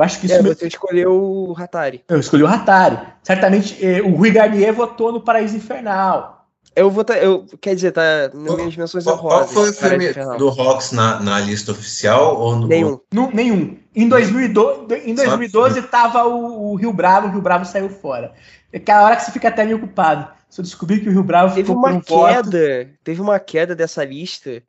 Eu 0.00 0.04
acho 0.04 0.18
que 0.18 0.26
isso. 0.26 0.34
É, 0.34 0.42
você 0.42 0.66
escolheu 0.66 1.12
o 1.12 1.54
Hatari. 1.58 2.02
Eu 2.08 2.18
escolhi 2.18 2.42
o 2.42 2.46
Hatari. 2.46 2.98
Certamente 3.22 3.84
eh, 3.84 4.00
o 4.00 4.14
Rui 4.14 4.30
Garnier 4.30 4.72
votou 4.72 5.12
no 5.12 5.20
Paraíso 5.20 5.58
Infernal. 5.58 6.48
Eu 6.74 6.90
vou 6.90 7.04
eu 7.20 7.44
Quer 7.60 7.74
dizer, 7.74 7.92
tá 7.92 8.30
nas 8.32 8.56
minhas 8.56 8.76
menções 8.76 9.04
qual, 9.04 9.18
qual 9.18 9.46
foi 9.46 9.68
o 9.68 9.72
filme 9.74 10.10
do 10.38 10.48
Hawks 10.48 10.92
na, 10.92 11.20
na 11.20 11.38
lista 11.40 11.72
oficial? 11.72 12.40
Ou 12.40 12.56
no... 12.56 12.66
Nenhum. 12.66 12.98
No, 13.12 13.30
nenhum. 13.30 13.76
Em 13.94 14.08
2012, 14.08 14.94
em 15.04 15.14
2012 15.14 15.82
tava 15.82 16.24
o, 16.24 16.72
o, 16.72 16.76
Rio 16.76 16.94
Bravo, 16.94 17.26
o 17.26 17.30
Rio 17.32 17.42
Bravo 17.42 17.66
saiu 17.66 17.90
fora. 17.90 18.32
É 18.72 18.78
aquela 18.78 19.04
hora 19.04 19.16
que 19.16 19.24
você 19.24 19.32
fica 19.32 19.48
até 19.48 19.66
meio 19.66 19.76
ocupado. 19.76 20.30
Se 20.48 20.62
eu 20.62 20.62
descobrir 20.62 21.00
que 21.00 21.10
o 21.10 21.12
Rio 21.12 21.22
Bravo 21.22 21.54
teve 21.54 21.70
uma 21.70 21.90
um 21.90 22.00
queda, 22.00 22.42
voto... 22.42 22.98
teve 23.04 23.20
uma 23.20 23.38
queda 23.38 23.74
dessa 23.74 24.02
lista 24.02 24.62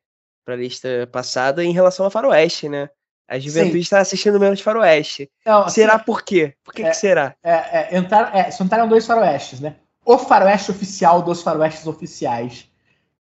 para 0.44 0.56
a 0.56 0.58
lista 0.58 1.08
passada 1.10 1.64
em 1.64 1.72
relação 1.72 2.06
a 2.06 2.12
Faroeste, 2.12 2.68
né? 2.68 2.90
A 3.32 3.40
juventude 3.40 3.80
está 3.80 4.02
assistindo 4.02 4.38
menos 4.38 4.60
Faroeste. 4.60 5.32
Não, 5.46 5.70
será 5.70 5.96
assim, 5.96 6.04
por 6.04 6.22
quê? 6.22 6.54
Por 6.66 6.74
que, 6.74 6.84
é, 6.84 6.90
que 6.90 6.98
será? 6.98 7.34
É, 7.42 7.96
é, 7.96 7.98
entrar, 7.98 8.36
é, 8.36 8.50
entraram 8.62 8.90
dois 8.90 9.06
Faroestes, 9.06 9.62
né? 9.62 9.76
O 10.06 10.18
Faroeste 10.18 10.70
oficial 10.70 11.22
dos 11.22 11.42
Faroestes 11.42 11.88
oficiais, 11.88 12.70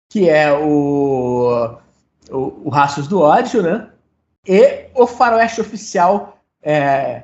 que 0.09 0.29
é 0.29 0.51
o, 0.51 1.77
o, 2.29 2.37
o 2.65 2.69
Rastros 2.69 3.07
do 3.07 3.21
Ódio, 3.21 3.63
né? 3.63 3.87
E 4.45 4.87
o 4.95 5.07
Faroeste 5.07 5.61
oficial 5.61 6.37
é, 6.61 7.23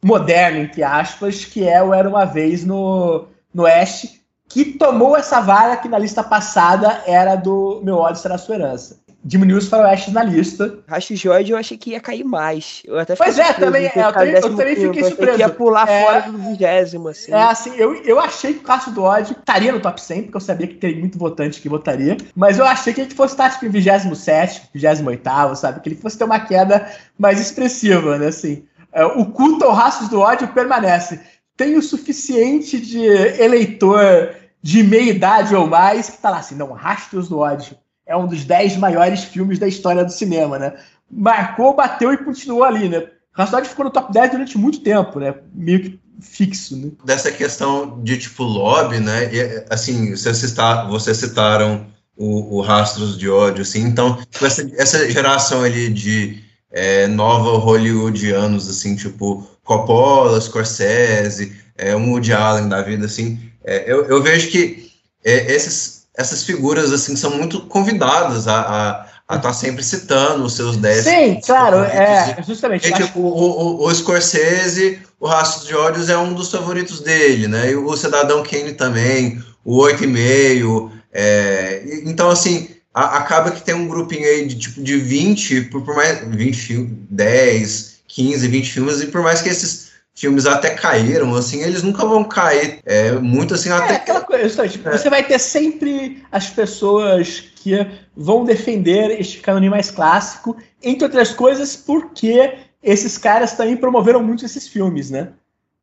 moderno, 0.00 0.58
entre 0.58 0.84
aspas, 0.84 1.44
que 1.44 1.68
é 1.68 1.82
o 1.82 1.92
Era 1.92 2.08
Uma 2.08 2.26
Vez 2.26 2.64
no, 2.64 3.26
no 3.52 3.64
Oeste, 3.64 4.24
que 4.48 4.66
tomou 4.66 5.16
essa 5.16 5.40
vara 5.40 5.76
que 5.76 5.88
na 5.88 5.98
lista 5.98 6.22
passada 6.22 7.02
era 7.08 7.34
do 7.34 7.80
Meu 7.82 7.96
Ódio 7.96 8.22
Será 8.22 8.38
Sua 8.38 8.54
Herança. 8.54 9.00
Diminuiu 9.22 9.58
os 9.58 9.68
faroestes 9.68 10.14
na 10.14 10.22
lista. 10.22 10.78
Racho 10.88 11.14
Jorge 11.14 11.52
eu 11.52 11.58
achei 11.58 11.76
que 11.76 11.90
ia 11.90 12.00
cair 12.00 12.24
mais. 12.24 12.82
Eu 12.86 12.98
até 12.98 13.14
pois 13.14 13.38
é, 13.38 13.52
também, 13.52 13.84
é, 13.84 13.92
eu, 13.94 14.12
também, 14.12 14.34
eu 14.34 14.40
também 14.40 14.76
fiquei 14.76 15.04
surpreso. 15.04 15.36
Que 15.36 15.40
ia 15.40 15.48
pular 15.50 15.86
é, 15.86 16.04
fora 16.04 16.20
do 16.22 16.38
vigésimo, 16.38 17.08
assim. 17.08 17.30
É, 17.30 17.42
assim, 17.42 17.74
eu, 17.76 17.94
eu 18.02 18.18
achei 18.18 18.54
que 18.54 18.60
o 18.60 18.62
Cássio 18.62 18.92
do 18.92 19.02
Ódio 19.02 19.36
estaria 19.38 19.72
no 19.72 19.80
top 19.80 20.00
100, 20.00 20.22
porque 20.22 20.36
eu 20.38 20.40
sabia 20.40 20.66
que 20.66 20.74
tem 20.74 20.98
muito 20.98 21.18
votante 21.18 21.60
que 21.60 21.68
votaria, 21.68 22.16
mas 22.34 22.58
eu 22.58 22.64
achei 22.64 22.94
que 22.94 23.02
ele 23.02 23.14
fosse 23.14 23.34
estar, 23.34 23.50
tipo, 23.50 23.66
em 23.66 23.68
27 23.68 24.70
28 24.72 25.56
sabe? 25.56 25.80
Que 25.80 25.90
ele 25.90 25.96
fosse 25.96 26.16
ter 26.16 26.24
uma 26.24 26.40
queda 26.40 26.90
mais 27.18 27.38
expressiva, 27.38 28.16
né, 28.16 28.28
assim. 28.28 28.64
É, 28.90 29.04
o 29.04 29.26
culto 29.26 29.66
ao 29.66 29.72
Rastros 29.72 30.08
do 30.08 30.18
Ódio 30.18 30.48
permanece. 30.48 31.20
Tem 31.58 31.76
o 31.76 31.82
suficiente 31.82 32.80
de 32.80 33.04
eleitor 33.38 34.34
de 34.62 34.82
meia 34.82 35.10
idade 35.10 35.54
ou 35.54 35.66
mais 35.66 36.08
que 36.08 36.18
tá 36.18 36.30
lá 36.30 36.38
assim, 36.38 36.54
não, 36.54 36.72
Rastros 36.72 37.28
do 37.28 37.38
Ódio 37.38 37.76
é 38.10 38.16
um 38.16 38.26
dos 38.26 38.44
dez 38.44 38.76
maiores 38.76 39.22
filmes 39.22 39.60
da 39.60 39.68
história 39.68 40.04
do 40.04 40.10
cinema, 40.10 40.58
né? 40.58 40.74
Marcou, 41.08 41.76
bateu 41.76 42.12
e 42.12 42.18
continuou 42.18 42.64
ali, 42.64 42.88
né? 42.88 43.06
Ódio 43.38 43.70
ficou 43.70 43.84
no 43.84 43.90
top 43.90 44.12
10 44.12 44.32
durante 44.32 44.58
muito 44.58 44.80
tempo, 44.80 45.20
né? 45.20 45.32
Meio 45.54 45.80
que 45.80 46.00
fixo, 46.20 46.76
né? 46.76 46.90
Dessa 47.04 47.30
questão 47.30 48.02
de 48.02 48.18
tipo 48.18 48.42
lobby, 48.42 48.98
né? 48.98 49.32
E, 49.32 49.64
assim, 49.70 50.10
vocês, 50.10 50.54
vocês 50.88 51.16
citaram 51.16 51.86
o, 52.16 52.56
o, 52.56 52.60
Rastros 52.60 53.16
de 53.16 53.30
Ódio, 53.30 53.62
assim, 53.62 53.80
então 53.82 54.16
tipo, 54.28 54.44
essa, 54.44 54.68
essa 54.76 55.08
geração 55.08 55.62
ali 55.62 55.88
de 55.88 56.42
é, 56.70 57.06
nova 57.06 57.58
hollywoodianos, 57.58 58.68
assim, 58.68 58.96
tipo 58.96 59.48
Coppola, 59.62 60.40
Scorsese, 60.40 61.56
é, 61.78 61.94
um 61.94 62.10
Woody 62.10 62.32
Allen 62.32 62.68
da 62.68 62.82
vida, 62.82 63.06
assim, 63.06 63.38
é, 63.64 63.90
eu, 63.90 64.04
eu, 64.06 64.22
vejo 64.22 64.50
que 64.50 64.90
é, 65.24 65.54
esses, 65.54 65.99
essas 66.20 66.42
figuras 66.44 66.92
assim 66.92 67.16
são 67.16 67.30
muito 67.36 67.60
convidadas 67.62 68.46
a, 68.46 68.60
a, 68.60 69.06
a 69.26 69.36
estar 69.36 69.48
tá 69.48 69.52
sempre 69.52 69.82
citando 69.82 70.44
os 70.44 70.54
seus 70.54 70.76
10. 70.76 71.04
Sim, 71.04 71.40
claro, 71.44 71.78
é, 71.78 72.36
justamente. 72.46 72.88
E, 72.88 72.92
tipo, 72.92 73.20
o, 73.20 73.82
o, 73.82 73.86
o, 73.86 73.94
Scorsese, 73.94 75.00
o 75.18 75.26
Rastro 75.26 75.66
de 75.66 75.74
Ódios 75.74 76.08
é 76.10 76.16
um 76.16 76.34
dos 76.34 76.50
favoritos 76.50 77.00
dele, 77.00 77.48
né? 77.48 77.70
E 77.70 77.76
o 77.76 77.96
Cidadão 77.96 78.42
Kane 78.42 78.72
também, 78.74 79.42
o 79.64 79.78
8,5. 79.78 80.90
É, 81.12 81.82
então, 82.04 82.30
assim, 82.30 82.68
a, 82.92 83.18
acaba 83.18 83.50
que 83.50 83.62
tem 83.62 83.74
um 83.74 83.88
grupinho 83.88 84.26
aí 84.26 84.46
de 84.46 84.56
tipo 84.56 84.82
de 84.82 84.98
20, 84.98 85.62
por, 85.62 85.82
por 85.82 85.96
mais 85.96 86.20
20 86.26 86.84
10, 87.10 88.00
15, 88.08 88.48
20 88.48 88.72
filmes, 88.72 89.00
e 89.00 89.06
por 89.06 89.22
mais 89.22 89.40
que 89.40 89.48
esses 89.48 89.89
filmes 90.20 90.44
até 90.44 90.70
caíram, 90.74 91.34
assim, 91.34 91.62
eles 91.62 91.82
nunca 91.82 92.04
vão 92.04 92.22
cair 92.22 92.80
é, 92.84 93.12
muito 93.12 93.54
assim 93.54 93.70
é, 93.70 93.72
até. 93.72 93.94
aquela 93.94 94.20
coisa, 94.20 94.68
tipo, 94.68 94.86
é. 94.86 94.98
você 94.98 95.08
vai 95.08 95.26
ter 95.26 95.38
sempre 95.38 96.22
as 96.30 96.50
pessoas 96.50 97.40
que 97.56 97.74
vão 98.14 98.44
defender 98.44 99.18
este 99.18 99.40
cânone 99.40 99.70
mais 99.70 99.90
clássico, 99.90 100.58
entre 100.82 101.04
outras 101.04 101.32
coisas, 101.32 101.74
porque 101.74 102.58
esses 102.82 103.16
caras 103.16 103.54
também 103.54 103.78
promoveram 103.78 104.22
muito 104.22 104.44
esses 104.44 104.68
filmes, 104.68 105.10
né? 105.10 105.32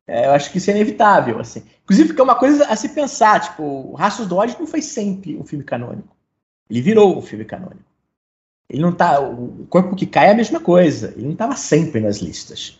É, 0.06 0.26
eu 0.26 0.30
acho 0.30 0.52
que 0.52 0.58
isso 0.58 0.70
é 0.70 0.74
inevitável, 0.74 1.40
assim. 1.40 1.64
Inclusive, 1.82 2.14
que 2.14 2.20
é 2.20 2.24
uma 2.24 2.36
coisa 2.36 2.64
a 2.66 2.76
se 2.76 2.90
pensar, 2.90 3.40
tipo, 3.40 3.62
o 3.62 3.94
Rastros 3.94 4.28
do 4.28 4.36
Ódio 4.36 4.56
não 4.60 4.68
foi 4.68 4.80
sempre 4.80 5.36
um 5.36 5.44
filme 5.44 5.64
canônico. 5.64 6.16
Ele 6.70 6.80
virou 6.80 7.18
um 7.18 7.22
filme 7.22 7.44
canônico. 7.44 7.82
Ele 8.70 8.82
não 8.82 8.92
tá. 8.92 9.18
O 9.20 9.66
Corpo 9.68 9.96
que 9.96 10.06
Cai 10.06 10.28
é 10.28 10.30
a 10.32 10.36
mesma 10.36 10.60
coisa. 10.60 11.12
Ele 11.16 11.24
não 11.24 11.32
estava 11.32 11.56
sempre 11.56 12.00
nas 12.00 12.18
listas. 12.18 12.78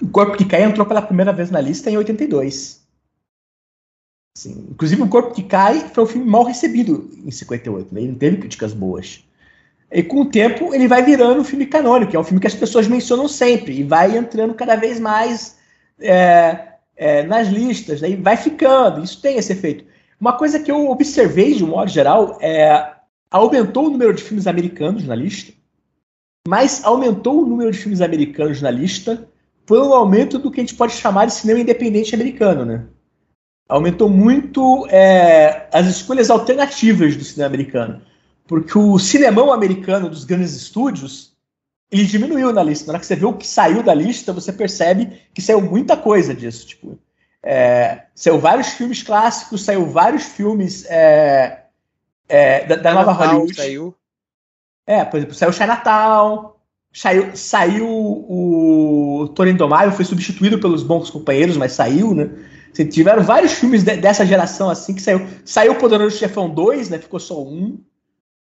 O 0.00 0.08
Corpo 0.08 0.36
que 0.36 0.44
Cai 0.44 0.62
entrou 0.62 0.86
pela 0.86 1.02
primeira 1.02 1.32
vez 1.32 1.50
na 1.50 1.60
lista 1.60 1.90
em 1.90 1.96
82. 1.96 2.80
Assim, 4.36 4.66
inclusive, 4.70 5.02
O 5.02 5.08
Corpo 5.08 5.34
que 5.34 5.42
Cai 5.42 5.88
foi 5.88 6.04
um 6.04 6.06
filme 6.06 6.28
mal 6.28 6.44
recebido 6.44 7.10
em 7.24 7.30
58, 7.30 7.94
né? 7.94 8.00
ele 8.00 8.12
não 8.12 8.18
teve 8.18 8.38
críticas 8.38 8.72
boas. 8.72 9.24
E 9.92 10.02
com 10.02 10.20
o 10.20 10.30
tempo, 10.30 10.72
ele 10.74 10.86
vai 10.86 11.02
virando 11.02 11.40
um 11.40 11.44
filme 11.44 11.66
canônico, 11.66 12.12
que 12.12 12.16
é 12.16 12.20
um 12.20 12.24
filme 12.24 12.40
que 12.40 12.46
as 12.46 12.54
pessoas 12.54 12.86
mencionam 12.86 13.26
sempre, 13.26 13.80
e 13.80 13.82
vai 13.82 14.16
entrando 14.16 14.54
cada 14.54 14.76
vez 14.76 15.00
mais 15.00 15.58
é, 16.00 16.74
é, 16.96 17.22
nas 17.24 17.48
listas, 17.48 18.00
né? 18.00 18.10
e 18.10 18.16
vai 18.16 18.36
ficando. 18.36 19.02
Isso 19.02 19.20
tem 19.20 19.36
esse 19.36 19.52
efeito. 19.52 19.84
Uma 20.20 20.34
coisa 20.34 20.60
que 20.60 20.70
eu 20.70 20.90
observei, 20.90 21.54
de 21.54 21.64
um 21.64 21.68
modo 21.68 21.90
geral, 21.90 22.38
é 22.40 22.94
aumentou 23.30 23.86
o 23.86 23.90
número 23.90 24.12
de 24.12 24.22
filmes 24.22 24.46
americanos 24.46 25.04
na 25.04 25.14
lista, 25.14 25.52
mas 26.48 26.84
aumentou 26.84 27.42
o 27.42 27.46
número 27.46 27.70
de 27.70 27.78
filmes 27.78 28.00
americanos 28.00 28.60
na 28.60 28.70
lista 28.70 29.28
foi 29.70 29.80
um 29.80 29.94
aumento 29.94 30.36
do 30.36 30.50
que 30.50 30.60
a 30.60 30.64
gente 30.64 30.74
pode 30.74 30.94
chamar 30.94 31.26
de 31.26 31.32
cinema 31.32 31.60
independente 31.60 32.12
americano, 32.12 32.64
né? 32.64 32.86
Aumentou 33.68 34.08
muito 34.08 34.84
é, 34.90 35.68
as 35.72 35.86
escolhas 35.86 36.28
alternativas 36.28 37.14
do 37.14 37.22
cinema 37.22 37.46
americano, 37.46 38.02
porque 38.48 38.76
o 38.76 38.98
cinemão 38.98 39.52
americano 39.52 40.10
dos 40.10 40.24
grandes 40.24 40.56
estúdios 40.56 41.36
ele 41.88 42.04
diminuiu 42.04 42.52
na 42.52 42.64
lista. 42.64 42.88
Na 42.88 42.94
hora 42.94 42.98
que 42.98 43.06
você 43.06 43.14
vê 43.14 43.24
o 43.24 43.32
que 43.32 43.46
saiu 43.46 43.80
da 43.80 43.94
lista, 43.94 44.32
você 44.32 44.52
percebe 44.52 45.22
que 45.32 45.40
saiu 45.40 45.60
muita 45.60 45.96
coisa 45.96 46.34
disso. 46.34 46.66
Tipo, 46.66 46.98
é, 47.40 48.06
saiu 48.12 48.40
vários 48.40 48.70
filmes 48.70 49.04
clássicos, 49.04 49.62
saiu 49.62 49.86
vários 49.86 50.24
filmes 50.24 50.84
é, 50.86 51.66
é, 52.28 52.66
da, 52.66 52.74
da 52.74 52.92
nova 52.92 53.12
Hollywood. 53.12 53.54
Saiu. 53.54 53.94
É, 54.84 55.04
por 55.04 55.18
exemplo, 55.18 55.36
saiu 55.36 55.52
Chinatown, 55.52 56.54
saiu, 56.92 57.30
saiu 57.34 57.86
o 57.88 59.28
Toro 59.34 59.48
Indomável, 59.48 59.92
foi 59.92 60.04
substituído 60.04 60.58
pelos 60.58 60.82
Bons 60.82 61.10
Companheiros, 61.10 61.56
mas 61.56 61.72
saiu, 61.72 62.14
né? 62.14 62.30
Tiveram 62.90 63.22
vários 63.22 63.52
filmes 63.52 63.82
de, 63.82 63.96
dessa 63.96 64.24
geração 64.24 64.70
assim 64.70 64.94
que 64.94 65.02
saiu. 65.02 65.26
Saiu 65.44 65.72
o 65.72 65.78
Poderoso 65.78 66.16
Chefão 66.16 66.48
2, 66.48 66.90
né? 66.90 66.98
Ficou 66.98 67.18
só 67.18 67.42
um. 67.42 67.78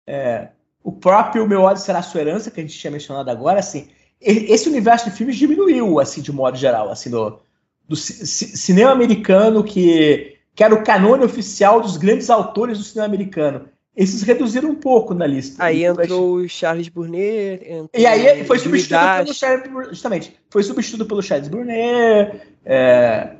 É, 0.06 0.48
o 0.82 0.92
próprio 0.92 1.48
Meu 1.48 1.62
Ódio 1.62 1.82
Será 1.82 2.02
Sua 2.02 2.20
Herança, 2.20 2.50
que 2.50 2.60
a 2.60 2.62
gente 2.62 2.78
tinha 2.78 2.90
mencionado 2.90 3.30
agora, 3.30 3.58
assim, 3.58 3.88
esse 4.20 4.68
universo 4.68 5.10
de 5.10 5.16
filmes 5.16 5.36
diminuiu, 5.36 5.98
assim, 5.98 6.20
de 6.20 6.30
modo 6.30 6.56
geral, 6.56 6.90
assim, 6.90 7.08
no, 7.08 7.40
do 7.88 7.96
cinema 7.96 8.90
americano, 8.90 9.64
que, 9.64 10.36
que 10.54 10.62
era 10.62 10.74
o 10.74 10.84
canone 10.84 11.24
oficial 11.24 11.80
dos 11.80 11.96
grandes 11.96 12.30
autores 12.30 12.78
do 12.78 12.84
cinema 12.84 13.06
americano. 13.06 13.68
Esses 13.96 14.22
reduziram 14.22 14.70
um 14.70 14.74
pouco 14.74 15.14
na 15.14 15.26
lista. 15.26 15.62
Aí 15.62 15.84
entrou 15.84 16.36
o 16.36 16.48
Charles 16.48 16.88
Burnet. 16.88 17.88
E 17.94 18.04
aí 18.04 18.44
foi 18.44 18.58
substituído 18.58 19.24
pelo 19.24 19.34
Charles 19.34 19.88
Justamente. 19.90 20.36
Foi 20.50 20.62
substituído 20.64 21.06
pelo 21.06 21.22
Charles 21.22 21.46
Burnet. 21.46 22.40
É, 22.64 23.36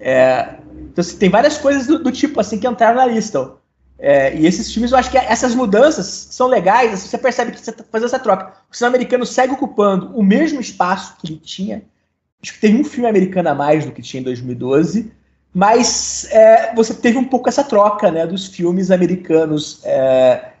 é, 0.00 0.54
então, 0.90 1.02
assim, 1.02 1.18
tem 1.18 1.28
várias 1.28 1.58
coisas 1.58 1.86
do, 1.86 1.98
do, 1.98 2.10
tipo 2.10 2.40
assim 2.40 2.58
que 2.58 2.66
entraram 2.66 2.96
na 2.96 3.04
lista. 3.04 3.52
É, 3.98 4.34
e 4.34 4.46
esses 4.46 4.72
filmes, 4.72 4.92
eu 4.92 4.98
acho 4.98 5.10
que 5.10 5.18
essas 5.18 5.54
mudanças 5.54 6.06
são 6.06 6.46
legais. 6.46 6.94
Assim, 6.94 7.08
você 7.08 7.18
percebe 7.18 7.52
que 7.52 7.60
você 7.60 7.70
está 7.70 7.84
fazendo 7.90 8.06
essa 8.06 8.18
troca. 8.18 8.54
O 8.70 8.76
cinema 8.76 8.96
americano 8.96 9.26
segue 9.26 9.52
ocupando 9.52 10.16
o 10.16 10.22
mesmo 10.22 10.58
espaço 10.60 11.16
que 11.18 11.26
ele 11.26 11.38
tinha. 11.38 11.82
Acho 12.42 12.54
que 12.54 12.60
tem 12.60 12.80
um 12.80 12.84
filme 12.84 13.08
americano 13.08 13.50
a 13.50 13.54
mais 13.54 13.84
do 13.84 13.92
que 13.92 14.00
tinha 14.00 14.20
em 14.20 14.24
2012. 14.24 15.12
Mas 15.58 16.24
é, 16.30 16.72
você 16.72 16.94
teve 16.94 17.18
um 17.18 17.24
pouco 17.24 17.48
essa 17.48 17.64
troca 17.64 18.12
né, 18.12 18.24
dos 18.24 18.46
filmes 18.46 18.92
americanos, 18.92 19.84
é, 19.84 20.52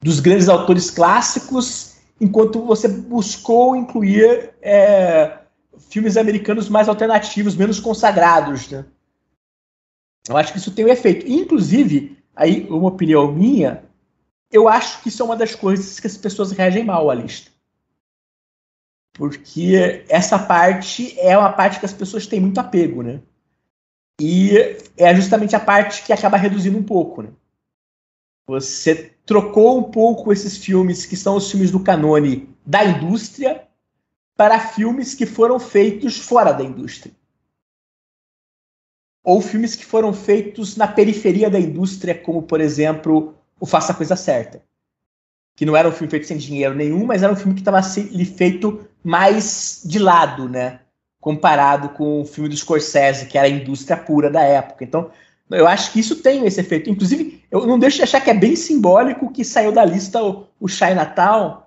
dos 0.00 0.18
grandes 0.18 0.48
autores 0.48 0.90
clássicos, 0.90 1.96
enquanto 2.18 2.64
você 2.64 2.88
buscou 2.88 3.76
incluir 3.76 4.54
é, 4.62 5.40
filmes 5.90 6.16
americanos 6.16 6.70
mais 6.70 6.88
alternativos, 6.88 7.54
menos 7.54 7.78
consagrados. 7.80 8.70
Né? 8.70 8.86
Eu 10.26 10.38
acho 10.38 10.52
que 10.52 10.58
isso 10.58 10.70
tem 10.70 10.86
um 10.86 10.88
efeito. 10.88 11.30
Inclusive, 11.30 12.16
aí 12.34 12.66
uma 12.70 12.88
opinião 12.88 13.30
minha, 13.30 13.84
eu 14.50 14.70
acho 14.70 15.02
que 15.02 15.10
isso 15.10 15.20
é 15.20 15.24
uma 15.26 15.36
das 15.36 15.54
coisas 15.54 16.00
que 16.00 16.06
as 16.06 16.16
pessoas 16.16 16.50
reagem 16.50 16.82
mal 16.82 17.10
à 17.10 17.14
lista. 17.14 17.50
Porque 19.12 20.02
essa 20.08 20.38
parte 20.38 21.14
é 21.20 21.36
uma 21.36 21.52
parte 21.52 21.78
que 21.78 21.84
as 21.84 21.92
pessoas 21.92 22.26
têm 22.26 22.40
muito 22.40 22.58
apego, 22.58 23.02
né? 23.02 23.20
E 24.20 24.52
é 24.96 25.14
justamente 25.14 25.56
a 25.56 25.60
parte 25.60 26.04
que 26.04 26.12
acaba 26.12 26.36
reduzindo 26.36 26.76
um 26.76 26.82
pouco, 26.82 27.22
né? 27.22 27.30
Você 28.46 29.14
trocou 29.24 29.78
um 29.78 29.90
pouco 29.90 30.32
esses 30.32 30.56
filmes 30.56 31.06
que 31.06 31.16
são 31.16 31.36
os 31.36 31.50
filmes 31.50 31.70
do 31.70 31.80
canone 31.80 32.54
da 32.66 32.84
indústria 32.84 33.66
para 34.36 34.58
filmes 34.58 35.14
que 35.14 35.24
foram 35.24 35.58
feitos 35.58 36.18
fora 36.18 36.52
da 36.52 36.64
indústria 36.64 37.14
ou 39.22 39.40
filmes 39.40 39.76
que 39.76 39.84
foram 39.84 40.12
feitos 40.12 40.76
na 40.76 40.88
periferia 40.88 41.50
da 41.50 41.58
indústria, 41.58 42.14
como 42.14 42.42
por 42.42 42.60
exemplo 42.60 43.34
o 43.58 43.66
Faça 43.66 43.92
a 43.92 43.94
Coisa 43.94 44.16
Certa, 44.16 44.62
que 45.54 45.66
não 45.66 45.76
era 45.76 45.88
um 45.88 45.92
filme 45.92 46.10
feito 46.10 46.26
sem 46.26 46.38
dinheiro 46.38 46.74
nenhum, 46.74 47.04
mas 47.04 47.22
era 47.22 47.32
um 47.32 47.36
filme 47.36 47.54
que 47.54 47.60
estava 47.60 47.82
feito 47.82 48.88
mais 49.04 49.82
de 49.84 49.98
lado, 49.98 50.48
né? 50.48 50.80
Comparado 51.20 51.90
com 51.90 52.22
o 52.22 52.24
filme 52.24 52.48
do 52.48 52.56
Scorsese, 52.56 53.26
que 53.26 53.36
era 53.36 53.46
a 53.46 53.50
indústria 53.50 53.96
pura 53.96 54.30
da 54.30 54.42
época. 54.42 54.84
Então, 54.84 55.10
eu 55.50 55.66
acho 55.66 55.92
que 55.92 56.00
isso 56.00 56.16
tem 56.16 56.46
esse 56.46 56.60
efeito. 56.60 56.88
Inclusive, 56.88 57.42
eu 57.50 57.66
não 57.66 57.78
deixo 57.78 57.96
de 57.96 58.04
achar 58.04 58.20
que 58.20 58.30
é 58.30 58.34
bem 58.34 58.54
simbólico 58.56 59.32
que 59.32 59.44
saiu 59.44 59.72
da 59.72 59.84
lista 59.84 60.22
o, 60.22 60.46
o 60.60 60.68
Chinatown, 60.68 61.62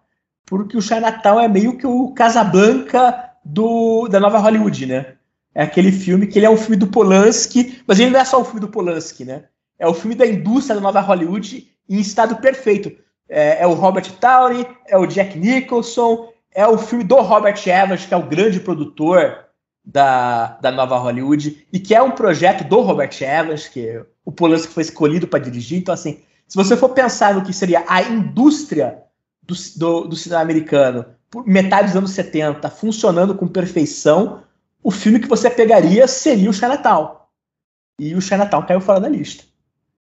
porque 0.45 0.77
o 0.77 0.81
Chinatown 0.81 1.39
é 1.39 1.47
meio 1.47 1.77
que 1.77 1.85
o 1.85 2.11
Casablanca 2.13 3.31
do, 3.43 4.07
da 4.07 4.19
nova 4.19 4.39
Hollywood, 4.39 4.85
né? 4.85 5.13
É 5.53 5.63
aquele 5.63 5.91
filme 5.91 6.27
que 6.27 6.39
ele 6.39 6.45
é 6.45 6.49
um 6.49 6.57
filme 6.57 6.77
do 6.77 6.87
Polanski, 6.87 7.83
mas 7.85 7.99
ele 7.99 8.11
não 8.11 8.19
é 8.19 8.25
só 8.25 8.41
o 8.41 8.45
filme 8.45 8.61
do 8.61 8.69
Polanski, 8.69 9.23
né? 9.25 9.43
É 9.77 9.87
o 9.87 9.93
filme 9.93 10.15
da 10.15 10.25
indústria 10.25 10.75
da 10.75 10.81
nova 10.81 11.01
Hollywood 11.01 11.67
em 11.89 11.99
estado 11.99 12.37
perfeito. 12.37 12.91
É, 13.29 13.61
é 13.61 13.67
o 13.67 13.73
Robert 13.73 14.09
Downey, 14.19 14.65
é 14.87 14.97
o 14.97 15.05
Jack 15.05 15.37
Nicholson, 15.37 16.29
é 16.53 16.65
o 16.67 16.77
filme 16.77 17.03
do 17.03 17.15
Robert 17.15 17.61
Evans, 17.67 18.05
que 18.05 18.13
é 18.13 18.17
o 18.17 18.27
grande 18.27 18.59
produtor 18.59 19.42
da, 19.85 20.57
da 20.61 20.71
nova 20.71 20.97
Hollywood, 20.97 21.65
e 21.71 21.79
que 21.79 21.93
é 21.93 22.01
um 22.01 22.11
projeto 22.11 22.67
do 22.67 22.81
Robert 22.81 23.11
Evans, 23.21 23.67
que 23.67 24.03
o 24.23 24.31
Polanski 24.31 24.71
foi 24.71 24.83
escolhido 24.83 25.27
para 25.27 25.43
dirigir. 25.43 25.79
Então, 25.79 25.93
assim, 25.93 26.21
se 26.47 26.55
você 26.55 26.77
for 26.77 26.89
pensar 26.89 27.33
no 27.33 27.43
que 27.43 27.51
seria 27.53 27.83
a 27.87 28.01
indústria 28.01 29.03
do, 29.41 29.53
do, 29.75 30.07
do 30.09 30.15
cinema 30.15 30.41
americano, 30.41 31.05
por 31.29 31.45
metade 31.47 31.87
dos 31.87 31.95
anos 31.97 32.11
70, 32.11 32.69
funcionando 32.69 33.35
com 33.35 33.47
perfeição, 33.47 34.43
o 34.81 34.91
filme 34.91 35.19
que 35.19 35.27
você 35.27 35.49
pegaria 35.49 36.07
seria 36.07 36.49
o 36.49 36.53
Chinatown. 36.53 37.17
E 37.99 38.15
o 38.15 38.21
Chinatown 38.21 38.65
caiu 38.65 38.81
fora 38.81 38.99
da 38.99 39.09
lista. 39.09 39.43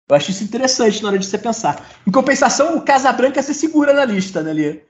Eu 0.09 0.15
acho 0.15 0.31
isso 0.31 0.45
interessante 0.45 1.03
na 1.03 1.09
hora 1.09 1.19
de 1.19 1.27
você 1.27 1.37
pensar. 1.37 1.85
Em 2.07 2.13
compensação, 2.13 2.77
o 2.77 2.83
Casabranca 2.83 3.43
se 3.43 3.53
segura 3.53 3.93
na 3.93 4.05
lista, 4.05 4.41
né, 4.43 4.51
ali. 4.53 4.86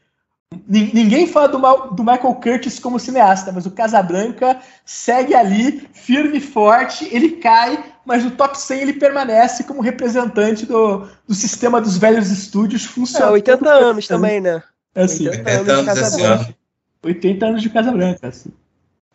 Ninguém 0.68 1.27
fala 1.27 1.48
do, 1.48 1.59
do, 1.94 2.05
Michael 2.05 2.35
Curtis 2.35 2.78
como 2.78 3.01
cineasta, 3.01 3.51
mas 3.51 3.66
o 3.66 3.70
Casabranca 3.70 4.60
segue 4.85 5.35
ali, 5.35 5.89
firme 5.93 6.39
e 6.39 6.40
forte, 6.40 7.09
ele 7.12 7.32
cai, 7.32 7.85
mas 8.05 8.24
no 8.24 8.31
top 8.31 8.56
100 8.56 8.81
ele 8.81 8.93
permanece 8.93 9.64
como 9.64 9.82
representante 9.82 10.64
do, 10.64 11.09
do 11.27 11.35
sistema 11.35 11.81
dos 11.81 11.98
velhos 11.98 12.31
estúdios 12.31 12.85
funcionando. 12.85 13.31
É, 13.31 13.35
80 13.35 13.70
anos 13.70 14.06
também, 14.06 14.40
né? 14.40 14.62
É 14.94 15.02
assim, 15.02 15.28
80, 15.28 15.51
80 15.51 15.73
anos, 15.73 15.89
anos 15.89 16.12
esse 16.14 16.23
ano. 16.23 16.55
80 17.02 17.47
anos 17.47 17.62
de 17.62 17.70
Casabranca, 17.70 18.28
assim. 18.28 18.51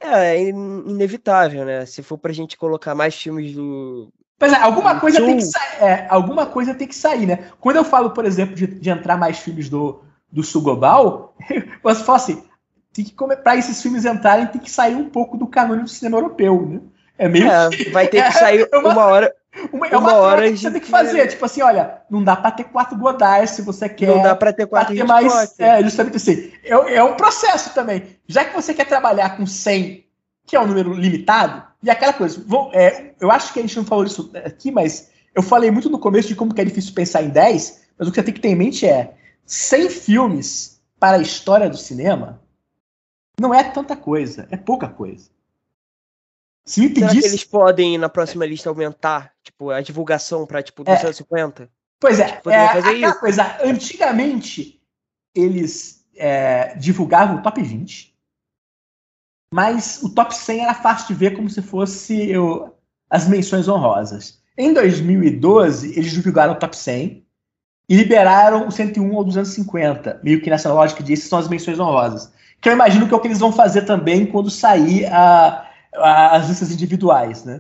É, 0.02 0.36
é 0.36 0.50
inevitável, 0.50 1.64
né? 1.64 1.86
Se 1.86 2.04
for 2.04 2.18
pra 2.18 2.34
gente 2.34 2.58
colocar 2.58 2.94
mais 2.94 3.16
filmes 3.16 3.54
do. 3.54 4.10
Pois 4.38 4.52
é, 4.52 4.58
alguma 4.58 5.00
coisa, 5.00 5.24
tem 5.24 5.38
que, 5.38 5.46
é, 5.80 6.08
alguma 6.10 6.46
coisa 6.46 6.74
tem 6.74 6.88
que 6.88 6.96
sair, 6.96 7.26
né? 7.26 7.48
Quando 7.60 7.78
eu 7.78 7.86
falo, 7.86 8.10
por 8.10 8.26
exemplo, 8.26 8.56
de, 8.56 8.68
de 8.68 8.90
entrar 8.90 9.16
mais 9.16 9.38
filmes 9.38 9.70
do, 9.70 10.02
do 10.32 10.44
Sugobal, 10.44 11.36
você 11.84 12.04
fala 12.06 12.18
assim, 12.18 12.44
tem 12.94 13.06
que 13.06 13.14
para 13.14 13.58
esses 13.58 13.82
filmes 13.82 14.06
entrarem, 14.06 14.48
tem 14.48 14.62
que 14.62 14.72
sair 14.72 14.96
um 14.96 15.10
pouco 15.10 15.38
do 15.38 15.48
canônico 15.48 15.86
do 15.86 15.90
cinema 15.90 16.18
europeu, 16.18 16.66
né? 16.66 16.80
É 17.18 17.28
meio 17.28 17.48
é, 17.48 17.70
vai 17.92 18.08
ter 18.08 18.24
que 18.24 18.32
sair 18.38 18.68
é 18.72 18.78
uma, 18.78 18.94
uma 18.94 19.06
hora. 19.06 19.36
Uma, 19.72 19.88
é 19.88 19.98
uma, 19.98 20.12
uma 20.12 20.18
hora 20.20 20.50
que 20.50 20.58
você 20.58 20.72
tem 20.72 20.80
que 20.80 20.88
fazer, 20.88 21.28
tipo 21.28 21.44
assim, 21.44 21.62
olha, 21.62 22.02
não 22.10 22.24
dá 22.24 22.38
para 22.38 22.52
ter 22.52 22.64
quatro 22.64 22.98
Godard 22.98 23.50
se 23.50 23.62
você 23.62 23.90
quer. 23.90 24.08
Não 24.08 24.24
dá 24.24 24.36
para 24.36 24.54
ter 24.54 24.66
quatro 24.66 24.96
ter 24.96 25.04
mais, 25.04 25.60
É, 25.60 25.84
justamente 25.84 26.16
assim. 26.16 26.52
É, 26.64 26.96
é 26.96 27.04
um 27.04 27.16
processo 27.16 27.74
também. 27.74 28.18
Já 28.28 28.46
que 28.46 28.56
você 28.56 28.74
quer 28.74 28.86
trabalhar 28.86 29.36
com 29.36 29.46
100, 29.46 30.06
que 30.46 30.56
é 30.56 30.60
um 30.60 30.66
número 30.66 30.94
limitado, 30.94 31.64
e 31.84 31.90
aquela 31.90 32.14
coisa, 32.14 32.42
vou, 32.48 32.72
é, 32.74 33.12
eu 33.20 33.30
acho 33.30 33.52
que 33.52 33.60
a 33.60 33.62
gente 33.62 33.76
não 33.76 33.86
falou 33.86 34.06
isso 34.06 34.32
aqui, 34.46 34.72
mas 34.72 35.12
eu 35.36 35.44
falei 35.44 35.70
muito 35.70 35.90
no 35.90 36.00
começo 36.00 36.30
de 36.30 36.36
como 36.36 36.54
que 36.54 36.62
é 36.62 36.66
difícil 36.66 36.94
pensar 36.94 37.22
em 37.22 37.30
10, 37.30 37.82
mas 38.00 38.08
o 38.08 38.12
que 38.12 38.16
você 38.16 38.24
tem 38.24 38.34
que 38.34 38.40
ter 38.40 38.50
em 38.50 38.56
mente 38.56 38.88
é 38.88 39.14
100 39.46 39.90
filmes 39.90 40.82
para 41.00 41.18
a 41.18 41.22
história 41.22 41.70
do 41.70 41.78
cinema 41.78 42.42
não 43.40 43.54
é 43.54 43.64
tanta 43.64 43.96
coisa, 43.96 44.48
é 44.52 44.58
pouca 44.58 44.88
coisa. 44.88 45.30
Se 46.64 46.80
me 46.80 46.90
pedisse... 46.90 47.10
Será 47.10 47.22
que 47.22 47.28
eles 47.28 47.44
podem, 47.44 47.98
na 47.98 48.08
próxima 48.08 48.46
lista, 48.46 48.70
aumentar 48.70 49.34
tipo, 49.44 49.72
a 49.72 49.82
divulgação 49.82 50.46
para 50.46 50.62
tipo, 50.62 50.84
250? 50.84 51.64
É. 51.64 51.70
Pois 52.00 52.20
é, 52.20 52.42
é 52.48 52.66
aquela 52.68 53.16
coisa. 53.16 53.58
Antigamente, 53.64 54.82
eles 55.36 56.06
é, 56.16 56.76
divulgavam 56.76 57.38
o 57.38 57.42
top 57.42 57.62
20, 57.62 58.16
mas 59.54 60.02
o 60.02 60.14
top 60.14 60.36
100 60.36 60.64
era 60.64 60.74
fácil 60.74 61.08
de 61.08 61.14
ver 61.16 61.36
como 61.36 61.50
se 61.50 61.62
fosse 61.62 62.30
eu, 62.30 62.76
as 63.10 63.28
menções 63.28 63.68
honrosas. 63.68 64.42
Em 64.58 64.74
2012, 64.74 65.98
eles 65.98 66.12
divulgaram 66.12 66.54
o 66.54 66.60
top 66.60 66.76
100 66.76 67.26
e 67.92 67.94
liberaram 67.94 68.70
o 68.70 68.72
101 68.72 69.14
ou 69.14 69.22
250, 69.22 70.22
meio 70.24 70.42
que 70.42 70.50
nessa 70.50 70.72
lógica 70.72 71.04
de 71.04 71.12
essas 71.12 71.28
são 71.28 71.38
as 71.38 71.50
menções 71.50 71.78
honrosas. 71.78 72.32
Que 72.62 72.70
eu 72.70 72.74
imagino 72.74 73.06
que 73.06 73.14
é 73.14 73.18
o 73.18 73.20
que 73.20 73.28
eles 73.28 73.40
vão 73.40 73.52
fazer 73.52 73.82
também 73.82 74.26
quando 74.26 74.50
sair 74.50 75.08
a, 75.08 75.70
a, 75.96 76.38
as 76.38 76.48
listas 76.48 76.72
individuais, 76.72 77.44
né? 77.44 77.60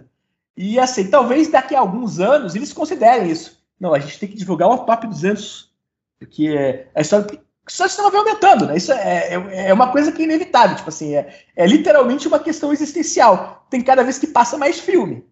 E 0.55 0.79
assim, 0.79 1.09
talvez 1.09 1.49
daqui 1.49 1.75
a 1.75 1.81
alguns 1.81 2.21
anos 2.21 2.55
eles 2.55 2.71
considerem 2.71 3.29
isso. 3.29 3.61
Não, 3.77 3.93
a 3.93 3.99
gente 3.99 4.17
tem 4.17 4.29
que 4.29 4.37
divulgar 4.37 4.69
o 4.69 4.77
top 4.85 5.05
200, 5.05 5.69
porque 6.17 6.87
a 6.95 7.01
história 7.01 7.27
só 7.67 7.85
cinema 7.89 8.09
vai 8.09 8.21
aumentando, 8.21 8.67
né? 8.67 8.77
Isso 8.77 8.93
é, 8.93 9.33
é, 9.33 9.67
é, 9.67 9.73
uma 9.73 9.91
coisa 9.91 10.13
que 10.13 10.21
é 10.21 10.23
inevitável, 10.23 10.77
tipo 10.77 10.87
assim, 10.87 11.13
é, 11.13 11.41
é 11.57 11.67
literalmente 11.67 12.29
uma 12.29 12.39
questão 12.39 12.71
existencial. 12.71 13.67
Tem 13.69 13.81
cada 13.81 14.01
vez 14.01 14.17
que 14.17 14.27
passa 14.27 14.57
mais 14.57 14.79
filme. 14.79 15.25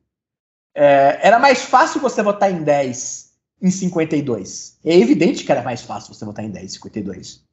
É, 0.76 1.20
era 1.22 1.40
mais 1.40 1.62
fácil 1.62 2.02
você 2.02 2.22
votar 2.22 2.52
em 2.52 2.64
10 2.64 3.29
em 3.62 3.70
52. 3.70 4.78
É 4.86 4.96
evidente 4.96 5.44
que 5.44 5.52
era 5.52 5.62
mais 5.62 5.82
fácil 5.82 6.14
você 6.14 6.26
votar 6.26 6.46
em 6.46 6.50
10 6.50 6.66
em 6.66 6.70
52. 6.70 7.44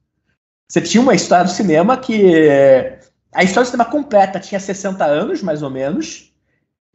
Você 0.69 0.81
tinha 0.81 1.03
uma 1.03 1.15
história 1.15 1.45
do 1.45 1.51
cinema 1.51 1.97
que. 1.97 2.99
A 3.33 3.45
história 3.45 3.69
do 3.69 3.71
cinema 3.71 3.91
completa 3.91 4.41
tinha 4.41 4.59
60 4.59 5.05
anos, 5.05 5.43
mais 5.43 5.63
ou 5.63 5.71
menos. 5.71 6.33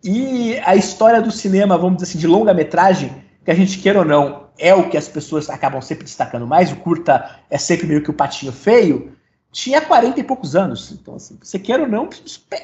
E 0.03 0.57
a 0.65 0.75
história 0.75 1.21
do 1.21 1.31
cinema, 1.31 1.77
vamos 1.77 1.97
dizer 1.97 2.09
assim, 2.09 2.19
de 2.19 2.27
longa-metragem, 2.27 3.23
que 3.45 3.51
a 3.51 3.53
gente 3.53 3.77
queira 3.79 3.99
ou 3.99 4.05
não, 4.05 4.49
é 4.57 4.73
o 4.73 4.89
que 4.89 4.97
as 4.97 5.07
pessoas 5.07 5.49
acabam 5.49 5.81
sempre 5.81 6.03
destacando 6.03 6.47
mais. 6.47 6.71
O 6.71 6.77
curta 6.77 7.39
é 7.49 7.57
sempre 7.57 7.87
meio 7.87 8.03
que 8.03 8.09
o 8.09 8.13
patinho 8.13 8.51
feio. 8.51 9.15
Tinha 9.51 9.81
40 9.81 10.19
e 10.19 10.23
poucos 10.23 10.55
anos. 10.55 10.91
Então, 10.91 11.15
assim, 11.15 11.37
você 11.41 11.59
queira 11.59 11.83
ou 11.83 11.89
não, 11.89 12.09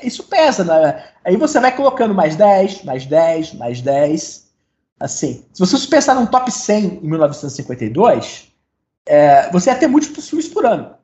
isso 0.04 0.24
pesa. 0.24 0.64
Né? 0.64 1.04
Aí 1.24 1.36
você 1.36 1.60
vai 1.60 1.76
colocando 1.76 2.14
mais 2.14 2.36
10, 2.36 2.84
mais 2.84 3.06
10, 3.06 3.54
mais 3.54 3.82
10. 3.82 4.47
Assim, 5.00 5.46
se 5.54 5.60
você 5.60 5.88
pensar 5.88 6.16
num 6.16 6.26
top 6.26 6.52
100 6.52 6.86
em 7.04 7.08
1952, 7.08 8.52
é, 9.06 9.52
você 9.52 9.70
ia 9.70 9.78
ter 9.78 9.88
múltiplos 9.88 10.28
filmes 10.28 10.48
por 10.48 10.66
ano. 10.66 10.96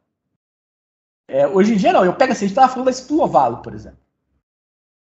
É, 1.27 1.47
hoje 1.47 1.73
em 1.73 1.77
dia, 1.77 1.93
não. 1.93 2.03
Eu 2.03 2.13
pego 2.13 2.31
assim, 2.31 2.45
a 2.45 2.47
gente 2.47 2.51
estava 2.51 2.71
falando 2.71 2.87
desse 2.87 3.07
do 3.07 3.15
Lovalo, 3.15 3.61
por 3.61 3.73
exemplo. 3.73 3.99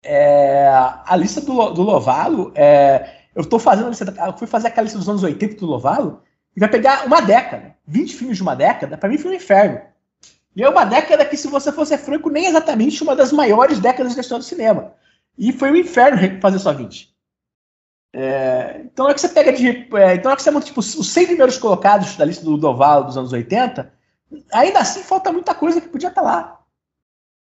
É, 0.05 0.69
a 0.69 1.17
lista 1.17 1.41
do, 1.41 1.71
do 1.71 1.83
Lovalo, 1.83 2.53
é, 2.55 3.23
eu 3.35 3.45
tô 3.45 3.59
fazendo, 3.59 3.91
eu 3.91 4.39
fui 4.39 4.47
fazer 4.47 4.69
aquela 4.69 4.85
lista 4.85 4.99
dos 4.99 5.09
anos 5.09 5.23
80 5.23 5.57
do 5.57 5.67
Lovalo, 5.67 6.23
e 6.55 6.61
vai 6.61 6.71
pegar 6.71 7.07
uma 7.07 7.21
década, 7.21 7.75
20 7.87 8.15
filmes 8.15 8.37
de 8.37 8.43
uma 8.43 8.55
década, 8.55 8.97
para 8.97 9.09
mim 9.09 9.19
foi 9.19 9.33
um 9.33 9.35
inferno. 9.35 9.81
E 10.55 10.63
é 10.63 10.69
uma 10.69 10.85
década 10.85 11.25
que, 11.25 11.37
se 11.37 11.49
você 11.49 11.71
fosse 11.71 11.99
franco, 11.99 12.31
nem 12.31 12.47
exatamente 12.47 13.03
uma 13.03 13.15
das 13.15 13.33
maiores 13.33 13.79
décadas 13.79 14.15
da 14.15 14.23
história 14.23 14.43
do 14.43 14.47
cinema. 14.47 14.95
E 15.37 15.53
foi 15.53 15.71
um 15.71 15.77
inferno 15.77 16.41
fazer 16.41 16.59
só 16.59 16.73
20. 16.73 17.15
É, 18.19 18.81
então 18.83 19.11
é 19.11 19.13
que 19.13 19.21
você 19.21 19.29
pega 19.29 19.53
de. 19.53 19.69
É, 19.69 20.15
então 20.15 20.33
é 20.33 20.37
que 20.37 20.43
você 20.43 20.51
monta 20.51 20.65
tipo, 20.65 20.81
os 20.81 21.13
100 21.13 21.27
primeiros 21.27 21.59
colocados 21.59 22.17
da 22.17 22.25
lista 22.25 22.43
do 22.43 22.57
Dovalo 22.57 23.05
dos 23.05 23.19
anos 23.19 23.31
80, 23.31 23.93
ainda 24.55 24.79
assim 24.79 25.03
falta 25.03 25.31
muita 25.31 25.55
coisa 25.55 25.83
que 25.83 25.89
podia 25.89 26.09
estar 26.09 26.23
tá 26.23 26.27
lá. 26.27 26.61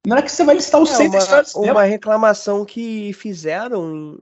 Não 0.07 0.15
é 0.15 0.22
que 0.22 0.31
você 0.31 0.45
vai 0.45 0.56
listar 0.56 0.81
os 0.81 0.89
é 0.91 0.95
100 0.95 1.10
uma, 1.10 1.19
da 1.19 1.43
Uma 1.56 1.84
reclamação 1.84 2.64
que 2.64 3.11
fizeram 3.11 3.93
em, 3.93 4.19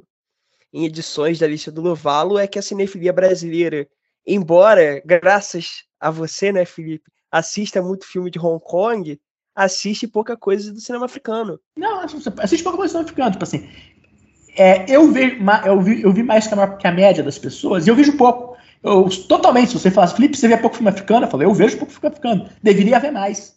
em 0.73 0.85
edições 0.85 1.37
da 1.37 1.45
lista 1.45 1.71
do 1.71 1.81
Lovalo 1.81 2.39
é 2.39 2.47
que 2.47 2.57
a 2.57 2.63
cinefilia 2.63 3.13
brasileira, 3.13 3.87
embora, 4.25 5.03
graças 5.05 5.83
a 5.99 6.09
você, 6.09 6.51
né, 6.51 6.65
Felipe, 6.65 7.11
assista 7.31 7.79
muito 7.79 8.07
filme 8.07 8.31
de 8.31 8.39
Hong 8.39 8.59
Kong, 8.59 9.21
assiste 9.53 10.07
pouca 10.07 10.35
coisa 10.35 10.73
do 10.73 10.81
cinema 10.81 11.05
africano. 11.05 11.59
Não, 11.77 11.99
assiste 11.99 12.63
pouca 12.63 12.77
coisa 12.77 12.91
do 12.91 12.97
cinema 12.97 13.05
africano. 13.05 13.31
Tipo 13.33 13.43
assim, 13.43 13.69
é, 14.59 14.85
eu, 14.89 15.09
vi, 15.09 15.39
eu, 15.65 15.81
vi, 15.81 16.01
eu 16.01 16.11
vi 16.11 16.21
mais 16.21 16.45
que 16.45 16.53
a, 16.53 16.67
que 16.67 16.85
a 16.85 16.91
média 16.91 17.23
das 17.23 17.37
pessoas, 17.37 17.87
e 17.87 17.89
eu 17.89 17.95
vejo 17.95 18.17
pouco. 18.17 18.57
Eu, 18.83 19.09
totalmente, 19.27 19.69
se 19.69 19.79
você 19.79 19.89
falasse, 19.89 20.15
Felipe, 20.15 20.37
você 20.37 20.49
vê 20.49 20.57
pouco 20.57 20.75
filme 20.75 20.89
africano? 20.89 21.25
Eu 21.25 21.29
falei, 21.29 21.47
eu 21.47 21.53
vejo 21.53 21.77
pouco 21.77 21.93
filme 21.93 22.09
africano. 22.09 22.49
Deveria 22.61 22.97
haver 22.97 23.11
mais. 23.11 23.55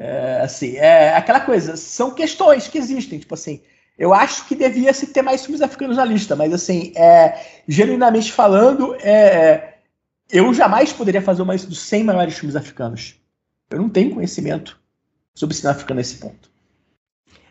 É, 0.00 0.40
assim, 0.42 0.76
é 0.76 1.14
aquela 1.14 1.40
coisa, 1.40 1.76
são 1.76 2.10
questões 2.10 2.66
que 2.66 2.78
existem, 2.78 3.18
tipo 3.18 3.34
assim, 3.34 3.62
eu 3.98 4.12
acho 4.12 4.48
que 4.48 4.56
devia 4.56 4.92
se 4.92 5.08
ter 5.08 5.22
mais 5.22 5.42
filmes 5.44 5.60
africanos 5.62 5.98
na 5.98 6.04
lista, 6.04 6.34
mas 6.34 6.52
assim, 6.52 6.92
é, 6.96 7.38
genuinamente 7.68 8.32
falando, 8.32 8.96
é, 8.96 9.74
eu 10.28 10.52
jamais 10.52 10.92
poderia 10.92 11.22
fazer 11.22 11.42
uma 11.42 11.52
lista 11.52 11.68
dos 11.68 11.80
100 11.80 12.04
maiores 12.04 12.34
filmes 12.34 12.56
africanos. 12.56 13.14
Eu 13.70 13.78
não 13.78 13.88
tenho 13.88 14.14
conhecimento 14.14 14.80
sobre 15.34 15.54
cinema 15.54 15.76
africano 15.76 15.98
nesse 15.98 16.16
ponto. 16.16 16.49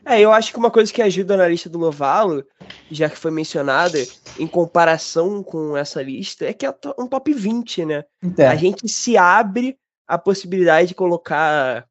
É, 0.05 0.19
eu 0.19 0.31
acho 0.31 0.51
que 0.51 0.57
uma 0.57 0.71
coisa 0.71 0.91
que 0.91 1.01
ajuda 1.01 1.37
na 1.37 1.47
lista 1.47 1.69
do 1.69 1.77
Lovalo, 1.77 2.43
já 2.89 3.09
que 3.09 3.17
foi 3.17 3.31
mencionada, 3.31 3.97
em 4.37 4.47
comparação 4.47 5.43
com 5.43 5.75
essa 5.75 6.01
lista, 6.01 6.45
é 6.45 6.53
que 6.53 6.65
é 6.65 6.73
um 6.97 7.07
top 7.07 7.33
20, 7.33 7.85
né? 7.85 8.03
É. 8.37 8.47
A 8.47 8.55
gente 8.55 8.87
se 8.87 9.17
abre 9.17 9.77
a 10.07 10.17
possibilidade 10.17 10.89
de 10.89 10.95
colocar 10.95 11.85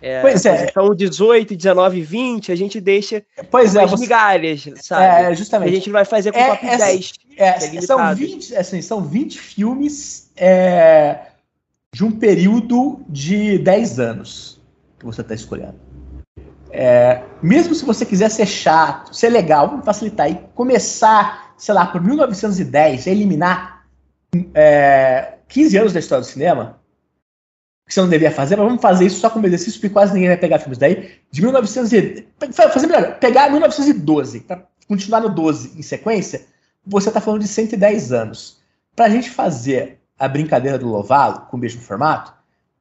é, 0.00 0.20
pois 0.20 0.44
é. 0.44 0.66
Então, 0.66 0.94
18, 0.94 1.56
19, 1.56 2.02
20, 2.02 2.52
a 2.52 2.54
gente 2.54 2.80
deixa 2.80 3.24
pois 3.50 3.74
é, 3.74 3.86
você... 3.86 4.02
migalhas, 4.02 4.68
sabe? 4.82 5.04
É, 5.04 5.34
justamente. 5.34 5.70
A 5.70 5.74
gente 5.74 5.90
vai 5.90 6.04
fazer 6.04 6.32
com 6.32 6.38
é, 6.38 6.48
top 6.48 6.66
essa, 6.66 6.84
10. 6.84 7.12
É, 7.36 7.48
é 7.48 7.80
são, 7.80 8.14
20, 8.14 8.56
assim, 8.56 8.82
são 8.82 9.02
20 9.02 9.38
filmes 9.38 10.30
é, 10.36 11.28
de 11.94 12.04
um 12.04 12.12
período 12.12 13.00
de 13.08 13.58
10 13.58 13.98
anos 13.98 14.60
que 14.98 15.06
você 15.06 15.22
está 15.22 15.34
escolhendo. 15.34 15.85
É, 16.78 17.22
mesmo 17.42 17.74
se 17.74 17.86
você 17.86 18.04
quiser 18.04 18.30
ser 18.30 18.44
chato, 18.44 19.16
ser 19.16 19.30
legal, 19.30 19.66
vamos 19.66 19.86
facilitar 19.86 20.30
e 20.30 20.34
começar, 20.54 21.54
sei 21.56 21.72
lá, 21.72 21.86
por 21.86 22.02
1910, 22.02 23.06
eliminar 23.06 23.86
é, 24.52 25.38
15 25.48 25.78
anos 25.78 25.92
da 25.94 26.00
história 26.00 26.20
do 26.20 26.26
cinema, 26.26 26.78
que 27.88 27.94
você 27.94 28.00
não 28.02 28.10
devia 28.10 28.30
fazer, 28.30 28.56
mas 28.56 28.66
vamos 28.66 28.82
fazer 28.82 29.06
isso 29.06 29.20
só 29.20 29.30
como 29.30 29.46
exercício, 29.46 29.80
porque 29.80 29.94
quase 29.94 30.12
ninguém 30.12 30.28
vai 30.28 30.36
pegar 30.36 30.58
filmes 30.58 30.76
daí, 30.76 31.12
de 31.30 31.40
1900 31.40 31.92
e, 31.94 32.26
fazer 32.52 32.86
melhor, 32.86 33.18
pegar 33.20 33.50
1912, 33.50 34.40
para 34.40 34.66
continuar 34.86 35.20
no 35.22 35.30
12 35.30 35.78
em 35.78 35.82
sequência, 35.82 36.44
você 36.86 37.08
está 37.08 37.22
falando 37.22 37.40
de 37.40 37.48
110 37.48 38.12
anos. 38.12 38.60
Para 38.94 39.06
a 39.06 39.08
gente 39.08 39.30
fazer 39.30 39.98
a 40.18 40.28
brincadeira 40.28 40.78
do 40.78 40.88
Lovalo 40.88 41.46
com 41.48 41.56
o 41.56 41.60
mesmo 41.60 41.80
formato, 41.80 42.34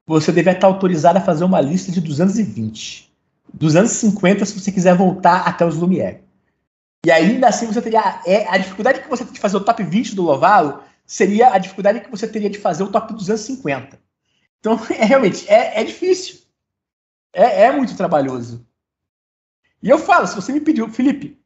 você 0.06 0.34
deve 0.34 0.52
estar 0.52 0.68
autorizado 0.68 1.18
a 1.18 1.22
fazer 1.22 1.46
uma 1.46 1.62
lista 1.62 1.94
de 1.94 2.02
220 2.02 3.05
dos 3.56 3.76
anos 3.76 3.92
50 3.92 4.46
se 4.46 4.60
você 4.60 4.72
quiser 4.72 4.96
voltar 4.96 5.48
até 5.48 5.66
os 5.66 5.78
Lumière. 5.78 6.24
E 7.06 7.12
ainda 7.12 7.48
assim 7.48 7.68
você 7.68 7.82
teria. 7.82 8.22
É, 8.26 8.48
a 8.50 8.58
dificuldade 8.58 9.02
que 9.02 9.10
você 9.10 9.24
tem 9.24 9.34
de 9.34 9.40
fazer 9.40 9.58
o 9.58 9.64
top 9.64 9.84
20 9.84 10.16
do 10.16 10.24
Lovalo 10.24 10.84
seria 11.06 11.54
a 11.54 11.58
dificuldade 11.58 12.02
que 12.02 12.12
você 12.12 12.28
teria 12.28 12.50
de 12.50 12.58
fazer 12.58 12.84
o 12.84 12.92
top 12.92 13.14
250. 13.14 14.00
Então, 14.60 14.80
é, 14.90 15.06
realmente, 15.06 15.50
é, 15.50 15.82
é 15.82 15.84
difícil. 15.84 16.40
É, 17.34 17.64
é, 17.64 17.72
muito 17.72 17.96
trabalhoso. 17.96 18.66
E 19.82 19.90
eu 19.90 20.00
falo, 20.00 20.26
se 20.26 20.36
você 20.36 20.52
me 20.52 20.62
pediu, 20.62 20.90
Felipe, 20.90 21.40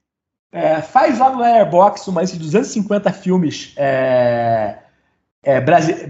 é, 0.51 0.81
faz 0.81 1.19
lá 1.19 1.29
no 1.29 1.43
Airbox 1.43 2.07
uma 2.07 2.21
lista 2.21 2.37
de 2.37 2.43
250 2.43 3.11
filmes 3.11 3.73
é, 3.75 4.79
é, 5.43 5.63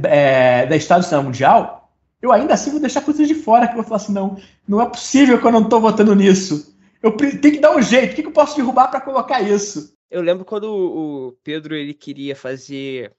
é, 0.04 0.66
da 0.66 0.76
história 0.76 1.02
do 1.02 1.08
cinema 1.08 1.24
mundial, 1.24 1.79
eu 2.22 2.32
ainda 2.32 2.54
assim 2.54 2.72
vou 2.72 2.80
deixar 2.80 3.02
coisas 3.02 3.28
de 3.28 3.36
fora 3.36 3.68
que 3.68 3.74
eu 3.74 3.78
vou 3.78 3.84
falar 3.84 3.98
assim, 3.98 4.14
não, 4.14 4.40
não 4.68 4.82
é 4.82 4.90
possível 4.90 5.40
que 5.40 5.46
eu 5.46 5.52
não 5.52 5.64
estou 5.64 5.80
votando 5.80 6.16
nisso. 6.16 6.76
Eu 7.02 7.16
tenho 7.16 7.40
que 7.40 7.60
dar 7.60 7.76
um 7.76 7.82
jeito, 7.82 8.12
o 8.12 8.16
que, 8.16 8.22
que 8.22 8.28
eu 8.28 8.34
posso 8.34 8.56
derrubar 8.56 8.90
para 8.90 9.00
colocar 9.02 9.42
isso? 9.42 9.96
Eu 10.12 10.22
lembro 10.22 10.44
quando 10.44 10.66
o 10.66 11.38
Pedro 11.44 11.76
ele 11.76 11.94
queria 11.94 12.36
fazer 12.36 13.14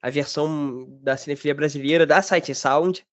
a 0.00 0.08
versão 0.08 0.86
da 1.02 1.16
cinefilia 1.16 1.54
brasileira 1.54 2.06
da 2.06 2.22
Sight 2.22 2.54
Sound, 2.54 3.04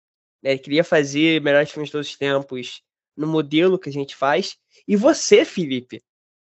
né? 0.43 0.51
Ele 0.53 0.59
queria 0.59 0.85
fazer 0.85 1.41
melhores 1.41 1.71
filmes 1.71 1.89
de 1.89 1.93
todos 1.93 2.09
os 2.09 2.17
tempos 2.17 2.83
no 3.17 3.27
modelo 3.27 3.79
que 3.79 3.89
a 3.89 3.93
gente 3.93 4.15
faz. 4.15 4.57
E 4.87 4.95
você, 4.95 5.45
Felipe, 5.45 6.03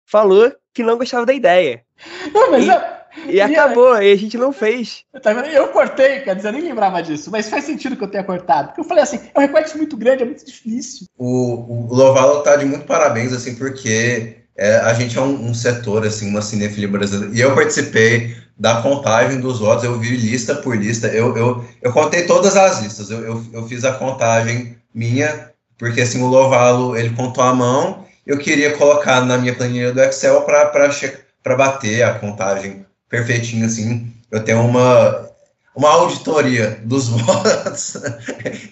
falou 0.06 0.52
que 0.74 0.82
não 0.82 0.98
gostava 0.98 1.26
da 1.26 1.34
ideia. 1.34 1.86
Não, 2.34 2.50
mas 2.50 2.66
e... 2.66 2.70
eu, 2.70 2.80
e 3.28 3.40
acabou, 3.40 4.02
e 4.02 4.12
a 4.12 4.16
gente 4.16 4.38
não 4.38 4.52
fez. 4.52 5.04
Tá 5.22 5.32
eu 5.32 5.68
cortei, 5.70 6.22
quer 6.22 6.36
dizer, 6.36 6.50
eu 6.50 6.54
nem 6.54 6.64
lembrava 6.64 7.02
disso, 7.02 7.30
mas 7.32 7.50
faz 7.50 7.64
sentido 7.64 7.96
que 7.96 8.04
eu 8.04 8.08
tenha 8.08 8.24
cortado. 8.24 8.70
Porque 8.70 8.82
eu 8.82 8.86
falei 8.86 9.04
assim, 9.04 9.20
é 9.34 9.40
um 9.40 9.42
recorte 9.42 9.78
muito 9.78 9.96
grande, 9.96 10.24
é 10.24 10.26
muito 10.26 10.46
difícil. 10.46 11.08
O, 11.18 11.88
o 11.90 11.94
Lovalo 11.94 12.42
tá 12.42 12.56
de 12.56 12.66
muito 12.66 12.86
parabéns, 12.86 13.32
assim, 13.34 13.56
porque 13.56 14.38
é, 14.58 14.78
a 14.78 14.94
gente 14.94 15.18
é 15.18 15.22
um, 15.22 15.50
um, 15.50 15.54
setor, 15.54 16.06
assim, 16.06 16.30
uma 16.30 16.42
cinefilia 16.42 16.88
brasileira. 16.88 17.36
E 17.36 17.42
eu 17.42 17.56
participei 17.56 18.36
da 18.58 18.82
contagem 18.82 19.40
dos 19.40 19.60
votos, 19.60 19.84
eu 19.84 20.00
vi 20.00 20.16
lista 20.16 20.56
por 20.56 20.78
lista, 20.78 21.08
eu, 21.08 21.36
eu, 21.36 21.66
eu 21.82 21.92
contei 21.92 22.26
todas 22.26 22.56
as 22.56 22.82
listas, 22.82 23.10
eu, 23.10 23.24
eu, 23.24 23.46
eu 23.52 23.68
fiz 23.68 23.84
a 23.84 23.94
contagem 23.94 24.78
minha, 24.94 25.52
porque 25.78 26.02
assim, 26.02 26.22
o 26.22 26.28
Lovalo, 26.28 26.96
ele 26.96 27.16
contou 27.16 27.44
a 27.44 27.54
mão, 27.54 28.06
eu 28.26 28.38
queria 28.38 28.78
colocar 28.78 29.26
na 29.26 29.38
minha 29.38 29.56
planilha 29.56 29.92
do 29.92 30.02
Excel 30.02 30.42
para 30.42 31.56
bater 31.56 32.04
a 32.04 32.14
contagem 32.20 32.86
perfeitinho, 33.14 33.68
assim. 33.68 34.12
Eu 34.32 34.44
tenho 34.44 34.66
uma, 34.66 35.30
uma 35.76 35.90
auditoria 35.90 36.80
dos 36.84 37.10
votos, 37.14 37.98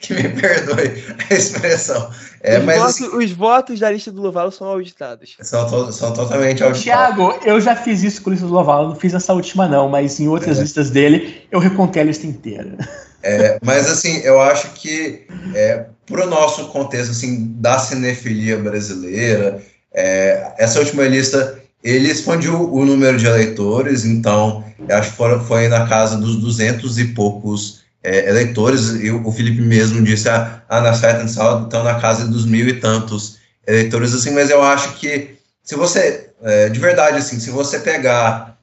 que 0.01 0.15
me 0.15 0.30
perdoe 0.30 1.03
a 1.30 1.34
expressão. 1.34 2.09
É, 2.41 2.57
os, 2.57 2.65
mas, 2.65 2.77
votos, 2.80 2.95
assim, 2.95 3.18
os 3.18 3.31
votos 3.31 3.80
da 3.80 3.91
lista 3.91 4.11
do 4.11 4.19
Lovalo 4.19 4.51
são 4.51 4.65
auditados. 4.65 5.38
São, 5.41 5.69
to, 5.69 5.93
são 5.93 6.11
totalmente 6.11 6.63
auditados. 6.63 6.81
Tiago, 6.81 7.39
eu 7.45 7.61
já 7.61 7.76
fiz 7.76 8.01
isso 8.01 8.23
com 8.23 8.31
a 8.31 8.34
lista 8.34 8.47
do 8.47 8.53
Lovalo, 8.53 8.89
não 8.89 8.95
fiz 8.95 9.13
essa 9.13 9.31
última 9.31 9.68
não, 9.68 9.88
mas 9.88 10.19
em 10.19 10.27
outras 10.27 10.57
é. 10.57 10.61
listas 10.63 10.89
dele 10.89 11.43
eu 11.51 11.59
recontei 11.59 12.01
a 12.01 12.05
lista 12.05 12.26
inteira. 12.26 12.76
É, 13.22 13.59
mas 13.63 13.88
assim, 13.88 14.18
eu 14.22 14.41
acho 14.41 14.72
que 14.72 15.27
é, 15.53 15.85
para 16.07 16.26
o 16.26 16.27
nosso 16.27 16.69
contexto 16.69 17.11
assim, 17.11 17.53
da 17.57 17.77
cinefilia 17.77 18.57
brasileira, 18.57 19.61
é, 19.93 20.53
essa 20.57 20.80
última 20.80 21.03
lista 21.03 21.60
ele 21.83 22.09
expandiu 22.09 22.71
o 22.71 22.85
número 22.85 23.17
de 23.17 23.25
eleitores, 23.25 24.05
então 24.05 24.63
acho 24.89 25.11
que 25.11 25.17
foi, 25.17 25.39
foi 25.39 25.67
na 25.67 25.87
casa 25.87 26.17
dos 26.17 26.37
200 26.37 26.99
e 26.99 27.05
poucos 27.05 27.81
é, 28.03 28.29
eleitores, 28.29 28.89
e 29.01 29.11
o 29.11 29.31
Felipe 29.31 29.61
mesmo 29.61 30.03
disse, 30.03 30.29
ah, 30.29 30.63
na 30.69 30.89
and 30.89 31.27
Sound 31.27 31.65
estão 31.65 31.83
na 31.83 31.99
casa 31.99 32.27
dos 32.27 32.45
mil 32.45 32.67
e 32.67 32.79
tantos 32.79 33.37
eleitores, 33.67 34.13
assim, 34.13 34.31
mas 34.31 34.49
eu 34.49 34.61
acho 34.61 34.93
que 34.95 35.35
se 35.63 35.75
você, 35.75 36.31
é, 36.41 36.69
de 36.69 36.79
verdade, 36.79 37.17
assim, 37.17 37.39
se 37.39 37.51
você 37.51 37.79
pegar 37.79 38.57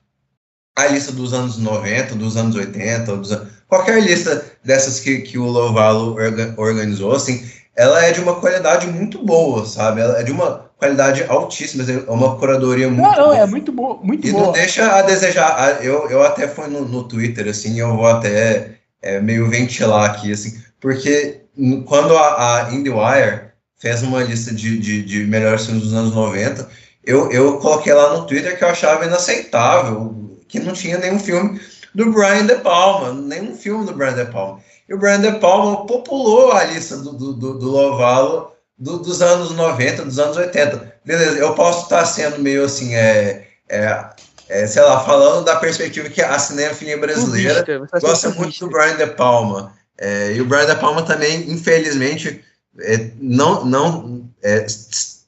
a 0.76 0.86
lista 0.86 1.12
dos 1.12 1.32
anos 1.32 1.58
90, 1.58 2.14
dos 2.14 2.36
anos 2.36 2.54
80, 2.54 3.16
dos, 3.16 3.36
qualquer 3.68 4.02
lista 4.02 4.44
dessas 4.64 5.00
que, 5.00 5.20
que 5.20 5.38
o 5.38 5.46
Lovalo 5.46 6.16
organizou, 6.56 7.14
assim, 7.14 7.48
ela 7.76 8.04
é 8.04 8.12
de 8.12 8.20
uma 8.20 8.40
qualidade 8.40 8.86
muito 8.88 9.24
boa, 9.24 9.64
sabe? 9.64 10.00
Ela 10.00 10.20
é 10.20 10.22
de 10.24 10.32
uma 10.32 10.67
qualidade 10.78 11.24
altíssima, 11.24 11.84
é 11.90 12.10
uma 12.10 12.36
curadoria 12.36 12.88
muito 12.88 13.02
Não, 13.02 13.16
não, 13.16 13.24
boa. 13.24 13.36
é 13.36 13.46
muito 13.46 13.72
boa, 13.72 13.98
muito 14.00 14.26
e 14.26 14.30
boa. 14.30 14.46
não 14.46 14.52
deixa 14.52 14.90
a 14.92 15.02
desejar. 15.02 15.84
Eu, 15.84 16.08
eu 16.08 16.22
até 16.22 16.46
fui 16.46 16.68
no, 16.68 16.86
no 16.86 17.02
Twitter, 17.04 17.48
assim, 17.48 17.78
eu 17.80 17.96
vou 17.96 18.06
até 18.06 18.76
é, 19.02 19.20
meio 19.20 19.48
ventilar 19.48 20.08
aqui, 20.08 20.32
assim, 20.32 20.56
porque 20.80 21.40
quando 21.84 22.16
a, 22.16 22.68
a 22.68 22.72
IndieWire 22.72 23.48
fez 23.76 24.02
uma 24.02 24.22
lista 24.22 24.54
de, 24.54 24.78
de, 24.78 25.02
de 25.02 25.24
melhores 25.24 25.66
filmes 25.66 25.82
dos 25.82 25.94
anos 25.94 26.14
90, 26.14 26.68
eu, 27.04 27.30
eu 27.32 27.58
coloquei 27.58 27.92
lá 27.92 28.16
no 28.16 28.26
Twitter 28.26 28.56
que 28.56 28.62
eu 28.62 28.68
achava 28.68 29.04
inaceitável, 29.04 30.36
que 30.46 30.60
não 30.60 30.72
tinha 30.72 30.98
nenhum 30.98 31.18
filme 31.18 31.60
do 31.92 32.12
Brian 32.12 32.46
De 32.46 32.54
Palma, 32.56 33.12
nenhum 33.12 33.56
filme 33.56 33.84
do 33.84 33.94
Brian 33.94 34.14
De 34.14 34.26
Palma. 34.26 34.60
E 34.88 34.94
o 34.94 34.98
Brian 34.98 35.20
De 35.20 35.32
Palma 35.40 35.84
populou 35.86 36.52
a 36.52 36.64
lista 36.64 36.96
do, 36.98 37.12
do, 37.12 37.32
do, 37.32 37.58
do 37.58 37.68
Lovalo 37.70 38.52
do, 38.78 38.98
dos 38.98 39.20
anos 39.20 39.50
90, 39.50 40.04
dos 40.04 40.18
anos 40.18 40.36
80. 40.36 40.94
Beleza, 41.04 41.38
eu 41.38 41.54
posso 41.54 41.84
estar 41.84 42.04
sendo 42.04 42.38
meio 42.38 42.64
assim, 42.64 42.94
é, 42.94 43.48
é, 43.68 44.06
é 44.48 44.66
sei 44.66 44.82
lá, 44.82 45.04
falando 45.04 45.44
da 45.44 45.56
perspectiva 45.56 46.08
que 46.08 46.22
a 46.22 46.38
cinefilia 46.38 46.96
brasileira 46.96 47.64
Clubista, 47.64 48.00
gosta 48.00 48.30
muito 48.30 48.58
do 48.60 48.70
Brian 48.70 48.96
De 48.96 49.06
Palma. 49.06 49.72
É, 49.96 50.32
e 50.32 50.40
o 50.40 50.44
Brian 50.44 50.66
De 50.66 50.76
Palma 50.76 51.02
também, 51.02 51.50
infelizmente, 51.50 52.44
é, 52.80 53.10
não, 53.20 53.64
não 53.64 54.30
é, 54.42 54.64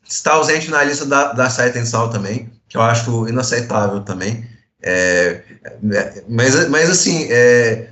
está 0.09 0.33
ausente 0.35 0.71
na 0.71 0.85
lista 0.85 1.05
da, 1.05 1.33
da 1.33 1.51
Sight 1.51 1.77
and 1.77 1.87
Sound 1.87 2.13
também, 2.13 2.51
que 2.69 2.77
eu 2.77 2.83
acho 2.83 3.29
inaceitável 3.29 4.01
também. 4.01 4.49
É, 4.83 5.43
é, 5.93 6.23
mas, 6.29 6.69
mas 6.69 6.89
assim, 6.89 7.27
é, 7.31 7.90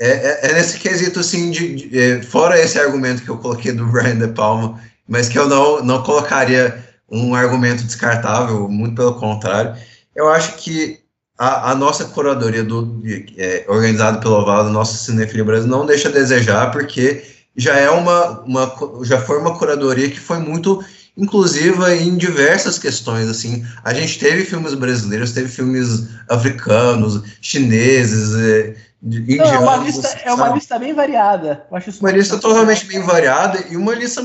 é, 0.00 0.48
é, 0.48 0.54
nesse 0.54 0.78
quesito 0.78 1.20
assim, 1.20 1.50
de, 1.50 1.88
de, 1.88 2.22
fora 2.26 2.58
esse 2.58 2.78
argumento 2.78 3.22
que 3.22 3.28
eu 3.28 3.36
coloquei 3.36 3.70
do 3.70 3.86
Brian 3.86 4.16
De 4.16 4.28
Palma, 4.28 4.80
mas 5.06 5.28
que 5.28 5.38
eu 5.38 5.46
não, 5.46 5.84
não 5.84 6.02
colocaria 6.02 6.82
um 7.10 7.34
argumento 7.34 7.84
descartável, 7.84 8.66
muito 8.66 8.94
pelo 8.94 9.14
contrário, 9.16 9.76
eu 10.16 10.28
acho 10.30 10.56
que 10.56 11.00
a, 11.38 11.72
a 11.72 11.74
nossa 11.74 12.06
curadoria 12.06 12.64
do, 12.64 13.02
é, 13.36 13.64
organizada 13.68 14.18
pelo 14.18 14.36
Oval, 14.36 14.64
do 14.64 14.70
nosso 14.70 15.04
Cinefilia 15.04 15.44
Brasil, 15.44 15.68
não 15.68 15.84
deixa 15.84 16.08
a 16.08 16.12
desejar, 16.12 16.70
porque 16.70 17.22
já 17.54 17.76
é 17.76 17.90
uma, 17.90 18.40
uma 18.40 18.74
já 19.02 19.20
foi 19.20 19.38
uma 19.38 19.58
curadoria 19.58 20.08
que 20.08 20.20
foi 20.20 20.38
muito 20.38 20.82
inclusiva 21.16 21.94
em 21.94 22.16
diversas 22.16 22.78
questões, 22.78 23.28
assim, 23.28 23.66
a 23.84 23.92
gente 23.92 24.18
teve 24.18 24.44
filmes 24.44 24.72
brasileiros, 24.72 25.32
teve 25.32 25.48
filmes 25.48 26.08
africanos, 26.28 27.22
chineses, 27.42 28.76
é, 29.02 29.06
indianos, 29.06 29.52
Não, 29.52 29.54
é 29.54 29.58
uma 29.58 29.76
lista, 29.76 30.08
é 30.24 30.32
uma 30.32 30.48
lista 30.50 30.78
bem 30.78 30.92
variada. 30.92 31.66
Eu 31.70 31.76
acho 31.76 31.90
isso 31.90 32.00
uma 32.00 32.10
lista 32.10 32.38
totalmente 32.38 32.86
bem 32.86 33.00
variada 33.00 33.64
e 33.68 33.76
uma 33.76 33.94
lista, 33.94 34.22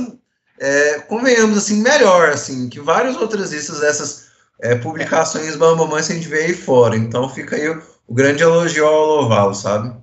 é, 0.60 0.99
convenhamos, 0.99 1.57
assim, 1.57 1.81
melhor, 1.81 2.30
assim, 2.30 2.69
que 2.69 2.80
várias 2.80 3.15
outras 3.18 3.52
listas 3.52 3.80
dessas 3.80 4.26
é, 4.61 4.76
publicações 4.76 5.56
Bambamãe 5.56 5.99
a 5.99 6.03
gente 6.03 6.27
vê 6.27 6.43
aí 6.43 6.53
fora, 6.53 6.95
então 6.95 7.30
fica 7.30 7.56
aí 7.56 7.69
o, 7.69 7.81
o 8.07 8.14
grande 8.14 8.43
elogio 8.43 8.85
ao 8.85 9.06
Lovalo, 9.06 9.53
sabe? 9.53 9.93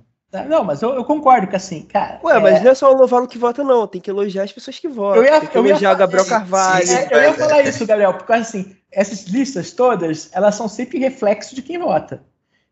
Não, 0.47 0.63
mas 0.63 0.81
eu, 0.81 0.95
eu, 0.95 1.05
concordo 1.05 1.45
que 1.45 1.55
assim, 1.55 1.83
cara. 1.83 2.19
Ué, 2.23 2.35
é... 2.35 2.39
mas 2.39 2.63
não 2.63 2.71
é 2.71 2.73
só 2.73 2.91
o 2.91 2.97
Lovalo 2.97 3.27
que 3.27 3.37
vota, 3.37 3.63
não. 3.63 3.85
Tem 3.85 4.01
que 4.01 4.09
elogiar 4.09 4.43
as 4.43 4.51
pessoas 4.51 4.79
que 4.79 4.87
votam. 4.87 5.23
Eu 5.23 5.31
ia, 5.31 5.39
tem 5.39 5.49
que 5.49 5.57
elogiar 5.59 5.93
o 5.93 5.95
Gabriel 5.95 6.25
Carvalho. 6.25 6.87
Sim, 6.87 6.97
sim, 6.97 7.07
eu 7.11 7.21
ia 7.21 7.33
falar 7.35 7.61
isso, 7.61 7.85
Gabriel, 7.85 8.15
porque 8.15 8.33
assim, 8.33 8.75
essas 8.91 9.25
listas 9.25 9.71
todas, 9.73 10.29
elas 10.33 10.55
são 10.55 10.67
sempre 10.67 10.97
reflexo 10.97 11.53
de 11.53 11.61
quem 11.61 11.77
vota. 11.77 12.23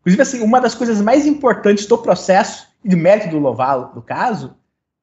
Inclusive, 0.02 0.22
assim, 0.22 0.40
uma 0.42 0.60
das 0.60 0.74
coisas 0.74 1.00
mais 1.00 1.26
importantes 1.26 1.86
do 1.86 1.96
processo, 1.96 2.68
e 2.84 2.88
de 2.88 2.96
mérito 2.96 3.30
do 3.30 3.38
Lovalo, 3.38 3.92
no 3.94 4.02
caso, 4.02 4.54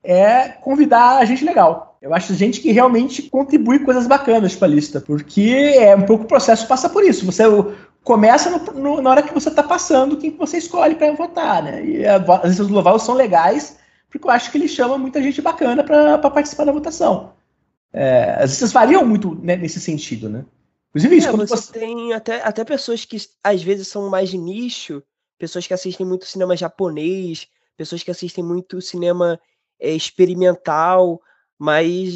é 0.04 0.50
convidar 0.50 1.18
a 1.18 1.26
gente 1.26 1.44
legal. 1.44 1.98
Eu 2.02 2.14
acho 2.14 2.34
gente 2.34 2.62
que 2.62 2.72
realmente 2.72 3.24
contribui 3.24 3.80
coisas 3.80 4.08
bacanas 4.08 4.56
para 4.56 4.68
a 4.68 4.72
lista, 4.72 5.02
porque 5.02 5.74
é 5.78 5.96
um 5.96 6.04
pouco 6.04 6.26
o 6.26 6.28
processo 6.28 6.68
passa 6.68 6.90
por 6.90 7.04
isso. 7.04 7.26
Você 7.26 7.44
começa 8.04 8.50
no, 8.50 8.60
no, 8.74 9.02
na 9.02 9.10
hora 9.10 9.24
que 9.24 9.34
você 9.34 9.50
está 9.50 9.64
passando 9.64 10.18
quem 10.18 10.32
você 10.32 10.58
escolhe 10.58 10.96
para 10.96 11.12
votar, 11.14 11.64
né? 11.64 11.84
E 11.84 12.06
a, 12.06 12.16
as 12.16 12.50
listas 12.50 12.68
do 12.68 12.74
Loval 12.74 13.00
são 13.00 13.16
legais 13.16 13.78
porque 14.10 14.26
eu 14.26 14.32
acho 14.32 14.52
que 14.52 14.58
ele 14.58 14.68
chama 14.68 14.98
muita 14.98 15.22
gente 15.22 15.42
bacana 15.42 15.84
para 15.84 16.18
participar 16.30 16.66
da 16.66 16.72
votação. 16.72 17.34
É, 17.94 18.38
as 18.40 18.52
listas 18.52 18.72
variam 18.72 19.06
muito 19.06 19.38
né, 19.42 19.56
nesse 19.56 19.80
sentido, 19.80 20.30
né? 20.30 20.46
Inclusive 20.90 21.18
isso, 21.18 21.28
é, 21.28 21.32
você, 21.32 21.56
você 21.56 21.74
tem 21.74 22.14
até, 22.14 22.42
até 22.42 22.64
pessoas 22.64 23.06
que 23.06 23.18
às 23.44 23.62
vezes 23.62 23.88
são 23.88 24.10
mais 24.10 24.30
de 24.30 24.38
nicho, 24.38 25.04
pessoas 25.38 25.68
que 25.68 25.74
assistem 25.74 26.06
muito 26.06 26.26
cinema 26.26 26.58
japonês, 26.58 27.48
pessoas 27.78 28.04
que 28.04 28.12
assistem 28.12 28.44
muito 28.44 28.82
cinema 28.82 29.40
é, 29.80 29.92
experimental, 29.92 31.22
mas 31.58 32.14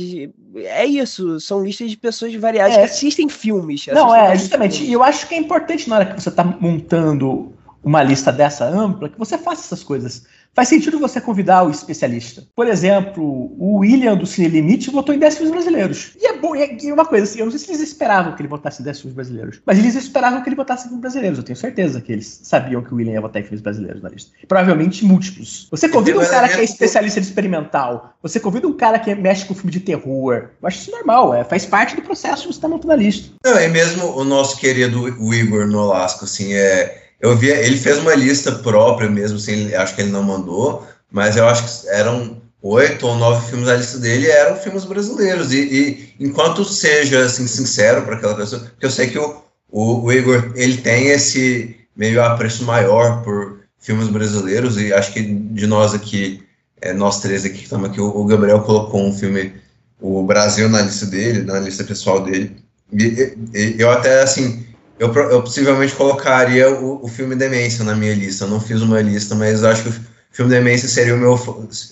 é 0.55 0.85
isso, 0.85 1.39
são 1.39 1.63
listas 1.63 1.91
de 1.91 1.97
pessoas 1.97 2.33
variadas 2.35 2.75
é. 2.75 2.79
que 2.79 2.85
assistem 2.85 3.29
filmes. 3.29 3.85
Não, 3.87 4.13
é, 4.13 4.35
justamente. 4.37 4.83
E 4.83 4.93
eu 4.93 5.03
acho 5.03 5.27
que 5.27 5.35
é 5.35 5.37
importante 5.37 5.89
na 5.89 5.97
hora 5.97 6.05
que 6.05 6.21
você 6.21 6.29
está 6.29 6.43
montando 6.43 7.53
uma 7.83 8.01
lista 8.01 8.31
dessa 8.31 8.65
ampla 8.65 9.09
que 9.09 9.19
você 9.19 9.37
faça 9.37 9.61
essas 9.61 9.83
coisas. 9.83 10.25
Faz 10.55 10.69
sentido 10.69 10.99
você 10.99 11.19
convidar 11.19 11.63
o 11.63 11.71
especialista. 11.71 12.43
Por 12.55 12.67
exemplo, 12.67 13.23
o 13.57 13.77
William 13.79 14.15
do 14.15 14.27
Cine 14.27 14.47
Limite 14.47 14.91
votou 14.91 15.13
em 15.13 15.17
10 15.17 15.37
filmes 15.37 15.51
brasileiros. 15.51 16.11
E 16.21 16.27
é 16.27 16.37
bom, 16.37 16.55
e 16.55 16.61
é 16.61 16.93
uma 16.93 17.05
coisa 17.05 17.23
assim, 17.23 17.39
eu 17.39 17.45
não 17.45 17.51
sei 17.51 17.59
se 17.59 17.71
eles 17.71 17.81
esperavam 17.81 18.35
que 18.35 18.41
ele 18.41 18.47
votasse 18.47 18.81
em 18.81 18.85
10 18.85 18.99
filmes 18.99 19.15
brasileiros, 19.15 19.61
mas 19.65 19.79
eles 19.79 19.95
esperavam 19.95 20.43
que 20.43 20.49
ele 20.49 20.55
votasse 20.55 20.83
em 20.83 20.89
filmes 20.89 21.01
brasileiros. 21.01 21.39
Eu 21.39 21.43
tenho 21.43 21.57
certeza 21.57 21.99
que 21.99 22.11
eles 22.11 22.41
sabiam 22.43 22.83
que 22.83 22.93
o 22.93 22.97
William 22.97 23.13
ia 23.13 23.21
votar 23.21 23.41
em 23.41 23.45
filmes 23.45 23.61
brasileiros 23.61 24.03
na 24.03 24.09
lista. 24.09 24.31
Provavelmente 24.47 25.03
múltiplos. 25.03 25.67
Você 25.71 25.89
convida 25.89 26.19
um 26.19 26.25
cara 26.25 26.47
que 26.47 26.59
é 26.59 26.63
especialista 26.63 27.19
de 27.19 27.25
experimental, 27.25 28.13
você 28.21 28.39
convida 28.39 28.67
um 28.67 28.73
cara 28.73 28.99
que 28.99 29.13
mexe 29.15 29.45
com 29.45 29.55
filme 29.55 29.71
de 29.71 29.79
terror. 29.79 30.49
Eu 30.61 30.67
acho 30.67 30.77
isso 30.77 30.91
normal, 30.91 31.33
é, 31.33 31.43
faz 31.43 31.65
parte 31.65 31.95
do 31.95 32.03
processo 32.03 32.43
que 32.43 32.53
você 32.53 32.57
está 32.59 32.67
montando 32.67 32.93
a 32.93 32.95
lista. 32.95 33.33
Não, 33.43 33.59
e 33.59 33.67
mesmo 33.69 34.15
o 34.15 34.23
nosso 34.23 34.57
querido 34.57 35.07
Igor 35.33 35.65
Nolasco, 35.65 36.25
assim, 36.25 36.53
é 36.53 37.02
eu 37.23 37.37
vi, 37.37 37.47
ele 37.47 37.77
fez 37.77 37.99
uma 37.99 38.13
lista 38.13 38.51
própria 38.51 39.09
mesmo, 39.09 39.37
assim, 39.37 39.73
acho 39.73 39.95
que 39.95 40.01
ele 40.01 40.11
não 40.11 40.21
mandou, 40.21 40.85
mas 41.09 41.37
eu 41.37 41.47
acho 41.47 41.63
que 41.63 41.87
eram 41.87 42.41
oito 42.61 43.07
ou 43.07 43.15
nove 43.15 43.47
filmes 43.47 43.67
da 43.67 43.77
lista 43.77 43.97
dele 43.97 44.27
eram 44.27 44.57
filmes 44.57 44.83
brasileiros. 44.83 45.53
E, 45.53 45.57
e 45.57 46.15
enquanto 46.19 46.65
seja 46.65 47.23
assim, 47.23 47.47
sincero 47.47 48.01
para 48.01 48.17
aquela 48.17 48.35
pessoa, 48.35 48.63
porque 48.63 48.85
eu 48.85 48.91
sei 48.91 49.07
que 49.07 49.17
o, 49.17 49.41
o, 49.71 50.01
o, 50.01 50.11
Igor 50.11 50.51
ele 50.53 50.75
tem 50.75 51.11
esse 51.11 51.77
meio 51.95 52.21
apreço 52.21 52.65
maior 52.65 53.23
por 53.23 53.61
filmes 53.79 54.09
brasileiros, 54.09 54.77
e 54.77 54.91
acho 54.91 55.13
que 55.13 55.21
de 55.21 55.65
nós 55.65 55.93
aqui, 55.93 56.43
é, 56.81 56.91
nós 56.91 57.21
três 57.21 57.45
aqui 57.45 57.59
que 57.59 57.63
estamos 57.63 57.89
aqui, 57.89 58.01
o, 58.01 58.25
Gabriel 58.25 58.59
colocou 58.63 59.01
um 59.01 59.17
filme, 59.17 59.53
o 60.01 60.23
Brasil, 60.23 60.67
na 60.67 60.81
lista 60.81 61.05
dele, 61.05 61.43
na 61.43 61.57
lista 61.57 61.85
pessoal 61.85 62.21
dele. 62.21 62.53
E, 62.91 63.37
e 63.53 63.75
eu 63.79 63.89
até 63.89 64.23
assim 64.23 64.72
eu, 64.99 65.13
eu 65.13 65.41
possivelmente 65.41 65.95
colocaria 65.95 66.69
o, 66.69 67.03
o, 67.03 67.07
filme 67.07 67.35
Demência 67.35 67.83
na 67.83 67.95
minha 67.95 68.13
lista. 68.13 68.45
Eu 68.45 68.49
não 68.49 68.59
fiz 68.59 68.81
uma 68.81 69.01
lista, 69.01 69.35
mas 69.35 69.63
acho 69.63 69.83
que 69.83 69.89
o 69.89 69.95
filme 70.31 70.51
Demência 70.51 70.87
seria 70.87 71.15
o 71.15 71.17
meu 71.17 71.33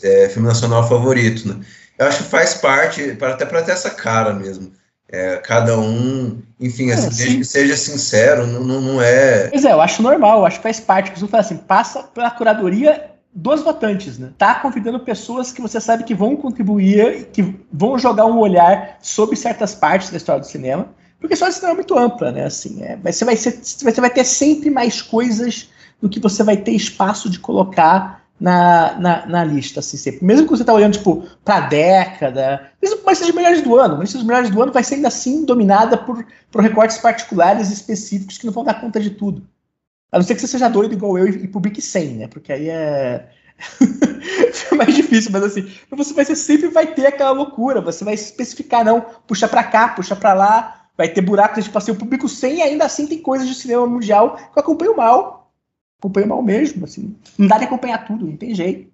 é, 0.04 0.30
filme 0.30 0.48
nacional 0.48 0.88
favorito. 0.88 1.48
Né? 1.48 1.60
Eu 1.98 2.08
acho 2.08 2.24
que 2.24 2.30
faz 2.30 2.54
parte, 2.54 3.18
até 3.22 3.46
para 3.46 3.64
ter 3.64 3.72
essa 3.72 3.90
cara 3.90 4.34
mesmo. 4.34 4.72
É, 5.10 5.38
cada 5.38 5.78
um, 5.78 6.42
enfim, 6.58 6.90
é, 6.90 6.94
assim, 6.94 7.10
desde 7.10 7.38
que 7.40 7.44
seja 7.44 7.76
sincero, 7.76 8.48
não, 8.48 8.64
não, 8.64 8.80
não, 8.80 9.02
é. 9.02 9.50
Pois 9.50 9.66
é, 9.66 9.74
eu 9.74 9.82
acho 9.82 10.02
normal, 10.02 10.40
eu 10.40 10.46
acho 10.46 10.58
que 10.58 10.64
faz 10.64 10.80
parte. 10.80 11.12
Você 11.20 11.28
fala 11.28 11.42
assim, 11.42 11.58
passa 11.58 12.04
pela 12.04 12.32
curadoria 12.32 13.12
dos 13.34 13.62
votantes, 13.62 14.18
né? 14.18 14.32
Tá 14.38 14.56
convidando 14.56 15.02
pessoas 15.02 15.52
que 15.52 15.62
você 15.62 15.82
sabe 15.82 16.06
que 16.06 16.16
vão 16.16 16.38
contribuir, 16.38 17.26
que 17.34 17.56
vão 17.72 18.00
jogar 18.00 18.26
um 18.26 18.40
olhar 18.40 18.98
sobre 19.02 19.36
certas 19.36 19.76
partes 19.76 20.12
da 20.12 20.18
história 20.18 20.42
do 20.42 20.48
cinema 20.48 20.88
porque 21.22 21.36
só 21.36 21.48
isso 21.48 21.62
não 21.62 21.70
é 21.70 21.74
muito 21.76 21.98
ampla, 21.98 22.32
né? 22.32 22.46
Assim, 22.46 22.84
é, 22.84 22.98
você, 22.98 23.24
vai 23.24 23.38
ser, 23.38 23.62
você 23.62 24.02
vai 24.02 24.10
ter 24.10 24.26
sempre 24.26 24.72
mais 24.72 25.02
coisas 25.02 25.70
do 26.02 26.10
que 26.10 26.20
você 26.20 26.44
vai 26.44 26.58
ter 26.58 26.72
espaço 26.72 27.30
de 27.30 27.40
colocar 27.40 28.26
na, 28.40 28.98
na, 29.00 29.26
na 29.28 29.44
lista, 29.44 29.82
assim, 29.82 29.98
sempre. 29.98 30.26
Mesmo 30.26 30.48
que 30.48 30.50
você 30.50 30.64
está 30.64 30.74
olhando, 30.74 30.94
tipo, 30.94 31.24
para 31.46 31.58
a 31.58 31.68
década, 31.68 32.72
mesmo 32.82 32.98
que 32.98 33.16
ser 33.16 33.26
os 33.26 33.36
melhores 33.36 33.62
do 33.62 33.78
ano, 33.78 34.00
mas 34.00 34.16
os 34.16 34.24
melhores 34.24 34.50
do 34.50 34.60
ano 34.60 34.74
vai 34.74 34.84
ser 34.84 34.96
ainda 34.96 35.10
assim 35.10 35.46
dominada 35.46 35.96
por, 35.96 36.26
por 36.50 36.62
recortes 36.64 36.98
particulares 36.98 37.70
específicos 37.70 38.40
que 38.40 38.48
não 38.48 38.54
vão 38.54 38.64
dar 38.64 38.82
conta 38.82 39.00
de 39.00 39.12
tudo. 39.12 39.48
A 40.12 40.18
não 40.18 40.26
ser 40.26 40.34
que 40.34 40.42
você 40.42 40.48
seja 40.48 40.68
doido 40.68 40.94
igual 40.94 41.20
eu 41.20 41.28
e, 41.28 41.44
e 41.44 41.48
publique 41.48 41.82
100, 41.82 42.08
né? 42.16 42.28
Porque 42.28 42.52
aí 42.52 42.68
é. 42.68 43.30
é 44.72 44.76
mais 44.76 44.96
difícil, 44.96 45.32
mas 45.32 45.44
assim, 45.44 45.72
você 45.92 46.14
vai 46.16 46.26
ser, 46.26 46.36
sempre 46.36 46.68
vai 46.70 46.88
ter 46.88 47.06
aquela 47.06 47.32
loucura, 47.32 47.80
você 47.80 48.04
vai 48.04 48.16
especificar, 48.16 48.84
não, 48.84 49.06
puxa 49.28 49.48
para 49.48 49.64
cá, 49.64 49.90
puxa 49.90 50.16
para 50.16 50.34
lá, 50.34 50.81
vai 51.02 51.10
ter 51.10 51.22
buracos, 51.22 51.64
tipo 51.64 51.76
assim, 51.76 51.92
o 51.92 51.96
público 51.96 52.30
sem 52.30 52.58
e 52.58 52.62
ainda 52.62 52.86
assim 52.86 53.08
tem 53.08 53.18
coisas 53.18 53.48
de 53.48 53.56
cinema 53.56 53.88
mundial 53.88 54.36
que 54.36 54.60
eu 54.60 54.62
acompanho 54.62 54.96
mal. 54.96 55.52
Acompanho 55.98 56.28
mal 56.28 56.44
mesmo, 56.44 56.86
assim. 56.86 57.16
Não 57.40 57.48
dá 57.48 57.58
de 57.58 57.64
acompanhar 57.64 58.06
tudo, 58.06 58.28
não 58.28 58.38
tem 58.38 58.54
jeito. 58.54 58.92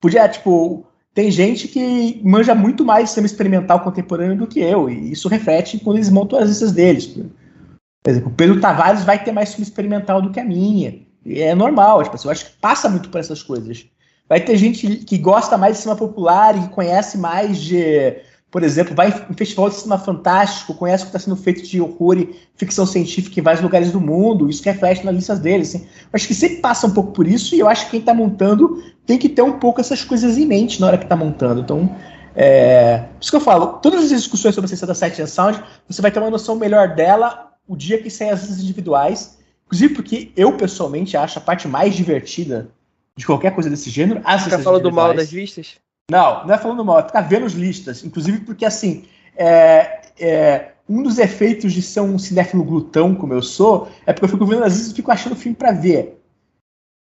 Podia, 0.00 0.26
tipo, 0.30 0.86
tem 1.12 1.30
gente 1.30 1.68
que 1.68 2.18
manja 2.24 2.54
muito 2.54 2.86
mais 2.86 3.04
de 3.04 3.10
cinema 3.10 3.26
experimental 3.26 3.80
contemporâneo 3.80 4.34
do 4.34 4.46
que 4.46 4.60
eu, 4.60 4.88
e 4.88 5.12
isso 5.12 5.28
reflete 5.28 5.78
quando 5.78 5.98
eles 5.98 6.08
montam 6.08 6.38
as 6.38 6.48
listas 6.48 6.72
deles. 6.72 7.06
Por 7.06 8.10
exemplo, 8.10 8.30
o 8.30 8.34
Pedro 8.34 8.58
Tavares 8.58 9.04
vai 9.04 9.22
ter 9.22 9.30
mais 9.30 9.50
filme 9.50 9.64
experimental 9.64 10.22
do 10.22 10.30
que 10.30 10.40
a 10.40 10.44
minha. 10.44 11.02
E 11.22 11.42
é 11.42 11.54
normal, 11.54 12.00
as 12.00 12.08
pessoas 12.08 12.38
acho 12.38 12.50
que 12.50 12.58
passa 12.60 12.88
muito 12.88 13.10
por 13.10 13.20
essas 13.20 13.42
coisas. 13.42 13.86
Vai 14.26 14.40
ter 14.40 14.56
gente 14.56 15.04
que 15.04 15.18
gosta 15.18 15.58
mais 15.58 15.76
de 15.76 15.82
cinema 15.82 15.98
popular 15.98 16.56
e 16.56 16.68
conhece 16.68 17.18
mais 17.18 17.58
de, 17.58 18.16
por 18.50 18.64
exemplo, 18.64 18.94
vai 18.94 19.08
em 19.30 19.34
festival 19.34 19.68
de 19.68 19.76
cinema 19.76 19.98
fantástico, 19.98 20.74
conhece 20.74 21.04
o 21.04 21.06
que 21.06 21.10
está 21.10 21.18
sendo 21.20 21.36
feito 21.36 21.62
de 21.62 21.80
horror 21.80 22.18
e 22.18 22.34
ficção 22.56 22.84
científica 22.84 23.38
em 23.38 23.42
vários 23.42 23.62
lugares 23.62 23.92
do 23.92 24.00
mundo, 24.00 24.50
isso 24.50 24.62
reflete 24.64 25.04
nas 25.04 25.14
listas 25.14 25.38
deles. 25.38 25.74
Assim. 25.74 25.86
Acho 26.12 26.26
que 26.26 26.34
sempre 26.34 26.56
passa 26.56 26.86
um 26.86 26.90
pouco 26.90 27.12
por 27.12 27.28
isso, 27.28 27.54
e 27.54 27.60
eu 27.60 27.68
acho 27.68 27.84
que 27.84 27.92
quem 27.92 28.00
está 28.00 28.12
montando 28.12 28.82
tem 29.06 29.18
que 29.18 29.28
ter 29.28 29.42
um 29.42 29.58
pouco 29.58 29.80
essas 29.80 30.02
coisas 30.04 30.36
em 30.36 30.46
mente 30.46 30.80
na 30.80 30.88
hora 30.88 30.98
que 30.98 31.04
está 31.04 31.14
montando. 31.14 31.60
Então, 31.60 31.94
é, 32.34 32.98
por 32.98 33.22
isso 33.22 33.30
que 33.30 33.36
eu 33.36 33.40
falo, 33.40 33.78
todas 33.78 34.04
as 34.04 34.08
discussões 34.10 34.54
sobre 34.54 34.66
a 34.66 34.68
ciência 34.68 34.86
da 34.86 34.94
Sight 34.94 35.22
and 35.22 35.26
Sound, 35.26 35.62
você 35.88 36.02
vai 36.02 36.10
ter 36.10 36.18
uma 36.18 36.30
noção 36.30 36.56
melhor 36.56 36.94
dela 36.94 37.52
o 37.68 37.76
dia 37.76 38.02
que 38.02 38.10
saem 38.10 38.32
as 38.32 38.40
listas 38.40 38.60
individuais, 38.60 39.38
inclusive 39.66 39.94
porque 39.94 40.32
eu, 40.36 40.56
pessoalmente, 40.56 41.16
acho 41.16 41.38
a 41.38 41.42
parte 41.42 41.68
mais 41.68 41.94
divertida 41.94 42.68
de 43.16 43.24
qualquer 43.24 43.54
coisa 43.54 43.70
desse 43.70 43.90
gênero. 43.90 44.20
As 44.24 44.42
Fica 44.42 44.58
falando 44.58 44.82
do 44.82 44.92
mal 44.92 45.14
das 45.14 45.30
listas? 45.30 45.76
Não, 46.10 46.44
não 46.44 46.54
é 46.54 46.58
falando 46.58 46.84
mal, 46.84 46.98
é 46.98 47.04
ficar 47.04 47.20
vendo 47.22 47.46
as 47.46 47.52
listas. 47.52 48.04
Inclusive 48.04 48.40
porque, 48.40 48.64
assim, 48.64 49.04
é, 49.36 50.02
é, 50.18 50.72
um 50.88 51.02
dos 51.02 51.18
efeitos 51.18 51.72
de 51.72 51.80
ser 51.80 52.00
um 52.00 52.18
cinéfilo 52.18 52.64
glutão, 52.64 53.14
como 53.14 53.32
eu 53.32 53.40
sou, 53.40 53.88
é 54.04 54.12
porque 54.12 54.24
eu 54.24 54.28
fico 54.28 54.44
vendo 54.44 54.64
as 54.64 54.72
listas 54.72 54.92
e 54.92 54.96
fico 54.96 55.12
achando 55.12 55.36
filme 55.36 55.56
para 55.56 55.72
ver. 55.72 56.20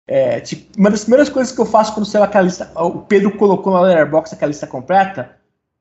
É, 0.06 0.40
tipo, 0.42 0.78
uma 0.78 0.92
das 0.92 1.02
primeiras 1.02 1.30
coisas 1.30 1.54
que 1.54 1.60
eu 1.60 1.66
faço 1.66 1.94
quando 1.94 2.06
saiu 2.06 2.24
aquela 2.24 2.46
lista, 2.46 2.72
o 2.76 3.00
Pedro 3.00 3.36
colocou 3.38 3.74
na 3.74 3.82
Letterboxd 3.82 4.36
aquela 4.36 4.50
lista 4.50 4.68
completa, 4.68 5.38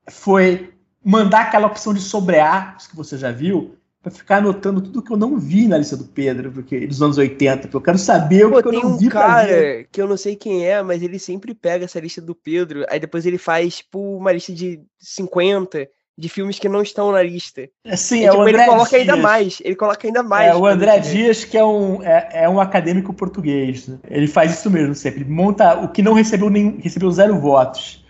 foi 0.09 0.73
mandar 1.03 1.43
aquela 1.43 1.67
opção 1.67 1.93
de 1.93 2.01
sobrear, 2.01 2.77
que 2.77 2.95
você 2.95 3.17
já 3.17 3.31
viu, 3.31 3.76
para 4.07 4.11
ficar 4.11 4.37
anotando 4.37 4.81
tudo 4.81 5.01
que 5.01 5.11
eu 5.11 5.17
não 5.17 5.37
vi 5.37 5.67
na 5.67 5.77
lista 5.77 5.97
do 5.97 6.05
Pedro, 6.05 6.51
porque 6.51 6.87
dos 6.87 7.01
anos 7.01 7.17
80, 7.17 7.63
porque 7.63 7.77
eu 7.77 7.81
quero 7.81 7.97
saber 7.97 8.49
Pô, 8.49 8.57
o 8.57 8.61
que 8.63 8.69
eu 8.69 8.73
não 8.73 8.91
um 8.93 8.97
vi 8.97 9.09
cara 9.09 9.83
que 9.91 10.01
eu 10.01 10.07
não 10.07 10.17
sei 10.17 10.35
quem 10.35 10.65
é, 10.65 10.81
mas 10.81 11.03
ele 11.03 11.19
sempre 11.19 11.53
pega 11.53 11.85
essa 11.85 11.99
lista 11.99 12.21
do 12.21 12.33
Pedro, 12.33 12.85
aí 12.89 12.99
depois 12.99 13.25
ele 13.25 13.37
faz 13.37 13.77
tipo 13.77 14.17
uma 14.17 14.31
lista 14.31 14.53
de 14.53 14.81
50 14.99 15.87
de 16.19 16.29
filmes 16.29 16.57
que 16.57 16.67
não 16.67 16.81
estão 16.81 17.11
na 17.11 17.21
lista. 17.21 17.69
É, 17.85 17.95
sim, 17.95 18.21
e, 18.21 18.25
é 18.25 18.31
tipo, 18.31 18.41
o 18.41 18.47
ele 18.47 18.57
André 18.57 18.65
coloca 18.65 18.89
Dias. 18.89 19.01
ainda 19.01 19.15
mais, 19.17 19.59
ele 19.63 19.75
coloca 19.75 20.07
ainda 20.07 20.23
mais. 20.23 20.47
É 20.47 20.55
o 20.55 20.65
André 20.65 20.99
Dias, 20.99 21.45
que 21.45 21.57
é 21.57 21.63
um, 21.63 22.01
é, 22.01 22.29
é, 22.31 22.49
um 22.49 22.59
acadêmico 22.59 23.13
português. 23.13 23.87
Né? 23.87 23.99
Ele 24.09 24.27
faz 24.27 24.53
isso 24.53 24.69
mesmo 24.71 24.95
sempre. 24.95 25.21
Ele 25.21 25.29
monta 25.29 25.75
o 25.75 25.89
que 25.89 26.01
não 26.01 26.13
recebeu 26.13 26.49
nem 26.49 26.79
recebeu 26.81 27.11
zero 27.11 27.39
votos. 27.39 28.03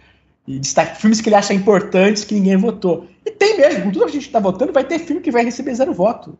E 0.47 0.57
destaca 0.59 0.95
filmes 0.95 1.19
que 1.19 1.27
ele 1.27 1.35
acha 1.35 1.53
importantes 1.53 2.23
que 2.23 2.33
ninguém 2.33 2.55
votou. 2.55 3.05
E 3.25 3.31
tem 3.31 3.57
mesmo, 3.57 3.83
com 3.83 3.91
tudo 3.91 4.05
que 4.05 4.11
a 4.11 4.13
gente 4.13 4.27
está 4.27 4.39
votando, 4.39 4.71
vai 4.71 4.85
ter 4.85 4.99
filme 4.99 5.21
que 5.21 5.31
vai 5.31 5.43
receber 5.43 5.75
zero 5.75 5.93
voto. 5.93 6.37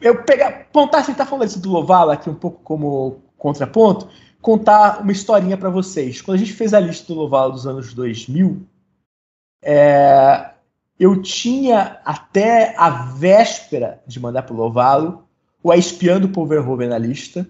Eu 0.00 0.22
pegar, 0.22 0.66
pontar, 0.70 1.02
você 1.02 1.12
está 1.12 1.24
falando 1.24 1.48
isso 1.48 1.60
do 1.60 1.70
Lovala 1.70 2.12
aqui 2.12 2.28
um 2.28 2.34
pouco 2.34 2.60
como 2.62 3.22
contraponto, 3.38 4.08
contar 4.42 5.00
uma 5.00 5.12
historinha 5.12 5.56
para 5.56 5.70
vocês. 5.70 6.20
Quando 6.20 6.36
a 6.36 6.38
gente 6.38 6.52
fez 6.52 6.74
a 6.74 6.80
lista 6.80 7.06
do 7.06 7.18
Lovala 7.18 7.52
dos 7.52 7.66
anos 7.66 7.94
2000, 7.94 8.66
é, 9.62 10.50
eu 11.00 11.22
tinha 11.22 11.98
até 12.04 12.74
a 12.76 12.90
véspera 12.90 14.02
de 14.06 14.20
mandar 14.20 14.42
pro 14.42 14.54
Lovalo 14.54 15.24
o 15.62 15.72
A 15.72 15.78
Espiã 15.78 16.20
do 16.20 16.28
Paul 16.28 16.46
Verhoeven 16.46 16.88
na 16.88 16.98
lista. 16.98 17.48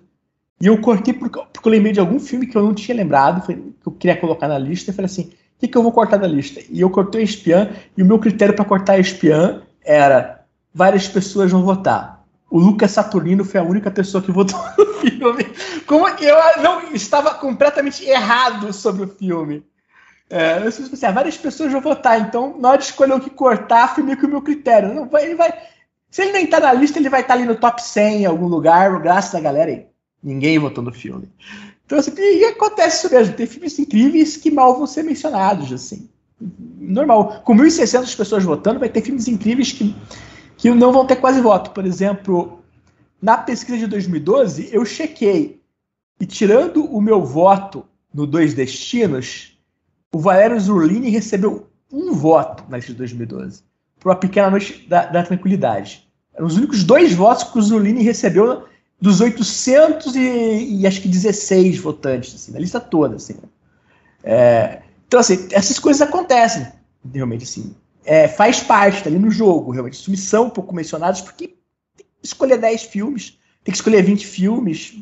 E 0.61 0.67
eu 0.67 0.81
cortei 0.81 1.13
porque, 1.13 1.43
porque 1.53 1.69
eu 1.69 1.73
lembrei 1.73 1.93
de 1.93 1.99
algum 1.99 2.21
filme 2.21 2.47
que 2.47 2.57
eu 2.57 2.63
não 2.63 2.73
tinha 2.73 2.97
lembrado, 2.97 3.45
que 3.45 3.53
eu 3.85 3.93
queria 3.93 4.17
colocar 4.17 4.47
na 4.47 4.57
lista. 4.57 4.93
E 4.93 4.95
falei 4.95 5.07
assim: 5.07 5.25
o 5.25 5.44
que, 5.65 5.69
que 5.69 5.78
eu 5.78 5.82
vou 5.82 5.93
cortar 5.93 6.19
da 6.19 6.27
lista? 6.27 6.61
E 6.70 6.81
eu 6.81 6.91
cortei 6.91 7.23
a 7.23 7.24
espiã, 7.24 7.70
e 7.97 8.03
o 8.03 8.07
meu 8.07 8.19
critério 8.19 8.55
para 8.55 8.65
cortar 8.65 8.99
espiã 8.99 9.62
era: 9.82 10.45
várias 10.73 11.09
pessoas 11.09 11.51
vão 11.51 11.62
votar. 11.62 12.24
O 12.51 12.59
Lucas 12.59 12.93
Saturnino 12.93 13.45
foi 13.45 13.59
a 13.59 13.65
única 13.65 13.91
pessoa 13.91 14.23
que 14.23 14.31
votou 14.31 14.59
no 14.78 14.86
filme. 15.01 15.47
Como 15.86 16.07
eu 16.09 16.36
não 16.62 16.93
estava 16.95 17.35
completamente 17.35 18.05
errado 18.05 18.73
sobre 18.73 19.05
o 19.05 19.09
filme. 19.09 19.65
É, 20.31 20.59
eu 20.59 20.69
assim, 20.69 20.89
várias 21.12 21.36
pessoas 21.36 21.70
vão 21.70 21.81
votar, 21.81 22.20
então 22.20 22.57
na 22.59 22.70
hora 22.70 22.78
de 22.78 22.85
escolher 22.85 23.12
o 23.12 23.20
que 23.20 23.31
cortar, 23.31 23.95
foi 23.95 24.03
meio 24.03 24.16
que 24.16 24.24
o 24.24 24.28
meu 24.28 24.41
critério. 24.41 24.93
Não, 24.93 25.09
ele 25.19 25.35
vai, 25.35 25.53
se 26.11 26.23
ele 26.23 26.32
nem 26.32 26.47
tá 26.47 26.61
na 26.61 26.73
lista, 26.73 26.99
ele 26.99 27.11
vai 27.11 27.20
estar 27.20 27.35
tá 27.35 27.41
ali 27.41 27.47
no 27.47 27.57
top 27.57 27.82
100 27.82 28.23
em 28.23 28.27
algum 28.27 28.47
lugar, 28.47 29.01
graças 29.01 29.35
a 29.35 29.41
galera 29.41 29.70
aí. 29.70 29.86
Ninguém 30.23 30.59
votou 30.59 30.82
no 30.82 30.93
filme. 30.93 31.31
Então, 31.86 31.98
assim, 31.98 32.12
e 32.16 32.44
acontece 32.44 33.06
isso 33.06 33.15
mesmo. 33.15 33.35
Tem 33.35 33.47
filmes 33.47 33.78
incríveis 33.78 34.36
que 34.36 34.51
mal 34.51 34.77
vão 34.77 34.86
ser 34.86 35.02
mencionados, 35.02 35.73
assim. 35.73 36.09
Normal. 36.78 37.43
Com 37.44 37.55
1.600 37.55 38.16
pessoas 38.16 38.44
votando, 38.44 38.81
vai 38.81 38.89
ter 38.89 39.02
filmes 39.02 39.28
incríveis 39.28 39.73
que, 39.73 39.94
que 40.56 40.70
não 40.70 40.93
vão 40.93 41.06
ter 41.06 41.16
quase 41.16 41.40
voto. 41.40 41.70
Por 41.70 41.85
exemplo, 41.85 42.61
na 43.20 43.36
pesquisa 43.36 43.78
de 43.78 43.86
2012, 43.86 44.70
eu 44.73 44.85
chequei. 44.85 45.61
E 46.20 46.27
tirando 46.27 46.85
o 46.85 47.01
meu 47.01 47.23
voto 47.23 47.85
no 48.12 48.27
Dois 48.27 48.55
Destinos, 48.55 49.59
o 50.12 50.19
Valério 50.19 50.59
Zurlini 50.61 51.11
recebeu 51.11 51.69
um 51.93 52.12
voto 52.12 52.65
na 52.69 52.77
lista 52.77 52.93
de 52.93 52.98
2012. 52.98 53.62
Por 53.98 54.11
uma 54.11 54.16
pequena 54.16 54.51
noite 54.51 54.86
da, 54.89 55.06
da 55.06 55.23
tranquilidade. 55.23 56.09
Eram 56.35 56.47
os 56.47 56.56
únicos 56.56 56.85
dois 56.85 57.12
votos 57.12 57.44
que 57.44 57.59
o 57.59 57.62
Zurlini 57.62 58.02
recebeu 58.02 58.65
dos 59.01 59.21
800 59.21 60.15
e, 60.16 60.81
e 60.81 60.87
acho 60.87 61.01
que 61.01 61.09
16 61.09 61.79
votantes, 61.79 62.35
assim, 62.35 62.53
na 62.53 62.59
lista 62.59 62.81
toda, 62.81 63.16
assim. 63.16 63.37
É, 64.23 64.83
então, 65.07 65.21
assim, 65.21 65.49
essas 65.53 65.79
coisas 65.79 66.01
acontecem, 66.03 66.66
realmente, 67.12 67.45
assim. 67.45 67.75
É, 68.05 68.29
faz 68.29 68.61
parte, 68.61 69.03
tá 69.03 69.09
ali 69.09 69.19
no 69.19 69.31
jogo, 69.31 69.71
realmente. 69.71 70.03
Filmes 70.03 70.21
são 70.21 70.47
um 70.47 70.51
pouco 70.51 70.75
mencionados 70.75 71.21
porque 71.21 71.49
tem 71.97 72.07
que 72.07 72.27
escolher 72.27 72.59
10 72.59 72.83
filmes, 72.85 73.39
tem 73.62 73.73
que 73.73 73.79
escolher 73.79 74.03
20 74.03 74.27
filmes, 74.27 74.99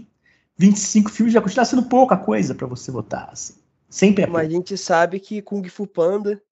25 0.57 1.11
filmes 1.11 1.33
já 1.33 1.41
continua 1.41 1.65
sendo 1.65 1.85
pouca 1.85 2.17
coisa 2.17 2.55
para 2.55 2.67
você 2.67 2.91
votar, 2.91 3.29
assim. 3.33 3.55
Sempre 3.89 4.25
é 4.25 4.27
Mas 4.27 4.47
a 4.47 4.51
gente 4.51 4.77
sabe 4.79 5.21
que 5.21 5.43
Kung 5.43 5.69
Fu 5.69 5.87
Panda 5.87 6.43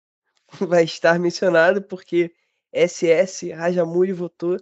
vai 0.59 0.83
estar 0.83 1.19
mencionado 1.19 1.81
porque 1.81 2.31
SS 2.73 3.51
Rajamuri 3.51 4.13
votou. 4.13 4.57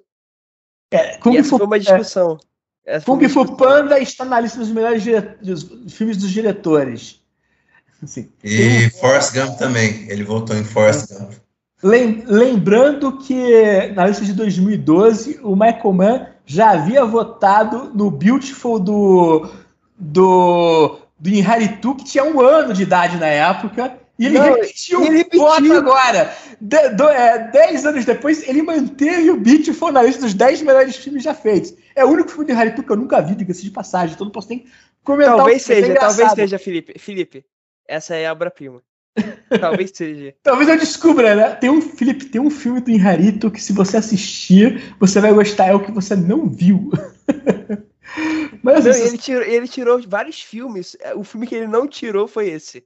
É, 0.92 1.18
Kung 1.18 1.34
e 1.34 1.38
essa 1.38 1.50
Fu, 1.50 1.58
foi 1.58 1.66
uma 1.66 1.80
discussão. 1.80 2.38
É, 2.42 2.49
Kung 3.06 3.28
Fu 3.30 3.56
Panda 3.56 4.00
está 4.00 4.26
na 4.26 4.40
lista 4.40 4.60
dos 4.60 4.70
melhores 4.70 5.04
dos 5.42 5.66
filmes 5.90 6.18
dos 6.18 6.30
diretores. 6.30 7.20
Assim, 8.02 8.30
e. 8.44 8.90
Forrest 9.00 9.34
Gump 9.34 9.58
também. 9.58 10.06
Ele 10.10 10.24
votou 10.24 10.56
em 10.56 10.64
Forrest 10.64 11.14
Gump. 11.14 11.34
Lembrando 11.82 13.18
que 13.20 13.88
na 13.96 14.08
lista 14.08 14.26
de 14.26 14.34
2012 14.34 15.40
o 15.42 15.56
Michael 15.56 15.94
Mann 15.94 16.26
já 16.46 16.72
havia 16.72 17.06
votado 17.06 17.92
no 17.94 18.12
Beautiful 18.12 18.80
do, 18.80 19.50
do 19.98 21.00
do 21.20 21.30
Inharitu, 21.30 21.96
que 21.96 22.06
tinha 22.06 22.24
um 22.24 22.40
ano 22.40 22.74
de 22.74 22.84
idade 22.84 23.18
na 23.18 23.28
época, 23.28 23.98
e 24.20 24.26
ele 24.26 24.38
Não, 24.38 24.54
repetiu 24.56 25.06
ele 25.06 25.26
o 25.34 25.38
voto 25.38 25.74
agora. 25.74 26.36
De, 26.60 26.90
do, 26.90 27.08
é, 27.08 27.50
dez 27.52 27.86
anos 27.86 28.04
depois, 28.04 28.46
ele 28.46 28.62
manteve 28.62 29.30
o 29.32 29.38
Beautiful 29.38 29.94
na 29.94 30.04
lista 30.04 30.22
dos 30.22 30.34
dez 30.34 30.62
melhores 30.62 30.98
filmes 30.98 31.24
já 31.24 31.34
feitos. 31.34 31.74
É 31.96 32.04
o 32.04 32.10
único 32.10 32.30
filme 32.30 32.46
de 32.46 32.52
Inharitu 32.52 32.84
que 32.84 32.92
eu 32.92 32.98
nunca 32.98 33.22
vi, 33.22 33.34
diga-se 33.34 33.64
de 33.64 33.72
passagem, 33.72 34.14
então 34.14 34.26
não 34.26 34.32
posso 34.34 34.50
nem 34.50 34.66
comentar. 35.06 35.38
Talvez 35.38 35.66
filme, 35.66 35.82
seja, 35.82 35.94
é 35.94 35.96
talvez 35.96 36.32
seja, 36.34 36.60
Felipe. 36.60 37.00
Felipe, 37.00 37.46
essa 37.88 38.14
é 38.14 38.28
a 38.28 38.34
obra-prima. 38.34 38.84
Talvez 39.60 39.92
seja. 39.94 40.36
Talvez 40.44 40.70
eu 40.70 40.78
descubra, 40.78 41.36
né? 41.36 41.56
Tem 41.56 41.70
um, 41.70 41.82
Felipe, 41.82 42.26
tem 42.26 42.42
um 42.42 42.50
filme 42.50 42.82
do 42.82 42.92
Inharito 42.92 43.50
que 43.50 43.62
se 43.62 43.72
você 43.72 43.98
assistir, 43.98 44.96
você 45.00 45.22
vai 45.22 45.34
gostar, 45.34 45.68
é 45.68 45.74
o 45.74 45.80
que 45.80 45.92
você 45.92 46.16
não 46.16 46.48
viu. 46.48 46.92
Mas 48.62 48.84
não, 48.84 48.92
ele, 48.92 49.18
tirou, 49.18 49.44
ele 49.44 49.68
tirou 49.68 50.02
vários 50.06 50.42
filmes. 50.42 50.98
É, 51.00 51.16
o 51.16 51.24
filme 51.24 51.48
que 51.48 51.56
ele 51.56 51.68
não 51.68 51.88
tirou 51.88 52.28
foi 52.28 52.50
esse. 52.50 52.84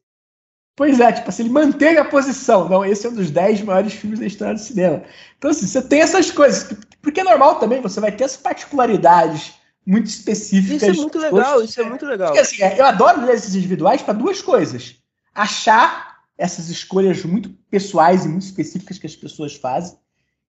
Pois 0.76 1.00
é, 1.00 1.12
tipo 1.12 1.30
assim, 1.30 1.44
ele 1.44 1.52
manteve 1.52 2.00
a 2.00 2.06
posição. 2.06 2.68
Não, 2.68 2.84
esse 2.84 3.06
é 3.06 3.10
um 3.10 3.14
dos 3.14 3.30
10 3.30 3.62
maiores 3.62 3.94
filmes 3.94 4.20
da 4.20 4.26
história 4.26 4.56
do 4.56 4.60
cinema. 4.60 5.04
Então, 5.38 5.52
assim, 5.52 5.68
você 5.68 5.82
tem 5.82 6.02
essas 6.02 6.32
coisas. 6.32 6.76
Porque 7.02 7.20
é 7.20 7.24
normal 7.24 7.60
também, 7.60 7.82
você 7.82 8.00
vai 8.00 8.12
ter 8.12 8.24
essas 8.24 8.41
particularidades 8.41 9.54
muito 9.86 10.08
específicas. 10.08 10.82
Isso 10.82 10.86
é 10.86 10.94
muito 10.94 11.20
legal, 11.20 11.64
isso 11.64 11.80
é 11.80 11.84
muito 11.84 12.06
legal. 12.06 12.28
Porque, 12.30 12.41
assim, 12.41 12.64
é, 12.64 12.80
eu 12.80 12.86
adoro 12.86 13.24
ler 13.24 13.36
esses 13.36 13.54
individuais 13.54 14.02
para 14.02 14.14
duas 14.14 14.41
coisas. 14.41 14.95
Achar 15.36 16.24
essas 16.38 16.70
escolhas 16.70 17.24
muito 17.24 17.50
pessoais 17.70 18.26
e 18.26 18.28
muito 18.28 18.44
específicas 18.44 18.98
que 18.98 19.06
as 19.06 19.16
pessoas 19.16 19.56
fazem 19.56 19.98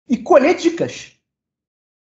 e 0.08 0.18
colher 0.18 0.56
dicas. 0.56 1.14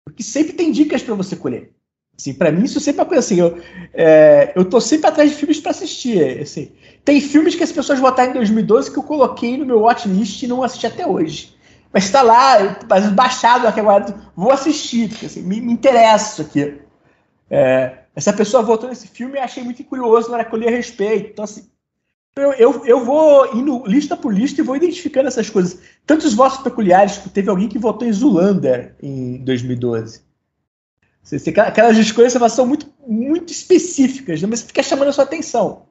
Porque 0.04 0.24
sempre 0.24 0.54
tem 0.54 0.72
dicas 0.72 1.02
para 1.02 1.16
você 1.16 1.36
colher. 1.36 1.73
Assim, 2.18 2.34
para 2.34 2.52
mim, 2.52 2.64
isso 2.64 2.80
sempre 2.80 3.02
é 3.02 3.04
uma 3.04 3.10
coisa 3.10 3.20
assim. 3.20 3.40
Eu, 3.40 3.62
é, 3.94 4.54
eu 4.56 4.66
tô 4.66 4.80
sempre 4.80 5.08
atrás 5.08 5.30
de 5.32 5.36
filmes 5.36 5.60
para 5.60 5.72
assistir. 5.72 6.42
Assim. 6.42 6.72
Tem 7.04 7.20
filmes 7.20 7.56
que 7.56 7.64
as 7.64 7.72
pessoas 7.72 8.00
votaram 8.00 8.32
em 8.32 8.36
2012 8.36 8.92
que 8.92 9.00
eu 9.00 9.04
coloquei 9.04 9.58
no 9.58 9.66
meu 9.66 9.82
watchlist 9.82 10.44
e 10.44 10.48
não 10.48 10.64
assisti 10.64 10.88
até 10.88 11.06
hoje. 11.08 11.56
Mas 11.92 12.06
está 12.06 12.22
lá, 12.22 12.80
mas 12.90 13.08
baixado 13.12 13.68
aqui 13.68 13.80
agora, 13.80 14.16
vou 14.36 14.52
assistir, 14.52 15.10
porque 15.10 15.28
assim, 15.28 15.42
me, 15.44 15.62
me 15.62 15.74
interessa 15.74 16.34
isso 16.34 16.42
aqui. 16.50 16.82
É, 17.50 18.00
essa 18.16 18.34
pessoa 18.34 18.64
votou 18.64 18.90
nesse 18.90 19.08
filme 19.08 19.36
e 19.36 19.40
achei 19.40 19.64
muito 19.64 19.84
curioso 19.84 20.30
na 20.30 20.38
hora 20.38 20.46
que 20.46 20.54
eu 20.54 20.60
li 20.60 20.68
a 20.68 20.72
respeito. 20.72 21.32
Então, 21.32 21.46
assim, 21.46 21.68
Eu, 22.36 22.52
eu, 22.54 22.86
eu 22.86 23.06
vou 23.06 23.56
indo 23.56 23.84
lista 23.86 24.18
por 24.18 24.34
lista 24.34 24.60
e 24.60 24.64
vou 24.64 24.76
identificando 24.76 25.28
essas 25.28 25.50
coisas. 25.52 25.80
Tantos 26.06 26.34
votos 26.34 26.60
peculiares, 26.64 27.16
tipo, 27.16 27.30
teve 27.30 27.50
alguém 27.50 27.70
que 27.70 27.78
votou 27.78 28.08
em 28.08 28.14
Zulander 28.14 28.96
em 29.02 29.44
2012. 29.44 30.22
Você, 31.24 31.40
você, 31.40 31.50
aquelas 31.62 31.98
escolhas 31.98 32.34
são 32.52 32.68
muito, 32.68 32.88
muito 33.08 33.52
específicas, 33.52 34.42
né? 34.42 34.48
mas 34.50 34.62
fica 34.62 34.84
chamando 34.84 35.08
a 35.08 35.14
sua 35.14 35.24
atenção. 35.24 35.84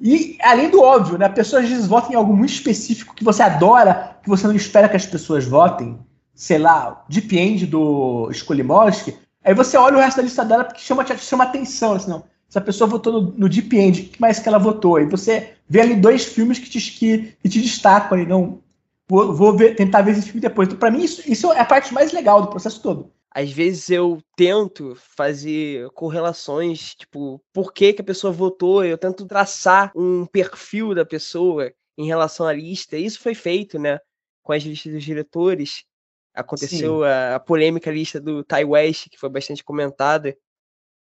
E, 0.00 0.38
além 0.40 0.70
do 0.70 0.80
óbvio, 0.80 1.18
né? 1.18 1.26
a 1.26 1.30
pessoa 1.30 1.60
às 1.60 1.68
vezes 1.68 1.86
vota 1.86 2.12
em 2.12 2.14
algo 2.14 2.34
muito 2.34 2.52
específico 2.52 3.14
que 3.14 3.24
você 3.24 3.42
adora, 3.42 4.18
que 4.22 4.28
você 4.28 4.46
não 4.46 4.54
espera 4.54 4.88
que 4.88 4.96
as 4.96 5.06
pessoas 5.06 5.44
votem. 5.44 5.98
Sei 6.34 6.58
lá, 6.58 7.04
Deep 7.08 7.36
End 7.36 7.66
do 7.66 8.28
Skolimowski. 8.30 9.16
Aí 9.42 9.54
você 9.54 9.76
olha 9.76 9.96
o 9.96 10.00
resto 10.00 10.18
da 10.18 10.22
lista 10.22 10.44
dela 10.44 10.64
porque 10.64 10.82
chama, 10.82 11.04
chama 11.16 11.44
atenção. 11.44 11.94
Assim, 11.94 12.10
não, 12.10 12.24
essa 12.48 12.60
pessoa 12.60 12.88
votou 12.88 13.12
no, 13.12 13.32
no 13.32 13.48
Deep 13.48 13.74
End, 13.74 14.02
o 14.02 14.04
que 14.10 14.20
mais 14.20 14.38
que 14.38 14.48
ela 14.48 14.58
votou? 14.58 14.96
Aí 14.96 15.06
você 15.06 15.54
vê 15.68 15.80
ali 15.80 15.96
dois 15.96 16.26
filmes 16.26 16.58
que 16.58 16.68
te, 16.68 16.78
que, 16.78 17.36
que 17.42 17.48
te 17.48 17.60
destacam 17.60 18.18
ali. 18.18 18.26
Não, 18.26 18.60
vou, 19.08 19.34
vou 19.34 19.56
ver, 19.56 19.74
tentar 19.74 20.02
ver 20.02 20.12
esse 20.12 20.22
filme 20.22 20.40
depois. 20.40 20.68
Então, 20.68 20.78
para 20.78 20.90
mim, 20.90 21.02
isso, 21.02 21.22
isso 21.26 21.50
é 21.52 21.60
a 21.60 21.64
parte 21.64 21.94
mais 21.94 22.12
legal 22.12 22.42
do 22.42 22.48
processo 22.48 22.82
todo 22.82 23.10
às 23.36 23.52
vezes 23.52 23.90
eu 23.90 24.22
tento 24.34 24.94
fazer 24.94 25.90
correlações, 25.90 26.94
tipo, 26.94 27.38
por 27.52 27.70
que, 27.70 27.92
que 27.92 28.00
a 28.00 28.04
pessoa 28.04 28.32
votou, 28.32 28.82
eu 28.82 28.96
tento 28.96 29.26
traçar 29.26 29.92
um 29.94 30.24
perfil 30.24 30.94
da 30.94 31.04
pessoa 31.04 31.70
em 31.98 32.06
relação 32.06 32.46
à 32.46 32.52
lista. 32.54 32.96
Isso 32.96 33.20
foi 33.20 33.34
feito, 33.34 33.78
né, 33.78 34.00
com 34.42 34.54
as 34.54 34.62
listas 34.62 34.90
dos 34.90 35.04
diretores. 35.04 35.84
Aconteceu 36.32 37.04
a, 37.04 37.34
a, 37.34 37.40
polêmica 37.40 37.90
lista 37.90 38.18
do 38.18 38.42
Ty 38.42 38.64
West, 38.64 39.10
que 39.10 39.18
foi 39.18 39.28
bastante 39.28 39.62
comentada, 39.62 40.34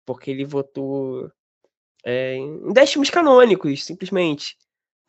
porque 0.04 0.30
ele 0.30 0.44
votou 0.44 1.32
é, 2.04 2.34
em 2.34 2.70
10 2.74 2.92
filmes 2.92 3.08
canônicos, 3.08 3.86
simplesmente. 3.86 4.54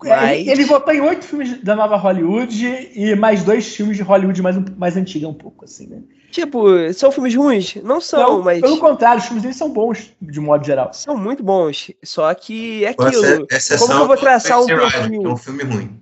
É, 0.06 0.10
Mas... 0.10 0.40
Ele, 0.40 0.52
ele, 0.52 0.66
votou 0.66 0.94
em 0.94 1.02
oito 1.02 1.26
filmes 1.26 1.62
da 1.62 1.76
nova 1.76 1.98
Hollywood 1.98 2.90
e 2.94 3.16
mais 3.16 3.44
dois 3.44 3.76
filmes 3.76 3.98
de 3.98 4.04
Hollywood 4.04 4.42
mais, 4.42 4.58
mais 4.78 4.96
antiga 4.96 5.28
um 5.28 5.34
pouco, 5.34 5.66
assim, 5.66 5.88
né? 5.88 6.02
Tipo, 6.32 6.94
são 6.94 7.12
filmes 7.12 7.36
ruins? 7.36 7.76
Não 7.84 8.00
são, 8.00 8.38
não, 8.38 8.44
mas. 8.44 8.62
Pelo 8.62 8.78
contrário, 8.78 9.20
os 9.20 9.26
filmes 9.26 9.42
deles 9.42 9.58
são 9.58 9.72
bons, 9.72 10.14
de 10.22 10.40
modo 10.40 10.64
geral. 10.64 10.94
São 10.94 11.18
muito 11.18 11.44
bons. 11.44 11.92
Só 12.04 12.34
que 12.34 12.86
é 12.86 12.90
aquilo. 12.90 13.12
Como 13.12 13.48
que 13.48 13.94
eu 13.94 14.08
vou 14.08 14.18
traçar 14.18 14.62
um 14.62 14.66
perfil? 14.66 15.24
É 15.24 15.28
um 15.28 15.38
filme 15.38 15.64
ruim. 15.64 16.02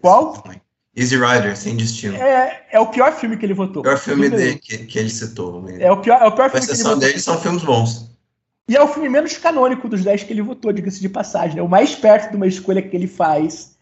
Qual? 0.00 0.44
Easy 0.94 1.16
Rider, 1.16 1.56
sem 1.56 1.76
destino. 1.76 2.16
É, 2.16 2.66
é 2.70 2.78
o 2.78 2.86
pior 2.86 3.12
filme 3.12 3.36
que 3.36 3.46
ele 3.46 3.54
votou. 3.54 3.80
O 3.80 3.82
pior 3.82 3.98
filme 3.98 4.28
dele, 4.28 4.58
que, 4.58 4.78
que 4.78 4.98
ele 4.98 5.10
citou. 5.10 5.64
É 5.78 5.90
o 5.90 5.96
pior, 5.96 6.20
é 6.20 6.26
o 6.26 6.32
pior 6.32 6.50
filme 6.50 6.66
que 6.66 6.72
ele 6.72 6.82
votou. 6.82 6.98
dele 6.98 7.18
são 7.18 7.40
filmes 7.40 7.62
bons. 7.62 8.10
E 8.68 8.76
é 8.76 8.82
o 8.82 8.88
filme 8.88 9.08
menos 9.08 9.36
canônico 9.36 9.88
dos 9.88 10.04
10 10.04 10.24
que 10.24 10.32
ele 10.32 10.42
votou, 10.42 10.72
diga-se 10.72 11.00
de 11.00 11.08
passagem. 11.08 11.58
É 11.58 11.62
o 11.62 11.68
mais 11.68 11.94
perto 11.94 12.30
de 12.30 12.36
uma 12.36 12.46
escolha 12.46 12.80
que 12.80 12.96
ele 12.96 13.06
faz. 13.06 13.76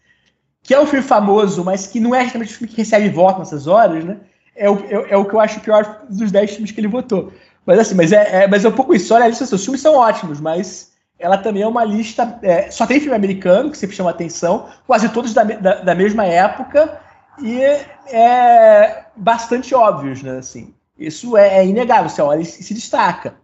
Que 0.63 0.73
é 0.73 0.79
um 0.79 0.85
filme 0.85 1.05
famoso, 1.05 1.63
mas 1.63 1.87
que 1.87 1.99
não 1.99 2.13
é 2.13 2.23
justamente 2.23 2.53
o 2.53 2.57
filme 2.57 2.71
que 2.71 2.77
recebe 2.77 3.09
voto 3.09 3.39
nessas 3.39 3.67
horas, 3.67 4.03
né? 4.03 4.17
É 4.55 4.69
o, 4.69 4.79
é, 4.79 5.11
é 5.11 5.17
o 5.17 5.25
que 5.25 5.33
eu 5.33 5.39
acho 5.39 5.59
pior 5.59 6.05
dos 6.09 6.31
10 6.31 6.51
filmes 6.51 6.71
que 6.71 6.79
ele 6.79 6.87
votou. 6.87 7.31
Mas 7.65 7.79
assim, 7.79 7.95
mas 7.95 8.11
é, 8.11 8.43
é, 8.43 8.47
mas 8.47 8.65
é 8.65 8.69
um 8.69 8.73
pouco 8.73 8.93
isso. 8.93 9.13
Olha, 9.13 9.25
a 9.25 9.27
lista, 9.27 9.43
os 9.43 9.63
filmes 9.63 9.81
são 9.81 9.95
ótimos, 9.95 10.41
mas 10.41 10.91
ela 11.19 11.37
também 11.37 11.63
é 11.63 11.67
uma 11.67 11.83
lista. 11.83 12.39
É, 12.41 12.69
só 12.71 12.85
tem 12.85 12.99
filme 12.99 13.15
americano, 13.15 13.71
que 13.71 13.77
sempre 13.77 13.95
chama 13.95 14.09
atenção, 14.09 14.67
quase 14.87 15.09
todos 15.09 15.33
da, 15.33 15.43
da, 15.43 15.75
da 15.81 15.95
mesma 15.95 16.25
época, 16.25 16.99
e 17.39 17.61
é 17.61 19.05
bastante 19.15 19.73
óbvios, 19.73 20.23
né? 20.23 20.39
Assim, 20.39 20.73
isso 20.97 21.37
é, 21.37 21.59
é 21.59 21.65
inegável, 21.65 22.09
você 22.09 22.21
olha 22.21 22.41
e 22.41 22.45
se 22.45 22.73
destaca 22.73 23.40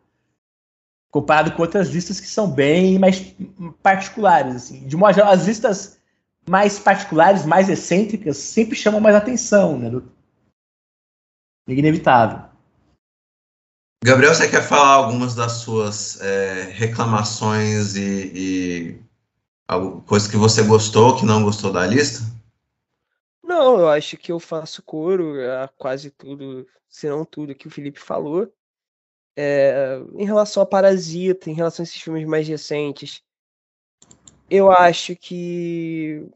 comparado 1.11 1.51
com 1.53 1.61
outras 1.61 1.89
listas 1.89 2.19
que 2.19 2.27
são 2.27 2.49
bem 2.49 2.99
mais 2.99 3.35
particulares. 3.81 4.55
Assim. 4.55 4.87
De 4.87 4.95
modo 4.95 5.15
geral, 5.15 5.31
as 5.31 5.45
listas 5.45 5.99
mais 6.47 6.79
particulares, 6.79 7.45
mais 7.45 7.69
excêntricas, 7.69 8.37
sempre 8.37 8.75
chamam 8.75 8.99
mais 8.99 9.15
atenção, 9.15 9.77
né? 9.77 9.89
Do... 9.89 10.11
É 11.67 11.73
inevitável. 11.73 12.47
Gabriel, 14.03 14.33
você 14.33 14.47
quer 14.47 14.61
falar 14.61 14.93
algumas 14.93 15.35
das 15.35 15.53
suas 15.53 16.21
é, 16.21 16.69
reclamações 16.71 17.95
e, 17.95 18.31
e 18.33 19.01
coisas 20.05 20.29
que 20.29 20.37
você 20.37 20.63
gostou, 20.63 21.17
que 21.17 21.25
não 21.25 21.43
gostou 21.43 21.73
da 21.73 21.85
lista? 21.85 22.23
Não, 23.43 23.79
eu 23.79 23.89
acho 23.89 24.15
que 24.17 24.31
eu 24.31 24.39
faço 24.39 24.81
coro 24.83 25.33
a 25.63 25.67
quase 25.67 26.11
tudo, 26.11 26.67
se 26.87 27.09
não 27.09 27.25
tudo 27.25 27.55
que 27.55 27.67
o 27.67 27.71
Felipe 27.71 27.99
falou. 27.99 28.51
É, 29.39 30.01
em 30.15 30.25
relação 30.25 30.63
a 30.63 30.65
Parasita, 30.65 31.47
em 31.49 31.53
relação 31.53 31.83
a 31.83 31.85
esses 31.85 32.01
filmes 32.01 32.25
mais 32.25 32.47
recentes, 32.47 33.21
eu 34.49 34.71
acho 34.71 35.15
que. 35.15 36.27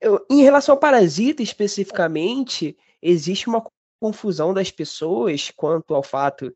Eu, 0.00 0.26
em 0.28 0.42
relação 0.42 0.74
a 0.74 0.78
Parasita 0.78 1.42
especificamente, 1.42 2.76
existe 3.00 3.48
uma 3.48 3.64
confusão 4.00 4.52
das 4.52 4.70
pessoas 4.70 5.52
quanto 5.54 5.94
ao 5.94 6.02
fato. 6.02 6.52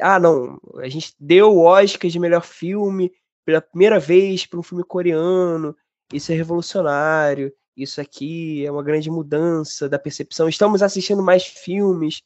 Ah, 0.00 0.18
não, 0.18 0.58
a 0.78 0.88
gente 0.88 1.14
deu 1.18 1.54
o 1.54 1.62
Oscar 1.62 2.10
de 2.10 2.18
melhor 2.18 2.42
filme 2.42 3.12
pela 3.44 3.60
primeira 3.60 4.00
vez 4.00 4.46
para 4.46 4.58
um 4.58 4.62
filme 4.62 4.82
coreano, 4.82 5.76
isso 6.12 6.32
é 6.32 6.34
revolucionário, 6.34 7.52
isso 7.76 8.00
aqui 8.00 8.64
é 8.64 8.70
uma 8.70 8.82
grande 8.82 9.10
mudança 9.10 9.88
da 9.88 9.98
percepção. 9.98 10.48
Estamos 10.48 10.82
assistindo 10.82 11.22
mais 11.22 11.44
filmes 11.44 12.22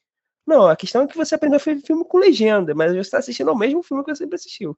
não, 0.46 0.66
a 0.66 0.76
questão 0.76 1.02
é 1.02 1.06
que 1.06 1.16
você 1.16 1.34
aprendeu 1.34 1.56
a 1.56 1.60
fazer 1.60 1.80
filme 1.80 2.04
com 2.04 2.18
legenda, 2.18 2.74
mas 2.74 2.92
você 2.92 3.00
está 3.00 3.18
assistindo 3.18 3.50
ao 3.50 3.56
mesmo 3.56 3.82
filme 3.82 4.04
que 4.04 4.10
você 4.10 4.24
sempre 4.24 4.36
assistiu. 4.36 4.76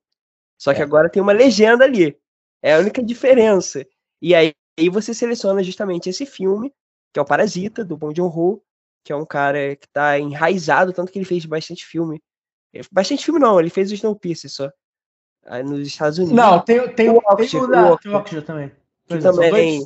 Só 0.56 0.72
que 0.72 0.80
é. 0.80 0.84
agora 0.84 1.10
tem 1.10 1.22
uma 1.22 1.32
legenda 1.32 1.84
ali. 1.84 2.16
É 2.62 2.74
a 2.74 2.78
única 2.78 3.02
diferença. 3.02 3.84
E 4.22 4.34
aí, 4.34 4.52
aí 4.78 4.88
você 4.88 5.12
seleciona 5.12 5.62
justamente 5.62 6.08
esse 6.08 6.24
filme, 6.24 6.72
que 7.12 7.18
é 7.18 7.22
o 7.22 7.26
Parasita, 7.26 7.84
do 7.84 7.96
Bong 7.96 8.14
Joon-ho, 8.16 8.62
que 9.04 9.12
é 9.12 9.16
um 9.16 9.26
cara 9.26 9.76
que 9.76 9.86
está 9.86 10.18
enraizado, 10.18 10.92
tanto 10.92 11.12
que 11.12 11.18
ele 11.18 11.24
fez 11.24 11.44
bastante 11.44 11.84
filme. 11.84 12.22
É, 12.72 12.80
bastante 12.90 13.24
filme 13.24 13.40
não, 13.40 13.60
ele 13.60 13.70
fez 13.70 13.90
o 13.90 13.94
Snowpiercer 13.94 14.50
só. 14.50 14.70
Aí 15.44 15.62
nos 15.62 15.86
Estados 15.86 16.18
Unidos. 16.18 16.36
Não, 16.36 16.60
tem, 16.60 16.88
tem 16.94 17.10
o, 17.10 17.18
Octa, 17.18 17.58
o, 17.58 17.66
da, 17.68 17.92
o 17.92 18.42
também. 18.42 18.72
Que 19.06 19.18
também 19.18 19.78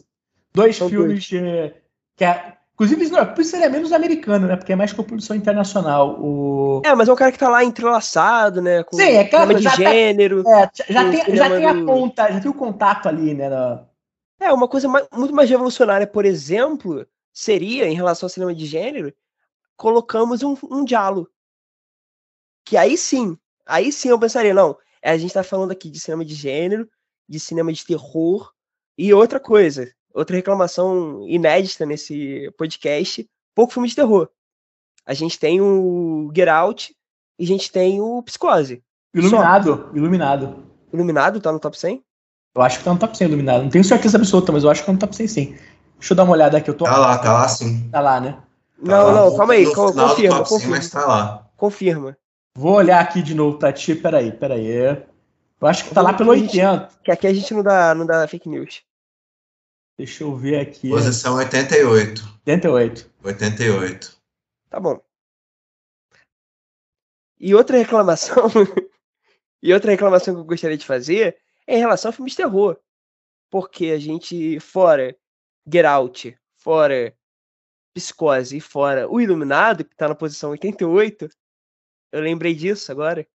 dois, 0.54 0.78
dois 0.78 0.78
filmes 0.78 1.28
dois. 1.28 1.74
que 2.16 2.24
é 2.24 2.56
Inclusive, 2.80 3.10
não, 3.10 3.26
por 3.26 3.42
isso 3.42 3.54
ele 3.54 3.66
é 3.66 3.68
menos 3.68 3.92
americano, 3.92 4.46
né? 4.46 4.56
Porque 4.56 4.72
é 4.72 4.76
mais 4.76 4.90
com 4.90 5.02
produção 5.02 5.36
internacional. 5.36 6.18
O... 6.18 6.80
É, 6.82 6.94
mas 6.94 7.10
é 7.10 7.12
um 7.12 7.16
cara 7.16 7.30
que 7.30 7.38
tá 7.38 7.50
lá 7.50 7.62
entrelaçado, 7.62 8.62
né? 8.62 8.82
Com 8.82 8.96
Sim, 8.96 9.02
é 9.02 9.24
claro. 9.24 9.54
de 9.54 9.68
gênero. 9.76 10.42
Tá, 10.42 10.62
é, 10.62 10.92
já, 10.92 11.10
tem, 11.10 11.36
já 11.36 11.50
tem 11.50 11.66
a 11.66 11.84
ponta, 11.84 12.32
já 12.32 12.40
tem 12.40 12.50
o 12.50 12.54
contato 12.54 13.06
ali, 13.06 13.34
né? 13.34 13.50
Na... 13.50 13.84
É, 14.40 14.50
uma 14.50 14.66
coisa 14.66 14.88
mais, 14.88 15.06
muito 15.12 15.34
mais 15.34 15.50
revolucionária, 15.50 16.06
por 16.06 16.24
exemplo, 16.24 17.06
seria, 17.34 17.86
em 17.86 17.94
relação 17.94 18.24
ao 18.26 18.30
cinema 18.30 18.54
de 18.54 18.64
gênero, 18.64 19.12
colocamos 19.76 20.42
um, 20.42 20.56
um 20.70 20.82
diálogo. 20.82 21.28
Que 22.64 22.78
aí 22.78 22.96
sim, 22.96 23.36
aí 23.66 23.92
sim 23.92 24.08
eu 24.08 24.18
pensaria, 24.18 24.54
não, 24.54 24.78
a 25.04 25.18
gente 25.18 25.34
tá 25.34 25.42
falando 25.42 25.72
aqui 25.72 25.90
de 25.90 26.00
cinema 26.00 26.24
de 26.24 26.34
gênero, 26.34 26.88
de 27.28 27.38
cinema 27.38 27.70
de 27.74 27.84
terror, 27.84 28.50
e 28.96 29.12
outra 29.12 29.38
coisa, 29.38 29.92
outra 30.20 30.36
reclamação 30.36 31.24
inédita 31.26 31.86
nesse 31.86 32.52
podcast, 32.56 33.28
pouco 33.54 33.72
filme 33.72 33.88
de 33.88 33.96
terror. 33.96 34.28
A 35.04 35.14
gente 35.14 35.38
tem 35.38 35.60
o 35.60 36.30
Get 36.34 36.48
Out 36.48 36.94
e 37.38 37.44
a 37.44 37.46
gente 37.46 37.72
tem 37.72 38.00
o 38.00 38.22
Psicose. 38.22 38.82
Iluminado, 39.14 39.88
Só. 39.88 39.96
Iluminado. 39.96 40.64
Iluminado 40.92 41.40
tá 41.40 41.50
no 41.50 41.58
top 41.58 41.78
100? 41.78 42.04
Eu 42.54 42.62
acho 42.62 42.78
que 42.78 42.84
tá 42.84 42.92
no 42.92 42.98
top 42.98 43.16
100 43.16 43.28
Iluminado. 43.28 43.62
Não 43.62 43.70
tenho 43.70 43.84
certeza 43.84 44.18
absoluta, 44.18 44.52
mas 44.52 44.62
eu 44.62 44.70
acho 44.70 44.82
que 44.82 44.86
tá 44.86 44.92
no 44.92 44.98
top 44.98 45.16
100 45.16 45.26
sim. 45.26 45.56
Deixa 45.98 46.12
eu 46.12 46.16
dar 46.16 46.24
uma 46.24 46.32
olhada 46.32 46.58
aqui. 46.58 46.70
Eu 46.70 46.74
tô... 46.74 46.84
Tá 46.84 46.96
lá, 46.96 47.18
tá 47.18 47.32
lá 47.32 47.48
sim. 47.48 47.88
Tá 47.90 48.00
lá, 48.00 48.20
né? 48.20 48.32
Tá 48.32 48.40
não, 48.82 49.06
lá. 49.06 49.12
não, 49.12 49.36
calma 49.36 49.54
aí. 49.54 49.64
No 49.64 49.74
confirma, 49.74 50.38
confirma. 50.44 50.60
100, 50.60 50.68
mas 50.70 50.90
tá 50.90 51.06
lá. 51.06 51.50
Confirma. 51.56 52.16
Vou 52.56 52.74
olhar 52.74 53.00
aqui 53.00 53.22
de 53.22 53.34
novo 53.34 53.58
pra 53.58 53.72
ti. 53.72 53.94
Peraí, 53.94 54.32
peraí. 54.32 54.66
Eu 55.60 55.68
acho 55.68 55.84
que 55.84 55.94
tá 55.94 56.02
lá 56.02 56.12
pelo 56.12 56.30
80. 56.30 56.88
Que 57.02 57.10
aqui 57.10 57.26
a 57.26 57.32
gente 57.32 57.52
não 57.54 57.62
dá, 57.62 57.94
não 57.94 58.06
dá 58.06 58.26
fake 58.26 58.48
news. 58.48 58.82
Deixa 60.00 60.24
eu 60.24 60.34
ver 60.34 60.58
aqui. 60.58 60.88
Posição 60.88 61.34
88. 61.34 62.22
88. 62.46 63.10
88. 63.22 64.16
Tá 64.70 64.80
bom. 64.80 64.98
E 67.38 67.54
outra 67.54 67.76
reclamação. 67.76 68.46
e 69.62 69.74
outra 69.74 69.90
reclamação 69.90 70.32
que 70.32 70.40
eu 70.40 70.44
gostaria 70.44 70.78
de 70.78 70.86
fazer 70.86 71.36
é 71.66 71.76
em 71.76 71.80
relação 71.80 72.08
a 72.08 72.12
filmes 72.12 72.32
de 72.32 72.38
terror. 72.38 72.78
Porque 73.50 73.88
a 73.88 73.98
gente, 73.98 74.58
fora 74.58 75.14
Get 75.70 75.84
Out, 75.84 76.38
fora 76.56 77.14
Psicose 77.92 78.56
e 78.56 78.60
fora 78.60 79.06
O 79.06 79.20
Iluminado, 79.20 79.84
que 79.84 79.94
tá 79.94 80.08
na 80.08 80.14
posição 80.14 80.52
88, 80.52 81.28
eu 82.10 82.22
lembrei 82.22 82.54
disso 82.54 82.90
agora. 82.90 83.28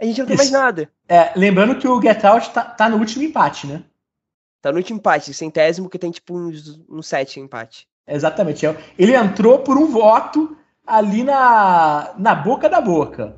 A 0.00 0.04
gente 0.04 0.18
não 0.18 0.26
tem 0.26 0.34
Isso. 0.34 0.50
mais 0.50 0.64
nada. 0.64 0.92
É, 1.08 1.32
lembrando 1.38 1.78
que 1.78 1.86
o 1.86 2.02
Get 2.02 2.24
Out 2.24 2.50
tá, 2.50 2.64
tá 2.64 2.88
no 2.88 2.96
último 2.96 3.22
empate, 3.22 3.68
né? 3.68 3.84
Tá 4.60 4.72
no 4.72 4.78
último 4.78 4.98
empate, 4.98 5.32
centésimo 5.32 5.88
que 5.88 5.98
tem 5.98 6.10
tipo 6.10 6.36
uns, 6.36 6.80
uns 6.88 7.06
sete 7.06 7.38
empate. 7.40 7.86
Exatamente. 8.06 8.66
É 8.66 8.76
ele 8.98 9.14
entrou 9.14 9.60
por 9.60 9.76
um 9.76 9.86
voto 9.86 10.56
ali 10.86 11.24
na, 11.24 12.14
na 12.18 12.34
boca 12.34 12.68
da 12.68 12.80
boca. 12.80 13.36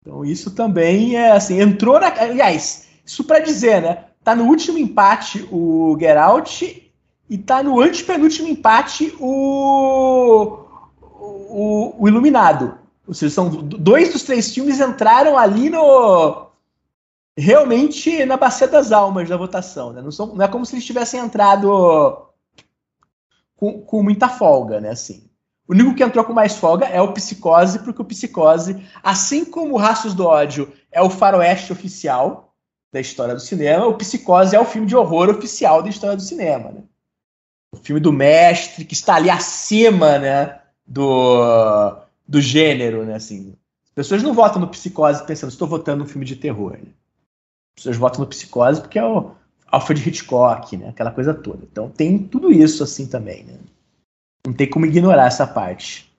Então 0.00 0.24
isso 0.24 0.54
também 0.54 1.16
é 1.16 1.32
assim, 1.32 1.60
entrou 1.60 2.00
na. 2.00 2.08
Aliás, 2.08 2.88
isso 3.04 3.24
para 3.24 3.40
dizer, 3.40 3.82
né? 3.82 4.04
Tá 4.22 4.34
no 4.34 4.44
último 4.44 4.78
empate 4.78 5.46
o 5.50 5.96
Get 5.98 6.16
Out 6.16 6.92
e 7.28 7.38
tá 7.38 7.62
no 7.62 7.80
antepenúltimo 7.80 8.48
empate 8.48 9.14
o, 9.20 10.64
o, 11.00 11.94
o 11.98 12.08
Iluminado. 12.08 12.78
Ou 13.06 13.12
seja, 13.12 13.34
são 13.34 13.50
dois 13.50 14.12
dos 14.12 14.22
três 14.22 14.52
filmes 14.52 14.80
entraram 14.80 15.36
ali 15.36 15.68
no 15.68 16.46
realmente 17.36 18.24
na 18.24 18.36
bacia 18.36 18.68
das 18.68 18.92
almas 18.92 19.28
da 19.28 19.36
votação, 19.36 19.92
né? 19.92 20.00
Não, 20.00 20.10
são, 20.10 20.34
não 20.34 20.44
é 20.44 20.48
como 20.48 20.64
se 20.64 20.74
eles 20.74 20.84
tivessem 20.84 21.20
entrado 21.20 22.28
com, 23.56 23.82
com 23.82 24.02
muita 24.02 24.28
folga, 24.28 24.80
né? 24.80 24.90
Assim. 24.90 25.28
O 25.66 25.72
único 25.72 25.94
que 25.94 26.02
entrou 26.02 26.24
com 26.24 26.32
mais 26.32 26.56
folga 26.56 26.86
é 26.86 27.00
o 27.00 27.12
Psicose, 27.12 27.78
porque 27.80 28.02
o 28.02 28.04
Psicose, 28.04 28.82
assim 29.02 29.44
como 29.44 29.74
o 29.74 29.78
Raços 29.78 30.14
do 30.14 30.26
Ódio 30.26 30.70
é 30.92 31.00
o 31.00 31.10
faroeste 31.10 31.72
oficial 31.72 32.54
da 32.92 33.00
história 33.00 33.34
do 33.34 33.40
cinema, 33.40 33.86
o 33.86 33.94
Psicose 33.94 34.54
é 34.54 34.60
o 34.60 34.64
filme 34.64 34.86
de 34.86 34.94
horror 34.94 35.28
oficial 35.30 35.82
da 35.82 35.88
história 35.88 36.16
do 36.16 36.22
cinema, 36.22 36.70
né? 36.70 36.82
O 37.72 37.76
filme 37.76 38.00
do 38.00 38.12
mestre, 38.12 38.84
que 38.84 38.94
está 38.94 39.16
ali 39.16 39.28
acima, 39.28 40.18
né, 40.18 40.60
do, 40.86 41.96
do 42.28 42.40
gênero, 42.40 43.04
né, 43.04 43.16
assim. 43.16 43.56
As 43.86 43.90
pessoas 43.90 44.22
não 44.22 44.32
votam 44.32 44.60
no 44.60 44.68
Psicose 44.68 45.26
pensando, 45.26 45.50
estou 45.50 45.66
votando 45.66 46.04
um 46.04 46.06
filme 46.06 46.24
de 46.24 46.36
terror, 46.36 46.72
né? 46.72 46.92
As 47.76 47.82
pessoas 47.82 47.96
votam 47.96 48.20
no 48.20 48.26
Psicose 48.28 48.80
porque 48.80 48.98
é 48.98 49.04
o 49.04 49.34
Alfred 49.66 50.08
Hitchcock, 50.08 50.76
né, 50.76 50.88
aquela 50.88 51.10
coisa 51.10 51.34
toda. 51.34 51.64
Então 51.64 51.90
tem 51.90 52.18
tudo 52.26 52.52
isso 52.52 52.84
assim 52.84 53.08
também, 53.08 53.44
né? 53.44 53.58
Não 54.46 54.54
tem 54.54 54.68
como 54.68 54.86
ignorar 54.86 55.26
essa 55.26 55.46
parte. 55.46 56.12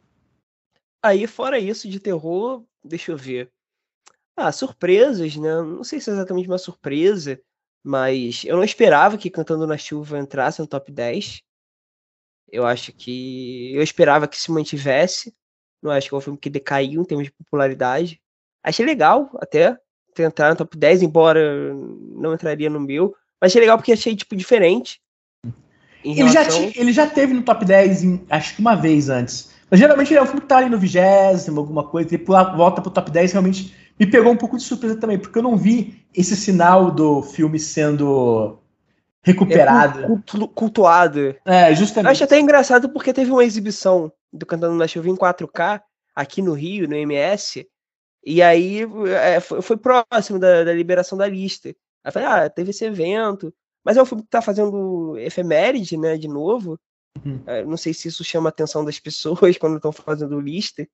Aí, 1.04 1.28
fora 1.28 1.60
isso 1.60 1.88
de 1.88 2.00
terror, 2.00 2.66
deixa 2.84 3.12
eu 3.12 3.18
ver. 3.18 3.52
Ah, 4.36 4.52
surpresas, 4.52 5.36
né? 5.36 5.62
Não 5.62 5.84
sei 5.84 6.02
se 6.02 6.10
é 6.10 6.14
exatamente 6.14 6.48
uma 6.48 6.58
surpresa, 6.58 7.40
mas 7.84 8.44
eu 8.44 8.58
não 8.58 8.64
esperava 8.64 9.18
que 9.18 9.30
Cantando 9.30 9.68
na 9.68 9.78
Chuva 9.78 10.18
entrasse 10.18 10.60
no 10.60 10.68
top 10.68 10.92
10. 10.92 11.44
Eu 12.52 12.66
acho 12.66 12.92
que. 12.92 13.74
Eu 13.76 13.84
esperava 13.84 14.28
que 14.28 14.38
se 14.38 14.52
mantivesse. 14.52 15.34
Não 15.82 15.92
acho 15.92 16.10
que 16.10 16.16
é 16.16 16.18
um 16.18 16.22
filme 16.22 16.40
que 16.40 16.50
decaiu 16.50 17.02
em 17.04 17.06
termos 17.06 17.28
de 17.28 17.34
popularidade. 17.34 18.20
Achei 18.64 18.84
legal 18.84 19.30
até 19.36 19.80
ter 20.16 20.24
entrado 20.24 20.52
no 20.52 20.58
top 20.58 20.78
10, 20.78 21.04
embora 21.04 21.74
não 22.16 22.34
entraria 22.34 22.70
no 22.70 22.80
meu. 22.80 23.14
Mas 23.40 23.52
achei 23.52 23.62
legal 23.62 23.78
porque 23.78 23.92
achei, 23.92 24.16
tipo, 24.16 24.36
diferente. 24.36 25.00
Ele, 26.04 26.24
relação... 26.24 26.72
já 26.72 26.82
ele 26.82 26.94
já 26.94 27.08
teve 27.08 27.34
no 27.34 27.42
top 27.42 27.66
10, 27.66 28.04
em, 28.04 28.26
acho 28.30 28.56
que 28.56 28.62
uma 28.62 28.76
vez 28.76 29.10
antes. 29.10 29.52
Mas 29.70 29.80
geralmente 29.80 30.12
ele 30.12 30.20
é 30.20 30.24
um 30.24 30.28
filme 30.28 30.42
que 30.42 30.48
tá 30.48 30.58
ali 30.58 30.70
no 30.70 30.78
vigésimo, 30.78 31.60
alguma 31.60 31.84
coisa, 31.84 32.14
e 32.14 32.18
pula, 32.18 32.56
volta 32.56 32.82
pro 32.82 32.92
top 32.92 33.12
10, 33.12 33.32
realmente 33.34 33.76
me 34.00 34.06
pegou 34.06 34.32
um 34.32 34.38
pouco 34.38 34.58
de 34.58 34.64
surpresa 34.64 34.96
também, 34.98 35.18
porque 35.18 35.38
eu 35.38 35.44
não 35.44 35.58
vi 35.58 36.06
esse 36.14 36.36
sinal 36.36 36.92
do 36.92 37.22
filme 37.24 37.60
sendo 37.60 38.60
recuperado. 39.24 40.04
É 40.04 40.08
cultu 40.08 40.48
cultuado. 40.50 41.36
É, 41.44 41.74
justamente. 41.74 42.06
Eu 42.06 42.12
acho 42.12 42.24
até 42.24 42.40
engraçado 42.40 42.90
porque 42.90 43.12
teve 43.12 43.32
uma 43.32 43.44
exibição 43.44 44.12
do 44.32 44.46
Cantando 44.46 44.76
na 44.76 44.88
Chuva 44.88 45.10
em 45.10 45.16
4K, 45.16 45.82
aqui 46.16 46.42
no 46.42 46.54
Rio, 46.54 46.88
no 46.88 46.96
MS, 46.96 47.66
e 48.26 48.42
aí 48.42 48.82
é, 49.08 49.40
foi, 49.40 49.62
foi, 49.62 49.78
próximo 49.78 50.40
da, 50.40 50.64
da 50.64 50.74
liberação 50.74 51.18
da 51.18 51.28
lista. 51.28 51.76
Aí 52.04 52.12
falei, 52.12 52.28
ah, 52.28 52.50
teve 52.50 52.72
esse 52.72 52.84
evento, 52.84 53.54
mas 53.84 53.98
é 53.98 54.02
um 54.02 54.06
filme 54.06 54.24
que 54.24 54.30
tá 54.30 54.42
fazendo 54.42 55.16
efeméride, 55.20 55.96
né, 55.96 56.18
de 56.18 56.28
novo. 56.28 56.80
Uhum. 57.24 57.42
É, 57.46 57.64
não 57.64 57.78
sei 57.78 57.94
se 57.94 58.08
isso 58.08 58.24
chama 58.24 58.50
a 58.50 58.52
atenção 58.52 58.84
das 58.84 58.98
pessoas 59.00 59.58
quando 59.58 59.76
estão 59.76 59.92
fazendo 59.92 60.40
lista. 60.40 60.88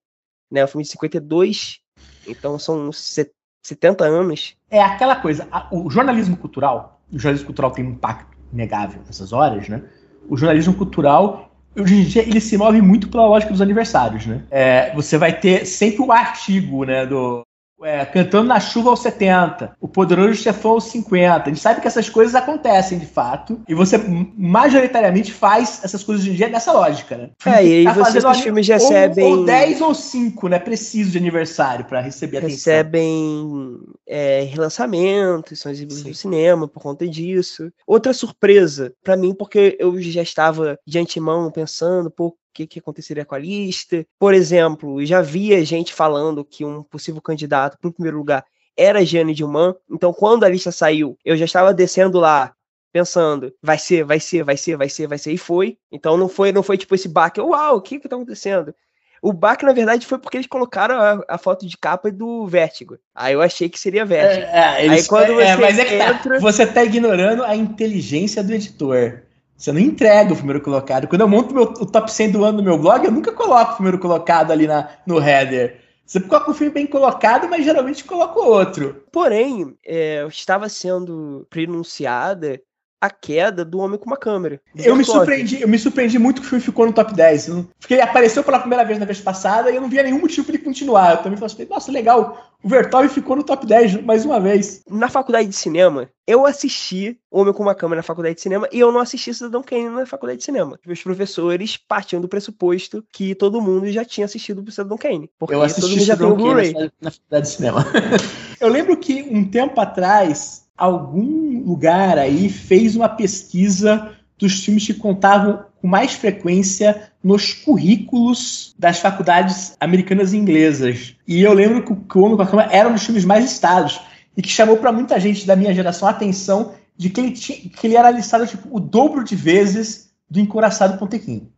Né, 0.50 0.60
é 0.60 0.64
um 0.64 0.68
filme 0.68 0.84
de 0.84 0.90
52, 0.90 1.80
então 2.26 2.58
são 2.58 2.90
70 2.92 4.04
anos. 4.04 4.54
É 4.70 4.82
aquela 4.82 5.16
coisa, 5.16 5.48
o 5.70 5.88
jornalismo 5.88 6.36
cultural, 6.36 7.00
o 7.10 7.18
jornalismo 7.18 7.46
cultural 7.46 7.70
tem 7.70 7.86
um 7.86 7.92
impacto 7.92 8.36
inegável 8.52 9.00
nessas 9.06 9.32
horas, 9.32 9.66
né? 9.68 9.82
O 10.28 10.36
jornalismo 10.36 10.74
cultural, 10.74 11.51
hoje 11.76 11.94
em 11.94 12.04
dia, 12.04 12.22
ele 12.22 12.40
se 12.40 12.56
move 12.56 12.80
muito 12.80 13.08
pela 13.08 13.26
lógica 13.26 13.52
dos 13.52 13.60
aniversários, 13.60 14.26
né? 14.26 14.42
É, 14.50 14.94
você 14.94 15.16
vai 15.16 15.38
ter 15.38 15.66
sempre 15.66 16.02
o 16.02 16.12
artigo, 16.12 16.84
né, 16.84 17.06
do, 17.06 17.42
é, 17.84 18.04
Cantando 18.04 18.48
na 18.48 18.60
Chuva 18.60 18.90
aos 18.90 19.00
70, 19.00 19.76
O 19.80 19.88
Poderoso 19.88 20.34
Chefão 20.34 20.72
aos 20.72 20.84
50. 20.84 21.44
A 21.44 21.48
gente 21.48 21.60
sabe 21.60 21.80
que 21.80 21.86
essas 21.86 22.08
coisas 22.08 22.34
acontecem 22.34 22.98
de 22.98 23.06
fato. 23.06 23.60
E 23.68 23.74
você 23.74 23.98
majoritariamente 24.36 25.32
faz 25.32 25.80
essas 25.82 26.02
coisas 26.02 26.24
hoje 26.24 26.32
em 26.32 26.36
dia 26.36 26.48
nessa 26.48 26.72
lógica, 26.72 27.16
né? 27.16 27.30
É, 27.44 27.64
e 27.64 27.72
aí 27.78 27.84
tá 27.84 27.92
vocês 27.92 28.24
os 28.24 28.40
filmes 28.40 28.68
recebem. 28.68 29.24
Ou, 29.24 29.38
ou 29.40 29.44
10 29.44 29.80
ou 29.80 29.94
5, 29.94 30.48
né? 30.48 30.58
Preciso 30.58 31.10
de 31.10 31.18
aniversário 31.18 31.84
para 31.84 32.00
receber 32.00 32.38
atenção. 32.38 32.54
Recebem 32.54 33.80
é, 34.06 34.42
relançamentos, 34.42 35.58
são 35.58 35.72
exibidos 35.72 36.04
no 36.04 36.14
cinema 36.14 36.68
por 36.68 36.82
conta 36.82 37.06
disso. 37.08 37.70
Outra 37.86 38.12
surpresa 38.12 38.92
para 39.02 39.16
mim, 39.16 39.34
porque 39.34 39.76
eu 39.78 40.00
já 40.00 40.22
estava 40.22 40.78
de 40.86 40.98
antemão 40.98 41.50
pensando, 41.50 42.10
pô, 42.10 42.36
que, 42.52 42.66
que 42.66 42.78
aconteceria 42.78 43.24
com 43.24 43.34
a 43.34 43.38
lista. 43.38 44.06
Por 44.18 44.34
exemplo, 44.34 45.04
já 45.04 45.20
via 45.20 45.64
gente 45.64 45.92
falando 45.92 46.44
que 46.44 46.64
um 46.64 46.82
possível 46.82 47.20
candidato 47.20 47.78
para 47.78 47.88
o 47.88 47.92
primeiro 47.92 48.18
lugar 48.18 48.44
era 48.76 49.04
Jeanne 49.04 49.34
Dilman. 49.34 49.74
Então, 49.90 50.12
quando 50.12 50.44
a 50.44 50.48
lista 50.48 50.72
saiu, 50.72 51.18
eu 51.24 51.36
já 51.36 51.44
estava 51.44 51.74
descendo 51.74 52.18
lá 52.18 52.54
pensando, 52.92 53.52
vai 53.62 53.78
ser, 53.78 54.04
vai 54.04 54.20
ser, 54.20 54.44
vai 54.44 54.56
ser, 54.56 54.76
vai 54.76 54.88
ser, 54.88 55.06
vai 55.06 55.18
ser, 55.18 55.32
e 55.32 55.38
foi. 55.38 55.78
Então 55.90 56.16
não 56.16 56.28
foi, 56.28 56.52
não 56.52 56.62
foi 56.62 56.76
tipo 56.76 56.94
esse 56.94 57.08
baque, 57.08 57.40
uau, 57.40 57.76
o 57.76 57.80
que 57.80 57.98
que 57.98 58.08
tá 58.08 58.16
acontecendo? 58.16 58.74
O 59.22 59.32
baque, 59.32 59.64
na 59.64 59.72
verdade, 59.72 60.04
foi 60.04 60.18
porque 60.18 60.36
eles 60.36 60.48
colocaram 60.48 60.96
a, 60.96 61.24
a, 61.28 61.38
foto 61.38 61.64
de 61.64 61.78
capa 61.78 62.10
do 62.10 62.44
Vértigo. 62.44 62.98
Aí 63.14 63.32
eu 63.34 63.40
achei 63.40 63.68
que 63.68 63.78
seria 63.78 64.04
Vértigo. 64.04 64.44
É, 64.46 64.80
é, 64.80 64.84
eles, 64.84 65.04
Aí 65.04 65.08
quando 65.08 65.40
é, 65.40 65.44
você 65.44 65.52
é, 65.52 65.56
mas 65.56 65.78
é 65.78 65.84
que 65.84 65.94
entra... 65.94 66.34
tá, 66.34 66.40
você 66.40 66.66
tá 66.66 66.84
ignorando 66.84 67.44
a 67.44 67.54
inteligência 67.54 68.42
do 68.42 68.52
editor. 68.52 69.22
Você 69.56 69.72
não 69.72 69.80
entrega 69.80 70.32
o 70.32 70.36
primeiro 70.36 70.60
colocado. 70.60 71.06
Quando 71.06 71.20
eu 71.20 71.28
monto 71.28 71.54
meu, 71.54 71.64
o 71.64 71.86
top 71.86 72.12
100 72.12 72.32
do 72.32 72.44
ano 72.44 72.58
no 72.58 72.64
meu 72.64 72.78
blog, 72.78 73.04
eu 73.04 73.12
nunca 73.12 73.32
coloco 73.32 73.72
o 73.72 73.76
primeiro 73.76 73.98
colocado 73.98 74.50
ali 74.50 74.66
na, 74.66 74.88
no 75.06 75.20
header. 75.20 75.80
Você 76.04 76.20
coloca 76.20 76.50
o 76.50 76.54
filme 76.54 76.72
bem 76.72 76.86
colocado, 76.86 77.48
mas 77.48 77.64
geralmente 77.64 78.04
coloca 78.04 78.38
outro. 78.40 79.04
Porém, 79.12 79.76
é, 79.86 80.26
estava 80.28 80.68
sendo 80.68 81.46
pronunciada 81.48 82.60
a 83.02 83.10
queda 83.10 83.64
do 83.64 83.80
homem 83.80 83.98
com 83.98 84.06
uma 84.06 84.16
câmera. 84.16 84.60
Eu 84.76 84.94
me 84.94 85.04
surpreendi, 85.04 85.60
eu 85.60 85.66
me 85.66 85.76
surpreendi 85.76 86.20
muito 86.20 86.40
que 86.40 86.46
o 86.46 86.50
filme 86.50 86.64
ficou 86.64 86.86
no 86.86 86.92
top 86.92 87.12
10. 87.12 87.50
Porque 87.80 87.94
ele 87.94 88.00
apareceu 88.00 88.44
pela 88.44 88.60
primeira 88.60 88.84
vez 88.84 88.96
na 88.96 89.04
vez 89.04 89.20
passada 89.20 89.72
e 89.72 89.74
eu 89.74 89.82
não 89.82 89.88
via 89.88 90.04
nenhum 90.04 90.20
motivo 90.20 90.46
para 90.46 90.54
ele 90.54 90.62
continuar. 90.62 91.10
Eu 91.10 91.16
também 91.16 91.36
falei, 91.36 91.52
assim, 91.52 91.66
nossa, 91.68 91.90
legal. 91.90 92.52
O 92.62 92.68
Vertov 92.68 93.08
ficou 93.08 93.34
no 93.34 93.42
top 93.42 93.66
10 93.66 94.04
mais 94.04 94.24
uma 94.24 94.38
vez. 94.38 94.84
Na 94.88 95.08
faculdade 95.08 95.48
de 95.48 95.56
cinema, 95.56 96.08
eu 96.28 96.46
assisti 96.46 97.18
Homem 97.28 97.52
com 97.52 97.64
uma 97.64 97.74
Câmera 97.74 97.96
na 97.96 98.02
faculdade 98.04 98.36
de 98.36 98.40
cinema 98.40 98.68
e 98.70 98.78
eu 98.78 98.92
não 98.92 99.00
assisti 99.00 99.34
Cidadão 99.34 99.64
Kane 99.64 99.88
na 99.88 100.06
faculdade 100.06 100.38
de 100.38 100.44
cinema. 100.44 100.78
Os 100.86 101.02
professores 101.02 101.76
partiam 101.76 102.22
do 102.22 102.28
pressuposto 102.28 103.04
que 103.12 103.34
todo 103.34 103.60
mundo 103.60 103.90
já 103.90 104.04
tinha 104.04 104.26
assistido 104.26 104.62
o 104.62 104.70
Cidadão 104.70 104.96
Kane. 104.96 105.28
Porque 105.40 105.56
eu 105.56 105.62
assisti 105.62 105.80
todo 105.80 105.90
mundo 105.90 106.04
já 106.04 106.16
tem 106.16 106.26
o 106.26 106.36
Blu-ray. 106.36 106.72
Na 107.00 107.10
faculdade 107.10 107.46
de 107.48 107.52
cinema. 107.52 107.84
eu 108.60 108.68
lembro 108.68 108.96
que 108.96 109.22
um 109.22 109.44
tempo 109.44 109.80
atrás 109.80 110.61
algum 110.76 111.60
lugar 111.64 112.18
aí 112.18 112.48
fez 112.48 112.96
uma 112.96 113.08
pesquisa 113.08 114.16
dos 114.38 114.64
filmes 114.64 114.86
que 114.86 114.94
contavam 114.94 115.64
com 115.80 115.86
mais 115.86 116.12
frequência 116.12 117.12
nos 117.22 117.52
currículos 117.52 118.74
das 118.78 118.98
faculdades 118.98 119.76
americanas 119.80 120.32
e 120.32 120.36
inglesas. 120.36 121.16
E 121.26 121.42
eu 121.42 121.52
lembro 121.52 121.82
que 121.82 122.18
o 122.18 122.22
Homem 122.22 122.36
com 122.36 122.42
a 122.42 122.46
Cama 122.46 122.64
era 122.64 122.88
um 122.88 122.92
dos 122.92 123.04
filmes 123.04 123.24
mais 123.24 123.44
listados 123.44 124.00
e 124.36 124.42
que 124.42 124.48
chamou 124.48 124.76
para 124.76 124.92
muita 124.92 125.20
gente 125.20 125.46
da 125.46 125.54
minha 125.54 125.74
geração 125.74 126.08
a 126.08 126.10
atenção 126.10 126.74
de 126.96 127.10
que 127.10 127.20
ele, 127.20 127.32
tinha, 127.32 127.68
que 127.68 127.86
ele 127.86 127.96
era 127.96 128.10
listado 128.10 128.46
tipo, 128.46 128.68
o 128.74 128.80
dobro 128.80 129.24
de 129.24 129.36
vezes 129.36 130.12
do 130.28 130.40
Encoraçado 130.40 130.98
Pontequim. 130.98 131.48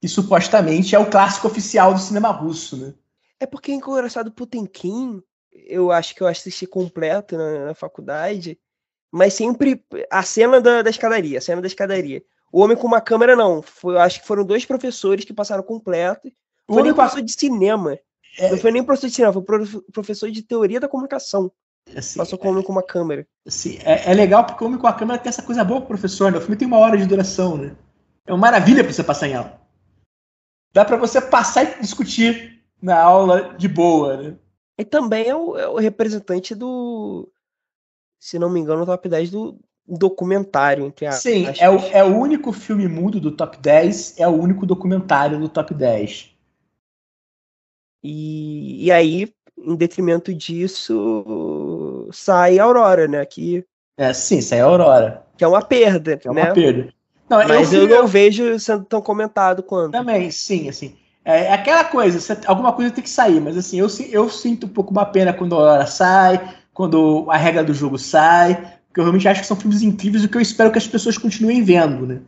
Que 0.00 0.08
supostamente 0.08 0.94
é 0.94 0.98
o 0.98 1.10
clássico 1.10 1.46
oficial 1.46 1.94
do 1.94 2.00
cinema 2.00 2.30
russo, 2.30 2.76
né? 2.76 2.94
É 3.40 3.46
porque 3.46 3.72
Encoraçado 3.72 4.30
Potemkin 4.30 5.22
eu 5.66 5.90
acho 5.90 6.14
que 6.14 6.22
eu 6.22 6.26
assisti 6.26 6.66
completo 6.66 7.36
na, 7.36 7.66
na 7.66 7.74
faculdade, 7.74 8.58
mas 9.10 9.34
sempre 9.34 9.82
a 10.10 10.22
cena 10.22 10.60
da, 10.60 10.82
da, 10.82 10.90
escadaria, 10.90 11.38
a 11.38 11.40
cena 11.40 11.60
da 11.60 11.66
escadaria. 11.66 12.22
O 12.52 12.60
Homem 12.60 12.76
com 12.76 12.86
uma 12.86 13.00
Câmera, 13.00 13.34
não. 13.34 13.62
Foi, 13.62 13.94
eu 13.94 14.00
acho 14.00 14.20
que 14.20 14.26
foram 14.26 14.44
dois 14.44 14.64
professores 14.64 15.24
que 15.24 15.32
passaram 15.32 15.62
completo. 15.62 16.30
Foi 16.66 16.82
nem 16.82 16.94
professor 16.94 17.22
de 17.22 17.32
cinema. 17.32 17.98
É... 18.38 18.50
Não 18.50 18.58
foi 18.58 18.70
nem 18.70 18.82
professor 18.82 19.08
de 19.08 19.14
cinema, 19.14 19.32
foi 19.32 19.42
professor 19.92 20.30
de 20.30 20.42
teoria 20.42 20.80
da 20.80 20.88
comunicação. 20.88 21.50
Assim, 21.94 22.18
Passou 22.18 22.38
com 22.38 22.48
o 22.48 22.50
Homem 22.50 22.62
com 22.62 22.72
uma 22.72 22.82
Câmera. 22.82 23.26
Assim, 23.46 23.78
é, 23.84 24.10
é, 24.10 24.14
legal 24.14 24.44
porque 24.44 24.64
o 24.64 24.66
Homem 24.66 24.78
com 24.78 24.86
a 24.86 24.92
Câmera 24.92 25.18
tem 25.18 25.28
essa 25.28 25.42
coisa 25.42 25.62
boa 25.62 25.80
pro 25.80 25.88
professor, 25.88 26.32
né? 26.32 26.38
O 26.38 26.40
filme 26.40 26.56
tem 26.56 26.66
uma 26.66 26.78
hora 26.78 26.96
de 26.96 27.06
duração, 27.06 27.56
né? 27.56 27.76
É 28.26 28.32
uma 28.32 28.38
maravilha 28.38 28.82
para 28.82 28.92
você 28.92 29.04
passar 29.04 29.28
em 29.28 29.34
aula. 29.34 29.60
Dá 30.72 30.84
para 30.84 30.96
você 30.96 31.20
passar 31.20 31.62
e 31.62 31.80
discutir 31.80 32.64
na 32.80 33.00
aula 33.00 33.54
de 33.56 33.68
boa, 33.68 34.16
né? 34.16 34.36
E 34.78 34.84
também 34.84 35.28
é 35.28 35.34
o, 35.36 35.56
é 35.56 35.68
o 35.68 35.76
representante 35.76 36.54
do, 36.54 37.30
se 38.18 38.38
não 38.38 38.50
me 38.50 38.58
engano, 38.58 38.86
top 38.86 39.08
10 39.08 39.30
do 39.30 39.58
documentário, 39.86 40.86
entre 40.86 41.06
aspas. 41.06 41.22
Sim, 41.22 41.46
é 41.58 41.70
o, 41.70 41.76
é 41.76 42.02
o 42.02 42.16
único 42.16 42.52
filme 42.52 42.88
mudo 42.88 43.20
do 43.20 43.30
top 43.30 43.58
10, 43.58 44.18
é 44.18 44.26
o 44.26 44.32
único 44.32 44.66
documentário 44.66 45.38
do 45.38 45.48
top 45.48 45.74
10. 45.74 46.34
E, 48.02 48.84
e 48.84 48.92
aí, 48.92 49.32
em 49.56 49.76
detrimento 49.76 50.34
disso, 50.34 52.08
sai 52.12 52.58
Aurora, 52.58 53.06
né? 53.06 53.24
Que 53.24 53.64
É, 53.96 54.12
sim, 54.12 54.40
é 54.54 54.60
Aurora. 54.60 55.24
Que 55.36 55.44
é 55.44 55.48
uma 55.48 55.62
perda, 55.62 56.16
Que 56.16 56.28
é 56.28 56.32
né? 56.32 56.42
uma 56.42 56.54
perda. 56.54 56.92
Não, 57.28 57.38
Mas 57.48 57.72
eu, 57.72 57.82
eu, 57.82 57.88
não 57.88 58.06
vejo 58.06 58.58
sendo 58.58 58.84
tão 58.84 59.00
comentado 59.00 59.62
quanto. 59.62 59.92
Também, 59.92 60.30
sim, 60.30 60.68
assim. 60.68 60.96
É, 61.24 61.44
é 61.44 61.52
aquela 61.52 61.84
coisa, 61.84 62.38
alguma 62.46 62.72
coisa 62.72 62.90
tem 62.90 63.02
que 63.02 63.10
sair, 63.10 63.40
mas 63.40 63.56
assim, 63.56 63.78
eu, 63.78 63.88
eu 64.10 64.28
sinto 64.28 64.66
um 64.66 64.68
pouco 64.68 64.90
uma 64.90 65.06
pena 65.06 65.32
quando 65.32 65.54
a 65.54 65.58
hora 65.58 65.86
sai, 65.86 66.54
quando 66.72 67.26
a 67.30 67.36
regra 67.36 67.64
do 67.64 67.72
jogo 67.72 67.98
sai, 67.98 68.54
porque 68.86 69.00
eu 69.00 69.04
realmente 69.04 69.26
acho 69.26 69.40
que 69.40 69.46
são 69.46 69.56
filmes 69.56 69.82
incríveis 69.82 70.24
e 70.24 70.28
que 70.28 70.36
eu 70.36 70.42
espero 70.42 70.70
que 70.70 70.78
as 70.78 70.86
pessoas 70.86 71.16
continuem 71.16 71.62
vendo, 71.62 72.06
né? 72.06 72.20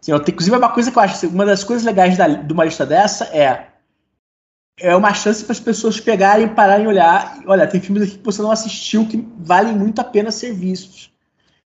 Assim, 0.00 0.12
eu 0.12 0.18
inclusive, 0.18 0.54
é 0.54 0.58
uma 0.58 0.72
coisa 0.72 0.90
que 0.90 0.98
eu 0.98 1.02
acho, 1.02 1.14
assim, 1.14 1.26
uma 1.26 1.44
das 1.44 1.62
coisas 1.62 1.84
legais 1.84 2.16
da, 2.16 2.26
de 2.28 2.52
uma 2.52 2.64
lista 2.64 2.86
dessa 2.86 3.24
é 3.36 3.68
é 4.78 4.94
uma 4.94 5.14
chance 5.14 5.42
para 5.42 5.52
as 5.52 5.60
pessoas 5.60 5.98
pegarem, 5.98 6.54
pararem 6.54 6.84
e 6.84 6.88
olhar. 6.88 7.42
Olha, 7.46 7.66
tem 7.66 7.80
filmes 7.80 8.02
aqui 8.02 8.18
que 8.18 8.24
você 8.24 8.42
não 8.42 8.50
assistiu 8.50 9.08
que 9.08 9.16
valem 9.38 9.74
muito 9.74 10.00
a 10.00 10.04
pena 10.04 10.30
ser 10.30 10.52
vistos. 10.52 11.12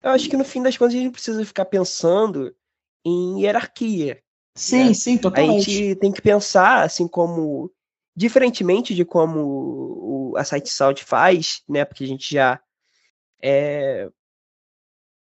Eu 0.01 0.11
acho 0.11 0.29
que 0.29 0.37
no 0.37 0.45
fim 0.45 0.61
das 0.61 0.77
contas 0.77 0.93
a 0.93 0.97
gente 0.97 1.11
precisa 1.11 1.43
ficar 1.43 1.65
pensando 1.65 2.55
em 3.03 3.41
hierarquia. 3.41 4.21
Sim, 4.59 4.89
É. 4.89 4.93
sim, 4.93 5.15
A 5.15 5.19
totalmente. 5.19 5.71
gente 5.71 5.95
tem 5.95 6.11
que 6.11 6.21
pensar, 6.21 6.83
assim, 6.83 7.07
como. 7.07 7.71
Diferentemente 8.13 8.93
de 8.93 9.05
como 9.05 9.39
o, 9.39 10.33
a 10.35 10.43
Site 10.43 10.69
Sound 10.69 11.01
faz, 11.05 11.63
né? 11.69 11.85
Porque 11.85 12.03
a 12.03 12.07
gente 12.07 12.33
já 12.33 12.59
é, 13.41 14.09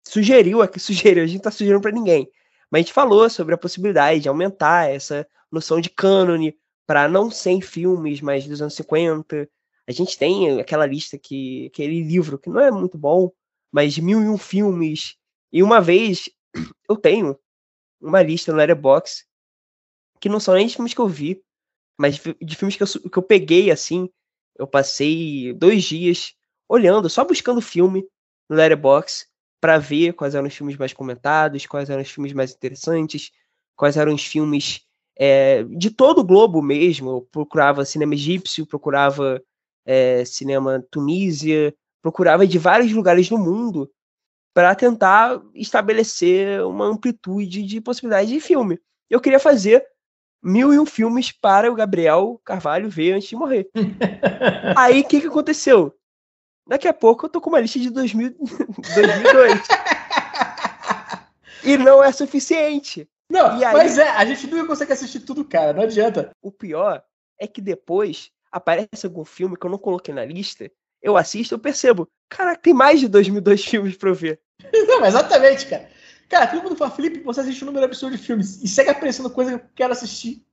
sugeriu 0.06 0.62
aqui, 0.62 0.78
sugeriu, 0.78 1.24
a 1.24 1.26
gente 1.26 1.36
não 1.38 1.42
tá 1.42 1.50
sugerindo 1.50 1.80
para 1.80 1.90
ninguém. 1.90 2.30
Mas 2.70 2.80
a 2.80 2.82
gente 2.82 2.92
falou 2.92 3.28
sobre 3.28 3.54
a 3.54 3.58
possibilidade 3.58 4.20
de 4.20 4.28
aumentar 4.28 4.88
essa 4.88 5.26
noção 5.50 5.80
de 5.80 5.90
cânone 5.90 6.56
para 6.86 7.08
não 7.08 7.28
100 7.28 7.60
filmes, 7.60 8.20
mas 8.20 8.46
dos 8.46 8.62
anos 8.62 8.74
50. 8.74 9.48
A 9.88 9.92
gente 9.92 10.16
tem 10.16 10.60
aquela 10.60 10.86
lista 10.86 11.18
que 11.18 11.66
aquele 11.66 12.02
livro 12.02 12.38
que 12.38 12.48
não 12.48 12.60
é 12.60 12.70
muito 12.70 12.96
bom, 12.96 13.32
mas 13.72 13.98
mil 13.98 14.22
e 14.22 14.28
um 14.28 14.38
filmes. 14.38 15.16
E 15.52 15.62
uma 15.64 15.80
vez 15.80 16.28
eu 16.88 16.96
tenho 16.96 17.36
uma 18.00 18.22
lista 18.22 18.52
no 18.52 18.58
Letterboxd 18.58 19.24
que 20.20 20.28
não 20.28 20.40
são 20.40 20.54
nem 20.54 20.66
de 20.66 20.74
filmes 20.74 20.94
que 20.94 21.00
eu 21.00 21.08
vi, 21.08 21.42
mas 21.98 22.14
de 22.16 22.20
fi- 22.20 22.36
de 22.40 22.56
filmes 22.56 22.76
que 22.76 22.82
eu, 22.82 23.10
que 23.10 23.18
eu 23.18 23.22
peguei 23.22 23.70
assim. 23.70 24.08
Eu 24.58 24.66
passei 24.66 25.52
dois 25.54 25.84
dias 25.84 26.34
olhando, 26.68 27.08
só 27.08 27.24
buscando 27.24 27.60
filme 27.60 28.06
no 28.48 28.56
Letterboxd 28.56 29.26
para 29.60 29.78
ver 29.78 30.12
quais 30.14 30.34
eram 30.34 30.46
os 30.46 30.54
filmes 30.54 30.76
mais 30.76 30.92
comentados, 30.92 31.66
quais 31.66 31.90
eram 31.90 32.02
os 32.02 32.10
filmes 32.10 32.32
mais 32.32 32.52
interessantes, 32.52 33.30
quais 33.76 33.96
eram 33.96 34.14
os 34.14 34.24
filmes 34.24 34.82
é, 35.18 35.62
de 35.64 35.90
todo 35.90 36.20
o 36.20 36.24
globo 36.24 36.62
mesmo. 36.62 37.10
Eu 37.10 37.28
procurava 37.30 37.84
cinema 37.84 38.14
egípcio, 38.14 38.66
procurava 38.66 39.42
é, 39.84 40.24
cinema 40.24 40.84
tunísia, 40.90 41.74
procurava 42.02 42.46
de 42.46 42.58
vários 42.58 42.92
lugares 42.92 43.28
do 43.28 43.38
mundo 43.38 43.90
para 44.56 44.74
tentar 44.74 45.38
estabelecer 45.54 46.62
uma 46.62 46.86
amplitude 46.86 47.62
de 47.62 47.78
possibilidades 47.78 48.30
de 48.30 48.40
filme. 48.40 48.80
Eu 49.10 49.20
queria 49.20 49.38
fazer 49.38 49.86
mil 50.42 50.72
e 50.72 50.78
um 50.78 50.86
filmes 50.86 51.30
para 51.30 51.70
o 51.70 51.74
Gabriel 51.74 52.40
Carvalho 52.42 52.88
ver 52.88 53.12
antes 53.12 53.28
de 53.28 53.36
morrer. 53.36 53.68
Aí 54.74 55.02
o 55.02 55.04
que, 55.04 55.20
que 55.20 55.26
aconteceu? 55.26 55.94
Daqui 56.66 56.88
a 56.88 56.94
pouco 56.94 57.26
eu 57.26 57.28
tô 57.28 57.38
com 57.38 57.50
uma 57.50 57.60
lista 57.60 57.78
de 57.78 57.90
2000, 57.90 58.34
2002. 58.94 59.60
e 61.62 61.76
não 61.76 62.02
é 62.02 62.10
suficiente. 62.10 63.06
Não, 63.30 63.50
aí- 63.50 63.74
mas 63.74 63.98
é, 63.98 64.08
a 64.08 64.24
gente 64.24 64.46
nunca 64.46 64.66
consegue 64.66 64.94
assistir 64.94 65.20
tudo, 65.20 65.44
cara, 65.44 65.74
não 65.74 65.82
adianta. 65.82 66.30
O 66.40 66.50
pior 66.50 67.02
é 67.38 67.46
que 67.46 67.60
depois 67.60 68.30
aparece 68.50 69.04
algum 69.04 69.24
filme 69.24 69.54
que 69.54 69.66
eu 69.66 69.70
não 69.70 69.78
coloquei 69.78 70.14
na 70.14 70.24
lista, 70.24 70.70
eu 71.06 71.16
assisto, 71.16 71.54
eu 71.54 71.58
percebo, 71.58 72.08
caraca, 72.28 72.60
tem 72.60 72.74
mais 72.74 72.98
de 72.98 73.06
2002 73.06 73.64
filmes 73.64 73.96
pra 73.96 74.10
eu 74.10 74.14
ver. 74.14 74.40
Não, 74.88 75.06
exatamente, 75.06 75.66
cara. 75.66 75.88
Cara, 76.28 76.48
todo 76.48 76.64
mundo 76.64 76.74
fala, 76.74 76.90
Felipe, 76.90 77.20
você 77.20 77.40
assiste 77.40 77.62
um 77.62 77.66
número 77.66 77.84
absurdo 77.84 78.16
de 78.16 78.22
filmes 78.22 78.60
e 78.60 78.66
segue 78.66 78.90
aparecendo 78.90 79.30
coisa 79.30 79.56
que 79.56 79.64
eu 79.64 79.70
quero 79.76 79.92
assistir. 79.92 80.44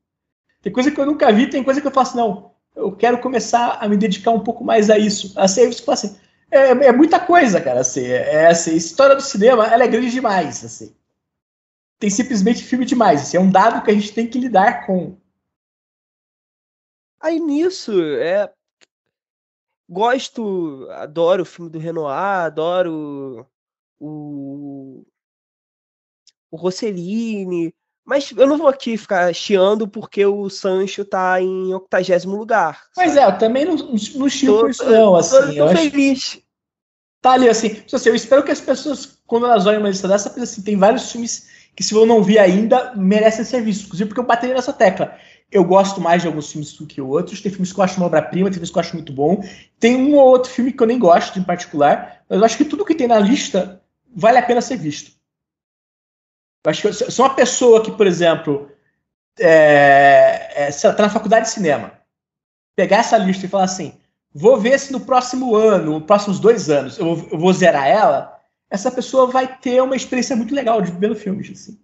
Tem 0.61 0.71
coisa 0.71 0.91
que 0.91 0.99
eu 0.99 1.07
nunca 1.07 1.31
vi, 1.31 1.49
tem 1.49 1.63
coisa 1.63 1.81
que 1.81 1.87
eu 1.87 1.91
faço, 1.91 2.15
não, 2.15 2.53
eu 2.75 2.95
quero 2.95 3.19
começar 3.19 3.79
a 3.81 3.89
me 3.89 3.97
dedicar 3.97 4.29
um 4.29 4.43
pouco 4.43 4.63
mais 4.63 4.91
a 4.91 4.97
isso. 4.97 5.33
Assim, 5.35 5.61
aí 5.61 5.73
você 5.73 5.81
fala 5.81 5.95
assim, 5.95 6.19
é, 6.51 6.67
é 6.69 6.91
muita 6.91 7.19
coisa, 7.19 7.59
cara, 7.59 7.79
assim, 7.79 8.05
é 8.05 8.45
assim, 8.45 8.75
história 8.75 9.15
do 9.15 9.23
cinema, 9.23 9.65
ela 9.65 9.83
é 9.83 9.87
grande 9.87 10.11
demais, 10.11 10.63
assim. 10.63 10.95
Tem 11.97 12.11
simplesmente 12.11 12.63
filme 12.63 12.85
demais, 12.85 13.23
assim, 13.23 13.37
é 13.37 13.39
um 13.39 13.49
dado 13.49 13.83
que 13.83 13.89
a 13.89 13.93
gente 13.93 14.13
tem 14.13 14.27
que 14.29 14.37
lidar 14.37 14.85
com. 14.85 15.17
Aí 17.19 17.39
nisso, 17.39 17.99
é. 18.17 18.53
Gosto, 19.93 20.87
adoro 20.91 21.43
o 21.43 21.45
filme 21.45 21.69
do 21.69 21.79
Renoir, 21.79 22.45
adoro 22.45 23.47
o. 23.99 25.05
O 26.51 26.57
Rossellini, 26.57 27.73
mas 28.05 28.31
eu 28.31 28.45
não 28.45 28.57
vou 28.57 28.67
aqui 28.67 28.97
ficar 28.97 29.33
chiando 29.33 29.87
porque 29.87 30.25
o 30.25 30.49
Sancho 30.49 31.05
tá 31.05 31.41
em 31.41 31.73
80 31.73 32.27
lugar. 32.27 32.83
Mas 32.97 33.15
é, 33.15 33.25
eu 33.25 33.37
também 33.37 33.65
não, 33.65 33.75
não, 33.75 33.97
chico 33.97 34.59
Tô- 34.61 34.67
isso 34.67 34.83
não, 34.83 35.11
tô- 35.11 35.15
assim, 35.15 35.37
tô 35.37 35.51
eu 35.51 35.65
acho 35.65 35.89
feliz. 35.89 36.41
tá 37.21 37.31
ali 37.33 37.49
assim. 37.49 37.81
assim, 37.91 38.09
Eu 38.09 38.15
espero 38.15 38.43
que 38.43 38.51
as 38.51 38.61
pessoas, 38.61 39.17
quando 39.25 39.45
elas 39.45 39.65
olhem 39.65 39.79
uma 39.79 39.89
lista 39.89 40.07
dessa, 40.07 40.29
pensem 40.29 40.43
assim, 40.43 40.61
tem 40.63 40.77
vários 40.77 41.11
filmes 41.11 41.47
que, 41.75 41.81
se 41.83 41.95
eu 41.95 42.05
não 42.05 42.21
vi 42.21 42.37
ainda, 42.37 42.93
merecem 42.95 43.45
ser 43.45 43.61
vistos. 43.61 43.85
Inclusive, 43.85 44.09
porque 44.09 44.19
eu 44.19 44.25
bateria 44.27 44.53
nessa 44.53 44.73
tecla. 44.73 45.17
Eu 45.53 45.63
gosto 45.63 46.01
mais 46.01 46.21
de 46.21 46.27
alguns 46.27 46.51
filmes 46.51 46.73
do 46.73 46.85
que 46.85 46.99
outros. 47.01 47.41
Tem 47.41 47.51
filmes 47.51 47.71
que 47.71 47.79
eu 47.79 47.83
acho 47.83 47.97
uma 47.97 48.07
obra-prima, 48.07 48.45
tem 48.49 48.53
filmes 48.55 48.71
que 48.71 48.77
eu 48.77 48.81
acho 48.81 48.95
muito 48.95 49.13
bom. 49.13 49.43
Tem 49.79 49.95
um 49.95 50.15
ou 50.15 50.27
outro 50.27 50.51
filme 50.51 50.73
que 50.73 50.81
eu 50.81 50.87
nem 50.87 50.99
gosto 50.99 51.37
em 51.39 51.43
particular, 51.43 52.23
mas 52.29 52.39
eu 52.39 52.45
acho 52.45 52.57
que 52.57 52.65
tudo 52.65 52.85
que 52.85 52.95
tem 52.95 53.07
na 53.07 53.19
lista 53.19 53.81
vale 54.15 54.37
a 54.37 54.43
pena 54.43 54.61
ser 54.61 54.77
visto. 54.77 55.11
Eu 56.65 56.71
acho 56.71 56.81
que 56.81 56.93
sou 56.93 57.25
uma 57.25 57.35
pessoa 57.35 57.83
que, 57.83 57.91
por 57.91 58.07
exemplo, 58.07 58.69
é, 59.39 60.65
é, 60.67 60.71
sei 60.71 60.89
lá, 60.89 60.95
tá 60.95 61.03
na 61.03 61.09
faculdade 61.09 61.47
de 61.47 61.51
cinema. 61.53 61.93
Pegar 62.75 62.99
essa 62.99 63.17
lista 63.17 63.45
e 63.45 63.49
falar 63.49 63.65
assim: 63.65 63.93
vou 64.33 64.57
ver 64.59 64.79
se 64.79 64.91
no 64.93 65.01
próximo 65.01 65.55
ano, 65.55 65.93
nos 65.99 66.05
próximos 66.05 66.39
dois 66.39 66.69
anos, 66.69 66.97
eu, 66.99 67.15
vou- 67.15 67.29
eu 67.31 67.39
vou 67.39 67.53
zerar 67.53 67.87
ela. 67.87 68.39
Essa 68.69 68.91
pessoa 68.91 69.27
vai 69.27 69.57
ter 69.59 69.81
uma 69.83 69.95
experiência 69.95 70.35
muito 70.35 70.55
legal 70.55 70.81
de 70.81 70.91
vendo 70.91 71.15
filmes. 71.15 71.51
Assim. 71.51 71.79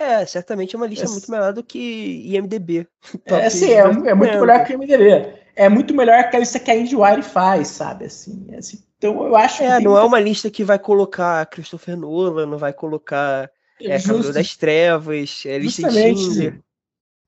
É, 0.00 0.24
certamente 0.24 0.74
é 0.74 0.78
uma 0.78 0.86
lista 0.86 1.04
Essa- 1.04 1.12
muito 1.12 1.30
melhor 1.30 1.52
do 1.52 1.62
que 1.62 2.22
IMDB. 2.26 2.86
É, 3.26 3.46
assim, 3.46 3.70
é, 3.70 3.80
é 3.80 4.14
muito 4.14 4.40
melhor 4.40 4.64
que 4.64 4.74
o 4.74 4.78
MDB. 4.78 5.34
É 5.54 5.68
muito 5.68 5.94
melhor 5.94 6.30
que 6.30 6.36
a 6.36 6.38
lista 6.38 6.58
que 6.58 6.70
a 6.70 6.76
IndieWire 6.76 7.22
faz, 7.22 7.68
sabe? 7.68 8.06
Assim, 8.06 8.46
é 8.50 8.56
assim, 8.56 8.82
então 8.96 9.26
eu 9.26 9.36
acho 9.36 9.58
que. 9.58 9.64
É, 9.64 9.78
não 9.78 9.98
é 9.98 10.02
uma 10.02 10.18
lista 10.18 10.48
que 10.50 10.64
vai 10.64 10.78
colocar 10.78 11.44
Christopher 11.46 11.98
Nolan, 11.98 12.46
não 12.46 12.56
vai 12.56 12.72
colocar 12.72 13.50
é, 13.78 13.98
Cavaleiro 13.98 14.22
Justo- 14.22 14.32
das 14.32 14.56
Trevas, 14.56 15.42
é, 15.44 15.58
lista 15.58 15.82
Justamente. 15.90 16.60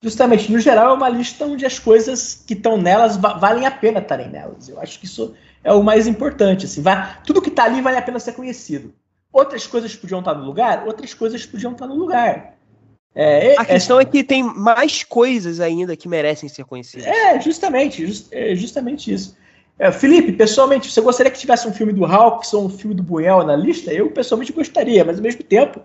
Justamente, 0.02 0.50
no 0.50 0.58
geral, 0.58 0.90
é 0.90 0.94
uma 0.94 1.08
lista 1.08 1.44
onde 1.44 1.64
as 1.64 1.78
coisas 1.78 2.34
que 2.46 2.54
estão 2.54 2.76
nelas 2.76 3.16
va- 3.16 3.34
valem 3.34 3.66
a 3.66 3.70
pena 3.70 4.00
estarem 4.00 4.28
nelas. 4.28 4.68
Eu 4.68 4.80
acho 4.80 4.98
que 4.98 5.04
isso 5.06 5.34
é 5.62 5.72
o 5.72 5.82
mais 5.82 6.06
importante. 6.08 6.64
Assim, 6.66 6.82
va- 6.82 7.18
tudo 7.24 7.40
que 7.40 7.50
está 7.50 7.64
ali 7.64 7.80
vale 7.80 7.98
a 7.98 8.02
pena 8.02 8.18
ser 8.18 8.32
conhecido. 8.32 8.92
Outras 9.32 9.66
coisas 9.66 9.94
podiam 9.94 10.18
estar 10.18 10.34
no 10.34 10.44
lugar, 10.44 10.86
outras 10.86 11.14
coisas 11.14 11.46
podiam 11.46 11.72
estar 11.72 11.86
no 11.86 11.94
lugar. 11.94 12.54
É, 13.14 13.58
A 13.58 13.62
é- 13.62 13.64
questão 13.64 14.00
é 14.00 14.04
que 14.04 14.24
tem 14.24 14.42
mais 14.42 15.04
coisas 15.04 15.60
ainda 15.60 15.94
que 15.96 16.08
merecem 16.08 16.48
ser 16.48 16.64
conhecidas. 16.64 17.06
É, 17.06 17.40
justamente, 17.40 18.06
jus- 18.06 18.26
é 18.30 18.54
justamente 18.54 19.12
isso. 19.12 19.36
É, 19.78 19.90
Felipe, 19.90 20.32
pessoalmente, 20.32 20.90
você 20.90 21.00
gostaria 21.00 21.30
que 21.32 21.38
tivesse 21.38 21.66
um 21.66 21.72
filme 21.72 21.92
do 21.92 22.04
Hawks 22.04 22.52
ou 22.54 22.66
um 22.66 22.68
filme 22.68 22.94
do 22.94 23.02
Buell 23.02 23.44
na 23.44 23.56
lista? 23.56 23.92
Eu, 23.92 24.10
pessoalmente, 24.10 24.52
gostaria, 24.52 25.04
mas 25.04 25.16
ao 25.16 25.22
mesmo 25.22 25.42
tempo, 25.42 25.80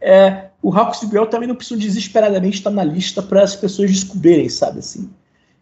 é, 0.00 0.46
o 0.62 0.72
Hawks 0.72 1.02
e 1.02 1.06
o 1.06 1.08
Buell 1.08 1.26
também 1.26 1.48
não 1.48 1.54
precisam 1.54 1.78
desesperadamente 1.78 2.56
estar 2.58 2.70
na 2.70 2.82
lista 2.84 3.22
para 3.22 3.42
as 3.42 3.54
pessoas 3.54 3.90
descobrirem, 3.90 4.48
sabe 4.48 4.78
assim? 4.78 5.10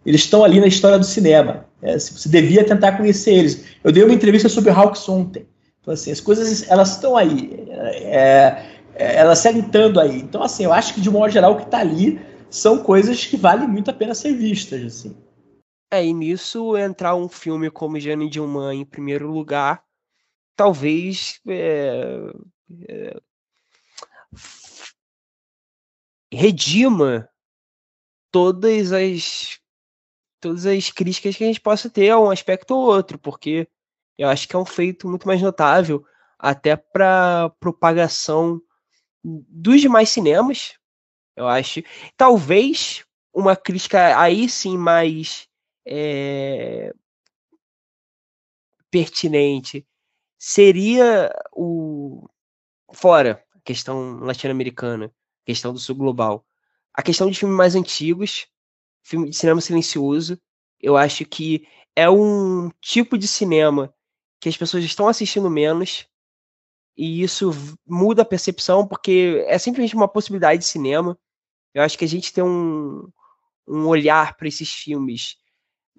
Eles 0.07 0.23
estão 0.23 0.43
ali 0.45 0.61
na 0.61 0.67
história 0.67 0.99
do 0.99 1.05
cinema. 1.05 1.67
É, 1.83 1.99
você 1.99 2.29
devia 2.29 2.65
tentar 2.65 2.93
conhecer 2.93 3.35
eles. 3.35 3.65
Eu 3.85 3.93
dei 3.93 4.03
uma 4.03 4.15
entrevista 4.15 4.49
sobre 4.49 4.71
Hawks 4.71 5.07
ontem. 5.09 5.47
Então, 5.83 5.93
assim, 5.93 6.11
as 6.13 6.21
coisas, 6.21 6.69
elas 6.71 6.91
estão 6.93 7.17
aí. 7.17 7.65
É, 7.71 8.63
é, 9.01 9.17
elas 9.17 9.39
seguem 9.39 9.63
estando 9.63 9.99
aí. 9.99 10.21
Então, 10.21 10.43
assim, 10.43 10.65
eu 10.65 10.73
acho 10.73 10.93
que, 10.93 11.01
de 11.01 11.09
modo 11.09 11.31
geral, 11.31 11.53
o 11.53 11.57
que 11.57 11.65
está 11.65 11.79
ali 11.79 12.21
são 12.51 12.83
coisas 12.83 13.25
que 13.25 13.37
valem 13.37 13.67
muito 13.67 13.91
a 13.91 13.95
pena 13.95 14.15
ser 14.15 14.35
vistas, 14.35 14.85
assim. 14.85 15.17
É, 15.91 16.05
e 16.05 16.13
nisso 16.13 16.77
entrar 16.77 17.17
um 17.17 17.29
filme 17.29 17.71
como 17.71 17.99
Jane 17.99 18.29
Dilman 18.29 18.81
em 18.81 18.85
primeiro 18.85 19.31
lugar, 19.33 19.83
talvez 20.55 21.41
é, 21.49 22.31
é, 22.89 23.21
redima 26.33 27.29
todas 28.31 28.93
as 28.93 29.59
todas 30.41 30.65
as 30.65 30.91
críticas 30.91 31.37
que 31.37 31.45
a 31.45 31.47
gente 31.49 31.61
possa 31.61 31.91
ter 31.91 32.11
a 32.11 32.19
um 32.19 32.31
aspecto 32.31 32.75
ou 32.75 32.87
outro, 32.87 33.19
porque 33.19 33.67
eu 34.17 34.29
acho 34.29 34.47
que 34.47 34.55
é 34.55 34.59
um 34.59 34.65
feito 34.65 35.09
muito 35.09 35.27
mais 35.27 35.43
notável 35.43 36.05
até 36.39 36.77
para 36.77 37.51
propagação 37.59 38.61
dos 39.23 39.81
demais 39.81 40.11
cinemas. 40.11 40.75
Eu 41.37 41.49
acho, 41.49 41.83
talvez 42.17 43.05
uma 43.33 43.57
crítica 43.57 44.19
aí 44.19 44.49
sim 44.49 44.77
mais 44.77 45.49
é, 45.87 46.93
pertinente 48.91 49.87
seria 50.39 51.33
o 51.53 52.29
fora 52.93 53.45
a 53.55 53.61
questão 53.61 54.19
latino-americana, 54.21 55.13
questão 55.45 55.73
do 55.73 55.79
sul 55.79 55.95
global, 55.95 56.45
a 56.93 57.03
questão 57.03 57.31
de 57.31 57.39
filmes 57.39 57.57
mais 57.57 57.75
antigos, 57.75 58.47
filme 59.03 59.31
de 59.31 59.37
cinema 59.37 59.61
silencioso, 59.61 60.41
eu 60.81 60.97
acho 60.97 61.25
que 61.25 61.67
é 61.95 62.09
um 62.09 62.71
tipo 62.81 63.17
de 63.17 63.29
cinema 63.29 63.95
que 64.41 64.49
as 64.49 64.57
pessoas 64.57 64.83
estão 64.83 65.07
assistindo 65.07 65.51
menos 65.51 66.09
e 66.97 67.23
isso 67.23 67.51
muda 67.87 68.23
a 68.23 68.27
percepção 68.27 68.87
porque 68.87 69.45
é 69.47 69.59
simplesmente 69.59 69.95
uma 69.95 70.09
possibilidade 70.09 70.61
de 70.61 70.67
cinema. 70.67 71.19
Eu 71.73 71.83
acho 71.83 71.97
que 71.97 72.05
a 72.05 72.09
gente 72.09 72.33
tem 72.33 72.45
um, 72.45 73.09
um 73.67 73.87
olhar 73.87 74.37
para 74.37 74.49
esses 74.49 74.73
filmes 74.73 75.41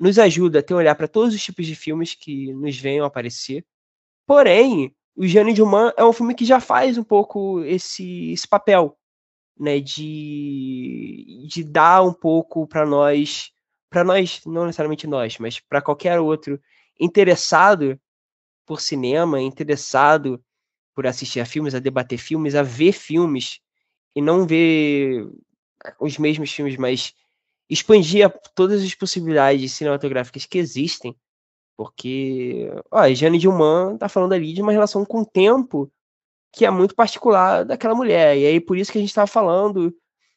nos 0.01 0.17
ajuda 0.17 0.59
a 0.59 0.63
ter 0.63 0.73
um 0.73 0.77
olhar 0.77 0.95
para 0.95 1.07
todos 1.07 1.35
os 1.35 1.43
tipos 1.43 1.67
de 1.67 1.75
filmes 1.75 2.15
que 2.15 2.51
nos 2.53 2.75
venham 2.75 3.05
aparecer. 3.05 3.63
Porém, 4.25 4.95
o 5.15 5.27
Gianni 5.27 5.53
Duman 5.53 5.93
é 5.95 6.03
um 6.03 6.11
filme 6.11 6.33
que 6.33 6.43
já 6.43 6.59
faz 6.59 6.97
um 6.97 7.03
pouco 7.03 7.63
esse, 7.63 8.31
esse 8.31 8.47
papel, 8.47 8.97
né, 9.59 9.79
de, 9.79 11.45
de 11.47 11.63
dar 11.63 12.01
um 12.01 12.13
pouco 12.13 12.65
para 12.65 12.83
nós, 12.83 13.51
para 13.91 14.03
nós, 14.03 14.41
não 14.43 14.65
necessariamente 14.65 15.05
nós, 15.05 15.37
mas 15.37 15.59
para 15.59 15.83
qualquer 15.83 16.19
outro 16.19 16.59
interessado 16.99 17.99
por 18.65 18.81
cinema, 18.81 19.39
interessado 19.39 20.43
por 20.93 21.07
assistir 21.07 21.39
a 21.39 21.45
filmes, 21.45 21.75
a 21.75 21.79
debater 21.79 22.17
filmes, 22.17 22.55
a 22.55 22.63
ver 22.63 22.91
filmes 22.91 23.59
e 24.15 24.21
não 24.21 24.45
ver 24.45 25.27
os 25.99 26.17
mesmos 26.17 26.51
filmes, 26.51 26.77
mas 26.77 27.13
expandir 27.69 28.29
todas 28.53 28.83
as 28.83 28.93
possibilidades 28.93 29.71
cinematográficas 29.71 30.45
que 30.45 30.57
existem, 30.57 31.15
porque 31.77 32.69
ó, 32.91 33.07
Jane 33.13 33.37
Dilman 33.37 33.97
tá 33.97 34.09
falando 34.09 34.33
ali 34.33 34.53
de 34.53 34.61
uma 34.61 34.71
relação 34.71 35.05
com 35.05 35.21
o 35.21 35.25
tempo 35.25 35.91
que 36.51 36.65
é 36.65 36.69
muito 36.69 36.93
particular 36.93 37.63
daquela 37.63 37.95
mulher, 37.95 38.37
e 38.37 38.45
aí 38.45 38.59
por 38.59 38.77
isso 38.77 38.91
que 38.91 38.97
a 38.97 39.01
gente 39.01 39.09
estava 39.09 39.27
falando 39.27 39.95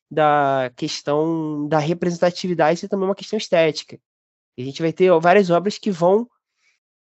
da 0.09 0.71
questão 0.77 1.67
da 1.67 1.79
representatividade 1.79 2.85
e 2.85 2.89
também 2.89 3.09
uma 3.09 3.17
questão 3.17 3.37
estética. 3.37 3.99
E 4.57 4.63
a 4.63 4.65
gente 4.65 4.81
vai 4.81 4.93
ter 4.93 5.11
várias 5.21 5.51
obras 5.51 5.77
que 5.77 5.91
vão 5.91 6.29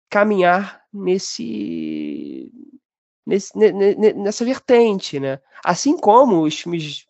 caminhar 0.09 0.81
nesse, 0.93 2.49
nesse 3.25 3.51
nessa 3.57 4.45
vertente, 4.45 5.19
né? 5.19 5.39
Assim 5.63 5.97
como 5.97 6.41
os 6.43 6.59
filmes 6.59 7.05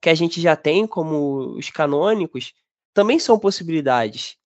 que 0.00 0.10
a 0.10 0.14
gente 0.14 0.40
já 0.40 0.56
tem 0.56 0.86
como 0.86 1.56
os 1.56 1.70
canônicos, 1.70 2.52
também 2.92 3.18
são 3.18 3.38
possibilidades. 3.38 4.36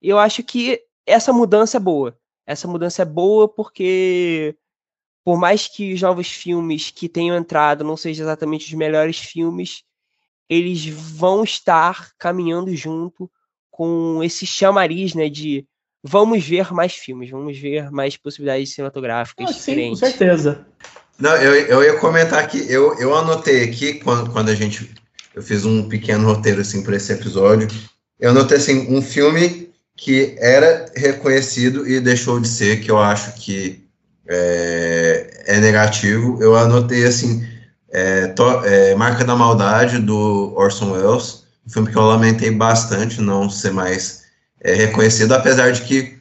Eu 0.00 0.18
acho 0.18 0.42
que 0.44 0.80
essa 1.04 1.32
mudança 1.32 1.76
é 1.76 1.80
boa. 1.80 2.16
Essa 2.46 2.68
mudança 2.68 3.02
é 3.02 3.04
boa 3.04 3.48
porque, 3.48 4.56
por 5.24 5.38
mais 5.38 5.66
que 5.66 5.92
os 5.92 6.00
novos 6.00 6.28
filmes 6.28 6.90
que 6.90 7.08
tenham 7.08 7.36
entrado 7.36 7.84
não 7.84 7.96
sejam 7.96 8.24
exatamente 8.24 8.66
os 8.66 8.72
melhores 8.74 9.18
filmes, 9.18 9.82
eles 10.48 10.86
vão 10.86 11.42
estar 11.44 12.12
caminhando 12.16 12.74
junto 12.74 13.30
com 13.70 14.22
esse 14.22 14.46
chamariz, 14.46 15.14
né, 15.14 15.28
de 15.28 15.66
vamos 16.02 16.44
ver 16.44 16.72
mais 16.72 16.94
filmes, 16.94 17.30
vamos 17.30 17.58
ver 17.58 17.90
mais 17.90 18.16
possibilidades 18.16 18.74
cinematográficas 18.74 19.48
ah, 19.48 19.52
diferentes. 19.52 19.98
Sim, 19.98 20.04
com 20.04 20.10
certeza. 20.10 20.66
Não, 21.18 21.36
eu, 21.36 21.54
eu 21.66 21.82
ia 21.82 21.98
comentar 21.98 22.46
que 22.48 22.58
eu, 22.72 22.98
eu 22.98 23.14
anotei 23.14 23.64
aqui 23.64 23.94
quando, 23.94 24.30
quando 24.30 24.48
a 24.48 24.54
gente 24.54 24.90
eu 25.34 25.42
fiz 25.42 25.64
um 25.64 25.88
pequeno 25.88 26.26
roteiro 26.26 26.60
assim 26.60 26.82
para 26.82 26.96
esse 26.96 27.12
episódio. 27.12 27.68
Eu 28.18 28.30
anotei 28.30 28.56
assim 28.56 28.94
um 28.94 29.00
filme 29.00 29.70
que 29.96 30.34
era 30.38 30.86
reconhecido 30.96 31.86
e 31.86 32.00
deixou 32.00 32.40
de 32.40 32.48
ser, 32.48 32.80
que 32.80 32.90
eu 32.90 32.98
acho 32.98 33.34
que 33.34 33.84
é, 34.26 35.44
é 35.46 35.60
negativo. 35.60 36.42
Eu 36.42 36.56
anotei 36.56 37.04
assim 37.04 37.46
é, 37.90 38.28
to, 38.28 38.64
é, 38.64 38.94
Marca 38.94 39.24
da 39.24 39.36
Maldade 39.36 39.98
do 39.98 40.54
Orson 40.56 40.92
Welles, 40.92 41.44
um 41.66 41.70
filme 41.70 41.90
que 41.90 41.96
eu 41.96 42.02
lamentei 42.02 42.50
bastante 42.50 43.20
não 43.20 43.50
ser 43.50 43.72
mais 43.72 44.19
é, 44.60 44.74
reconhecido, 44.74 45.32
apesar 45.32 45.72
de 45.72 45.82
que 45.82 46.18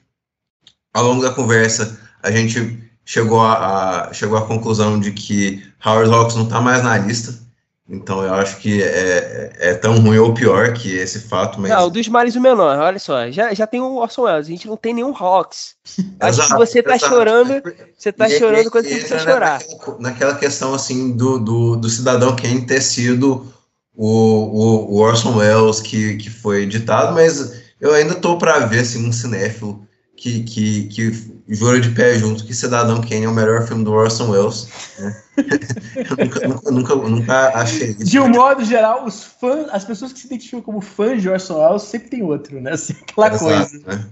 ao 0.94 1.04
longo 1.04 1.22
da 1.22 1.32
conversa 1.32 2.00
a 2.22 2.32
gente 2.32 2.80
chegou 3.06 3.42
a, 3.42 4.10
a 4.10 4.14
chegou 4.14 4.38
à 4.38 4.46
conclusão 4.46 5.00
de 5.00 5.12
que 5.12 5.64
Howard 5.84 6.12
Hawks 6.14 6.36
não 6.36 6.44
está 6.44 6.62
mais 6.62 6.84
na 6.84 6.98
lista. 6.98 7.50
Então 7.92 8.24
eu 8.24 8.36
acho 8.36 8.58
que 8.58 8.84
é, 8.84 9.52
é, 9.58 9.74
tão 9.74 10.00
ruim 10.00 10.20
ou 10.20 10.32
pior 10.32 10.74
que 10.74 10.96
esse 10.96 11.22
fato. 11.22 11.60
Mas... 11.60 11.72
Não, 11.72 11.88
o 11.88 11.90
dos 11.90 12.08
males 12.08 12.36
o 12.36 12.42
menor, 12.42 12.78
olha 12.78 13.00
só. 13.00 13.32
Já, 13.32 13.52
já 13.52 13.66
tem 13.66 13.82
o 13.82 13.96
Orson 13.96 14.22
Welles, 14.24 14.46
a 14.46 14.52
gente 14.52 14.68
não 14.68 14.78
tem 14.78 14.94
nenhum 14.94 15.12
Hawks. 15.16 15.76
Acho 16.20 16.48
que 16.48 16.54
você 16.54 16.84
tá 16.84 16.96
exato. 16.96 17.12
chorando, 17.12 17.64
você 17.98 18.12
tá 18.12 18.30
e, 18.30 18.38
chorando 18.38 18.70
quando 18.70 18.86
você 18.86 18.96
precisa 18.96 19.20
chorar. 19.20 19.60
Naquela, 19.98 20.36
questão 20.36 20.76
assim 20.76 21.14
do, 21.18 21.40
do, 21.40 21.76
do 21.78 21.90
cidadão 21.90 22.36
Kane 22.36 22.64
ter 22.64 22.82
sido 22.82 23.52
o, 23.96 24.08
o, 24.08 24.94
o, 24.94 24.98
Orson 25.00 25.38
Welles 25.38 25.82
que, 25.82 26.16
que 26.18 26.30
foi 26.30 26.68
ditado, 26.68 27.16
mas 27.16 27.60
eu 27.80 27.94
ainda 27.94 28.16
tô 28.16 28.38
para 28.38 28.66
ver 28.66 28.80
assim, 28.80 29.08
um 29.08 29.12
cinéfilo 29.12 29.88
que, 30.20 30.44
que, 30.44 30.84
que 30.88 31.12
jura 31.48 31.80
de 31.80 31.90
pé 31.92 32.16
junto 32.16 32.46
que 32.46 32.54
Cidadão 32.54 33.02
Kane 33.02 33.24
é 33.24 33.30
o 33.30 33.34
melhor 33.34 33.66
filme 33.66 33.86
do 33.86 33.94
Orson 33.94 34.30
Welles. 34.30 34.68
Né? 35.00 35.24
nunca, 36.20 36.48
nunca, 36.48 36.72
nunca, 36.72 36.96
nunca, 36.96 37.50
achei 37.58 37.92
isso. 37.92 38.04
De 38.04 38.20
um 38.20 38.28
modo 38.28 38.66
geral, 38.66 39.06
os 39.06 39.24
fãs, 39.24 39.68
as 39.72 39.86
pessoas 39.86 40.12
que 40.12 40.20
se 40.20 40.28
identificam 40.28 40.62
como 40.62 40.82
fãs 40.82 41.22
de 41.22 41.30
Orson 41.30 41.58
Welles 41.58 41.84
sempre 41.84 42.10
tem 42.10 42.22
outro, 42.22 42.60
né? 42.60 42.74
Assim, 42.74 42.94
aquela 43.02 43.28
Exato, 43.28 43.44
coisa. 43.46 43.84
Né? 43.88 44.06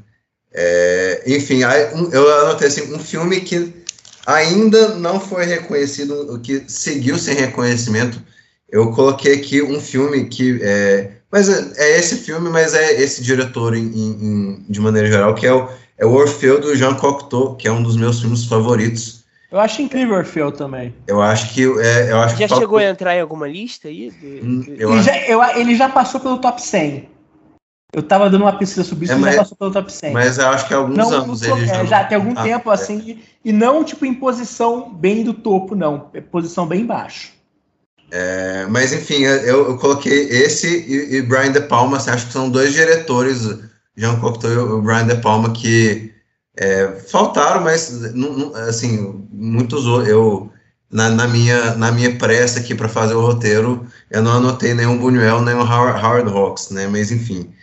É, 0.54 1.24
enfim, 1.28 1.60
eu 1.62 2.42
anotei 2.42 2.70
assim, 2.70 2.94
um 2.94 3.00
filme 3.00 3.42
que 3.42 3.74
ainda 4.26 4.96
não 4.96 5.20
foi 5.20 5.46
reconhecido, 5.46 6.40
que 6.40 6.64
seguiu 6.68 7.18
sem 7.18 7.36
reconhecimento. 7.36 8.22
Eu 8.70 8.92
coloquei 8.92 9.36
aqui 9.36 9.62
um 9.62 9.80
filme 9.80 10.26
que 10.26 10.60
é, 10.62 11.17
mas 11.32 11.50
é, 11.50 11.74
é 11.78 12.00
esse 12.00 12.18
filme, 12.18 12.50
mas 12.50 12.74
é 12.74 13.02
esse 13.02 13.24
diretor 13.24 13.76
em, 13.76 13.86
em, 13.86 14.66
de 14.68 14.80
maneira 14.80 15.08
geral, 15.08 15.34
que 15.34 15.46
é 15.46 15.54
o 15.54 15.68
é 15.98 16.06
o 16.06 16.14
Orfeu 16.14 16.62
do 16.62 16.76
Jean 16.76 16.94
Cocteau, 16.94 17.56
que 17.56 17.68
é 17.68 17.72
um 17.72 17.82
dos 17.82 17.98
meus 17.98 18.22
filmes 18.22 18.46
favoritos. 18.46 19.26
Eu 19.52 19.60
acho 19.60 19.82
incrível 19.82 20.16
o 20.16 20.18
Orfeu 20.20 20.52
também. 20.52 20.94
Eu 21.08 21.22
acho 21.22 21.54
que. 21.54 21.64
É, 21.64 22.12
eu 22.12 22.20
acho 22.20 22.38
já 22.38 22.48
que 22.48 22.56
chegou 22.56 22.78
a 22.78 22.84
entrar 22.84 23.16
em 23.16 23.22
alguma 23.22 23.48
lista 23.48 23.88
aí? 23.88 24.14
Hum, 24.22 24.64
eu 24.68 24.92
ele, 24.92 25.00
acho... 25.00 25.04
já, 25.08 25.18
eu, 25.26 25.44
ele 25.58 25.76
já 25.76 25.90
passou 25.90 26.20
pelo 26.20 26.38
top 26.38 26.62
100. 26.62 27.10
Eu 27.94 28.04
tava 28.04 28.30
dando 28.30 28.42
uma 28.42 28.54
pesquisa 28.54 28.84
sobre 28.84 29.06
isso, 29.06 29.14
é, 29.14 29.18
mas, 29.18 29.36
já 29.36 29.42
passou 29.42 29.58
pelo 29.58 29.72
top 29.72 29.92
100. 29.92 30.12
Mas 30.12 30.38
eu 30.38 30.48
acho 30.50 30.68
que 30.68 30.74
há 30.74 30.78
alguns 30.78 30.98
não, 30.98 31.10
anos 31.10 31.42
ele 31.42 31.66
já. 31.66 31.86
já 31.86 32.04
tem 32.04 32.18
algum 32.18 32.34
ah, 32.36 32.44
tempo, 32.44 32.70
é. 32.70 32.74
assim, 32.74 33.20
e 33.44 33.52
não 33.54 33.84
tipo 33.84 34.06
em 34.06 34.14
posição 34.14 34.94
bem 34.94 35.24
do 35.24 35.34
topo, 35.34 35.74
não. 35.74 36.10
É 36.14 36.20
posição 36.22 36.68
bem 36.68 36.86
baixo. 36.86 37.32
É, 38.10 38.66
mas 38.70 38.94
enfim, 38.94 39.24
eu, 39.24 39.70
eu, 39.70 39.78
coloquei 39.78 40.30
esse 40.30 40.68
e, 40.68 41.18
e 41.18 41.22
Brian 41.22 41.52
De 41.52 41.60
Palma, 41.62 41.98
assim, 41.98 42.10
acho 42.10 42.28
que 42.28 42.34
são 42.34 42.50
dois 42.50 42.74
diretores 42.74 43.42
Jean 43.98 44.20
Cocteau 44.20 44.52
e 44.52 44.58
o 44.58 44.82
Brian 44.82 45.08
De 45.08 45.16
Palma, 45.18 45.52
que 45.52 46.14
é, 46.56 46.88
faltaram, 47.08 47.62
mas 47.62 47.92
assim, 48.68 49.26
muitos 49.32 49.86
eu 50.08 50.52
na, 50.90 51.10
na, 51.10 51.28
minha 51.28 51.76
na 51.76 51.92
minha 51.92 52.16
pressa 52.18 52.60
aqui 52.60 52.74
para 52.74 52.88
fazer 52.88 53.14
o 53.14 53.22
roteiro, 53.22 53.86
eu 54.10 54.22
não 54.22 54.34
anotei 54.34 54.74
nenhum 54.74 54.98
Buñuel, 54.98 55.42
nem 55.42 55.56
o 55.56 55.62
Howard, 55.62 56.04
Howard 56.04 56.30
Hawks, 56.32 56.70
né? 56.70 56.88
Mas 56.88 57.12
enfim. 57.12 57.54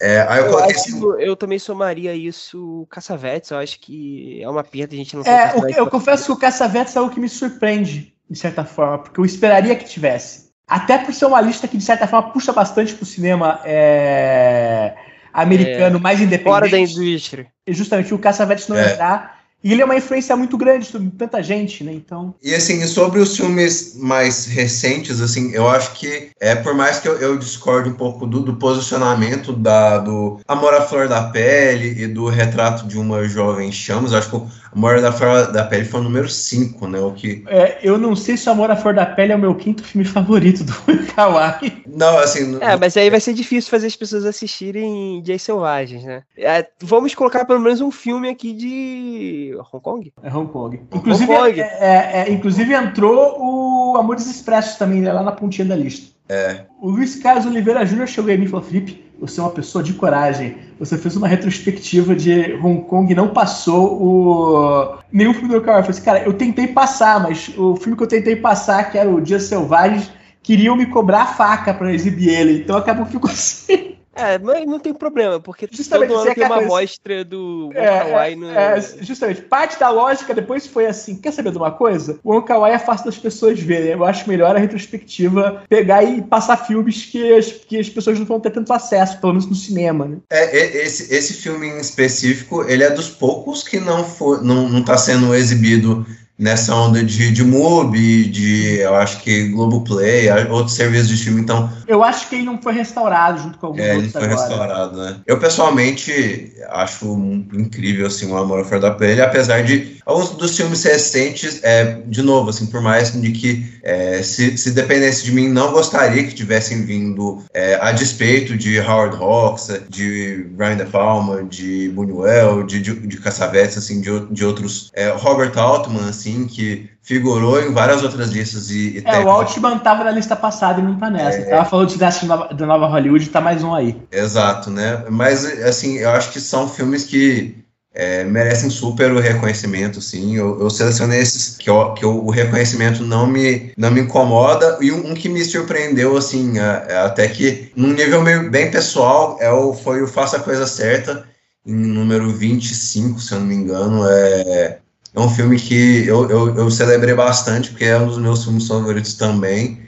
É, 0.00 0.26
aí 0.28 0.40
eu, 0.40 0.46
eu, 0.46 0.50
coloquei 0.50 0.74
assim, 0.74 1.00
eu 1.20 1.36
também 1.36 1.60
somaria 1.60 2.12
isso 2.12 2.88
Caçavetes, 2.90 3.52
eu 3.52 3.58
acho 3.58 3.78
que 3.78 4.42
é 4.42 4.48
uma 4.48 4.64
perda 4.64 4.94
a 4.94 4.98
gente 4.98 5.14
não 5.14 5.22
é, 5.22 5.54
o, 5.56 5.68
Eu 5.68 5.86
confesso 5.86 6.26
que 6.26 6.32
o 6.32 6.36
Caçavetes 6.36 6.96
é 6.96 7.00
o 7.00 7.08
que 7.08 7.20
me 7.20 7.28
surpreende, 7.28 8.12
de 8.32 8.38
certa 8.38 8.64
forma, 8.64 8.98
porque 8.98 9.20
eu 9.20 9.24
esperaria 9.24 9.76
que 9.76 9.84
tivesse. 9.84 10.50
Até 10.66 10.98
por 10.98 11.12
ser 11.12 11.26
uma 11.26 11.40
lista 11.40 11.68
que, 11.68 11.76
de 11.76 11.84
certa 11.84 12.06
forma, 12.06 12.30
puxa 12.30 12.52
bastante 12.52 12.94
pro 12.94 13.04
cinema. 13.04 13.60
É 13.64 14.94
americano 15.32 15.96
é, 15.96 16.00
mais 16.00 16.20
independente. 16.20 16.44
Fora 16.44 16.68
da 16.68 16.78
indústria. 16.78 17.46
Justamente, 17.66 18.12
o 18.12 18.18
Cassavetes 18.18 18.68
não 18.68 18.76
é. 18.76 18.92
entrar. 18.92 19.42
E 19.64 19.72
ele 19.72 19.80
é 19.80 19.84
uma 19.84 19.96
influência 19.96 20.36
muito 20.36 20.58
grande 20.58 20.86
sobre 20.86 21.08
tanta 21.10 21.40
gente, 21.40 21.84
né? 21.84 21.92
Então. 21.92 22.34
E 22.42 22.52
assim, 22.52 22.84
sobre 22.84 23.20
os 23.20 23.36
filmes 23.36 23.94
mais 23.96 24.44
recentes, 24.44 25.20
assim, 25.20 25.52
eu 25.52 25.68
acho 25.68 25.92
que 25.92 26.30
é 26.40 26.56
por 26.56 26.74
mais 26.74 26.98
que 26.98 27.06
eu, 27.06 27.16
eu 27.18 27.38
discorde 27.38 27.88
um 27.88 27.94
pouco 27.94 28.26
do, 28.26 28.40
do, 28.40 28.56
posicionamento 28.56 29.52
da 29.52 29.98
do 29.98 30.40
Amor 30.48 30.74
à 30.74 30.80
Flor 30.80 31.06
da 31.06 31.22
Pele 31.28 32.02
e 32.02 32.08
do 32.08 32.26
Retrato 32.26 32.88
de 32.88 32.98
uma 32.98 33.22
Jovem 33.28 33.70
Chamas, 33.70 34.10
eu 34.10 34.18
acho 34.18 34.30
que 34.30 34.36
o 34.36 34.50
Amor 34.74 35.04
à 35.04 35.12
Flor 35.12 35.52
da 35.52 35.64
Pele 35.64 35.84
foi 35.84 36.00
o 36.00 36.04
número 36.04 36.28
5, 36.28 36.88
né? 36.88 36.98
O 36.98 37.12
que... 37.12 37.44
É, 37.46 37.78
eu 37.82 37.98
não 37.98 38.16
sei 38.16 38.38
se 38.38 38.48
o 38.48 38.52
Amor 38.52 38.70
à 38.70 38.76
Flor 38.76 38.94
da 38.94 39.04
Pele 39.04 39.32
é 39.32 39.36
o 39.36 39.38
meu 39.38 39.54
quinto 39.54 39.84
filme 39.84 40.04
favorito 40.04 40.64
do 40.64 40.72
Kawai. 41.14 41.82
Não, 41.86 42.18
assim. 42.18 42.56
É, 42.60 42.76
mas 42.76 42.96
aí 42.96 43.10
vai 43.10 43.20
ser 43.20 43.34
difícil 43.34 43.70
fazer 43.70 43.86
as 43.86 43.96
pessoas 43.96 44.24
assistirem 44.24 45.20
Dias 45.22 45.42
Selvagens, 45.42 46.04
né? 46.04 46.22
É, 46.38 46.66
vamos 46.80 47.14
colocar 47.14 47.44
pelo 47.44 47.60
menos 47.60 47.82
um 47.82 47.90
filme 47.90 48.30
aqui 48.30 48.54
de 48.54 49.54
Hong 49.72 49.82
Kong? 49.82 50.12
É 50.22 50.34
Hong 50.34 50.50
Kong. 50.50 50.80
Inclusive, 50.94 51.30
Hong 51.30 51.50
Kong. 51.50 51.60
É, 51.60 51.64
é, 51.64 52.24
é, 52.26 52.32
inclusive 52.32 52.72
entrou 52.72 53.36
o 53.38 53.96
Amores 53.98 54.26
Expressos 54.26 54.76
também, 54.76 55.02
né, 55.02 55.12
lá 55.12 55.22
na 55.22 55.32
pontinha 55.32 55.68
da 55.68 55.76
lista. 55.76 56.12
É. 56.28 56.64
O 56.80 56.88
Luiz 56.88 57.16
Carlos 57.16 57.44
Oliveira 57.44 57.84
Júnior 57.84 58.08
chegou 58.08 58.30
em 58.30 58.38
mim 58.38 58.46
e 58.46 58.48
falou: 58.48 58.64
Felipe, 58.64 59.04
você 59.22 59.38
é 59.38 59.42
uma 59.44 59.52
pessoa 59.52 59.84
de 59.84 59.92
coragem. 59.94 60.56
você 60.80 60.98
fez 60.98 61.16
uma 61.16 61.28
retrospectiva 61.28 62.12
de 62.12 62.54
Hong 62.54 62.82
Kong 62.82 63.10
e 63.10 63.14
não 63.14 63.28
passou 63.28 64.02
o 64.02 64.98
nenhum 65.12 65.32
filme 65.32 65.48
do 65.48 65.64
Wai. 65.64 65.78
Eu 65.78 65.82
falei 65.84 65.90
assim, 65.90 66.02
cara, 66.02 66.24
eu 66.24 66.32
tentei 66.32 66.66
passar, 66.66 67.22
mas 67.22 67.48
o 67.56 67.76
filme 67.76 67.96
que 67.96 68.02
eu 68.02 68.08
tentei 68.08 68.34
passar, 68.34 68.90
que 68.90 68.98
era 68.98 69.08
o 69.08 69.20
Dias 69.20 69.44
Selvagens, 69.44 70.10
queriam 70.42 70.76
me 70.76 70.86
cobrar 70.86 71.22
a 71.22 71.26
faca 71.26 71.72
para 71.72 71.94
exibir 71.94 72.30
ele. 72.30 72.58
Então 72.58 72.76
acabou 72.76 73.06
ficou 73.06 73.30
assim. 73.30 73.94
É, 74.14 74.38
mas 74.38 74.66
não 74.66 74.78
tem 74.78 74.92
problema, 74.92 75.40
porque 75.40 75.66
Justamente, 75.70 76.08
todo 76.10 76.20
ano 76.20 76.34
tem 76.34 76.44
uma 76.44 76.56
acaba- 76.56 76.66
amostra 76.66 77.24
do 77.24 77.66
Wong 77.68 77.78
É, 77.78 78.04
Wai 78.12 78.34
no... 78.36 78.50
é, 78.50 78.80
justamente, 79.00 79.40
parte 79.42 79.78
da 79.80 79.88
lógica 79.88 80.34
depois 80.34 80.66
foi 80.66 80.86
assim: 80.86 81.16
quer 81.16 81.32
saber 81.32 81.50
de 81.50 81.56
uma 81.56 81.70
coisa? 81.70 82.18
O 82.22 82.34
Wong 82.34 82.46
Kar 82.46 82.60
Wai 82.60 82.72
é 82.74 82.78
fácil 82.78 83.06
das 83.06 83.18
pessoas 83.18 83.58
verem. 83.58 83.92
Eu 83.92 84.04
acho 84.04 84.28
melhor 84.28 84.54
a 84.54 84.58
retrospectiva 84.58 85.62
pegar 85.68 86.02
e 86.02 86.20
passar 86.22 86.58
filmes 86.58 87.06
que 87.06 87.32
as, 87.32 87.52
que 87.52 87.78
as 87.78 87.88
pessoas 87.88 88.18
não 88.18 88.26
vão 88.26 88.38
ter 88.40 88.50
tanto 88.50 88.72
acesso, 88.72 89.18
pelo 89.18 89.32
menos 89.32 89.48
no 89.48 89.54
cinema, 89.54 90.04
né? 90.06 90.18
É, 90.30 90.82
esse, 90.84 91.14
esse 91.14 91.34
filme 91.34 91.66
em 91.68 91.78
específico, 91.80 92.64
ele 92.68 92.84
é 92.84 92.90
dos 92.90 93.08
poucos 93.08 93.62
que 93.66 93.80
não 93.80 94.04
foi, 94.04 94.42
não, 94.42 94.68
não 94.68 94.82
tá 94.84 94.96
sendo 94.98 95.34
exibido 95.34 96.04
nessa 96.38 96.74
onda 96.74 97.04
de, 97.04 97.30
de 97.30 97.44
MUBI, 97.44 98.24
de, 98.24 98.78
eu 98.78 98.94
acho 98.96 99.20
que 99.20 99.48
Globoplay, 99.48 100.28
outros 100.50 100.74
serviços 100.74 101.08
de 101.08 101.16
filme, 101.16 101.40
então 101.40 101.70
Eu 101.86 102.02
acho 102.02 102.28
que 102.28 102.36
ele 102.36 102.44
não 102.44 102.60
foi 102.60 102.72
restaurado 102.72 103.42
junto 103.42 103.58
com 103.58 103.66
alguns 103.66 103.82
é, 103.82 103.96
ele 103.96 104.08
foi 104.08 104.24
agora. 104.24 104.40
restaurado, 104.40 104.96
né? 104.98 105.16
Eu, 105.26 105.38
pessoalmente, 105.38 106.52
acho 106.70 107.14
incrível, 107.52 108.06
assim, 108.06 108.30
o 108.30 108.36
Amor 108.36 108.64
Flor 108.64 108.80
da 108.80 108.90
Pele, 108.90 109.20
apesar 109.20 109.62
de 109.62 109.98
alguns 110.04 110.30
dos 110.30 110.56
filmes 110.56 110.82
recentes, 110.82 111.60
é, 111.62 112.00
de 112.06 112.22
novo, 112.22 112.50
assim, 112.50 112.66
por 112.66 112.80
mais 112.80 113.12
de 113.12 113.30
que 113.30 113.72
é, 113.82 114.22
se, 114.22 114.56
se 114.56 114.70
dependesse 114.70 115.24
de 115.24 115.32
mim, 115.32 115.48
não 115.48 115.72
gostaria 115.72 116.24
que 116.24 116.34
tivessem 116.34 116.84
vindo 116.84 117.42
é, 117.52 117.78
a 117.80 117.92
despeito 117.92 118.56
de 118.56 118.80
Howard 118.80 119.16
Hawks, 119.16 119.68
de 119.88 120.46
Brian 120.52 120.76
De 120.76 120.86
Palma, 120.86 121.44
de 121.44 121.90
Buñuel, 121.90 122.64
de, 122.64 122.80
de, 122.80 122.94
de 122.94 123.16
Cassavetes, 123.18 123.76
assim, 123.76 124.00
de, 124.00 124.26
de 124.30 124.44
outros, 124.44 124.90
é, 124.94 125.10
Robert 125.10 125.52
Altman, 125.56 126.08
assim, 126.22 126.46
que 126.46 126.88
figurou 127.02 127.60
em 127.60 127.72
várias 127.72 128.02
outras 128.02 128.30
listas 128.30 128.70
e, 128.70 128.98
e 128.98 129.02
É, 129.04 129.18
o 129.18 129.28
Altman 129.28 129.78
tava 129.78 130.04
na 130.04 130.10
lista 130.12 130.36
passada 130.36 130.80
e 130.80 130.84
não 130.84 130.96
tá 130.96 131.10
nessa. 131.10 131.38
É. 131.38 131.44
Tava 131.44 131.64
falando 131.68 131.88
de 131.88 131.94
Dinastia 131.94 132.28
Nova- 132.28 132.54
da 132.54 132.66
Nova 132.66 132.86
Hollywood, 132.86 133.28
tá 133.28 133.40
mais 133.40 133.62
um 133.62 133.74
aí. 133.74 134.00
Exato, 134.10 134.70
né? 134.70 135.04
Mas, 135.10 135.44
assim, 135.62 135.98
eu 135.98 136.10
acho 136.10 136.30
que 136.32 136.40
são 136.40 136.68
filmes 136.68 137.04
que 137.04 137.56
é, 137.94 138.24
merecem 138.24 138.70
super 138.70 139.12
o 139.12 139.20
reconhecimento, 139.20 140.00
sim. 140.00 140.34
Eu, 140.36 140.58
eu 140.60 140.70
selecionei 140.70 141.20
esses 141.20 141.58
que, 141.58 141.68
eu- 141.68 141.92
que 141.92 142.02
eu- 142.02 142.24
o 142.24 142.30
reconhecimento 142.30 143.02
não 143.04 143.26
me, 143.26 143.70
não 143.76 143.90
me 143.90 144.00
incomoda. 144.00 144.78
E 144.80 144.90
um, 144.90 145.10
um 145.10 145.14
que 145.14 145.28
me 145.28 145.44
surpreendeu, 145.44 146.16
assim, 146.16 146.58
é- 146.58 146.86
é 146.88 146.96
até 147.00 147.28
que, 147.28 147.70
num 147.76 147.92
nível 147.92 148.22
meio 148.22 148.50
bem 148.50 148.70
pessoal, 148.70 149.36
é 149.40 149.50
o, 149.52 149.74
foi 149.74 150.00
o 150.02 150.06
Faça 150.08 150.38
a 150.38 150.40
Coisa 150.40 150.66
Certa, 150.66 151.24
em 151.66 151.74
número 151.74 152.30
25, 152.30 153.20
se 153.20 153.32
eu 153.34 153.40
não 153.40 153.46
me 153.46 153.54
engano. 153.56 154.04
É, 154.08 154.78
é 155.14 155.20
um 155.20 155.28
filme 155.28 155.58
que 155.58 156.06
eu, 156.06 156.28
eu, 156.30 156.56
eu 156.56 156.70
celebrei 156.70 157.14
bastante, 157.14 157.70
porque 157.70 157.84
é 157.84 157.98
um 157.98 158.06
dos 158.06 158.18
meus 158.18 158.44
filmes 158.44 158.66
favoritos 158.66 159.14
também. 159.14 159.80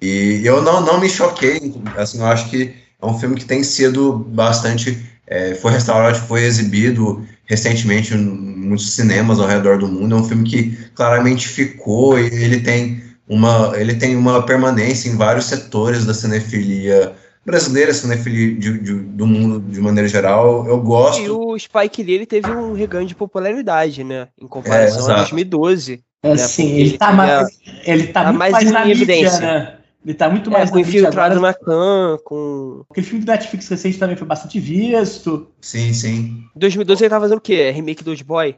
E 0.00 0.40
eu 0.44 0.62
não, 0.62 0.80
não 0.80 1.00
me 1.00 1.08
choquei, 1.08 1.74
assim, 1.96 2.18
eu 2.20 2.26
acho 2.26 2.48
que 2.50 2.74
é 3.00 3.06
um 3.06 3.18
filme 3.18 3.36
que 3.36 3.44
tem 3.44 3.62
sido 3.62 4.12
bastante. 4.12 4.98
é, 5.26 5.54
foi 5.54 5.72
restaurado, 5.72 6.18
foi 6.26 6.44
exibido 6.44 7.24
recentemente 7.44 8.14
em 8.14 8.18
muitos 8.18 8.92
cinemas 8.92 9.38
ao 9.40 9.46
redor 9.46 9.78
do 9.78 9.88
mundo. 9.88 10.14
É 10.14 10.18
um 10.18 10.24
filme 10.24 10.44
que 10.48 10.76
claramente 10.94 11.48
ficou 11.48 12.18
e 12.18 12.26
ele 12.26 12.60
tem 12.60 13.02
uma, 13.28 13.72
ele 13.76 13.94
tem 13.94 14.16
uma 14.16 14.44
permanência 14.44 15.08
em 15.08 15.16
vários 15.16 15.46
setores 15.46 16.04
da 16.04 16.14
cinefilia 16.14 17.14
brasileira, 17.44 17.92
cinefilia 17.92 18.54
de, 18.54 18.78
de- 18.78 18.94
do 18.94 19.26
mundo 19.26 19.60
de 19.60 19.80
maneira 19.80 20.08
geral. 20.08 20.66
Eu 20.66 20.80
gosto. 20.80 21.22
E 21.22 21.30
o 21.30 21.58
Spike 21.58 22.02
Lee 22.02 22.14
ele 22.14 22.26
teve 22.26 22.50
um 22.50 22.72
reganho 22.74 23.06
de 23.06 23.14
popularidade, 23.14 24.04
né? 24.04 24.28
Em 24.40 24.46
comparação 24.46 24.98
a 24.98 25.02
exato. 25.02 25.16
2012. 25.16 26.04
É, 26.22 26.28
Né, 26.28 26.36
sim, 26.36 26.68
ele 26.72 26.98
tá, 26.98 27.12
mais, 27.12 27.48
ele 27.84 28.06
tá, 28.08 28.24
tá 28.24 28.26
muito 28.32 28.38
mais 28.38 28.52
mais, 28.52 28.64
em 28.64 28.72
mídia, 28.88 28.90
evidência. 28.90 29.40
né? 29.40 29.76
Ele 30.04 30.14
tá 30.14 30.28
muito 30.30 30.48
É, 30.50 30.52
mais 30.52 30.70
com 30.70 30.76
na 30.76 30.84
mídia 30.84 30.98
infiltrado 30.98 31.34
agora. 31.36 31.40
na 31.40 31.54
Khan, 31.54 32.18
com. 32.24 32.84
Aquele 32.90 33.06
filme 33.06 33.24
do 33.24 33.30
Netflix 33.30 33.68
recente 33.68 33.98
também 33.98 34.16
foi 34.16 34.26
bastante 34.26 34.58
visto. 34.60 35.50
Sim, 35.60 35.92
sim. 35.92 36.44
Em 36.54 36.58
2012 36.58 37.02
ele 37.02 37.10
tava 37.10 37.24
fazendo 37.24 37.38
o 37.38 37.40
quê? 37.40 37.70
Remake 37.70 38.02
do 38.04 38.10
Old 38.10 38.24
Boy? 38.24 38.56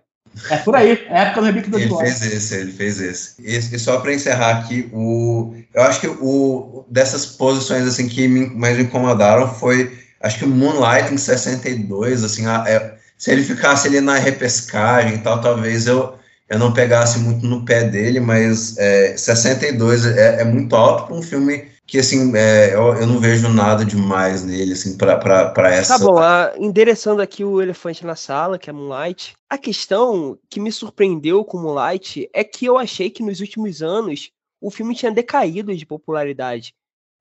É 0.50 0.56
por 0.58 0.74
aí, 0.74 0.92
é 1.08 1.18
a 1.18 1.22
época 1.24 1.40
do 1.40 1.46
remake 1.46 1.70
do 1.70 1.78
Ele 1.78 1.94
fez 1.94 2.22
esse, 2.22 2.54
ele 2.54 2.72
fez 2.72 3.00
esse. 3.00 3.34
E, 3.38 3.56
e 3.56 3.78
só 3.78 4.00
para 4.00 4.14
encerrar 4.14 4.58
aqui, 4.58 4.88
o, 4.92 5.54
eu 5.74 5.82
acho 5.82 6.00
que 6.00 6.06
o 6.08 6.84
dessas 6.88 7.26
posições 7.26 7.86
assim 7.86 8.08
que 8.08 8.26
me, 8.28 8.46
mais 8.46 8.76
me 8.76 8.84
incomodaram 8.84 9.52
foi, 9.54 9.98
acho 10.20 10.38
que 10.38 10.44
o 10.44 10.48
Moonlight 10.48 11.12
em 11.12 11.18
62, 11.18 12.24
assim, 12.24 12.46
a- 12.46 12.64
é- 12.66 12.94
se 13.18 13.30
ele 13.30 13.42
ficasse 13.44 13.86
ali 13.88 14.00
na 14.00 14.16
repescagem 14.16 15.14
e 15.14 15.18
tal, 15.18 15.40
talvez 15.40 15.86
eu, 15.86 16.14
eu 16.48 16.58
não 16.58 16.72
pegasse 16.72 17.18
muito 17.18 17.46
no 17.46 17.64
pé 17.64 17.84
dele, 17.84 18.18
mas 18.18 18.76
é, 18.78 19.16
62 19.16 20.06
é, 20.06 20.40
é 20.40 20.44
muito 20.44 20.74
alto 20.74 21.06
para 21.06 21.14
um 21.16 21.22
filme 21.22 21.70
que, 21.92 21.98
assim, 21.98 22.34
é, 22.34 22.74
eu, 22.74 22.94
eu 22.94 23.06
não 23.06 23.20
vejo 23.20 23.50
nada 23.50 23.84
demais 23.84 24.42
nele, 24.42 24.72
assim, 24.72 24.96
para 24.96 25.74
essa... 25.74 25.98
Tá 25.98 26.02
bom, 26.02 26.16
a- 26.16 26.54
endereçando 26.56 27.20
aqui 27.20 27.44
o 27.44 27.60
elefante 27.60 28.06
na 28.06 28.16
sala, 28.16 28.58
que 28.58 28.70
é 28.70 28.72
Moonlight. 28.72 29.34
A 29.46 29.58
questão 29.58 30.38
que 30.48 30.58
me 30.58 30.72
surpreendeu 30.72 31.44
com 31.44 31.58
Moonlight 31.58 32.30
é 32.32 32.42
que 32.42 32.64
eu 32.64 32.78
achei 32.78 33.10
que 33.10 33.22
nos 33.22 33.40
últimos 33.40 33.82
anos 33.82 34.30
o 34.58 34.70
filme 34.70 34.94
tinha 34.94 35.12
decaído 35.12 35.76
de 35.76 35.84
popularidade. 35.84 36.72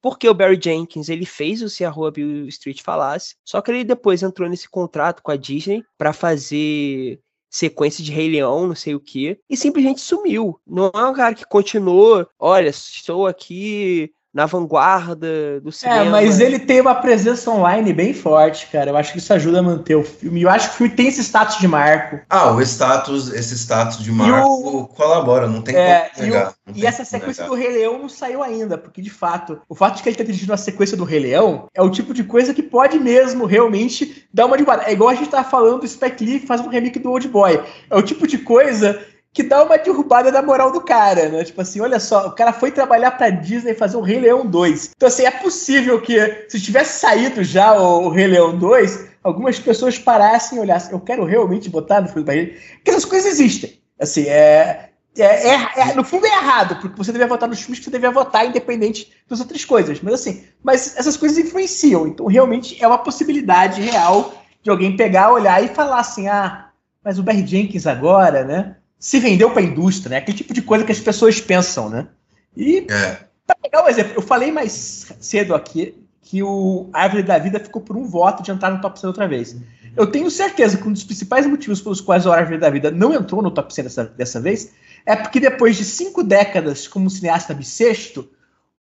Porque 0.02 0.30
o 0.30 0.34
Barry 0.34 0.58
Jenkins 0.64 1.10
ele 1.10 1.26
fez 1.26 1.62
o 1.62 1.70
Se 1.70 1.84
a 1.84 1.90
Rua 1.90 2.10
Bill 2.10 2.48
Street 2.48 2.82
Falasse, 2.82 3.36
só 3.46 3.60
que 3.62 3.72
ele 3.72 3.84
depois 3.84 4.24
entrou 4.24 4.48
nesse 4.48 4.70
contrato 4.70 5.22
com 5.22 5.32
a 5.32 5.36
Disney 5.36 5.84
para 5.98 6.14
fazer 6.14 7.20
sequência 7.50 8.02
de 8.02 8.14
Rei 8.14 8.30
Leão, 8.30 8.70
não 8.70 8.76
sei 8.76 8.96
o 8.96 9.02
que, 9.02 9.38
e 9.50 9.58
simplesmente 9.58 10.00
sumiu. 10.00 10.58
Não 10.66 10.90
é 10.96 11.06
um 11.06 11.14
cara 11.14 11.36
que 11.36 11.44
continuou, 11.44 12.26
olha, 12.40 12.70
estou 12.70 13.28
aqui 13.28 14.14
na 14.34 14.46
vanguarda 14.46 15.60
do 15.62 15.72
cinema. 15.72 16.06
É, 16.06 16.10
mas 16.10 16.40
ele 16.40 16.58
tem 16.60 16.80
uma 16.82 16.96
presença 16.96 17.50
online 17.52 17.92
bem 17.92 18.14
forte, 18.14 18.68
cara. 18.72 18.90
Eu 18.92 18.98
acho 18.98 19.12
que 19.12 19.18
isso 19.20 19.34
ajuda 19.34 19.60
a 19.60 19.64
manter 19.64 19.96
o 19.96 20.04
filme. 20.04 20.42
Eu 20.42 20.50
acho 20.50 20.70
que 20.70 20.76
o 20.76 20.78
filme 20.78 20.94
tem 20.96 21.08
esse 21.08 21.22
status 21.22 21.58
de 21.58 21.68
marco. 21.68 22.20
Ah, 22.30 22.52
o 22.52 22.62
status, 22.62 23.32
esse 23.34 23.56
status 23.58 23.98
de 23.98 24.12
marco 24.12 24.88
colabora, 24.96 25.48
não 25.48 25.62
tem 25.62 25.76
É, 25.76 26.10
como 26.16 26.26
e, 26.28 26.30
o- 26.30 26.34
negar. 26.34 26.54
e 26.70 26.74
tem 26.74 26.88
essa 26.88 27.04
sequência 27.04 27.44
negar. 27.44 27.56
do 27.58 27.62
Rei 27.62 27.74
Leão 27.78 28.00
não 28.00 28.08
saiu 28.10 28.42
ainda, 28.42 28.78
porque 28.78 29.02
de 29.02 29.10
fato, 29.10 29.62
o 29.68 29.76
fato 29.76 29.98
de 29.98 30.04
que 30.04 30.10
ele 30.10 30.16
tá 30.16 30.24
dirigindo 30.24 30.54
a 30.54 30.58
sequência 30.58 30.96
do 30.96 31.04
Rei 31.04 31.20
Leão 31.20 31.66
é 31.74 31.82
o 31.82 31.90
tipo 31.90 32.14
de 32.14 32.24
coisa 32.24 32.54
que 32.54 32.64
pode 32.64 32.98
mesmo 33.00 33.46
realmente 33.46 34.26
dar 34.34 34.46
uma 34.46 34.56
derrubada. 34.56 34.84
É 34.86 34.94
igual 34.94 35.10
a 35.10 35.16
gente 35.16 35.30
tava 35.30 35.50
falando 35.50 35.82
do 35.82 35.88
Spike 35.88 36.24
Lee 36.26 36.40
que 36.40 36.48
faz 36.48 36.62
um 36.62 36.70
remake 36.70 37.00
do 37.00 37.12
Old 37.12 37.28
Boy. 37.28 37.62
É 37.90 37.96
o 37.98 38.02
tipo 38.02 38.26
de 38.26 38.38
coisa 38.38 39.00
que 39.34 39.44
dá 39.44 39.64
uma 39.64 39.78
derrubada 39.78 40.32
da 40.32 40.42
moral 40.42 40.72
do 40.72 40.82
cara, 40.82 41.30
né? 41.30 41.44
Tipo 41.44 41.62
assim, 41.62 41.80
olha 41.80 42.00
só, 42.00 42.28
o 42.28 42.32
cara 42.32 42.52
foi 42.52 42.72
trabalhar 42.72 43.12
pra 43.12 43.30
Disney 43.30 43.74
fazer 43.74 43.96
o 43.98 44.02
Rei 44.02 44.20
Leão 44.20 44.46
2. 44.46 44.92
Então, 44.96 45.08
assim, 45.08 45.24
é 45.26 45.32
possível 45.32 46.02
que 46.02 46.46
se 46.50 46.60
tivesse 46.60 47.00
saído 47.00 47.44
já 47.44 47.74
o, 47.74 48.08
o 48.08 48.10
Rei 48.10 48.28
Leão 48.28 48.58
2, 48.58 49.08
algumas 49.24 49.58
pessoas 49.58 49.98
parassem 49.98 50.58
e 50.58 50.62
olhassem, 50.62 50.92
eu 50.92 51.00
quero 51.00 51.24
realmente 51.24 51.70
botar 51.70 52.02
no 52.02 52.08
filme 52.10 52.24
da 52.26 52.34
Disney. 52.34 52.60
Porque 52.76 52.92
essas 52.92 53.06
coisas 53.06 53.32
existem. 53.32 53.80
Assim, 53.98 54.24
é, 54.28 54.90
é, 55.18 55.24
é- 55.24 55.70
é- 55.92 55.96
no 55.96 56.04
fundo 56.04 56.26
é 56.26 56.30
errado, 56.30 56.82
porque 56.82 56.98
você 56.98 57.12
devia 57.14 57.28
votar 57.28 57.48
nos 57.48 57.62
filmes 57.62 57.80
que 57.80 57.86
você 57.86 57.92
devia 57.92 58.12
votar, 58.12 58.46
independente 58.46 59.12
das 59.30 59.40
outras 59.40 59.64
coisas. 59.64 60.02
Mas 60.02 60.14
assim, 60.16 60.44
mas 60.62 60.98
essas 60.98 61.16
coisas 61.16 61.38
influenciam. 61.38 62.06
Então, 62.06 62.26
realmente 62.26 62.84
é 62.84 62.88
uma 62.88 62.98
possibilidade 62.98 63.82
real 63.82 64.34
de 64.62 64.70
alguém 64.70 64.98
pegar, 64.98 65.32
olhar 65.32 65.64
e 65.64 65.70
falar 65.70 66.00
assim: 66.00 66.28
ah, 66.28 66.70
mas 67.04 67.18
o 67.18 67.24
Barry 67.24 67.46
Jenkins 67.48 67.88
agora, 67.88 68.44
né? 68.44 68.76
Se 69.02 69.20
vendeu 69.20 69.50
para 69.50 69.62
a 69.62 69.66
indústria, 69.66 70.12
né? 70.12 70.18
Aquele 70.18 70.38
tipo 70.38 70.54
de 70.54 70.62
coisa 70.62 70.86
que 70.86 70.92
as 70.92 71.00
pessoas 71.00 71.42
pensam, 71.42 71.90
né? 71.90 72.08
E 72.56 72.86
É. 72.88 73.32
Pra 73.48 73.56
pegar 73.56 73.84
um 73.84 73.90
exemplo, 73.90 74.14
eu 74.16 74.22
falei 74.22 74.52
mais 74.52 75.12
cedo 75.20 75.56
aqui 75.56 75.96
que 76.22 76.44
o 76.44 76.88
Árvore 76.94 77.24
da 77.24 77.38
Vida 77.40 77.60
ficou 77.60 77.82
por 77.82 77.98
um 77.98 78.06
voto 78.06 78.44
de 78.44 78.52
entrar 78.52 78.70
no 78.70 78.80
top 78.80 79.00
100 79.00 79.08
outra 79.08 79.28
vez. 79.28 79.58
Eu 79.98 80.08
tenho 80.08 80.30
certeza 80.30 80.78
que 80.78 80.88
um 80.88 80.94
dos 80.94 81.04
principais 81.04 81.46
motivos 81.46 81.82
pelos 81.82 82.00
quais 82.00 82.26
o 82.26 82.32
Árvore 82.32 82.60
da 82.60 82.70
Vida 82.70 82.92
não 82.92 83.14
entrou 83.14 83.42
no 83.42 83.52
top 83.52 83.74
100 83.74 83.84
dessa, 83.84 84.06
dessa 84.06 84.40
vez 84.40 84.72
é 85.06 85.16
porque 85.16 85.40
depois 85.40 85.76
de 85.76 85.84
cinco 85.84 86.24
décadas 86.24 86.88
como 86.88 87.10
cineasta 87.10 87.54
bissexto, 87.54 88.30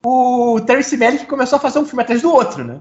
o 0.04 0.60
Terence 0.60 0.96
Malick 0.96 1.26
começou 1.26 1.58
a 1.58 1.60
fazer 1.60 1.78
um 1.78 1.84
filme 1.84 2.02
atrás 2.02 2.22
do 2.22 2.32
outro, 2.32 2.64
né? 2.64 2.80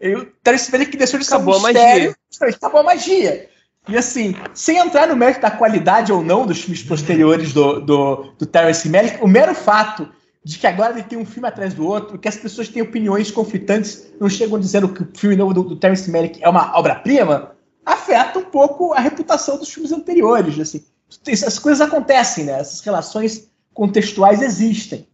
E 0.00 0.14
o 0.14 0.26
Terence 0.42 0.70
Malick 0.70 0.96
deixou 0.96 1.18
de 1.18 1.24
ser 1.24 1.34
Acabou 1.34 1.54
um 1.54 1.58
a 1.58 1.62
magia. 1.62 2.14
mistério, 2.28 2.54
acabou 2.54 2.80
a 2.80 2.84
magia. 2.84 3.48
E 3.88 3.96
assim, 3.96 4.34
sem 4.52 4.78
entrar 4.78 5.06
no 5.06 5.16
mérito 5.16 5.40
da 5.40 5.50
qualidade 5.50 6.12
ou 6.12 6.22
não 6.22 6.44
dos 6.44 6.60
filmes 6.60 6.82
posteriores 6.82 7.52
do, 7.52 7.80
do, 7.80 8.32
do 8.38 8.46
Terence 8.46 8.88
Malick, 8.88 9.22
o 9.22 9.28
mero 9.28 9.54
fato 9.54 10.08
de 10.42 10.58
que 10.58 10.66
agora 10.66 10.92
ele 10.92 11.02
tem 11.02 11.18
um 11.18 11.26
filme 11.26 11.48
atrás 11.48 11.74
do 11.74 11.86
outro, 11.86 12.18
que 12.18 12.28
as 12.28 12.36
pessoas 12.36 12.68
têm 12.68 12.82
opiniões 12.82 13.30
conflitantes, 13.30 14.12
não 14.20 14.28
chegam 14.28 14.58
dizendo 14.58 14.88
que 14.88 15.02
o 15.02 15.08
filme 15.12 15.36
novo 15.36 15.52
do, 15.52 15.62
do 15.62 15.76
Terence 15.76 16.10
Malick 16.10 16.42
é 16.42 16.48
uma 16.48 16.76
obra-prima, 16.76 17.56
afeta 17.84 18.38
um 18.38 18.44
pouco 18.44 18.92
a 18.92 19.00
reputação 19.00 19.58
dos 19.58 19.72
filmes 19.72 19.92
anteriores. 19.92 20.58
Assim. 20.58 20.84
Essas 21.26 21.58
coisas 21.58 21.80
acontecem, 21.80 22.44
né? 22.44 22.60
Essas 22.60 22.80
relações 22.80 23.48
contextuais 23.72 24.42
existem. 24.42 25.08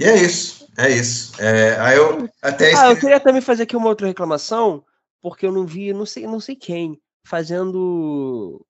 E 0.00 0.04
é 0.04 0.16
isso, 0.16 0.68
é 0.76 0.90
isso. 0.90 1.32
É, 1.40 1.78
aí 1.78 1.96
eu 1.96 2.28
até 2.40 2.74
Ah, 2.76 2.90
eu 2.90 2.96
queria 2.96 3.20
também 3.20 3.40
fazer 3.40 3.64
aqui 3.64 3.76
uma 3.76 3.88
outra 3.88 4.06
reclamação, 4.06 4.84
porque 5.22 5.46
eu 5.46 5.52
não 5.52 5.64
vi, 5.64 5.92
não 5.92 6.04
sei, 6.04 6.26
não 6.26 6.40
sei 6.40 6.56
quem, 6.56 7.00
fazendo, 7.24 8.64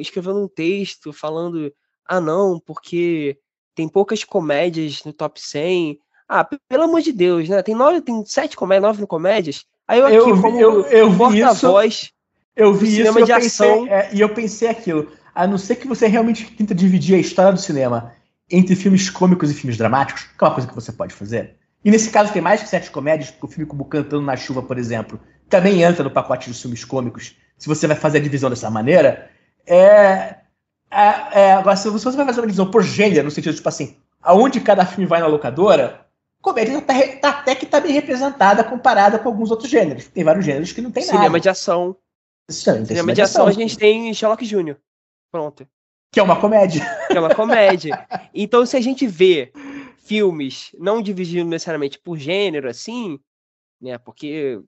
escrevendo 0.00 0.42
um 0.42 0.48
texto 0.48 1.12
falando, 1.12 1.72
ah 2.06 2.20
não, 2.20 2.60
porque 2.60 3.38
tem 3.74 3.88
poucas 3.88 4.22
comédias 4.24 5.02
no 5.04 5.12
top 5.12 5.40
100. 5.40 5.98
Ah, 6.28 6.44
pelo 6.68 6.82
amor 6.84 7.00
de 7.00 7.12
Deus, 7.12 7.48
né? 7.48 7.62
Tem 7.62 7.74
nove, 7.74 8.00
tem 8.02 8.24
sete 8.26 8.56
comédias, 8.56 8.82
nove 8.82 9.06
comédias. 9.06 9.64
Aí 9.86 10.00
eu 10.00 10.06
aqui, 10.06 10.16
Eu 10.16 10.36
vi- 10.36 10.42
como 10.42 10.60
eu- 10.60 10.82
eu 10.82 11.10
vi 11.10 11.38
isso. 11.40 11.60
porta-voz, 11.60 12.12
Eu 12.54 12.74
vi 12.74 12.86
isso 12.88 13.00
e 13.00 13.06
eu 13.06 13.24
de 13.24 13.32
pensei, 13.32 13.70
ação. 13.70 13.86
é, 13.88 14.10
e 14.12 14.20
eu 14.20 14.28
pensei 14.34 14.68
aquilo. 14.68 15.10
A 15.34 15.46
não 15.46 15.56
ser 15.56 15.76
que 15.76 15.86
você 15.86 16.06
realmente 16.06 16.44
tenta 16.54 16.74
dividir 16.74 17.14
a 17.14 17.18
história 17.18 17.52
do 17.52 17.60
cinema 17.60 18.12
entre 18.50 18.74
filmes 18.74 19.08
cômicos 19.08 19.50
e 19.50 19.54
filmes 19.54 19.78
dramáticos, 19.78 20.24
que 20.24 20.44
é 20.44 20.46
uma 20.46 20.52
coisa 20.54 20.68
que 20.68 20.74
você 20.74 20.92
pode 20.92 21.14
fazer. 21.14 21.56
E 21.84 21.90
nesse 21.90 22.10
caso 22.10 22.32
tem 22.32 22.42
mais 22.42 22.60
que 22.62 22.68
sete 22.68 22.90
comédias, 22.90 23.30
porque 23.30 23.46
o 23.46 23.48
filme 23.48 23.66
como 23.66 23.84
Cantando 23.84 24.22
na 24.22 24.36
Chuva, 24.36 24.62
por 24.62 24.76
exemplo, 24.76 25.20
também 25.48 25.82
entra 25.82 26.04
no 26.04 26.10
pacote 26.10 26.48
dos 26.48 26.60
filmes 26.60 26.84
cômicos. 26.84 27.36
Se 27.56 27.68
você 27.68 27.86
vai 27.86 27.96
fazer 27.96 28.18
a 28.18 28.22
divisão 28.22 28.50
dessa 28.50 28.70
maneira, 28.70 29.30
é. 29.66 30.36
é- 30.90 31.28
é, 31.32 31.52
agora, 31.52 31.76
se 31.76 31.88
você 31.90 32.10
vai 32.16 32.26
fazer 32.26 32.40
uma 32.40 32.46
divisão 32.46 32.70
por 32.70 32.82
gênero, 32.82 33.24
no 33.24 33.30
sentido, 33.30 33.54
tipo 33.54 33.68
assim, 33.68 33.96
aonde 34.22 34.60
cada 34.60 34.86
filme 34.86 35.06
vai 35.06 35.20
na 35.20 35.26
locadora, 35.26 36.06
comédia 36.40 36.80
tá, 36.80 36.94
tá 37.20 37.28
até 37.30 37.54
que 37.54 37.66
tá 37.66 37.80
bem 37.80 37.92
representada 37.92 38.64
comparada 38.64 39.18
com 39.18 39.28
alguns 39.28 39.50
outros 39.50 39.70
gêneros. 39.70 40.06
Tem 40.08 40.24
vários 40.24 40.44
gêneros 40.44 40.72
que 40.72 40.80
não 40.80 40.90
tem 40.90 41.02
cinema 41.02 41.24
nada. 41.24 41.40
de 41.40 41.48
ação. 41.48 41.96
Isso 42.48 42.64
também 42.64 42.80
tem 42.84 42.96
Cinema 42.96 43.12
de 43.12 43.22
ação 43.22 43.46
a 43.46 43.52
gente 43.52 43.76
tem 43.76 44.12
Sherlock 44.14 44.44
Jr. 44.46 44.76
Pronto. 45.30 45.68
Que 46.10 46.20
é 46.20 46.22
uma 46.22 46.40
comédia. 46.40 46.82
que 47.06 47.16
é 47.16 47.20
uma 47.20 47.34
comédia. 47.34 48.06
Então, 48.32 48.64
se 48.64 48.76
a 48.76 48.80
gente 48.80 49.06
vê 49.06 49.52
filmes 49.98 50.70
não 50.78 51.02
dividindo 51.02 51.50
necessariamente 51.50 51.98
por 51.98 52.16
gênero, 52.16 52.68
assim, 52.68 53.18
né? 53.80 53.98
Porque 53.98 54.60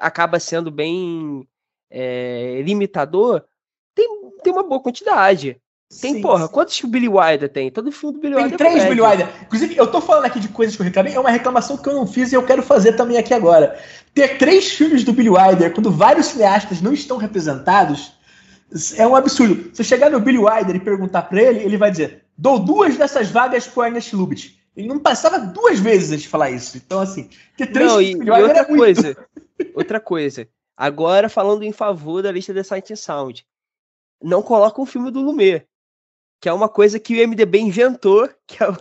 acaba 0.00 0.38
sendo 0.40 0.70
bem 0.70 1.46
é, 1.90 2.62
limitador, 2.64 3.42
tem, 3.94 4.08
tem 4.42 4.52
uma 4.52 4.62
boa 4.62 4.80
quantidade. 4.80 5.60
Tem, 6.00 6.14
Sim, 6.14 6.22
porra, 6.22 6.46
sim. 6.46 6.52
quantos 6.52 6.80
que 6.80 6.86
o 6.86 6.88
Billy 6.88 7.08
Wilder 7.08 7.48
tem? 7.48 7.70
Todo 7.70 7.92
filme 7.92 8.16
do 8.16 8.20
Billy 8.20 8.34
Tem 8.34 8.42
Wilder. 8.44 8.54
é 8.54 8.58
três 8.58 8.82
comédia. 8.82 8.88
Billy 8.94 9.06
Wilder. 9.06 9.42
Inclusive, 9.42 9.76
eu 9.76 9.86
tô 9.86 10.00
falando 10.00 10.24
aqui 10.24 10.40
de 10.40 10.48
coisas 10.48 10.74
que 10.74 10.82
eu 10.82 10.84
reclamei, 10.86 11.14
é 11.14 11.20
uma 11.20 11.30
reclamação 11.30 11.76
que 11.76 11.88
eu 11.88 11.94
não 11.94 12.06
fiz 12.06 12.32
e 12.32 12.34
eu 12.34 12.42
quero 12.42 12.62
fazer 12.62 12.94
também 12.94 13.16
aqui 13.16 13.32
agora. 13.32 13.78
Ter 14.12 14.36
três 14.38 14.72
filmes 14.72 15.04
do 15.04 15.12
Billy 15.12 15.28
Wilder 15.30 15.72
quando 15.72 15.92
vários 15.92 16.26
cineastas 16.26 16.80
não 16.80 16.92
estão 16.92 17.16
representados 17.16 18.12
é 18.96 19.06
um 19.06 19.14
absurdo. 19.14 19.70
Se 19.72 19.82
eu 19.82 19.86
chegar 19.86 20.10
no 20.10 20.18
Billy 20.18 20.38
Wilder 20.38 20.74
e 20.74 20.80
perguntar 20.80 21.22
pra 21.22 21.40
ele, 21.40 21.60
ele 21.60 21.76
vai 21.76 21.90
dizer: 21.92 22.24
dou 22.36 22.58
duas 22.58 22.96
dessas 22.96 23.30
vagas 23.30 23.66
pro 23.68 23.84
Ernest 23.84 24.16
Lubitsch. 24.16 24.52
Ele 24.76 24.88
não 24.88 24.98
passava 24.98 25.38
duas 25.38 25.78
vezes 25.78 26.10
antes 26.10 26.22
de 26.22 26.28
falar 26.28 26.50
isso. 26.50 26.76
Então, 26.76 26.98
assim, 26.98 27.28
ter 27.56 27.68
três 27.68 27.88
Não, 27.92 27.98
filmes 27.98 28.14
do 28.16 28.24
Billy 28.24 28.30
Wilder 28.32 28.56
é 28.56 28.66
muito. 28.66 28.76
coisa, 28.78 29.16
outra 29.74 30.00
coisa. 30.00 30.48
Agora 30.76 31.28
falando 31.28 31.62
em 31.62 31.72
favor 31.72 32.22
da 32.22 32.32
lista 32.32 32.52
da 32.54 32.64
Sight 32.64 32.92
and 32.92 32.96
Sound, 32.96 33.46
não 34.22 34.42
coloca 34.42 34.80
um 34.80 34.86
filme 34.86 35.10
do 35.10 35.20
Lumet, 35.20 35.66
que 36.40 36.48
é 36.48 36.52
uma 36.52 36.68
coisa 36.68 36.98
que 36.98 37.14
o 37.22 37.28
MDB 37.28 37.58
inventou, 37.60 38.28
que 38.46 38.62
é 38.62 38.68
o, 38.70 38.76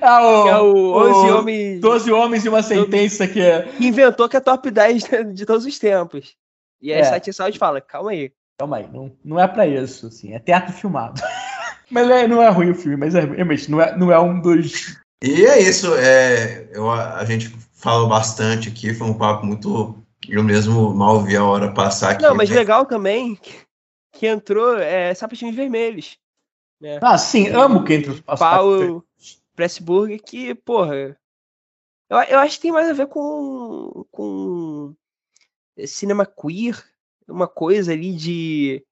Ah, 0.00 0.20
o, 0.22 0.42
que 0.42 0.48
é 0.48 0.58
o 0.58 0.92
11 0.96 1.30
o 1.30 1.38
Homens 1.38 1.80
12 1.80 2.12
Homens 2.12 2.44
e 2.44 2.48
uma 2.48 2.62
Sentença 2.62 3.26
que 3.28 3.40
é. 3.40 3.62
que 3.62 3.86
inventou 3.86 4.28
que 4.28 4.36
é 4.36 4.40
top 4.40 4.70
10 4.70 5.04
de- 5.04 5.24
de 5.32 5.46
todos 5.46 5.64
os 5.64 5.78
tempos. 5.78 6.34
E 6.82 6.92
aí 6.92 6.98
É. 7.00 7.02
a 7.02 7.04
Sight 7.10 7.30
and 7.30 7.32
Sound 7.32 7.58
fala, 7.58 7.80
calma 7.80 8.10
aí. 8.10 8.32
Calma 8.58 8.76
aí, 8.78 8.88
não, 8.92 9.10
não 9.24 9.40
é 9.40 9.46
pra 9.48 9.66
isso, 9.66 10.08
assim, 10.08 10.34
é 10.34 10.38
teatro 10.38 10.72
filmado. 10.74 11.20
mas 11.90 12.10
é- 12.10 12.26
não 12.28 12.42
é 12.42 12.48
ruim 12.50 12.70
o 12.70 12.74
filme, 12.74 12.96
mas 12.96 13.14
é, 13.14 13.20
realmente 13.20 13.70
não 13.70 13.80
é, 13.80 13.96
não 13.96 14.12
é 14.12 14.18
um 14.20 14.40
dos. 14.40 14.98
E 15.22 15.44
é 15.46 15.60
isso, 15.60 15.94
é, 15.96 16.68
eu, 16.72 16.90
a 16.90 17.24
gente 17.24 17.48
falou 17.80 18.08
bastante 18.08 18.68
aqui, 18.68 18.94
foi 18.94 19.06
um 19.06 19.16
papo 19.16 19.46
muito. 19.46 19.96
Eu 20.28 20.42
mesmo 20.42 20.94
mal 20.94 21.22
vi 21.22 21.36
a 21.36 21.44
hora 21.44 21.72
passar 21.72 22.12
aqui. 22.12 22.22
Não, 22.22 22.34
mas 22.34 22.50
né? 22.50 22.56
legal 22.56 22.84
também 22.86 23.36
que, 23.36 23.52
que 24.12 24.26
entrou 24.26 24.76
é, 24.76 25.14
Sapatinhos 25.14 25.56
Vermelhos. 25.56 26.18
Ah, 27.02 27.18
sim, 27.18 27.48
amo 27.48 27.84
que 27.84 27.94
entre 27.94 28.10
os 28.10 28.18
os- 28.18 28.38
Paulo 28.38 29.04
Pressburg, 29.54 30.18
que, 30.18 30.54
porra. 30.54 31.18
Eu, 32.08 32.18
eu 32.28 32.38
acho 32.38 32.56
que 32.56 32.62
tem 32.62 32.72
mais 32.72 32.88
a 32.88 32.92
ver 32.92 33.06
com, 33.06 34.04
com 34.10 34.94
cinema 35.86 36.26
queer, 36.26 36.82
uma 37.28 37.46
coisa 37.46 37.92
ali 37.92 38.14
de, 38.14 38.84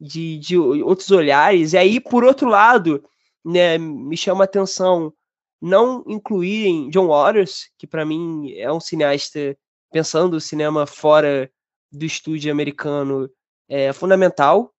de, 0.00 0.38
de 0.38 0.58
outros 0.58 1.10
olhares. 1.10 1.72
E 1.72 1.78
aí, 1.78 2.00
por 2.00 2.24
outro 2.24 2.48
lado, 2.48 3.04
né, 3.44 3.76
me 3.78 4.16
chama 4.16 4.44
a 4.44 4.46
atenção 4.46 5.12
não 5.60 6.04
incluírem 6.06 6.90
John 6.90 7.08
Waters, 7.08 7.70
que 7.78 7.86
para 7.86 8.04
mim 8.04 8.52
é 8.52 8.70
um 8.72 8.80
cineasta 8.80 9.56
pensando 9.90 10.34
o 10.34 10.40
cinema 10.40 10.86
fora 10.86 11.50
do 11.90 12.04
estúdio 12.04 12.50
americano 12.50 13.30
é 13.68 13.92
fundamental 13.92 14.72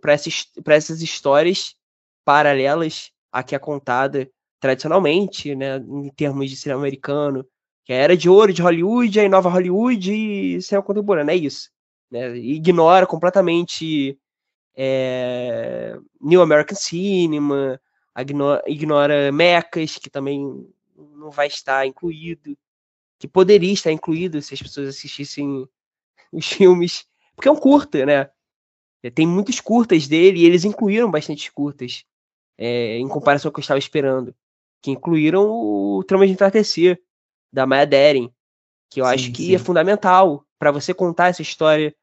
para 0.00 0.12
essas, 0.12 0.46
essas 0.66 1.02
histórias 1.02 1.74
paralelas 2.24 3.10
à 3.32 3.42
que 3.42 3.54
é 3.54 3.58
contada 3.58 4.30
tradicionalmente, 4.60 5.54
né, 5.54 5.76
em 5.76 6.10
termos 6.10 6.50
de 6.50 6.56
cinema 6.56 6.80
americano, 6.80 7.46
que 7.84 7.92
é 7.92 8.00
a 8.00 8.02
era 8.02 8.16
de 8.16 8.28
ouro 8.28 8.52
de 8.52 8.60
Hollywood, 8.60 9.20
aí 9.20 9.28
nova 9.28 9.48
Hollywood 9.48 10.12
e 10.12 10.60
cinema 10.60 10.84
contemporâneo, 10.84 11.32
é 11.32 11.36
isso. 11.36 11.70
Né, 12.10 12.36
ignora 12.36 13.06
completamente 13.06 14.18
é, 14.76 15.96
New 16.20 16.42
American 16.42 16.76
Cinema, 16.76 17.80
ignora, 18.22 18.62
ignora 18.66 19.32
Mecas, 19.32 19.96
que 19.96 20.10
também 20.10 20.66
não 20.96 21.30
vai 21.30 21.46
estar 21.46 21.86
incluído, 21.86 22.56
que 23.18 23.28
poderia 23.28 23.72
estar 23.72 23.92
incluído 23.92 24.40
se 24.42 24.54
as 24.54 24.62
pessoas 24.62 24.88
assistissem 24.88 25.68
os 26.32 26.46
filmes, 26.46 27.06
porque 27.34 27.48
é 27.48 27.52
um 27.52 27.56
curta, 27.56 28.04
né? 28.04 28.30
Tem 29.14 29.26
muitos 29.26 29.60
curtas 29.60 30.08
dele 30.08 30.40
e 30.40 30.44
eles 30.44 30.64
incluíram 30.64 31.10
bastante 31.10 31.50
curtas 31.52 32.04
é, 32.56 32.98
em 32.98 33.08
comparação 33.08 33.50
com 33.50 33.52
o 33.52 33.54
que 33.54 33.60
eu 33.60 33.62
estava 33.62 33.78
esperando, 33.78 34.34
que 34.82 34.90
incluíram 34.90 35.48
o 35.48 36.02
Trama 36.04 36.26
de 36.26 36.32
Entardecer, 36.32 37.00
da 37.52 37.64
Maya 37.64 37.86
Deren, 37.86 38.32
que 38.90 39.00
eu 39.00 39.04
Sim, 39.04 39.10
acho 39.12 39.32
que 39.32 39.46
sim. 39.46 39.54
é 39.54 39.58
fundamental 39.58 40.44
para 40.58 40.72
você 40.72 40.92
contar 40.92 41.28
essa 41.28 41.42
história 41.42 41.94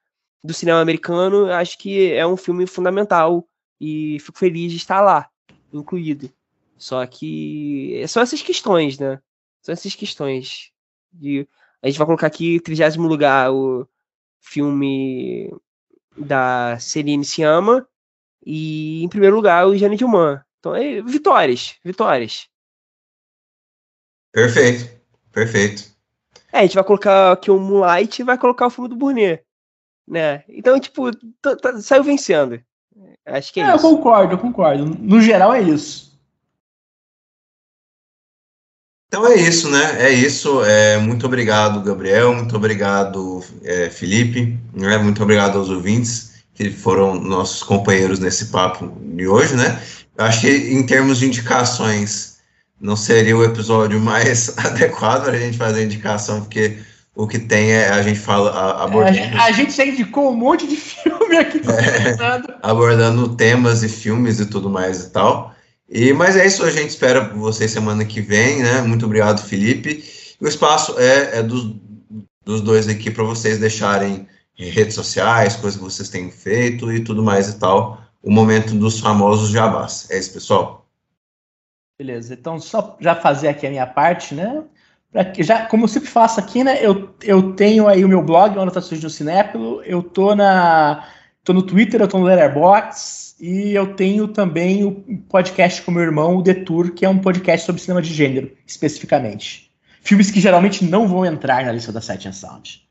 do 0.44 0.54
cinema 0.54 0.80
americano. 0.80 1.52
Acho 1.52 1.78
que 1.78 2.12
é 2.14 2.26
um 2.26 2.38
filme 2.38 2.66
fundamental 2.66 3.48
e 3.80 4.18
fico 4.22 4.38
feliz 4.38 4.72
de 4.72 4.78
estar 4.78 5.02
lá, 5.02 5.30
incluído. 5.74 6.32
Só 6.78 7.06
que 7.06 8.04
são 8.08 8.22
essas 8.22 8.42
questões, 8.42 9.00
né? 9.00 9.20
São 9.62 9.74
essas 9.74 9.96
questões. 9.96 10.72
De, 11.12 11.48
a 11.82 11.88
gente 11.88 11.98
vai 11.98 12.06
colocar 12.06 12.28
aqui, 12.28 12.56
em 12.56 12.60
30 12.60 13.00
lugar, 13.00 13.52
o 13.52 13.88
filme 14.40 15.54
da 16.18 16.78
Celine 16.80 17.26
Sciamma 17.26 17.88
e 18.46 19.04
em 19.04 19.10
primeiro 19.10 19.36
lugar 19.36 19.68
o 19.68 19.76
Jane 19.76 19.98
Dilman. 19.98 20.42
Então, 20.60 20.76
é, 20.76 21.02
vitórias, 21.02 21.76
vitórias. 21.84 22.48
Perfeito, 24.32 24.90
perfeito. 25.32 25.96
É, 26.52 26.60
a 26.60 26.62
gente 26.62 26.76
vai 26.76 26.84
colocar 26.84 27.32
aqui 27.32 27.52
o 27.52 27.60
Moonlight 27.60 28.22
e 28.22 28.26
vai 28.26 28.38
colocar 28.38 28.68
o 28.68 28.70
filme 28.70 28.90
do 28.90 28.96
Burnet, 28.96 29.44
né? 30.08 30.44
Então, 30.48 30.80
tipo, 30.80 31.12
tá- 31.42 31.56
tá- 31.56 31.82
saiu 31.82 32.04
vencendo. 32.04 32.64
Acho 33.26 33.52
que 33.52 33.60
é, 33.60 33.64
É, 33.64 33.72
eu 33.72 33.76
isso. 33.76 33.90
concordo, 33.90 34.34
eu 34.34 34.38
concordo. 34.38 34.86
No 34.86 35.20
geral 35.22 35.54
é 35.54 35.62
isso. 35.62 36.06
Então 39.08 39.26
é 39.28 39.36
isso, 39.36 39.70
né? 39.70 40.04
É 40.04 40.10
isso. 40.12 40.64
É, 40.64 40.98
muito 40.98 41.26
obrigado, 41.26 41.82
Gabriel. 41.82 42.34
Muito 42.34 42.56
obrigado, 42.56 43.44
é, 43.64 43.90
Felipe. 43.90 44.60
Né? 44.74 44.98
Muito 44.98 45.24
obrigado 45.24 45.58
aos 45.58 45.70
ouvintes 45.70 46.34
que 46.54 46.70
foram 46.70 47.16
nossos 47.16 47.64
companheiros 47.64 48.20
nesse 48.20 48.48
papo 48.48 48.92
de 49.02 49.28
hoje, 49.28 49.56
né? 49.56 49.82
Eu 50.18 50.26
acho 50.26 50.42
que 50.42 50.50
em 50.50 50.86
termos 50.86 51.20
de 51.20 51.28
indicações 51.28 52.38
não 52.80 52.96
seria 52.96 53.36
o 53.36 53.44
episódio 53.44 54.00
mais 54.00 54.56
adequado 54.60 55.24
para 55.26 55.34
a 55.34 55.40
gente 55.40 55.58
fazer 55.58 55.84
indicação, 55.84 56.42
porque 56.42 56.78
o 57.16 57.28
que 57.28 57.40
tem 57.40 57.72
é 57.72 57.90
a 57.90 58.02
gente 58.02 58.20
fala 58.20 58.52
A, 58.52 58.84
abordando, 58.84 59.38
a 59.42 59.52
gente 59.52 59.72
já 59.72 59.86
indicou 59.86 60.32
um 60.32 60.36
monte 60.36 60.68
de 60.68 60.76
filme 60.78 61.38
aqui. 61.38 61.60
pensando. 61.60 62.54
abordando 62.62 63.36
temas 63.36 63.84
e 63.84 63.90
filmes 63.90 64.40
e 64.40 64.46
tudo 64.46 64.70
mais 64.70 65.06
e 65.06 65.10
tal. 65.12 65.56
E, 65.90 66.12
mas 66.14 66.36
é 66.36 66.46
isso, 66.46 66.64
a 66.64 66.72
gente 66.72 66.90
espera 66.90 67.30
vocês 67.30 67.72
semana 67.72 68.04
que 68.04 68.20
vem, 68.20 68.62
né? 68.62 68.82
Muito 68.82 69.06
obrigado, 69.06 69.42
Felipe. 69.42 70.04
O 70.42 70.48
espaço 70.48 71.00
é, 71.00 71.40
é 71.40 71.44
dos, 71.44 71.74
dos 72.44 72.60
dois 72.60 72.90
aqui 72.90 73.10
para 73.10 73.24
vocês 73.24 73.60
deixarem 73.60 74.28
redes 74.58 74.96
sociais, 74.96 75.56
coisas 75.56 75.78
que 75.78 75.84
vocês 75.84 76.10
têm 76.10 76.30
feito 76.32 76.92
e 76.92 77.04
tudo 77.04 77.24
mais 77.24 77.48
e 77.48 77.60
tal. 77.60 78.02
O 78.22 78.32
momento 78.32 78.74
dos 78.76 79.00
famosos 79.00 79.52
jabás. 79.52 80.08
É 80.10 80.18
isso, 80.18 80.34
pessoal. 80.34 80.86
Beleza, 81.98 82.34
então 82.34 82.60
só 82.60 82.98
já 83.00 83.16
fazer 83.16 83.48
aqui 83.48 83.66
a 83.66 83.70
minha 83.70 83.88
parte, 83.88 84.36
né? 84.36 84.64
Pra 85.16 85.24
que- 85.24 85.44
já, 85.44 85.66
como 85.68 85.86
eu 85.86 85.88
sempre 85.88 86.10
faço 86.10 86.42
aqui, 86.42 86.62
né? 86.62 86.78
Eu, 86.86 87.16
eu 87.24 87.54
tenho 87.54 87.88
aí 87.88 88.04
o 88.04 88.08
meu 88.10 88.22
blog, 88.22 88.60
Anotações 88.60 89.00
do 89.00 89.10
Cinéfilo, 89.10 89.82
eu 89.86 90.04
tô 90.04 90.36
na, 90.36 91.08
Tô 91.42 91.54
no 91.54 91.62
Twitter, 91.64 92.02
eu 92.02 92.08
tô 92.10 92.18
no 92.18 92.26
Letterboxd 92.26 93.36
e 93.40 93.74
eu 93.74 93.94
tenho 93.96 94.28
também 94.28 94.84
o 94.84 94.92
podcast 95.30 95.82
com 95.84 95.92
meu 95.92 96.04
irmão, 96.04 96.36
o 96.36 96.42
Detour, 96.42 96.92
que 96.92 97.06
é 97.06 97.10
um 97.10 97.20
podcast 97.20 97.66
sobre 97.66 97.82
cinema 97.82 98.02
de 98.02 98.14
gênero, 98.14 98.52
especificamente. 98.68 99.72
Filmes 100.02 100.30
que 100.32 100.42
geralmente 100.42 100.84
não 100.84 101.08
vão 101.08 101.26
entrar 101.26 101.64
na 101.64 101.72
lista 101.72 101.94
da 101.94 102.02
Sight 102.02 102.28
and 102.28 102.34
Sound. 102.34 102.82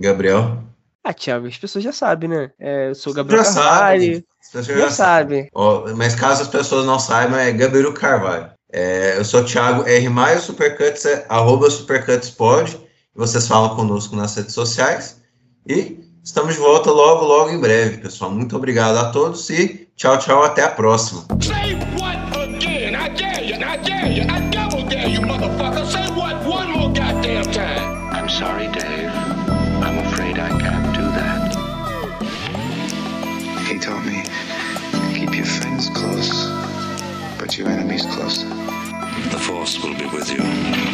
Gabriel? 0.00 0.62
Ah, 1.02 1.12
Thiago, 1.12 1.48
as 1.48 1.58
pessoas 1.58 1.82
já 1.82 1.90
sabem, 1.92 2.28
né? 2.28 2.50
É, 2.60 2.90
eu 2.90 2.94
sou 2.94 3.12
o 3.12 3.16
Gabriel 3.16 3.42
Já 3.42 3.54
Carvalho. 3.54 4.02
sabe. 4.02 4.24
As 4.40 4.50
pessoas 4.52 4.78
Já 4.78 4.90
sabem. 4.90 5.48
Ó, 5.52 5.92
mas 5.96 6.14
caso 6.14 6.42
as 6.42 6.48
pessoas 6.48 6.86
não 6.86 6.98
saibam, 7.00 7.38
é 7.40 7.50
Gabriel 7.50 7.92
Carvalho. 7.92 8.50
É, 8.72 9.18
eu 9.18 9.24
sou 9.24 9.42
o 9.42 9.44
Thiago 9.44 9.86
R. 9.86 10.08
Maio, 10.08 10.40
Supercuts 10.40 11.04
é 11.04 11.26
arroba 11.28 11.70
SupercutsPod. 11.70 12.78
Vocês 13.14 13.46
falam 13.46 13.76
conosco 13.76 14.16
nas 14.16 14.34
redes 14.34 14.54
sociais. 14.54 15.20
E 15.68 16.00
estamos 16.24 16.54
de 16.54 16.60
volta 16.60 16.90
logo, 16.90 17.26
logo 17.26 17.50
em 17.50 17.60
breve, 17.60 17.98
pessoal. 17.98 18.30
Muito 18.30 18.56
obrigado 18.56 18.96
a 18.96 19.10
todos 19.10 19.50
e 19.50 19.86
tchau, 19.94 20.18
tchau. 20.18 20.42
Até 20.42 20.62
a 20.62 20.70
próxima. 20.70 21.26
Your 37.62 37.70
enemies 37.70 38.04
closer. 38.06 38.48
The 38.48 39.38
Force 39.38 39.82
will 39.82 39.96
be 39.96 40.06
with 40.06 40.30
you. 40.32 40.91